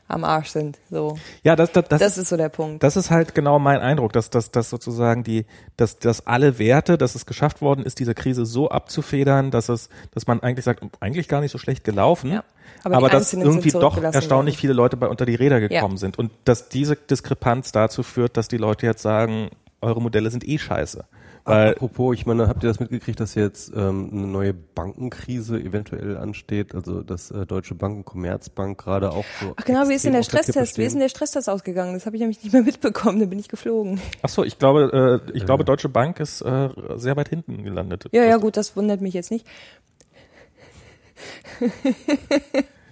am 0.08 0.24
Arsch 0.24 0.48
sind. 0.48 0.78
So, 0.90 1.18
Ja, 1.42 1.54
das, 1.54 1.70
das, 1.72 1.86
das, 1.88 2.00
das 2.00 2.18
ist 2.18 2.30
so 2.30 2.36
der 2.36 2.48
Punkt. 2.48 2.82
das 2.82 2.96
ist 2.96 3.10
halt 3.10 3.34
genau 3.34 3.58
mein 3.58 3.80
Eindruck, 3.80 4.12
dass, 4.14 4.30
dass, 4.30 4.50
dass 4.50 4.70
sozusagen 4.70 5.22
die, 5.22 5.44
dass, 5.76 5.98
dass 5.98 6.26
alle 6.26 6.58
Werte, 6.58 6.96
dass 6.98 7.14
es 7.14 7.26
geschafft 7.26 7.60
worden 7.60 7.84
ist, 7.84 7.98
diese 7.98 8.14
Krise 8.14 8.46
so 8.46 8.70
abzufedern, 8.70 9.50
dass 9.50 9.68
es, 9.68 9.88
dass 10.12 10.26
man 10.26 10.40
eigentlich 10.40 10.64
sagt, 10.64 10.82
eigentlich 11.00 11.28
gar 11.28 11.40
nicht 11.42 11.52
so 11.52 11.58
schlecht 11.58 11.84
gelaufen, 11.84 12.32
Ja, 12.32 12.44
aber, 12.84 12.96
aber 12.96 13.08
dass 13.10 13.32
irgendwie 13.34 13.70
doch 13.70 14.02
erstaunlich 14.02 14.54
worden. 14.56 14.60
viele 14.60 14.72
Leute 14.72 14.96
bei 14.96 15.08
unter 15.08 15.26
die 15.26 15.34
Räder 15.34 15.58
Ja. 15.60 15.68
gekommen 15.68 15.98
sind 15.98 16.18
und 16.18 16.30
dass 16.44 16.68
diese 16.68 16.96
Diskrepanz 16.96 17.72
dazu 17.72 18.02
führt, 18.02 18.36
dass 18.36 18.48
die 18.48 18.56
Leute 18.56 18.86
jetzt 18.86 19.02
sagen, 19.02 19.50
eure 19.80 20.00
Modelle 20.02 20.30
sind 20.30 20.46
eh 20.48 20.58
scheiße. 20.58 21.04
Weil, 21.48 21.72
Apropos, 21.72 22.14
ich 22.14 22.26
meine, 22.26 22.46
habt 22.48 22.62
ihr 22.62 22.68
das 22.68 22.78
mitgekriegt, 22.78 23.18
dass 23.20 23.34
jetzt 23.34 23.72
ähm, 23.74 24.10
eine 24.12 24.26
neue 24.26 24.52
Bankenkrise 24.52 25.58
eventuell 25.58 26.16
ansteht? 26.16 26.74
Also 26.74 27.02
dass 27.02 27.30
äh, 27.30 27.46
Deutsche 27.46 27.74
Bank 27.74 27.96
und 27.96 28.04
Commerzbank 28.04 28.78
gerade 28.78 29.10
auch 29.12 29.24
so. 29.40 29.54
Ach 29.56 29.64
genau, 29.64 29.88
wie 29.88 29.94
ist 29.94 30.04
denn 30.04 30.12
der 30.12 30.22
Stresstest? 30.22 30.78
Wie 30.78 30.84
ist 30.84 30.92
denn 30.92 31.00
der 31.00 31.08
Stresstest 31.08 31.48
ausgegangen? 31.48 31.94
Das 31.94 32.06
habe 32.06 32.16
ich 32.16 32.20
nämlich 32.20 32.42
nicht 32.42 32.52
mehr 32.52 32.62
mitbekommen, 32.62 33.20
da 33.20 33.26
bin 33.26 33.38
ich 33.38 33.48
geflogen. 33.48 34.00
ach 34.22 34.28
so, 34.28 34.44
ich 34.44 34.58
glaube, 34.58 35.22
äh, 35.26 35.36
ich 35.36 35.46
glaube, 35.46 35.64
Deutsche 35.64 35.88
Bank 35.88 36.20
ist 36.20 36.42
äh, 36.42 36.68
sehr 36.96 37.16
weit 37.16 37.28
hinten 37.28 37.64
gelandet. 37.64 38.04
Ja, 38.12 38.24
ja, 38.24 38.36
gut, 38.36 38.56
das 38.56 38.76
wundert 38.76 39.00
mich 39.00 39.14
jetzt 39.14 39.30
nicht. 39.30 39.46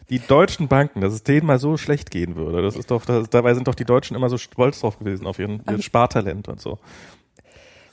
Die 0.08 0.20
deutschen 0.20 0.68
Banken, 0.68 1.00
dass 1.00 1.12
es 1.12 1.24
denen 1.24 1.46
mal 1.46 1.58
so 1.58 1.76
schlecht 1.76 2.10
gehen 2.10 2.36
würde, 2.36 2.62
das 2.62 2.76
ist 2.76 2.90
doch, 2.92 3.04
das, 3.04 3.28
dabei 3.28 3.54
sind 3.54 3.66
doch 3.66 3.74
die 3.74 3.84
Deutschen 3.84 4.16
immer 4.16 4.28
so 4.28 4.38
stolz 4.38 4.80
drauf 4.80 4.98
gewesen 4.98 5.26
auf 5.26 5.40
ihren, 5.40 5.62
ihren 5.68 5.82
Spartalent 5.82 6.48
und 6.48 6.60
so. 6.60 6.78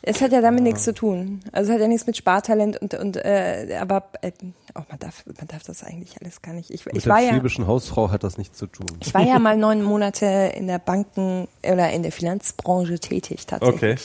Es 0.05 0.21
hat 0.21 0.33
ja 0.33 0.41
damit 0.41 0.63
nichts 0.63 0.83
zu 0.83 0.93
tun. 0.93 1.39
Also 1.53 1.71
es 1.71 1.75
hat 1.75 1.81
ja 1.81 1.87
nichts 1.87 2.05
mit 2.05 2.17
Spartalent 2.17 2.77
und 2.81 2.93
und 2.93 3.15
äh, 3.15 3.77
aber 3.79 4.09
äh, 4.21 4.31
oh, 4.75 4.81
man 4.89 4.99
darf 4.99 5.23
man 5.25 5.47
darf 5.47 5.63
das 5.63 5.81
eigentlich 5.81 6.17
alles 6.21 6.41
gar 6.41 6.53
nicht. 6.53 6.71
Ich, 6.71 6.85
Mit 6.85 6.97
ich 6.97 7.03
der 7.03 7.13
war 7.13 7.21
ja 7.21 7.29
schwäbischen 7.29 7.67
Hausfrau 7.67 8.11
hat 8.11 8.23
das 8.23 8.37
nichts 8.37 8.57
zu 8.57 8.67
tun. 8.67 8.85
ich 8.99 9.13
war 9.13 9.21
ja 9.21 9.39
mal 9.39 9.55
neun 9.55 9.81
Monate 9.81 10.25
in 10.55 10.67
der 10.67 10.79
Banken 10.79 11.47
oder 11.63 11.89
in 11.91 12.03
der 12.03 12.11
Finanzbranche 12.11 12.99
tätig 12.99 13.47
tatsächlich. 13.47 13.81
Okay. 13.81 13.95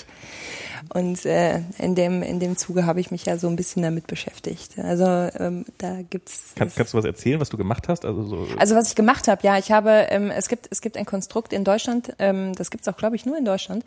Und 0.95 1.27
äh, 1.27 1.63
in 1.79 1.97
dem 1.97 2.23
in 2.23 2.39
dem 2.39 2.57
Zuge 2.57 2.87
habe 2.87 3.01
ich 3.01 3.11
mich 3.11 3.27
ja 3.27 3.37
so 3.37 3.49
ein 3.49 3.57
bisschen 3.57 3.83
damit 3.83 4.07
beschäftigt. 4.07 4.79
Also 4.79 5.05
ähm, 5.05 5.65
da 5.79 6.03
gibt's 6.09 6.53
Kann, 6.55 6.71
kannst 6.75 6.95
du 6.95 6.99
was 6.99 7.05
erzählen, 7.05 7.41
was 7.41 7.49
du 7.49 7.57
gemacht 7.57 7.89
hast? 7.89 8.05
Also 8.05 8.23
so, 8.23 8.47
Also 8.57 8.77
was 8.77 8.89
ich 8.91 8.95
gemacht 8.95 9.27
habe, 9.27 9.45
ja, 9.45 9.59
ich 9.59 9.73
habe, 9.73 10.07
ähm, 10.11 10.31
es 10.31 10.49
gibt 10.49 10.69
es 10.71 10.81
gibt 10.81 10.97
ein 10.97 11.07
Konstrukt 11.07 11.53
in 11.53 11.65
Deutschland, 11.65 12.15
ähm, 12.21 12.55
das 12.55 12.71
gibt's 12.71 12.87
auch, 12.87 12.97
glaube 12.97 13.17
ich, 13.17 13.27
nur 13.27 13.37
in 13.37 13.45
Deutschland, 13.45 13.85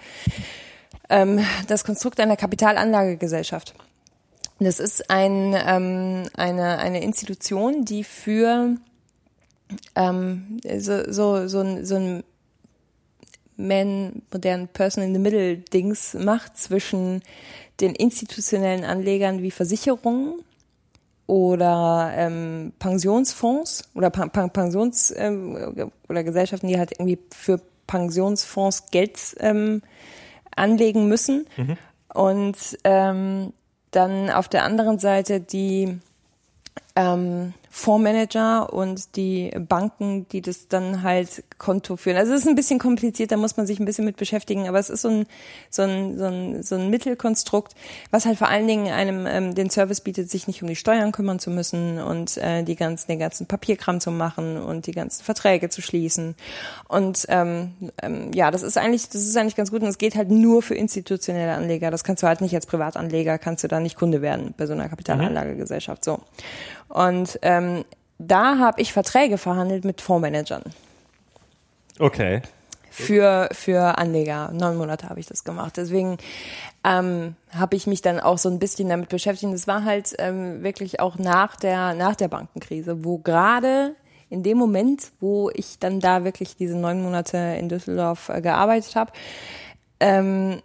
ähm, 1.11 1.45
das 1.67 1.83
Konstrukt 1.83 2.19
einer 2.19 2.37
Kapitalanlagegesellschaft. 2.37 3.75
Das 4.59 4.79
ist 4.79 5.09
ein, 5.09 5.55
ähm, 5.55 6.23
eine, 6.35 6.77
eine 6.79 7.03
Institution, 7.03 7.83
die 7.83 8.03
für 8.03 8.75
ähm, 9.95 10.59
so, 10.77 11.11
so, 11.11 11.47
so, 11.47 11.59
ein, 11.61 11.85
so 11.85 11.95
ein 11.95 12.23
man, 13.57 14.21
modernen 14.31 14.67
Person 14.67 15.03
in 15.03 15.13
the 15.13 15.19
Middle 15.19 15.57
Dings 15.57 16.13
macht 16.13 16.57
zwischen 16.57 17.21
den 17.79 17.95
institutionellen 17.95 18.83
Anlegern 18.83 19.41
wie 19.41 19.51
Versicherungen 19.51 20.43
oder 21.25 22.11
ähm, 22.15 22.73
Pensionsfonds 22.79 23.89
oder 23.95 24.09
pa 24.09 24.27
pa 24.27 24.47
Pensions 24.47 25.13
ähm, 25.15 25.89
oder 26.07 26.23
Gesellschaften, 26.23 26.67
die 26.67 26.77
halt 26.77 26.91
irgendwie 26.91 27.17
für 27.31 27.59
Pensionsfonds 27.87 28.91
Geld 28.91 29.19
ähm, 29.39 29.81
anlegen 30.61 31.07
müssen. 31.07 31.47
Und 32.13 32.57
ähm, 32.83 33.53
dann 33.91 34.29
auf 34.29 34.47
der 34.47 34.63
anderen 34.63 34.99
Seite 34.99 35.39
die 35.39 35.99
ähm, 36.95 37.53
Fondsmanager 37.73 38.73
und 38.73 39.15
die 39.15 39.49
Banken, 39.57 40.27
die 40.27 40.41
das 40.41 40.67
dann 40.67 41.03
halt 41.03 41.45
Konto 41.57 41.95
führen. 41.95 42.17
Also 42.17 42.33
es 42.33 42.41
ist 42.41 42.47
ein 42.47 42.55
bisschen 42.55 42.79
kompliziert, 42.79 43.31
da 43.31 43.37
muss 43.37 43.55
man 43.55 43.65
sich 43.65 43.79
ein 43.79 43.85
bisschen 43.85 44.03
mit 44.03 44.17
beschäftigen, 44.17 44.67
aber 44.67 44.77
es 44.77 44.89
ist 44.89 45.03
so 45.03 45.07
ein, 45.07 45.25
so 45.69 45.83
ein, 45.83 46.17
so 46.17 46.25
ein, 46.25 46.63
so 46.63 46.75
ein 46.75 46.89
Mittelkonstrukt, 46.89 47.73
was 48.11 48.25
halt 48.25 48.37
vor 48.37 48.49
allen 48.49 48.67
Dingen 48.67 48.91
einem 48.91 49.25
ähm, 49.25 49.55
den 49.55 49.69
Service 49.69 50.01
bietet, 50.01 50.29
sich 50.29 50.47
nicht 50.47 50.61
um 50.61 50.67
die 50.67 50.75
Steuern 50.75 51.13
kümmern 51.13 51.39
zu 51.39 51.49
müssen 51.49 51.99
und 51.99 52.35
äh, 52.37 52.63
die 52.63 52.75
ganzen, 52.75 53.07
den 53.07 53.19
ganzen 53.19 53.47
Papierkram 53.47 54.01
zu 54.01 54.11
machen 54.11 54.57
und 54.57 54.85
die 54.85 54.91
ganzen 54.91 55.23
Verträge 55.23 55.69
zu 55.69 55.81
schließen. 55.81 56.35
Und 56.89 57.25
ähm, 57.29 57.71
ähm, 58.01 58.31
ja, 58.33 58.51
das 58.51 58.63
ist 58.63 58.77
eigentlich, 58.77 59.07
das 59.07 59.23
ist 59.23 59.37
eigentlich 59.37 59.55
ganz 59.55 59.71
gut 59.71 59.81
und 59.81 59.87
es 59.87 59.97
geht 59.97 60.15
halt 60.15 60.29
nur 60.29 60.61
für 60.61 60.75
institutionelle 60.75 61.53
Anleger. 61.53 61.89
Das 61.89 62.03
kannst 62.03 62.21
du 62.21 62.27
halt 62.27 62.41
nicht 62.41 62.53
als 62.53 62.65
Privatanleger, 62.65 63.37
kannst 63.37 63.63
du 63.63 63.69
da 63.69 63.79
nicht 63.79 63.95
Kunde 63.95 64.21
werden 64.21 64.53
bei 64.57 64.67
so 64.67 64.73
einer 64.73 64.89
Kapitalanlagegesellschaft. 64.89 66.03
So. 66.03 66.19
Und 66.89 67.39
ähm, 67.43 67.60
da 68.17 68.59
habe 68.59 68.81
ich 68.81 68.93
Verträge 68.93 69.37
verhandelt 69.37 69.83
mit 69.85 70.01
Fondsmanagern 70.01 70.63
okay. 71.99 72.41
für, 72.89 73.49
für 73.51 73.97
Anleger. 73.97 74.51
Neun 74.51 74.77
Monate 74.77 75.09
habe 75.09 75.19
ich 75.19 75.25
das 75.25 75.43
gemacht. 75.43 75.77
Deswegen 75.77 76.17
ähm, 76.83 77.35
habe 77.55 77.75
ich 77.75 77.87
mich 77.87 78.01
dann 78.01 78.19
auch 78.19 78.37
so 78.37 78.49
ein 78.49 78.59
bisschen 78.59 78.89
damit 78.89 79.09
beschäftigt. 79.09 79.53
Es 79.53 79.67
war 79.67 79.85
halt 79.85 80.15
ähm, 80.19 80.63
wirklich 80.63 80.99
auch 80.99 81.17
nach 81.17 81.55
der, 81.55 81.93
nach 81.93 82.15
der 82.15 82.27
Bankenkrise, 82.27 83.03
wo 83.03 83.17
gerade 83.17 83.95
in 84.29 84.43
dem 84.43 84.57
Moment, 84.57 85.11
wo 85.19 85.49
ich 85.53 85.77
dann 85.79 85.99
da 85.99 86.23
wirklich 86.23 86.55
diese 86.55 86.77
neun 86.77 87.01
Monate 87.01 87.37
in 87.59 87.69
Düsseldorf 87.69 88.29
äh, 88.29 88.41
gearbeitet 88.41 88.95
habe, 88.95 89.11
ähm, 89.99 90.61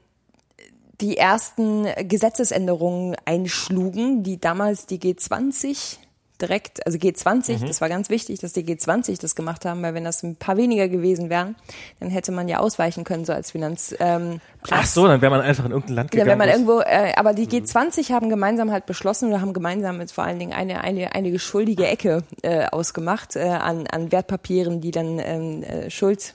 die 1.01 1.18
ersten 1.18 1.86
Gesetzesänderungen 2.09 3.16
einschlugen, 3.27 4.23
die 4.23 4.40
damals 4.40 4.86
die 4.86 4.98
G20 4.98 5.98
direkt, 6.41 6.85
also 6.85 6.99
G20, 6.99 7.67
das 7.67 7.81
war 7.81 7.89
ganz 7.89 8.11
wichtig, 8.11 8.41
dass 8.41 8.53
die 8.53 8.63
G20 8.65 9.21
das 9.21 9.35
gemacht 9.35 9.65
haben, 9.65 9.83
weil 9.83 9.95
wenn 9.95 10.05
das 10.05 10.23
ein 10.23 10.37
paar 10.37 10.57
weniger 10.57 10.89
gewesen 10.89 11.31
wären, 11.31 11.57
dann 11.99 12.11
hätte 12.11 12.33
man 12.33 12.49
ja 12.49 12.59
ausweichen 12.59 13.05
können, 13.05 13.25
so 13.25 13.33
als 13.33 13.53
Finanz. 13.53 13.95
Ähm, 14.01 14.41
Ach 14.71 14.85
so, 14.85 15.07
dann 15.07 15.21
wäre 15.23 15.31
man 15.31 15.41
einfach 15.41 15.65
in 15.65 15.71
irgendein 15.71 15.95
Land 15.95 16.15
ja, 16.15 16.25
gegangen. 16.25 16.31
wenn 16.31 16.47
man 16.47 16.49
irgendwo, 16.49 16.81
äh, 16.81 17.15
aber 17.17 17.33
die 17.33 17.47
G20 17.47 18.13
haben 18.13 18.29
gemeinsam 18.29 18.71
halt 18.71 18.87
beschlossen 18.87 19.31
oder 19.31 19.41
haben 19.41 19.55
gemeinsam 19.55 20.01
jetzt 20.01 20.13
vor 20.13 20.25
allen 20.25 20.39
Dingen 20.39 20.53
eine, 20.53 20.83
eine, 20.83 21.15
eine 21.15 21.31
geschuldige 21.31 21.87
Ecke 21.87 22.23
äh, 22.43 22.67
ausgemacht 22.67 23.37
äh, 23.37 23.49
an, 23.49 23.87
an 23.87 24.13
Wertpapieren, 24.13 24.81
die 24.81 24.91
dann 24.91 25.19
ähm, 25.19 25.63
äh, 25.63 25.91
Schuld 25.91 26.35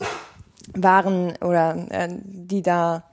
waren 0.74 1.34
oder 1.42 1.86
äh, 1.90 2.10
die 2.24 2.62
da 2.62 3.04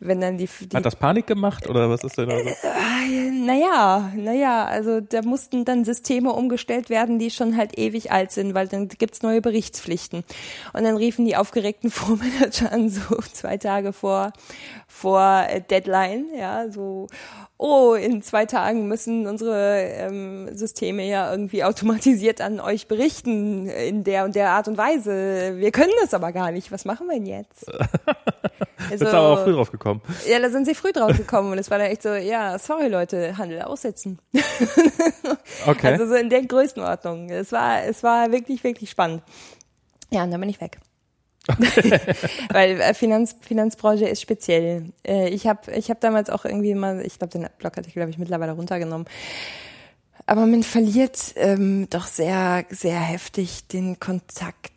wenn 0.00 0.20
dann 0.20 0.38
die, 0.38 0.48
die 0.62 0.76
Hat 0.76 0.86
das 0.86 0.96
Panik 0.96 1.26
gemacht 1.26 1.68
oder 1.68 1.90
was 1.90 2.02
ist 2.02 2.16
denn 2.16 2.30
da? 2.30 2.38
Äh, 2.38 3.30
naja, 3.30 4.10
naja, 4.16 4.64
also 4.64 5.00
da 5.00 5.20
mussten 5.20 5.66
dann 5.66 5.84
Systeme 5.84 6.32
umgestellt 6.32 6.88
werden, 6.88 7.18
die 7.18 7.30
schon 7.30 7.56
halt 7.56 7.78
ewig 7.78 8.10
alt 8.10 8.32
sind, 8.32 8.54
weil 8.54 8.66
dann 8.66 8.88
gibt's 8.88 9.22
neue 9.22 9.42
Berichtspflichten. 9.42 10.24
Und 10.72 10.84
dann 10.84 10.96
riefen 10.96 11.26
die 11.26 11.36
aufgeregten 11.36 11.90
Fondsmanager 11.90 12.72
an, 12.72 12.88
so 12.88 13.16
zwei 13.32 13.58
Tage 13.58 13.92
vor, 13.92 14.32
vor 14.88 15.44
äh, 15.48 15.60
Deadline, 15.60 16.26
ja, 16.34 16.70
so, 16.70 17.08
oh, 17.60 17.94
in 17.94 18.22
zwei 18.22 18.46
Tagen 18.46 18.88
müssen 18.88 19.26
unsere 19.26 19.82
ähm, 19.82 20.48
Systeme 20.56 21.06
ja 21.06 21.30
irgendwie 21.30 21.62
automatisiert 21.62 22.40
an 22.40 22.58
euch 22.58 22.88
berichten 22.88 23.68
in 23.68 24.02
der 24.02 24.24
und 24.24 24.34
der 24.34 24.50
Art 24.50 24.66
und 24.66 24.78
Weise. 24.78 25.56
Wir 25.56 25.70
können 25.70 25.92
das 26.00 26.14
aber 26.14 26.32
gar 26.32 26.50
nicht. 26.52 26.72
Was 26.72 26.84
machen 26.84 27.06
wir 27.06 27.14
denn 27.14 27.26
jetzt? 27.26 27.70
Also, 28.90 29.04
sind 29.04 29.14
aber 29.14 29.28
auch 29.28 29.44
früh 29.44 29.52
drauf 29.52 29.70
gekommen. 29.70 30.00
Ja, 30.26 30.40
da 30.40 30.48
sind 30.48 30.64
sie 30.64 30.74
früh 30.74 30.90
drauf 30.90 31.16
gekommen 31.16 31.52
und 31.52 31.58
es 31.58 31.70
war 31.70 31.78
dann 31.78 31.88
echt 31.88 32.02
so, 32.02 32.08
ja, 32.08 32.58
sorry 32.58 32.88
Leute, 32.88 33.36
Handel 33.36 33.62
aussetzen. 33.62 34.18
okay. 35.66 35.92
Also 35.92 36.06
so 36.06 36.14
in 36.14 36.30
der 36.30 36.42
Größenordnung. 36.42 37.28
Es 37.28 37.52
war, 37.52 37.84
es 37.84 38.02
war 38.02 38.32
wirklich, 38.32 38.64
wirklich 38.64 38.90
spannend. 38.90 39.22
Ja, 40.10 40.24
und 40.24 40.30
dann 40.30 40.40
bin 40.40 40.48
ich 40.48 40.60
weg. 40.60 40.78
Weil 42.50 42.80
äh, 42.80 42.94
Finanz, 42.94 43.36
Finanzbranche 43.40 44.06
ist 44.06 44.20
speziell. 44.20 44.92
Äh, 45.06 45.28
ich 45.30 45.46
habe 45.46 45.72
ich 45.72 45.90
hab 45.90 46.00
damals 46.00 46.30
auch 46.30 46.44
irgendwie 46.44 46.74
mal, 46.74 47.04
ich 47.04 47.18
glaube, 47.18 47.32
den 47.32 47.48
Blogartikel 47.58 48.02
habe 48.02 48.10
ich 48.10 48.18
mittlerweile 48.18 48.52
runtergenommen. 48.52 49.06
Aber 50.26 50.46
man 50.46 50.62
verliert 50.62 51.18
ähm, 51.36 51.88
doch 51.90 52.06
sehr, 52.06 52.64
sehr 52.70 53.00
heftig 53.00 53.66
den 53.68 53.98
Kontakt. 53.98 54.72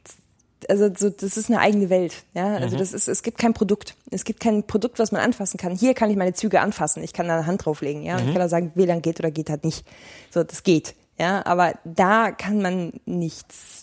Also 0.69 0.89
so, 0.95 1.09
das 1.09 1.35
ist 1.35 1.49
eine 1.49 1.59
eigene 1.59 1.89
Welt. 1.89 2.23
Ja, 2.33 2.55
also 2.55 2.75
mhm. 2.75 2.79
das 2.79 2.93
ist, 2.93 3.09
es 3.09 3.21
gibt 3.21 3.37
kein 3.37 3.53
Produkt. 3.53 3.95
Es 4.09 4.23
gibt 4.23 4.39
kein 4.39 4.65
Produkt, 4.65 4.97
was 4.97 5.11
man 5.11 5.21
anfassen 5.21 5.57
kann. 5.57 5.75
Hier 5.75 5.93
kann 5.93 6.09
ich 6.09 6.15
meine 6.15 6.33
Züge 6.33 6.61
anfassen. 6.61 7.03
Ich 7.03 7.11
kann 7.11 7.27
da 7.27 7.35
eine 7.35 7.45
Hand 7.45 7.65
drauflegen. 7.65 8.03
Ja, 8.03 8.17
mhm. 8.17 8.19
ich 8.19 8.25
kann 8.27 8.39
da 8.39 8.49
sagen, 8.49 8.71
WLAN 8.75 9.01
geht 9.01 9.19
oder 9.19 9.29
geht 9.29 9.49
halt 9.49 9.65
nicht. 9.65 9.85
So, 10.31 10.43
das 10.43 10.63
geht. 10.63 10.95
Ja, 11.19 11.45
aber 11.45 11.73
da 11.83 12.31
kann 12.31 12.61
man 12.61 12.93
nichts 13.05 13.82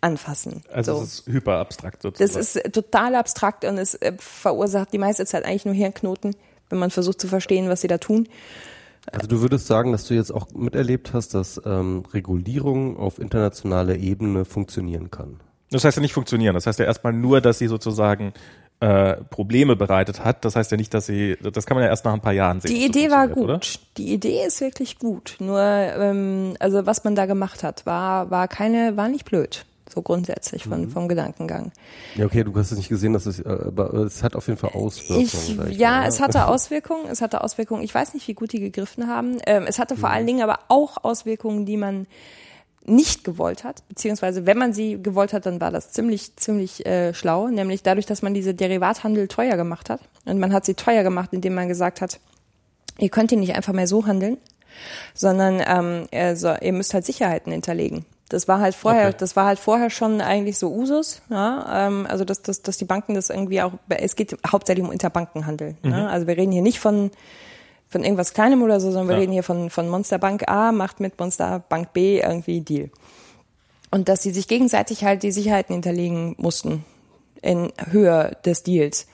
anfassen. 0.00 0.62
Also 0.72 0.96
so. 0.96 1.02
es 1.02 1.20
ist 1.20 1.26
hyper 1.26 1.58
abstrakt 1.58 2.02
sozusagen. 2.02 2.38
Das 2.38 2.56
ist 2.56 2.72
total 2.72 3.14
abstrakt 3.14 3.64
und 3.64 3.78
es 3.78 3.94
äh, 3.94 4.12
verursacht 4.18 4.92
die 4.92 4.98
meiste 4.98 5.26
Zeit 5.26 5.44
eigentlich 5.44 5.64
nur 5.64 5.74
Hirnknoten, 5.74 6.34
wenn 6.70 6.78
man 6.78 6.90
versucht 6.90 7.20
zu 7.20 7.28
verstehen, 7.28 7.68
was 7.68 7.80
sie 7.80 7.88
da 7.88 7.98
tun. 7.98 8.28
Also 9.12 9.26
du 9.26 9.40
würdest 9.42 9.66
sagen, 9.66 9.92
dass 9.92 10.06
du 10.06 10.14
jetzt 10.14 10.30
auch 10.30 10.50
miterlebt 10.54 11.12
hast, 11.12 11.34
dass 11.34 11.60
ähm, 11.66 12.04
Regulierung 12.14 12.96
auf 12.96 13.18
internationaler 13.18 13.96
Ebene 13.96 14.44
funktionieren 14.46 15.10
kann. 15.10 15.40
Das 15.70 15.84
heißt 15.84 15.96
ja 15.96 16.00
nicht 16.00 16.14
funktionieren. 16.14 16.54
Das 16.54 16.66
heißt 16.66 16.78
ja 16.78 16.86
erstmal 16.86 17.12
nur, 17.12 17.40
dass 17.40 17.58
sie 17.58 17.66
sozusagen 17.66 18.32
äh, 18.80 19.16
Probleme 19.16 19.76
bereitet 19.76 20.24
hat. 20.24 20.44
Das 20.44 20.56
heißt 20.56 20.70
ja 20.70 20.78
nicht, 20.78 20.94
dass 20.94 21.06
sie, 21.06 21.36
das 21.52 21.66
kann 21.66 21.74
man 21.74 21.84
ja 21.84 21.90
erst 21.90 22.04
nach 22.06 22.14
ein 22.14 22.20
paar 22.20 22.32
Jahren 22.32 22.60
sehen. 22.60 22.74
Die 22.74 22.86
Idee 22.86 23.10
war 23.10 23.28
gut. 23.28 23.44
Oder? 23.44 23.60
Die 23.98 24.14
Idee 24.14 24.46
ist 24.46 24.60
wirklich 24.62 24.98
gut. 24.98 25.36
Nur, 25.38 25.60
ähm, 25.60 26.54
also 26.60 26.86
was 26.86 27.04
man 27.04 27.14
da 27.14 27.26
gemacht 27.26 27.62
hat, 27.62 27.84
war, 27.84 28.30
war 28.30 28.48
keine, 28.48 28.96
war 28.96 29.08
nicht 29.08 29.26
blöd 29.26 29.66
so 29.94 30.02
grundsätzlich 30.02 30.64
von, 30.64 30.82
mhm. 30.82 30.90
vom 30.90 31.08
Gedankengang. 31.08 31.72
Ja, 32.16 32.26
okay, 32.26 32.44
du 32.44 32.54
hast 32.56 32.72
es 32.72 32.78
nicht 32.78 32.88
gesehen, 32.88 33.12
dass 33.12 33.26
es, 33.26 33.40
äh, 33.40 33.48
aber 33.48 33.94
es 33.94 34.22
hat 34.22 34.36
auf 34.36 34.46
jeden 34.48 34.58
Fall 34.58 34.70
Auswirkungen. 34.70 35.70
Ich, 35.70 35.78
ja, 35.78 36.00
mal, 36.00 36.08
es 36.08 36.20
hatte 36.20 36.46
Auswirkungen, 36.46 37.06
es 37.10 37.20
hatte 37.20 37.42
Auswirkungen. 37.42 37.82
Ich 37.82 37.94
weiß 37.94 38.14
nicht, 38.14 38.26
wie 38.28 38.34
gut 38.34 38.52
die 38.52 38.60
gegriffen 38.60 39.08
haben. 39.08 39.38
Ähm, 39.46 39.64
es 39.66 39.78
hatte 39.78 39.96
vor 39.96 40.08
mhm. 40.08 40.14
allen 40.14 40.26
Dingen 40.26 40.42
aber 40.42 40.60
auch 40.68 41.04
Auswirkungen, 41.04 41.66
die 41.66 41.76
man 41.76 42.06
nicht 42.86 43.24
gewollt 43.24 43.64
hat, 43.64 43.86
beziehungsweise 43.88 44.44
wenn 44.46 44.58
man 44.58 44.72
sie 44.72 45.02
gewollt 45.02 45.32
hat, 45.32 45.46
dann 45.46 45.60
war 45.60 45.70
das 45.70 45.92
ziemlich, 45.92 46.36
ziemlich 46.36 46.84
äh, 46.84 47.14
schlau, 47.14 47.48
nämlich 47.48 47.82
dadurch, 47.82 48.06
dass 48.06 48.20
man 48.20 48.34
diese 48.34 48.54
Derivathandel 48.54 49.28
teuer 49.28 49.56
gemacht 49.56 49.88
hat. 49.88 50.00
Und 50.26 50.38
man 50.38 50.52
hat 50.52 50.66
sie 50.66 50.74
teuer 50.74 51.02
gemacht, 51.02 51.30
indem 51.32 51.54
man 51.54 51.68
gesagt 51.68 52.00
hat, 52.00 52.20
ihr 52.98 53.08
könnt 53.08 53.32
ihn 53.32 53.40
nicht 53.40 53.54
einfach 53.54 53.72
mehr 53.72 53.86
so 53.86 54.06
handeln, 54.06 54.36
sondern 55.14 55.62
ähm, 55.66 56.06
also, 56.12 56.54
ihr 56.60 56.72
müsst 56.72 56.94
halt 56.94 57.06
Sicherheiten 57.06 57.52
hinterlegen. 57.52 58.04
Das 58.28 58.48
war 58.48 58.60
halt 58.60 58.74
vorher, 58.74 59.08
okay. 59.08 59.16
das 59.18 59.36
war 59.36 59.44
halt 59.46 59.58
vorher 59.58 59.90
schon 59.90 60.20
eigentlich 60.20 60.58
so 60.58 60.72
Usus, 60.72 61.20
ja, 61.28 61.86
ähm, 61.86 62.06
also 62.08 62.24
dass, 62.24 62.40
dass, 62.40 62.62
dass 62.62 62.78
die 62.78 62.86
Banken 62.86 63.14
das 63.14 63.28
irgendwie 63.28 63.60
auch, 63.60 63.72
es 63.90 64.16
geht 64.16 64.36
hauptsächlich 64.50 64.84
um 64.84 64.90
Interbankenhandel. 64.90 65.76
Ne? 65.82 65.90
Mhm. 65.90 65.90
Ne? 65.90 66.10
Also 66.10 66.26
wir 66.26 66.36
reden 66.36 66.52
hier 66.52 66.62
nicht 66.62 66.80
von 66.80 67.10
von 67.88 68.02
irgendwas 68.02 68.32
Kleinem 68.32 68.62
oder 68.62 68.80
so, 68.80 68.90
sondern 68.90 69.08
wir 69.08 69.14
ja. 69.14 69.20
reden 69.20 69.32
hier 69.32 69.44
von 69.44 69.70
von 69.70 69.88
Monsterbank 69.88 70.48
A 70.48 70.72
macht 70.72 71.00
mit 71.00 71.18
Monsterbank 71.18 71.92
B 71.92 72.20
irgendwie 72.20 72.60
Deal. 72.60 72.90
Und 73.90 74.08
dass 74.08 74.22
sie 74.22 74.32
sich 74.32 74.48
gegenseitig 74.48 75.04
halt 75.04 75.22
die 75.22 75.30
Sicherheiten 75.30 75.74
hinterlegen 75.74 76.34
mussten 76.38 76.84
in 77.42 77.72
Höhe 77.90 78.36
des 78.44 78.62
Deals. 78.64 79.06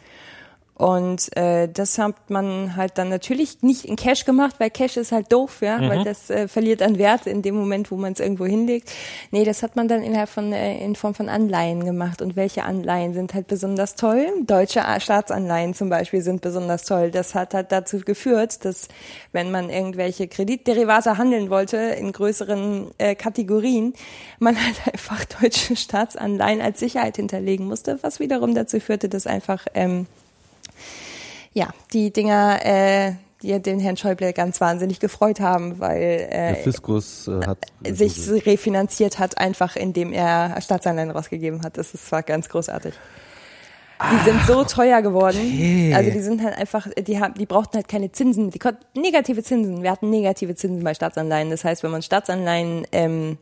Und 0.80 1.36
äh, 1.36 1.68
das 1.68 1.98
hat 1.98 2.30
man 2.30 2.74
halt 2.74 2.96
dann 2.96 3.10
natürlich 3.10 3.60
nicht 3.60 3.84
in 3.84 3.96
Cash 3.96 4.24
gemacht, 4.24 4.54
weil 4.56 4.70
Cash 4.70 4.96
ist 4.96 5.12
halt 5.12 5.30
doof, 5.30 5.58
ja, 5.60 5.76
mhm. 5.76 5.88
weil 5.90 6.04
das 6.04 6.30
äh, 6.30 6.48
verliert 6.48 6.80
an 6.80 6.96
Wert 6.96 7.26
in 7.26 7.42
dem 7.42 7.54
Moment, 7.54 7.90
wo 7.90 7.96
man 7.96 8.14
es 8.14 8.18
irgendwo 8.18 8.46
hinlegt. 8.46 8.90
Nee, 9.30 9.44
das 9.44 9.62
hat 9.62 9.76
man 9.76 9.88
dann 9.88 10.02
innerhalb 10.02 10.30
von 10.30 10.54
äh, 10.54 10.82
in 10.82 10.96
Form 10.96 11.12
von 11.12 11.28
Anleihen 11.28 11.84
gemacht. 11.84 12.22
Und 12.22 12.34
welche 12.34 12.64
Anleihen 12.64 13.12
sind 13.12 13.34
halt 13.34 13.46
besonders 13.46 13.94
toll? 13.94 14.26
Deutsche 14.46 14.80
Staatsanleihen 14.98 15.74
zum 15.74 15.90
Beispiel 15.90 16.22
sind 16.22 16.40
besonders 16.40 16.84
toll. 16.84 17.10
Das 17.10 17.34
hat 17.34 17.52
halt 17.52 17.72
dazu 17.72 17.98
geführt, 17.98 18.64
dass 18.64 18.88
wenn 19.32 19.50
man 19.50 19.68
irgendwelche 19.68 20.28
Kreditderivate 20.28 21.18
handeln 21.18 21.50
wollte 21.50 21.76
in 21.76 22.10
größeren 22.10 22.90
äh, 22.96 23.14
Kategorien, 23.16 23.92
man 24.38 24.56
halt 24.56 24.76
einfach 24.90 25.26
deutsche 25.26 25.76
Staatsanleihen 25.76 26.62
als 26.62 26.80
Sicherheit 26.80 27.16
hinterlegen 27.16 27.66
musste, 27.66 27.98
was 28.00 28.18
wiederum 28.18 28.54
dazu 28.54 28.80
führte, 28.80 29.10
dass 29.10 29.26
einfach 29.26 29.66
ähm, 29.74 30.06
ja, 31.52 31.70
die 31.92 32.12
Dinger, 32.12 32.64
äh, 32.64 33.12
die 33.42 33.60
den 33.60 33.80
Herrn 33.80 33.96
Schäuble 33.96 34.32
ganz 34.32 34.60
wahnsinnig 34.60 35.00
gefreut 35.00 35.40
haben, 35.40 35.78
weil 35.80 36.02
äh, 36.02 36.54
der 36.54 36.56
Fiskus 36.56 37.26
äh, 37.28 37.40
hat 37.46 37.58
sich 37.84 38.28
refinanziert 38.46 39.18
hat, 39.18 39.38
einfach 39.38 39.76
indem 39.76 40.12
er 40.12 40.60
Staatsanleihen 40.60 41.10
rausgegeben 41.10 41.62
hat. 41.62 41.78
Das 41.78 41.94
ist, 41.94 42.12
war 42.12 42.22
ganz 42.22 42.48
großartig. 42.48 42.94
Die 44.12 44.24
sind 44.24 44.42
so 44.46 44.64
teuer 44.64 45.02
geworden. 45.02 45.36
Okay. 45.38 45.92
Also 45.94 46.10
die 46.10 46.20
sind 46.20 46.42
halt 46.42 46.56
einfach, 46.56 46.86
die 46.96 47.20
haben, 47.20 47.34
die 47.34 47.44
brauchten 47.44 47.76
halt 47.76 47.88
keine 47.88 48.10
Zinsen, 48.12 48.50
die 48.50 48.58
konnten 48.58 48.98
negative 48.98 49.42
Zinsen. 49.42 49.82
Wir 49.82 49.90
hatten 49.90 50.08
negative 50.08 50.54
Zinsen 50.54 50.82
bei 50.82 50.94
Staatsanleihen. 50.94 51.50
Das 51.50 51.64
heißt, 51.64 51.82
wenn 51.82 51.90
man 51.90 52.00
Staatsanleihen, 52.00 52.86
ähm, 52.92 53.36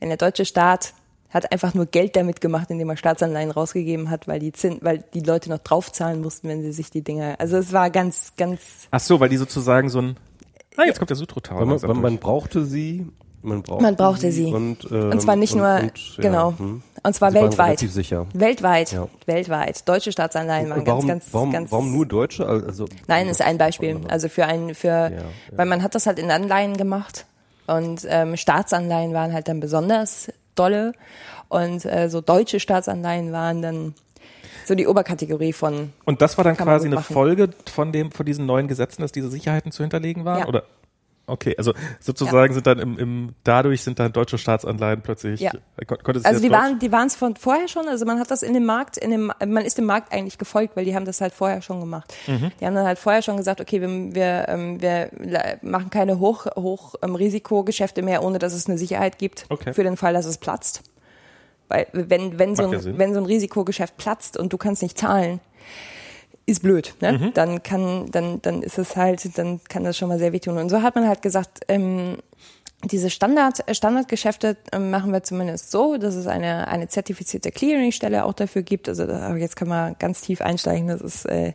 wenn 0.00 0.08
der 0.08 0.18
deutsche 0.18 0.44
Staat 0.44 0.94
hat 1.32 1.50
einfach 1.50 1.74
nur 1.74 1.86
Geld 1.86 2.14
damit 2.16 2.40
gemacht, 2.40 2.70
indem 2.70 2.90
er 2.90 2.96
Staatsanleihen 2.96 3.50
rausgegeben 3.50 4.10
hat, 4.10 4.28
weil 4.28 4.38
die 4.38 4.52
Zin 4.52 4.78
weil 4.82 5.04
die 5.14 5.20
Leute 5.20 5.48
noch 5.50 5.58
draufzahlen 5.58 6.20
mussten, 6.20 6.48
wenn 6.48 6.62
sie 6.62 6.72
sich 6.72 6.90
die 6.90 7.02
Dinger. 7.02 7.36
Also 7.38 7.56
es 7.56 7.72
war 7.72 7.90
ganz, 7.90 8.32
ganz. 8.36 8.60
Ach 8.90 9.00
so, 9.00 9.18
weil 9.20 9.28
die 9.28 9.38
sozusagen 9.38 9.88
so 9.88 10.00
ein. 10.00 10.16
Ah, 10.76 10.84
jetzt 10.84 10.98
kommt 10.98 11.10
der 11.10 11.16
Sutro-Tower. 11.16 11.66
Man, 11.66 11.80
man, 11.80 12.00
man 12.00 12.18
brauchte 12.18 12.64
sie. 12.64 13.06
Man 13.44 13.62
brauchte, 13.62 13.82
man 13.82 13.96
brauchte 13.96 14.30
sie. 14.30 14.44
sie. 14.44 14.52
Und, 14.52 14.86
ähm, 14.90 15.10
und 15.10 15.20
zwar 15.20 15.34
nicht 15.34 15.52
und, 15.54 15.58
nur, 15.58 15.80
und, 15.80 16.16
genau. 16.18 16.50
Ja, 16.50 16.58
hm. 16.58 16.82
Und 17.02 17.14
zwar 17.14 17.34
weltweit. 17.34 17.80
sicher. 17.80 18.26
Weltweit. 18.32 18.92
Ja. 18.92 19.08
Weltweit. 19.26 19.88
Deutsche 19.88 20.12
Staatsanleihen 20.12 20.70
waren 20.70 20.86
warum, 20.86 21.08
ganz, 21.08 21.24
ganz, 21.24 21.34
warum, 21.34 21.50
ganz. 21.50 21.72
Warum 21.72 21.92
nur 21.92 22.06
deutsche? 22.06 22.46
Also, 22.46 22.86
Nein, 23.08 23.28
ist 23.28 23.42
ein 23.42 23.58
Beispiel. 23.58 24.00
Also 24.08 24.28
für 24.28 24.46
ein, 24.46 24.76
für, 24.76 24.88
ja, 24.88 25.10
weil 25.50 25.66
man 25.66 25.82
hat 25.82 25.96
das 25.96 26.06
halt 26.06 26.20
in 26.20 26.30
Anleihen 26.30 26.76
gemacht. 26.76 27.26
Und 27.66 28.06
ähm, 28.08 28.36
Staatsanleihen 28.36 29.12
waren 29.12 29.32
halt 29.32 29.48
dann 29.48 29.58
besonders 29.58 30.28
dolle. 30.54 30.92
Und 31.48 31.84
äh, 31.84 32.08
so 32.08 32.20
deutsche 32.20 32.60
Staatsanleihen 32.60 33.32
waren 33.32 33.62
dann 33.62 33.94
so 34.64 34.74
die 34.74 34.86
Oberkategorie 34.86 35.52
von. 35.52 35.92
Und 36.04 36.22
das 36.22 36.36
war 36.38 36.44
dann 36.44 36.56
quasi 36.56 36.86
eine 36.86 37.02
Folge 37.02 37.50
von 37.70 37.92
dem, 37.92 38.10
von 38.10 38.24
diesen 38.24 38.46
neuen 38.46 38.68
Gesetzen, 38.68 39.02
dass 39.02 39.12
diese 39.12 39.28
Sicherheiten 39.28 39.72
zu 39.72 39.82
hinterlegen 39.82 40.24
waren? 40.24 40.40
Ja. 40.40 40.48
Oder? 40.48 40.64
Okay, 41.26 41.54
also 41.56 41.72
sozusagen 42.00 42.52
ja. 42.52 42.54
sind 42.54 42.66
dann 42.66 42.78
im, 42.80 42.98
im, 42.98 43.34
dadurch 43.44 43.82
sind 43.82 44.00
dann 44.00 44.12
deutsche 44.12 44.38
Staatsanleihen 44.38 45.02
plötzlich. 45.02 45.40
Ja. 45.40 45.52
also 46.24 46.40
die 46.40 46.50
waren, 46.50 46.80
die 46.80 46.90
waren 46.90 47.06
es 47.06 47.14
von 47.14 47.36
vorher 47.36 47.68
schon. 47.68 47.86
Also 47.86 48.04
man 48.04 48.18
hat 48.18 48.30
das 48.30 48.42
in 48.42 48.54
dem 48.54 48.64
Markt, 48.64 48.96
in 48.96 49.10
dem, 49.10 49.32
man 49.46 49.64
ist 49.64 49.78
dem 49.78 49.86
Markt 49.86 50.12
eigentlich 50.12 50.36
gefolgt, 50.36 50.76
weil 50.76 50.84
die 50.84 50.96
haben 50.96 51.04
das 51.04 51.20
halt 51.20 51.32
vorher 51.32 51.62
schon 51.62 51.78
gemacht. 51.78 52.12
Mhm. 52.26 52.50
Die 52.60 52.66
haben 52.66 52.74
dann 52.74 52.86
halt 52.86 52.98
vorher 52.98 53.22
schon 53.22 53.36
gesagt, 53.36 53.60
okay, 53.60 53.80
wir, 53.80 54.14
wir, 54.14 54.48
ähm, 54.48 54.82
wir 54.82 55.10
machen 55.62 55.90
keine 55.90 56.18
Hoch, 56.18 56.46
Hoch 56.56 56.96
ähm, 57.02 57.14
Risikogeschäfte 57.14 58.02
mehr, 58.02 58.24
ohne 58.24 58.40
dass 58.40 58.52
es 58.52 58.66
eine 58.66 58.76
Sicherheit 58.76 59.18
gibt 59.18 59.46
okay. 59.48 59.72
für 59.72 59.84
den 59.84 59.96
Fall, 59.96 60.14
dass 60.14 60.26
es 60.26 60.38
platzt. 60.38 60.82
Weil 61.68 61.86
wenn, 61.92 62.38
wenn, 62.38 62.56
so 62.56 62.64
ein, 62.64 62.98
wenn 62.98 63.14
so 63.14 63.20
ein 63.20 63.26
Risikogeschäft 63.26 63.96
platzt 63.96 64.36
und 64.36 64.52
du 64.52 64.58
kannst 64.58 64.82
nicht 64.82 64.98
zahlen, 64.98 65.40
ist 66.46 66.62
blöd, 66.62 66.94
ne? 67.00 67.12
Mhm. 67.12 67.34
Dann 67.34 67.62
kann, 67.62 68.10
dann, 68.10 68.42
dann 68.42 68.62
ist 68.62 68.78
es 68.78 68.96
halt, 68.96 69.38
dann 69.38 69.60
kann 69.68 69.84
das 69.84 69.96
schon 69.96 70.08
mal 70.08 70.18
sehr 70.18 70.32
wehtun. 70.32 70.58
Und 70.58 70.68
so 70.70 70.82
hat 70.82 70.94
man 70.94 71.06
halt 71.06 71.22
gesagt, 71.22 71.60
ähm, 71.68 72.16
diese 72.84 73.10
Standard, 73.10 73.66
äh, 73.68 73.74
Standardgeschäfte 73.74 74.56
äh, 74.72 74.78
machen 74.78 75.12
wir 75.12 75.22
zumindest 75.22 75.70
so, 75.70 75.96
dass 75.96 76.14
es 76.14 76.26
eine, 76.26 76.68
eine 76.68 76.88
zertifizierte 76.88 77.52
Clearing-Stelle 77.52 78.24
auch 78.24 78.32
dafür 78.32 78.62
gibt. 78.62 78.88
Also 78.88 79.06
da, 79.06 79.34
jetzt 79.36 79.56
kann 79.56 79.68
man 79.68 79.94
ganz 79.98 80.22
tief 80.22 80.40
einsteigen. 80.40 80.88
Das 80.88 81.00
ist 81.00 81.26
äh, 81.26 81.52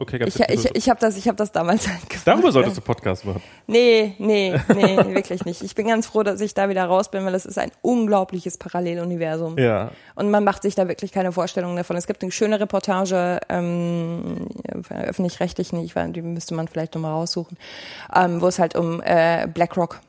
Okay, 0.00 0.18
ganz 0.18 0.36
ich, 0.36 0.48
ich, 0.48 0.74
ich 0.76 0.88
habe 0.88 1.00
das, 1.00 1.16
ich 1.16 1.26
hab 1.26 1.36
das 1.36 1.50
damals 1.50 1.86
angefangen. 1.88 2.22
Darüber 2.24 2.52
solltest 2.52 2.76
du 2.76 2.80
Podcast 2.80 3.24
machen. 3.24 3.42
Nee, 3.66 4.14
nee, 4.18 4.54
nee, 4.74 4.96
wirklich 5.14 5.44
nicht. 5.44 5.62
Ich 5.62 5.74
bin 5.74 5.88
ganz 5.88 6.06
froh, 6.06 6.22
dass 6.22 6.40
ich 6.40 6.54
da 6.54 6.68
wieder 6.68 6.84
raus 6.84 7.10
bin, 7.10 7.24
weil 7.24 7.34
es 7.34 7.44
ist 7.44 7.58
ein 7.58 7.72
unglaubliches 7.82 8.58
Paralleluniversum. 8.58 9.58
Ja. 9.58 9.90
Und 10.14 10.30
man 10.30 10.44
macht 10.44 10.62
sich 10.62 10.76
da 10.76 10.86
wirklich 10.86 11.10
keine 11.10 11.32
Vorstellung 11.32 11.74
davon. 11.74 11.96
Es 11.96 12.06
gibt 12.06 12.22
eine 12.22 12.30
schöne 12.30 12.60
Reportage 12.60 13.40
ähm, 13.48 14.46
öffentlich-rechtlichen, 14.88 15.82
ich 15.84 15.96
weiß, 15.96 16.12
die 16.12 16.22
müsste 16.22 16.54
man 16.54 16.68
vielleicht 16.68 16.94
nochmal 16.94 17.12
raussuchen, 17.12 17.58
ähm, 18.14 18.40
wo 18.40 18.46
es 18.46 18.60
halt 18.60 18.76
um 18.76 19.02
äh, 19.02 19.48
BlackRock 19.52 20.00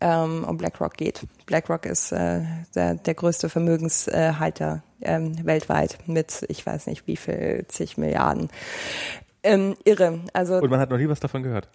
ähm, 0.00 0.44
um 0.44 0.56
BlackRock 0.56 0.96
geht. 0.96 1.26
BlackRock 1.46 1.86
ist 1.86 2.12
äh, 2.12 2.42
der, 2.74 2.94
der 2.94 3.14
größte 3.14 3.48
Vermögenshalter 3.48 4.82
ähm, 5.00 5.44
weltweit 5.44 5.98
mit, 6.06 6.44
ich 6.48 6.64
weiß 6.64 6.86
nicht 6.86 7.06
wie 7.06 7.16
viel, 7.16 7.64
zig 7.68 7.98
Milliarden. 7.98 8.48
Ähm, 9.42 9.76
irre. 9.84 10.20
Also, 10.32 10.56
Und 10.56 10.70
man 10.70 10.80
hat 10.80 10.90
noch 10.90 10.98
nie 10.98 11.08
was 11.08 11.20
davon 11.20 11.42
gehört. 11.42 11.68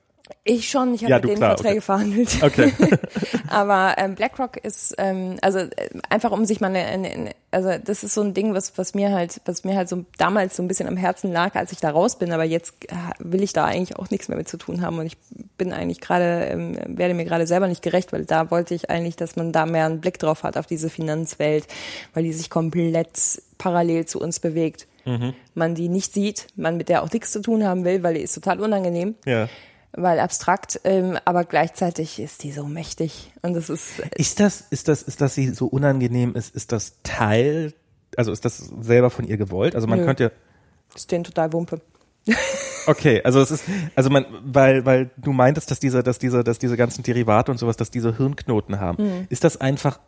Ich 0.44 0.70
schon, 0.70 0.94
ich 0.94 1.02
habe 1.02 1.12
ja, 1.12 1.18
mit 1.18 1.26
denen 1.26 1.38
klar, 1.38 1.50
Verträge 1.52 1.78
okay. 1.78 1.82
verhandelt. 1.82 2.44
Okay. 2.44 2.72
Aber 3.48 3.96
ähm, 3.98 4.16
BlackRock 4.16 4.58
ist 4.58 4.96
ähm, 4.98 5.38
also 5.42 5.60
äh, 5.60 5.70
einfach 6.10 6.32
um 6.32 6.46
sich 6.46 6.62
mal 6.62 6.68
eine, 6.68 6.86
eine, 6.86 7.32
also 7.52 7.72
das 7.84 8.04
ist 8.04 8.14
so 8.14 8.22
ein 8.22 8.34
Ding, 8.34 8.54
was 8.54 8.78
was 8.78 8.94
mir 8.94 9.12
halt 9.12 9.42
was 9.46 9.64
mir 9.64 9.76
halt 9.76 9.90
so 9.90 10.06
damals 10.18 10.56
so 10.56 10.64
ein 10.64 10.68
bisschen 10.68 10.88
am 10.88 10.98
Herzen 10.98 11.32
lag, 11.32 11.56
als 11.56 11.72
ich 11.72 11.80
da 11.80 11.92
raus 11.92 12.18
bin. 12.18 12.32
Aber 12.32 12.44
jetzt 12.44 12.76
äh, 12.90 12.96
will 13.20 13.44
ich 13.44 13.54
da 13.54 13.66
eigentlich 13.66 13.98
auch 13.98 14.10
nichts 14.10 14.28
mehr 14.28 14.38
mit 14.38 14.48
zu 14.48 14.58
tun 14.58 14.82
haben 14.82 15.00
und 15.00 15.06
ich 15.06 15.18
bin 15.58 15.74
eigentlich 15.74 16.02
gerade 16.02 16.46
ähm, 16.46 16.78
werde 16.88 17.14
mir 17.14 17.26
gerade 17.26 17.46
selber 17.48 17.68
nicht 17.68 17.82
gerecht, 17.82 18.12
weil 18.14 18.26
da 18.26 18.50
wollte 18.52 18.74
ich 18.74 18.90
eigentlich, 18.90 19.16
dass 19.16 19.36
man 19.36 19.52
da 19.52 19.66
mehr 19.66 19.86
einen 19.86 20.02
Blick 20.02 20.20
drauf 20.20 20.44
hat 20.44 20.58
auf 20.58 20.66
diese 20.66 20.90
Finanzwelt, 20.90 21.68
weil 22.14 22.24
die 22.24 22.34
sich 22.34 22.50
komplett 22.50 23.42
parallel 23.58 24.06
zu 24.06 24.20
uns 24.20 24.40
bewegt. 24.40 24.88
Mhm. 25.06 25.34
Man 25.54 25.76
die 25.76 25.88
nicht 25.88 26.14
sieht, 26.14 26.48
man 26.56 26.78
mit 26.78 26.90
der 26.90 27.04
auch 27.04 27.12
nichts 27.12 27.32
zu 27.32 27.42
tun 27.42 27.64
haben 27.64 27.86
will, 27.86 28.02
weil 28.02 28.16
die 28.16 28.22
ist 28.22 28.34
total 28.34 28.60
unangenehm. 28.60 29.16
Ja 29.26 29.48
weil 29.96 30.20
abstrakt, 30.20 30.80
ähm, 30.84 31.18
aber 31.26 31.44
gleichzeitig 31.44 32.20
ist 32.20 32.44
die 32.44 32.52
so 32.52 32.66
mächtig 32.66 33.32
und 33.42 33.54
das 33.54 33.70
ist. 33.70 34.00
Äh, 34.00 34.10
ist 34.16 34.40
das, 34.40 34.62
ist 34.62 34.88
das, 34.88 35.02
ist 35.02 35.22
das 35.22 35.36
sie 35.36 35.50
so 35.50 35.68
unangenehm 35.68 36.36
ist, 36.36 36.56
ist 36.56 36.72
das 36.72 37.02
Teil, 37.04 37.74
also 38.18 38.32
ist 38.32 38.46
das 38.46 38.58
selber 38.58 39.10
von 39.10 39.28
ihr 39.28 39.38
gewollt? 39.38 39.76
Also 39.76 39.88
man 39.88 40.00
Nö. 40.00 40.06
könnte. 40.06 40.32
Ist 40.94 41.12
denen 41.12 41.24
total 41.24 41.54
Wumpe. 41.54 41.82
Okay, 42.88 43.22
also 43.24 43.42
es 43.42 43.50
ist, 43.50 43.64
also 43.96 44.12
man, 44.12 44.28
weil, 44.44 44.86
weil 44.86 45.10
du 45.18 45.34
meintest, 45.34 45.72
dass 45.72 45.80
diese, 45.80 46.04
dass 46.04 46.20
diese, 46.20 46.44
dass 46.44 46.60
diese 46.60 46.78
ganzen 46.78 47.02
Derivate 47.02 47.52
und 47.52 47.58
sowas, 47.58 47.78
dass 47.78 47.90
diese 47.90 48.16
Hirnknoten 48.16 48.80
haben. 48.80 49.04
Mhm. 49.04 49.28
Ist 49.30 49.44
das 49.44 49.60
einfach 49.60 50.00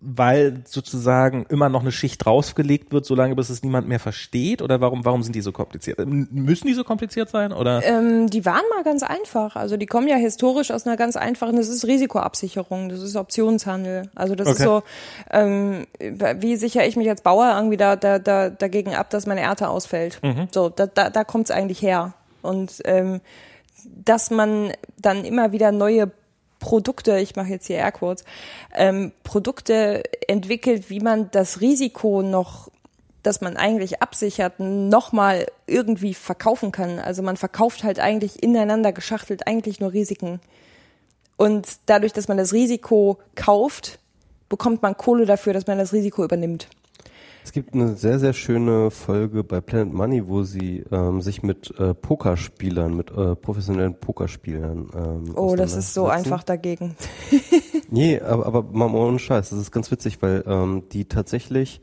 weil 0.00 0.62
sozusagen 0.64 1.44
immer 1.48 1.68
noch 1.68 1.80
eine 1.80 1.90
Schicht 1.90 2.24
draufgelegt 2.24 2.92
wird, 2.92 3.04
solange 3.04 3.34
bis 3.34 3.50
es 3.50 3.62
niemand 3.62 3.88
mehr 3.88 3.98
versteht? 3.98 4.62
Oder 4.62 4.80
warum, 4.80 5.04
warum 5.04 5.22
sind 5.24 5.34
die 5.34 5.40
so 5.40 5.50
kompliziert? 5.50 5.98
Müssen 6.06 6.68
die 6.68 6.74
so 6.74 6.84
kompliziert 6.84 7.30
sein? 7.30 7.52
Oder? 7.52 7.82
Ähm, 7.84 8.28
die 8.28 8.46
waren 8.46 8.62
mal 8.74 8.84
ganz 8.84 9.02
einfach. 9.02 9.56
Also 9.56 9.76
die 9.76 9.86
kommen 9.86 10.06
ja 10.06 10.16
historisch 10.16 10.70
aus 10.70 10.86
einer 10.86 10.96
ganz 10.96 11.16
einfachen, 11.16 11.56
das 11.56 11.68
ist 11.68 11.84
Risikoabsicherung, 11.84 12.88
das 12.88 13.02
ist 13.02 13.16
Optionshandel. 13.16 14.08
Also 14.14 14.36
das 14.36 14.46
okay. 14.46 14.56
ist 14.56 14.62
so, 14.62 14.82
ähm, 15.32 15.86
wie 15.98 16.56
sichere 16.56 16.86
ich 16.86 16.96
mich 16.96 17.08
als 17.08 17.22
Bauer 17.22 17.52
irgendwie 17.56 17.76
da, 17.76 17.96
da, 17.96 18.20
da, 18.20 18.50
dagegen 18.50 18.94
ab, 18.94 19.10
dass 19.10 19.26
meine 19.26 19.40
Ernte 19.40 19.68
ausfällt. 19.68 20.20
Mhm. 20.22 20.48
So, 20.52 20.68
da, 20.68 20.86
da, 20.86 21.10
da 21.10 21.24
kommt 21.24 21.46
es 21.46 21.50
eigentlich 21.50 21.82
her. 21.82 22.14
Und 22.42 22.80
ähm, 22.84 23.20
dass 24.04 24.30
man 24.30 24.72
dann 24.96 25.24
immer 25.24 25.50
wieder 25.50 25.72
neue 25.72 26.10
Produkte, 26.58 27.18
ich 27.18 27.36
mache 27.36 27.48
jetzt 27.48 27.66
hier 27.66 27.76
Airquotes, 27.76 28.24
ähm, 28.74 29.12
Produkte 29.22 30.02
entwickelt, 30.26 30.90
wie 30.90 31.00
man 31.00 31.30
das 31.30 31.60
Risiko 31.60 32.22
noch, 32.22 32.68
das 33.22 33.40
man 33.40 33.56
eigentlich 33.56 34.02
absichert, 34.02 34.58
nochmal 34.58 35.46
irgendwie 35.66 36.14
verkaufen 36.14 36.72
kann. 36.72 36.98
Also 36.98 37.22
man 37.22 37.36
verkauft 37.36 37.84
halt 37.84 38.00
eigentlich 38.00 38.42
ineinander 38.42 38.92
geschachtelt 38.92 39.46
eigentlich 39.46 39.80
nur 39.80 39.92
Risiken. 39.92 40.40
Und 41.36 41.68
dadurch, 41.86 42.12
dass 42.12 42.28
man 42.28 42.36
das 42.36 42.52
Risiko 42.52 43.18
kauft, 43.36 44.00
bekommt 44.48 44.82
man 44.82 44.96
Kohle 44.96 45.26
dafür, 45.26 45.52
dass 45.52 45.66
man 45.66 45.78
das 45.78 45.92
Risiko 45.92 46.24
übernimmt. 46.24 46.68
Es 47.48 47.52
gibt 47.52 47.72
eine 47.72 47.96
sehr, 47.96 48.18
sehr 48.18 48.34
schöne 48.34 48.90
Folge 48.90 49.42
bei 49.42 49.62
Planet 49.62 49.94
Money, 49.94 50.28
wo 50.28 50.42
sie 50.42 50.84
ähm, 50.92 51.22
sich 51.22 51.42
mit 51.42 51.72
äh, 51.80 51.94
Pokerspielern, 51.94 52.94
mit 52.94 53.10
äh, 53.10 53.36
professionellen 53.36 53.94
Pokerspielern 53.94 54.90
ähm, 54.94 55.34
Oh, 55.34 55.56
das 55.56 55.74
ist 55.74 55.94
so 55.94 56.08
einfach 56.08 56.44
dagegen. 56.44 56.94
nee, 57.90 58.20
aber, 58.20 58.44
aber 58.44 58.62
mal 58.64 58.94
ohne 58.94 59.18
Scheiß, 59.18 59.48
das 59.48 59.58
ist 59.58 59.72
ganz 59.72 59.90
witzig, 59.90 60.20
weil 60.20 60.44
ähm, 60.46 60.82
die 60.92 61.06
tatsächlich 61.06 61.80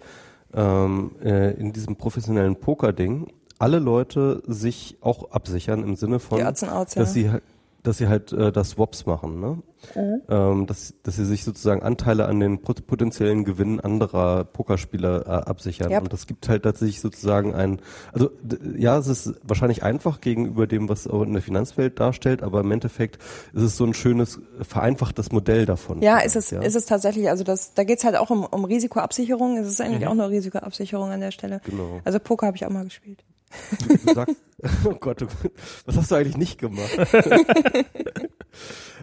ähm, 0.54 1.16
äh, 1.24 1.56
in 1.56 1.74
diesem 1.74 1.96
professionellen 1.96 2.58
Poker-Ding 2.58 3.34
alle 3.58 3.80
Leute 3.80 4.44
sich 4.46 4.98
auch 5.02 5.32
absichern 5.32 5.82
im 5.82 5.96
Sinne 5.96 6.20
von, 6.20 6.44
Outs, 6.44 6.94
dass 6.94 7.16
ja. 7.16 7.32
sie 7.32 7.32
dass 7.82 7.98
sie 7.98 8.08
halt 8.08 8.34
äh, 8.34 8.52
das 8.52 8.72
Swaps 8.72 9.06
machen, 9.06 9.40
ne? 9.40 9.58
Mhm. 9.96 10.22
Ähm, 10.30 10.68
dass, 10.68 10.94
dass 11.04 11.16
sie 11.16 11.26
sich 11.26 11.44
sozusagen 11.44 11.84
Anteile 11.84 12.28
an 12.28 12.40
den 12.40 12.62
potenziellen 12.62 13.44
Gewinnen 13.44 13.80
anderer 13.80 14.46
Pokerspieler 14.46 15.26
äh, 15.26 15.30
absichern. 15.30 15.92
Yep. 15.92 16.04
Und 16.04 16.14
das 16.14 16.28
gibt 16.28 16.50
halt 16.50 16.64
tatsächlich 16.64 17.02
sozusagen 17.02 17.54
ein, 17.54 17.80
also 18.14 18.32
ja, 18.78 18.98
es 18.98 19.08
ist 19.08 19.36
wahrscheinlich 19.44 19.84
einfach 19.84 20.22
gegenüber 20.22 20.68
dem, 20.68 20.90
was 20.90 21.08
auch 21.08 21.24
in 21.24 21.34
der 21.34 21.42
Finanzwelt 21.42 22.00
darstellt, 22.00 22.44
aber 22.44 22.62
im 22.62 22.72
Endeffekt 22.72 23.18
ist 23.54 23.62
es 23.62 23.78
so 23.78 23.86
ein 23.86 23.94
schönes, 23.94 24.40
vereinfachtes 24.62 25.32
Modell 25.32 25.66
davon. 25.66 26.02
Ja, 26.02 26.20
ist 26.20 26.36
es, 26.36 26.52
ja? 26.52 26.62
ist 26.62 26.76
es 26.76 26.86
tatsächlich. 26.86 27.30
Also 27.30 27.44
das, 27.44 27.74
da 27.74 27.84
geht's 27.84 28.04
halt 28.04 28.16
auch 28.16 28.30
um, 28.30 28.44
um 28.46 28.66
Risikoabsicherung. 28.66 29.58
Es 29.58 29.68
ist 29.68 29.82
eigentlich 29.82 30.02
mhm. 30.02 30.08
auch 30.08 30.16
nur 30.16 30.30
Risikoabsicherung 30.30 31.12
an 31.12 31.20
der 31.20 31.32
Stelle. 31.32 31.62
Genau. 31.66 32.02
Also 32.04 32.20
Poker 32.20 32.48
habe 32.48 32.58
ich 32.58 32.66
auch 32.66 32.72
mal 32.72 32.84
gespielt. 32.84 33.24
Du, 33.88 33.98
du 33.98 34.14
sagst, 34.14 34.36
oh 34.86 34.96
Gott, 35.00 35.26
was 35.86 35.98
hast 35.98 36.12
du 36.12 36.16
eigentlich 36.16 36.38
nicht 36.38 36.60
gemacht? 36.60 36.90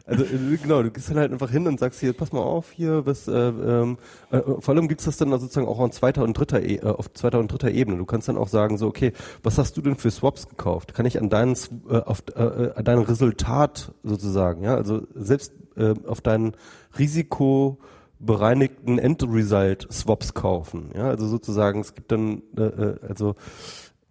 also 0.07 0.25
äh, 0.25 0.57
genau, 0.63 0.83
du 0.83 0.91
gehst 0.91 1.11
dann 1.11 1.19
halt 1.19 1.33
einfach 1.33 1.51
hin 1.51 1.67
und 1.67 1.79
sagst 1.79 2.01
hier, 2.01 2.13
pass 2.13 2.33
mal 2.33 2.41
auf 2.41 2.73
hier, 2.73 3.07
was, 3.07 3.29
äh, 3.29 3.33
ähm, 3.33 3.99
äh, 4.31 4.41
vor 4.61 4.75
allem 4.75 4.89
gibt's 4.89 5.05
das 5.05 5.17
dann 5.17 5.31
sozusagen 5.31 5.69
auch 5.69 5.81
an 5.81 5.93
zweiter 5.93 6.25
und 6.25 6.37
dritter, 6.37 6.63
e 6.63 6.77
äh, 6.77 6.87
auf 6.87 7.13
zweiter 7.13 7.39
und 7.39 7.53
dritter 7.53 7.71
Ebene. 7.71 7.99
Du 7.99 8.05
kannst 8.05 8.29
dann 8.29 8.37
auch 8.37 8.49
sagen 8.49 8.79
so, 8.79 8.87
okay, 8.87 9.13
was 9.43 9.59
hast 9.59 9.77
du 9.77 9.83
denn 9.83 9.97
für 9.97 10.11
Swaps 10.11 10.49
gekauft? 10.49 10.95
Kann 10.95 11.07
ich 11.07 11.21
an 11.21 11.31
deinen, 11.31 11.57
äh, 11.89 11.99
auf, 11.99 12.23
äh, 12.35 12.43
äh, 12.43 12.73
an 12.75 12.85
dein 12.85 12.99
Resultat 12.99 13.93
sozusagen, 14.03 14.63
ja, 14.65 14.75
also 14.75 15.07
selbst 15.15 15.53
äh, 15.77 15.95
auf 16.07 16.21
dein 16.21 16.55
Risiko 16.99 17.79
bereinigten 18.19 18.99
Endresult 18.99 19.89
Swaps 19.93 20.33
kaufen. 20.33 20.91
Ja, 20.95 21.09
also 21.09 21.27
sozusagen, 21.27 21.81
es 21.81 21.95
gibt 21.95 22.13
dann, 22.13 22.43
äh, 22.57 22.63
äh 22.63 22.95
also 23.09 23.35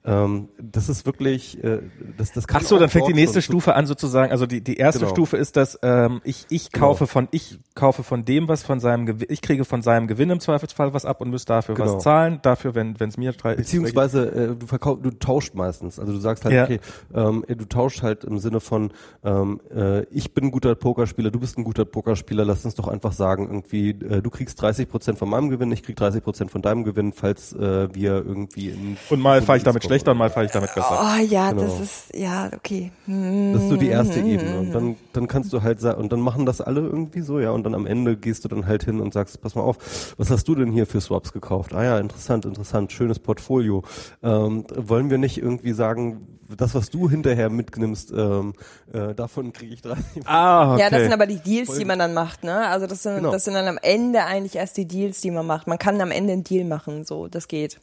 ähm, 0.03 0.49
das 0.59 0.89
ist 0.89 1.05
wirklich, 1.05 1.63
äh, 1.63 1.79
das, 2.17 2.31
das 2.31 2.47
kann 2.47 2.61
Ach 2.63 2.67
so, 2.67 2.79
dann 2.79 2.89
fängt 2.89 3.07
die 3.07 3.13
nächste 3.13 3.41
Stufe 3.41 3.75
an 3.75 3.85
sozusagen. 3.85 4.31
Also 4.31 4.47
die 4.47 4.61
die 4.61 4.77
erste 4.77 5.01
genau. 5.01 5.11
Stufe 5.11 5.37
ist, 5.37 5.57
dass 5.57 5.77
ähm, 5.83 6.21
ich 6.23 6.45
ich 6.49 6.71
genau. 6.71 6.87
kaufe 6.87 7.05
genau. 7.05 7.11
von 7.11 7.27
ich 7.31 7.59
kaufe 7.75 8.03
von 8.03 8.25
dem 8.25 8.47
was 8.47 8.63
von 8.63 8.79
seinem 8.79 9.05
Gewinn, 9.05 9.27
ich 9.29 9.41
kriege 9.41 9.63
von 9.63 9.83
seinem 9.83 10.07
Gewinn 10.07 10.31
im 10.31 10.39
Zweifelsfall 10.39 10.93
was 10.95 11.05
ab 11.05 11.21
und 11.21 11.29
muss 11.29 11.45
dafür 11.45 11.75
genau. 11.75 11.95
was 11.95 12.03
zahlen. 12.03 12.39
Dafür, 12.41 12.73
wenn 12.73 12.99
wenn 12.99 13.09
es 13.09 13.17
mir 13.17 13.31
beziehungsweise 13.31 14.27
äh, 14.31 14.55
du 14.55 14.65
verkaufst, 14.65 15.05
du 15.05 15.11
tauscht 15.11 15.53
meistens. 15.53 15.99
Also 15.99 16.13
du 16.13 16.19
sagst 16.19 16.45
halt, 16.45 16.55
ja. 16.55 16.63
okay, 16.63 16.79
ähm, 17.13 17.45
du 17.47 17.65
tauschst 17.65 18.01
halt 18.01 18.23
im 18.23 18.39
Sinne 18.39 18.59
von 18.59 18.91
ähm, 19.23 19.61
äh, 19.71 20.03
ich 20.05 20.33
bin 20.33 20.45
ein 20.45 20.51
guter 20.51 20.73
Pokerspieler, 20.73 21.29
du 21.29 21.39
bist 21.39 21.59
ein 21.59 21.63
guter 21.63 21.85
Pokerspieler. 21.85 22.43
Lass 22.43 22.65
uns 22.65 22.73
doch 22.73 22.87
einfach 22.87 23.13
sagen, 23.13 23.45
irgendwie 23.47 23.91
äh, 23.91 24.23
du 24.23 24.31
kriegst 24.31 24.59
30 24.59 24.89
Prozent 24.89 25.19
von 25.19 25.29
meinem 25.29 25.49
Gewinn, 25.49 25.71
ich 25.71 25.83
krieg 25.83 25.95
30 25.95 26.23
Prozent 26.23 26.49
von 26.49 26.63
deinem 26.63 26.83
Gewinn, 26.83 27.13
falls 27.13 27.53
äh, 27.53 27.93
wir 27.93 28.13
irgendwie 28.13 28.69
in 28.69 28.97
und 29.11 29.19
mal 29.19 29.43
fahre 29.43 29.57
ich 29.57 29.63
damit 29.63 29.90
schlechter 29.91 30.11
und 30.11 30.17
mal 30.17 30.29
fahre 30.29 30.45
ich 30.45 30.51
damit 30.51 30.73
besser. 30.73 30.99
Oh 31.01 31.21
ja, 31.21 31.51
genau. 31.51 31.63
das 31.63 31.79
ist, 31.81 32.15
ja, 32.15 32.49
okay. 32.55 32.91
Das 33.07 33.61
ist 33.61 33.69
so 33.69 33.75
die 33.75 33.89
erste 33.89 34.19
Ebene. 34.21 34.59
Und 34.59 34.71
dann, 34.71 34.95
dann 35.11 35.27
kannst 35.27 35.51
du 35.51 35.61
halt 35.61 35.81
sagen, 35.81 35.99
und 35.99 36.13
dann 36.13 36.21
machen 36.21 36.45
das 36.45 36.61
alle 36.61 36.79
irgendwie 36.79 37.21
so, 37.21 37.39
ja, 37.39 37.51
und 37.51 37.63
dann 37.63 37.75
am 37.75 37.85
Ende 37.85 38.15
gehst 38.15 38.45
du 38.45 38.47
dann 38.47 38.67
halt 38.67 38.85
hin 38.85 39.01
und 39.01 39.13
sagst, 39.13 39.41
pass 39.41 39.55
mal 39.55 39.63
auf, 39.63 40.15
was 40.17 40.29
hast 40.31 40.47
du 40.47 40.55
denn 40.55 40.71
hier 40.71 40.87
für 40.87 41.01
Swaps 41.01 41.33
gekauft? 41.33 41.73
Ah 41.73 41.83
ja, 41.83 41.99
interessant, 41.99 42.45
interessant, 42.45 42.93
schönes 42.93 43.19
Portfolio. 43.19 43.83
Ähm, 44.23 44.63
wollen 44.75 45.09
wir 45.09 45.17
nicht 45.17 45.37
irgendwie 45.37 45.73
sagen, 45.73 46.39
das, 46.55 46.73
was 46.73 46.89
du 46.89 47.09
hinterher 47.09 47.49
mitnimmst, 47.49 48.11
ähm, 48.11 48.53
äh, 48.93 49.13
davon 49.13 49.51
kriege 49.53 49.73
ich 49.73 49.81
drei. 49.81 49.97
Ah, 50.25 50.73
okay. 50.73 50.81
Ja, 50.81 50.89
das 50.89 51.01
sind 51.03 51.13
aber 51.13 51.27
die 51.27 51.39
Deals, 51.39 51.77
die 51.77 51.85
man 51.85 51.99
dann 51.99 52.13
macht, 52.13 52.43
ne? 52.43 52.67
Also 52.67 52.87
das 52.87 53.03
sind, 53.03 53.17
genau. 53.17 53.31
das 53.31 53.45
sind 53.45 53.53
dann 53.53 53.67
am 53.67 53.79
Ende 53.81 54.23
eigentlich 54.23 54.55
erst 54.55 54.77
die 54.77 54.87
Deals, 54.87 55.21
die 55.21 55.31
man 55.31 55.45
macht. 55.45 55.67
Man 55.67 55.77
kann 55.77 55.99
am 56.01 56.11
Ende 56.11 56.33
einen 56.33 56.43
Deal 56.43 56.65
machen, 56.65 57.05
so, 57.05 57.27
das 57.27 57.47
geht. 57.47 57.79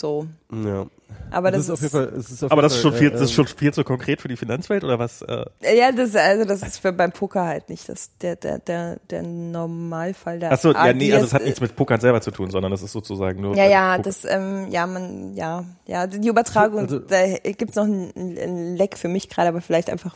So. 0.00 0.26
Ja. 0.52 0.86
Aber 1.30 1.50
das, 1.50 1.66
das 1.66 1.80
ist, 1.80 1.86
ist, 1.86 1.94
auf 1.94 2.00
jeden 2.00 2.10
Fall, 2.10 2.20
es 2.20 2.30
ist 2.30 2.42
auf 2.44 2.52
Aber 2.52 2.62
das 2.62 2.74
ist 2.74 2.82
schon 2.82 2.92
viel, 2.92 3.08
äh, 3.08 3.12
das 3.12 3.22
ist 3.22 3.32
schon 3.32 3.46
viel 3.46 3.72
zu 3.72 3.82
konkret 3.84 4.20
für 4.20 4.28
die 4.28 4.36
Finanzwelt 4.36 4.84
oder 4.84 4.98
was? 4.98 5.22
Äh, 5.22 5.44
ja, 5.76 5.90
das, 5.90 6.14
also 6.14 6.44
das 6.44 6.62
ist 6.62 6.78
für 6.78 6.92
beim 6.92 7.10
Poker 7.10 7.44
halt 7.44 7.68
nicht 7.68 7.88
das, 7.88 8.10
der, 8.18 8.36
der, 8.36 8.58
der, 8.58 8.98
der 9.10 9.22
Normalfall. 9.22 10.38
Der 10.38 10.52
ach 10.52 10.58
so, 10.58 10.72
ja, 10.72 10.92
nee, 10.92 11.12
also 11.12 11.26
es 11.26 11.34
hat 11.34 11.44
nichts 11.44 11.60
mit 11.60 11.74
Pokern 11.74 12.00
selber 12.00 12.20
zu 12.20 12.30
tun, 12.30 12.50
sondern 12.50 12.70
das 12.70 12.82
ist 12.82 12.92
sozusagen 12.92 13.40
nur. 13.40 13.56
Ja, 13.56 13.66
ja, 13.66 13.96
Poker. 13.96 14.02
das, 14.04 14.24
ähm, 14.24 14.68
ja, 14.70 14.86
man, 14.86 15.34
ja, 15.34 15.64
ja, 15.86 16.06
die 16.06 16.28
Übertragung, 16.28 16.80
Also- 16.80 16.98
da 17.00 17.26
gibt's 17.38 17.76
noch 17.76 17.84
einen, 17.84 18.76
Leck 18.76 18.96
für 18.96 19.08
mich 19.08 19.28
gerade, 19.28 19.48
aber 19.48 19.60
vielleicht 19.60 19.90
einfach, 19.90 20.14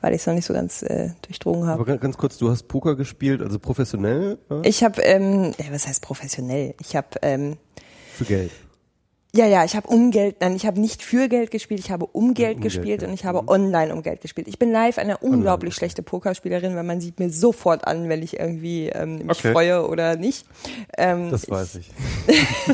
weil 0.00 0.14
ich 0.14 0.22
es 0.22 0.26
noch 0.26 0.34
nicht 0.34 0.46
so 0.46 0.54
ganz 0.54 0.82
äh, 0.82 1.10
durchdrungen 1.22 1.68
habe. 1.68 1.82
Aber 1.82 1.98
ganz, 1.98 2.16
kurz, 2.16 2.38
du 2.38 2.50
hast 2.50 2.64
Poker 2.64 2.96
gespielt, 2.96 3.42
also 3.42 3.58
professionell 3.58 4.38
äh, 4.50 4.66
Ich 4.68 4.82
habe, 4.82 5.02
ähm, 5.02 5.52
ja, 5.58 5.66
was 5.70 5.86
heißt 5.86 6.02
professionell? 6.02 6.74
Ich 6.80 6.96
habe, 6.96 7.08
ähm, 7.22 7.58
für 8.14 8.24
Geld. 8.24 8.50
Ja, 9.34 9.46
ja, 9.46 9.64
ich 9.64 9.74
habe 9.76 9.88
um 9.88 10.10
Geld, 10.10 10.36
nein, 10.40 10.54
ich 10.56 10.66
habe 10.66 10.80
nicht 10.80 11.02
für 11.02 11.28
Geld 11.28 11.50
gespielt, 11.50 11.80
ich 11.80 11.90
habe 11.90 12.06
um 12.06 12.34
Geld 12.34 12.56
um 12.56 12.62
gespielt 12.62 13.00
Geld, 13.00 13.02
und 13.04 13.14
ich 13.14 13.22
ja. 13.22 13.28
habe 13.28 13.48
online 13.48 13.92
um 13.94 14.02
Geld 14.02 14.20
gespielt. 14.20 14.46
Ich 14.48 14.58
bin 14.58 14.70
live 14.72 14.98
eine 14.98 15.18
unglaublich 15.18 15.74
schlechte 15.74 16.02
Pokerspielerin, 16.02 16.76
weil 16.76 16.82
man 16.82 17.00
sieht 17.00 17.18
mir 17.18 17.30
sofort 17.30 17.86
an, 17.86 18.08
wenn 18.08 18.22
ich 18.22 18.38
irgendwie 18.38 18.88
ähm, 18.88 19.18
mich 19.18 19.38
Okay. 19.38 19.52
freue 19.52 19.88
oder 19.88 20.16
nicht. 20.16 20.46
Ähm, 20.98 21.30
Das 21.30 21.48
weiß 21.48 21.76
ich. 21.76 21.90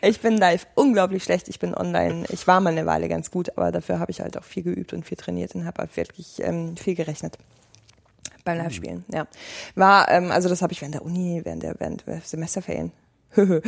Ich 0.00 0.20
bin 0.20 0.36
live 0.36 0.66
unglaublich 0.74 1.24
schlecht. 1.24 1.48
Ich 1.48 1.58
bin 1.58 1.74
online. 1.74 2.24
Ich 2.30 2.46
war 2.46 2.60
mal 2.60 2.70
eine 2.70 2.86
Weile 2.86 3.08
ganz 3.08 3.30
gut, 3.30 3.50
aber 3.56 3.72
dafür 3.72 3.98
habe 3.98 4.10
ich 4.10 4.20
halt 4.20 4.36
auch 4.38 4.44
viel 4.44 4.62
geübt 4.62 4.92
und 4.92 5.04
viel 5.04 5.16
trainiert 5.16 5.54
und 5.54 5.64
habe 5.64 5.78
halt 5.82 5.96
wirklich 5.96 6.40
ähm, 6.42 6.76
viel 6.76 6.94
gerechnet 6.94 7.38
beim 8.44 8.58
Live-Spielen. 8.58 9.04
Ja, 9.12 9.26
war 9.74 10.08
ähm, 10.10 10.30
also 10.30 10.48
das 10.48 10.62
habe 10.62 10.72
ich 10.72 10.80
während 10.80 10.94
der 10.94 11.04
Uni, 11.04 11.40
während 11.44 11.62
der 11.62 11.74
während 11.78 12.06
der 12.06 12.20
Semesterferien. 12.20 12.92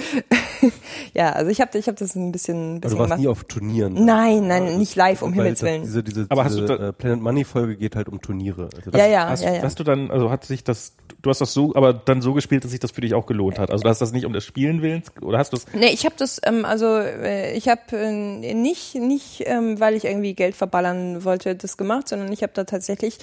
ja, 1.14 1.30
also 1.32 1.50
ich 1.50 1.60
habe 1.60 1.76
ich 1.78 1.86
habe 1.86 1.96
das 1.98 2.14
ein 2.14 2.32
bisschen, 2.32 2.76
ein 2.76 2.76
Aber 2.76 2.80
bisschen 2.80 2.90
du 2.96 2.98
warst 2.98 3.08
gemacht. 3.10 3.20
nie 3.20 3.28
auf 3.28 3.44
Turnieren. 3.44 4.04
Nein, 4.04 4.46
nein, 4.48 4.78
nicht 4.78 4.96
live, 4.96 5.22
um 5.22 5.32
Himmels 5.32 5.60
das- 5.60 5.68
Willen. 5.68 5.82
Diese, 5.82 6.02
diese, 6.02 6.26
Aber 6.28 6.44
hast 6.44 6.54
diese 6.56 6.66
du 6.66 6.78
da- 6.78 6.88
äh, 6.88 6.92
Planet 6.92 7.20
Money 7.20 7.44
Folge 7.44 7.76
geht 7.76 7.96
halt 7.96 8.08
um 8.08 8.20
Turniere. 8.20 8.68
Also 8.76 8.90
Ja, 8.96 9.06
ja, 9.06 9.28
hast, 9.28 9.42
ja, 9.44 9.54
ja. 9.54 9.62
hast 9.62 9.78
du 9.78 9.84
dann, 9.84 10.10
also 10.10 10.30
hat 10.30 10.44
sich 10.44 10.64
das, 10.64 10.94
du 11.22 11.30
hast 11.30 11.40
das 11.40 11.52
so, 11.52 11.74
aber 11.74 11.92
dann 11.92 12.22
so 12.22 12.32
gespielt, 12.34 12.64
dass 12.64 12.70
sich 12.70 12.80
das 12.80 12.90
für 12.92 13.00
dich 13.02 13.14
auch 13.14 13.26
gelohnt 13.26 13.58
hat. 13.58 13.70
Also 13.70 13.82
du 13.82 13.88
hast 13.88 14.00
das 14.00 14.12
nicht 14.12 14.24
um 14.26 14.32
des 14.32 14.44
Spielen 14.44 14.82
willens, 14.82 15.12
oder 15.20 15.38
hast 15.38 15.52
du 15.52 15.56
es? 15.58 15.66
Nee, 15.74 15.88
ich 15.92 16.04
habe 16.04 16.14
das, 16.18 16.40
ähm, 16.44 16.64
also 16.64 16.96
äh, 16.96 17.52
ich 17.54 17.68
habe 17.68 17.80
äh, 17.92 18.54
nicht, 18.54 18.94
nicht 18.94 19.42
ähm, 19.46 19.78
weil 19.80 19.94
ich 19.94 20.04
irgendwie 20.04 20.34
Geld 20.34 20.54
verballern 20.56 21.24
wollte, 21.24 21.54
das 21.54 21.76
gemacht, 21.76 22.08
sondern 22.08 22.32
ich 22.32 22.42
habe 22.42 22.52
da 22.54 22.64
tatsächlich, 22.64 23.18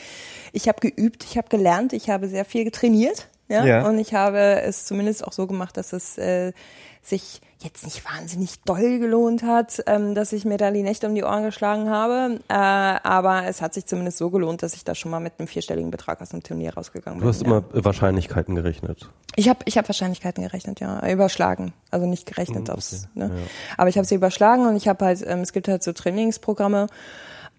ich 0.53 0.67
habe 0.67 0.79
geübt, 0.79 1.23
ich 1.23 1.37
habe 1.37 1.47
gelernt, 1.49 1.93
ich 1.93 2.09
habe 2.09 2.27
sehr 2.27 2.45
viel 2.45 2.63
getrainiert, 2.63 3.27
ja, 3.47 3.65
Ja. 3.65 3.87
und 3.87 3.97
ich 3.99 4.13
habe 4.13 4.61
es 4.61 4.85
zumindest 4.85 5.23
auch 5.25 5.33
so 5.33 5.47
gemacht, 5.47 5.77
dass 5.77 5.93
es 5.93 6.17
äh, 6.17 6.53
sich 7.01 7.41
jetzt 7.59 7.85
nicht 7.85 8.03
wahnsinnig 8.05 8.61
doll 8.65 8.99
gelohnt 8.99 9.41
hat, 9.41 9.81
ähm, 9.87 10.13
dass 10.13 10.31
ich 10.33 10.45
mir 10.45 10.57
da 10.57 10.69
die 10.71 10.83
Nächte 10.83 11.07
um 11.07 11.15
die 11.15 11.23
Ohren 11.23 11.43
geschlagen 11.43 11.89
habe, 11.89 12.39
äh, 12.49 12.53
aber 12.53 13.45
es 13.45 13.61
hat 13.61 13.73
sich 13.73 13.85
zumindest 13.87 14.17
so 14.19 14.29
gelohnt, 14.29 14.61
dass 14.61 14.73
ich 14.75 14.83
da 14.83 14.93
schon 14.93 15.09
mal 15.09 15.19
mit 15.21 15.33
einem 15.39 15.47
vierstelligen 15.47 15.89
Betrag 15.89 16.21
aus 16.21 16.29
dem 16.29 16.43
Turnier 16.43 16.73
rausgegangen 16.75 17.19
bin. 17.19 17.23
Du 17.25 17.29
hast 17.33 17.41
ja. 17.41 17.47
immer 17.47 17.63
äh, 17.73 17.83
Wahrscheinlichkeiten 17.83 18.53
gerechnet. 18.55 19.09
Ich 19.35 19.49
habe 19.49 19.59
ich 19.65 19.77
hab 19.77 19.87
Wahrscheinlichkeiten 19.89 20.43
gerechnet, 20.43 20.79
ja. 20.81 21.07
Überschlagen. 21.09 21.73
Also 21.89 22.05
nicht 22.05 22.25
gerechnet 22.27 22.67
Mhm, 22.67 22.73
aufs. 22.73 23.07
okay. 23.15 23.27
Ne? 23.27 23.31
Ja. 23.35 23.41
Aber 23.77 23.89
ich 23.89 23.97
habe 23.97 24.05
sie 24.05 24.15
überschlagen 24.15 24.67
und 24.67 24.75
ich 24.75 24.87
habe 24.87 25.05
halt, 25.05 25.23
ähm, 25.25 25.39
es 25.41 25.53
gibt 25.53 25.67
halt 25.67 25.81
so 25.83 25.93
Trainingsprogramme, 25.93 26.87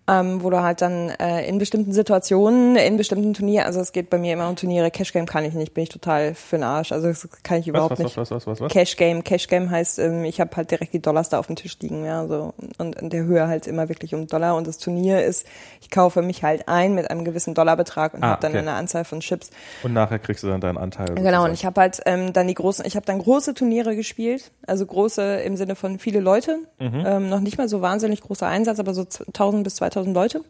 ähm, 0.09 0.43
wo 0.43 0.49
du 0.49 0.63
halt 0.63 0.81
dann 0.81 1.11
äh, 1.11 1.47
in 1.47 1.59
bestimmten 1.59 1.93
Situationen, 1.93 2.77
in 2.77 2.97
bestimmten 2.97 3.35
Turnieren, 3.35 3.67
also 3.67 3.81
es 3.81 3.93
geht 3.93 4.09
bei 4.09 4.17
mir 4.17 4.33
immer 4.33 4.49
um 4.49 4.57
Turniere, 4.57 4.91
Cash 4.91 5.13
Game 5.13 5.27
kann 5.27 5.45
ich 5.45 5.53
nicht, 5.53 5.75
bin 5.75 5.83
ich 5.83 5.91
total 5.91 6.35
für 6.35 6.57
den 6.57 6.63
Arsch. 6.63 6.93
Also 6.93 7.09
das 7.09 7.29
kann 7.43 7.59
ich 7.59 7.69
überhaupt 7.69 7.93
was, 7.93 7.99
nicht. 7.99 8.17
was, 8.17 8.31
was, 8.31 8.47
was, 8.47 8.47
was, 8.47 8.61
was? 8.63 8.73
Cash 8.73 8.97
Game, 8.97 9.23
Cash 9.23 9.49
Game 9.49 9.71
heißt, 9.71 9.99
ähm, 9.99 10.25
ich 10.25 10.41
habe 10.41 10.57
halt 10.57 10.71
direkt 10.71 10.95
die 10.95 11.03
Dollars 11.03 11.29
da 11.29 11.39
auf 11.39 11.47
dem 11.49 11.57
Tisch 11.57 11.77
liegen, 11.81 12.07
ja, 12.07 12.27
so 12.27 12.55
und 12.79 12.97
in 12.97 13.11
der 13.11 13.25
Höhe 13.25 13.47
halt 13.49 13.67
immer 13.67 13.91
wirklich 13.91 14.15
um 14.15 14.27
Dollar 14.27 14.57
und 14.57 14.67
das 14.67 14.79
Turnier 14.79 15.23
ist, 15.23 15.47
ich 15.83 15.91
kaufe 15.91 16.23
mich 16.23 16.43
halt 16.43 16.69
ein 16.69 16.95
mit 16.95 17.11
einem 17.11 17.25
gewissen 17.25 17.53
Dollarbetrag 17.53 18.15
und 18.15 18.23
Ah, 18.23 18.29
habe 18.31 18.41
dann 18.41 18.53
okay. 18.53 18.61
eine 18.61 18.73
Anzahl 18.73 19.05
von 19.05 19.21
Chips 19.21 19.51
Und 19.83 19.93
nachher 19.93 20.19
kriegst 20.19 20.43
du 20.43 20.49
dann 20.49 20.63
deinen 20.63 20.79
Anteil. 20.79 21.15
Genau, 21.17 21.45
und 21.45 21.53
ich 21.53 21.67
habe 21.67 21.81
halt 21.81 22.01
ähm, 22.07 22.33
dann 22.33 22.47
die 22.49 22.55
großen, 22.55 22.87
ich 22.87 22.97
habe 22.97 23.05
dann 23.05 23.19
große 23.19 23.53
Turniere 23.53 23.95
gespielt, 23.95 24.53
also 24.67 24.87
große 24.87 25.41
im 25.43 25.57
Sinne 25.57 25.75
von 25.75 25.99
viele 25.99 26.21
Leute, 26.21 26.61
ähm, 26.81 27.29
noch 27.29 27.41
nicht 27.41 27.59
mal 27.59 27.69
so 27.69 27.83
wahnsinnig 27.83 28.23
großer 28.23 28.47
Einsatz, 28.47 28.81
aber 28.81 28.95
so 28.95 29.03
1000 29.03 29.65
bis 29.65 29.75
2000 29.77 29.98
Leute. 30.07 30.43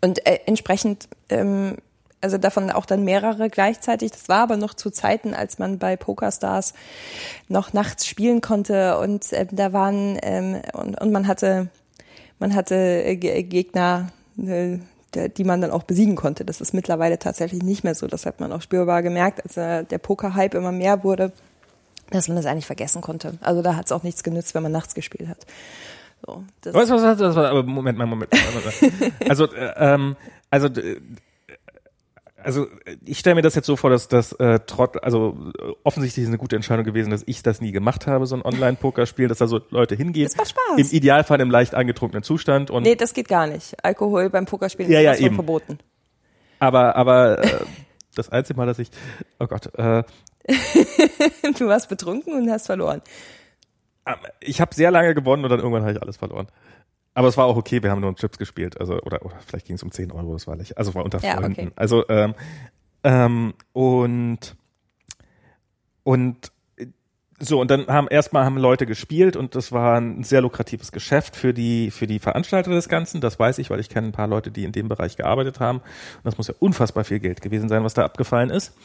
Und 0.00 0.26
äh, 0.26 0.40
entsprechend, 0.46 1.08
ähm, 1.28 1.76
also 2.20 2.38
davon 2.38 2.70
auch 2.70 2.86
dann 2.86 3.04
mehrere 3.04 3.48
gleichzeitig. 3.50 4.12
Das 4.12 4.28
war 4.28 4.42
aber 4.42 4.56
noch 4.56 4.74
zu 4.74 4.90
Zeiten, 4.90 5.34
als 5.34 5.58
man 5.58 5.78
bei 5.78 5.96
PokerStars 5.96 6.74
noch 7.48 7.72
nachts 7.72 8.06
spielen 8.06 8.40
konnte 8.40 8.98
und 8.98 9.26
ähm, 9.32 9.48
da 9.52 9.72
waren 9.72 10.18
ähm, 10.22 10.60
und, 10.72 11.00
und 11.00 11.12
man 11.12 11.26
hatte 11.26 11.68
man 12.38 12.54
hatte 12.54 12.74
äh, 12.74 13.16
Ge- 13.16 13.42
Gegner, 13.42 14.10
äh, 14.38 14.78
die 15.36 15.44
man 15.44 15.60
dann 15.60 15.70
auch 15.70 15.82
besiegen 15.82 16.14
konnte. 16.14 16.44
Das 16.44 16.60
ist 16.60 16.72
mittlerweile 16.72 17.18
tatsächlich 17.18 17.62
nicht 17.62 17.84
mehr 17.84 17.94
so. 17.94 18.06
Das 18.06 18.26
hat 18.26 18.40
man 18.40 18.52
auch 18.52 18.62
spürbar 18.62 19.02
gemerkt, 19.02 19.42
als 19.44 19.56
äh, 19.56 19.84
der 19.84 19.98
Poker-Hype 19.98 20.54
immer 20.54 20.72
mehr 20.72 21.04
wurde, 21.04 21.32
dass 22.10 22.28
man 22.28 22.36
das 22.36 22.46
eigentlich 22.46 22.66
vergessen 22.66 23.02
konnte. 23.02 23.38
Also 23.40 23.60
da 23.60 23.76
hat 23.76 23.86
es 23.86 23.92
auch 23.92 24.02
nichts 24.02 24.22
genützt, 24.22 24.54
wenn 24.54 24.62
man 24.62 24.72
nachts 24.72 24.94
gespielt 24.94 25.28
hat. 25.28 25.46
So, 26.26 26.44
das, 26.60 26.74
Was, 26.74 26.90
was, 26.90 27.02
was, 27.02 27.18
was, 27.18 27.36
was, 27.36 27.50
aber 27.50 27.62
Moment, 27.62 27.98
mal, 27.98 28.06
Moment, 28.06 28.30
Moment. 28.32 29.14
Also, 29.28 29.44
äh, 29.52 29.72
ähm, 29.76 30.16
also, 30.50 30.68
also 32.42 32.66
ich 33.04 33.18
stelle 33.18 33.34
mir 33.36 33.42
das 33.42 33.54
jetzt 33.54 33.66
so 33.66 33.76
vor, 33.76 33.90
dass 33.90 34.08
das 34.08 34.32
äh, 34.32 34.60
trotz, 34.66 34.96
also 35.02 35.36
äh, 35.58 35.72
offensichtlich 35.84 36.22
ist 36.24 36.28
eine 36.28 36.38
gute 36.38 36.56
Entscheidung 36.56 36.84
gewesen, 36.84 37.10
dass 37.10 37.22
ich 37.26 37.42
das 37.42 37.60
nie 37.60 37.72
gemacht 37.72 38.06
habe, 38.06 38.26
so 38.26 38.34
ein 38.34 38.42
Online-Pokerspiel, 38.42 39.28
dass 39.28 39.38
da 39.38 39.46
so 39.46 39.60
Leute 39.70 39.94
hingehen. 39.94 40.24
Das 40.24 40.36
macht 40.36 40.48
Spaß. 40.50 40.78
Im 40.78 40.86
Idealfall 40.90 41.40
im 41.40 41.50
leicht 41.50 41.74
angetrunkenen 41.74 42.22
Zustand 42.22 42.70
und 42.70 42.82
nee, 42.82 42.96
das 42.96 43.14
geht 43.14 43.28
gar 43.28 43.46
nicht. 43.46 43.82
Alkohol 43.84 44.30
beim 44.30 44.46
Pokerspielen 44.46 44.90
Ja, 44.90 45.12
ist 45.12 45.20
ja, 45.20 45.26
eben. 45.26 45.34
verboten. 45.34 45.78
aber 46.58 46.96
aber 46.96 47.42
äh, 47.44 47.60
das 48.14 48.28
einzige 48.30 48.56
Mal, 48.58 48.66
dass 48.66 48.78
ich 48.78 48.90
oh 49.38 49.46
Gott, 49.46 49.72
äh, 49.78 50.02
Du 51.58 51.66
warst 51.66 51.88
betrunken 51.88 52.34
und 52.34 52.50
hast 52.50 52.66
verloren. 52.66 53.02
Ich 54.40 54.60
habe 54.60 54.74
sehr 54.74 54.90
lange 54.90 55.14
gewonnen 55.14 55.44
und 55.44 55.50
dann 55.50 55.60
irgendwann 55.60 55.82
habe 55.82 55.92
ich 55.92 56.02
alles 56.02 56.16
verloren. 56.16 56.48
Aber 57.14 57.28
es 57.28 57.36
war 57.36 57.46
auch 57.46 57.56
okay, 57.56 57.82
wir 57.82 57.90
haben 57.90 58.00
nur 58.00 58.08
um 58.10 58.16
Chips 58.16 58.38
gespielt, 58.38 58.78
also 58.80 59.00
oder, 59.02 59.24
oder 59.24 59.34
vielleicht 59.46 59.66
ging 59.66 59.76
es 59.76 59.82
um 59.82 59.90
10 59.90 60.12
Euro, 60.12 60.32
das 60.32 60.46
war 60.46 60.54
lächerlich. 60.54 60.78
Also 60.78 60.94
war 60.94 61.04
unter 61.04 61.18
Ja, 61.20 61.36
Freunden. 61.36 61.52
okay. 61.68 61.72
Also 61.76 62.08
ähm, 62.08 62.34
ähm, 63.02 63.54
und 63.72 64.54
und 66.02 66.52
so 67.42 67.58
und 67.60 67.70
dann 67.70 67.86
haben 67.86 68.06
erstmal 68.08 68.44
haben 68.44 68.58
Leute 68.58 68.84
gespielt 68.84 69.34
und 69.34 69.54
das 69.54 69.72
war 69.72 69.98
ein 69.98 70.22
sehr 70.24 70.42
lukratives 70.42 70.92
Geschäft 70.92 71.36
für 71.36 71.54
die 71.54 71.90
für 71.90 72.06
die 72.06 72.18
Veranstalter 72.18 72.70
des 72.70 72.88
Ganzen. 72.88 73.20
Das 73.22 73.38
weiß 73.38 73.58
ich, 73.58 73.70
weil 73.70 73.80
ich 73.80 73.88
kenne 73.88 74.08
ein 74.08 74.12
paar 74.12 74.26
Leute, 74.28 74.50
die 74.50 74.64
in 74.64 74.72
dem 74.72 74.88
Bereich 74.88 75.16
gearbeitet 75.16 75.58
haben. 75.58 75.78
Und 75.78 76.24
das 76.24 76.36
muss 76.36 76.48
ja 76.48 76.54
unfassbar 76.58 77.04
viel 77.04 77.18
Geld 77.18 77.40
gewesen 77.40 77.68
sein, 77.70 77.82
was 77.82 77.94
da 77.94 78.04
abgefallen 78.04 78.50
ist. 78.50 78.76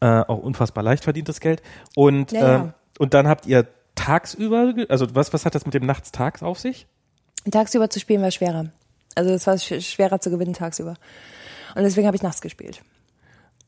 Äh, 0.00 0.06
auch 0.20 0.38
unfassbar 0.38 0.84
leicht 0.84 1.02
verdientes 1.02 1.40
Geld. 1.40 1.60
Und 1.96 2.30
Ja, 2.32 2.40
ja. 2.40 2.54
ähm, 2.56 2.72
und 2.98 3.14
dann 3.14 3.26
habt 3.26 3.46
ihr 3.46 3.66
tagsüber, 3.94 4.74
also 4.88 5.14
was 5.14 5.32
was 5.32 5.44
hat 5.44 5.54
das 5.54 5.64
mit 5.64 5.74
dem 5.74 5.86
Nachts-Tags 5.86 6.42
auf 6.42 6.58
sich? 6.58 6.86
Tagsüber 7.50 7.90
zu 7.90 8.00
spielen 8.00 8.22
war 8.22 8.30
schwerer. 8.30 8.66
Also 9.14 9.30
es 9.32 9.46
war 9.46 9.58
sch 9.58 9.80
schwerer 9.80 10.20
zu 10.20 10.30
gewinnen 10.30 10.54
tagsüber. 10.54 10.94
Und 11.74 11.82
deswegen 11.82 12.06
habe 12.06 12.16
ich 12.16 12.22
nachts 12.22 12.40
gespielt. 12.40 12.82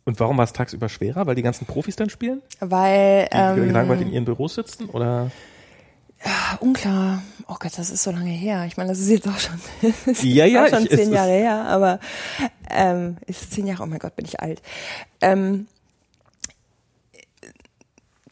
Und 0.04 0.20
warum 0.20 0.36
war 0.38 0.44
es 0.44 0.52
tagsüber 0.52 0.88
schwerer? 0.88 1.26
Weil 1.26 1.34
die 1.34 1.42
ganzen 1.42 1.66
Profis 1.66 1.96
dann 1.96 2.08
spielen? 2.10 2.40
Weil, 2.60 3.24
Die 3.32 3.36
ähm, 3.36 3.56
gelangweilt 3.66 4.00
in 4.02 4.12
ihren 4.12 4.24
Büros 4.24 4.54
sitzen? 4.54 4.86
Oder? 4.90 5.30
unklar. 6.60 7.22
Oh 7.46 7.56
Gott, 7.58 7.76
das 7.76 7.90
ist 7.90 8.02
so 8.02 8.10
lange 8.10 8.30
her. 8.30 8.64
Ich 8.66 8.76
meine, 8.76 8.88
das 8.88 8.98
ist 8.98 9.10
jetzt 9.10 9.28
auch 9.28 9.38
schon, 9.38 9.60
Ja, 10.22 10.44
ist 10.46 10.52
ja, 10.52 10.64
auch 10.64 10.68
schon 10.68 10.84
ich- 10.84 10.90
zehn 10.90 11.12
Jahre 11.12 11.30
her, 11.32 11.64
aber 11.66 12.00
ähm, 12.70 13.18
ist 13.26 13.42
es 13.42 13.50
zehn 13.50 13.66
Jahre, 13.66 13.82
oh 13.82 13.86
mein 13.86 13.98
Gott, 13.98 14.16
bin 14.16 14.24
ich 14.24 14.40
alt. 14.40 14.62
Ähm, 15.20 15.66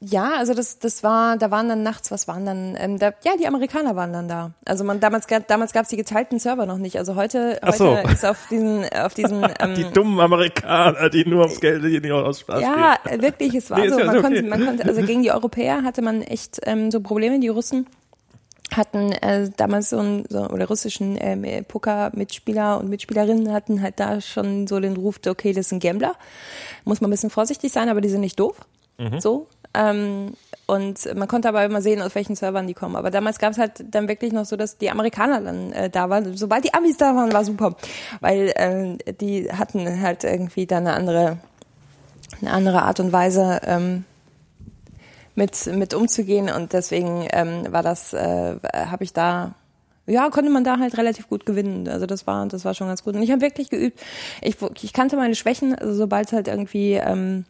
ja, 0.06 0.32
also 0.36 0.54
das, 0.54 0.78
das 0.78 1.02
war, 1.02 1.36
da 1.38 1.50
waren 1.50 1.68
dann 1.68 1.82
nachts, 1.82 2.10
was 2.10 2.28
waren 2.28 2.44
dann, 2.44 2.76
ähm, 2.78 2.98
da, 2.98 3.12
ja, 3.24 3.32
die 3.38 3.46
Amerikaner 3.46 3.96
waren 3.96 4.12
dann 4.12 4.28
da. 4.28 4.50
Also 4.64 4.84
man 4.84 5.00
damals, 5.00 5.26
gab- 5.26 5.46
damals 5.48 5.72
gab 5.72 5.84
es 5.84 5.88
die 5.90 5.96
geteilten 5.96 6.38
Server 6.38 6.66
noch 6.66 6.78
nicht. 6.78 6.98
Also 6.98 7.14
heute, 7.16 7.58
Ach 7.62 7.72
so. 7.74 7.96
heute 7.96 8.12
ist 8.12 8.24
auf 8.24 8.46
diesen, 8.50 8.84
auf 8.92 9.14
diesen, 9.14 9.42
ähm, 9.60 9.74
Die 9.74 9.84
dummen 9.84 10.20
Amerikaner, 10.20 11.08
die 11.10 11.24
nur 11.28 11.42
ums 11.42 11.60
Geld, 11.60 11.82
die 11.84 12.00
nicht 12.00 12.10
aus 12.12 12.40
Spaß 12.40 12.60
ja, 12.60 12.96
äh, 13.04 13.20
wirklich, 13.22 13.54
es 13.54 13.70
war 13.70 13.78
Nee, 13.78 13.88
so. 13.88 13.98
Man 13.98 14.08
okay. 14.10 14.20
konnte, 14.22 14.42
man 14.42 14.64
konnte, 14.66 14.84
also 14.84 15.02
gegen 15.02 15.22
die 15.22 15.30
Europäer 15.32 15.82
hatte 15.82 16.02
man 16.02 16.22
echt 16.22 16.60
ähm, 16.64 16.90
so 16.90 17.00
Probleme. 17.00 17.40
Die 17.40 17.48
Russen 17.48 17.86
hatten 18.74 19.12
äh, 19.12 19.50
damals 19.56 19.90
so 19.90 19.98
ein, 19.98 20.24
so, 20.28 20.48
oder 20.48 20.66
russischen 20.66 21.16
ähm, 21.20 21.44
äh, 21.44 21.62
Poker-Mitspieler 21.62 22.78
und 22.80 22.88
Mitspielerinnen 22.88 23.52
hatten 23.52 23.80
halt 23.82 24.00
da 24.00 24.20
schon 24.20 24.66
so 24.66 24.80
den 24.80 24.96
Ruf, 24.96 25.20
okay, 25.26 25.52
das 25.52 25.66
ist 25.66 25.72
ein 25.72 25.80
Gambler. 25.80 26.14
Muss 26.84 27.00
man 27.00 27.08
ein 27.08 27.12
bisschen 27.12 27.30
vorsichtig 27.30 27.72
sein, 27.72 27.88
aber 27.88 28.00
die 28.00 28.08
sind 28.08 28.20
nicht 28.20 28.40
doof. 28.40 28.56
Mhm. 28.98 29.20
So. 29.20 29.46
Ähm, 29.74 30.34
und 30.66 31.14
man 31.14 31.28
konnte 31.28 31.48
aber 31.48 31.64
immer 31.64 31.82
sehen, 31.82 32.00
aus 32.00 32.14
welchen 32.14 32.36
Servern 32.36 32.66
die 32.66 32.74
kommen. 32.74 32.96
Aber 32.96 33.10
damals 33.10 33.38
gab 33.38 33.52
es 33.52 33.58
halt 33.58 33.84
dann 33.90 34.08
wirklich 34.08 34.32
noch 34.32 34.46
so, 34.46 34.56
dass 34.56 34.78
die 34.78 34.90
Amerikaner 34.90 35.40
dann 35.40 35.72
äh, 35.72 35.90
da 35.90 36.08
waren. 36.08 36.36
Sobald 36.36 36.64
die 36.64 36.72
Amis 36.72 36.96
da 36.96 37.14
waren, 37.14 37.32
war 37.32 37.44
super. 37.44 37.76
Weil 38.20 38.52
äh, 38.54 39.14
die 39.14 39.52
hatten 39.52 40.00
halt 40.00 40.24
irgendwie 40.24 40.66
da 40.66 40.78
eine 40.78 40.94
andere, 40.94 41.38
eine 42.40 42.52
andere 42.52 42.82
Art 42.82 43.00
und 43.00 43.12
Weise, 43.12 43.60
ähm, 43.66 44.04
mit, 45.34 45.66
mit 45.66 45.94
umzugehen 45.94 46.48
und 46.48 46.72
deswegen 46.72 47.26
ähm, 47.32 47.66
war 47.70 47.82
das, 47.82 48.12
äh, 48.12 48.56
habe 48.72 49.02
ich 49.02 49.12
da 49.12 49.54
ja, 50.06 50.28
konnte 50.28 50.50
man 50.50 50.64
da 50.64 50.78
halt 50.78 50.98
relativ 50.98 51.28
gut 51.28 51.46
gewinnen. 51.46 51.88
Also 51.88 52.04
das 52.04 52.26
war, 52.26 52.46
das 52.46 52.66
war 52.66 52.74
schon 52.74 52.88
ganz 52.88 53.02
gut. 53.02 53.14
Und 53.14 53.22
ich 53.22 53.30
habe 53.30 53.40
wirklich 53.40 53.70
geübt. 53.70 53.98
Ich, 54.42 54.56
ich 54.82 54.92
kannte 54.92 55.16
meine 55.16 55.34
Schwächen, 55.34 55.74
also 55.74 55.94
sobald 55.94 56.30
halt 56.32 56.46
irgendwie, 56.46 56.92
ähm, 56.92 57.46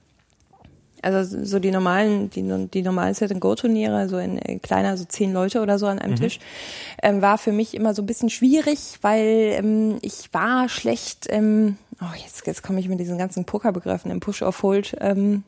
also 1.05 1.44
so 1.44 1.59
die 1.59 1.70
normalen, 1.70 2.31
die, 2.31 2.68
die 2.68 2.82
normalen 2.82 3.14
Set-and-Go-Turniere, 3.14 4.09
so 4.09 4.18
in, 4.18 4.39
in 4.39 4.62
kleiner, 4.62 4.97
so 4.97 5.05
zehn 5.05 5.32
Leute 5.32 5.60
oder 5.60 5.78
so 5.78 5.86
an 5.86 5.98
einem 5.98 6.12
mhm. 6.12 6.16
Tisch, 6.18 6.40
ähm, 7.02 7.22
war 7.22 7.39
für 7.39 7.52
mich 7.52 7.74
immer 7.74 7.94
so 7.94 8.02
ein 8.02 8.06
bisschen 8.06 8.31
schwierig, 8.31 8.98
weil 9.02 9.55
ähm, 9.59 9.98
ich 10.02 10.32
war 10.32 10.68
schlecht, 10.68 11.26
ähm, 11.28 11.76
oh, 12.01 12.14
jetzt, 12.22 12.47
jetzt 12.47 12.62
komme 12.62 12.81
ich 12.81 12.89
mit 12.89 13.01
diesen 13.01 13.18
ganzen 13.18 13.44
Pokerbegriffen 13.44 14.10
im 14.10 14.20
Push-of-Hold, 14.20 14.97
ähm, 15.01 15.44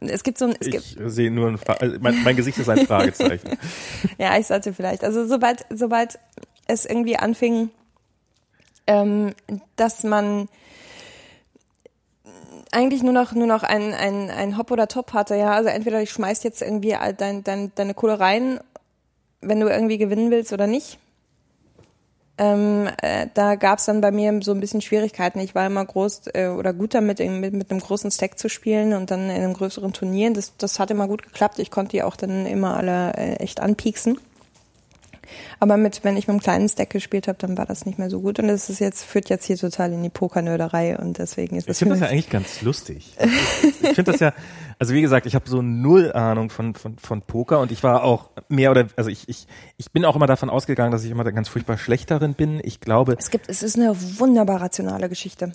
es 0.00 0.22
gibt 0.22 0.38
so 0.38 0.46
ein. 0.46 0.54
Es 0.60 0.68
ich 0.68 0.72
gibt, 0.72 1.10
sehe 1.10 1.30
nur 1.30 1.48
ein, 1.48 1.58
also 1.66 1.96
mein, 2.00 2.22
mein 2.22 2.36
Gesicht 2.36 2.56
ist 2.58 2.68
ein 2.68 2.86
Fragezeichen. 2.86 3.58
ja, 4.18 4.38
ich 4.38 4.46
sollte 4.46 4.72
vielleicht. 4.72 5.02
Also 5.02 5.26
sobald, 5.26 5.64
sobald 5.70 6.18
es 6.66 6.86
irgendwie 6.86 7.16
anfing, 7.16 7.70
ähm, 8.86 9.34
dass 9.76 10.04
man 10.04 10.48
eigentlich 12.72 13.02
nur 13.02 13.12
noch 13.12 13.32
nur 13.32 13.46
noch 13.46 13.62
ein, 13.62 13.94
ein, 13.94 14.30
ein 14.30 14.56
Hop 14.56 14.70
oder 14.70 14.88
Top 14.88 15.12
hatte, 15.12 15.36
ja. 15.36 15.52
Also 15.52 15.68
entweder 15.68 16.00
ich 16.02 16.10
schmeiß 16.10 16.42
jetzt 16.42 16.62
irgendwie 16.62 16.96
dein, 17.16 17.44
dein, 17.44 17.72
deine 17.74 17.94
Kohle 17.94 18.20
rein, 18.20 18.60
wenn 19.40 19.60
du 19.60 19.68
irgendwie 19.68 19.98
gewinnen 19.98 20.30
willst 20.30 20.52
oder 20.52 20.66
nicht. 20.66 20.98
Ähm, 22.40 22.88
äh, 23.02 23.26
da 23.34 23.54
gab 23.54 23.80
es 23.80 23.84
dann 23.84 24.00
bei 24.00 24.10
mir 24.10 24.40
so 24.42 24.52
ein 24.52 24.60
bisschen 24.60 24.80
Schwierigkeiten. 24.80 25.40
Ich 25.40 25.54
war 25.54 25.66
immer 25.66 25.84
groß 25.84 26.22
äh, 26.32 26.48
oder 26.48 26.72
gut 26.72 26.94
damit, 26.94 27.18
mit, 27.18 27.52
mit 27.52 27.70
einem 27.70 27.80
großen 27.80 28.10
Stack 28.10 28.38
zu 28.38 28.48
spielen 28.48 28.94
und 28.94 29.10
dann 29.10 29.24
in 29.24 29.42
einem 29.42 29.52
größeren 29.52 29.92
Turnier. 29.92 30.32
Das, 30.32 30.56
das 30.56 30.78
hat 30.78 30.90
immer 30.90 31.06
gut 31.06 31.22
geklappt. 31.22 31.58
Ich 31.58 31.70
konnte 31.70 31.90
die 31.90 32.02
auch 32.02 32.16
dann 32.16 32.46
immer 32.46 32.78
alle 32.78 33.12
äh, 33.12 33.34
echt 33.34 33.60
anpieksen. 33.60 34.18
Aber 35.58 35.76
mit, 35.76 36.04
wenn 36.04 36.16
ich 36.16 36.26
mit 36.26 36.34
einem 36.34 36.40
kleinen 36.40 36.68
Stack 36.68 36.90
gespielt 36.90 37.28
habe, 37.28 37.38
dann 37.38 37.56
war 37.58 37.66
das 37.66 37.86
nicht 37.86 37.98
mehr 37.98 38.10
so 38.10 38.20
gut. 38.20 38.38
Und 38.38 38.48
das 38.48 38.70
ist 38.70 38.78
jetzt, 38.78 39.04
führt 39.04 39.28
jetzt 39.28 39.44
hier 39.44 39.56
total 39.56 39.92
in 39.92 40.02
die 40.02 40.08
Pokernörderei 40.08 40.98
und 40.98 41.18
deswegen 41.18 41.56
ist 41.56 41.68
das. 41.68 41.76
Ich 41.76 41.78
finde 41.78 41.94
das 41.94 42.00
ja 42.00 42.08
eigentlich 42.08 42.30
ganz 42.30 42.62
lustig. 42.62 43.14
ich 43.62 43.94
finde 43.94 44.12
das 44.12 44.20
ja, 44.20 44.32
also 44.78 44.94
wie 44.94 45.02
gesagt, 45.02 45.26
ich 45.26 45.34
habe 45.34 45.48
so 45.48 45.62
null 45.62 46.12
Ahnung 46.12 46.50
von, 46.50 46.74
von, 46.74 46.96
von 46.98 47.22
Poker 47.22 47.60
und 47.60 47.70
ich 47.70 47.82
war 47.82 48.02
auch 48.02 48.30
mehr 48.48 48.70
oder, 48.70 48.88
also 48.96 49.10
ich, 49.10 49.28
ich, 49.28 49.46
ich 49.76 49.92
bin 49.92 50.04
auch 50.04 50.16
immer 50.16 50.26
davon 50.26 50.50
ausgegangen, 50.50 50.90
dass 50.90 51.04
ich 51.04 51.10
immer 51.10 51.24
ganz 51.24 51.48
furchtbar 51.48 51.76
schlecht 51.78 52.10
darin 52.10 52.34
bin. 52.34 52.60
Ich 52.62 52.80
glaube. 52.80 53.16
Es 53.18 53.30
gibt, 53.30 53.48
es 53.48 53.62
ist 53.62 53.76
eine 53.76 53.94
wunderbar 54.18 54.60
rationale 54.60 55.08
Geschichte. 55.08 55.52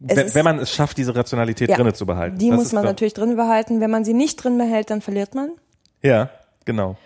Wenn, 0.00 0.34
wenn 0.34 0.44
man 0.44 0.58
es 0.58 0.70
schafft, 0.70 0.98
diese 0.98 1.14
Rationalität 1.14 1.70
ja, 1.70 1.76
drinne 1.76 1.94
zu 1.94 2.04
behalten. 2.04 2.38
Die 2.38 2.50
muss 2.50 2.72
man 2.72 2.84
natürlich 2.84 3.14
drin 3.14 3.36
behalten. 3.36 3.80
Wenn 3.80 3.90
man 3.90 4.04
sie 4.04 4.12
nicht 4.12 4.42
drin 4.42 4.58
behält, 4.58 4.90
dann 4.90 5.00
verliert 5.00 5.34
man. 5.34 5.52
Ja, 6.02 6.30
genau. 6.64 6.96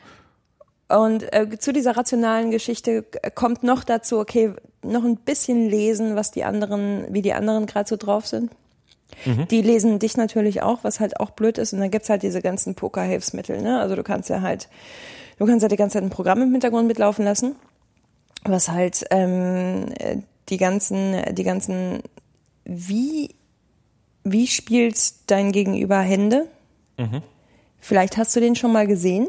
Und 0.89 1.33
äh, 1.35 1.59
zu 1.59 1.73
dieser 1.73 1.97
rationalen 1.97 2.51
Geschichte 2.51 3.05
kommt 3.35 3.63
noch 3.63 3.85
dazu, 3.85 4.19
okay, 4.19 4.55
noch 4.83 5.05
ein 5.05 5.17
bisschen 5.17 5.69
lesen, 5.69 6.17
was 6.17 6.31
die 6.31 6.45
anderen, 6.45 7.05
wie 7.13 7.21
die 7.21 7.35
anderen 7.35 7.67
gerade 7.67 7.89
so 7.89 7.97
drauf 7.97 8.27
sind. 8.27 8.51
Mhm. 9.27 9.49
Die 9.49 9.63
lesen 9.63 9.99
dich 9.99 10.17
natürlich 10.17 10.63
auch, 10.63 10.85
was 10.85 11.01
halt 11.01 11.21
auch 11.21 11.31
blöd 11.31 11.59
ist. 11.59 11.73
Und 11.73 11.81
dann 11.81 11.91
gibt's 11.91 12.09
halt 12.09 12.23
diese 12.23 12.41
ganzen 12.41 12.75
Poker-Hilfsmittel, 12.75 13.61
ne? 13.61 13.81
Also 13.81 13.97
du 13.97 14.03
kannst 14.03 14.31
ja 14.31 14.41
halt, 14.41 14.69
du 15.39 15.47
kannst 15.47 15.63
ja 15.63 15.69
die 15.69 15.77
ganze 15.77 15.95
Zeit 15.95 16.05
ein 16.05 16.11
Programm 16.11 16.41
im 16.41 16.53
Hintergrund 16.53 16.87
mitlaufen 16.87 17.25
lassen, 17.25 17.57
was 18.45 18.71
halt 18.71 19.05
ähm, 19.11 19.87
die 20.49 20.57
ganzen, 20.57 21.35
die 21.35 21.45
ganzen, 21.45 22.01
wie, 22.65 23.35
wie 24.25 24.47
spielt 24.47 25.31
dein 25.31 25.53
Gegenüber 25.53 25.99
Hände? 25.99 26.47
Mhm. 26.97 27.23
Vielleicht 27.79 28.17
hast 28.17 28.35
du 28.35 28.41
den 28.41 28.57
schon 28.57 28.73
mal 28.73 28.87
gesehen 28.87 29.29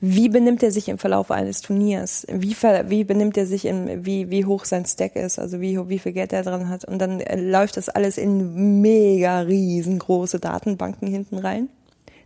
wie 0.00 0.30
benimmt 0.30 0.62
er 0.62 0.70
sich 0.70 0.88
im 0.88 0.96
Verlauf 0.96 1.30
eines 1.30 1.60
Turniers? 1.60 2.26
Wie, 2.30 2.56
wie 2.86 3.04
benimmt 3.04 3.36
er 3.36 3.46
sich, 3.46 3.66
in, 3.66 4.06
wie, 4.06 4.30
wie 4.30 4.46
hoch 4.46 4.64
sein 4.64 4.86
Stack 4.86 5.14
ist, 5.14 5.38
also 5.38 5.60
wie, 5.60 5.78
wie 5.88 5.98
viel 5.98 6.12
Geld 6.12 6.32
er 6.32 6.42
dran 6.42 6.70
hat? 6.70 6.86
Und 6.86 6.98
dann 6.98 7.20
äh, 7.20 7.38
läuft 7.38 7.76
das 7.76 7.90
alles 7.90 8.16
in 8.16 8.80
mega 8.80 9.40
riesengroße 9.40 10.40
Datenbanken 10.40 11.06
hinten 11.06 11.38
rein. 11.38 11.68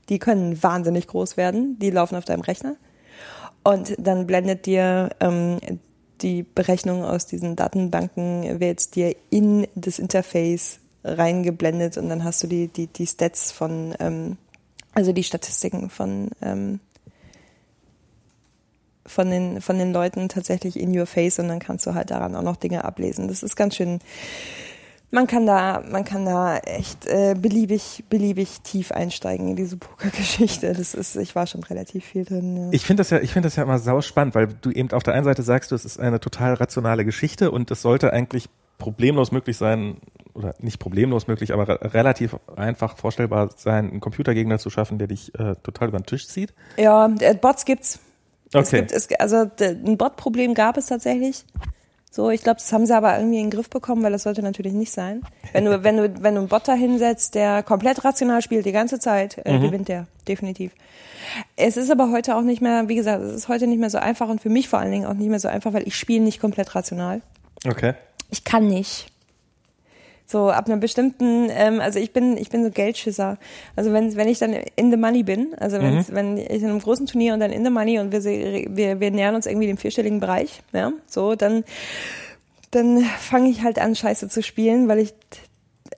Die 0.09 0.21
können 0.21 0.63
wahnsinnig 0.63 1.09
groß 1.09 1.37
werden. 1.37 1.79
Die 1.81 1.91
laufen 1.91 2.15
auf 2.15 2.25
deinem 2.25 2.43
Rechner. 2.43 2.77
Und 3.65 3.95
dann 3.99 4.27
blendet 4.27 4.67
dir 4.67 5.11
ähm, 5.19 5.59
die 6.21 6.43
Berechnung 6.45 7.05
aus 7.05 7.27
diesen 7.27 7.57
Datenbanken, 7.57 8.61
wird 8.61 8.95
dir 8.95 9.17
in 9.31 9.67
das 9.75 9.99
Interface 9.99 10.79
reingeblendet 11.03 11.99
und 11.99 12.09
dann 12.09 12.25
hast 12.25 12.43
du 12.43 12.47
die, 12.47 12.69
die, 12.69 12.87
die 12.87 13.07
Stats 13.07 13.53
von, 13.53 13.95
ähm, 13.99 14.37
also 14.95 15.13
die 15.13 15.25
Statistiken 15.25 15.91
von 15.91 16.31
ähm, 16.41 16.81
von 19.07 19.31
den, 19.31 19.61
von 19.61 19.79
den 19.79 19.93
Leuten 19.93 20.29
tatsächlich 20.29 20.79
in 20.79 20.97
your 20.99 21.07
face 21.07 21.39
und 21.39 21.49
dann 21.49 21.59
kannst 21.59 21.87
du 21.87 21.95
halt 21.95 22.11
daran 22.11 22.35
auch 22.35 22.43
noch 22.43 22.57
Dinge 22.57 22.85
ablesen. 22.85 23.29
Das 23.29 23.43
ist 23.43 23.57
ganz 23.57 23.77
schön, 23.77 24.01
man 25.11 25.27
kann 25.27 25.47
da, 25.47 25.83
man 25.89 26.05
kann 26.05 26.25
da 26.25 26.59
echt 26.59 27.07
äh, 27.07 27.35
beliebig, 27.39 28.05
beliebig 28.11 28.61
tief 28.63 28.91
einsteigen 28.91 29.49
in 29.51 29.57
diese 29.57 29.77
Pokergeschichte. 29.77 30.73
Das 30.73 30.95
ist, 30.95 31.17
ich 31.17 31.37
war 31.37 31.47
schon 31.47 31.63
relativ 31.63 32.05
viel 32.05 32.25
drin. 32.25 32.57
Ja. 32.57 32.69
Ich 32.73 32.85
finde 32.85 33.03
das 33.03 33.11
ja, 33.11 33.21
ich 33.21 33.33
finde 33.33 33.47
das 33.47 33.57
ja 33.57 33.63
immer 33.63 33.79
sau 33.79 34.01
spannend, 34.01 34.35
weil 34.35 34.49
du 34.49 34.71
eben 34.71 34.91
auf 34.91 35.03
der 35.03 35.15
einen 35.15 35.25
Seite 35.25 35.43
sagst, 35.43 35.71
du, 35.71 35.75
es 35.75 35.85
ist 35.85 36.01
eine 36.01 36.19
total 36.19 36.55
rationale 36.55 37.05
Geschichte 37.05 37.51
und 37.51 37.71
es 37.71 37.83
sollte 37.83 38.13
eigentlich 38.13 38.49
problemlos 38.79 39.31
möglich 39.31 39.57
sein, 39.57 39.99
oder 40.35 40.55
nicht 40.59 40.81
problemlos 40.81 41.29
möglich, 41.29 41.53
aber 41.53 41.95
relativ 41.95 42.37
einfach 42.57 42.97
vorstellbar 42.97 43.51
sein, 43.57 43.91
einen 43.91 44.01
Computergegner 44.01 44.59
zu 44.59 44.69
schaffen, 44.69 44.99
der 44.99 45.07
dich 45.07 45.33
äh, 45.39 45.55
total 45.63 45.89
über 45.89 45.99
den 45.99 46.07
Tisch 46.07 46.27
zieht. 46.27 46.53
Ja, 46.77 47.09
äh, 47.21 47.35
Bots 47.35 47.65
gibt's. 47.65 48.01
Okay. 48.55 48.87
Es 48.91 49.09
gibt, 49.09 49.21
es, 49.21 49.33
also 49.33 49.51
ein 49.61 49.99
Bot-Problem 49.99 50.55
gab 50.55 50.77
es 50.77 50.87
tatsächlich. 50.87 51.45
So, 52.11 52.31
ich 52.31 52.45
glaube, 52.45 52.61
das 52.61 52.73
haben 52.73 52.87
sie 52.87 52.95
aber 52.95 53.19
irgendwie 53.19 53.41
in 53.41 53.47
den 53.47 53.51
Griff 53.51 53.69
bekommen, 53.69 54.05
weil 54.05 54.13
das 54.13 54.23
sollte 54.23 54.41
natürlich 54.41 54.73
nicht 54.73 54.93
sein. 54.93 55.23
Wenn 55.53 55.65
du, 55.65 55.83
wenn 55.83 55.97
du, 55.97 56.23
wenn 56.23 56.35
du 56.35 56.43
einen 56.43 56.49
Bot 56.49 56.69
da 56.69 56.75
hinsetzt, 56.75 57.35
der 57.35 57.65
komplett 57.65 58.05
rational 58.05 58.41
spielt 58.41 58.65
die 58.67 58.73
ganze 58.73 59.01
Zeit, 59.01 59.45
äh, 59.45 59.59
mhm. 59.59 59.63
gewinnt 59.63 59.89
der, 59.89 60.07
definitiv. 60.29 60.71
Es 61.57 61.77
ist 61.77 61.91
aber 61.91 62.13
heute 62.13 62.37
auch 62.37 62.43
nicht 62.43 62.63
mehr, 62.63 62.89
wie 62.89 62.95
gesagt, 62.95 63.23
es 63.23 63.35
ist 63.35 63.49
heute 63.49 63.67
nicht 63.67 63.81
mehr 63.81 63.91
so 63.91 63.99
einfach 63.99 64.29
und 64.29 64.41
für 64.41 64.49
mich 64.49 64.69
vor 64.69 64.79
allen 64.79 64.93
Dingen 64.93 65.07
auch 65.07 65.15
nicht 65.15 65.29
mehr 65.29 65.41
so 65.41 65.49
einfach, 65.49 65.73
weil 65.73 65.89
ich 65.89 65.97
spiele 65.97 66.23
nicht 66.23 66.41
komplett 66.41 66.77
rational. 66.77 67.21
Okay. 67.67 67.95
Ich 68.31 68.45
kann 68.45 68.69
nicht. 68.69 69.07
So 70.27 70.51
ab 70.51 70.67
einer 70.67 70.79
bestimmten, 70.79 71.49
ähm, 71.51 71.81
also 71.81 71.99
ich 71.99 72.13
bin, 72.13 72.37
ich 72.39 72.49
bin 72.49 72.65
so 72.65 72.71
Geldschisser. 72.71 73.37
Also 73.77 73.93
wenn, 73.93 74.17
wenn 74.17 74.29
ich 74.29 74.39
dann 74.39 74.55
in 74.77 74.91
the 74.91 74.97
money 74.97 75.23
bin, 75.23 75.55
also 75.59 75.79
mhm. 75.79 76.05
wenn 76.11 76.39
ich 76.39 76.63
in 76.63 76.65
einem 76.65 76.81
großen 76.81 77.07
Turnier 77.07 77.35
und 77.35 77.41
dann 77.41 77.53
in 77.53 77.65
the 77.65 77.71
money 77.71 77.99
und 77.99 78.11
wir, 78.11 78.23
wir, 78.23 79.01
wir 79.01 79.11
nähern 79.11 79.35
uns 79.35 79.47
irgendwie 79.47 79.67
dem 79.67 79.77
vierstelligen 79.77 80.21
Bereich, 80.21 80.63
ja, 80.73 80.93
so, 81.07 81.35
dann, 81.35 81.65
dann 82.71 83.03
fange 83.21 83.51
ich 83.51 83.63
halt 83.63 83.79
an, 83.79 83.95
Scheiße 83.95 84.29
zu 84.29 84.43
spielen, 84.43 84.89
weil 84.89 85.01
ich 85.01 85.15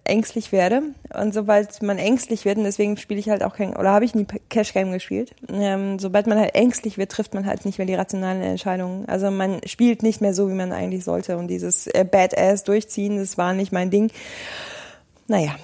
ängstlich 0.07 0.53
werde. 0.53 0.83
Und 1.15 1.35
sobald 1.35 1.83
man 1.83 1.99
ängstlich 1.99 2.45
wird, 2.45 2.59
und 2.59 2.65
deswegen 2.65 2.97
spiele 2.97 3.21
ich 3.21 3.29
halt 3.29 3.43
auch 3.43 3.55
kein, 3.57 3.77
oder 3.77 3.91
habe 3.91 4.05
ich 4.05 4.15
nie 4.15 4.27
Cash 4.49 4.73
Game 4.73 4.93
gespielt, 4.93 5.35
ähm, 5.49 5.99
sobald 5.99 6.27
man 6.27 6.39
halt 6.39 6.55
ängstlich 6.55 6.99
wird, 6.99 7.13
trifft 7.13 7.35
man 7.35 7.47
halt 7.47 7.65
nicht 7.65 7.79
mehr 7.79 7.87
die 7.87 7.95
rationalen 7.95 8.43
Entscheidungen. 8.43 9.09
Also 9.09 9.31
man 9.31 9.61
spielt 9.67 10.03
nicht 10.03 10.21
mehr 10.21 10.35
so, 10.35 10.49
wie 10.49 10.55
man 10.55 10.73
eigentlich 10.73 11.05
sollte. 11.05 11.37
Und 11.37 11.49
dieses 11.49 11.87
äh, 11.87 12.05
Badass 12.11 12.65
durchziehen, 12.65 13.19
das 13.19 13.39
war 13.39 13.53
nicht 13.53 13.73
mein 13.73 13.91
Ding. 13.91 14.11
Naja. 15.29 15.57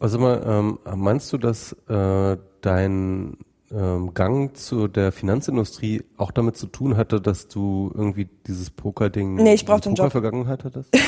Also 0.00 0.18
mal, 0.18 0.42
ähm, 0.46 0.78
meinst 0.96 1.32
du, 1.32 1.38
dass 1.38 1.72
äh, 1.88 2.36
dein 2.60 3.36
ähm, 3.70 4.14
Gang 4.14 4.56
zu 4.56 4.88
der 4.88 5.12
Finanzindustrie 5.12 6.02
auch 6.16 6.30
damit 6.30 6.56
zu 6.56 6.66
tun 6.66 6.96
hatte, 6.96 7.20
dass 7.20 7.48
du 7.48 7.92
irgendwie 7.94 8.28
dieses 8.46 8.70
Poker-Ding 8.70 9.34
nee, 9.34 9.54
ich 9.54 9.64
brauchte 9.64 9.88
einen 9.88 9.96
Job. 9.96 10.10
Vergangenheit 10.10 10.64
hattest? 10.64 10.90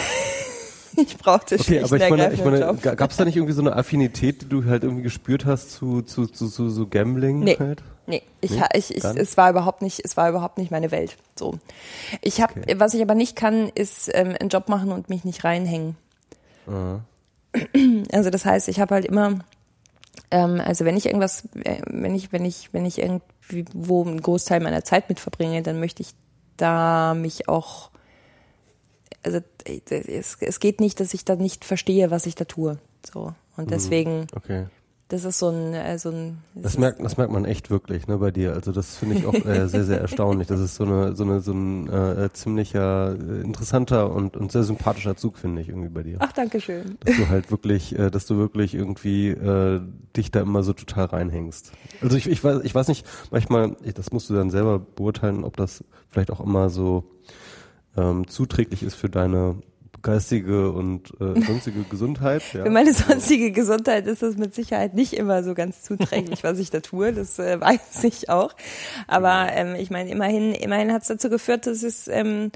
ich 1.06 1.16
brauchte 1.16 1.56
okay, 1.56 1.82
aber 1.82 1.96
ich 1.96 2.10
meine, 2.10 2.32
ich 2.32 2.44
meine 2.44 2.76
gab 2.76 3.10
es 3.10 3.16
da 3.16 3.24
nicht 3.24 3.36
irgendwie 3.36 3.52
so 3.52 3.60
eine 3.60 3.76
Affinität, 3.76 4.42
die 4.42 4.48
du 4.48 4.64
halt 4.64 4.84
irgendwie 4.84 5.02
gespürt 5.02 5.44
hast 5.46 5.72
zu, 5.72 6.02
zu, 6.02 6.26
zu, 6.26 6.48
zu 6.48 6.70
so 6.70 6.86
Gambling? 6.86 7.40
Nee. 7.40 7.56
Halt? 7.58 7.82
Nee, 8.06 8.22
ich, 8.40 8.52
nee? 8.52 8.62
ich, 8.74 8.94
ich, 8.94 9.04
es 9.04 9.36
war 9.36 9.50
überhaupt 9.50 9.82
nicht, 9.82 10.00
es 10.04 10.16
war 10.16 10.28
überhaupt 10.28 10.58
nicht 10.58 10.70
meine 10.70 10.90
Welt. 10.90 11.16
So, 11.38 11.58
ich 12.22 12.40
habe, 12.40 12.60
okay. 12.60 12.74
was 12.78 12.94
ich 12.94 13.02
aber 13.02 13.14
nicht 13.14 13.36
kann, 13.36 13.70
ist 13.74 14.10
ähm, 14.12 14.34
einen 14.38 14.48
Job 14.48 14.68
machen 14.68 14.90
und 14.92 15.08
mich 15.08 15.24
nicht 15.24 15.44
reinhängen. 15.44 15.96
Aha. 16.66 17.00
Also 18.12 18.30
das 18.30 18.44
heißt, 18.44 18.68
ich 18.68 18.80
habe 18.80 18.94
halt 18.94 19.04
immer, 19.04 19.40
ähm, 20.30 20.60
also 20.64 20.84
wenn 20.84 20.96
ich 20.96 21.06
irgendwas, 21.06 21.44
äh, 21.64 21.82
wenn 21.86 22.14
ich, 22.14 22.32
wenn 22.32 22.44
ich, 22.44 22.72
wenn 22.72 22.86
ich 22.86 22.98
irgendwie 22.98 23.64
wo 23.74 24.04
einen 24.04 24.20
Großteil 24.20 24.60
meiner 24.60 24.84
Zeit 24.84 25.08
mit 25.08 25.18
verbringe, 25.18 25.62
dann 25.62 25.80
möchte 25.80 26.02
ich 26.02 26.10
da 26.56 27.14
mich 27.14 27.48
auch 27.48 27.90
also 29.22 29.40
es, 29.64 30.36
es 30.40 30.60
geht 30.60 30.80
nicht, 30.80 31.00
dass 31.00 31.14
ich 31.14 31.24
da 31.24 31.36
nicht 31.36 31.64
verstehe, 31.64 32.10
was 32.10 32.26
ich 32.26 32.34
da 32.34 32.44
tue. 32.44 32.78
So. 33.10 33.34
Und 33.56 33.66
mhm. 33.66 33.70
deswegen 33.70 34.26
okay. 34.34 34.66
das 35.08 35.24
ist 35.24 35.38
so 35.38 35.48
ein, 35.48 35.74
äh, 35.74 35.98
so 35.98 36.10
ein. 36.10 36.38
Das 36.54 36.78
merkt, 36.78 37.04
das 37.04 37.16
merkt 37.16 37.32
man 37.32 37.44
echt 37.44 37.70
wirklich, 37.70 38.06
ne, 38.06 38.18
bei 38.18 38.30
dir. 38.30 38.54
Also 38.54 38.72
das 38.72 38.96
finde 38.96 39.16
ich 39.16 39.26
auch 39.26 39.34
äh, 39.34 39.68
sehr, 39.68 39.84
sehr 39.84 40.00
erstaunlich. 40.00 40.48
Das 40.48 40.60
ist 40.60 40.76
so 40.76 40.84
eine, 40.84 41.14
so 41.14 41.24
eine, 41.24 41.40
so 41.40 41.52
ein 41.52 41.88
äh, 41.88 42.30
ziemlicher, 42.32 43.14
äh, 43.14 43.42
interessanter 43.42 44.10
und, 44.12 44.36
und 44.36 44.52
sehr 44.52 44.62
sympathischer 44.62 45.16
Zug, 45.16 45.36
finde 45.36 45.60
ich 45.60 45.68
irgendwie 45.68 45.90
bei 45.90 46.02
dir. 46.02 46.16
Ach, 46.20 46.32
danke 46.32 46.60
schön. 46.60 46.96
Dass 47.00 47.16
du 47.16 47.28
halt 47.28 47.50
wirklich, 47.50 47.98
äh, 47.98 48.10
dass 48.10 48.26
du 48.26 48.38
wirklich 48.38 48.74
irgendwie 48.74 49.28
äh, 49.28 49.80
dich 50.16 50.30
da 50.30 50.40
immer 50.40 50.62
so 50.62 50.72
total 50.72 51.06
reinhängst. 51.06 51.72
Also 52.00 52.16
ich, 52.16 52.26
ich 52.26 52.42
weiß, 52.42 52.60
ich 52.64 52.74
weiß 52.74 52.88
nicht, 52.88 53.06
manchmal, 53.30 53.76
das 53.94 54.12
musst 54.12 54.30
du 54.30 54.34
dann 54.34 54.50
selber 54.50 54.78
beurteilen, 54.78 55.44
ob 55.44 55.56
das 55.56 55.84
vielleicht 56.10 56.30
auch 56.30 56.40
immer 56.40 56.70
so 56.70 57.04
ähm, 57.96 58.26
zuträglich 58.28 58.82
ist 58.82 58.94
für 58.94 59.08
deine 59.08 59.56
geistige 60.02 60.72
und 60.72 61.12
äh, 61.20 61.40
sonstige 61.46 61.82
Gesundheit. 61.84 62.42
Ja. 62.52 62.64
Für 62.64 62.70
meine 62.70 62.92
sonstige 62.92 63.52
Gesundheit 63.52 64.06
ist 64.06 64.22
das 64.22 64.36
mit 64.36 64.54
Sicherheit 64.54 64.94
nicht 64.94 65.12
immer 65.12 65.42
so 65.42 65.54
ganz 65.54 65.82
zuträglich, 65.82 66.42
was 66.44 66.58
ich 66.58 66.70
da 66.70 66.80
tue. 66.80 67.12
Das 67.12 67.38
äh, 67.38 67.60
weiß 67.60 68.04
ich 68.04 68.28
auch. 68.28 68.54
Aber 69.06 69.48
ähm, 69.52 69.74
ich 69.74 69.90
meine, 69.90 70.10
immerhin, 70.10 70.52
immerhin 70.54 70.92
hat 70.92 71.02
es 71.02 71.08
dazu 71.08 71.28
geführt, 71.30 71.66
dass 71.66 71.82
es 71.82 72.08
ähm, 72.08 72.16
ähm, 72.16 72.50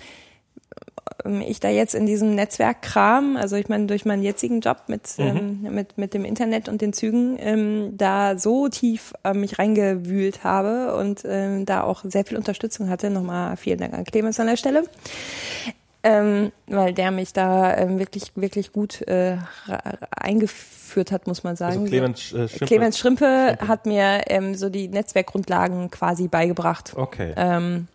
ich 1.47 1.61
da 1.61 1.69
jetzt 1.69 1.95
in 1.95 2.07
diesem 2.07 2.35
Netzwerkkram, 2.35 3.37
also 3.37 3.57
ich 3.57 3.69
meine 3.69 3.87
durch 3.87 4.05
meinen 4.05 4.23
jetzigen 4.23 4.61
Job 4.61 4.85
mit 4.89 5.19
mhm. 5.19 5.25
ähm, 5.67 5.75
mit 5.75 5.99
mit 5.99 6.15
dem 6.15 6.25
Internet 6.25 6.69
und 6.69 6.81
den 6.81 6.93
Zügen, 6.93 7.37
ähm, 7.39 7.97
da 7.97 8.39
so 8.39 8.69
tief 8.69 9.13
äh, 9.25 9.35
mich 9.35 9.59
reingewühlt 9.59 10.45
habe 10.45 10.97
und 10.97 11.23
ähm, 11.27 11.67
da 11.67 11.83
auch 11.83 12.05
sehr 12.05 12.25
viel 12.25 12.37
Unterstützung 12.37 12.89
hatte. 12.89 13.11
Nochmal 13.11 13.57
vielen 13.57 13.79
Dank 13.79 13.95
an 13.95 14.05
Clemens 14.05 14.41
an 14.41 14.47
der 14.47 14.57
Stelle 14.57 14.85
ähm, 16.05 16.53
weil 16.67 16.93
der 16.93 17.11
mich 17.11 17.33
da 17.33 17.77
ähm, 17.77 17.99
wirklich, 17.99 18.37
wirklich 18.37 18.73
gut 18.73 19.01
äh, 19.09 19.39
eingeführt 20.15 21.11
hat, 21.11 21.27
muss 21.27 21.43
man 21.43 21.57
sagen. 21.57 21.79
Also 21.79 21.87
Clemens, 21.87 22.33
äh, 22.33 22.49
Schrimpe. 22.49 22.67
Clemens 22.67 22.99
Schrimpe, 22.99 23.25
Schrimpe, 23.25 23.69
hat 23.69 23.87
mir 23.87 24.21
ähm, 24.27 24.55
so 24.55 24.69
die 24.69 24.89
Netzwerkgrundlagen 24.89 25.91
quasi 25.91 26.29
beigebracht. 26.29 26.93
Okay. 26.95 27.33
Ähm, 27.37 27.89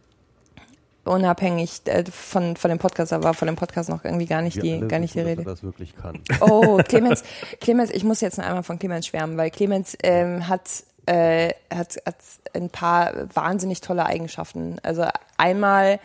unabhängig 1.09 1.81
äh, 1.85 2.03
von 2.09 2.55
von 2.55 2.69
dem 2.69 2.79
Podcast, 2.79 3.13
aber 3.13 3.33
von 3.33 3.47
dem 3.47 3.55
Podcast 3.55 3.89
noch 3.89 4.03
irgendwie 4.05 4.25
gar 4.25 4.41
nicht 4.41 4.61
Wir 4.61 4.79
die 4.81 4.87
gar 4.87 4.99
nicht 4.99 5.15
die 5.15 5.19
Rede. 5.19 5.43
das 5.43 5.63
wirklich 5.63 5.95
kann. 5.95 6.21
Oh, 6.39 6.77
Clemens, 6.87 7.23
Clemens, 7.59 7.89
ich 7.91 8.03
muss 8.03 8.21
jetzt 8.21 8.37
noch 8.37 8.45
einmal 8.45 8.63
von 8.63 8.79
Clemens 8.79 9.07
schwärmen, 9.07 9.37
weil 9.37 9.49
Clemens 9.49 9.97
ähm, 10.03 10.47
hat 10.47 10.83
äh, 11.05 11.49
hat 11.73 11.97
hat 12.05 12.17
ein 12.53 12.69
paar 12.69 13.13
wahnsinnig 13.33 13.81
tolle 13.81 14.05
Eigenschaften. 14.05 14.77
Also 14.83 15.05
einmal 15.37 15.99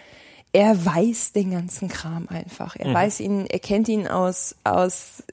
er 0.52 0.86
weiß 0.86 1.32
den 1.32 1.50
ganzen 1.50 1.88
Kram 1.88 2.28
einfach. 2.28 2.76
Er 2.76 2.88
mhm. 2.88 2.94
weiß 2.94 3.18
ihn, 3.20 3.46
er 3.46 3.58
kennt 3.58 3.88
ihn 3.88 4.06
aus, 4.06 4.54
aus 4.62 5.24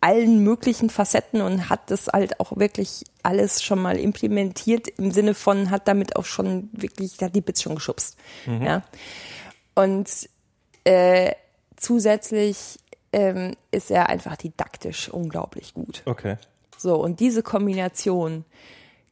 allen 0.00 0.42
möglichen 0.42 0.90
Facetten 0.90 1.40
und 1.40 1.68
hat 1.68 1.90
das 1.90 2.08
halt 2.08 2.40
auch 2.40 2.56
wirklich 2.56 3.04
alles 3.22 3.62
schon 3.62 3.80
mal 3.80 3.98
implementiert 3.98 4.88
im 4.88 5.10
Sinne 5.10 5.34
von, 5.34 5.70
hat 5.70 5.88
damit 5.88 6.16
auch 6.16 6.24
schon 6.24 6.68
wirklich, 6.72 7.18
hat 7.20 7.34
die 7.34 7.40
Bits 7.40 7.62
schon 7.62 7.74
geschubst. 7.74 8.16
Mhm. 8.46 8.62
Ja. 8.62 8.82
Und 9.74 10.08
äh, 10.84 11.32
zusätzlich 11.76 12.78
ähm, 13.12 13.56
ist 13.70 13.90
er 13.90 14.08
einfach 14.08 14.36
didaktisch 14.36 15.08
unglaublich 15.08 15.74
gut. 15.74 16.02
Okay. 16.04 16.36
So, 16.78 16.96
und 16.96 17.20
diese 17.20 17.42
Kombination 17.42 18.44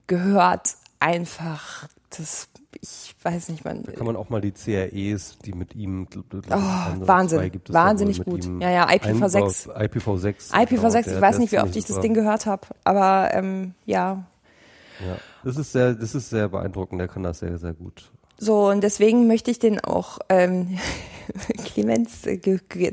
gehört 0.07 0.75
einfach, 1.01 1.89
das 2.11 2.49
ich 2.81 3.15
weiß 3.23 3.49
nicht, 3.49 3.65
man. 3.65 3.83
Da 3.83 3.93
kann 3.93 4.07
man 4.07 4.17
auch 4.17 4.29
mal 4.31 4.41
die 4.41 4.53
CREs, 4.53 5.39
die 5.45 5.53
mit 5.53 5.75
ihm, 5.75 6.07
oh, 6.15 6.57
Wahnsinn, 7.01 7.53
wahnsinnig 7.69 8.25
gut. 8.25 8.49
Ja, 8.61 8.71
ja, 8.71 8.89
IPv6. 8.89 9.69
IPv6. 9.69 10.53
IPv6, 10.53 11.05
genau, 11.05 11.17
ich 11.17 11.21
weiß 11.21 11.39
nicht, 11.39 11.53
wie 11.53 11.59
oft 11.59 11.75
ich 11.77 11.85
das 11.85 12.01
Ding 12.01 12.15
gehört 12.15 12.47
habe, 12.47 12.67
aber 12.85 13.31
ähm, 13.33 13.75
ja. 13.85 14.25
Ja, 15.01 15.17
das 15.43 15.57
ist 15.57 15.73
sehr, 15.73 15.95
das 15.95 16.15
ist 16.15 16.31
sehr 16.31 16.49
beeindruckend. 16.49 17.01
Der 17.01 17.09
kann 17.09 17.23
das 17.23 17.41
sehr, 17.41 17.59
sehr 17.59 17.73
gut. 17.73 18.11
So, 18.39 18.69
und 18.69 18.83
deswegen 18.83 19.27
möchte 19.27 19.51
ich 19.51 19.59
den 19.59 19.81
auch, 19.81 20.19
ähm, 20.29 20.79
Clemens, 21.65 22.23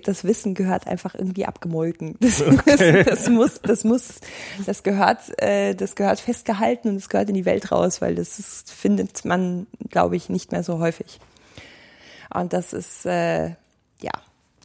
das 0.03 0.23
Wissen 0.23 0.53
gehört 0.53 0.87
einfach 0.87 1.15
irgendwie 1.15 1.45
abgemolken. 1.45 2.17
Das, 2.21 2.41
okay. 2.41 3.03
das, 3.03 3.05
das, 3.05 3.29
muss, 3.29 3.61
das 3.61 3.83
muss, 3.83 4.19
das 4.65 4.83
gehört, 4.83 5.19
äh, 5.41 5.75
das 5.75 5.95
gehört 5.95 6.19
festgehalten 6.19 6.89
und 6.89 6.95
es 6.95 7.09
gehört 7.09 7.29
in 7.29 7.35
die 7.35 7.45
Welt 7.45 7.71
raus, 7.71 8.01
weil 8.01 8.15
das 8.15 8.39
ist, 8.39 8.71
findet 8.71 9.25
man, 9.25 9.67
glaube 9.89 10.15
ich, 10.15 10.29
nicht 10.29 10.51
mehr 10.51 10.63
so 10.63 10.79
häufig. 10.79 11.19
Und 12.33 12.53
das 12.53 12.73
ist, 12.73 13.05
äh, 13.05 13.49
ja, 14.01 14.11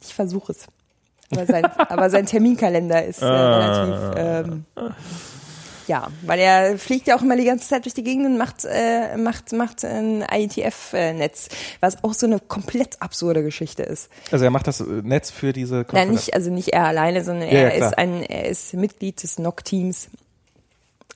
ich 0.02 0.14
versuche 0.14 0.52
es. 0.52 0.66
Aber 1.32 1.46
sein, 1.46 1.64
aber 1.64 2.10
sein 2.10 2.26
Terminkalender 2.26 3.04
ist 3.04 3.22
äh, 3.22 3.26
relativ, 3.26 4.14
ähm, 4.16 4.64
ja, 5.86 6.08
weil 6.22 6.38
er 6.38 6.78
fliegt 6.78 7.06
ja 7.06 7.16
auch 7.16 7.22
immer 7.22 7.36
die 7.36 7.44
ganze 7.44 7.68
Zeit 7.68 7.84
durch 7.84 7.94
die 7.94 8.02
Gegend 8.02 8.26
und 8.26 8.38
macht, 8.38 8.64
äh, 8.64 9.16
macht, 9.16 9.52
macht 9.52 9.84
ein 9.84 10.24
IETF-Netz, 10.30 11.48
was 11.80 12.02
auch 12.02 12.14
so 12.14 12.26
eine 12.26 12.40
komplett 12.40 13.00
absurde 13.00 13.42
Geschichte 13.42 13.82
ist. 13.82 14.10
Also 14.30 14.44
er 14.44 14.50
macht 14.50 14.66
das 14.66 14.80
Netz 14.80 15.30
für 15.30 15.52
diese 15.52 15.84
Konferenz? 15.84 16.06
Nein, 16.06 16.14
nicht, 16.14 16.34
also 16.34 16.50
nicht 16.50 16.68
er 16.68 16.86
alleine, 16.86 17.24
sondern 17.24 17.48
ja, 17.48 17.54
er 17.54 17.78
ja, 17.78 17.86
ist 17.86 17.98
ein, 17.98 18.22
er 18.22 18.46
ist 18.48 18.74
Mitglied 18.74 19.22
des 19.22 19.38
NOC-Teams. 19.38 20.08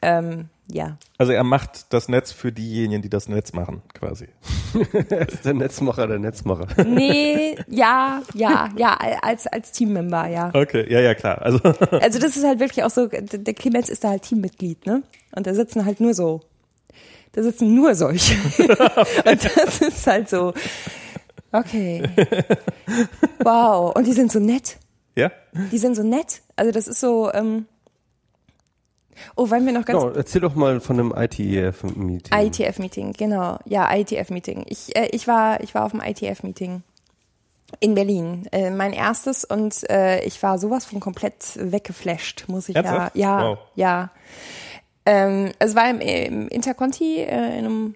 Ähm, 0.02 0.48
ja. 0.74 0.98
Also 1.18 1.32
er 1.32 1.44
macht 1.44 1.92
das 1.92 2.08
Netz 2.08 2.32
für 2.32 2.52
diejenigen, 2.52 3.02
die 3.02 3.08
das 3.08 3.28
Netz 3.28 3.52
machen, 3.52 3.82
quasi. 3.94 4.28
er 5.10 5.28
ist 5.28 5.44
der 5.44 5.54
Netzmacher 5.54 6.06
der 6.06 6.18
Netzmacher. 6.18 6.66
Nee, 6.84 7.56
ja, 7.68 8.22
ja, 8.34 8.70
ja, 8.76 8.94
als, 9.22 9.46
als 9.46 9.72
Teammember, 9.72 10.26
ja. 10.28 10.50
Okay, 10.54 10.90
ja, 10.90 11.00
ja, 11.00 11.14
klar. 11.14 11.42
Also, 11.42 11.58
also 11.90 12.18
das 12.18 12.36
ist 12.36 12.44
halt 12.44 12.60
wirklich 12.60 12.84
auch 12.84 12.90
so, 12.90 13.06
der 13.06 13.54
Clemens 13.54 13.88
ist 13.88 14.04
da 14.04 14.10
halt 14.10 14.22
Teammitglied, 14.22 14.86
ne? 14.86 15.02
Und 15.34 15.46
da 15.46 15.54
sitzen 15.54 15.84
halt 15.84 16.00
nur 16.00 16.14
so, 16.14 16.40
da 17.32 17.42
sitzen 17.42 17.74
nur 17.74 17.94
solche. 17.94 18.34
Und 18.58 19.44
das 19.44 19.80
ist 19.80 20.06
halt 20.06 20.28
so, 20.28 20.52
okay. 21.52 22.02
Wow. 23.42 23.94
Und 23.94 24.06
die 24.06 24.12
sind 24.12 24.32
so 24.32 24.40
nett. 24.40 24.78
Ja? 25.14 25.30
Die 25.70 25.78
sind 25.78 25.94
so 25.94 26.02
nett. 26.02 26.42
Also 26.56 26.72
das 26.72 26.88
ist 26.88 27.00
so, 27.00 27.32
ähm, 27.32 27.66
Oh, 29.36 29.50
wollen 29.50 29.66
wir 29.66 29.72
noch 29.72 29.84
ganz. 29.84 30.00
Genau, 30.00 30.14
erzähl 30.14 30.40
doch 30.40 30.54
mal 30.54 30.80
von 30.80 30.96
dem 30.96 31.12
ITF-Meeting. 31.16 32.32
ITF-Meeting, 32.32 33.12
genau. 33.12 33.58
Ja, 33.64 33.92
ITF-Meeting. 33.94 34.64
Ich, 34.68 34.96
äh, 34.96 35.08
ich, 35.12 35.26
war, 35.26 35.60
ich 35.62 35.74
war 35.74 35.84
auf 35.84 35.92
dem 35.92 36.00
ITF-Meeting 36.00 36.82
in 37.78 37.94
Berlin. 37.94 38.48
Äh, 38.52 38.70
mein 38.70 38.92
erstes 38.92 39.44
und 39.44 39.88
äh, 39.88 40.24
ich 40.24 40.42
war 40.42 40.58
sowas 40.58 40.84
von 40.84 41.00
komplett 41.00 41.56
weggeflasht, 41.56 42.44
muss 42.48 42.68
ich 42.68 42.76
Ernsthaft? 42.76 43.16
ja. 43.16 43.40
Ja, 43.40 43.48
wow. 43.48 43.58
ja. 43.74 44.10
Ähm, 45.06 45.52
es 45.58 45.74
war 45.74 45.88
im, 45.88 46.00
im 46.00 46.48
Interconti 46.48 47.18
äh, 47.20 47.58
in 47.58 47.64
einem 47.64 47.94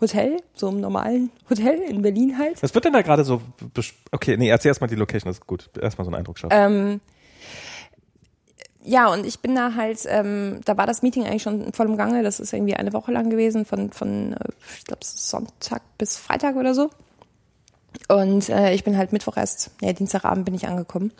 Hotel, 0.00 0.38
so 0.54 0.68
einem 0.68 0.80
normalen 0.80 1.30
Hotel 1.50 1.78
in 1.82 2.00
Berlin 2.00 2.38
halt. 2.38 2.62
Was 2.62 2.74
wird 2.74 2.86
denn 2.86 2.94
da 2.94 3.02
gerade 3.02 3.24
so? 3.24 3.42
Okay, 4.10 4.36
nee, 4.38 4.48
erzähl 4.48 4.70
erstmal 4.70 4.88
die 4.88 4.96
Location, 4.96 5.28
das 5.28 5.38
ist 5.38 5.46
gut. 5.46 5.68
Erstmal 5.80 6.06
so 6.06 6.10
einen 6.10 6.16
Eindruck 6.16 6.38
schaffen. 6.38 6.56
Ähm, 6.56 7.00
ja, 8.82 9.12
und 9.12 9.26
ich 9.26 9.40
bin 9.40 9.54
da 9.54 9.74
halt, 9.74 10.00
ähm, 10.06 10.60
da 10.64 10.76
war 10.76 10.86
das 10.86 11.02
Meeting 11.02 11.26
eigentlich 11.26 11.42
schon 11.42 11.72
voll 11.72 11.86
im 11.86 11.96
Gange. 11.96 12.22
Das 12.22 12.40
ist 12.40 12.52
irgendwie 12.52 12.74
eine 12.74 12.92
Woche 12.92 13.12
lang 13.12 13.30
gewesen, 13.30 13.64
von, 13.64 13.92
von 13.92 14.32
äh, 14.32 14.48
ich 14.78 14.84
glaube, 14.84 15.04
Sonntag 15.04 15.82
bis 15.98 16.16
Freitag 16.16 16.56
oder 16.56 16.74
so. 16.74 16.90
Und 18.08 18.48
äh, 18.48 18.72
ich 18.72 18.84
bin 18.84 18.96
halt 18.96 19.12
Mittwoch 19.12 19.36
erst, 19.36 19.70
ja, 19.82 19.92
Dienstagabend 19.92 20.44
bin 20.44 20.54
ich 20.54 20.66
angekommen 20.66 21.12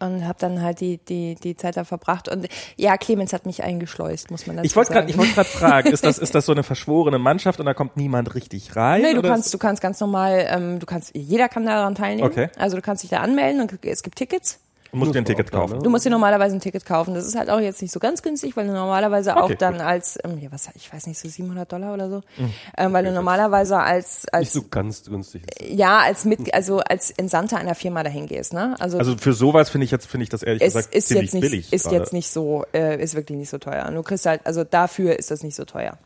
und 0.00 0.26
habe 0.26 0.38
dann 0.38 0.62
halt 0.62 0.80
die 0.80 0.98
die 0.98 1.36
die 1.36 1.56
Zeit 1.56 1.76
da 1.76 1.84
verbracht 1.84 2.28
und 2.28 2.48
ja 2.76 2.96
Clemens 2.96 3.32
hat 3.32 3.46
mich 3.46 3.62
eingeschleust 3.62 4.30
muss 4.32 4.46
man 4.46 4.56
dazu 4.56 4.66
ich 4.66 4.74
wollte 4.74 4.92
gerade 4.92 5.08
ich 5.08 5.16
wollte 5.16 5.32
gerade 5.32 5.48
fragen 5.48 5.92
ist 5.92 6.04
das 6.04 6.18
ist 6.18 6.34
das 6.34 6.46
so 6.46 6.52
eine 6.52 6.62
verschworene 6.64 7.18
Mannschaft 7.18 7.60
und 7.60 7.66
da 7.66 7.74
kommt 7.74 7.96
niemand 7.96 8.34
richtig 8.34 8.74
rein 8.74 9.02
nee 9.02 9.14
du 9.14 9.22
kannst 9.22 9.54
du 9.54 9.58
kannst 9.58 9.82
ganz 9.82 10.00
normal 10.00 10.46
ähm, 10.50 10.78
du 10.80 10.86
kannst 10.86 11.12
jeder 11.14 11.48
kann 11.48 11.66
daran 11.66 11.94
teilnehmen 11.94 12.28
okay. 12.28 12.48
also 12.58 12.76
du 12.76 12.82
kannst 12.82 13.02
dich 13.02 13.10
da 13.10 13.18
anmelden 13.18 13.60
und 13.60 13.84
es 13.84 14.02
gibt 14.02 14.18
Tickets 14.18 14.58
Du 14.92 14.98
musst 14.98 15.14
dir 15.14 15.18
ein 15.18 15.24
Ticket 15.24 15.50
kaufen. 15.50 15.82
Du 15.82 15.90
musst 15.90 16.04
dir 16.04 16.10
normalerweise 16.10 16.56
ein 16.56 16.60
Ticket 16.60 16.84
kaufen. 16.84 17.14
Das 17.14 17.26
ist 17.26 17.36
halt 17.36 17.50
auch 17.50 17.60
jetzt 17.60 17.82
nicht 17.82 17.92
so 17.92 18.00
ganz 18.00 18.22
günstig, 18.22 18.56
weil 18.56 18.66
du 18.66 18.72
normalerweise 18.72 19.32
okay, 19.32 19.40
auch 19.40 19.58
dann 19.58 19.74
gut. 19.74 19.82
als, 19.82 20.18
ähm, 20.24 20.38
ja, 20.38 20.50
was, 20.52 20.68
ich 20.74 20.92
weiß 20.92 21.06
nicht, 21.06 21.18
so 21.18 21.28
700 21.28 21.70
Dollar 21.70 21.94
oder 21.94 22.10
so, 22.10 22.16
mhm. 22.36 22.52
ähm, 22.76 22.92
weil 22.92 23.04
du 23.04 23.12
normalerweise 23.12 23.78
als, 23.78 24.26
als 24.28 24.42
nicht 24.42 24.52
so 24.52 24.68
ganz 24.70 25.04
günstig. 25.04 25.42
Ist. 25.60 25.70
Ja, 25.70 25.98
als 25.98 26.24
mit, 26.24 26.52
also 26.54 26.80
als 26.80 27.10
Entsandter 27.10 27.58
einer 27.58 27.74
Firma 27.74 28.02
dahin 28.02 28.26
gehst, 28.26 28.52
ne? 28.52 28.76
Also, 28.78 28.98
also 28.98 29.16
für 29.16 29.32
sowas 29.32 29.70
finde 29.70 29.84
ich 29.84 29.90
jetzt 29.90 30.06
finde 30.06 30.24
ich 30.24 30.30
das 30.30 30.42
ehrlich 30.42 30.62
es 30.62 30.74
gesagt 30.74 30.94
ist 30.94 31.08
ziemlich 31.08 31.24
jetzt 31.24 31.34
nicht, 31.34 31.40
billig. 31.42 31.72
Ist 31.72 31.84
gerade. 31.84 31.96
jetzt 31.96 32.12
nicht 32.12 32.30
so, 32.30 32.64
äh, 32.72 33.02
ist 33.02 33.14
wirklich 33.14 33.38
nicht 33.38 33.50
so 33.50 33.58
teuer. 33.58 33.90
Du 33.90 34.02
kriegst 34.02 34.26
halt, 34.26 34.40
also 34.44 34.64
dafür 34.64 35.18
ist 35.18 35.30
das 35.30 35.42
nicht 35.42 35.54
so 35.54 35.64
teuer. 35.64 35.98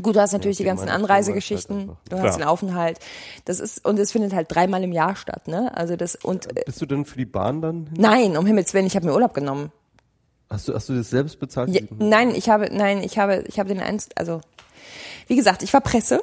Gut, 0.00 0.16
du 0.16 0.20
hast 0.20 0.32
natürlich 0.32 0.58
ja, 0.58 0.62
die 0.64 0.68
ganzen 0.68 0.88
Anreisegeschichten, 0.88 1.90
du 2.08 2.18
hast 2.18 2.38
den 2.38 2.44
Aufenthalt. 2.44 2.98
Das 3.44 3.60
ist 3.60 3.84
und 3.84 3.98
es 3.98 4.12
findet 4.12 4.32
halt 4.32 4.46
dreimal 4.54 4.82
im 4.82 4.92
Jahr 4.92 5.16
statt, 5.16 5.48
ne? 5.48 5.70
Also 5.76 5.96
das 5.96 6.14
und 6.16 6.56
äh, 6.56 6.62
bist 6.64 6.80
du 6.80 6.86
denn 6.86 7.04
für 7.04 7.18
die 7.18 7.26
Bahn 7.26 7.60
dann? 7.60 7.86
Hin? 7.86 7.94
Nein, 7.98 8.36
um 8.38 8.46
Himmels 8.46 8.72
willen, 8.72 8.86
ich 8.86 8.96
habe 8.96 9.04
mir 9.06 9.12
Urlaub 9.12 9.34
genommen. 9.34 9.70
Hast 10.48 10.68
du 10.68 10.74
hast 10.74 10.88
du 10.88 10.94
das 10.94 11.10
selbst 11.10 11.38
bezahlt? 11.38 11.68
Ja, 11.70 11.82
nein, 11.98 12.34
ich 12.34 12.48
habe 12.48 12.70
nein, 12.74 13.02
ich 13.02 13.18
habe 13.18 13.44
ich 13.46 13.58
habe 13.58 13.68
den 13.68 13.80
eins, 13.80 14.08
also 14.16 14.40
wie 15.26 15.36
gesagt, 15.36 15.62
ich 15.62 15.72
war 15.74 15.82
Presse. 15.82 16.22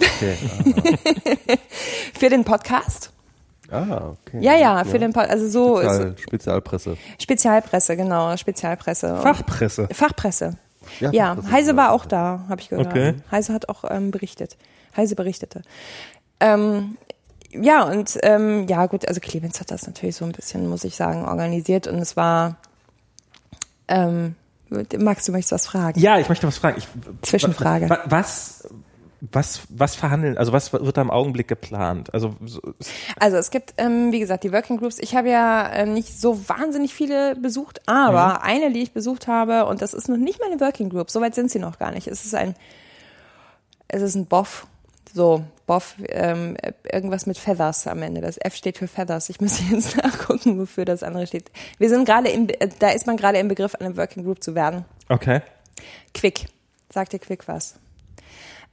Okay. 0.00 0.36
für 2.18 2.28
den 2.28 2.44
Podcast. 2.44 3.10
Ah, 3.70 4.12
okay. 4.26 4.38
Ja, 4.40 4.56
ja, 4.56 4.84
für 4.84 4.98
den, 4.98 5.12
Pa- 5.12 5.22
also 5.24 5.46
so 5.48 5.76
Spezial, 5.78 6.12
ist, 6.12 6.20
Spezialpresse. 6.22 6.96
Spezialpresse, 7.18 7.96
genau, 7.96 8.36
Spezialpresse. 8.36 9.16
Fachpresse. 9.20 9.88
Fachpresse. 9.92 10.56
Ja, 11.00 11.34
Fachpresse, 11.34 11.52
Heise 11.52 11.76
war 11.76 11.92
auch 11.92 12.04
da, 12.06 12.44
habe 12.48 12.60
ich 12.60 12.68
gehört. 12.68 12.86
Okay. 12.88 13.14
Heise 13.30 13.52
hat 13.52 13.68
auch 13.68 13.84
ähm, 13.88 14.10
berichtet. 14.10 14.56
Heise 14.96 15.14
berichtete. 15.14 15.62
Ähm, 16.40 16.96
ja, 17.50 17.84
und 17.84 18.18
ähm, 18.22 18.66
ja 18.68 18.86
gut, 18.86 19.06
also 19.08 19.20
Clemens 19.20 19.58
hat 19.60 19.70
das 19.70 19.86
natürlich 19.86 20.16
so 20.16 20.24
ein 20.24 20.32
bisschen, 20.32 20.68
muss 20.68 20.84
ich 20.84 20.96
sagen, 20.96 21.24
organisiert 21.24 21.86
und 21.86 21.96
es 21.98 22.16
war 22.16 22.56
ähm, 23.88 24.34
Max, 24.98 25.24
du 25.24 25.32
möchtest 25.32 25.52
was 25.52 25.66
fragen? 25.66 25.98
Ja, 25.98 26.18
ich 26.18 26.28
möchte 26.28 26.46
was 26.46 26.58
fragen. 26.58 26.76
Ich, 26.78 26.86
Zwischenfrage. 27.22 27.88
wa- 27.88 28.00
Was, 28.04 28.68
was, 29.20 29.62
was 29.68 29.96
verhandeln, 29.96 30.38
also 30.38 30.52
was 30.52 30.72
wird 30.72 30.96
da 30.96 31.02
im 31.02 31.10
Augenblick 31.10 31.48
geplant? 31.48 32.14
Also, 32.14 32.36
so, 32.44 32.60
Also 33.18 33.36
es 33.36 33.50
gibt, 33.50 33.74
ähm, 33.76 34.12
wie 34.12 34.20
gesagt, 34.20 34.44
die 34.44 34.52
Working 34.52 34.76
Groups. 34.76 34.98
Ich 34.98 35.16
habe 35.16 35.28
ja 35.28 35.68
äh, 35.68 35.86
nicht 35.86 36.18
so 36.18 36.48
wahnsinnig 36.48 36.94
viele 36.94 37.34
besucht, 37.34 37.82
aber 37.86 38.42
eine, 38.42 38.72
die 38.72 38.82
ich 38.82 38.92
besucht 38.92 39.26
habe, 39.26 39.66
und 39.66 39.82
das 39.82 39.94
ist 39.94 40.08
noch 40.08 40.16
nicht 40.16 40.40
meine 40.40 40.60
Working 40.60 40.88
Group, 40.88 41.10
soweit 41.10 41.34
sind 41.34 41.50
sie 41.50 41.58
noch 41.58 41.78
gar 41.78 41.90
nicht. 41.90 42.06
Es 42.06 42.24
ist 42.24 42.34
ein, 42.34 42.54
es 43.88 44.02
ist 44.02 44.14
ein 44.14 44.26
BOF. 44.26 44.66
So, 45.14 45.42
BOF, 45.66 45.96
ähm, 46.10 46.56
irgendwas 46.90 47.26
mit 47.26 47.38
Feathers 47.38 47.86
am 47.86 48.02
Ende. 48.02 48.20
Das 48.20 48.38
F 48.38 48.54
steht 48.54 48.78
für 48.78 48.86
Feathers. 48.86 49.30
Ich 49.30 49.40
muss 49.40 49.58
jetzt 49.70 49.96
nachgucken, 49.96 50.60
wofür 50.60 50.84
das 50.84 51.02
andere 51.02 51.26
steht. 51.26 51.50
Wir 51.78 51.88
sind 51.88 52.04
gerade 52.04 52.28
im, 52.28 52.48
äh, 52.48 52.68
da 52.78 52.90
ist 52.90 53.06
man 53.06 53.16
gerade 53.16 53.38
im 53.38 53.48
Begriff, 53.48 53.74
eine 53.74 53.96
Working 53.96 54.24
Group 54.24 54.42
zu 54.42 54.54
werden. 54.54 54.84
okay. 55.08 55.40
Quick. 56.14 56.46
Sagt 56.90 57.12
dir 57.12 57.18
Quick 57.18 57.46
was? 57.48 57.74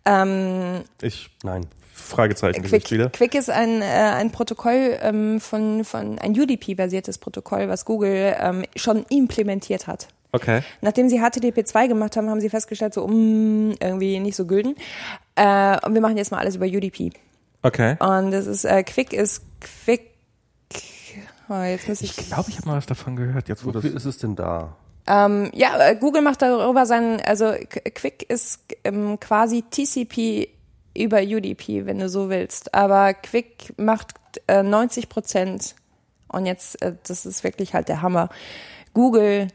Ähm, 0.06 0.84
Ich, 1.01 1.30
Nein. 1.43 1.67
Fragezeichen 1.93 2.61
Quick, 2.61 2.84
Quick. 2.84 2.92
wieder. 2.92 3.09
Quick 3.09 3.35
ist 3.35 3.50
ein, 3.50 3.82
äh, 3.82 3.85
ein 3.85 4.32
Protokoll 4.32 4.98
ähm, 5.01 5.40
von, 5.40 5.84
von 5.85 6.19
ein 6.19 6.32
UDP-basiertes 6.40 7.17
Protokoll, 7.17 7.67
was 7.69 7.85
Google 7.85 8.35
ähm, 8.40 8.64
schon 8.75 9.06
implementiert 9.09 9.88
hat. 9.88 10.08
Okay. 10.32 10.61
Nachdem 10.82 11.08
sie 11.09 11.19
HTTP2 11.22 11.88
gemacht 11.88 12.17
haben, 12.17 12.30
haben 12.30 12.42
sie 12.42 12.50
festgestellt, 12.50 12.93
so 12.93 13.08
mm, 13.08 13.75
irgendwie 13.80 14.19
nicht 14.19 14.35
so 14.35 14.45
gülden. 14.45 14.75
Äh, 15.35 15.77
und 15.85 15.93
wir 15.93 16.01
machen 16.01 16.17
jetzt 16.17 16.32
mal 16.32 16.40
alles 16.40 16.58
über 16.58 16.66
UDP. 16.66 17.11
Okay. 17.64 17.95
Und 18.00 18.32
das 18.32 18.45
ist 18.45 18.66
äh, 18.66 18.84
Quick 18.84 19.14
ist 19.14 19.42
Quick. 19.61 20.11
Oh, 21.48 21.61
jetzt 21.61 21.88
muss 21.88 22.01
ich. 22.01 22.17
Ich 22.17 22.27
glaube, 22.27 22.50
ich 22.50 22.58
habe 22.58 22.67
mal 22.67 22.77
was 22.77 22.85
davon 22.85 23.16
gehört. 23.16 23.48
Jetzt 23.48 23.66
wo 23.66 23.72
das. 23.72 23.84
Wofür 23.84 23.95
ist 23.95 24.06
es 24.06 24.17
denn 24.17 24.35
da? 24.35 24.75
Ähm, 25.08 25.51
ja, 25.53 25.77
äh, 25.90 25.95
Google 25.95 26.22
macht 26.22 26.42
darüber 26.42 26.85
seinen, 26.85 27.22
also 27.22 27.45
Qu- 27.45 27.92
Quick 27.93 28.24
ist 28.30 28.61
ähm, 28.84 29.19
quasi 29.19 29.64
TCP 29.69 30.50
über 30.98 31.19
UDP, 31.22 31.85
wenn 31.85 32.00
du 32.00 32.09
so 32.09 32.30
willst. 32.30 32.74
Aber 32.74 33.14
Quick 33.14 33.74
macht 33.77 34.14
äh, 34.48 34.64
90 34.64 35.09
Prozent 35.09 35.75
und 36.27 36.45
jetzt, 36.45 36.82
äh, 36.82 36.93
das 37.08 37.25
ist 37.25 37.43
wirklich 37.43 37.74
halt 37.74 37.88
der 37.90 38.01
Hammer. 38.01 38.30
Google 38.93 39.50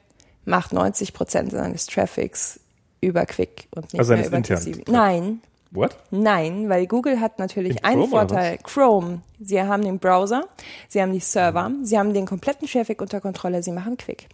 macht 0.44 0.72
90 0.72 1.12
Prozent 1.14 1.50
seines 1.52 1.86
Traffics 1.86 2.60
über 3.00 3.26
Quick 3.26 3.66
und 3.74 3.92
nicht 3.92 3.98
Also 4.00 4.14
mehr 4.14 4.26
über 4.26 4.36
internen 4.36 4.62
TCP. 4.72 4.90
Nein, 4.90 5.40
What? 5.72 5.96
Nein, 6.10 6.68
weil 6.68 6.86
Google 6.88 7.20
hat 7.20 7.38
natürlich 7.38 7.76
In 7.78 7.84
einen 7.84 7.96
Chrome 8.00 8.10
Vorteil. 8.10 8.58
Chrome. 8.58 9.22
Sie 9.38 9.60
haben 9.62 9.84
den 9.84 10.00
Browser, 10.00 10.48
sie 10.88 11.00
haben 11.00 11.12
die 11.12 11.20
Server, 11.20 11.70
sie 11.84 11.96
haben 11.96 12.12
den 12.12 12.26
kompletten 12.26 12.66
Traffic 12.66 13.00
unter 13.00 13.20
Kontrolle, 13.20 13.62
sie 13.62 13.70
machen 13.70 13.96
Quick. 13.96 14.26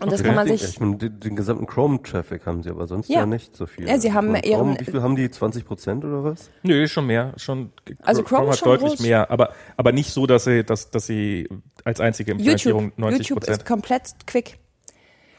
Und 0.00 0.10
das 0.10 0.20
Okay. 0.20 0.28
kann 0.28 0.34
man 0.36 0.46
Den, 0.46 0.56
sich. 0.56 0.68
ich 0.70 0.80
meine, 0.80 0.96
den, 0.96 1.20
den 1.20 1.36
gesamten 1.36 1.66
Chrome-Traffic 1.66 2.46
haben 2.46 2.62
sie 2.62 2.70
aber 2.70 2.86
sonst 2.86 3.08
Ja. 3.08 3.20
ja, 3.20 3.26
nicht 3.26 3.54
so 3.54 3.66
viel. 3.66 3.86
Ja, 3.86 3.98
sie 3.98 4.12
haben 4.12 4.32
meine, 4.32 4.44
ihren- 4.46 4.58
Chrome, 4.60 4.76
wie 4.80 4.84
viel 4.84 5.02
haben 5.02 5.14
die? 5.14 5.30
20 5.30 5.64
Prozent 5.66 6.04
oder 6.04 6.24
was? 6.24 6.50
Nö, 6.62 6.88
schon 6.88 7.06
mehr. 7.06 7.32
Schon, 7.36 7.70
Also 8.02 8.22
Chrome 8.22 8.46
hat 8.48 8.54
ist 8.54 8.60
schon 8.60 8.68
deutlich 8.70 8.90
groß. 8.96 9.00
mehr, 9.00 9.30
aber, 9.30 9.50
aber 9.76 9.92
nicht 9.92 10.10
so, 10.12 10.26
dass 10.26 10.44
sie, 10.44 10.64
dass, 10.64 10.90
dass 10.90 11.06
sie 11.06 11.48
als 11.84 12.00
einzige 12.00 12.32
Implementierung 12.32 12.84
YouTube, 12.84 12.98
90 12.98 13.28
YouTube 13.28 13.44
ist 13.48 13.66
komplettQuick. 13.66 14.58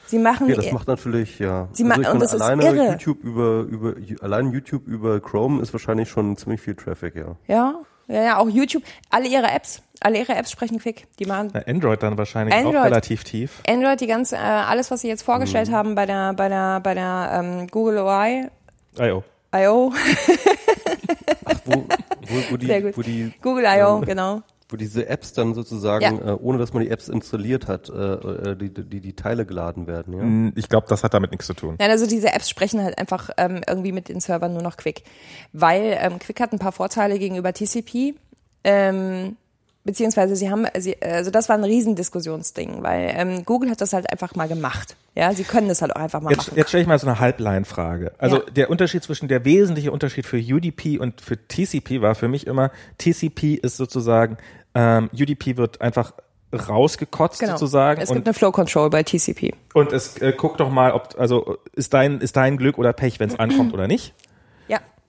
Sie 0.07 0.19
machen 0.19 0.48
Ja, 0.48 0.56
das 0.56 0.72
macht 0.72 0.88
natürlich, 0.88 1.40
ja. 1.40 1.67
Sie 1.74 1.83
ma- 1.83 1.98
ich 1.99 2.07
und 2.07 2.19
das 2.22 2.32
ist 2.35 2.41
alleine 2.41 2.64
irre. 2.65 2.91
YouTube 2.91 3.24
über, 3.24 3.61
über, 3.61 3.95
allein 4.22 4.51
YouTube 4.51 4.88
über 4.88 5.19
Chrome 5.19 5.59
ist 5.64 5.74
wahrscheinlich 5.74 6.09
schon 6.09 6.38
ziemlich 6.38 6.61
viel 6.61 6.75
Traffic, 6.75 7.15
ja. 7.15 7.35
ja, 7.48 7.82
ja, 8.08 8.24
ja, 8.24 8.38
auch 8.38 8.50
YouTube, 8.50 8.84
alle 9.09 9.27
ihre 9.27 9.48
Apps, 9.51 9.82
alle 10.01 10.19
ihre 10.19 10.35
Apps 10.35 10.51
sprechen 10.51 10.80
Quick. 10.80 11.08
Die 11.19 11.25
machen 11.25 11.50
Na, 11.53 11.61
Android 11.67 12.01
dann 12.03 12.17
wahrscheinlich 12.17 12.53
Android. 12.56 12.75
auch 12.77 12.84
relativ 12.85 13.24
tief. 13.24 13.61
Android, 13.67 14.00
die 14.01 14.08
ganze, 14.08 14.35
äh, 14.35 14.40
alles, 14.40 14.92
was 14.92 15.01
sie 15.01 15.08
jetzt 15.08 15.24
vorgestellt 15.24 15.72
haben 15.72 15.95
bei 15.95 16.06
der, 16.06 16.34
bei 16.34 16.50
der, 16.50 16.80
bei 16.82 16.93
der 16.93 17.30
ähm, 17.43 17.67
Google 17.67 18.00
UI, 18.00 18.48
I.O. 19.00 19.24
I.O., 19.56 19.93
Wo, 21.66 21.74
wo, 22.27 22.51
wo, 22.51 22.58
die, 22.58 22.66
Sehr 22.67 22.82
gut. 22.82 22.98
wo 22.98 23.01
die, 23.01 23.32
Google 23.42 23.66
I.O., 23.66 23.98
Ähm, 23.98 24.06
genau. 24.06 24.42
Wo 24.69 24.77
diese 24.77 25.08
Apps 25.08 25.34
dann 25.34 25.53
sozusagen, 25.53 26.03
Ja. 26.18 26.34
äh, 26.34 26.38
ohne 26.42 26.58
dass 26.58 26.74
man 26.74 26.82
die 26.84 26.90
Apps 26.90 27.08
installiert 27.08 27.68
hat, 27.68 27.90
äh, 27.90 27.94
äh, 27.94 28.56
die, 28.56 28.74
die, 28.74 29.00
die 29.00 29.14
Teile 29.16 29.45
geladen 29.45 29.85
werden, 29.85 30.14
ja. 30.14 30.22
Hm, 30.22 30.53
Ich 30.56 30.69
glaube, 30.69 30.88
das 30.90 31.03
hat 31.03 31.14
damit 31.14 31.32
nichts 31.32 31.45
zu 31.45 31.53
tun. 31.53 31.76
Nein, 31.77 31.92
also 31.92 32.08
diese 32.08 32.34
Apps 32.34 32.50
sprechen 32.50 32.82
halt 32.84 32.98
einfach 32.98 33.30
ähm, 33.38 33.61
irgendwie 33.68 33.92
mit 33.92 34.10
den 34.10 34.19
Servern 34.19 34.53
nur 34.53 34.64
noch 34.64 34.77
Quick. 34.77 35.03
Weil 35.53 35.98
ähm, 36.02 36.18
Quick 36.19 36.40
hat 36.40 36.52
ein 36.52 36.60
paar 36.60 36.72
Vorteile 36.72 37.19
gegenüber 37.19 37.53
TCP. 37.53 38.16
Ähm, 38.64 39.38
beziehungsweise 39.86 40.36
sie 40.36 40.50
haben, 40.52 40.66
sie, 40.78 41.02
also 41.02 41.32
das 41.32 41.48
war 41.48 41.56
ein 41.58 41.64
Riesendiskussionsding, 41.64 42.84
weil 42.84 43.14
ähm, 43.16 43.46
Google 43.46 43.70
hat 43.70 43.80
das 43.82 43.94
halt 43.94 44.12
einfach 44.12 44.36
mal 44.36 44.48
gemacht. 44.50 44.98
Ja, 45.16 45.32
sie 45.34 45.44
können 45.46 45.70
das 45.70 45.82
halt 45.82 45.96
auch 45.96 46.02
einfach 46.02 46.20
mal 46.22 46.32
Jetzt, 46.32 46.48
machen. 46.48 46.58
jetzt 46.58 46.68
stelle 46.70 46.82
ich 46.82 46.88
mal 46.88 47.00
so 47.00 47.08
eine 47.08 47.20
Halbline-Frage. 47.20 48.12
Also 48.18 48.38
Ja. 48.38 48.44
der 48.52 48.70
Unterschied 48.70 49.04
zwischen, 49.04 49.28
der 49.30 49.46
wesentliche 49.46 49.92
Unterschied 49.92 50.26
für 50.26 50.38
UDP 50.38 50.98
und 51.00 51.22
für 51.22 51.38
TCP 51.38 52.02
war 52.02 52.16
für 52.16 52.28
mich 52.28 52.48
immer, 52.48 52.72
TCP 52.98 53.54
ist 53.56 53.78
sozusagen, 53.78 54.38
ähm, 54.74 55.10
UDP 55.14 55.56
wird 55.56 55.80
einfach 55.82 56.14
rausgekotzt 56.54 57.40
Genau. 57.40 57.54
sozusagen 57.54 58.02
Es 58.02 58.10
gibt 58.10 58.20
und, 58.20 58.28
eine 58.28 58.34
Flow 58.34 58.52
Control 58.52 58.90
bei 58.90 59.04
TCP. 59.04 59.54
und 59.74 59.92
es 59.92 60.18
äh, 60.22 60.34
guckt 60.36 60.60
doch 60.60 60.70
mal, 60.70 60.92
ob, 60.92 61.16
also 61.18 61.58
ist 61.74 61.94
dein, 61.94 62.22
ist 62.22 62.36
dein 62.38 62.58
Glück 62.58 62.78
oder 62.78 62.94
Pech, 62.94 63.20
wenn 63.20 63.30
es 63.30 63.38
ankommt 63.40 63.74
oder 63.74 63.88
nicht. 63.88 64.14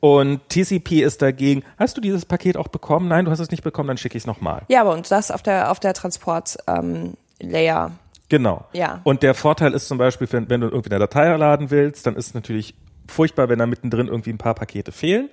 Und 0.06 0.48
TCP 0.48 1.02
ist 1.02 1.20
dagegen, 1.22 1.62
hast 1.78 1.96
du 1.96 2.00
dieses 2.00 2.24
Paket 2.24 2.56
auch 2.56 2.68
bekommen? 2.68 3.08
Nein, 3.08 3.24
du 3.24 3.30
hast 3.30 3.40
es 3.40 3.50
nicht 3.50 3.64
bekommen, 3.64 3.88
dann 3.88 3.96
schicke 3.96 4.16
ich 4.16 4.22
es 4.22 4.26
nochmal. 4.26 4.62
Ja, 4.68 4.82
aber 4.82 4.92
und 4.92 5.10
das 5.10 5.30
auf 5.30 5.42
der 5.42 5.70
auf 5.70 5.80
der 5.80 5.94
Transport 5.94 6.56
ähm, 6.66 7.14
Layer. 7.40 7.92
Genau. 8.28 8.66
Ja. 8.72 9.00
Und 9.04 9.22
der 9.22 9.34
Vorteil 9.34 9.72
ist 9.72 9.88
zum 9.88 9.98
Beispiel, 9.98 10.28
wenn, 10.30 10.48
wenn 10.48 10.60
du 10.60 10.68
irgendwie 10.68 10.90
eine 10.90 10.98
Datei 10.98 11.34
laden 11.36 11.70
willst, 11.70 12.06
dann 12.06 12.16
ist 12.16 12.28
es 12.28 12.34
natürlich 12.34 12.74
furchtbar, 13.08 13.48
wenn 13.48 13.58
da 13.58 13.66
mittendrin 13.66 14.08
irgendwie 14.08 14.30
ein 14.30 14.38
paar 14.38 14.54
Pakete 14.54 14.92
fehlen, 14.92 15.28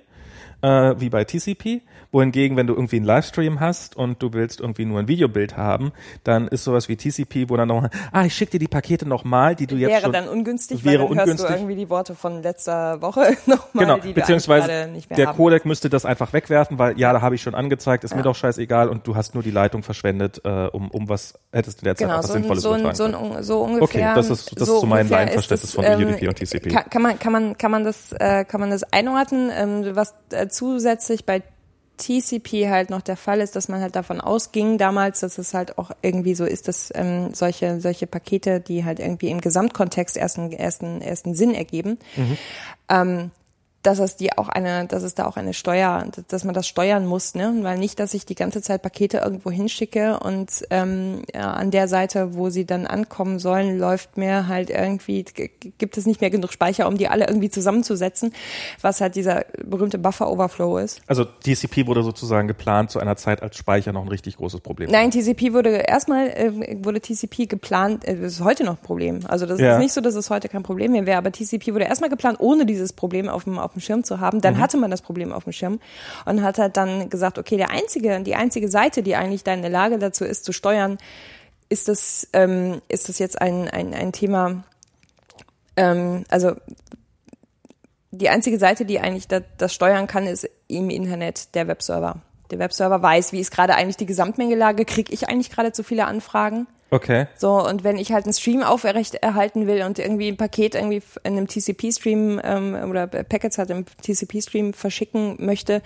äh, 0.64 1.00
wie 1.00 1.10
bei 1.10 1.24
TCP. 1.24 1.82
Wohingegen, 2.10 2.56
wenn 2.56 2.68
du 2.68 2.74
irgendwie 2.74 2.96
einen 2.96 3.06
Livestream 3.06 3.58
hast 3.58 3.96
und 3.96 4.22
du 4.22 4.32
willst 4.32 4.60
irgendwie 4.60 4.84
nur 4.84 5.00
ein 5.00 5.08
Videobild 5.08 5.56
haben, 5.56 5.90
dann 6.22 6.46
ist 6.46 6.62
sowas 6.62 6.88
wie 6.88 6.94
TCP, 6.96 7.50
wo 7.50 7.56
dann 7.56 7.66
noch, 7.66 7.88
ah, 8.12 8.24
ich 8.24 8.34
schicke 8.36 8.52
dir 8.52 8.58
die 8.60 8.68
Pakete 8.68 9.04
nochmal, 9.08 9.56
die 9.56 9.66
du 9.66 9.74
jetzt 9.74 9.90
Wäre 9.90 10.02
schon 10.02 10.12
dann 10.12 10.28
ungünstig, 10.28 10.84
wäre 10.84 11.02
weil 11.02 11.08
dann 11.08 11.16
hörst 11.16 11.20
ungünstig. 11.30 11.48
du 11.48 11.54
irgendwie 11.54 11.74
die 11.74 11.90
Worte 11.90 12.14
von 12.14 12.40
letzter 12.40 13.02
Woche 13.02 13.36
nochmal, 13.46 13.84
Genau, 13.84 13.98
die 13.98 14.12
beziehungsweise 14.12 14.88
der 15.10 15.26
haben. 15.26 15.36
Codec 15.36 15.64
müsste 15.64 15.90
das 15.90 16.04
einfach 16.04 16.32
wegwerfen, 16.32 16.78
weil 16.78 16.96
ja, 17.00 17.12
da 17.12 17.20
habe 17.20 17.34
ich 17.34 17.42
schon 17.42 17.56
angezeigt, 17.56 18.04
ist 18.04 18.12
mir 18.12 18.18
Ja. 18.18 18.22
doch 18.22 18.36
scheißegal 18.36 18.88
und 18.88 19.08
du 19.08 19.16
hast 19.16 19.34
nur 19.34 19.42
die 19.42 19.50
Leitung 19.50 19.82
verschwendet, 19.82 20.40
äh, 20.44 20.66
um, 20.68 20.92
um 20.92 21.08
was 21.08 21.34
hättest 21.50 21.78
du 21.78 21.82
in 21.82 21.84
der 21.86 21.96
Zeit 21.96 22.06
Genau, 22.06 22.18
was 22.20 22.26
so, 22.28 22.32
Sinnvolles 22.34 22.62
so, 22.62 22.70
ein, 22.70 22.94
so, 22.94 23.04
ein, 23.06 23.42
so 23.42 23.60
ungefähr. 23.62 23.82
Okay, 23.82 24.12
das 24.14 24.30
ist- 24.30 24.52
das 24.60 24.68
ist 24.68 24.80
so 24.80 24.86
mein 24.86 25.08
Laienverständnis 25.08 25.70
ist 25.70 25.74
von 25.74 25.84
es, 25.84 25.98
UDP 25.98 26.28
und 26.28 26.36
TCP. 26.38 26.68
Kann, 26.70 26.84
kann 26.90 27.02
man, 27.02 27.18
kann 27.18 27.32
man, 27.32 27.58
kann 27.58 27.72
man 27.72 27.82
das, 27.82 28.12
äh, 28.12 28.44
kann 28.44 28.60
man 28.60 28.70
das 28.70 28.84
einordnen? 28.92 29.50
Ähm, 29.52 29.96
was 29.96 30.14
äh, 30.30 30.46
zusätzlich 30.54 31.24
bei 31.24 31.42
TCP 31.96 32.68
halt 32.68 32.90
noch 32.90 33.02
der 33.02 33.16
Fall 33.16 33.40
ist, 33.40 33.54
dass 33.54 33.68
man 33.68 33.80
halt 33.80 33.94
davon 33.94 34.20
ausging 34.20 34.78
damals, 34.78 35.20
dass 35.20 35.38
es 35.38 35.54
halt 35.54 35.78
auch 35.78 35.92
irgendwie 36.02 36.34
so 36.34 36.44
ist, 36.44 36.66
dass 36.66 36.90
ähm, 36.94 37.32
solche 37.34 37.80
solche 37.80 38.06
Pakete, 38.06 38.60
die 38.60 38.84
halt 38.84 38.98
irgendwie 38.98 39.30
im 39.30 39.40
Gesamtkontext 39.40 40.16
ersten 40.16 40.50
ersten 40.52 41.00
ersten 41.00 41.34
Sinn 41.34 41.54
ergeben, 41.54 41.98
ähm, 42.88 43.30
dass 43.84 43.98
es 43.98 44.16
die 44.16 44.36
auch 44.36 44.48
eine, 44.48 44.86
dass 44.86 45.02
es 45.02 45.14
da 45.14 45.26
auch 45.26 45.36
eine 45.36 45.52
Steuer, 45.54 46.06
dass 46.28 46.42
man 46.42 46.54
das 46.54 46.66
steuern 46.66 47.06
muss, 47.06 47.34
ne? 47.34 47.54
Weil 47.60 47.78
nicht, 47.78 48.00
dass 48.00 48.14
ich 48.14 48.24
die 48.26 48.34
ganze 48.34 48.62
Zeit 48.62 48.82
Pakete 48.82 49.18
irgendwo 49.18 49.50
hinschicke 49.50 50.18
und 50.18 50.64
ähm, 50.70 51.22
ja, 51.32 51.52
an 51.52 51.70
der 51.70 51.86
Seite, 51.86 52.34
wo 52.34 52.48
sie 52.48 52.64
dann 52.64 52.86
ankommen 52.86 53.38
sollen, 53.38 53.78
läuft 53.78 54.16
mir 54.16 54.48
halt 54.48 54.70
irgendwie, 54.70 55.24
gibt 55.78 55.98
es 55.98 56.06
nicht 56.06 56.22
mehr 56.22 56.30
genug 56.30 56.50
Speicher, 56.52 56.88
um 56.88 56.96
die 56.96 57.08
alle 57.08 57.26
irgendwie 57.28 57.50
zusammenzusetzen, 57.50 58.32
was 58.80 59.02
halt 59.02 59.16
dieser 59.16 59.44
berühmte 59.62 59.98
Buffer-Overflow 59.98 60.78
ist. 60.78 61.02
Also 61.06 61.24
TCP 61.26 61.86
wurde 61.86 62.02
sozusagen 62.02 62.48
geplant 62.48 62.90
zu 62.90 62.98
einer 63.00 63.16
Zeit, 63.16 63.42
als 63.42 63.56
Speicher 63.56 63.92
noch 63.92 64.02
ein 64.02 64.08
richtig 64.08 64.38
großes 64.38 64.60
Problem 64.62 64.90
Nein, 64.90 65.10
TCP 65.10 65.52
wurde 65.52 65.70
erstmal 65.70 66.28
äh, 66.28 66.78
wurde 66.82 67.00
TCP 67.02 67.46
geplant, 67.48 68.06
äh, 68.06 68.16
das 68.16 68.34
ist 68.34 68.40
heute 68.40 68.64
noch 68.64 68.78
ein 68.78 68.82
Problem. 68.82 69.20
Also 69.28 69.44
das 69.44 69.60
Ja. 69.60 69.74
ist 69.74 69.78
nicht 69.80 69.92
so, 69.92 70.00
dass 70.00 70.14
es 70.14 70.30
heute 70.30 70.48
kein 70.48 70.62
Problem 70.62 70.92
mehr 70.92 71.04
wäre, 71.04 71.18
aber 71.18 71.30
TCP 71.30 71.74
wurde 71.74 71.84
erstmal 71.84 72.08
geplant, 72.08 72.40
ohne 72.40 72.64
dieses 72.64 72.94
Problem 72.94 73.28
auf 73.28 73.44
dem, 73.44 73.58
auf 73.58 73.73
dem 73.74 73.80
Schirm 73.80 74.04
zu 74.04 74.20
haben. 74.20 74.40
Dann 74.40 74.58
hatte 74.58 74.76
man 74.76 74.90
das 74.90 75.02
Problem 75.02 75.32
auf 75.32 75.44
dem 75.44 75.52
Schirm 75.52 75.80
und 76.24 76.42
hat 76.42 76.58
halt 76.58 76.76
dann 76.76 77.10
gesagt, 77.10 77.38
okay, 77.38 77.56
der 77.56 77.70
einzige, 77.70 78.20
die 78.22 78.34
einzige 78.34 78.68
Seite, 78.68 79.02
die 79.02 79.16
eigentlich 79.16 79.44
da 79.44 79.52
in 79.52 79.62
der 79.62 79.70
Lage 79.70 79.98
dazu 79.98 80.24
ist, 80.24 80.44
zu 80.44 80.52
steuern, 80.52 80.98
ist 81.68 81.88
das, 81.88 82.28
ähm, 82.32 82.80
ist 82.88 83.08
das 83.08 83.18
jetzt 83.18 83.40
ein, 83.40 83.68
ein, 83.68 83.94
ein 83.94 84.12
Thema, 84.12 84.64
ähm, 85.76 86.24
also 86.28 86.52
die 88.10 88.28
einzige 88.28 88.58
Seite, 88.58 88.84
die 88.84 89.00
eigentlich 89.00 89.28
das, 89.28 89.42
das 89.58 89.74
steuern 89.74 90.06
kann, 90.06 90.26
ist 90.26 90.48
im 90.68 90.90
Internet 90.90 91.54
der 91.54 91.66
Webserver. 91.66 92.22
der 92.50 92.58
Webserver 92.58 93.02
weiß, 93.02 93.32
wie 93.32 93.40
ist 93.40 93.50
gerade 93.50 93.74
eigentlich 93.74 93.96
die 93.96 94.06
Gesamtmengelage, 94.06 94.84
kriege 94.84 95.12
ich 95.12 95.28
eigentlich 95.28 95.50
gerade 95.50 95.72
zu 95.72 95.82
viele 95.82 96.06
Anfragen. 96.06 96.66
Okay. 96.90 97.26
So, 97.36 97.66
und 97.66 97.82
wenn 97.82 97.96
ich 97.96 98.12
halt 98.12 98.24
einen 98.24 98.34
Stream 98.34 98.62
aufrecht 98.62 99.16
erhalten 99.16 99.66
will 99.66 99.82
und 99.82 99.98
irgendwie 99.98 100.28
ein 100.28 100.36
Paket 100.36 100.74
irgendwie 100.74 101.02
in 101.24 101.36
einem 101.36 101.48
TCP-Stream 101.48 102.40
ähm, 102.44 102.76
oder 102.88 103.06
Packets 103.06 103.58
halt 103.58 103.70
im 103.70 103.84
TCP-Stream 104.02 104.74
verschicken 104.74 105.36
möchte, 105.38 105.82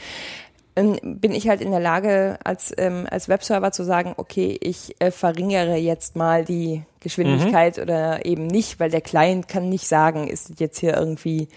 ähm, 0.78 0.96
bin 1.02 1.32
ich 1.32 1.48
halt 1.48 1.60
in 1.60 1.72
der 1.72 1.80
Lage, 1.80 2.38
als, 2.44 2.72
ähm, 2.78 3.06
als 3.10 3.28
Webserver 3.28 3.72
zu 3.72 3.84
sagen, 3.84 4.14
okay, 4.16 4.56
ich 4.60 4.94
äh, 5.00 5.10
verringere 5.10 5.76
jetzt 5.76 6.14
mal 6.14 6.44
die 6.44 6.82
Geschwindigkeit 7.00 7.78
mhm. 7.78 7.82
oder 7.82 8.24
eben 8.24 8.46
nicht, 8.46 8.78
weil 8.78 8.90
der 8.90 9.00
Client 9.00 9.48
kann 9.48 9.68
nicht 9.68 9.88
sagen, 9.88 10.28
ist 10.28 10.60
jetzt 10.60 10.78
hier 10.78 10.96
irgendwie 10.96 11.48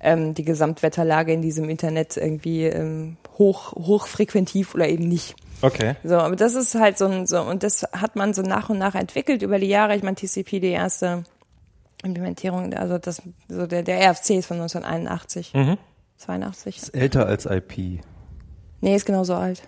ähm, 0.00 0.34
die 0.34 0.44
Gesamtwetterlage 0.44 1.32
in 1.32 1.42
diesem 1.42 1.68
Internet 1.68 2.16
irgendwie 2.16 2.66
ähm, 2.66 3.16
hoch, 3.38 3.72
hochfrequentiv 3.72 4.74
oder 4.74 4.88
eben 4.88 5.08
nicht. 5.08 5.34
Okay. 5.62 5.96
So, 6.04 6.16
aber 6.16 6.36
das 6.36 6.54
ist 6.54 6.74
halt 6.74 6.98
so 6.98 7.06
ein, 7.06 7.26
so, 7.26 7.40
und 7.42 7.62
das 7.62 7.82
hat 7.92 8.16
man 8.16 8.34
so 8.34 8.42
nach 8.42 8.70
und 8.70 8.78
nach 8.78 8.94
entwickelt 8.94 9.42
über 9.42 9.58
die 9.58 9.66
Jahre. 9.66 9.96
Ich 9.96 10.02
meine, 10.02 10.16
TCP, 10.16 10.60
die 10.60 10.68
erste 10.68 11.24
Implementierung, 12.02 12.72
also 12.74 12.98
das, 12.98 13.22
so 13.48 13.66
der, 13.66 13.82
der 13.82 14.10
RFC 14.10 14.30
ist 14.30 14.46
von 14.46 14.60
1981. 14.60 15.54
Mhm. 15.54 15.78
82. 16.16 16.76
Ist 16.76 16.88
älter 16.94 17.26
als 17.26 17.46
IP. 17.46 18.02
Nee, 18.80 18.94
ist 18.94 19.06
genauso 19.06 19.34
alt. 19.34 19.62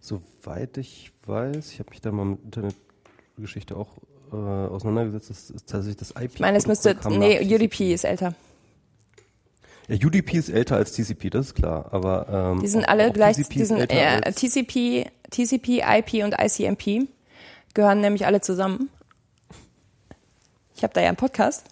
Soweit 0.00 0.76
ich 0.76 1.12
weiß, 1.24 1.72
ich 1.72 1.78
habe 1.78 1.90
mich 1.90 2.00
da 2.00 2.12
mal 2.12 2.24
mit 2.24 2.44
Internetgeschichte 2.44 3.76
auch 3.76 3.88
äh, 4.32 4.36
auseinandergesetzt, 4.36 5.30
ist, 5.30 5.50
ist 5.50 5.68
tatsächlich 5.68 5.96
das 5.96 6.10
IP. 6.10 6.34
Ich 6.34 6.40
meine, 6.40 6.58
es 6.58 6.66
müsste, 6.66 6.96
nee, 7.08 7.40
UDP 7.54 7.92
ist 7.92 8.04
älter. 8.04 8.34
Ja, 9.88 9.96
UDP 10.04 10.36
ist 10.36 10.48
älter 10.48 10.76
als 10.76 10.92
TCP, 10.92 11.30
das 11.30 11.46
ist 11.46 11.54
klar, 11.54 11.86
aber 11.92 12.52
ähm, 12.52 12.60
die 12.60 12.66
sind 12.68 12.88
alle 12.88 13.12
gleich, 13.12 13.36
TCP 13.36 13.54
die 13.54 13.64
sind 13.64 13.78
äh, 13.78 14.20
TCP, 14.32 15.10
TCP, 15.30 15.82
IP 15.84 16.24
und 16.24 16.34
ICMP 16.38 17.08
gehören 17.74 18.00
nämlich 18.00 18.26
alle 18.26 18.40
zusammen. 18.40 18.90
Ich 20.74 20.82
habe 20.82 20.92
da 20.92 21.00
ja 21.00 21.08
einen 21.08 21.16
Podcast. 21.16 21.64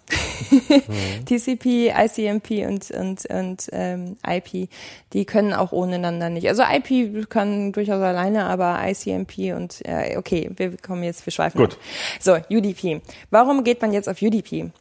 Mhm. 0.49 1.25
TCP, 1.25 1.93
ICMP 1.95 2.65
und, 2.67 2.89
und, 2.89 3.25
und 3.29 3.69
ähm, 3.71 4.17
IP, 4.27 4.69
die 5.13 5.25
können 5.25 5.53
auch 5.53 5.71
ohneinander 5.71 6.29
nicht. 6.29 6.47
Also 6.47 6.63
IP 6.63 7.29
kann 7.29 7.71
durchaus 7.71 8.01
alleine, 8.01 8.45
aber 8.45 8.79
ICMP 8.83 9.53
und 9.55 9.85
äh, 9.85 10.17
okay, 10.17 10.49
wir 10.55 10.77
kommen 10.77 11.03
jetzt, 11.03 11.25
wir 11.25 11.31
schweifen. 11.31 11.59
Gut. 11.59 11.73
Ab. 11.73 11.79
So, 12.19 12.55
UDP. 12.55 13.01
Warum 13.29 13.63
geht 13.63 13.81
man 13.81 13.93
jetzt 13.93 14.09
auf 14.09 14.21
UDP? 14.21 14.71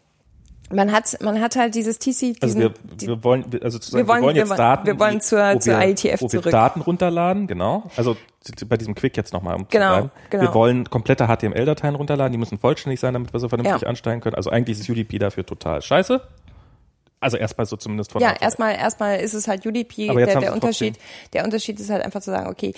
Man 0.71 0.93
hat, 0.93 1.19
man 1.21 1.41
hat 1.41 1.57
halt 1.57 1.75
dieses 1.75 1.99
TC. 1.99 2.37
Also 2.41 2.59
wir, 2.59 2.75
wir 2.99 3.23
wollen, 3.23 3.45
also 3.63 3.79
wir 3.97 4.09
wollen, 4.09 4.23
wir 4.23 4.27
wollen 4.27 4.37
jetzt 4.37 4.51
wir 4.51 4.57
Daten. 4.57 4.87
Wir 4.87 4.99
wollen 4.99 5.21
zur, 5.21 5.61
zur 5.61 5.79
wir, 5.79 5.89
IETF 5.89 6.21
zurück. 6.21 6.47
Wir 6.47 6.53
Daten 6.53 6.81
runterladen, 6.81 7.47
genau. 7.47 7.91
Also 7.97 8.17
bei 8.67 8.77
diesem 8.77 8.95
Quick 8.95 9.17
jetzt 9.17 9.33
nochmal 9.33 9.57
um 9.57 9.67
genau, 9.69 9.87
zu 9.87 10.01
bleiben. 10.01 10.11
Genau. 10.31 10.43
Wir 10.43 10.55
wollen 10.55 10.91
komplette 10.91 11.27
HTML-Dateien 11.27 11.95
runterladen, 11.95 12.33
die 12.33 12.39
müssen 12.39 12.59
vollständig 12.59 13.01
sein, 13.01 13.15
damit 13.15 13.33
wir 13.33 13.41
so 13.41 13.49
vernünftig 13.49 13.83
ja. 13.83 13.89
ansteigen 13.89 14.21
können. 14.21 14.37
Also 14.37 14.51
eigentlich 14.51 14.79
ist 14.81 14.89
UDP 14.89 15.19
dafür 15.19 15.45
total 15.45 15.83
scheiße. 15.83 16.21
Also 17.21 17.37
erstmal 17.37 17.67
so 17.67 17.77
zumindest 17.77 18.13
von 18.13 18.21
Ja, 18.21 18.35
erstmal 18.39 18.75
erstmal 18.75 19.21
ist 19.21 19.33
es 19.35 19.49
halt 19.49 19.65
UDP. 19.65 20.11
Aber 20.11 20.25
der, 20.25 20.41
der 20.41 20.53
Unterschied, 20.53 20.99
der 21.33 21.45
Unterschied 21.45 21.81
ist 21.81 21.91
halt 21.91 22.05
einfach 22.05 22.21
zu 22.21 22.31
sagen, 22.31 22.49
okay, 22.49 22.75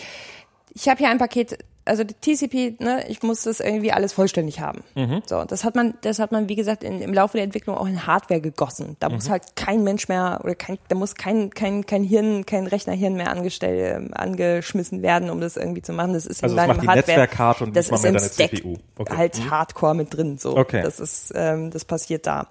ich 0.73 0.89
habe 0.89 0.99
hier 0.99 1.09
ein 1.09 1.19
Paket 1.19 1.59
also 1.87 2.05
die 2.05 2.15
TCP, 2.15 2.83
ne, 2.83 3.05
ich 3.09 3.23
muss 3.23 3.43
das 3.43 3.61
irgendwie 3.61 3.93
alles 3.93 4.13
vollständig 4.13 4.61
haben. 4.61 4.83
Mhm. 4.95 5.23
So, 5.25 5.45
das 5.45 5.65
hat 5.65 5.77
man, 5.77 5.95
das 6.03 6.19
hat 6.19 6.33
man, 6.33 6.49
wie 6.49 6.57
gesagt, 6.57 6.83
in, 6.83 7.01
im 7.01 7.15
Laufe 7.15 7.37
der 7.39 7.45
Entwicklung 7.45 7.77
auch 7.77 7.87
in 7.87 8.07
Hardware 8.07 8.41
gegossen. 8.41 8.97
Da 9.01 9.09
mhm. 9.09 9.17
muss 9.17 9.31
halt 9.31 9.57
kein 9.57 9.85
Mensch 9.85 10.09
mehr 10.09 10.41
oder 10.43 10.55
kein, 10.55 10.79
da 10.89 10.97
muss 10.97 11.15
kein, 11.15 11.51
kein, 11.51 11.87
kein 11.87 12.03
Hirn, 12.03 12.45
kein 12.45 12.67
Rechnerhirn 12.67 13.15
mehr 13.15 13.31
angestellt, 13.31 14.13
angeschmissen 14.15 15.03
werden, 15.03 15.31
um 15.31 15.41
das 15.41 15.57
irgendwie 15.57 15.83
zu 15.83 15.93
machen. 15.93 16.13
Das 16.13 16.27
ist 16.27 16.43
also 16.43 16.57
in 16.57 16.63
die 16.63 16.69
Hardware. 16.71 16.97
Netzwerkkarte 16.97 17.65
und 17.65 17.77
das 17.77 17.89
ist 17.89 18.05
im 18.05 18.19
Stack 18.19 18.51
CPU. 18.51 18.77
Okay. 18.99 19.17
halt 19.17 19.39
mhm. 19.39 19.51
Hardcore 19.51 19.95
mit 19.95 20.15
drin. 20.15 20.39
So, 20.39 20.57
okay. 20.57 20.83
das 20.83 21.01
ist, 21.01 21.33
ähm, 21.35 21.71
das 21.71 21.85
passiert 21.85 22.27
da. 22.27 22.49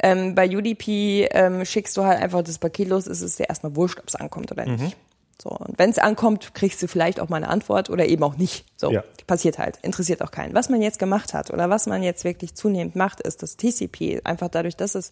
Ähm, 0.00 0.34
bei 0.34 0.48
UDP 0.48 1.28
ähm, 1.30 1.64
schickst 1.64 1.96
du 1.96 2.04
halt 2.04 2.20
einfach 2.22 2.42
das 2.42 2.58
Paket 2.58 2.88
los, 2.88 3.06
ist 3.06 3.20
es 3.20 3.36
dir 3.36 3.48
erstmal 3.48 3.74
wurscht, 3.74 3.98
ob 3.98 4.08
es 4.08 4.14
ankommt 4.14 4.52
oder 4.52 4.64
nicht. 4.64 4.96
So, 5.40 5.50
und 5.50 5.78
wenn 5.78 5.90
es 5.90 5.98
ankommt, 5.98 6.52
kriegst 6.54 6.82
du 6.82 6.88
vielleicht 6.88 7.20
auch 7.20 7.28
mal 7.28 7.36
eine 7.36 7.48
Antwort 7.48 7.90
oder 7.90 8.06
eben 8.06 8.22
auch 8.24 8.36
nicht. 8.36 8.64
So, 8.76 8.90
ja. 8.90 9.04
passiert 9.26 9.58
halt, 9.58 9.78
interessiert 9.82 10.20
auch 10.22 10.32
keinen. 10.32 10.54
Was 10.54 10.68
man 10.68 10.82
jetzt 10.82 10.98
gemacht 10.98 11.32
hat 11.32 11.50
oder 11.52 11.70
was 11.70 11.86
man 11.86 12.02
jetzt 12.02 12.24
wirklich 12.24 12.54
zunehmend 12.54 12.96
macht, 12.96 13.20
ist 13.20 13.42
das 13.42 13.56
TCP. 13.56 14.22
Einfach 14.24 14.48
dadurch, 14.48 14.76
dass 14.76 14.96
es 14.96 15.10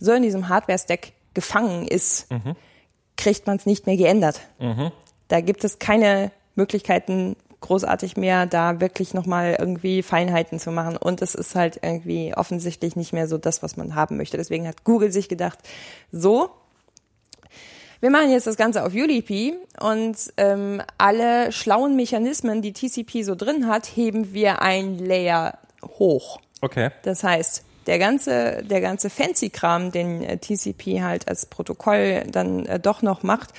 so 0.00 0.12
in 0.12 0.22
diesem 0.22 0.48
Hardware-Stack 0.48 1.12
gefangen 1.34 1.86
ist, 1.86 2.30
mhm. 2.32 2.56
kriegt 3.16 3.46
man 3.46 3.56
es 3.56 3.66
nicht 3.66 3.86
mehr 3.86 3.96
geändert. 3.96 4.40
Mhm. 4.58 4.90
Da 5.28 5.40
gibt 5.40 5.62
es 5.62 5.78
keine 5.78 6.32
Möglichkeiten, 6.56 7.36
großartig 7.60 8.16
mehr, 8.16 8.46
da 8.46 8.80
wirklich 8.80 9.14
nochmal 9.14 9.56
irgendwie 9.58 10.02
Feinheiten 10.02 10.58
zu 10.58 10.72
machen. 10.72 10.96
Und 10.96 11.22
es 11.22 11.34
ist 11.34 11.54
halt 11.54 11.78
irgendwie 11.82 12.34
offensichtlich 12.34 12.96
nicht 12.96 13.12
mehr 13.12 13.28
so 13.28 13.38
das, 13.38 13.62
was 13.62 13.76
man 13.76 13.94
haben 13.94 14.16
möchte. 14.16 14.36
Deswegen 14.36 14.66
hat 14.66 14.84
Google 14.84 15.12
sich 15.12 15.28
gedacht, 15.28 15.58
so, 16.10 16.50
wir 18.00 18.10
machen 18.10 18.30
jetzt 18.30 18.46
das 18.46 18.56
Ganze 18.56 18.84
auf 18.84 18.94
UDP 18.94 19.54
und 19.80 20.16
ähm, 20.36 20.82
alle 20.98 21.52
schlauen 21.52 21.96
Mechanismen, 21.96 22.62
die 22.62 22.72
TCP 22.72 23.22
so 23.22 23.34
drin 23.34 23.66
hat, 23.66 23.86
heben 23.86 24.32
wir 24.32 24.62
ein 24.62 24.98
Layer 24.98 25.58
hoch. 25.82 26.40
Okay. 26.62 26.90
Das 27.02 27.22
heißt, 27.22 27.64
der 27.86 27.98
ganze, 27.98 28.62
der 28.62 28.80
ganze 28.80 29.10
Fancy-Kram, 29.10 29.92
den 29.92 30.22
äh, 30.22 30.38
TCP 30.38 31.02
halt 31.02 31.28
als 31.28 31.46
Protokoll 31.46 32.24
dann 32.30 32.66
äh, 32.66 32.78
doch 32.78 33.02
noch 33.02 33.22
macht, 33.22 33.50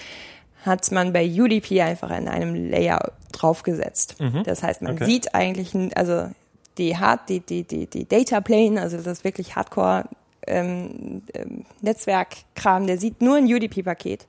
hat 0.65 0.91
man 0.91 1.11
bei 1.11 1.27
UDP 1.27 1.81
einfach 1.81 2.11
in 2.11 2.27
einem 2.27 2.69
Layer 2.69 3.11
draufgesetzt. 3.31 4.19
Mhm. 4.19 4.43
Das 4.43 4.61
heißt, 4.63 4.81
man 4.81 4.93
okay. 4.93 5.05
sieht 5.05 5.33
eigentlich, 5.33 5.75
also 5.97 6.29
die 6.77 6.97
Hard, 6.97 7.29
die, 7.29 7.39
die, 7.39 7.63
die, 7.63 7.87
die 7.87 8.07
Data 8.07 8.41
Plane, 8.41 8.81
also 8.81 8.97
das 8.97 9.23
wirklich 9.23 9.55
Hardcore 9.55 10.05
ähm, 10.47 11.23
ähm, 11.33 11.65
Netzwerkkram, 11.81 12.87
der 12.87 12.97
sieht 12.97 13.21
nur 13.21 13.37
ein 13.37 13.45
UDP-Paket. 13.45 14.27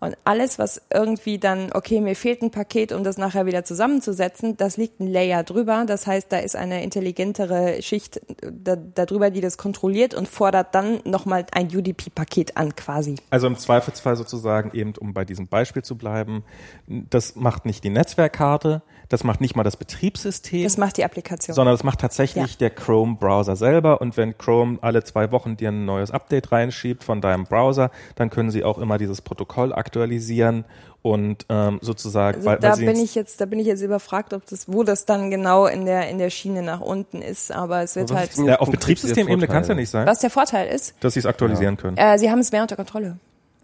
Und 0.00 0.16
alles, 0.24 0.60
was 0.60 0.80
irgendwie 0.94 1.38
dann, 1.38 1.72
okay, 1.72 2.00
mir 2.00 2.14
fehlt 2.14 2.42
ein 2.42 2.52
Paket, 2.52 2.92
um 2.92 3.02
das 3.02 3.18
nachher 3.18 3.46
wieder 3.46 3.64
zusammenzusetzen, 3.64 4.56
das 4.56 4.76
liegt 4.76 5.00
ein 5.00 5.08
Layer 5.08 5.42
drüber. 5.42 5.84
Das 5.86 6.06
heißt, 6.06 6.30
da 6.30 6.38
ist 6.38 6.54
eine 6.54 6.84
intelligentere 6.84 7.82
Schicht 7.82 8.20
da, 8.40 8.76
darüber, 8.76 9.30
die 9.30 9.40
das 9.40 9.58
kontrolliert 9.58 10.14
und 10.14 10.28
fordert 10.28 10.72
dann 10.74 11.00
nochmal 11.04 11.46
ein 11.50 11.66
UDP-Paket 11.66 12.56
an 12.56 12.76
quasi. 12.76 13.16
Also 13.30 13.48
im 13.48 13.56
Zweifelsfall 13.56 14.14
sozusagen 14.14 14.70
eben, 14.72 14.92
um 15.00 15.14
bei 15.14 15.24
diesem 15.24 15.48
Beispiel 15.48 15.82
zu 15.82 15.98
bleiben, 15.98 16.44
das 16.86 17.34
macht 17.34 17.66
nicht 17.66 17.82
die 17.82 17.90
Netzwerkkarte, 17.90 18.82
das 19.08 19.24
macht 19.24 19.40
nicht 19.40 19.56
mal 19.56 19.62
das 19.62 19.76
Betriebssystem. 19.76 20.64
Das 20.64 20.76
macht 20.76 20.96
die 20.98 21.04
Applikation. 21.04 21.54
Sondern 21.54 21.74
das 21.74 21.84
macht 21.84 22.00
tatsächlich 22.00 22.52
ja. 22.52 22.58
der 22.58 22.70
Chrome-Browser 22.70 23.56
selber. 23.56 24.00
Und 24.00 24.16
wenn 24.16 24.36
Chrome 24.36 24.78
alle 24.82 25.02
zwei 25.02 25.32
Wochen 25.32 25.56
dir 25.56 25.70
ein 25.70 25.84
neues 25.86 26.10
Update 26.10 26.52
reinschiebt 26.52 27.04
von 27.04 27.20
deinem 27.20 27.44
Browser, 27.44 27.90
dann 28.16 28.28
können 28.30 28.50
sie 28.50 28.64
auch 28.64 28.78
immer 28.78 28.98
dieses 28.98 29.22
Protokoll 29.22 29.72
aktualisieren 29.72 30.64
und 31.02 31.46
ähm, 31.48 31.78
sozusagen. 31.80 32.38
Also 32.38 32.48
weil, 32.48 32.58
da 32.58 32.76
weil 32.76 32.86
bin 32.86 32.96
ich 32.96 33.14
jetzt, 33.14 33.40
da 33.40 33.46
bin 33.46 33.58
ich 33.58 33.66
jetzt 33.66 33.82
überfragt, 33.82 34.34
ob 34.34 34.44
das, 34.46 34.70
wo 34.70 34.82
das 34.82 35.06
dann 35.06 35.30
genau 35.30 35.66
in 35.66 35.86
der 35.86 36.08
in 36.08 36.18
der 36.18 36.30
Schiene 36.30 36.62
nach 36.62 36.80
unten 36.80 37.22
ist. 37.22 37.52
Aber 37.52 37.82
es 37.82 37.96
wird 37.96 38.12
halt. 38.12 38.36
Ja, 38.36 38.58
auf 38.58 38.70
Betriebssystemebene 38.70 39.46
kann 39.46 39.62
es 39.62 39.68
ja 39.68 39.74
nicht 39.74 39.90
sein. 39.90 40.06
Was 40.06 40.20
der 40.20 40.30
Vorteil 40.30 40.68
ist? 40.68 40.94
Dass 41.00 41.14
sie 41.14 41.20
es 41.20 41.26
aktualisieren 41.26 41.76
ja. 41.76 41.80
können. 41.80 41.96
Äh, 41.96 42.18
sie 42.18 42.30
haben 42.30 42.40
es 42.40 42.52
mehr 42.52 42.62
unter 42.62 42.76
Kontrolle. 42.76 43.16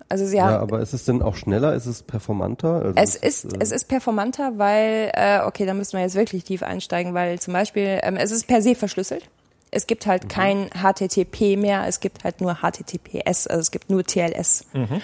Also 0.09 0.27
sie 0.27 0.41
haben, 0.41 0.53
ja, 0.53 0.61
aber 0.61 0.81
ist 0.81 0.93
es 0.93 1.05
denn 1.05 1.23
auch 1.23 1.35
schneller? 1.35 1.75
Ist 1.75 1.87
es 1.87 2.03
performanter? 2.03 2.93
Also 2.95 2.95
es 2.97 3.17
ist, 3.17 3.45
äh, 3.45 3.57
es 3.61 3.73
ist 3.73 3.89
performanter, 3.89 4.53
weil, 4.57 5.11
äh, 5.15 5.41
okay, 5.41 5.67
da 5.67 5.75
müssen 5.75 5.95
wir 5.95 6.01
jetzt 6.01 6.15
wirklich 6.15 6.45
tief 6.45 6.63
einsteigen, 6.63 7.15
weil 7.15 7.41
zum 7.41 7.55
Beispiel, 7.55 8.01
ähm, 8.03 8.17
es 8.17 8.31
ist 8.31 8.47
per 8.47 8.63
se 8.63 8.75
verschlüsselt. 8.75 9.29
Es 9.71 9.87
gibt 9.87 10.07
halt 10.07 10.25
mhm. 10.25 10.29
kein 10.29 10.71
HTTP 10.71 11.57
mehr, 11.57 11.87
es 11.89 12.01
gibt 12.01 12.25
halt 12.25 12.41
nur 12.41 12.57
HTTPS, 12.57 13.47
also 13.47 13.61
es 13.61 13.71
gibt 13.71 13.91
nur 13.91 14.05
TLS 14.05 14.67
mhm. 14.73 15.03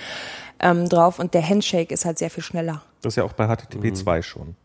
ähm, 0.60 0.88
drauf 0.88 1.18
und 1.18 1.34
der 1.34 1.48
Handshake 1.48 1.92
ist 1.92 2.04
halt 2.04 2.18
sehr 2.18 2.30
viel 2.30 2.44
schneller. 2.44 2.82
Das 3.02 3.14
ist 3.14 3.16
ja 3.16 3.24
auch 3.24 3.32
bei 3.32 3.48
HTTP 3.48 3.86
mhm. 3.86 3.94
2 3.94 4.22
schon. 4.22 4.56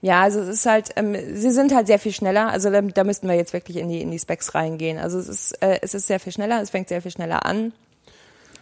Ja, 0.00 0.22
also 0.22 0.40
es 0.40 0.48
ist 0.48 0.66
halt, 0.66 0.90
ähm, 0.96 1.14
sie 1.34 1.50
sind 1.50 1.74
halt 1.74 1.86
sehr 1.86 1.98
viel 1.98 2.12
schneller. 2.12 2.48
Also 2.50 2.70
da, 2.70 2.80
da 2.80 3.04
müssten 3.04 3.28
wir 3.28 3.34
jetzt 3.34 3.52
wirklich 3.52 3.76
in 3.76 3.88
die 3.88 4.00
in 4.00 4.10
die 4.10 4.18
Specs 4.18 4.54
reingehen. 4.54 4.98
Also 4.98 5.18
es 5.18 5.28
ist 5.28 5.52
äh, 5.62 5.78
es 5.82 5.94
ist 5.94 6.06
sehr 6.06 6.20
viel 6.20 6.32
schneller, 6.32 6.60
es 6.62 6.70
fängt 6.70 6.88
sehr 6.88 7.02
viel 7.02 7.10
schneller 7.10 7.44
an. 7.44 7.72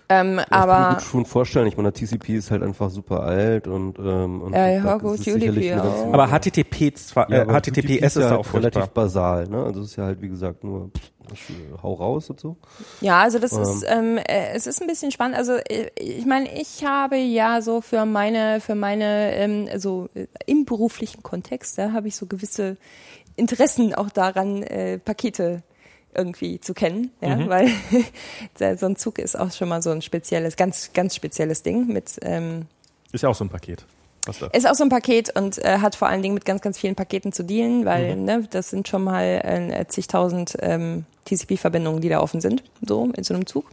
Ähm, 0.09 0.37
das 0.37 0.47
aber 0.51 0.73
kann 0.73 0.83
ich 0.83 0.89
mir 0.89 0.95
gut 0.95 1.03
schon 1.03 1.27
vorstellen. 1.27 1.67
Ich 1.67 1.77
meine, 1.77 1.93
TCP 1.93 2.37
ist 2.37 2.51
halt 2.51 2.63
einfach 2.63 2.91
super 2.91 3.21
alt 3.21 3.67
und, 3.67 3.99
ähm, 3.99 4.41
und 4.41 4.53
ja, 4.53 4.69
ja, 4.69 4.97
gut, 4.99 5.27
UDP 5.27 5.75
auch. 5.75 6.13
Aber 6.13 6.29
HTTP 6.29 6.95
zwar, 6.97 7.29
äh, 7.31 7.39
ja, 7.39 7.45
HTTPS 7.45 7.91
ist, 7.91 8.17
ist 8.17 8.23
ja 8.23 8.37
auch 8.37 8.55
relativ 8.55 8.87
basal. 8.89 9.49
Ne? 9.49 9.65
Also 9.65 9.81
es 9.81 9.91
ist 9.91 9.97
ja 9.97 10.05
halt 10.05 10.23
wie 10.23 10.29
gesagt 10.29 10.63
nur 10.63 10.91
hau 11.83 11.95
raus 11.95 12.31
und 12.31 12.39
so. 12.39 12.57
Ja, 13.01 13.23
also 13.23 13.41
das 13.41 13.53
ähm. 13.53 13.63
ist, 13.63 13.85
ähm, 13.89 14.19
äh, 14.19 14.53
es 14.55 14.69
ist 14.69 14.81
ein 14.81 14.87
bisschen 14.87 15.11
spannend. 15.11 15.37
Also 15.37 15.55
äh, 15.55 15.91
ich 15.97 16.27
meine, 16.27 16.53
ich 16.61 16.85
habe 16.85 17.17
ja 17.17 17.61
so 17.61 17.81
für 17.81 18.07
meine, 18.07 18.61
für 18.61 18.77
meine, 18.77 19.35
ähm, 19.35 19.69
so 19.77 20.09
im 20.47 20.65
beruflichen 20.65 21.25
Kontext, 21.25 21.79
da 21.79 21.93
habe 21.93 22.07
ich 22.07 22.17
so 22.17 22.27
gewisse 22.27 22.77
Interessen 23.35 23.93
auch 23.95 24.11
daran, 24.11 24.63
äh, 24.63 24.99
Pakete 24.99 25.63
irgendwie 26.17 26.61
zu 26.61 26.75
kennen, 26.75 27.11
ja, 27.21 27.37
mhm. 27.37 27.49
weil 27.49 27.69
so 28.77 28.87
ein 28.87 28.97
Zug 28.97 29.19
ist 29.19 29.39
auch 29.39 29.53
schon 29.53 29.69
mal 29.69 29.83
so 29.83 29.91
ein 29.91 30.03
spezielles, 30.03 30.57
ganz, 30.57 30.93
ganz 30.93 31.15
spezielles 31.15 31.63
Ding 31.63 31.87
mit. 31.87 32.19
Ähm, 32.23 32.67
ist 33.13 33.23
ja 33.23 33.29
auch 33.29 33.35
so 33.35 33.45
ein 33.45 33.49
Paket. 33.49 33.85
Ist 34.53 34.69
auch 34.69 34.75
so 34.75 34.83
ein 34.83 34.89
Paket 34.89 35.37
und 35.37 35.59
äh, 35.59 35.79
hat 35.79 35.95
vor 35.95 36.09
allen 36.09 36.21
Dingen 36.21 36.35
mit 36.35 36.45
ganz, 36.45 36.61
ganz 36.61 36.79
vielen 36.79 36.97
Paketen 36.97 37.33
zu 37.33 37.45
dealen, 37.45 37.85
weil 37.85 38.17
ne, 38.17 38.47
das 38.51 38.71
sind 38.71 38.89
schon 38.89 39.05
mal 39.05 39.23
äh, 39.23 39.87
zigtausend 39.87 40.57
ähm, 40.61 41.05
TCP-Verbindungen, 41.27 42.01
die 42.01 42.09
da 42.09 42.21
offen 42.21 42.41
sind, 42.41 42.65
so 42.85 43.11
in 43.17 43.23
so 43.23 43.35
einem 43.35 43.47
Zug. 43.47 43.67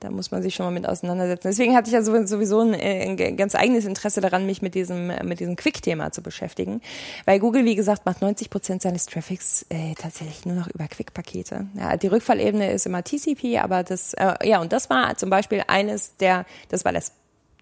Da 0.00 0.10
muss 0.10 0.30
man 0.30 0.42
sich 0.42 0.54
schon 0.54 0.66
mal 0.66 0.70
mit 0.70 0.88
auseinandersetzen. 0.88 1.48
Deswegen 1.48 1.74
hatte 1.74 1.88
ich 1.88 1.94
ja 1.94 2.02
sowieso 2.02 2.60
ein, 2.60 2.74
ein 2.74 3.36
ganz 3.36 3.54
eigenes 3.54 3.84
Interesse 3.84 4.20
daran, 4.20 4.46
mich 4.46 4.62
mit 4.62 4.74
diesem, 4.74 5.08
mit 5.26 5.40
diesem 5.40 5.56
Quick-Thema 5.56 6.12
zu 6.12 6.22
beschäftigen. 6.22 6.80
Weil 7.24 7.40
Google, 7.40 7.64
wie 7.64 7.74
gesagt, 7.74 8.06
macht 8.06 8.22
90 8.22 8.50
Prozent 8.50 8.82
seines 8.82 9.06
Traffics 9.06 9.66
äh, 9.70 9.94
tatsächlich 9.94 10.46
nur 10.46 10.56
noch 10.56 10.68
über 10.68 10.86
Quick-Pakete. 10.86 11.66
Ja, 11.74 11.96
die 11.96 12.06
Rückfallebene 12.06 12.72
ist 12.72 12.86
immer 12.86 13.02
TCP, 13.02 13.58
aber 13.58 13.82
das, 13.82 14.14
äh, 14.14 14.34
ja, 14.48 14.60
und 14.60 14.72
das 14.72 14.88
war 14.90 15.16
zum 15.16 15.30
Beispiel 15.30 15.64
eines 15.66 16.16
der, 16.16 16.46
das 16.68 16.84
war 16.84 16.92
das 16.92 17.12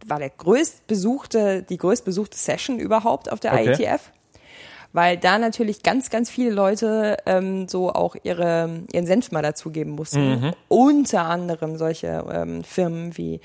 war 0.04 0.18
der 0.18 0.30
größtbesuchte, 0.30 1.62
die 1.62 1.78
größtbesuchte 1.78 2.36
Session 2.36 2.78
überhaupt 2.78 3.32
auf 3.32 3.40
der 3.40 3.54
Okay. 3.54 3.82
IETF 3.82 4.12
weil 4.96 5.18
da 5.18 5.38
natürlich 5.38 5.82
ganz, 5.82 6.08
ganz 6.08 6.30
viele 6.30 6.50
Leute 6.50 7.18
ähm, 7.26 7.68
so 7.68 7.92
auch 7.92 8.16
ihre, 8.22 8.80
ihren 8.90 9.06
Senf 9.06 9.30
mal 9.30 9.42
dazugeben 9.42 9.92
mussten. 9.92 10.54
Unter 10.68 11.26
anderem 11.26 11.76
solche 11.76 12.24
ähm, 12.32 12.64
Firmen 12.64 13.14
wie, 13.18 13.42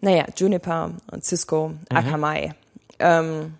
naja, 0.00 0.24
Juniper 0.34 0.92
und 1.12 1.22
Cisco, 1.26 1.72
Akamai. 1.90 2.54
Ähm, 3.00 3.52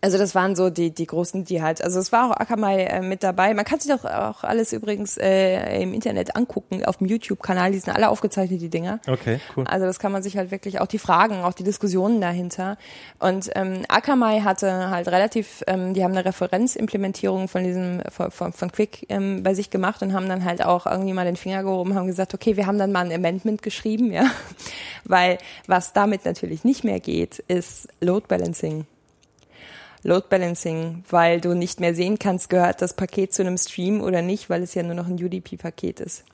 also 0.00 0.18
das 0.18 0.34
waren 0.34 0.56
so 0.56 0.70
die, 0.70 0.90
die 0.90 1.06
großen, 1.06 1.44
die 1.44 1.62
halt, 1.62 1.82
also 1.82 1.98
es 1.98 2.12
war 2.12 2.30
auch 2.30 2.36
Akamai 2.36 2.84
äh, 2.84 3.00
mit 3.00 3.22
dabei. 3.22 3.54
Man 3.54 3.64
kann 3.64 3.80
sich 3.80 3.90
doch 3.90 4.04
auch 4.04 4.44
alles 4.44 4.72
übrigens 4.72 5.16
äh, 5.16 5.82
im 5.82 5.94
Internet 5.94 6.36
angucken, 6.36 6.84
auf 6.84 6.98
dem 6.98 7.06
YouTube-Kanal, 7.06 7.72
die 7.72 7.78
sind 7.78 7.94
alle 7.94 8.08
aufgezeichnet, 8.08 8.60
die 8.60 8.68
Dinger. 8.68 9.00
Okay, 9.06 9.40
cool. 9.56 9.64
Also 9.66 9.86
das 9.86 9.98
kann 9.98 10.12
man 10.12 10.22
sich 10.22 10.36
halt 10.36 10.50
wirklich 10.50 10.80
auch 10.80 10.86
die 10.86 10.98
Fragen, 10.98 11.42
auch 11.42 11.52
die 11.52 11.64
Diskussionen 11.64 12.20
dahinter. 12.20 12.78
Und 13.18 13.50
ähm, 13.54 13.82
Akamai 13.88 14.40
hatte 14.40 14.90
halt 14.90 15.08
relativ, 15.08 15.62
ähm, 15.66 15.94
die 15.94 16.04
haben 16.04 16.12
eine 16.12 16.24
Referenzimplementierung 16.24 17.48
von 17.48 17.64
diesem 17.64 18.02
von, 18.10 18.30
von, 18.30 18.52
von 18.52 18.72
Quick 18.72 19.06
ähm, 19.08 19.42
bei 19.42 19.54
sich 19.54 19.70
gemacht 19.70 20.02
und 20.02 20.12
haben 20.12 20.28
dann 20.28 20.44
halt 20.44 20.64
auch 20.64 20.86
irgendwie 20.86 21.12
mal 21.12 21.24
den 21.24 21.36
Finger 21.36 21.62
gehoben, 21.62 21.94
haben 21.94 22.06
gesagt, 22.06 22.34
okay, 22.34 22.56
wir 22.56 22.66
haben 22.66 22.78
dann 22.78 22.92
mal 22.92 23.04
ein 23.04 23.12
Amendment 23.12 23.62
geschrieben, 23.62 24.12
ja, 24.12 24.30
weil 25.04 25.38
was 25.66 25.92
damit 25.92 26.24
natürlich 26.24 26.64
nicht 26.64 26.84
mehr 26.84 27.00
geht, 27.00 27.38
ist 27.48 27.88
Load 28.00 28.26
Balancing. 28.28 28.86
Load 30.02 30.26
Balancing, 30.28 31.04
weil 31.10 31.40
du 31.40 31.54
nicht 31.54 31.80
mehr 31.80 31.94
sehen 31.94 32.18
kannst, 32.18 32.50
gehört 32.50 32.82
das 32.82 32.94
Paket 32.94 33.32
zu 33.32 33.42
einem 33.42 33.58
Stream 33.58 34.00
oder 34.00 34.22
nicht, 34.22 34.50
weil 34.50 34.62
es 34.62 34.74
ja 34.74 34.82
nur 34.82 34.94
noch 34.94 35.06
ein 35.06 35.22
UDP-Paket 35.22 36.00
ist. 36.00 36.24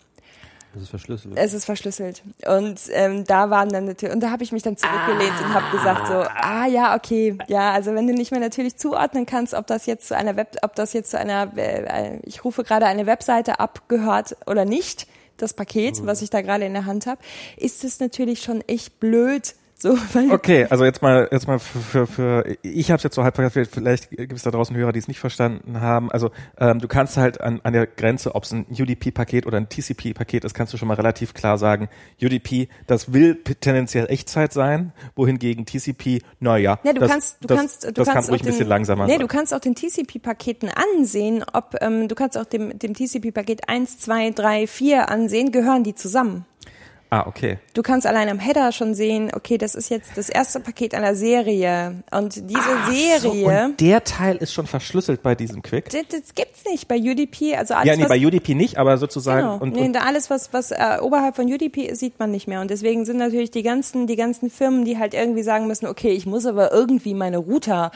Das 0.75 0.83
ist 0.83 0.89
verschlüsselt. 0.89 1.35
Es 1.37 1.55
ist 1.55 1.65
verschlüsselt. 1.65 2.23
Und 2.47 2.81
ähm, 2.91 3.25
da 3.25 3.49
waren 3.49 3.69
dann 3.69 3.85
natürlich, 3.85 4.13
und 4.13 4.21
da 4.21 4.31
habe 4.31 4.43
ich 4.43 4.51
mich 4.51 4.65
dann 4.65 4.77
zurückgelehnt 4.77 5.39
und 5.41 5.55
habe 5.55 5.71
gesagt 5.71 6.09
so, 6.09 6.15
ah 6.15 6.67
ja, 6.67 6.97
okay, 6.97 7.39
ja, 7.47 7.71
also 7.71 7.95
wenn 7.95 8.09
du 8.09 8.13
nicht 8.13 8.33
mehr 8.33 8.41
natürlich 8.41 8.77
zuordnen 8.77 9.25
kannst, 9.25 9.55
ob 9.55 9.69
das 9.69 9.87
jetzt 9.87 10.09
zu 10.09 10.17
einer 10.17 10.37
Web, 10.37 10.57
ob 10.63 10.75
das 10.75 10.93
jetzt 10.93 11.13
zu 11.13 11.19
einer, 11.19 11.57
äh, 11.57 12.19
ich 12.25 12.45
rufe 12.45 12.65
gerade 12.65 12.87
eine 12.87 13.07
Webseite 13.07 13.61
abgehört 13.61 14.37
oder 14.47 14.65
nicht, 14.65 15.07
das 15.37 15.53
Paket, 15.53 16.05
was 16.07 16.23
ich 16.23 16.31
da 16.31 16.43
gerade 16.43 16.65
in 16.65 16.73
der 16.73 16.87
Hand 16.87 17.07
habe, 17.07 17.21
ist 17.57 17.85
es 17.85 18.01
natürlich 18.01 18.43
schon 18.43 18.61
echt 18.63 18.99
blöd. 19.01 19.55
So, 19.85 19.99
Okay, 20.31 20.67
also 20.71 20.87
jetzt 20.87 21.03
mal, 21.03 21.29
jetzt 21.31 21.47
mal 21.47 21.59
für, 21.59 21.79
für, 21.79 22.07
für 22.07 22.57
ich 22.63 22.91
habe 22.91 22.97
es 22.97 23.03
jetzt 23.03 23.15
so 23.17 23.23
halb 23.23 23.35
verstanden, 23.35 23.69
vielleicht 23.71 24.09
gibt 24.09 24.33
es 24.33 24.43
da 24.43 24.51
draußen 24.51 24.75
Hörer, 24.75 24.93
die 24.93 24.99
es 24.99 25.09
nicht 25.09 25.21
verstanden 25.21 25.79
haben. 25.79 26.11
Also 26.11 26.31
ähm, 26.57 26.79
du 26.79 26.89
kannst 26.89 27.19
halt 27.19 27.43
an, 27.43 27.61
an 27.65 27.75
der 27.75 27.87
Grenze, 27.87 28.35
ob 28.35 28.45
es 28.45 28.53
ein 28.53 28.65
UDP-Paket 28.71 29.47
oder 29.47 29.59
ein 29.59 29.69
TCP-Paket 29.69 30.47
ist, 30.47 30.55
kannst 30.55 30.73
du 30.73 30.79
schon 30.79 30.89
mal 30.89 30.95
relativ 30.95 31.35
klar 31.35 31.59
sagen, 31.59 31.91
UDP, 32.19 32.69
das 32.87 33.13
will 33.13 33.35
tendenziell 33.61 34.07
Echtzeit 34.07 34.55
sein, 34.55 34.95
wohingegen 35.17 35.67
TCP, 35.67 36.23
naja, 36.41 36.79
Ja, 36.83 36.95
du 36.95 37.01
das, 37.01 37.11
kannst, 37.11 37.37
du 37.43 37.49
das, 37.49 37.59
kannst, 37.59 37.85
du 37.85 37.93
das 37.93 38.09
kannst 38.09 38.29
kann 38.29 38.35
ruhig 38.35 38.41
auch 38.41 38.45
ein 38.45 38.47
bisschen 38.47 38.65
den, 38.65 38.69
langsamer 38.69 39.05
Nee, 39.05 39.13
sein. 39.13 39.21
du 39.21 39.27
kannst 39.27 39.53
auch 39.53 39.61
den 39.61 39.75
TCP-Paketen 39.75 40.71
ansehen, 40.97 41.45
ob, 41.53 41.77
ähm, 41.83 42.09
du 42.09 42.15
kannst 42.15 42.39
auch 42.39 42.47
dem, 42.47 42.79
dem 42.79 42.95
TCP-Paket 42.95 43.69
1, 43.69 43.99
2, 43.99 44.31
3, 44.31 44.67
4 44.67 45.11
ansehen, 45.11 45.53
gehören 45.53 45.85
die 45.85 45.95
zusammen. 45.95 46.47
Ah, 47.11 47.27
okay. 47.27 47.59
Du 47.75 47.83
kannst 47.83 48.07
allein 48.07 48.29
am 48.29 48.39
Header 48.39 48.73
schon 48.73 48.95
sehen, 48.95 49.31
okay, 49.35 49.59
das 49.59 49.75
ist 49.75 49.89
jetzt 49.91 50.17
das 50.17 50.29
erste 50.29 50.61
Paket 50.61 50.95
einer 50.95 51.15
Serie. 51.15 52.03
Und 52.11 52.35
diese 52.35 53.21
So, 53.21 53.33
Serie, 53.33 53.65
und 53.67 53.81
der 53.81 54.05
Teil 54.05 54.37
ist 54.37 54.53
schon 54.53 54.67
verschlüsselt 54.67 55.23
bei 55.23 55.35
diesem 55.35 55.63
Quick. 55.63 55.91
das, 55.91 56.03
das 56.09 56.35
gibt's 56.35 56.65
nicht 56.65 56.89
bei 56.89 56.97
UDP. 56.99 57.57
Also 57.57 57.75
alles, 57.75 57.87
Ja, 57.87 57.97
nee, 57.97 58.03
was, 58.03 58.09
bei 58.09 58.25
UDP 58.25 58.55
nicht, 58.55 58.79
aber 58.79 58.99
sozusagen 58.99 59.47
genau, 59.47 59.59
und, 59.63 59.75
nee, 59.75 59.85
und 59.85 59.97
alles, 59.97 60.31
was, 60.31 60.53
was 60.53 60.71
äh, 60.71 60.99
oberhalb 61.01 61.37
von 61.37 61.47
UDP 61.47 61.83
ist, 61.87 62.01
sieht 62.01 62.19
man 62.19 62.31
nicht 62.31 62.49
mehr. 62.49 62.61
Und 62.61 62.71
deswegen 62.71 63.05
sind 63.05 63.19
natürlich 63.19 63.51
die 63.51 63.63
ganzen, 63.63 64.07
die 64.07 64.17
ganzen 64.17 64.51
Firmen, 64.51 64.85
die 64.85 64.99
halt 64.99 65.15
irgendwie 65.15 65.43
sagen 65.43 65.67
müssen, 65.67 65.87
okay, 65.87 66.13
ich 66.13 66.27
muss 66.27 66.47
aber 66.47 66.73
irgendwie 66.73 67.15
meine 67.15 67.39
Router 67.39 67.91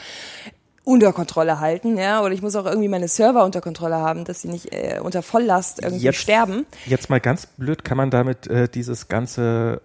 unter 0.83 1.13
Kontrolle 1.13 1.59
halten, 1.59 1.97
ja, 1.97 2.21
oder 2.21 2.33
ich 2.33 2.41
muss 2.41 2.55
auch 2.55 2.65
irgendwie 2.65 2.87
meine 2.87 3.07
Server 3.07 3.43
unter 3.43 3.61
Kontrolle 3.61 3.97
haben, 3.97 4.25
dass 4.25 4.41
sie 4.41 4.47
nicht 4.47 4.73
äh, 4.73 4.99
unter 5.01 5.21
Volllast 5.21 5.81
irgendwie 5.81 6.05
jetzt, 6.05 6.17
sterben. 6.19 6.65
Jetzt 6.85 7.09
mal 7.09 7.19
ganz 7.19 7.45
blöd, 7.45 7.83
kann 7.83 7.97
man 7.97 8.09
damit 8.09 8.47
äh, 8.47 8.67
dieses 8.67 9.07
ganze 9.07 9.81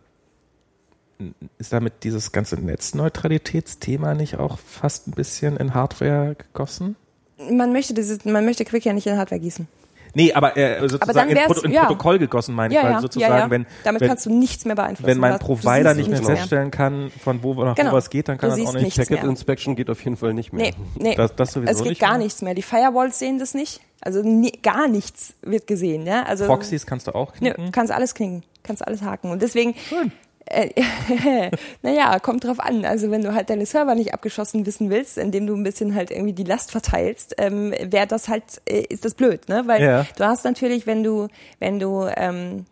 ist 1.59 1.73
damit 1.73 2.03
dieses 2.03 2.33
ganze 2.33 2.57
Netzneutralitätsthema 2.57 4.15
nicht 4.15 4.39
auch 4.39 4.59
fast 4.59 5.07
ein 5.07 5.13
bisschen 5.13 5.57
in 5.57 5.75
Hardware 5.75 6.35
gegossen? 6.35 6.97
Man 7.51 7.73
möchte 7.73 7.95
dieses, 7.95 8.25
man 8.25 8.45
möchte 8.45 8.65
Quick 8.65 8.85
ja 8.85 8.93
nicht 8.93 9.07
in 9.07 9.17
Hardware 9.17 9.41
gießen. 9.41 9.69
Nee, 10.15 10.33
aber 10.33 10.57
äh, 10.57 10.81
sozusagen 10.89 11.13
dann 11.15 11.29
in, 11.29 11.37
Proto 11.47 11.63
in 11.63 11.73
ja. 11.73 11.85
Protokoll 11.87 12.19
gegossen, 12.19 12.55
meine 12.55 12.73
ich, 12.73 12.79
Ja, 12.81 12.85
weil 12.87 12.93
ja, 12.93 13.01
sozusagen, 13.01 13.33
ja, 13.35 13.39
ja. 13.41 13.51
wenn, 13.51 13.67
Damit 13.83 14.01
wenn, 14.01 14.09
kannst 14.09 14.27
du 14.27 14.31
nichts 14.31 14.65
mehr 14.65 14.77
beeinflussen. 14.77 15.07
wenn 15.09 15.19
mein 15.19 15.39
Provider 15.39 15.95
nicht 15.95 16.09
mehr 16.09 16.21
nichts 16.21 16.35
feststellen 16.35 16.71
kann, 16.71 17.11
von 17.23 17.43
wo 17.43 17.55
nach 17.65 17.75
Genau. 17.75 17.93
wo 17.93 17.97
was 17.97 18.11
geht, 18.11 18.29
dann 18.29 18.39
kann 18.39 18.51
Du 18.51 18.63
er 18.63 18.69
auch 18.69 18.75
nicht. 18.75 18.97
Packet 18.97 19.11
mehr. 19.23 19.25
Inspection 19.25 19.77
geht 19.77 19.91
auf 19.91 20.03
jeden 20.05 20.17
Fall 20.17 20.33
nicht 20.35 20.53
mehr. 20.53 20.67
Nee, 20.67 20.75
nee. 20.99 21.15
Das- 21.17 21.35
das 21.35 21.53
sowieso 21.53 21.73
es 21.73 21.79
geht 21.79 21.89
nicht 21.91 22.01
gar 22.01 22.11
mehr. 22.11 22.19
nichts 22.19 22.43
mehr. 22.43 22.55
Die 22.55 22.63
Firewalls 22.63 23.19
sehen 23.19 23.39
das 23.39 23.55
nicht. 23.55 23.81
Also 24.01 24.23
nie, 24.23 24.53
gar 24.63 24.87
nichts 24.89 25.35
wird 25.43 25.67
gesehen. 25.67 26.07
Ja? 26.07 26.25
Also, 26.25 26.47
Proxys 26.47 26.85
kannst 26.87 27.07
du 27.07 27.15
auch 27.15 27.33
Nö, 27.41 27.53
knicken. 27.53 27.73
kannst 27.73 27.91
alles 27.93 28.15
knicken. 28.15 28.43
Kannst 28.63 28.87
alles 28.87 29.03
haken. 29.03 29.31
Und 29.31 29.43
deswegen, 29.43 29.71
äh, 29.73 29.75
naja, 31.83 32.19
kommt 32.19 32.45
drauf 32.45 32.61
an. 32.61 32.85
Also 32.85 33.11
wenn 33.11 33.23
du 33.23 33.35
halt 33.35 33.51
deine 33.51 33.67
Server 33.67 33.95
nicht 33.95 34.13
abgeschossen 34.15 34.67
wissen 34.67 34.91
willst, 34.91 35.19
indem 35.19 35.47
du 35.47 35.55
ein 35.55 35.63
bisschen 35.63 35.95
halt 35.95 36.11
irgendwie 36.11 36.33
die 36.33 36.45
Last 36.45 36.71
verteilst, 36.71 37.35
ähm, 37.39 37.73
wäre 37.83 38.07
das 38.07 38.29
halt, 38.29 38.45
äh, 38.67 38.85
ist 38.89 39.05
das 39.05 39.15
blöd, 39.15 39.49
ne? 39.49 39.63
Weil 39.67 39.83
Ja. 39.83 40.07
du 40.17 40.25
hast 40.25 40.45
natürlich, 40.45 40.87
wenn 40.87 41.03
du, 41.03 41.29
wenn 41.61 41.79
du, 41.79 42.07
ähm, 42.17 42.67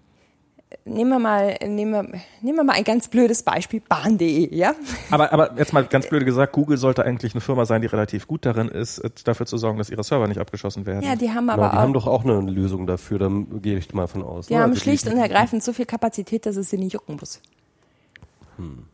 nehmen 0.84 1.10
wir 1.10 1.18
mal, 1.18 1.56
nehmen 1.66 1.90
wir, 1.92 2.02
nehmen 2.40 2.58
wir 2.58 2.64
mal 2.64 2.72
ein 2.74 2.84
ganz 2.84 3.08
blödes 3.08 3.42
Beispiel, 3.42 3.80
bahn.de, 3.88 4.54
ja? 4.54 4.74
Aber, 5.10 5.32
aber 5.32 5.52
jetzt 5.58 5.72
mal 5.72 5.84
ganz 5.84 6.08
blöd 6.08 6.24
gesagt, 6.24 6.52
Google 6.52 6.76
sollte 6.78 7.04
eigentlich 7.04 7.34
eine 7.34 7.40
Firma 7.40 7.64
sein, 7.66 7.82
die 7.82 7.86
relativ 7.88 8.26
gut 8.26 8.44
darin 8.46 8.68
ist, 8.68 8.98
äh, 8.98 9.10
dafür 9.24 9.46
zu 9.46 9.56
sorgen, 9.58 9.78
dass 9.78 9.90
ihre 9.90 10.02
Server 10.04 10.28
nicht 10.28 10.38
abgeschossen 10.40 10.86
werden. 10.86 11.02
Ja, 11.02 11.14
die 11.16 11.30
haben 11.30 11.46
Genau, 11.46 11.52
aber 11.54 11.68
die 11.68 11.76
auch, 11.76 11.80
haben 11.82 11.92
doch 11.92 12.06
auch 12.06 12.24
eine 12.24 12.40
Lösung 12.50 12.86
dafür, 12.86 13.18
da 13.18 13.30
gehe 13.60 13.78
ich 13.78 13.92
mal 13.94 14.06
von 14.08 14.22
aus. 14.22 14.46
die 14.48 14.54
ne? 14.54 14.60
haben 14.60 14.70
Also 14.70 14.82
schlicht 14.82 15.06
und 15.06 15.16
ergreifend 15.18 15.62
so 15.62 15.72
viel 15.72 15.86
Kapazität, 15.86 16.46
dass 16.46 16.56
es 16.56 16.70
sie 16.70 16.78
nicht 16.78 16.92
jucken 16.94 17.16
muss. 17.20 17.40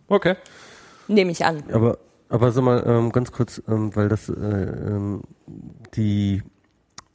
Okay. 0.09 0.37
Nehme 1.09 1.33
ich 1.33 1.45
an. 1.45 1.62
Aber, 1.73 1.99
aber 2.28 2.53
sag 2.53 2.65
mal, 2.65 2.83
ähm, 2.87 3.12
ganz 3.12 3.33
kurz, 3.33 3.62
ähm, 3.69 3.95
weil 3.97 4.09
das, 4.09 4.28
äh, 4.28 4.33
ähm, 4.33 5.23
die, 5.95 6.43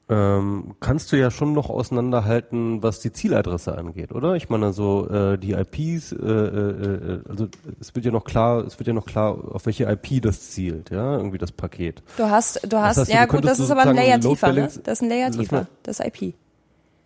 ähm, 0.10 0.76
kannst 0.80 1.12
du 1.12 1.16
ja 1.16 1.32
schon 1.32 1.54
noch 1.54 1.70
auseinanderhalten, 1.70 2.84
was 2.84 3.00
die 3.00 3.14
Zieladresse 3.14 3.78
angeht, 3.78 4.12
oder? 4.12 4.36
Ich 4.36 4.50
meine, 4.50 4.74
so 4.74 5.08
äh, 5.10 5.38
die 5.38 5.54
IPs, 5.54 6.12
äh, 6.12 6.16
äh, 6.16 6.20
äh, 6.20 7.20
also 7.30 7.48
es 7.80 7.96
wird 7.96 8.06
ja 8.06 8.12
noch 8.12 8.26
klar, 8.26 8.66
es 8.66 8.78
wird 8.80 8.88
ja 8.88 8.94
noch 8.94 9.06
klar, 9.06 9.38
auf 9.54 9.66
welche 9.66 9.86
IP 9.86 10.22
das 10.22 10.52
zielt, 10.52 10.90
ja, 10.90 11.16
irgendwie 11.16 11.38
das 11.38 11.52
Paket. 11.52 12.04
Du 12.18 12.30
hast, 12.30 12.60
du 12.70 12.78
hast, 12.82 12.98
heißt, 12.98 13.10
du 13.10 13.14
ja 13.14 13.26
gut, 13.26 13.42
könntest 13.42 13.60
das 13.60 13.66
ist 13.66 13.72
aber 13.72 13.82
ein 13.84 13.96
Layer 13.96 14.20
tiefer, 14.20 14.52
ne? 14.52 14.70
Das 14.84 15.00
ist 15.00 15.02
ein 15.02 15.10
Layer 15.10 15.32
tiefer, 15.32 15.68
das 15.84 16.00
IP. 16.00 16.36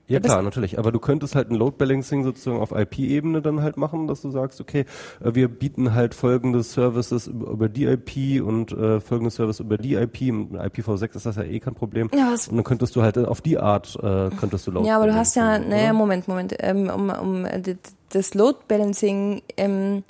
Ja 0.08 0.22
klar, 0.22 0.42
natürlich. 0.42 0.80
Aber 0.80 0.92
du 0.94 1.00
könntest 1.00 1.36
halt 1.36 1.52
ein 1.52 1.56
Load 1.56 1.76
Balancing 1.78 2.24
sozusagen 2.24 2.60
auf 2.60 2.72
IP-Ebene 2.72 3.42
dann 3.42 3.62
halt 3.62 3.76
machen, 3.76 4.08
dass 4.08 4.22
du 4.22 4.32
sagst, 4.32 4.62
okay, 4.62 4.86
äh, 5.22 5.36
wir 5.36 5.50
bieten 5.50 5.94
halt 5.94 6.14
folgende 6.14 6.64
Services 6.64 7.28
über, 7.28 7.68
die 7.68 7.86
IP 7.86 8.42
und 8.42 8.72
äh, 8.72 9.02
folgende 9.02 9.32
Service 9.32 9.60
über 9.60 9.78
die 9.78 9.96
IP. 9.96 10.22
Mit 10.22 10.62
IPv6 10.62 11.16
ist 11.16 11.26
das 11.26 11.36
ja 11.36 11.44
eh 11.44 11.60
kein 11.60 11.76
Problem. 11.76 12.10
Ja, 12.16 12.32
und 12.32 12.56
dann 12.56 12.64
könntest 12.64 12.96
du 12.96 13.02
halt 13.02 13.18
auf 13.18 13.42
die 13.42 13.58
Art 13.58 13.98
äh, 14.02 14.30
könntest 14.40 14.68
du 14.68 14.72
Load 14.72 14.88
Ja, 14.88 14.96
aber 14.96 15.08
du 15.08 15.16
hast 15.16 15.36
ja, 15.36 15.60
naja? 15.60 15.92
Moment, 15.92 16.28
Moment, 16.28 16.56
ähm, 16.60 16.90
um, 16.90 17.10
um 17.10 17.46
äh, 17.46 17.62
das 18.10 18.34
Load 18.34 18.60
Balancing 18.70 19.42
ähm, 19.58 20.04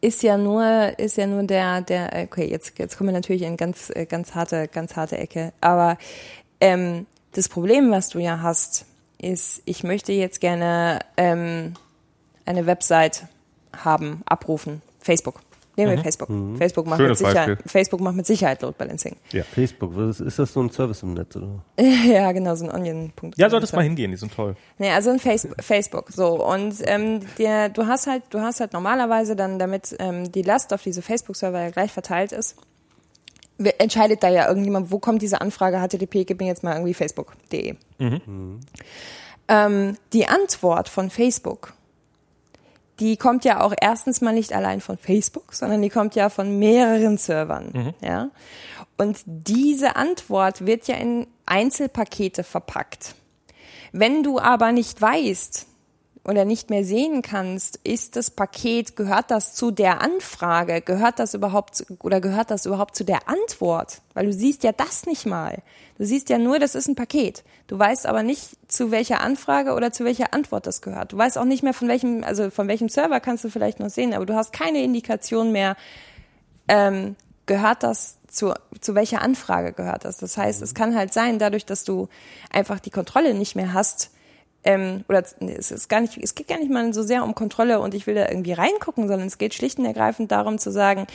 ist 0.00 0.22
ja 0.22 0.38
nur, 0.38 0.98
ist 0.98 1.16
ja 1.16 1.26
nur 1.26 1.42
der, 1.42 1.82
der, 1.82 2.14
äh, 2.14 2.24
okay, 2.24 2.48
jetzt, 2.48 2.78
jetzt 2.78 2.96
kommen 2.96 3.08
wir 3.08 3.14
natürlich 3.14 3.42
in 3.42 3.56
ganz, 3.56 3.90
äh, 3.90 4.06
ganz 4.06 4.34
harte, 4.34 4.68
ganz 4.68 4.96
harte 4.96 5.18
Ecke. 5.18 5.52
Aber 5.60 5.98
ähm, 6.60 7.06
das 7.32 7.48
Problem, 7.48 7.90
was 7.90 8.08
du 8.08 8.18
ja 8.18 8.40
hast, 8.40 8.86
ist, 9.18 9.62
ich 9.64 9.84
möchte 9.84 10.12
jetzt 10.12 10.40
gerne 10.40 11.00
ähm, 11.16 11.74
eine 12.44 12.66
Website 12.66 13.26
haben, 13.76 14.22
abrufen. 14.26 14.82
Facebook. 15.00 15.40
Nehmen 15.76 15.96
wir 15.96 16.02
Facebook. 16.02 16.28
Facebook 16.56 16.86
macht 16.86 17.00
Schönes 17.00 17.20
mit 17.20 17.28
Sicherheit, 17.28 17.48
Beispiel. 17.48 17.70
Facebook 17.70 18.00
macht 18.00 18.16
mit 18.16 18.26
Sicherheit 18.26 18.62
Load 18.62 18.76
Balancing. 18.78 19.16
Facebook, 19.52 19.90
was 19.96 20.20
ist, 20.20 20.26
ist 20.26 20.38
das 20.38 20.52
so 20.52 20.62
ein 20.62 20.70
Service 20.70 21.02
im 21.02 21.14
Netz, 21.14 21.34
oder? 21.34 21.64
ja, 21.80 22.30
genau, 22.30 22.54
so 22.54 22.64
ein 22.64 22.70
Onion-Punkt. 22.70 23.36
Ja, 23.38 23.50
solltest 23.50 23.74
mal 23.74 23.82
hingehen, 23.82 24.12
die 24.12 24.16
sind 24.16 24.32
toll. 24.32 24.54
Nee, 24.78 24.90
also 24.90 25.10
ein 25.10 25.18
Face 25.18 25.48
Facebook. 25.60 26.10
So 26.12 26.46
und 26.46 26.76
ähm, 26.82 27.20
der, 27.38 27.70
du 27.70 27.86
hast 27.86 28.06
halt, 28.06 28.22
du 28.30 28.40
hast 28.40 28.60
halt 28.60 28.72
normalerweise 28.72 29.34
dann, 29.34 29.58
damit 29.58 29.96
ähm, 29.98 30.30
die 30.30 30.42
Last 30.42 30.72
auf 30.72 30.82
diese 30.82 31.02
Facebook-Server 31.02 31.60
ja 31.60 31.70
gleich 31.70 31.90
verteilt 31.90 32.30
ist, 32.30 32.56
entscheidet 33.58 34.22
da 34.22 34.28
ja 34.28 34.48
irgendjemand, 34.48 34.90
wo 34.90 34.98
kommt 34.98 35.22
diese 35.22 35.40
Anfrage 35.40 35.78
HTTP, 35.78 36.24
gib 36.24 36.40
mir 36.40 36.46
jetzt 36.46 36.64
mal 36.64 36.74
irgendwie 36.74 36.94
facebook.de. 36.94 37.76
Mhm. 37.98 38.60
Ähm, 39.48 39.96
die 40.12 40.26
Antwort 40.26 40.88
von 40.88 41.10
Facebook, 41.10 41.74
die 43.00 43.16
kommt 43.16 43.44
ja 43.44 43.60
auch 43.60 43.74
erstens 43.80 44.20
mal 44.20 44.32
nicht 44.32 44.52
allein 44.52 44.80
von 44.80 44.96
Facebook, 44.96 45.52
sondern 45.52 45.82
die 45.82 45.90
kommt 45.90 46.14
ja 46.14 46.28
von 46.28 46.58
mehreren 46.58 47.18
Servern. 47.18 47.70
Mhm. 47.72 47.94
Ja? 48.00 48.30
Und 48.96 49.18
diese 49.26 49.96
Antwort 49.96 50.66
wird 50.66 50.86
ja 50.86 50.96
in 50.96 51.26
Einzelpakete 51.46 52.44
verpackt. 52.44 53.14
Wenn 53.92 54.22
du 54.22 54.38
aber 54.38 54.72
nicht 54.72 55.00
weißt, 55.00 55.66
oder 56.24 56.44
nicht 56.44 56.70
mehr 56.70 56.84
sehen 56.84 57.20
kannst, 57.20 57.78
ist 57.84 58.16
das 58.16 58.30
Paket, 58.30 58.96
gehört 58.96 59.30
das 59.30 59.54
zu 59.54 59.70
der 59.70 60.00
Anfrage, 60.00 60.80
gehört 60.80 61.18
das 61.18 61.34
überhaupt 61.34 61.84
oder 62.00 62.20
gehört 62.20 62.50
das 62.50 62.64
überhaupt 62.64 62.96
zu 62.96 63.04
der 63.04 63.28
Antwort? 63.28 64.00
Weil 64.14 64.26
du 64.26 64.32
siehst 64.32 64.64
ja 64.64 64.72
das 64.72 65.04
nicht 65.06 65.26
mal. 65.26 65.62
Du 65.98 66.06
siehst 66.06 66.30
ja 66.30 66.38
nur, 66.38 66.58
das 66.58 66.74
ist 66.74 66.88
ein 66.88 66.94
Paket. 66.94 67.44
Du 67.66 67.78
weißt 67.78 68.06
aber 68.06 68.22
nicht, 68.22 68.50
zu 68.68 68.90
welcher 68.90 69.20
Anfrage 69.20 69.74
oder 69.74 69.92
zu 69.92 70.04
welcher 70.04 70.32
Antwort 70.32 70.66
das 70.66 70.80
gehört. 70.80 71.12
Du 71.12 71.18
weißt 71.18 71.36
auch 71.36 71.44
nicht 71.44 71.62
mehr 71.62 71.74
von 71.74 71.88
welchem, 71.88 72.24
also 72.24 72.50
von 72.50 72.68
welchem 72.68 72.88
Server 72.88 73.20
kannst 73.20 73.44
du 73.44 73.50
vielleicht 73.50 73.78
noch 73.78 73.90
sehen, 73.90 74.14
aber 74.14 74.24
du 74.24 74.34
hast 74.34 74.52
keine 74.52 74.82
Indikation 74.82 75.52
mehr, 75.52 75.76
ähm, 76.68 77.16
gehört 77.46 77.82
das 77.82 78.16
zu, 78.28 78.54
zu 78.80 78.94
welcher 78.94 79.20
Anfrage 79.20 79.72
gehört 79.72 80.04
das. 80.04 80.16
Das 80.16 80.36
heißt, 80.36 80.62
es 80.62 80.74
kann 80.74 80.96
halt 80.96 81.12
sein, 81.12 81.38
dadurch, 81.38 81.66
dass 81.66 81.84
du 81.84 82.08
einfach 82.50 82.80
die 82.80 82.90
Kontrolle 82.90 83.34
nicht 83.34 83.54
mehr 83.54 83.74
hast, 83.74 84.10
ähm, 84.64 85.04
oder 85.08 85.22
es 85.22 85.70
ist 85.70 85.88
gar 85.88 86.00
nicht, 86.00 86.18
es 86.22 86.34
geht 86.34 86.48
gar 86.48 86.58
nicht 86.58 86.70
mal 86.70 86.92
so 86.92 87.02
sehr 87.02 87.24
um 87.24 87.34
Kontrolle 87.34 87.80
und 87.80 87.94
ich 87.94 88.06
will 88.06 88.14
da 88.14 88.28
irgendwie 88.28 88.52
reingucken, 88.52 89.08
sondern 89.08 89.26
es 89.26 89.38
geht 89.38 89.54
schlicht 89.54 89.78
und 89.78 89.84
ergreifend 89.84 90.32
darum 90.32 90.58
zu 90.58 90.70
sagen, 90.70 91.06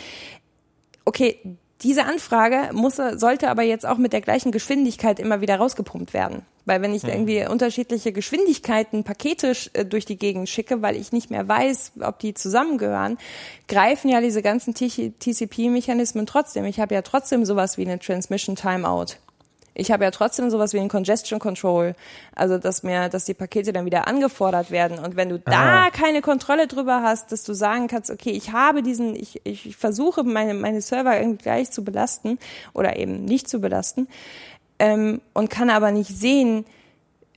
okay, 1.06 1.40
diese 1.82 2.06
Anfrage 2.06 2.74
muss, 2.74 2.98
sollte 2.98 3.50
aber 3.50 3.64
jetzt 3.64 3.86
auch 3.86 3.98
mit 3.98 4.11
der 4.11 4.22
gleichen 4.22 4.52
Geschwindigkeit 4.52 5.19
immer 5.19 5.40
wieder 5.42 5.56
rausgepumpt 5.56 6.14
werden. 6.14 6.42
Weil 6.66 6.82
wenn 6.82 6.94
ich 6.94 7.03
mhm. 7.03 7.10
irgendwie 7.10 7.48
unterschiedliche 7.48 8.11
Geschwindigkeiten 8.11 9.03
Pakete 9.03 9.53
äh, 9.74 9.86
durch 9.86 10.06
die 10.06 10.18
Gegend 10.18 10.50
schicke, 10.50 10.82
weil 10.82 10.98
ich 10.98 11.11
nicht 11.11 11.32
mehr 11.32 11.48
weiß, 11.48 11.94
ob 12.02 12.19
die 12.19 12.34
zusammengehören, 12.34 13.18
greifen 13.68 14.10
ja 14.10 14.19
diese 14.19 14.42
ganzen 14.42 14.74
TCP-Mechanismen 14.76 16.26
trotzdem. 16.26 16.66
Ich 16.66 16.80
habe 16.80 16.94
ja 16.94 17.02
trotzdem 17.02 17.45
sowas 17.45 17.78
wie 17.78 17.86
eine 17.86 17.98
Transmission 17.98 18.56
Timeout. 18.56 19.16
Ich 19.80 19.91
habe 19.91 20.03
ja 20.03 20.11
trotzdem 20.11 20.49
sowas 20.49 20.74
wie 20.74 20.80
ein 20.80 20.90
Congestion 20.90 21.40
Control, 21.40 21.95
also 22.35 22.58
dass 22.58 22.83
mir, 22.83 23.09
dass 23.09 23.25
die 23.25 23.33
Pakete 23.33 23.74
dann 23.74 23.85
wieder 23.85 24.08
angefordert 24.08 24.72
werden. 24.72 24.99
Und 24.99 25.16
wenn 25.16 25.30
du 25.30 25.40
da 25.40 25.85
ah. 25.85 25.90
keine 25.90 26.22
Kontrolle 26.22 26.67
drüber 26.67 27.01
hast, 27.01 27.32
dass 27.32 27.43
du 27.43 27.53
sagen 27.53 27.88
kannst, 27.88 28.11
okay, 28.11 28.32
ich 28.32 28.51
habe 28.51 28.83
diesen, 28.83 29.16
ich, 29.16 29.41
ich 29.45 29.77
versuche 29.77 30.24
meine, 30.24 30.53
meine 30.53 30.82
Server 30.82 31.17
irgendwie 31.19 31.43
gleich 31.43 31.72
zu 31.72 31.83
belasten 31.83 32.40
oder 32.74 32.98
eben 32.98 33.25
nicht 33.25 33.49
zu 33.49 33.59
belasten 33.61 34.08
ähm, 34.80 35.22
und 35.33 35.49
kann 35.49 35.69
aber 35.69 35.91
nicht 35.91 36.09
sehen, 36.09 36.66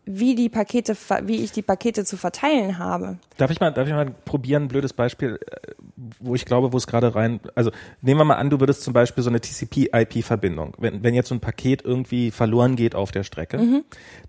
wie 0.04 0.34
die 0.34 0.48
Pakete, 0.48 0.96
wie 1.22 1.44
ich 1.44 1.52
die 1.52 1.62
Pakete 1.62 2.04
zu 2.04 2.16
verteilen 2.16 2.78
habe. 2.78 3.18
Darf 3.36 3.50
ich 3.50 3.60
mal, 3.60 3.70
darf 3.70 3.86
ich 3.86 3.94
mal 3.94 4.10
probieren, 4.24 4.64
ein 4.64 4.68
blödes 4.68 4.92
Beispiel, 4.92 5.38
äh, 5.46 5.72
wo 6.18 6.34
ich 6.34 6.44
glaube, 6.44 6.72
wo 6.72 6.76
es 6.76 6.88
gerade 6.88 7.14
rein, 7.14 7.40
also 7.54 7.70
nehmen 8.00 8.18
wir 8.18 8.24
mal 8.24 8.34
an, 8.34 8.50
du 8.50 8.58
würdest 8.58 8.82
zum 8.82 8.94
Beispiel 8.94 9.22
so 9.22 9.30
eine 9.30 9.40
TCP-IP-Verbindung, 9.40 10.74
wenn, 10.78 11.04
wenn 11.04 11.14
jetzt 11.14 11.28
so 11.28 11.34
ein 11.36 11.40
Paket 11.40 11.84
irgendwie 11.84 12.32
verloren 12.32 12.74
geht 12.74 12.96
auf 12.96 13.12
der 13.12 13.22
Strecke, 13.22 13.58
mhm. 13.58 13.84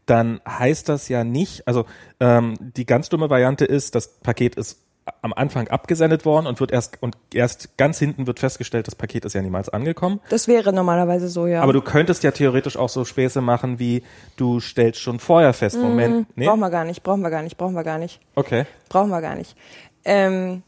dann 0.05 0.41
heißt 0.47 0.89
das 0.89 1.09
ja 1.09 1.23
nicht, 1.23 1.67
also 1.67 1.85
ähm, 2.19 2.53
die 2.59 2.85
ganz 2.85 3.09
dumme 3.09 3.31
Variante 3.31 3.65
ist, 3.65 3.95
das 3.95 4.19
Paket 4.19 4.55
ist 4.55 4.82
am 5.21 5.33
Anfang 5.33 5.67
abgesendet 5.67 6.25
worden 6.25 6.47
und 6.47 6.59
wird 6.59 6.71
erst 6.71 7.01
und 7.01 7.17
erst 7.33 7.77
ganz 7.77 7.99
hinten 7.99 8.27
wird 8.27 8.39
festgestellt, 8.39 8.87
das 8.87 8.95
Paket 8.95 9.25
ist 9.25 9.33
ja 9.33 9.41
niemals 9.41 9.69
angekommen. 9.69 10.19
Das 10.29 10.47
wäre 10.47 10.71
normalerweise 10.71 11.27
so, 11.27 11.47
ja. 11.47 11.61
Aber 11.61 11.73
du 11.73 11.81
könntest 11.81 12.23
ja 12.23 12.31
theoretisch 12.31 12.77
auch 12.77 12.89
so 12.89 13.05
Späße 13.05 13.41
machen, 13.41 13.79
wie 13.79 14.03
du 14.37 14.59
stellst 14.59 15.01
schon 15.01 15.19
vorher 15.19 15.53
fest, 15.53 15.77
mhm. 15.77 15.83
Moment, 15.83 16.37
nee. 16.37 16.45
Brauchen 16.45 16.59
wir 16.61 16.69
gar 16.69 16.85
nicht, 16.85 17.03
brauchen 17.03 17.21
wir 17.21 17.29
gar 17.29 17.43
nicht, 17.43 17.57
brauchen 17.57 17.75
wir 17.75 17.83
gar 17.83 17.97
nicht. 17.97 18.19
Okay. 18.35 18.65
Brauchen 18.89 19.09
wir 19.09 19.21
gar 19.21 19.35
nicht. 19.35 19.55
Ähm, 20.05 20.63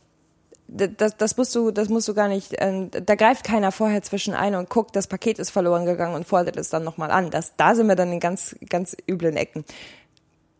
das, 0.67 1.15
das 1.17 1.37
musst 1.37 1.53
du, 1.53 1.71
das 1.71 1.89
musst 1.89 2.07
du 2.07 2.13
gar 2.13 2.27
nicht. 2.27 2.55
Ähm, 2.57 2.89
da 2.91 3.15
greift 3.15 3.45
keiner 3.45 3.71
vorher 3.71 4.01
zwischen 4.01 4.33
ein 4.33 4.55
und 4.55 4.69
guckt, 4.69 4.95
das 4.95 5.07
Paket 5.07 5.39
ist 5.39 5.51
verloren 5.51 5.85
gegangen 5.85 6.15
und 6.15 6.25
fordert 6.25 6.57
es 6.57 6.69
dann 6.69 6.83
nochmal 6.83 7.11
an. 7.11 7.29
Das, 7.29 7.55
da 7.55 7.75
sind 7.75 7.87
wir 7.87 7.95
dann 7.95 8.11
in 8.11 8.19
ganz, 8.19 8.55
ganz 8.69 8.97
üblen 9.09 9.37
Ecken 9.37 9.63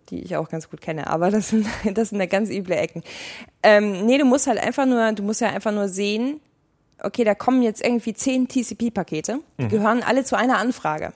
die 0.10 0.22
ich 0.22 0.36
auch 0.38 0.50
ganz 0.50 0.70
gut 0.70 0.82
kenne, 0.82 1.08
aber 1.08 1.32
das 1.32 1.50
sind, 1.50 1.68
das 1.94 2.10
sind 2.10 2.20
ja 2.20 2.26
ganz 2.26 2.50
üble 2.50 2.76
Ecken. 2.76 3.04
Ähm, 3.64 4.06
nee, 4.06 4.18
du 4.18 4.26
musst 4.26 4.48
halt 4.48 4.60
einfach 4.60 4.86
nur, 4.86 5.12
du 5.14 5.24
musst 5.24 5.42
ja 5.42 5.50
einfach 5.50 5.72
nur 5.72 5.88
sehen, 5.88 6.42
okay, 7.02 7.24
da 7.24 7.36
kommen 7.36 7.62
jetzt 7.62 7.84
irgendwie 7.84 8.14
zehn 8.14 8.48
TCP-Pakete, 8.48 9.40
die 9.60 9.64
mhm. 9.64 9.70
gehören 9.70 10.04
alle 10.04 10.24
zu 10.24 10.38
einer 10.38 10.58
Anfrage. 10.58 11.14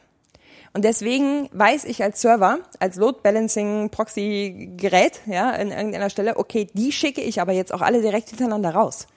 Und 0.74 0.86
deswegen 0.86 1.50
weiß 1.52 1.86
ich 1.86 2.04
als 2.04 2.22
Server, 2.22 2.60
als 2.80 2.96
Load 2.96 3.20
Balancing 3.24 3.90
Proxy 3.90 4.74
Gerät, 4.78 5.22
ja, 5.26 5.52
in 5.52 5.72
irgendeiner 5.72 6.10
Stelle, 6.10 6.38
okay, 6.38 6.68
die 6.74 6.92
schicke 6.92 7.22
ich 7.22 7.42
aber 7.42 7.54
jetzt 7.54 7.74
auch 7.74 7.82
alle 7.82 8.02
direkt 8.02 8.30
hintereinander 8.30 8.72
raus. 8.72 9.08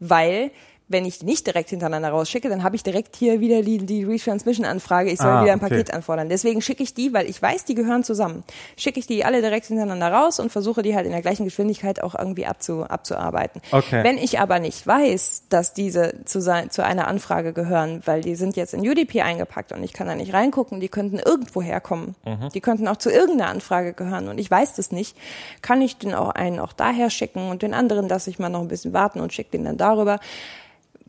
Weil 0.00 0.50
wenn 0.88 1.04
ich 1.04 1.18
die 1.18 1.26
nicht 1.26 1.46
direkt 1.46 1.70
hintereinander 1.70 2.08
rausschicke, 2.08 2.48
dann 2.48 2.62
habe 2.62 2.74
ich 2.74 2.82
direkt 2.82 3.14
hier 3.16 3.40
wieder 3.40 3.62
die, 3.62 3.78
die 3.78 4.04
Retransmission-Anfrage, 4.04 5.10
ich 5.10 5.18
soll 5.18 5.30
ah, 5.30 5.42
wieder 5.42 5.52
ein 5.52 5.58
okay. 5.58 5.68
Paket 5.68 5.92
anfordern. 5.92 6.30
Deswegen 6.30 6.62
schicke 6.62 6.82
ich 6.82 6.94
die, 6.94 7.12
weil 7.12 7.28
ich 7.28 7.40
weiß, 7.40 7.66
die 7.66 7.74
gehören 7.74 8.04
zusammen, 8.04 8.42
schicke 8.76 8.98
ich 8.98 9.06
die 9.06 9.24
alle 9.24 9.42
direkt 9.42 9.66
hintereinander 9.66 10.10
raus 10.10 10.40
und 10.40 10.50
versuche 10.50 10.82
die 10.82 10.96
halt 10.96 11.04
in 11.04 11.12
der 11.12 11.20
gleichen 11.20 11.44
Geschwindigkeit 11.44 12.02
auch 12.02 12.14
irgendwie 12.14 12.46
abzu, 12.46 12.84
abzuarbeiten. 12.84 13.60
Okay. 13.70 14.02
Wenn 14.02 14.16
ich 14.16 14.40
aber 14.40 14.60
nicht 14.60 14.86
weiß, 14.86 15.44
dass 15.50 15.74
diese 15.74 16.24
zu, 16.24 16.40
sein, 16.40 16.70
zu 16.70 16.82
einer 16.82 17.06
Anfrage 17.06 17.52
gehören, 17.52 18.02
weil 18.06 18.22
die 18.22 18.34
sind 18.34 18.56
jetzt 18.56 18.72
in 18.72 18.80
UDP 18.80 19.20
eingepackt 19.20 19.72
und 19.72 19.82
ich 19.82 19.92
kann 19.92 20.06
da 20.06 20.14
nicht 20.14 20.32
reingucken, 20.32 20.80
die 20.80 20.88
könnten 20.88 21.18
irgendwo 21.18 21.60
herkommen. 21.60 22.14
Mhm. 22.24 22.48
Die 22.54 22.60
könnten 22.62 22.88
auch 22.88 22.96
zu 22.96 23.10
irgendeiner 23.10 23.50
Anfrage 23.50 23.92
gehören 23.92 24.28
und 24.28 24.38
ich 24.38 24.50
weiß 24.50 24.74
das 24.74 24.90
nicht, 24.90 25.16
kann 25.60 25.82
ich 25.82 25.98
den 25.98 26.14
auch 26.14 26.30
einen 26.30 26.60
auch 26.60 26.72
daher 26.72 27.10
schicken 27.10 27.50
und 27.50 27.60
den 27.60 27.74
anderen 27.74 28.08
lasse 28.08 28.30
ich 28.30 28.38
mal 28.38 28.48
noch 28.48 28.62
ein 28.62 28.68
bisschen 28.68 28.94
warten 28.94 29.20
und 29.20 29.34
schicke 29.34 29.50
den 29.50 29.64
dann 29.64 29.76
darüber 29.76 30.18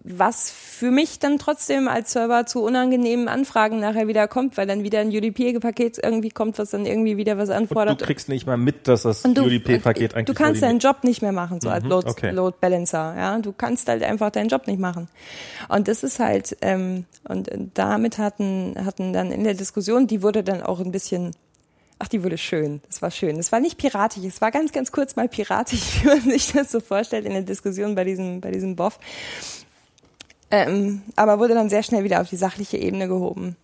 was 0.04 0.50
für 0.50 0.92
mich 0.92 1.20
dann 1.20 1.38
trotzdem 1.40 1.88
als 1.88 2.14
Server 2.14 2.46
zu 2.46 2.64
unangenehmen 2.64 3.28
Anfragen 3.28 3.80
nachher 3.80 4.08
wieder 4.08 4.28
kommt, 4.28 4.58
weil 4.58 4.66
dann 4.66 4.84
wieder 4.84 5.00
ein 5.00 5.10
UDP-Paket 5.10 6.00
irgendwie 6.02 6.30
kommt, 6.30 6.58
was 6.58 6.72
dann 6.72 6.86
irgendwie 6.86 7.18
wieder 7.18 7.38
was 7.38 7.50
anfordert. 7.50 7.94
Und 7.94 8.02
du 8.02 8.06
kriegst 8.06 8.30
nicht 8.30 8.46
mal 8.46 8.58
mit, 8.58 8.88
dass 8.88 9.04
das 9.04 9.26
UDP-Paket 9.26 10.16
eigentlich 10.16 10.26
Du 10.26 10.34
kannst 10.34 10.62
deinen 10.62 10.80
Job 10.80 11.04
nicht 11.04 11.22
mehr 11.22 11.32
machen, 11.32 11.60
so 11.62 11.68
mhm, 11.68 11.74
als 11.74 11.86
Load, 11.86 12.10
okay. 12.10 12.32
Load, 12.32 12.58
Balancer, 12.62 13.16
ja. 13.18 13.40
Du 13.40 13.52
kannst 13.52 13.88
halt 13.90 14.04
einfach 14.04 14.32
deinen 14.32 14.50
Job 14.50 14.68
nicht 14.68 14.80
machen. 14.80 15.10
Und 15.68 15.88
das 15.88 16.04
ist 16.04 16.20
halt, 16.20 16.56
ähm, 16.62 17.06
und 17.28 17.50
damit 17.74 18.18
hatten, 18.18 18.76
hatten 18.86 19.14
dann 19.14 19.32
in 19.32 19.44
der 19.44 19.54
Diskussion, 19.54 20.08
die 20.08 20.22
wurde 20.22 20.44
dann 20.44 20.62
auch 20.62 20.80
ein 20.80 20.92
bisschen 20.92 21.32
Ach, 22.02 22.08
die 22.08 22.24
wurde 22.24 22.38
schön. 22.38 22.80
Das 22.88 23.02
war 23.02 23.12
schön. 23.12 23.38
Es 23.38 23.52
war 23.52 23.60
nicht 23.60 23.78
piratisch. 23.78 24.24
Es 24.24 24.40
war 24.40 24.52
ganz, 24.52 24.72
ganz 24.72 24.94
kurz 24.94 25.18
mal 25.18 25.28
piratisch, 25.28 25.82
wie 26.02 26.08
man 26.08 26.22
sich 26.22 26.54
das 26.54 26.72
so 26.72 26.80
vorstellt 26.80 27.26
in 27.26 27.34
der 27.34 27.42
Diskussion 27.42 27.94
bei 27.94 28.06
diesem, 28.06 28.40
bei 28.40 28.52
diesem 28.52 28.78
Boff. 28.78 29.00
Ähm, 30.52 31.04
aber 31.16 31.40
wurde 31.40 31.54
dann 31.54 31.70
sehr 31.70 31.84
schnell 31.84 32.04
wieder 32.04 32.22
auf 32.22 32.30
die 32.30 32.38
sachliche 32.38 32.78
Ebene 32.78 33.08
gehoben. 33.08 33.56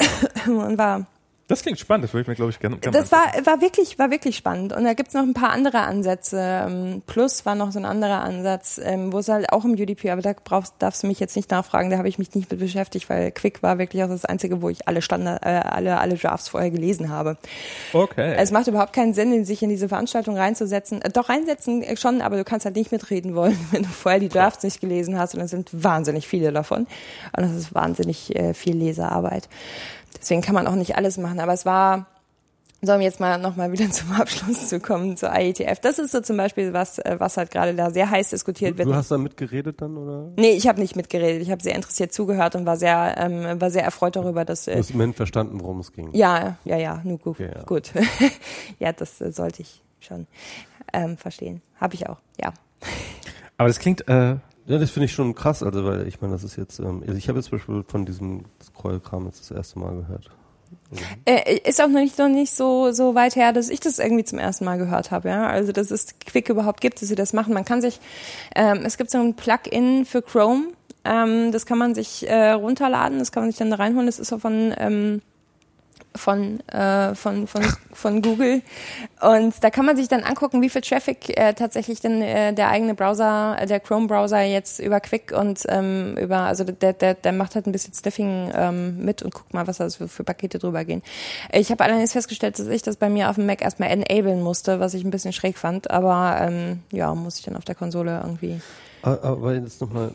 und 0.46 0.78
war 0.78 1.06
das 1.48 1.62
klingt 1.62 1.78
spannend, 1.78 2.04
das 2.04 2.12
würde 2.12 2.22
ich 2.22 2.28
mir, 2.28 2.34
glaube 2.34 2.50
ich, 2.50 2.60
gerne. 2.60 2.76
gerne 2.76 2.96
das 2.96 3.10
war, 3.10 3.24
war 3.44 3.62
wirklich, 3.62 3.98
war 3.98 4.10
wirklich 4.10 4.36
spannend. 4.36 4.74
Und 4.74 4.84
da 4.84 4.92
gibt's 4.92 5.14
noch 5.14 5.22
ein 5.22 5.32
paar 5.32 5.50
andere 5.50 5.78
Ansätze. 5.80 6.38
Ähm, 6.38 7.02
Plus 7.06 7.46
war 7.46 7.54
noch 7.54 7.72
so 7.72 7.78
ein 7.78 7.86
anderer 7.86 8.22
Ansatz, 8.22 8.78
ähm, 8.84 9.14
wo 9.14 9.18
es 9.18 9.30
halt 9.30 9.50
auch 9.50 9.64
im 9.64 9.72
UDP, 9.72 10.10
aber 10.10 10.20
da 10.20 10.34
brauchst, 10.44 10.74
darfst 10.78 11.02
du 11.02 11.06
mich 11.06 11.20
jetzt 11.20 11.36
nicht 11.36 11.50
nachfragen, 11.50 11.88
da 11.88 11.96
habe 11.96 12.06
ich 12.06 12.18
mich 12.18 12.34
nicht 12.34 12.50
mit 12.50 12.60
beschäftigt, 12.60 13.08
weil 13.08 13.32
Quick 13.32 13.62
war 13.62 13.78
wirklich 13.78 14.04
auch 14.04 14.08
das 14.08 14.26
Einzige, 14.26 14.60
wo 14.60 14.68
ich 14.68 14.86
alle 14.86 15.00
Standard, 15.00 15.42
äh, 15.42 15.48
alle, 15.48 15.98
alle 15.98 16.16
Drafts 16.16 16.50
vorher 16.50 16.70
gelesen 16.70 17.08
habe. 17.08 17.38
Okay. 17.94 18.34
Es 18.36 18.50
macht 18.50 18.66
überhaupt 18.66 18.92
keinen 18.92 19.14
Sinn, 19.14 19.46
sich 19.46 19.62
in 19.62 19.70
diese 19.70 19.88
Veranstaltung 19.88 20.36
reinzusetzen. 20.36 21.00
Äh, 21.00 21.08
doch 21.08 21.30
reinsetzen 21.30 21.82
schon, 21.96 22.20
aber 22.20 22.36
du 22.36 22.44
kannst 22.44 22.66
halt 22.66 22.76
nicht 22.76 22.92
mitreden 22.92 23.34
wollen, 23.34 23.58
wenn 23.70 23.84
du 23.84 23.88
vorher 23.88 24.20
die 24.20 24.28
Drafts 24.28 24.64
nicht 24.64 24.82
gelesen 24.82 25.18
hast. 25.18 25.34
Und 25.34 25.40
es 25.40 25.50
sind 25.50 25.70
wahnsinnig 25.72 26.28
viele 26.28 26.52
davon. 26.52 26.80
Und 27.34 27.42
das 27.42 27.52
ist 27.52 27.74
wahnsinnig 27.74 28.36
äh, 28.36 28.52
viel 28.52 28.76
Lesearbeit. 28.76 29.48
Deswegen 30.20 30.42
kann 30.42 30.54
man 30.54 30.66
auch 30.66 30.74
nicht 30.74 30.96
alles 30.96 31.18
machen. 31.18 31.40
Aber 31.40 31.52
es 31.52 31.64
war, 31.66 32.06
um 32.82 33.00
jetzt 33.00 33.20
mal 33.20 33.38
nochmal 33.38 33.72
wieder 33.72 33.90
zum 33.90 34.12
Abschluss 34.12 34.68
zu 34.68 34.80
kommen, 34.80 35.16
zur 35.16 35.34
IETF. 35.34 35.80
Das 35.80 35.98
ist 35.98 36.12
so 36.12 36.20
zum 36.20 36.36
Beispiel 36.36 36.72
was, 36.72 36.98
äh, 36.98 37.16
was 37.18 37.36
halt 37.36 37.50
gerade 37.50 37.74
da 37.74 37.90
sehr 37.90 38.10
heiß 38.10 38.30
diskutiert 38.30 38.74
du, 38.74 38.78
wird. 38.78 38.88
Du 38.88 38.94
hast 38.94 39.10
da 39.10 39.18
mitgeredet 39.18 39.80
dann, 39.80 39.96
oder? 39.96 40.30
Nee, 40.36 40.52
ich 40.52 40.68
habe 40.68 40.80
nicht 40.80 40.96
mitgeredet. 40.96 41.42
Ich 41.42 41.50
habe 41.50 41.62
sehr 41.62 41.74
interessiert 41.74 42.12
zugehört 42.12 42.54
und 42.54 42.66
war 42.66 42.76
sehr, 42.76 43.14
ähm, 43.18 43.60
war 43.60 43.70
sehr 43.70 43.84
erfreut 43.84 44.16
darüber, 44.16 44.44
dass... 44.44 44.66
Äh, 44.66 44.72
du 44.72 44.78
hast 44.78 44.90
immerhin 44.90 45.14
verstanden, 45.14 45.60
worum 45.60 45.80
es 45.80 45.92
ging. 45.92 46.10
Ja, 46.12 46.56
ja, 46.64 46.76
ja, 46.76 47.00
nur 47.04 47.18
gut. 47.18 47.36
Okay, 47.40 47.50
ja. 47.54 47.62
gut. 47.64 47.92
ja, 48.78 48.92
das 48.92 49.20
äh, 49.20 49.32
sollte 49.32 49.62
ich 49.62 49.82
schon 50.00 50.26
ähm, 50.92 51.16
verstehen. 51.16 51.62
Habe 51.80 51.94
ich 51.94 52.08
auch, 52.08 52.18
ja. 52.40 52.52
Aber 53.56 53.68
das 53.68 53.78
klingt... 53.78 54.06
Äh 54.08 54.36
ja, 54.68 54.78
das 54.78 54.90
finde 54.90 55.06
ich 55.06 55.12
schon 55.12 55.34
krass, 55.34 55.62
also 55.62 55.84
weil 55.84 56.06
ich 56.06 56.20
meine, 56.20 56.34
das 56.34 56.44
ist 56.44 56.56
jetzt, 56.56 56.78
ähm, 56.78 57.02
also 57.06 57.14
ich 57.14 57.28
habe 57.28 57.38
jetzt 57.38 57.48
zum 57.48 57.58
Beispiel 57.58 57.84
von 57.86 58.06
diesem 58.06 58.44
Scroll-Kram 58.62 59.26
jetzt 59.26 59.40
das 59.40 59.50
erste 59.50 59.78
Mal 59.78 59.96
gehört. 59.96 60.30
Mhm. 60.90 60.98
Äh, 61.24 61.58
ist 61.66 61.80
auch 61.80 61.88
noch 61.88 62.00
nicht, 62.00 62.18
noch 62.18 62.28
nicht 62.28 62.52
so, 62.52 62.92
so 62.92 63.14
weit 63.14 63.34
her, 63.36 63.52
dass 63.52 63.70
ich 63.70 63.80
das 63.80 63.98
irgendwie 63.98 64.24
zum 64.24 64.38
ersten 64.38 64.64
Mal 64.64 64.76
gehört 64.78 65.10
habe. 65.10 65.28
Ja? 65.28 65.46
Also, 65.46 65.72
dass 65.72 65.90
es 65.90 66.18
Quick 66.18 66.50
überhaupt 66.50 66.80
gibt, 66.80 67.00
dass 67.00 67.08
sie 67.08 67.14
das 67.14 67.32
machen. 67.32 67.54
Man 67.54 67.64
kann 67.64 67.80
sich, 67.80 68.00
ähm, 68.54 68.82
es 68.84 68.98
gibt 68.98 69.10
so 69.10 69.18
ein 69.18 69.34
Plugin 69.34 70.04
für 70.04 70.22
Chrome, 70.22 70.68
Ähm, 71.04 71.52
das 71.52 71.64
kann 71.64 71.78
man 71.78 71.94
sich 71.94 72.28
äh, 72.28 72.50
runterladen, 72.50 73.18
das 73.18 73.32
kann 73.32 73.44
man 73.44 73.50
sich 73.50 73.58
dann 73.58 73.72
reinholen. 73.72 74.06
Das 74.06 74.18
ist 74.18 74.28
so 74.28 74.38
von 74.38 74.74
ähm, 74.76 75.22
von, 76.18 76.60
äh, 76.68 77.14
von, 77.14 77.46
von, 77.46 77.62
von 77.92 78.22
Google. 78.22 78.62
Und 79.20 79.54
da 79.62 79.70
kann 79.70 79.86
man 79.86 79.96
sich 79.96 80.08
dann 80.08 80.22
angucken, 80.22 80.60
wie 80.60 80.68
viel 80.68 80.82
Traffic 80.82 81.36
äh, 81.38 81.54
tatsächlich 81.54 82.00
denn 82.00 82.20
äh, 82.20 82.52
der 82.52 82.68
eigene 82.68 82.94
Browser, 82.94 83.56
äh, 83.58 83.66
der 83.66 83.80
Chrome-Browser 83.80 84.42
jetzt 84.42 84.78
über 84.78 85.00
Quick 85.00 85.32
und 85.32 85.62
ähm, 85.68 86.16
über, 86.18 86.38
also 86.40 86.64
der, 86.64 86.92
der, 86.92 87.14
der 87.14 87.32
macht 87.32 87.54
halt 87.54 87.66
ein 87.66 87.72
bisschen 87.72 87.94
Stiffing 87.94 88.50
ähm, 88.54 89.04
mit 89.04 89.22
und 89.22 89.32
guckt 89.32 89.54
mal, 89.54 89.66
was 89.66 89.78
da 89.78 89.88
für, 89.88 90.08
für 90.08 90.24
Pakete 90.24 90.58
drüber 90.58 90.84
gehen. 90.84 91.02
Ich 91.52 91.70
habe 91.70 91.84
allerdings 91.84 92.12
festgestellt, 92.12 92.58
dass 92.58 92.66
ich 92.66 92.82
das 92.82 92.96
bei 92.96 93.08
mir 93.08 93.30
auf 93.30 93.36
dem 93.36 93.46
Mac 93.46 93.62
erstmal 93.62 93.90
enablen 93.90 94.42
musste, 94.42 94.80
was 94.80 94.94
ich 94.94 95.04
ein 95.04 95.10
bisschen 95.10 95.32
schräg 95.32 95.56
fand, 95.56 95.90
aber 95.90 96.38
ähm, 96.40 96.82
ja, 96.92 97.14
muss 97.14 97.38
ich 97.38 97.44
dann 97.44 97.56
auf 97.56 97.64
der 97.64 97.74
Konsole 97.74 98.20
irgendwie 98.22 98.60
aber 99.02 99.54
jetzt 99.54 99.80
nochmal. 99.80 100.12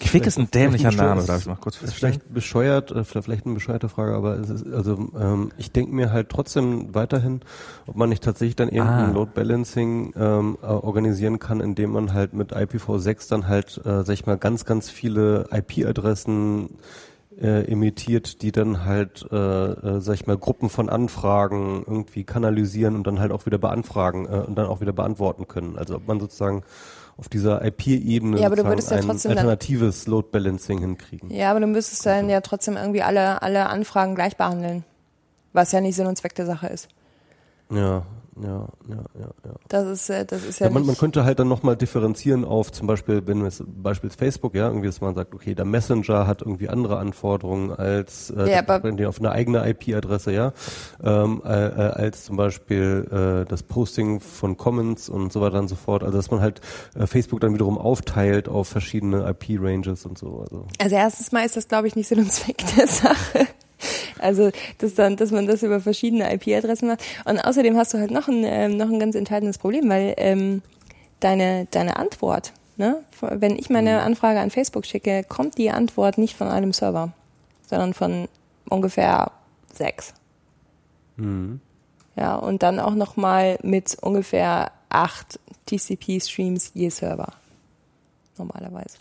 Quick 0.00 0.26
ist 0.26 0.38
ein 0.38 0.50
dämlicher 0.50 0.92
Name, 0.92 1.24
darf 1.24 1.40
ich 1.40 1.46
mal 1.46 1.56
kurz 1.56 1.80
Ist 1.82 1.94
vielleicht 1.94 2.32
bescheuert, 2.32 2.90
äh, 2.90 3.04
vielleicht 3.04 3.46
eine 3.46 3.54
bescheuerte 3.54 3.88
Frage, 3.88 4.14
aber 4.14 4.38
es 4.38 4.50
ist, 4.50 4.66
also 4.66 5.10
ähm, 5.18 5.52
ich 5.56 5.72
denke 5.72 5.92
mir 5.92 6.12
halt 6.12 6.28
trotzdem 6.28 6.94
weiterhin, 6.94 7.40
ob 7.86 7.96
man 7.96 8.08
nicht 8.08 8.22
tatsächlich 8.22 8.56
dann 8.56 8.68
irgendein 8.68 9.10
ah. 9.10 9.12
Load 9.12 9.30
Balancing 9.34 10.12
ähm, 10.16 10.58
äh, 10.62 10.66
organisieren 10.66 11.38
kann, 11.38 11.60
indem 11.60 11.92
man 11.92 12.12
halt 12.12 12.34
mit 12.34 12.54
IPv6 12.54 13.28
dann 13.28 13.48
halt, 13.48 13.80
äh, 13.84 14.04
sag 14.04 14.14
ich 14.14 14.26
mal, 14.26 14.36
ganz, 14.36 14.64
ganz 14.64 14.90
viele 14.90 15.48
IP-Adressen 15.50 16.70
äh, 17.40 17.64
imitiert, 17.70 18.42
die 18.42 18.52
dann 18.52 18.84
halt, 18.84 19.26
äh, 19.30 19.36
äh, 19.36 20.00
sag 20.00 20.14
ich 20.14 20.26
mal, 20.26 20.38
Gruppen 20.38 20.70
von 20.70 20.88
Anfragen 20.88 21.84
irgendwie 21.86 22.24
kanalisieren 22.24 22.96
und 22.96 23.06
dann 23.06 23.20
halt 23.20 23.32
auch 23.32 23.46
wieder 23.46 23.58
beanfragen 23.58 24.26
äh, 24.26 24.44
und 24.46 24.56
dann 24.56 24.66
auch 24.66 24.80
wieder 24.80 24.92
beantworten 24.92 25.46
können. 25.46 25.76
Also 25.76 25.96
ob 25.96 26.08
man 26.08 26.20
sozusagen 26.20 26.62
auf 27.18 27.28
dieser 27.28 27.64
IP-Ebene 27.64 28.40
ja, 28.40 28.46
aber 28.46 28.56
du 28.56 28.64
würdest 28.64 28.90
ja 28.90 29.00
trotzdem 29.00 29.32
ein 29.32 29.38
alternatives 29.38 30.04
dann, 30.04 30.12
Load 30.12 30.28
Balancing 30.32 30.80
hinkriegen. 30.80 31.30
Ja, 31.30 31.50
aber 31.50 31.60
du 31.60 31.66
müsstest 31.66 32.04
dann 32.04 32.28
ja 32.28 32.40
trotzdem 32.42 32.76
irgendwie 32.76 33.02
alle, 33.02 33.40
alle 33.40 33.68
Anfragen 33.68 34.14
gleich 34.14 34.36
behandeln. 34.36 34.84
Was 35.52 35.72
ja 35.72 35.80
nicht 35.80 35.96
Sinn 35.96 36.06
und 36.06 36.16
Zweck 36.16 36.34
der 36.34 36.44
Sache 36.44 36.66
ist. 36.66 36.88
Ja, 37.70 38.04
ja, 38.42 38.68
ja, 38.88 39.04
ja, 39.18 39.30
ja. 39.44 39.54
Das 39.68 39.86
ist, 39.86 40.10
äh, 40.10 40.24
das 40.24 40.44
ist 40.44 40.58
ja, 40.58 40.66
ja 40.66 40.72
man, 40.72 40.84
man 40.84 40.96
könnte 40.96 41.24
halt 41.24 41.38
dann 41.38 41.48
nochmal 41.48 41.76
differenzieren 41.76 42.44
auf 42.44 42.70
zum 42.70 42.86
Beispiel, 42.86 43.26
wenn 43.26 43.44
es 43.44 43.62
Beispiel 43.66 44.10
Facebook, 44.10 44.54
ja, 44.54 44.68
irgendwie, 44.68 44.86
dass 44.86 45.00
man 45.00 45.14
sagt, 45.14 45.34
okay, 45.34 45.54
der 45.54 45.64
Messenger 45.64 46.26
hat 46.26 46.42
irgendwie 46.42 46.68
andere 46.68 46.98
Anforderungen 46.98 47.72
als 47.72 48.30
äh, 48.30 48.50
ja, 48.50 48.62
der, 48.62 49.08
auf 49.08 49.18
eine 49.18 49.30
eigene 49.32 49.66
IP-Adresse, 49.68 50.32
ja, 50.32 50.52
ähm, 51.02 51.42
äh, 51.44 51.48
äh, 51.48 51.72
als 51.92 52.24
zum 52.24 52.36
Beispiel 52.36 53.06
äh, 53.10 53.48
das 53.48 53.62
Posting 53.62 54.20
von 54.20 54.56
Comments 54.56 55.08
und 55.08 55.32
so 55.32 55.40
weiter 55.40 55.58
und 55.58 55.68
so 55.68 55.76
fort. 55.76 56.02
Also 56.02 56.16
dass 56.16 56.30
man 56.30 56.40
halt 56.40 56.60
äh, 56.94 57.06
Facebook 57.06 57.40
dann 57.40 57.54
wiederum 57.54 57.78
aufteilt 57.78 58.48
auf 58.48 58.68
verschiedene 58.68 59.28
IP-Ranges 59.28 60.04
und 60.04 60.18
so. 60.18 60.40
Also. 60.40 60.66
also 60.78 60.96
erstens 60.96 61.32
mal 61.32 61.44
ist 61.44 61.56
das, 61.56 61.68
glaube 61.68 61.88
ich, 61.88 61.96
nicht 61.96 62.08
Sinn 62.08 62.18
und 62.18 62.32
Zweck 62.32 62.64
der 62.76 62.86
Sache. 62.86 63.46
Also, 64.18 64.50
dass 64.78 64.94
dann, 64.94 65.16
dass 65.16 65.30
man 65.30 65.46
das 65.46 65.62
über 65.62 65.80
verschiedene 65.80 66.32
IP-Adressen 66.32 66.88
macht. 66.88 67.02
Und 67.24 67.38
außerdem 67.38 67.76
hast 67.76 67.94
du 67.94 67.98
halt 67.98 68.10
noch 68.10 68.28
ein, 68.28 68.44
ähm, 68.44 68.76
noch 68.76 68.88
ein 68.88 68.98
ganz 68.98 69.14
entscheidendes 69.14 69.58
Problem, 69.58 69.88
weil 69.88 70.14
ähm, 70.16 70.62
deine, 71.20 71.66
deine 71.70 71.96
Antwort, 71.96 72.52
ne? 72.76 73.02
wenn 73.20 73.58
ich 73.58 73.70
meine 73.70 73.92
mhm. 73.92 74.06
Anfrage 74.06 74.40
an 74.40 74.50
Facebook 74.50 74.86
schicke, 74.86 75.24
kommt 75.24 75.58
die 75.58 75.70
Antwort 75.70 76.18
nicht 76.18 76.36
von 76.36 76.48
einem 76.48 76.72
Server, 76.72 77.12
sondern 77.68 77.94
von 77.94 78.28
ungefähr 78.68 79.32
sechs. 79.72 80.14
Mhm. 81.16 81.60
Ja, 82.16 82.36
und 82.36 82.62
dann 82.62 82.80
auch 82.80 82.94
nochmal 82.94 83.58
mit 83.62 83.96
ungefähr 84.00 84.72
acht 84.88 85.38
TCP-Streams 85.66 86.70
je 86.74 86.88
Server. 86.88 87.32
Normalerweise. 88.38 88.98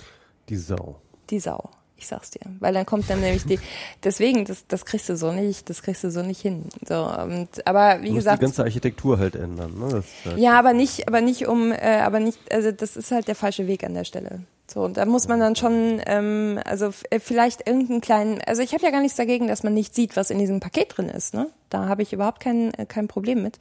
Die 0.50 0.58
Sau. 0.58 0.96
Die 1.30 1.40
Sau. 1.40 1.70
Ich 2.06 2.10
sag's 2.10 2.30
dir. 2.30 2.42
Weil 2.60 2.72
dann 2.72 2.86
kommt 2.86 3.10
dann 3.10 3.20
nämlich 3.20 3.46
die, 3.46 3.60
deswegen, 4.04 4.46
das, 4.46 4.68
das 4.68 4.86
kriegst 4.86 5.10
du 5.10 5.18
so 5.18 5.32
nicht, 5.32 5.72
das 5.72 5.82
kriegst 5.82 6.04
du 6.04 6.12
so 6.12 6.22
nicht 6.22 6.40
hin. 6.40 6.66
So, 6.88 7.04
und, 7.04 7.66
aber 7.66 8.04
wie 8.04 8.10
du 8.10 8.14
gesagt. 8.14 8.44
die 8.44 8.46
ganze 8.46 8.62
Architektur 8.62 9.18
halt 9.18 9.36
ändern, 9.36 9.74
ne? 9.80 10.04
Halt 10.24 10.38
ja, 10.38 10.60
aber 10.60 10.74
nicht, 10.74 11.08
aber 11.08 11.22
nicht 11.22 11.48
um, 11.48 11.72
äh, 11.72 12.02
aber 12.04 12.20
nicht, 12.20 12.38
also 12.54 12.72
das 12.72 12.96
ist 12.96 13.10
halt 13.10 13.28
der 13.28 13.34
falsche 13.34 13.66
Weg 13.66 13.84
an 13.84 13.96
der 13.96 14.04
Stelle. 14.04 14.42
So, 14.68 14.84
und 14.84 14.98
da 14.98 15.06
muss 15.06 15.28
man 15.28 15.40
dann 15.40 15.56
schon, 15.56 16.00
ähm, 16.06 16.60
also 16.64 16.92
äh, 17.10 17.20
vielleicht 17.20 17.68
irgendeinen 17.68 18.02
kleinen, 18.02 18.40
also 18.46 18.62
ich 18.62 18.74
habe 18.74 18.84
ja 18.84 18.92
gar 18.92 19.02
nichts 19.02 19.18
dagegen, 19.18 19.48
dass 19.48 19.64
man 19.64 19.74
nicht 19.74 19.96
sieht, 19.96 20.16
was 20.16 20.30
in 20.30 20.38
diesem 20.38 20.60
Paket 20.60 20.96
drin 20.96 21.10
ist, 21.10 21.34
ne? 21.34 21.50
Da 21.70 21.88
habe 21.88 22.04
ich 22.04 22.14
überhaupt 22.14 22.40
kein, 22.40 22.72
äh, 22.76 22.86
kein 22.86 23.08
Problem 23.08 23.42
mit. 23.42 23.58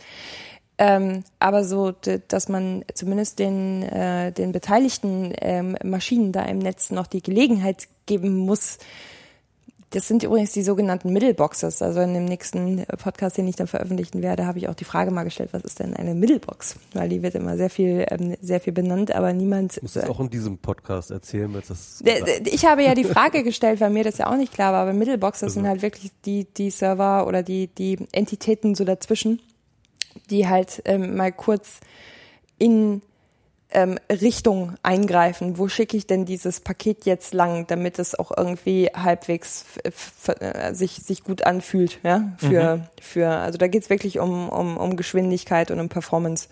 Ähm, 0.77 1.23
aber 1.39 1.65
so, 1.65 1.93
dass 2.29 2.49
man 2.49 2.85
zumindest 2.95 3.39
den, 3.39 3.85
äh, 3.85 4.33
den 4.33 4.53
beteiligten 4.53 5.33
ähm, 5.41 5.77
Maschinen 5.85 6.33
da 6.33 6.45
im 6.45 6.59
Netz 6.59 6.91
noch 6.91 7.07
die 7.07 7.23
Gelegenheit 7.23 7.87
geben 8.07 8.37
muss. 8.37 8.79
Das 9.91 10.09
sind 10.09 10.25
übrigens 10.25 10.51
die 10.51 10.65
sogenannten 10.65 11.13
Middleboxes. 11.13 11.81
Also 11.81 12.01
in 12.01 12.15
dem 12.15 12.25
nächsten 12.25 12.85
Podcast, 13.01 13.39
den 13.39 13.47
ich 13.47 13.55
dann 13.55 13.69
veröffentlichen 13.69 14.23
werde, 14.23 14.45
habe 14.45 14.59
ich 14.59 14.69
auch 14.69 14.75
die 14.75 14.85
Frage 14.85 15.13
mal 15.13 15.23
gestellt, 15.23 15.51
was 15.53 15.63
ist 15.63 15.79
denn 15.79 15.95
eine 15.95 16.17
Middlebox? 16.17 16.75
Weil 16.95 17.09
die 17.09 17.23
wird 17.23 17.37
immer 17.37 17.57
sehr 17.57 17.71
viel, 17.71 18.05
ähm, 18.11 18.37
sehr 18.43 18.59
viel 18.59 18.73
benannt, 18.73 19.15
aber 19.15 19.33
niemand. 19.33 19.77
Du 19.77 19.83
musst 19.83 19.97
es 19.97 20.09
auch 20.09 20.19
in 20.19 20.31
diesem 20.31 20.59
Podcast 20.59 21.13
erzählen, 21.13 21.55
weil 21.55 21.63
das. 21.69 22.03
Ich 22.47 22.67
habe 22.67 22.83
ja 22.83 22.97
die 22.97 23.05
Frage 23.05 23.43
gestellt, 23.45 23.81
weil 23.81 23.91
mir 23.91 24.03
das 24.03 24.19
ja 24.19 24.29
auch 24.29 24.37
nicht 24.37 24.53
klar 24.53 24.73
war, 24.73 24.83
aber 24.83 24.93
Middleboxes 24.93 25.45
also. 25.45 25.55
sind 25.55 25.69
halt 25.69 25.83
wirklich 25.83 26.11
die, 26.25 26.49
die 26.53 26.71
Server 26.71 27.29
oder 27.29 27.45
die, 27.45 27.69
die 27.69 27.99
Entitäten 28.11 28.75
so 28.75 28.85
dazwischen 28.85 29.39
die 30.31 30.49
halt 30.49 30.83
ähm, 30.85 31.17
mal 31.17 31.33
kurz 31.33 31.81
in 32.59 33.03
ähm, 33.75 33.99
Richtung 34.11 34.75
eingreifen. 34.83 35.59
Wo 35.59 35.69
schicke 35.69 35.97
ich 35.97 36.07
denn 36.07 36.25
dieses 36.25 36.61
Paket 36.61 37.05
jetzt 37.05 37.35
lang, 37.35 37.67
damit 37.67 37.99
es 37.99 38.19
auch 38.19 38.33
irgendwie 38.35 38.89
halbwegs 38.95 39.65
äh, 39.83 40.73
sich, 40.73 40.93
sich 40.97 41.25
gut 41.25 41.43
anfühlt, 41.43 41.99
ja, 42.03 42.33
für, 42.39 42.77
mhm. 42.77 42.83
für, 43.01 43.29
also 43.29 43.59
da 43.59 43.67
geht's 43.67 43.91
wirklich 43.91 44.21
um, 44.21 44.49
um, 44.49 44.77
um 44.77 44.97
Geschwindigkeit 44.97 45.71
und 45.71 45.81
um 45.81 45.89
Performance. 45.89 46.49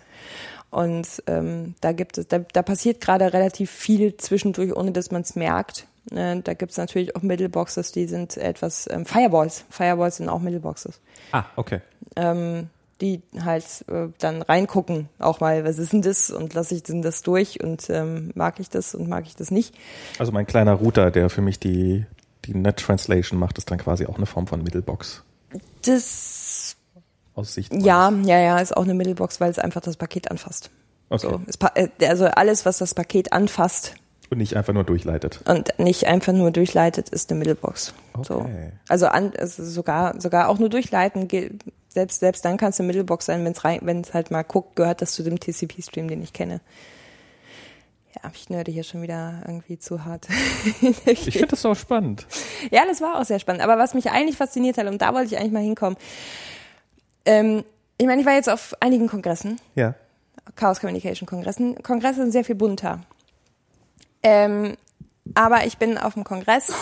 Und 0.71 1.23
ähm, 1.27 1.75
da 1.81 1.93
gibt 1.93 2.19
es, 2.19 2.29
da, 2.29 2.39
da 2.39 2.63
passiert 2.63 3.01
gerade 3.01 3.33
relativ 3.33 3.71
viel 3.71 4.17
zwischendurch, 4.17 4.75
ohne 4.75 4.91
dass 4.91 5.11
man 5.11 5.23
es 5.23 5.37
merkt. 5.37 5.87
Äh, 6.11 6.41
da 6.41 6.55
gibt's 6.55 6.79
natürlich 6.79 7.15
auch 7.15 7.23
Middleboxes, 7.23 7.93
die 7.93 8.07
sind 8.07 8.37
etwas 8.37 8.89
ähm, 8.91 9.07
Firewalls. 9.07 9.65
Firewalls 9.71 10.17
sind 10.17 10.29
auch 10.29 10.41
Middleboxes. 10.41 10.99
Ah, 11.31 11.45
okay. 11.57 11.81
Ähm, 12.17 12.71
die 13.03 13.23
halt 13.45 13.65
äh, 13.89 14.09
dann 14.19 14.41
reingucken, 14.43 15.09
auch 15.19 15.41
mal, 15.41 15.65
was 15.65 15.79
ist 15.79 15.93
denn 15.93 16.03
das 16.03 16.31
und 16.31 16.55
lasse 16.55 16.75
ich 16.75 16.85
denn 16.85 17.03
das 17.03 17.23
durch 17.23 17.63
und 17.63 17.91
ähm, 17.91 18.31
mag 18.35 18.61
ich 18.61 18.71
das 18.71 18.95
und 18.95 19.09
mag 19.09 19.27
ich 19.27 19.37
das 19.37 19.51
nicht. 19.51 19.75
Also 20.19 20.33
mein 20.33 20.47
kleiner 20.47 20.75
Router, 20.75 21.11
der 21.11 21.29
für 21.29 21.43
mich 21.43 21.59
die, 21.59 22.07
die 22.45 22.55
Net 22.55 22.79
Translation 22.79 23.39
macht, 23.39 23.59
ist 23.59 23.71
dann 23.71 23.79
quasi 23.79 24.07
auch 24.07 24.17
eine 24.17 24.27
Form 24.27 24.47
von 24.47 24.63
Middlebox. 24.63 25.25
Das 25.85 26.77
aus 27.35 27.55
Sicht. 27.55 27.73
Ja, 27.75 28.11
ja, 28.25 28.39
ja, 28.39 28.59
ist 28.59 28.77
auch 28.77 28.85
eine 28.85 28.95
Middlebox, 28.95 29.41
weil 29.41 29.51
es 29.51 29.59
einfach 29.59 29.81
das 29.81 29.97
Paket 29.97 30.31
anfasst. 30.31 30.71
Okay. 31.09 31.29
So, 31.29 31.41
es, 31.47 31.59
äh, 31.75 31.89
also 32.07 32.27
alles, 32.27 32.65
was 32.65 32.79
das 32.79 32.95
Paket 32.95 33.33
anfasst, 33.33 33.95
und 34.31 34.39
nicht 34.39 34.57
einfach 34.57 34.73
nur 34.73 34.85
durchleitet. 34.85 35.43
Und 35.45 35.79
nicht 35.79 36.07
einfach 36.07 36.33
nur 36.33 36.51
durchleitet 36.53 37.11
ist 37.11 37.31
eine 37.31 37.39
Middlebox. 37.41 37.93
Okay. 38.15 38.25
So. 38.27 38.47
Also, 38.89 39.07
an, 39.09 39.33
also 39.39 39.63
sogar, 39.63 40.19
sogar 40.23 40.49
auch 40.49 40.59
nur 40.59 40.71
durchleiten 40.71 41.29
selbst, 41.93 42.21
selbst 42.21 42.45
dann 42.45 42.57
kannst 42.57 42.79
du 42.79 42.83
Middlebox 42.83 43.27
sein, 43.27 43.45
wenn 43.45 43.53
es 43.53 43.65
rein, 43.65 43.81
wenn 43.83 44.01
es 44.01 44.15
halt 44.15 44.31
mal 44.31 44.43
guckt, 44.43 44.77
gehört 44.77 45.03
das 45.03 45.13
zu 45.13 45.23
dem 45.23 45.39
TCP-Stream, 45.39 46.09
den 46.09 46.23
ich 46.23 46.33
kenne. 46.33 46.61
Ja, 48.15 48.31
ich 48.35 48.51
nörde 48.51 48.71
hier 48.71 48.85
schon 48.85 49.01
wieder 49.01 49.43
irgendwie 49.47 49.79
zu 49.79 50.05
hart. 50.05 50.29
ich 51.07 51.25
finde 51.25 51.47
das 51.49 51.65
auch 51.65 51.75
spannend. 51.75 52.27
Ja, 52.71 52.85
das 52.87 53.01
war 53.01 53.19
auch 53.19 53.25
sehr 53.25 53.39
spannend. 53.39 53.63
Aber 53.63 53.79
was 53.79 53.95
mich 53.95 54.11
eigentlich 54.11 54.37
fasziniert 54.37 54.77
hat, 54.77 54.87
und 54.87 55.01
da 55.01 55.15
wollte 55.15 55.35
ich 55.35 55.39
eigentlich 55.39 55.53
mal 55.53 55.63
hinkommen, 55.63 55.97
ähm, 57.25 57.65
ich 57.97 58.07
meine, 58.07 58.21
ich 58.21 58.27
war 58.27 58.35
jetzt 58.35 58.51
auf 58.51 58.75
einigen 58.81 59.07
Kongressen. 59.07 59.61
Ja. 59.75 59.95
Chaos 60.57 60.81
Communication 60.81 61.27
Kongressen. 61.27 61.83
Kongresse 61.83 62.17
sind 62.17 62.33
sehr 62.33 62.45
viel 62.45 62.55
bunter. 62.55 63.01
Ähm, 64.23 64.77
aber 65.35 65.67
ich 65.67 65.79
bin 65.79 65.99
auf 65.99 66.15
dem 66.15 66.25
Kongress 66.25 66.73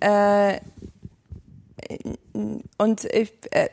äh, 0.00 0.60
und 2.78 3.04
ich, 3.04 3.32
äh, 3.50 3.68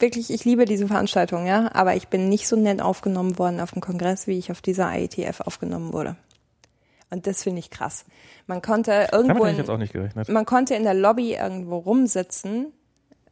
wirklich, 0.00 0.30
ich 0.30 0.44
liebe 0.44 0.64
diese 0.64 0.86
Veranstaltung, 0.86 1.46
ja, 1.46 1.70
aber 1.74 1.94
ich 1.94 2.08
bin 2.08 2.28
nicht 2.28 2.48
so 2.48 2.56
nett 2.56 2.80
aufgenommen 2.80 3.38
worden 3.38 3.60
auf 3.60 3.72
dem 3.72 3.80
Kongress, 3.80 4.26
wie 4.26 4.38
ich 4.38 4.50
auf 4.50 4.60
dieser 4.60 4.92
IETF 4.92 5.40
aufgenommen 5.40 5.92
wurde. 5.92 6.16
Und 7.10 7.26
das 7.26 7.42
finde 7.42 7.58
ich 7.58 7.70
krass. 7.70 8.04
Man 8.46 8.62
konnte 8.62 9.08
irgendwo, 9.12 9.44
in, 9.44 9.64
man 10.28 10.46
konnte 10.46 10.74
in 10.74 10.84
der 10.84 10.94
Lobby 10.94 11.34
irgendwo 11.34 11.78
rumsitzen 11.78 12.72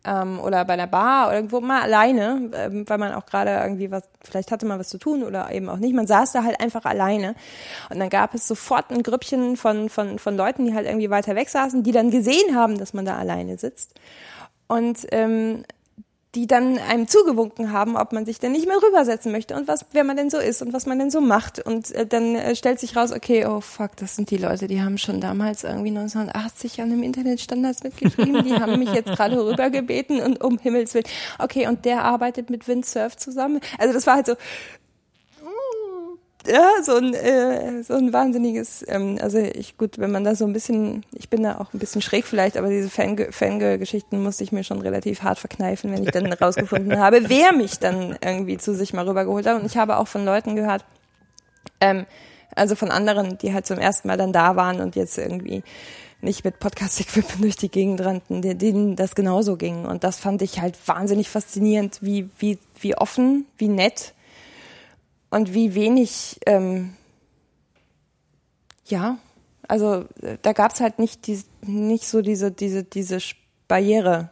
ähm, 0.05 0.41
oder 0.41 0.65
bei 0.65 0.77
der 0.77 0.87
Bar 0.87 1.29
oder 1.29 1.37
irgendwo 1.37 1.61
mal 1.61 1.83
alleine, 1.83 2.51
ähm, 2.55 2.89
weil 2.89 2.99
man 2.99 3.13
auch 3.13 3.27
gerade 3.27 3.51
irgendwie 3.51 3.91
was, 3.91 4.03
vielleicht 4.23 4.51
hatte 4.51 4.67
man 4.67 4.79
was 4.79 4.89
zu 4.89 4.99
tun 4.99 5.23
oder 5.23 5.51
eben 5.53 5.69
auch 5.69 5.77
nicht. 5.77 5.95
Man 5.95 6.07
saß 6.07 6.33
da 6.33 6.45
halt 6.45 6.61
einfach 6.61 6.85
alleine 6.85 7.35
und 7.91 8.01
dann 8.01 8.09
gab 8.09 8.35
es 8.35 8.49
sofort 8.49 8.91
ein 8.91 9.03
Grüppchen 9.03 9.57
von 9.57 9.89
von 9.89 10.19
von 10.19 10.37
Leuten, 10.37 10.65
die 10.65 10.75
halt 10.75 10.87
irgendwie 10.87 11.11
weiter 11.11 11.37
weg 11.37 11.49
saßen, 11.49 11.83
die 11.83 11.93
dann 11.93 12.11
gesehen 12.11 12.57
haben, 12.57 12.79
dass 12.79 12.95
man 12.95 13.05
da 13.05 13.17
alleine 13.17 13.59
sitzt 13.59 13.95
und 14.67 15.07
ähm, 15.13 15.65
die 16.35 16.47
dann 16.47 16.79
einem 16.79 17.09
zugewunken 17.09 17.73
haben, 17.73 17.97
ob 17.97 18.13
man 18.13 18.27
sich 18.27 18.39
denn 18.39 18.53
nicht 18.53 18.67
mehr 18.67 18.77
rübersetzen 18.77 19.33
möchte 19.33 19.57
und 19.57 19.67
was, 19.67 19.87
wer 19.93 20.05
man 20.05 20.17
denn 20.17 20.29
so 20.29 20.39
ist 20.39 20.61
und 20.61 20.75
was 20.75 20.85
man 20.85 20.99
denn 20.99 21.11
so 21.11 21.23
macht. 21.23 21.59
Und 21.59 21.91
äh, 21.93 22.07
dann 22.07 22.35
äh, 22.35 22.55
stellt 22.55 22.81
sich 22.81 22.97
raus, 22.97 23.13
okay, 23.13 23.47
oh 23.47 23.61
fuck, 23.61 23.97
das 23.97 24.17
sind 24.17 24.31
die 24.31 24.37
Leute, 24.37 24.67
die 24.67 24.83
haben 24.83 24.99
schon 24.99 25.21
damals 25.21 25.65
irgendwie 25.65 25.89
1980 25.89 26.83
an 26.83 26.91
dem 26.91 27.03
Internetstandards 27.03 27.83
mitgeschrieben, 27.83 28.45
die 28.45 28.55
haben 28.55 28.79
mich 28.79 28.93
jetzt 28.93 29.11
gerade 29.11 29.43
rübergebeten 29.43 30.21
und 30.21 30.43
um 30.45 30.59
Himmels 30.59 30.93
Willen. 30.93 31.07
Okay, 31.39 31.67
und 31.67 31.87
der 31.87 32.05
arbeitet 32.05 32.51
mit 32.51 32.69
Windsurf 32.69 33.17
zusammen. 33.17 33.61
Also 33.79 33.95
das 33.95 34.07
war 34.07 34.17
halt 34.17 34.27
so, 34.27 34.35
ja, 36.49 36.83
so 36.83 36.97
ein, 36.97 37.15
äh, 37.15 37.83
so 37.83 37.95
ein 37.95 38.13
wahnsinniges, 38.13 38.85
ähm, 38.89 39.19
also 39.21 39.39
ich, 39.39 39.77
gut, 39.77 39.99
wenn 39.99 40.11
man 40.11 40.25
da 40.25 40.35
so 40.35 40.47
ein 40.47 40.53
bisschen, 40.53 41.05
ich 41.13 41.29
bin 41.29 41.43
da 41.43 41.59
auch 41.59 41.73
ein 41.73 41.79
bisschen 41.79 42.03
schräg 42.03 42.27
vielleicht, 42.27 42.57
aber 42.57 42.69
diese 42.69 42.89
Fangirl-Geschichten 42.91 44.23
musste 44.23 44.45
ich 44.45 44.53
mir 44.53 44.65
schon 44.65 44.81
relativ 44.81 45.23
hart 45.23 45.39
verkneifen, 45.39 45.93
wenn 45.93 46.03
ich 46.03 46.11
dann 46.11 46.33
rausgefunden 46.33 46.99
habe, 46.99 47.29
wer 47.29 47.53
mich 47.53 47.79
dann 47.79 48.17
irgendwie 48.25 48.59
zu 48.59 48.75
sich 48.75 48.93
mal 48.93 49.07
rübergeholt 49.07 49.47
hat. 49.47 49.61
Und 49.61 49.67
ich 49.67 49.77
habe 49.77 49.99
auch 49.99 50.09
von 50.09 50.25
Leuten 50.25 50.57
gehört, 50.57 50.85
ähm, 51.81 52.07
also 52.55 52.75
von 52.75 52.91
anderen, 52.91 53.39
die 53.39 53.53
halt 53.53 53.67
zum 53.67 53.79
ersten 53.79 54.09
Mal 54.09 54.17
dann 54.17 54.33
da 54.33 54.57
waren 54.57 54.81
und 54.81 54.97
jetzt 54.97 55.19
irgendwie 55.19 55.63
nicht 56.21 56.45
mit 56.45 56.59
Podcast-Equipment 56.59 57.43
durch 57.43 57.57
die 57.57 57.71
Gegend 57.71 58.01
rannten, 58.01 58.43
denen 58.43 58.97
das 58.97 59.15
genauso 59.15 59.57
ging. 59.57 59.85
Und 59.85 60.05
das 60.05 60.19
fand 60.19 60.43
ich 60.43 60.61
halt 60.61 60.77
wahnsinnig 60.87 61.29
faszinierend, 61.29 61.99
wie, 62.01 62.29
wie, 62.39 62.59
wie 62.81 62.97
offen, 62.97 63.47
wie 63.57 63.69
nett 63.69 64.15
und 65.31 65.55
wie 65.55 65.75
wenig, 65.75 66.39
ähm, 66.47 66.95
ja, 68.87 69.19
also 69.67 70.05
äh, 70.23 70.39
da 70.41 70.53
gab's 70.53 70.81
halt 70.81 70.99
nicht, 70.99 71.27
die, 71.27 71.43
nicht 71.63 72.07
so 72.07 72.23
diese, 72.23 72.51
diese, 72.51 72.85
diese 72.85 73.19
Barriere. 73.69 74.31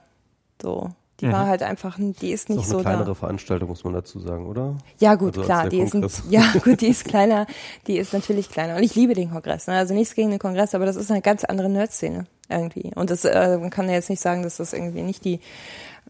So. 0.60 0.90
Die 1.20 1.26
mhm. 1.26 1.32
war 1.32 1.46
halt 1.46 1.62
einfach, 1.62 1.98
die 1.98 2.30
ist 2.30 2.50
nicht 2.50 2.60
ist 2.60 2.66
auch 2.66 2.74
eine 2.74 2.78
so. 2.78 2.80
kleinere 2.80 3.04
da. 3.06 3.14
Veranstaltung, 3.14 3.68
muss 3.70 3.84
man 3.84 3.94
dazu 3.94 4.20
sagen, 4.20 4.46
oder? 4.46 4.76
Ja, 4.98 5.14
gut, 5.14 5.38
also 5.38 5.42
klar, 5.42 5.68
die 5.68 5.80
ist, 5.80 5.94
ein, 5.94 6.06
ja, 6.28 6.52
gut, 6.64 6.82
die 6.82 6.88
ist 6.88 7.06
kleiner, 7.06 7.46
die 7.86 7.96
ist 7.96 8.12
natürlich 8.12 8.50
kleiner. 8.50 8.76
Und 8.76 8.82
ich 8.82 8.94
liebe 8.94 9.14
den 9.14 9.30
Kongress, 9.30 9.66
ne? 9.66 9.74
Also 9.76 9.94
nichts 9.94 10.14
gegen 10.14 10.30
den 10.30 10.38
Kongress, 10.38 10.74
aber 10.74 10.84
das 10.84 10.96
ist 10.96 11.10
eine 11.10 11.22
ganz 11.22 11.44
andere 11.44 11.70
Nerd-Szene 11.70 12.26
irgendwie. 12.50 12.92
Und 12.94 13.08
das, 13.10 13.24
äh, 13.24 13.56
man 13.58 13.70
kann 13.70 13.88
ja 13.88 13.94
jetzt 13.94 14.10
nicht 14.10 14.20
sagen, 14.20 14.42
dass 14.42 14.58
das 14.58 14.74
irgendwie 14.74 15.02
nicht 15.02 15.24
die, 15.24 15.40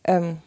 ähm, 0.05 0.39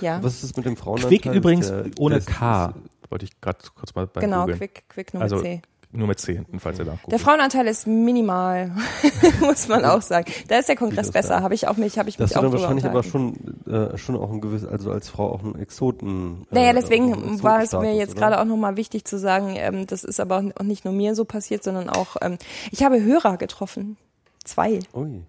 ja. 0.00 0.22
Was 0.22 0.34
ist 0.34 0.44
das 0.44 0.56
mit 0.56 0.66
dem 0.66 0.76
Frauen? 0.76 0.98
Quick 1.00 1.26
übrigens 1.26 1.68
der, 1.68 1.86
ohne 1.98 2.20
K. 2.20 2.74
Wollte 3.10 3.24
ich 3.24 3.40
gerade 3.40 3.58
kurz 3.74 3.94
mal 3.94 4.06
bei 4.06 4.20
Genau. 4.20 4.46
Quick, 4.46 4.84
Quick 4.88 5.14
nur 5.14 5.22
also, 5.22 5.36
mit 5.36 5.44
C. 5.44 5.62
Nur 5.92 6.08
mit 6.08 6.18
C 6.18 6.34
hinten, 6.34 6.58
falls 6.58 6.78
ihr 6.78 6.84
da 6.84 6.98
Der 7.08 7.18
Frauenanteil 7.18 7.66
ist 7.68 7.86
minimal, 7.86 8.72
muss 9.40 9.68
man 9.68 9.84
auch 9.84 10.02
sagen. 10.02 10.30
Da 10.48 10.58
ist 10.58 10.68
der 10.68 10.76
Kongress 10.76 11.10
besser, 11.12 11.42
habe 11.42 11.54
ich 11.54 11.68
auch 11.68 11.76
mich, 11.76 11.98
habe 11.98 12.08
ich 12.08 12.16
das 12.16 12.30
mich 12.30 12.36
auch 12.36 12.42
dann 12.42 12.52
wahrscheinlich 12.52 12.84
aber 12.84 13.02
schon, 13.02 13.36
äh, 13.66 13.96
schon 13.96 14.16
auch 14.16 14.30
ein 14.30 14.40
gewisses, 14.40 14.68
also 14.68 14.90
als 14.90 15.08
Frau 15.08 15.32
auch 15.32 15.42
ein 15.42 15.58
Exoten. 15.58 16.46
Äh, 16.50 16.54
naja, 16.54 16.72
deswegen 16.72 17.42
war 17.42 17.62
es 17.62 17.72
mir 17.72 17.94
jetzt 17.94 18.16
gerade 18.16 18.40
auch 18.40 18.44
nochmal 18.44 18.76
wichtig 18.76 19.04
zu 19.04 19.18
sagen, 19.18 19.54
ähm, 19.56 19.86
das 19.86 20.04
ist 20.04 20.18
aber 20.20 20.38
auch 20.38 20.62
nicht 20.62 20.84
nur 20.84 20.92
mir 20.92 21.14
so 21.14 21.24
passiert, 21.24 21.62
sondern 21.62 21.88
auch, 21.88 22.16
ähm, 22.20 22.36
ich 22.72 22.82
habe 22.82 23.02
Hörer 23.02 23.36
getroffen. 23.36 23.96
Zwei. 24.44 24.80
Ui. 24.92 25.22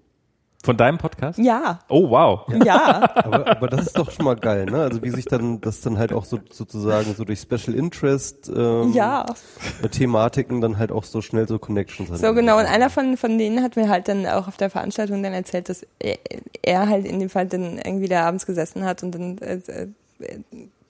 Von 0.63 0.75
deinem 0.75 0.97
Podcast? 0.97 1.39
Ja. 1.39 1.79
Oh, 1.87 2.09
wow. 2.09 2.47
Ja. 2.65 3.09
aber, 3.15 3.47
aber 3.47 3.67
das 3.67 3.87
ist 3.87 3.97
doch 3.97 4.11
schon 4.11 4.25
mal 4.25 4.35
geil, 4.35 4.65
ne? 4.65 4.81
Also 4.81 5.03
wie 5.03 5.11
sich 5.11 5.25
dann 5.25 5.61
das 5.61 5.81
dann 5.81 5.97
halt 5.97 6.11
auch 6.11 6.25
so 6.25 6.39
sozusagen 6.51 7.13
so 7.13 7.23
durch 7.23 7.39
Special 7.39 7.75
Interest 7.75 8.51
ähm, 8.53 8.91
ja. 8.91 9.25
Thematiken 9.91 10.59
dann 10.59 10.77
halt 10.77 10.91
auch 10.91 11.03
so 11.03 11.21
schnell 11.21 11.47
so 11.47 11.59
Connections 11.59 12.09
hat. 12.09 12.19
So 12.19 12.33
genau. 12.33 12.57
Und 12.57 12.65
einer 12.65 12.89
von 12.89 13.17
von 13.17 13.37
denen 13.37 13.63
hat 13.63 13.75
mir 13.75 13.87
halt 13.87 14.07
dann 14.07 14.25
auch 14.25 14.47
auf 14.47 14.57
der 14.57 14.69
Veranstaltung 14.69 15.21
dann 15.23 15.33
erzählt, 15.33 15.69
dass 15.69 15.85
er, 15.99 16.17
er 16.63 16.89
halt 16.89 17.05
in 17.05 17.19
dem 17.19 17.29
Fall 17.29 17.47
dann 17.47 17.77
irgendwie 17.77 18.07
da 18.07 18.25
abends 18.25 18.45
gesessen 18.45 18.83
hat 18.83 19.03
und 19.03 19.11
dann 19.11 19.37
äh, 19.37 19.61
äh 19.67 19.87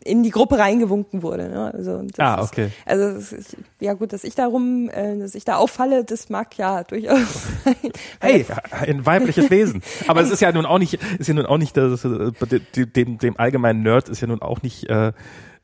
in 0.08 0.24
die 0.24 0.30
Gruppe 0.30 0.58
reingewunken 0.58 1.22
wurde. 1.22 1.50
Ne? 1.50 1.74
Also 1.74 2.04
ah, 2.18 2.42
okay. 2.42 2.68
Ist, 2.68 2.74
also 2.86 3.36
ist, 3.36 3.58
ja 3.80 3.94
gut, 3.94 4.14
dass 4.14 4.24
ich 4.24 4.36
da 4.36 4.48
rum, 4.48 4.90
äh, 4.90 5.18
dass 5.20 5.36
ich 5.36 5.46
da 5.46 5.58
auffalle, 5.58 6.04
das 6.04 6.30
mag 6.30 6.58
ja 6.58 6.84
durchaus 6.84 7.20
sein. 7.64 7.76
Hey, 8.20 8.46
ein 8.72 9.06
weibliches 9.06 9.50
Wesen. 9.50 9.82
Aber 10.08 10.22
es 10.22 10.32
ist 10.32 10.42
ja 10.42 10.52
nun 10.52 10.66
auch 10.66 10.80
nicht, 10.80 11.00
ist 11.20 11.28
ja 11.28 11.34
nun 11.34 11.46
auch 11.46 11.58
nicht, 11.58 11.78
das, 11.78 12.02
dem, 12.02 13.18
dem 13.18 13.38
allgemeinen 13.38 13.84
Nerd 13.84 14.10
ist 14.10 14.22
ja 14.22 14.28
nun 14.28 14.42
auch 14.42 14.62
nicht, 14.62 14.90
äh, 14.90 15.12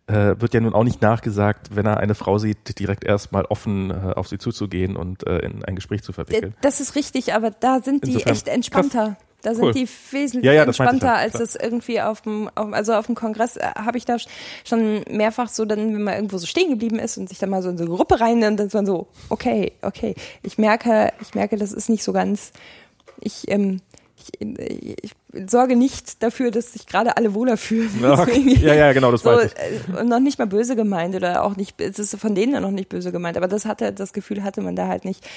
äh, 0.07 0.35
wird 0.39 0.53
ja 0.53 0.59
nun 0.59 0.73
auch 0.73 0.83
nicht 0.83 1.01
nachgesagt, 1.01 1.75
wenn 1.75 1.85
er 1.85 1.97
eine 1.97 2.15
Frau 2.15 2.37
sieht, 2.37 2.79
direkt 2.79 3.03
erstmal 3.03 3.45
offen 3.45 3.91
äh, 3.91 4.13
auf 4.15 4.27
sie 4.27 4.37
zuzugehen 4.37 4.95
und 4.95 5.25
äh, 5.25 5.39
in 5.39 5.63
ein 5.63 5.75
Gegespräch 5.75 6.03
zu 6.03 6.11
verwickeln. 6.11 6.55
Das 6.61 6.79
ist 6.79 6.95
richtig, 6.95 7.33
aber 7.33 7.51
da 7.51 7.81
sind 7.81 8.05
die 8.05 8.11
Insofern, 8.11 8.33
echt 8.33 8.47
entspannter. 8.47 9.05
Krass. 9.05 9.32
Da 9.43 9.51
cool. 9.51 9.73
sind 9.73 9.75
die 9.75 9.89
wesentlich 10.11 10.45
ja, 10.45 10.53
ja, 10.53 10.63
entspannter, 10.63 11.07
ja, 11.07 11.15
als 11.15 11.37
es 11.37 11.55
irgendwie 11.55 11.99
auf 11.99 12.21
dem, 12.21 12.49
auf, 12.55 12.71
also 12.71 12.93
auf 12.93 13.07
dem 13.07 13.15
Kongress 13.15 13.57
äh, 13.57 13.71
habe 13.75 13.97
ich 13.97 14.05
da 14.05 14.15
schon 14.63 15.03
mehrfach 15.09 15.49
so, 15.49 15.65
dann, 15.65 15.93
wenn 15.93 16.03
man 16.03 16.13
irgendwo 16.15 16.37
so 16.37 16.47
stehen 16.47 16.69
geblieben 16.69 16.97
ist 16.97 17.17
und 17.17 17.27
sich 17.27 17.39
dann 17.39 17.49
mal 17.49 17.61
so 17.61 17.67
in 17.67 17.77
so 17.77 17.83
eine 17.83 17.93
Gruppe 17.93 18.21
rein, 18.21 18.39
dann 18.39 18.57
ist 18.57 18.73
man 18.73 18.85
so, 18.85 19.07
okay, 19.29 19.73
okay. 19.81 20.15
Ich 20.43 20.57
merke, 20.57 21.11
ich 21.21 21.35
merke, 21.35 21.57
das 21.57 21.73
ist 21.73 21.89
nicht 21.89 22.03
so 22.03 22.13
ganz, 22.13 22.53
ich, 23.19 23.51
ähm, 23.51 23.81
ich, 24.39 25.03
ich 25.03 25.11
sorge 25.49 25.75
nicht 25.75 26.23
dafür, 26.23 26.49
dass 26.49 26.71
sich 26.71 26.87
gerade 26.87 27.17
alle 27.17 27.33
wohler 27.33 27.57
fühlen. 27.57 27.91
Okay. 28.03 28.57
Ja, 28.61 28.75
ja, 28.75 28.93
genau, 28.93 29.11
das 29.11 29.23
so, 29.23 29.31
weiß 29.31 29.51
ich. 29.51 29.97
Äh, 29.97 30.03
noch 30.05 30.19
nicht 30.19 30.39
mal 30.39 30.47
böse 30.47 30.77
gemeint 30.77 31.15
oder 31.15 31.43
auch 31.43 31.57
nicht, 31.57 31.81
es 31.81 31.99
ist 31.99 32.15
von 32.15 32.33
denen 32.33 32.61
noch 32.61 32.71
nicht 32.71 32.87
böse 32.87 33.11
gemeint, 33.11 33.35
aber 33.35 33.49
das 33.49 33.65
hatte, 33.65 33.91
das 33.91 34.13
Gefühl 34.13 34.43
hatte 34.43 34.61
man 34.61 34.77
da 34.77 34.87
halt 34.87 35.03
nicht. 35.03 35.27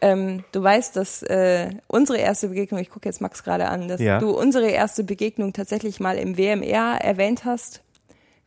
Ähm, 0.00 0.44
du 0.52 0.62
weißt, 0.62 0.94
dass 0.96 1.22
äh, 1.22 1.70
unsere 1.86 2.18
erste 2.18 2.48
Begegnung, 2.48 2.80
ich 2.80 2.90
gucke 2.90 3.08
jetzt 3.08 3.20
Max 3.20 3.42
gerade 3.42 3.68
an, 3.68 3.88
dass 3.88 4.00
ja. 4.00 4.18
du 4.18 4.30
unsere 4.30 4.68
erste 4.68 5.04
Begegnung 5.04 5.52
tatsächlich 5.52 6.00
mal 6.00 6.18
im 6.18 6.36
WMR 6.36 6.98
erwähnt 7.00 7.44
hast. 7.44 7.82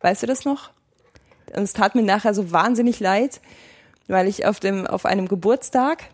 Weißt 0.00 0.22
du 0.22 0.26
das 0.26 0.44
noch? 0.44 0.70
Und 1.54 1.62
es 1.62 1.72
tat 1.72 1.94
mir 1.94 2.02
nachher 2.02 2.34
so 2.34 2.52
wahnsinnig 2.52 3.00
leid, 3.00 3.40
weil 4.06 4.28
ich 4.28 4.46
auf 4.46 4.60
dem 4.60 4.86
auf 4.86 5.04
einem 5.04 5.26
Geburtstag 5.26 6.04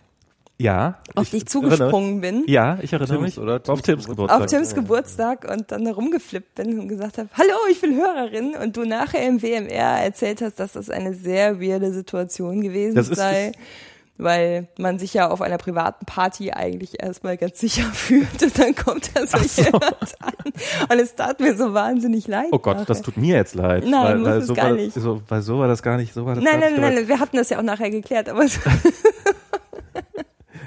ja, 0.58 0.98
auf 1.15 1.28
dich 1.28 1.47
zugesprungen 1.47 2.23
erinnere. 2.23 2.44
bin. 2.44 2.52
Ja, 2.52 2.78
ich 2.81 2.92
erinnere 2.92 3.16
Tims, 3.16 3.36
mich. 3.36 3.39
Oder? 3.39 3.60
Auf 3.66 3.82
Tims 3.82 4.06
Geburtstag. 4.06 4.40
Auf 4.40 4.47
Tims 4.47 4.74
Geburtstag 4.74 5.50
und 5.50 5.70
dann 5.70 5.84
herumgeflippt 5.84 6.55
bin 6.55 6.81
und 6.81 6.89
gesagt 6.89 7.18
habe, 7.18 7.28
hallo, 7.34 7.55
ich 7.70 7.81
bin 7.82 7.94
Hörerin 7.94 8.55
und 8.55 8.74
du 8.76 8.86
nachher 8.86 9.26
im 9.26 9.42
WMR 9.42 10.02
erzählt 10.02 10.40
hast, 10.40 10.58
dass 10.58 10.73
das 10.73 10.89
eine 10.89 11.12
sehr 11.12 11.60
weirde 11.60 11.92
Situation 11.92 12.62
gewesen 12.62 12.94
das 12.94 13.08
sei. 13.08 13.48
Ist, 13.48 13.58
weil 14.18 14.68
man 14.78 14.98
sich 14.98 15.14
ja 15.14 15.28
auf 15.28 15.42
einer 15.42 15.58
privaten 15.58 16.06
Party 16.06 16.52
eigentlich 16.52 17.02
erstmal 17.02 17.36
ganz 17.36 17.60
sicher 17.60 17.84
fühlt 17.92 18.42
und 18.42 18.58
dann 18.58 18.74
kommt 18.74 19.10
da 19.14 19.26
so, 19.26 19.38
so. 19.38 19.62
jemand 19.62 20.14
an 20.20 20.34
und 20.90 20.98
es 20.98 21.14
tat 21.14 21.40
mir 21.40 21.56
so 21.56 21.74
wahnsinnig 21.74 22.26
leid. 22.26 22.48
Oh 22.52 22.58
Gott, 22.58 22.74
nachher. 22.76 22.86
das 22.86 23.02
tut 23.02 23.16
mir 23.16 23.36
jetzt 23.36 23.54
leid. 23.54 23.84
Nein, 23.86 24.24
weil, 24.24 24.24
weil 24.24 24.42
so 24.42 24.54
gar 24.54 24.66
war, 24.66 24.72
nicht. 24.72 24.94
So, 24.94 25.22
weil 25.28 25.42
so 25.42 25.58
war 25.58 25.68
das 25.68 25.82
gar 25.82 25.96
nicht. 25.96 26.14
So 26.14 26.26
war 26.26 26.34
das 26.34 26.44
nein, 26.44 26.60
nein, 26.60 26.80
nein, 26.80 26.94
nein, 26.94 27.08
wir 27.08 27.20
hatten 27.20 27.36
das 27.36 27.50
ja 27.50 27.58
auch 27.58 27.62
nachher 27.62 27.90
geklärt, 27.90 28.28
aber 28.28 28.46
so 28.48 28.60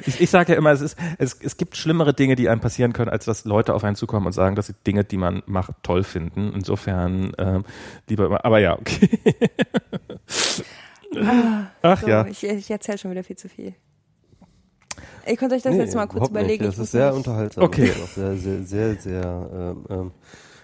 Ich, 0.06 0.22
ich 0.22 0.30
sage 0.30 0.54
ja 0.54 0.58
immer, 0.58 0.72
es, 0.72 0.82
ist, 0.82 0.98
es, 1.18 1.38
es 1.42 1.58
gibt 1.58 1.76
schlimmere 1.76 2.14
Dinge, 2.14 2.36
die 2.36 2.50
einem 2.50 2.62
passieren 2.62 2.94
können, 2.94 3.10
als 3.10 3.26
dass 3.26 3.46
Leute 3.46 3.74
auf 3.74 3.84
einen 3.84 3.96
zukommen 3.96 4.26
und 4.26 4.32
sagen, 4.32 4.56
dass 4.56 4.68
sie 4.68 4.74
Dinge, 4.86 5.04
die 5.04 5.18
man 5.18 5.44
macht, 5.46 5.72
toll 5.84 6.04
finden. 6.04 6.52
Insofern 6.54 7.34
ähm, 7.38 7.66
lieber, 8.08 8.44
aber 8.44 8.60
ja, 8.60 8.78
okay. 8.78 9.10
Ah, 11.16 11.68
Ach 11.82 12.02
so, 12.02 12.08
ja. 12.08 12.26
Ich, 12.28 12.44
ich 12.44 12.70
erzähle 12.70 12.98
schon 12.98 13.12
wieder 13.12 13.24
viel 13.24 13.38
zu 13.38 13.50
viel. 13.50 13.74
Ich 15.26 15.38
konnte 15.38 15.56
euch 15.56 15.62
das 15.62 15.74
nee, 15.74 15.80
jetzt 15.82 15.96
mal 15.96 16.08
kurz 16.08 16.30
überlegen. 16.30 16.66
Nicht. 16.66 16.78
Das 16.78 16.84
ist 16.84 16.92
sehr 16.92 17.10
nicht. 17.10 17.18
unterhaltsam. 17.18 17.64
Okay. 17.64 17.92
Auch 17.92 18.08
sehr, 18.08 18.36
sehr, 18.38 18.64
sehr, 18.64 18.96
sehr 18.96 19.50
ähm, 19.54 19.86
ähm, 19.90 20.12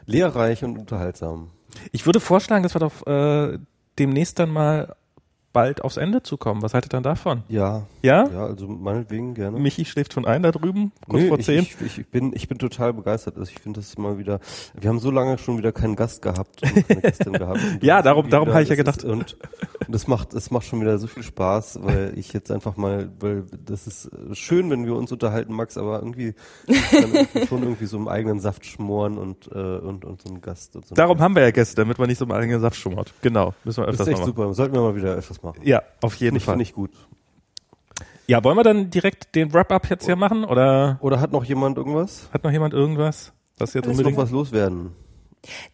lehrreich 0.06 0.64
und 0.64 0.78
unterhaltsam. 0.78 1.52
Ich 1.92 2.06
würde 2.06 2.20
vorschlagen, 2.20 2.64
dass 2.64 2.76
wir 2.76 2.80
doch 2.80 3.06
äh, 3.06 3.60
demnächst 4.00 4.40
dann 4.40 4.50
mal 4.50 4.96
bald 5.56 5.86
aufs 5.86 5.96
Ende 5.96 6.22
zu 6.22 6.36
kommen. 6.36 6.62
Was 6.62 6.74
haltet 6.74 6.92
ihr 6.92 6.98
dann 6.98 7.04
davon? 7.04 7.44
Ja. 7.48 7.84
Ja? 8.02 8.28
Ja, 8.28 8.46
also 8.46 8.68
meinetwegen 8.68 9.34
gerne. 9.36 9.58
Michi 9.58 9.86
schläft 9.86 10.12
schon 10.12 10.26
ein 10.26 10.44
da 10.44 10.52
drüben, 10.52 10.92
kurz 11.08 11.24
nee, 11.24 11.28
vor 11.30 11.40
zehn. 11.40 11.60
Ich, 11.62 11.78
ich, 11.80 11.98
ich, 12.00 12.08
bin, 12.08 12.34
ich 12.36 12.50
bin 12.50 12.60
total 12.60 12.94
begeistert. 12.94 13.38
Also 13.38 13.50
ich 13.50 13.60
finde 13.62 13.80
das 13.80 13.98
mal 13.98 14.18
wieder, 14.18 14.42
wir 14.78 14.90
haben 14.90 15.00
so 15.00 15.12
lange 15.12 15.38
schon 15.38 15.58
wieder 15.58 15.72
keinen 15.72 15.96
Gast 15.96 16.22
gehabt 16.22 16.62
und 16.62 16.88
keine 16.88 17.02
Gästin 17.02 17.34
gehabt. 17.40 17.60
ja, 17.82 18.02
darum, 18.02 18.30
darum 18.30 18.50
habe 18.50 18.64
ich 18.64 18.70
ja 18.70 18.76
gedacht. 18.76 18.98
Ist, 18.98 19.06
und, 19.06 19.38
und 19.88 19.94
das 19.94 20.08
macht, 20.08 20.34
das 20.34 20.52
macht 20.52 20.66
schon 20.66 20.82
wieder 20.82 20.98
so 20.98 21.08
viel 21.08 21.24
Spaß, 21.24 21.80
weil 21.82 22.12
ich 22.18 22.34
jetzt 22.34 22.52
einfach 22.52 22.76
mal, 22.76 23.10
weil 23.22 23.46
das 23.66 23.88
ist 23.88 24.10
schön, 24.34 24.70
wenn 24.70 24.86
wir 24.86 24.96
uns 24.96 25.14
unterhalten, 25.14 25.54
Max, 25.54 25.78
aber 25.78 26.00
irgendwie, 26.00 26.34
irgendwie 26.68 27.48
schon 27.48 27.64
irgendwie 27.64 27.86
so 27.86 27.96
im 27.96 28.10
eigenen 28.10 28.42
Saft 28.42 28.66
schmoren 28.66 29.18
und, 29.18 29.50
äh, 29.54 29.58
und, 29.58 30.04
und 30.04 30.22
so 30.22 30.34
ein 30.34 30.42
Gast. 30.42 30.74
So 30.74 30.82
darum 30.96 31.16
Gast. 31.16 31.24
haben 31.24 31.36
wir 31.36 31.44
ja 31.44 31.52
Gäste, 31.52 31.78
damit 31.78 31.98
man 31.98 32.10
nicht 32.10 32.18
so 32.18 32.26
im 32.26 32.32
eigenen 32.32 32.60
Saft 32.60 32.76
schmort. 32.76 33.14
Genau. 33.22 33.54
Müssen 33.64 33.84
wir 33.84 33.88
öfters 33.88 34.00
das 34.00 34.08
ist 34.08 34.12
echt 34.12 34.20
machen. 34.20 34.36
super. 34.36 34.54
Sollten 34.54 34.74
wir 34.74 34.82
mal 34.82 34.96
wieder 34.98 35.14
öfters 35.14 35.42
machen. 35.42 35.45
Ja, 35.64 35.84
auf 36.02 36.16
jeden 36.16 36.40
Fall. 36.40 36.54
Finde 36.54 36.64
ich 36.64 36.74
gut. 36.74 36.92
Ja, 38.28 38.44
wollen 38.44 38.58
wir 38.58 38.64
dann 38.64 38.90
direkt 38.90 39.36
den 39.36 39.54
Wrap-up 39.54 39.90
jetzt 39.90 40.06
hier 40.06 40.16
machen 40.16 40.46
oder? 40.46 40.98
Oder 41.02 41.20
hat 41.20 41.32
noch 41.32 41.44
jemand 41.44 41.78
irgendwas? 41.78 42.28
Hat 42.34 42.44
noch 42.44 42.52
jemand 42.52 42.74
irgendwas? 42.74 43.34
Was 43.58 43.74
jetzt 43.74 43.86
Alles 43.86 43.98
unbedingt 43.98 44.18
noch 44.18 44.24
was 44.24 44.32
loswerden? 44.32 44.96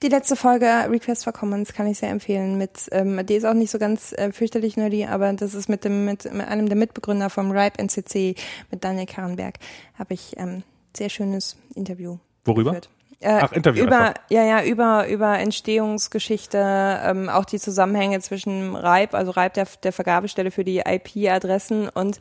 Die 0.01 0.09
letzte 0.09 0.35
Folge 0.35 0.66
Request 0.66 1.24
for 1.24 1.32
Commons 1.32 1.72
kann 1.74 1.88
ich 1.88 1.98
sehr 1.98 2.09
empfehlen. 2.09 2.58
Mit, 2.58 2.90
ähm, 2.91 3.25
die 3.25 3.35
ist 3.35 3.45
auch 3.45 3.53
nicht 3.53 3.72
so 3.72 3.80
ganz 3.80 4.11
äh, 4.11 4.33
fürchterlich 4.33 4.75
nerdy, 4.75 5.06
aber 5.06 5.32
das 5.32 5.53
ist 5.53 5.69
mit 5.69 5.85
dem 5.85 6.03
mit, 6.03 6.25
mit 6.33 6.45
einem 6.45 6.67
der 6.67 6.77
Mitbegründer 6.77 7.30
vom 7.30 7.51
RIPE 7.51 7.80
NCC 7.80 8.35
mit 8.69 8.83
Daniel 8.83 9.06
Karrenberg 9.06 9.56
habe 9.98 10.14
ich 10.14 10.35
ähm, 10.38 10.64
sehr 10.95 11.09
schönes 11.09 11.56
Interview. 11.74 12.17
Worüber? 12.43 12.72
Geführt. 12.72 12.90
Äh, 13.22 13.40
Ach, 13.43 13.51
Interview 13.51 13.83
über, 13.83 14.00
einfach. 14.00 14.22
ja, 14.30 14.43
ja, 14.43 14.64
über, 14.64 15.08
über 15.08 15.38
Entstehungsgeschichte, 15.38 17.00
ähm, 17.03 17.30
auch 17.30 17.45
die 17.45 17.59
Zusammenhänge 17.59 18.19
zwischen 18.19 18.75
RIPE, 18.75 19.16
also 19.16 19.30
RIPE 19.32 19.53
der, 19.53 19.67
der 19.83 19.93
Vergabestelle 19.93 20.50
für 20.50 20.64
die 20.64 20.80
IP-Adressen 20.80 21.88
und 21.90 22.19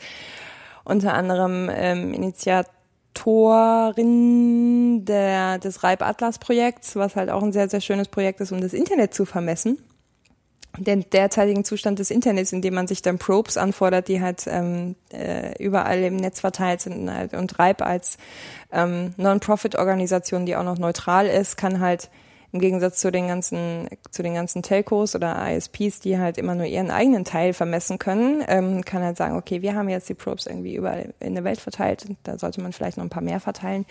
unter 0.84 1.14
anderem 1.14 1.70
ähm, 1.72 2.12
Initiatorin 2.12 5.06
der, 5.06 5.58
des 5.58 5.82
RIPE 5.82 6.04
Atlas 6.04 6.38
Projekts, 6.38 6.96
was 6.96 7.16
halt 7.16 7.30
auch 7.30 7.42
ein 7.42 7.52
sehr, 7.52 7.70
sehr 7.70 7.80
schönes 7.80 8.08
Projekt 8.08 8.40
ist, 8.40 8.52
um 8.52 8.60
das 8.60 8.74
Internet 8.74 9.14
zu 9.14 9.24
vermessen 9.24 9.78
den 10.78 11.05
derzeitigen 11.10 11.65
Zustand 11.65 11.99
des 11.99 12.10
Internets, 12.10 12.52
in 12.52 12.62
dem 12.62 12.74
man 12.74 12.86
sich 12.86 13.02
dann 13.02 13.18
Probes 13.18 13.57
anfordert, 13.57 14.08
die 14.08 14.20
halt 14.20 14.44
ähm, 14.47 14.94
äh, 15.12 15.60
überall 15.62 16.02
im 16.02 16.16
Netz 16.16 16.40
verteilt 16.40 16.81
sind 16.81 17.12
halt, 17.12 17.34
und 17.34 17.58
RIPE 17.58 17.84
als 17.84 18.18
ähm, 18.73 19.15
Non-Profit-Organisation, 19.16 20.47
die 20.47 20.57
auch 20.57 20.62
noch 20.62 20.78
neutral 20.78 21.26
ist, 21.26 21.57
kann 21.57 21.81
halt 21.81 22.10
im 22.52 22.60
Gegensatz 22.60 23.00
zu 23.00 23.12
den 23.12 23.28
ganzen 23.28 23.89
zu 24.10 24.23
den 24.23 24.34
ganzen 24.34 24.62
Telcos 24.62 25.15
oder 25.15 25.36
ISPs, 25.50 26.00
die 26.00 26.18
halt 26.18 26.36
immer 26.36 26.55
nur 26.55 26.66
ihren 26.66 26.90
eigenen 26.90 27.24
Teil 27.24 27.52
vermessen 27.52 27.99
können, 27.99 28.44
ähm, 28.49 28.84
kann 28.84 29.02
halt 29.02 29.16
sagen, 29.16 29.36
okay, 29.36 29.62
wir 29.62 29.74
haben 29.74 29.89
jetzt 29.89 30.08
die 30.08 30.15
Probes 30.15 30.47
irgendwie 30.47 30.74
überall 30.74 31.15
in 31.20 31.34
der 31.34 31.44
Welt 31.44 31.60
verteilt, 31.60 32.07
da 32.24 32.39
sollte 32.39 32.60
man 32.60 32.73
vielleicht 32.73 32.97
noch 32.97 33.05
ein 33.05 33.10
paar 33.10 33.23
mehr 33.23 33.40
verteilen, 33.40 33.86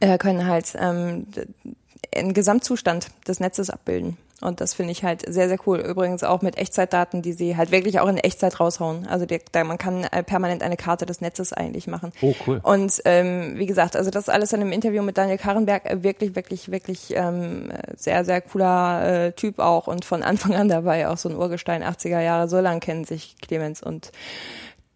äh, 0.00 0.18
können 0.18 0.46
halt 0.46 0.74
ähm, 0.78 1.26
einen 2.14 2.34
Gesamtzustand 2.34 3.08
des 3.26 3.40
Netzes 3.40 3.70
abbilden. 3.70 4.18
Und 4.44 4.60
das 4.60 4.74
finde 4.74 4.92
ich 4.92 5.04
halt 5.04 5.22
sehr, 5.26 5.48
sehr 5.48 5.58
cool. 5.66 5.78
Übrigens 5.78 6.22
auch 6.22 6.42
mit 6.42 6.58
Echtzeitdaten, 6.58 7.22
die 7.22 7.32
sie 7.32 7.56
halt 7.56 7.70
wirklich 7.70 8.00
auch 8.00 8.08
in 8.08 8.18
Echtzeit 8.18 8.60
raushauen. 8.60 9.06
Also 9.08 9.24
die, 9.24 9.40
da, 9.52 9.64
man 9.64 9.78
kann 9.78 10.04
äh, 10.04 10.22
permanent 10.22 10.62
eine 10.62 10.76
Karte 10.76 11.06
des 11.06 11.20
Netzes 11.22 11.52
eigentlich 11.52 11.86
machen. 11.86 12.12
Oh, 12.20 12.34
cool. 12.46 12.60
Und 12.62 13.00
ähm, 13.06 13.54
wie 13.56 13.66
gesagt, 13.66 13.96
also 13.96 14.10
das 14.10 14.28
alles 14.28 14.52
in 14.52 14.60
einem 14.60 14.72
Interview 14.72 15.02
mit 15.02 15.16
Daniel 15.16 15.38
Karrenberg 15.38 15.86
äh, 15.86 16.02
wirklich, 16.02 16.36
wirklich, 16.36 16.70
wirklich 16.70 17.14
ähm, 17.16 17.72
sehr, 17.96 18.24
sehr 18.24 18.42
cooler 18.42 19.26
äh, 19.26 19.32
Typ 19.32 19.58
auch 19.58 19.86
und 19.86 20.04
von 20.04 20.22
Anfang 20.34 20.54
an 20.54 20.68
dabei 20.68 21.08
auch 21.08 21.16
so 21.16 21.30
ein 21.30 21.36
Urgestein 21.36 21.82
80er 21.82 22.20
Jahre. 22.20 22.46
So 22.48 22.60
lang 22.60 22.80
kennen 22.80 23.04
sich 23.04 23.36
Clemens 23.40 23.82
und 23.82 24.12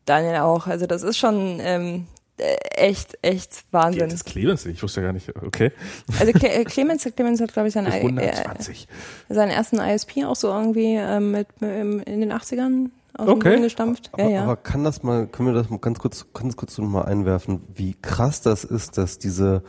Daniel 0.05 0.37
auch. 0.41 0.67
Also 0.67 0.87
das 0.87 1.03
ist 1.03 1.17
schon 1.17 1.59
ähm, 1.61 2.07
äh, 2.07 2.18
echt, 2.39 3.19
echt 3.23 3.65
Wahnsinn. 3.71 4.05
Das 4.05 4.15
ist 4.15 4.25
Clemens, 4.27 4.65
ich 4.67 4.83
wusste 4.83 5.01
ja 5.01 5.07
gar 5.09 5.13
nicht, 5.13 5.29
okay. 5.45 5.73
Also 6.19 6.33
Cle 6.33 6.49
äh, 6.51 6.65
Clemens, 6.65 7.07
Clemens 7.17 7.41
hat, 7.41 7.53
glaube 7.53 7.69
ich, 7.69 7.75
seinen, 7.75 7.87
Bis 7.87 7.95
I- 7.95 7.99
120. 8.07 8.89
äh, 9.29 9.35
seinen 9.35 9.51
ersten 9.51 9.79
ISP 9.79 10.25
auch 10.25 10.37
so 10.37 10.49
irgendwie 10.49 10.95
ähm, 10.97 11.31
mit, 11.33 11.47
ähm, 11.63 12.01
in 12.07 12.21
den 12.21 12.33
80ern 12.33 12.91
aus 13.15 13.29
Okay. 13.29 13.35
dem 13.35 13.39
Boden 13.51 13.63
gestampft. 13.63 14.11
Aber, 14.13 14.23
ja, 14.25 14.29
ja. 14.31 14.43
aber 14.45 14.57
kann 14.57 14.85
das 14.85 15.03
mal, 15.03 15.27
können 15.27 15.49
wir 15.49 15.55
das 15.55 15.69
mal 15.71 15.79
ganz 15.79 15.99
kurz, 15.99 16.27
ganz 16.33 16.57
kurz 16.57 16.79
noch 16.79 16.87
mal 16.89 17.05
einwerfen, 17.07 17.63
wie 17.75 17.97
krass 18.01 18.41
das 18.43 18.63
ist, 18.65 18.97
dass 18.99 19.19
diese 19.19 19.63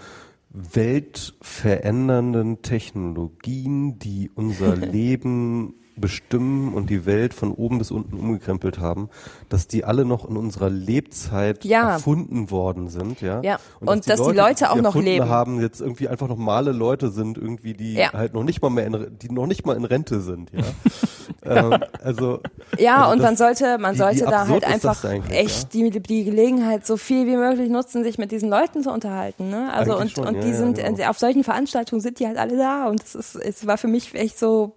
weltverändernden 0.51 2.61
Technologien, 2.61 3.98
die 3.99 4.30
unser 4.35 4.75
Leben 4.75 5.73
bestimmen 5.99 6.73
und 6.73 6.89
die 6.89 7.05
Welt 7.05 7.33
von 7.33 7.51
oben 7.51 7.77
bis 7.77 7.91
unten 7.91 8.17
umgekrempelt 8.17 8.79
haben, 8.79 9.09
dass 9.49 9.67
die 9.67 9.83
alle 9.85 10.05
noch 10.05 10.27
in 10.29 10.37
unserer 10.37 10.69
Lebzeit 10.69 11.65
Ja. 11.65 11.91
erfunden 11.93 12.51
worden 12.51 12.89
sind, 12.89 13.21
ja. 13.21 13.41
Ja. 13.41 13.59
dass 13.81 13.89
Und 13.89 14.09
dass 14.09 14.21
die 14.21 14.33
Leute 14.35 14.69
auch 14.71 14.75
die 14.75 14.81
noch 14.81 14.95
leben. 14.95 15.27
haben, 15.29 15.61
jetzt 15.61 15.81
irgendwie 15.81 16.07
einfach 16.07 16.27
normale 16.27 16.71
Leute 16.71 17.09
sind, 17.09 17.37
irgendwie 17.37 17.73
die 17.73 17.93
Ja. 17.93 18.13
halt 18.13 18.33
noch 18.33 18.43
nicht 18.43 18.61
mal 18.61 18.69
mehr, 18.69 18.85
in, 18.87 19.17
die 19.21 19.29
noch 19.31 19.47
nicht 19.47 19.65
mal 19.65 19.75
in 19.75 19.85
Rente 19.85 20.19
sind, 20.21 20.51
ja. 20.51 20.63
ähm, 21.43 21.79
also 22.03 22.39
Ja, 22.77 22.97
also 23.03 23.11
und 23.13 23.19
das- 23.19 23.25
man 23.25 23.35
sollte, 23.37 23.77
man 23.79 23.95
sollte 23.95 24.25
da 24.25 24.47
halt 24.47 24.63
das 24.63 24.71
einfach 25.03 25.03
echt 25.29 25.73
die, 25.73 25.89
die 25.89 26.23
Gelegenheit 26.23 26.85
so 26.85 26.97
viel 26.97 27.27
wie 27.27 27.35
möglich 27.37 27.69
nutzen, 27.69 28.03
sich 28.03 28.17
mit 28.17 28.31
diesen 28.31 28.49
Leuten 28.49 28.83
zu 28.83 28.91
unterhalten. 28.91 29.49
Ne? 29.49 29.71
Also 29.73 29.93
Eigentlich 29.97 30.17
und, 30.17 30.25
schon, 30.27 30.35
und 30.35 30.43
die 30.43 30.53
sind 30.53 30.77
genau. 30.77 31.09
auf 31.09 31.17
solchen 31.19 31.43
Veranstaltungen 31.43 32.01
sind 32.01 32.19
die 32.19 32.27
halt 32.27 32.37
alle 32.37 32.57
da 32.57 32.87
und 32.87 33.01
es 33.03 33.15
ist, 33.15 33.35
es 33.35 33.65
war 33.67 33.77
für 33.77 33.87
mich 33.87 34.13
echt 34.15 34.37
so 34.39 34.73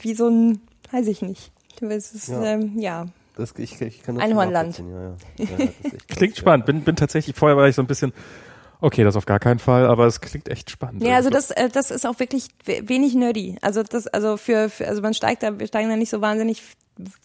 wie 0.00 0.14
so 0.14 0.28
ein, 0.28 0.60
weiß 0.92 1.06
ich 1.08 1.22
nicht. 1.22 1.52
Es 1.80 2.12
ist, 2.12 2.28
Ja. 2.28 2.42
ähm, 2.44 2.78
ja. 2.78 3.06
Das, 3.36 3.52
ich, 3.58 3.78
ich 3.82 4.02
kann 4.02 4.14
das 4.14 4.24
Einhornland. 4.24 4.78
Ja, 4.78 5.44
ja. 5.44 5.46
Klingt 6.08 6.32
krass, 6.34 6.38
spannend. 6.38 6.64
Bin, 6.66 6.82
bin 6.82 6.96
tatsächlich, 6.96 7.36
vorher 7.36 7.56
war 7.56 7.68
ich 7.68 7.74
so 7.76 7.82
ein 7.82 7.86
bisschen, 7.86 8.14
okay, 8.80 9.04
das 9.04 9.14
auf 9.14 9.26
gar 9.26 9.38
keinen 9.38 9.58
Fall, 9.58 9.84
aber 9.86 10.06
es 10.06 10.22
klingt 10.22 10.48
echt 10.48 10.70
spannend. 10.70 11.02
Ja, 11.02 11.16
also 11.16 11.28
das, 11.28 11.50
äh, 11.50 11.68
das 11.68 11.90
ist 11.90 12.06
auch 12.06 12.18
wirklich 12.18 12.48
we- 12.64 12.88
wenig 12.88 13.14
nerdy. 13.14 13.56
Also 13.60 13.82
das, 13.82 14.06
also 14.06 14.38
für, 14.38 14.70
für 14.70 14.88
also 14.88 15.02
man 15.02 15.12
steigt 15.12 15.42
da, 15.42 15.58
wir 15.58 15.66
steigen 15.66 15.90
da 15.90 15.96
nicht 15.96 16.08
so 16.08 16.22
wahnsinnig 16.22 16.62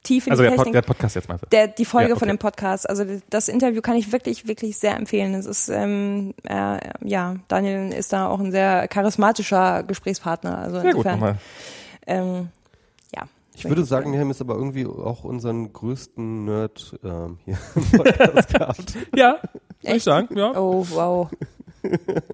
tief 0.03 0.25
in 0.27 0.32
also 0.33 0.43
die 0.43 0.50
der, 0.50 0.56
Pod, 0.58 0.66
Technik. 0.66 0.74
der 0.74 0.82
Podcast 0.93 1.16
jetzt 1.16 1.30
meinst 1.30 1.45
du? 1.45 1.48
Der, 1.50 1.67
die 1.69 1.85
Folge 1.85 2.09
Ja, 2.09 2.16
okay. 2.16 2.19
von 2.19 2.27
dem 2.27 2.38
Podcast, 2.40 2.90
also 2.90 3.06
das 3.30 3.48
Interview 3.48 3.80
kann 3.82 3.95
ich 3.95 4.11
wirklich, 4.11 4.45
wirklich 4.50 4.77
sehr 4.77 4.98
empfehlen. 4.98 5.33
Es 5.33 5.45
ist, 5.45 5.69
ähm, 5.69 6.33
äh, 6.43 6.77
ja, 7.06 7.38
Daniel 7.48 7.93
ist 7.93 8.11
da 8.11 8.27
auch 8.27 8.41
ein 8.41 8.51
sehr 8.51 8.90
charismatischer 8.90 9.83
Gesprächspartner. 9.83 10.58
Also 10.58 10.82
Sehr 10.82 10.91
gut, 10.91 11.06
insofern, 11.06 11.14
nochmal. 11.19 11.38
ähm. 12.06 12.50
Ich 13.53 13.65
würde 13.65 13.83
sagen, 13.83 14.11
wir 14.13 14.19
haben 14.19 14.30
jetzt 14.30 14.41
aber 14.41 14.55
irgendwie 14.55 14.85
auch 14.85 15.23
unseren 15.23 15.71
größten 15.73 16.45
Nerd 16.45 16.97
ähm, 17.03 17.38
hier 17.45 17.57
im 17.75 17.83
Podcast 17.91 18.53
gehabt. 18.53 18.97
Ja, 19.15 19.38
würde 19.81 19.97
ich 19.97 20.03
sagen, 20.03 20.30
ja, 20.38 20.51
Oh, 20.57 20.85
wow. 20.89 21.30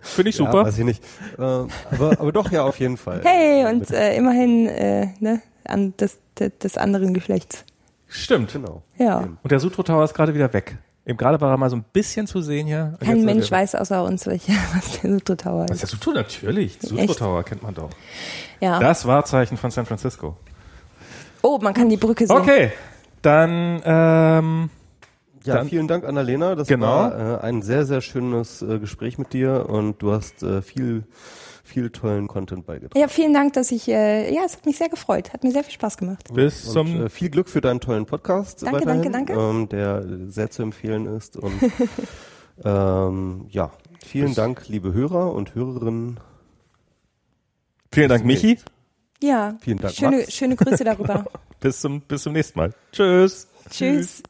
finde 0.02 0.30
ich 0.30 0.38
Ja, 0.38 0.46
super. 0.46 0.66
weiß 0.66 0.78
ich 0.78 0.86
nicht. 0.86 1.04
Ähm, 1.40 1.68
aber, 1.92 2.20
aber 2.20 2.32
doch, 2.32 2.52
ja, 2.52 2.64
auf 2.64 2.80
jeden 2.80 2.98
Fall. 2.98 3.22
Hey, 3.24 3.66
und 3.66 3.90
äh, 3.92 4.16
immerhin, 4.16 4.68
äh, 4.68 5.08
ne, 5.20 5.42
an 5.66 5.96
des, 5.98 6.20
des, 6.38 6.58
des 6.60 6.78
anderen 6.78 7.14
Geschlechts. 7.14 7.66
Stimmt. 8.08 8.54
Genau. 8.54 8.84
Ja. 8.98 9.28
Und 9.44 9.52
der 9.52 9.60
Sutro 9.60 9.84
Tower 9.84 10.04
ist 10.04 10.14
gerade 10.14 10.34
wieder 10.34 10.52
weg. 10.54 10.78
Eben 11.06 11.18
gerade 11.18 11.40
war 11.42 11.52
er 11.52 11.58
mal 11.58 11.70
so 11.70 11.78
ein 11.78 11.86
bisschen 11.94 12.28
zu 12.28 12.42
sehen 12.42 12.68
hier. 12.68 12.98
Und 13.00 13.08
Kein 13.08 13.24
Mensch 13.24 13.50
weiß 13.50 13.76
außer 13.76 14.04
uns, 14.04 14.28
welcher, 14.28 14.54
was 14.76 15.02
der 15.02 15.12
Sutro 15.14 15.36
Tower 15.36 15.64
Was 15.70 15.78
ist. 15.78 15.84
ist 15.84 15.94
der 15.94 16.00
Sutro? 16.00 16.12
Natürlich. 16.12 16.78
Sutro? 16.82 17.14
Tower 17.14 17.44
kennt 17.44 17.64
man 17.64 17.74
doch. 17.74 17.90
Ja. 18.60 18.80
Das 18.80 19.06
Wahrzeichen 19.08 19.58
von 19.58 19.72
San 19.72 19.86
Francisco. 19.86 20.36
Oh, 21.48 21.60
man 21.62 21.74
kann 21.74 21.88
die 21.90 21.98
Brücke 21.98 22.28
sehen. 22.28 22.36
Okay, 22.36 22.72
dann 23.22 23.82
ähm, 23.86 24.70
Ja, 25.44 25.56
Dann- 25.56 25.70
vielen 25.70 25.88
Dank, 25.88 26.04
Annalena. 26.04 26.56
Das 26.56 26.68
Genau. 26.68 26.86
war 26.88 27.40
äh, 27.40 27.46
ein 27.46 27.62
sehr, 27.62 27.86
sehr 27.86 28.02
schönes 28.02 28.62
äh, 28.62 28.80
Gespräch 28.80 29.18
mit 29.18 29.32
dir 29.32 29.70
und 29.70 30.02
du 30.02 30.12
hast 30.12 30.44
äh, 30.44 30.62
viel, 30.62 31.06
viel 31.64 31.90
tollen 31.90 32.28
Content 32.28 32.66
beigetragen. 32.66 33.00
Ja, 33.00 33.08
vielen 33.08 33.34
Dank, 33.34 33.54
dass 33.54 33.72
ich, 33.72 33.88
äh, 33.88 34.34
ja, 34.34 34.42
es 34.46 34.58
hat 34.58 34.66
mich 34.66 34.78
sehr 34.78 34.90
gefreut. 34.90 35.32
Hat 35.32 35.46
mir 35.46 35.52
sehr 35.52 35.64
viel 35.64 35.74
Spaß 35.74 35.98
gemacht. 35.98 36.34
bis 36.34 36.66
Und 36.68 36.74
zum 36.74 37.06
äh, 37.06 37.10
viel 37.10 37.30
Glück 37.30 37.48
für 37.48 37.62
deinen 37.62 37.80
tollen 37.80 38.06
Podcast 38.06 38.62
Danke, 38.64 38.82
weiterhin, 38.82 39.12
danke, 39.14 39.34
danke. 39.34 39.42
Ähm, 39.58 39.70
der 39.70 40.04
sehr 40.28 40.50
zu 40.52 40.64
empfehlen 40.64 41.06
ist. 41.06 41.38
Und 41.38 41.54
ähm, 42.66 43.46
ja, 43.50 43.72
vielen 44.06 44.36
Dank, 44.36 44.68
liebe 44.68 44.92
Hörer 44.92 45.32
und 45.34 45.56
Hörerinnen. 45.56 46.20
vielen 47.94 48.10
Dank, 48.10 48.26
Michi. 48.26 48.60
Ja. 49.22 49.58
Vielen 49.62 49.78
Dank, 49.80 49.94
Schöne, 49.96 50.18
Max. 50.18 50.34
schöne 50.34 50.56
Grüße 50.56 50.84
darüber. 50.84 51.26
Bis 51.60 51.82
zum 51.82 52.02
bis 52.02 52.22
zum 52.24 52.34
nächsten 52.34 52.60
Mal. 52.60 52.74
Tschüss. 52.92 53.48
Tschüss. 53.72 54.22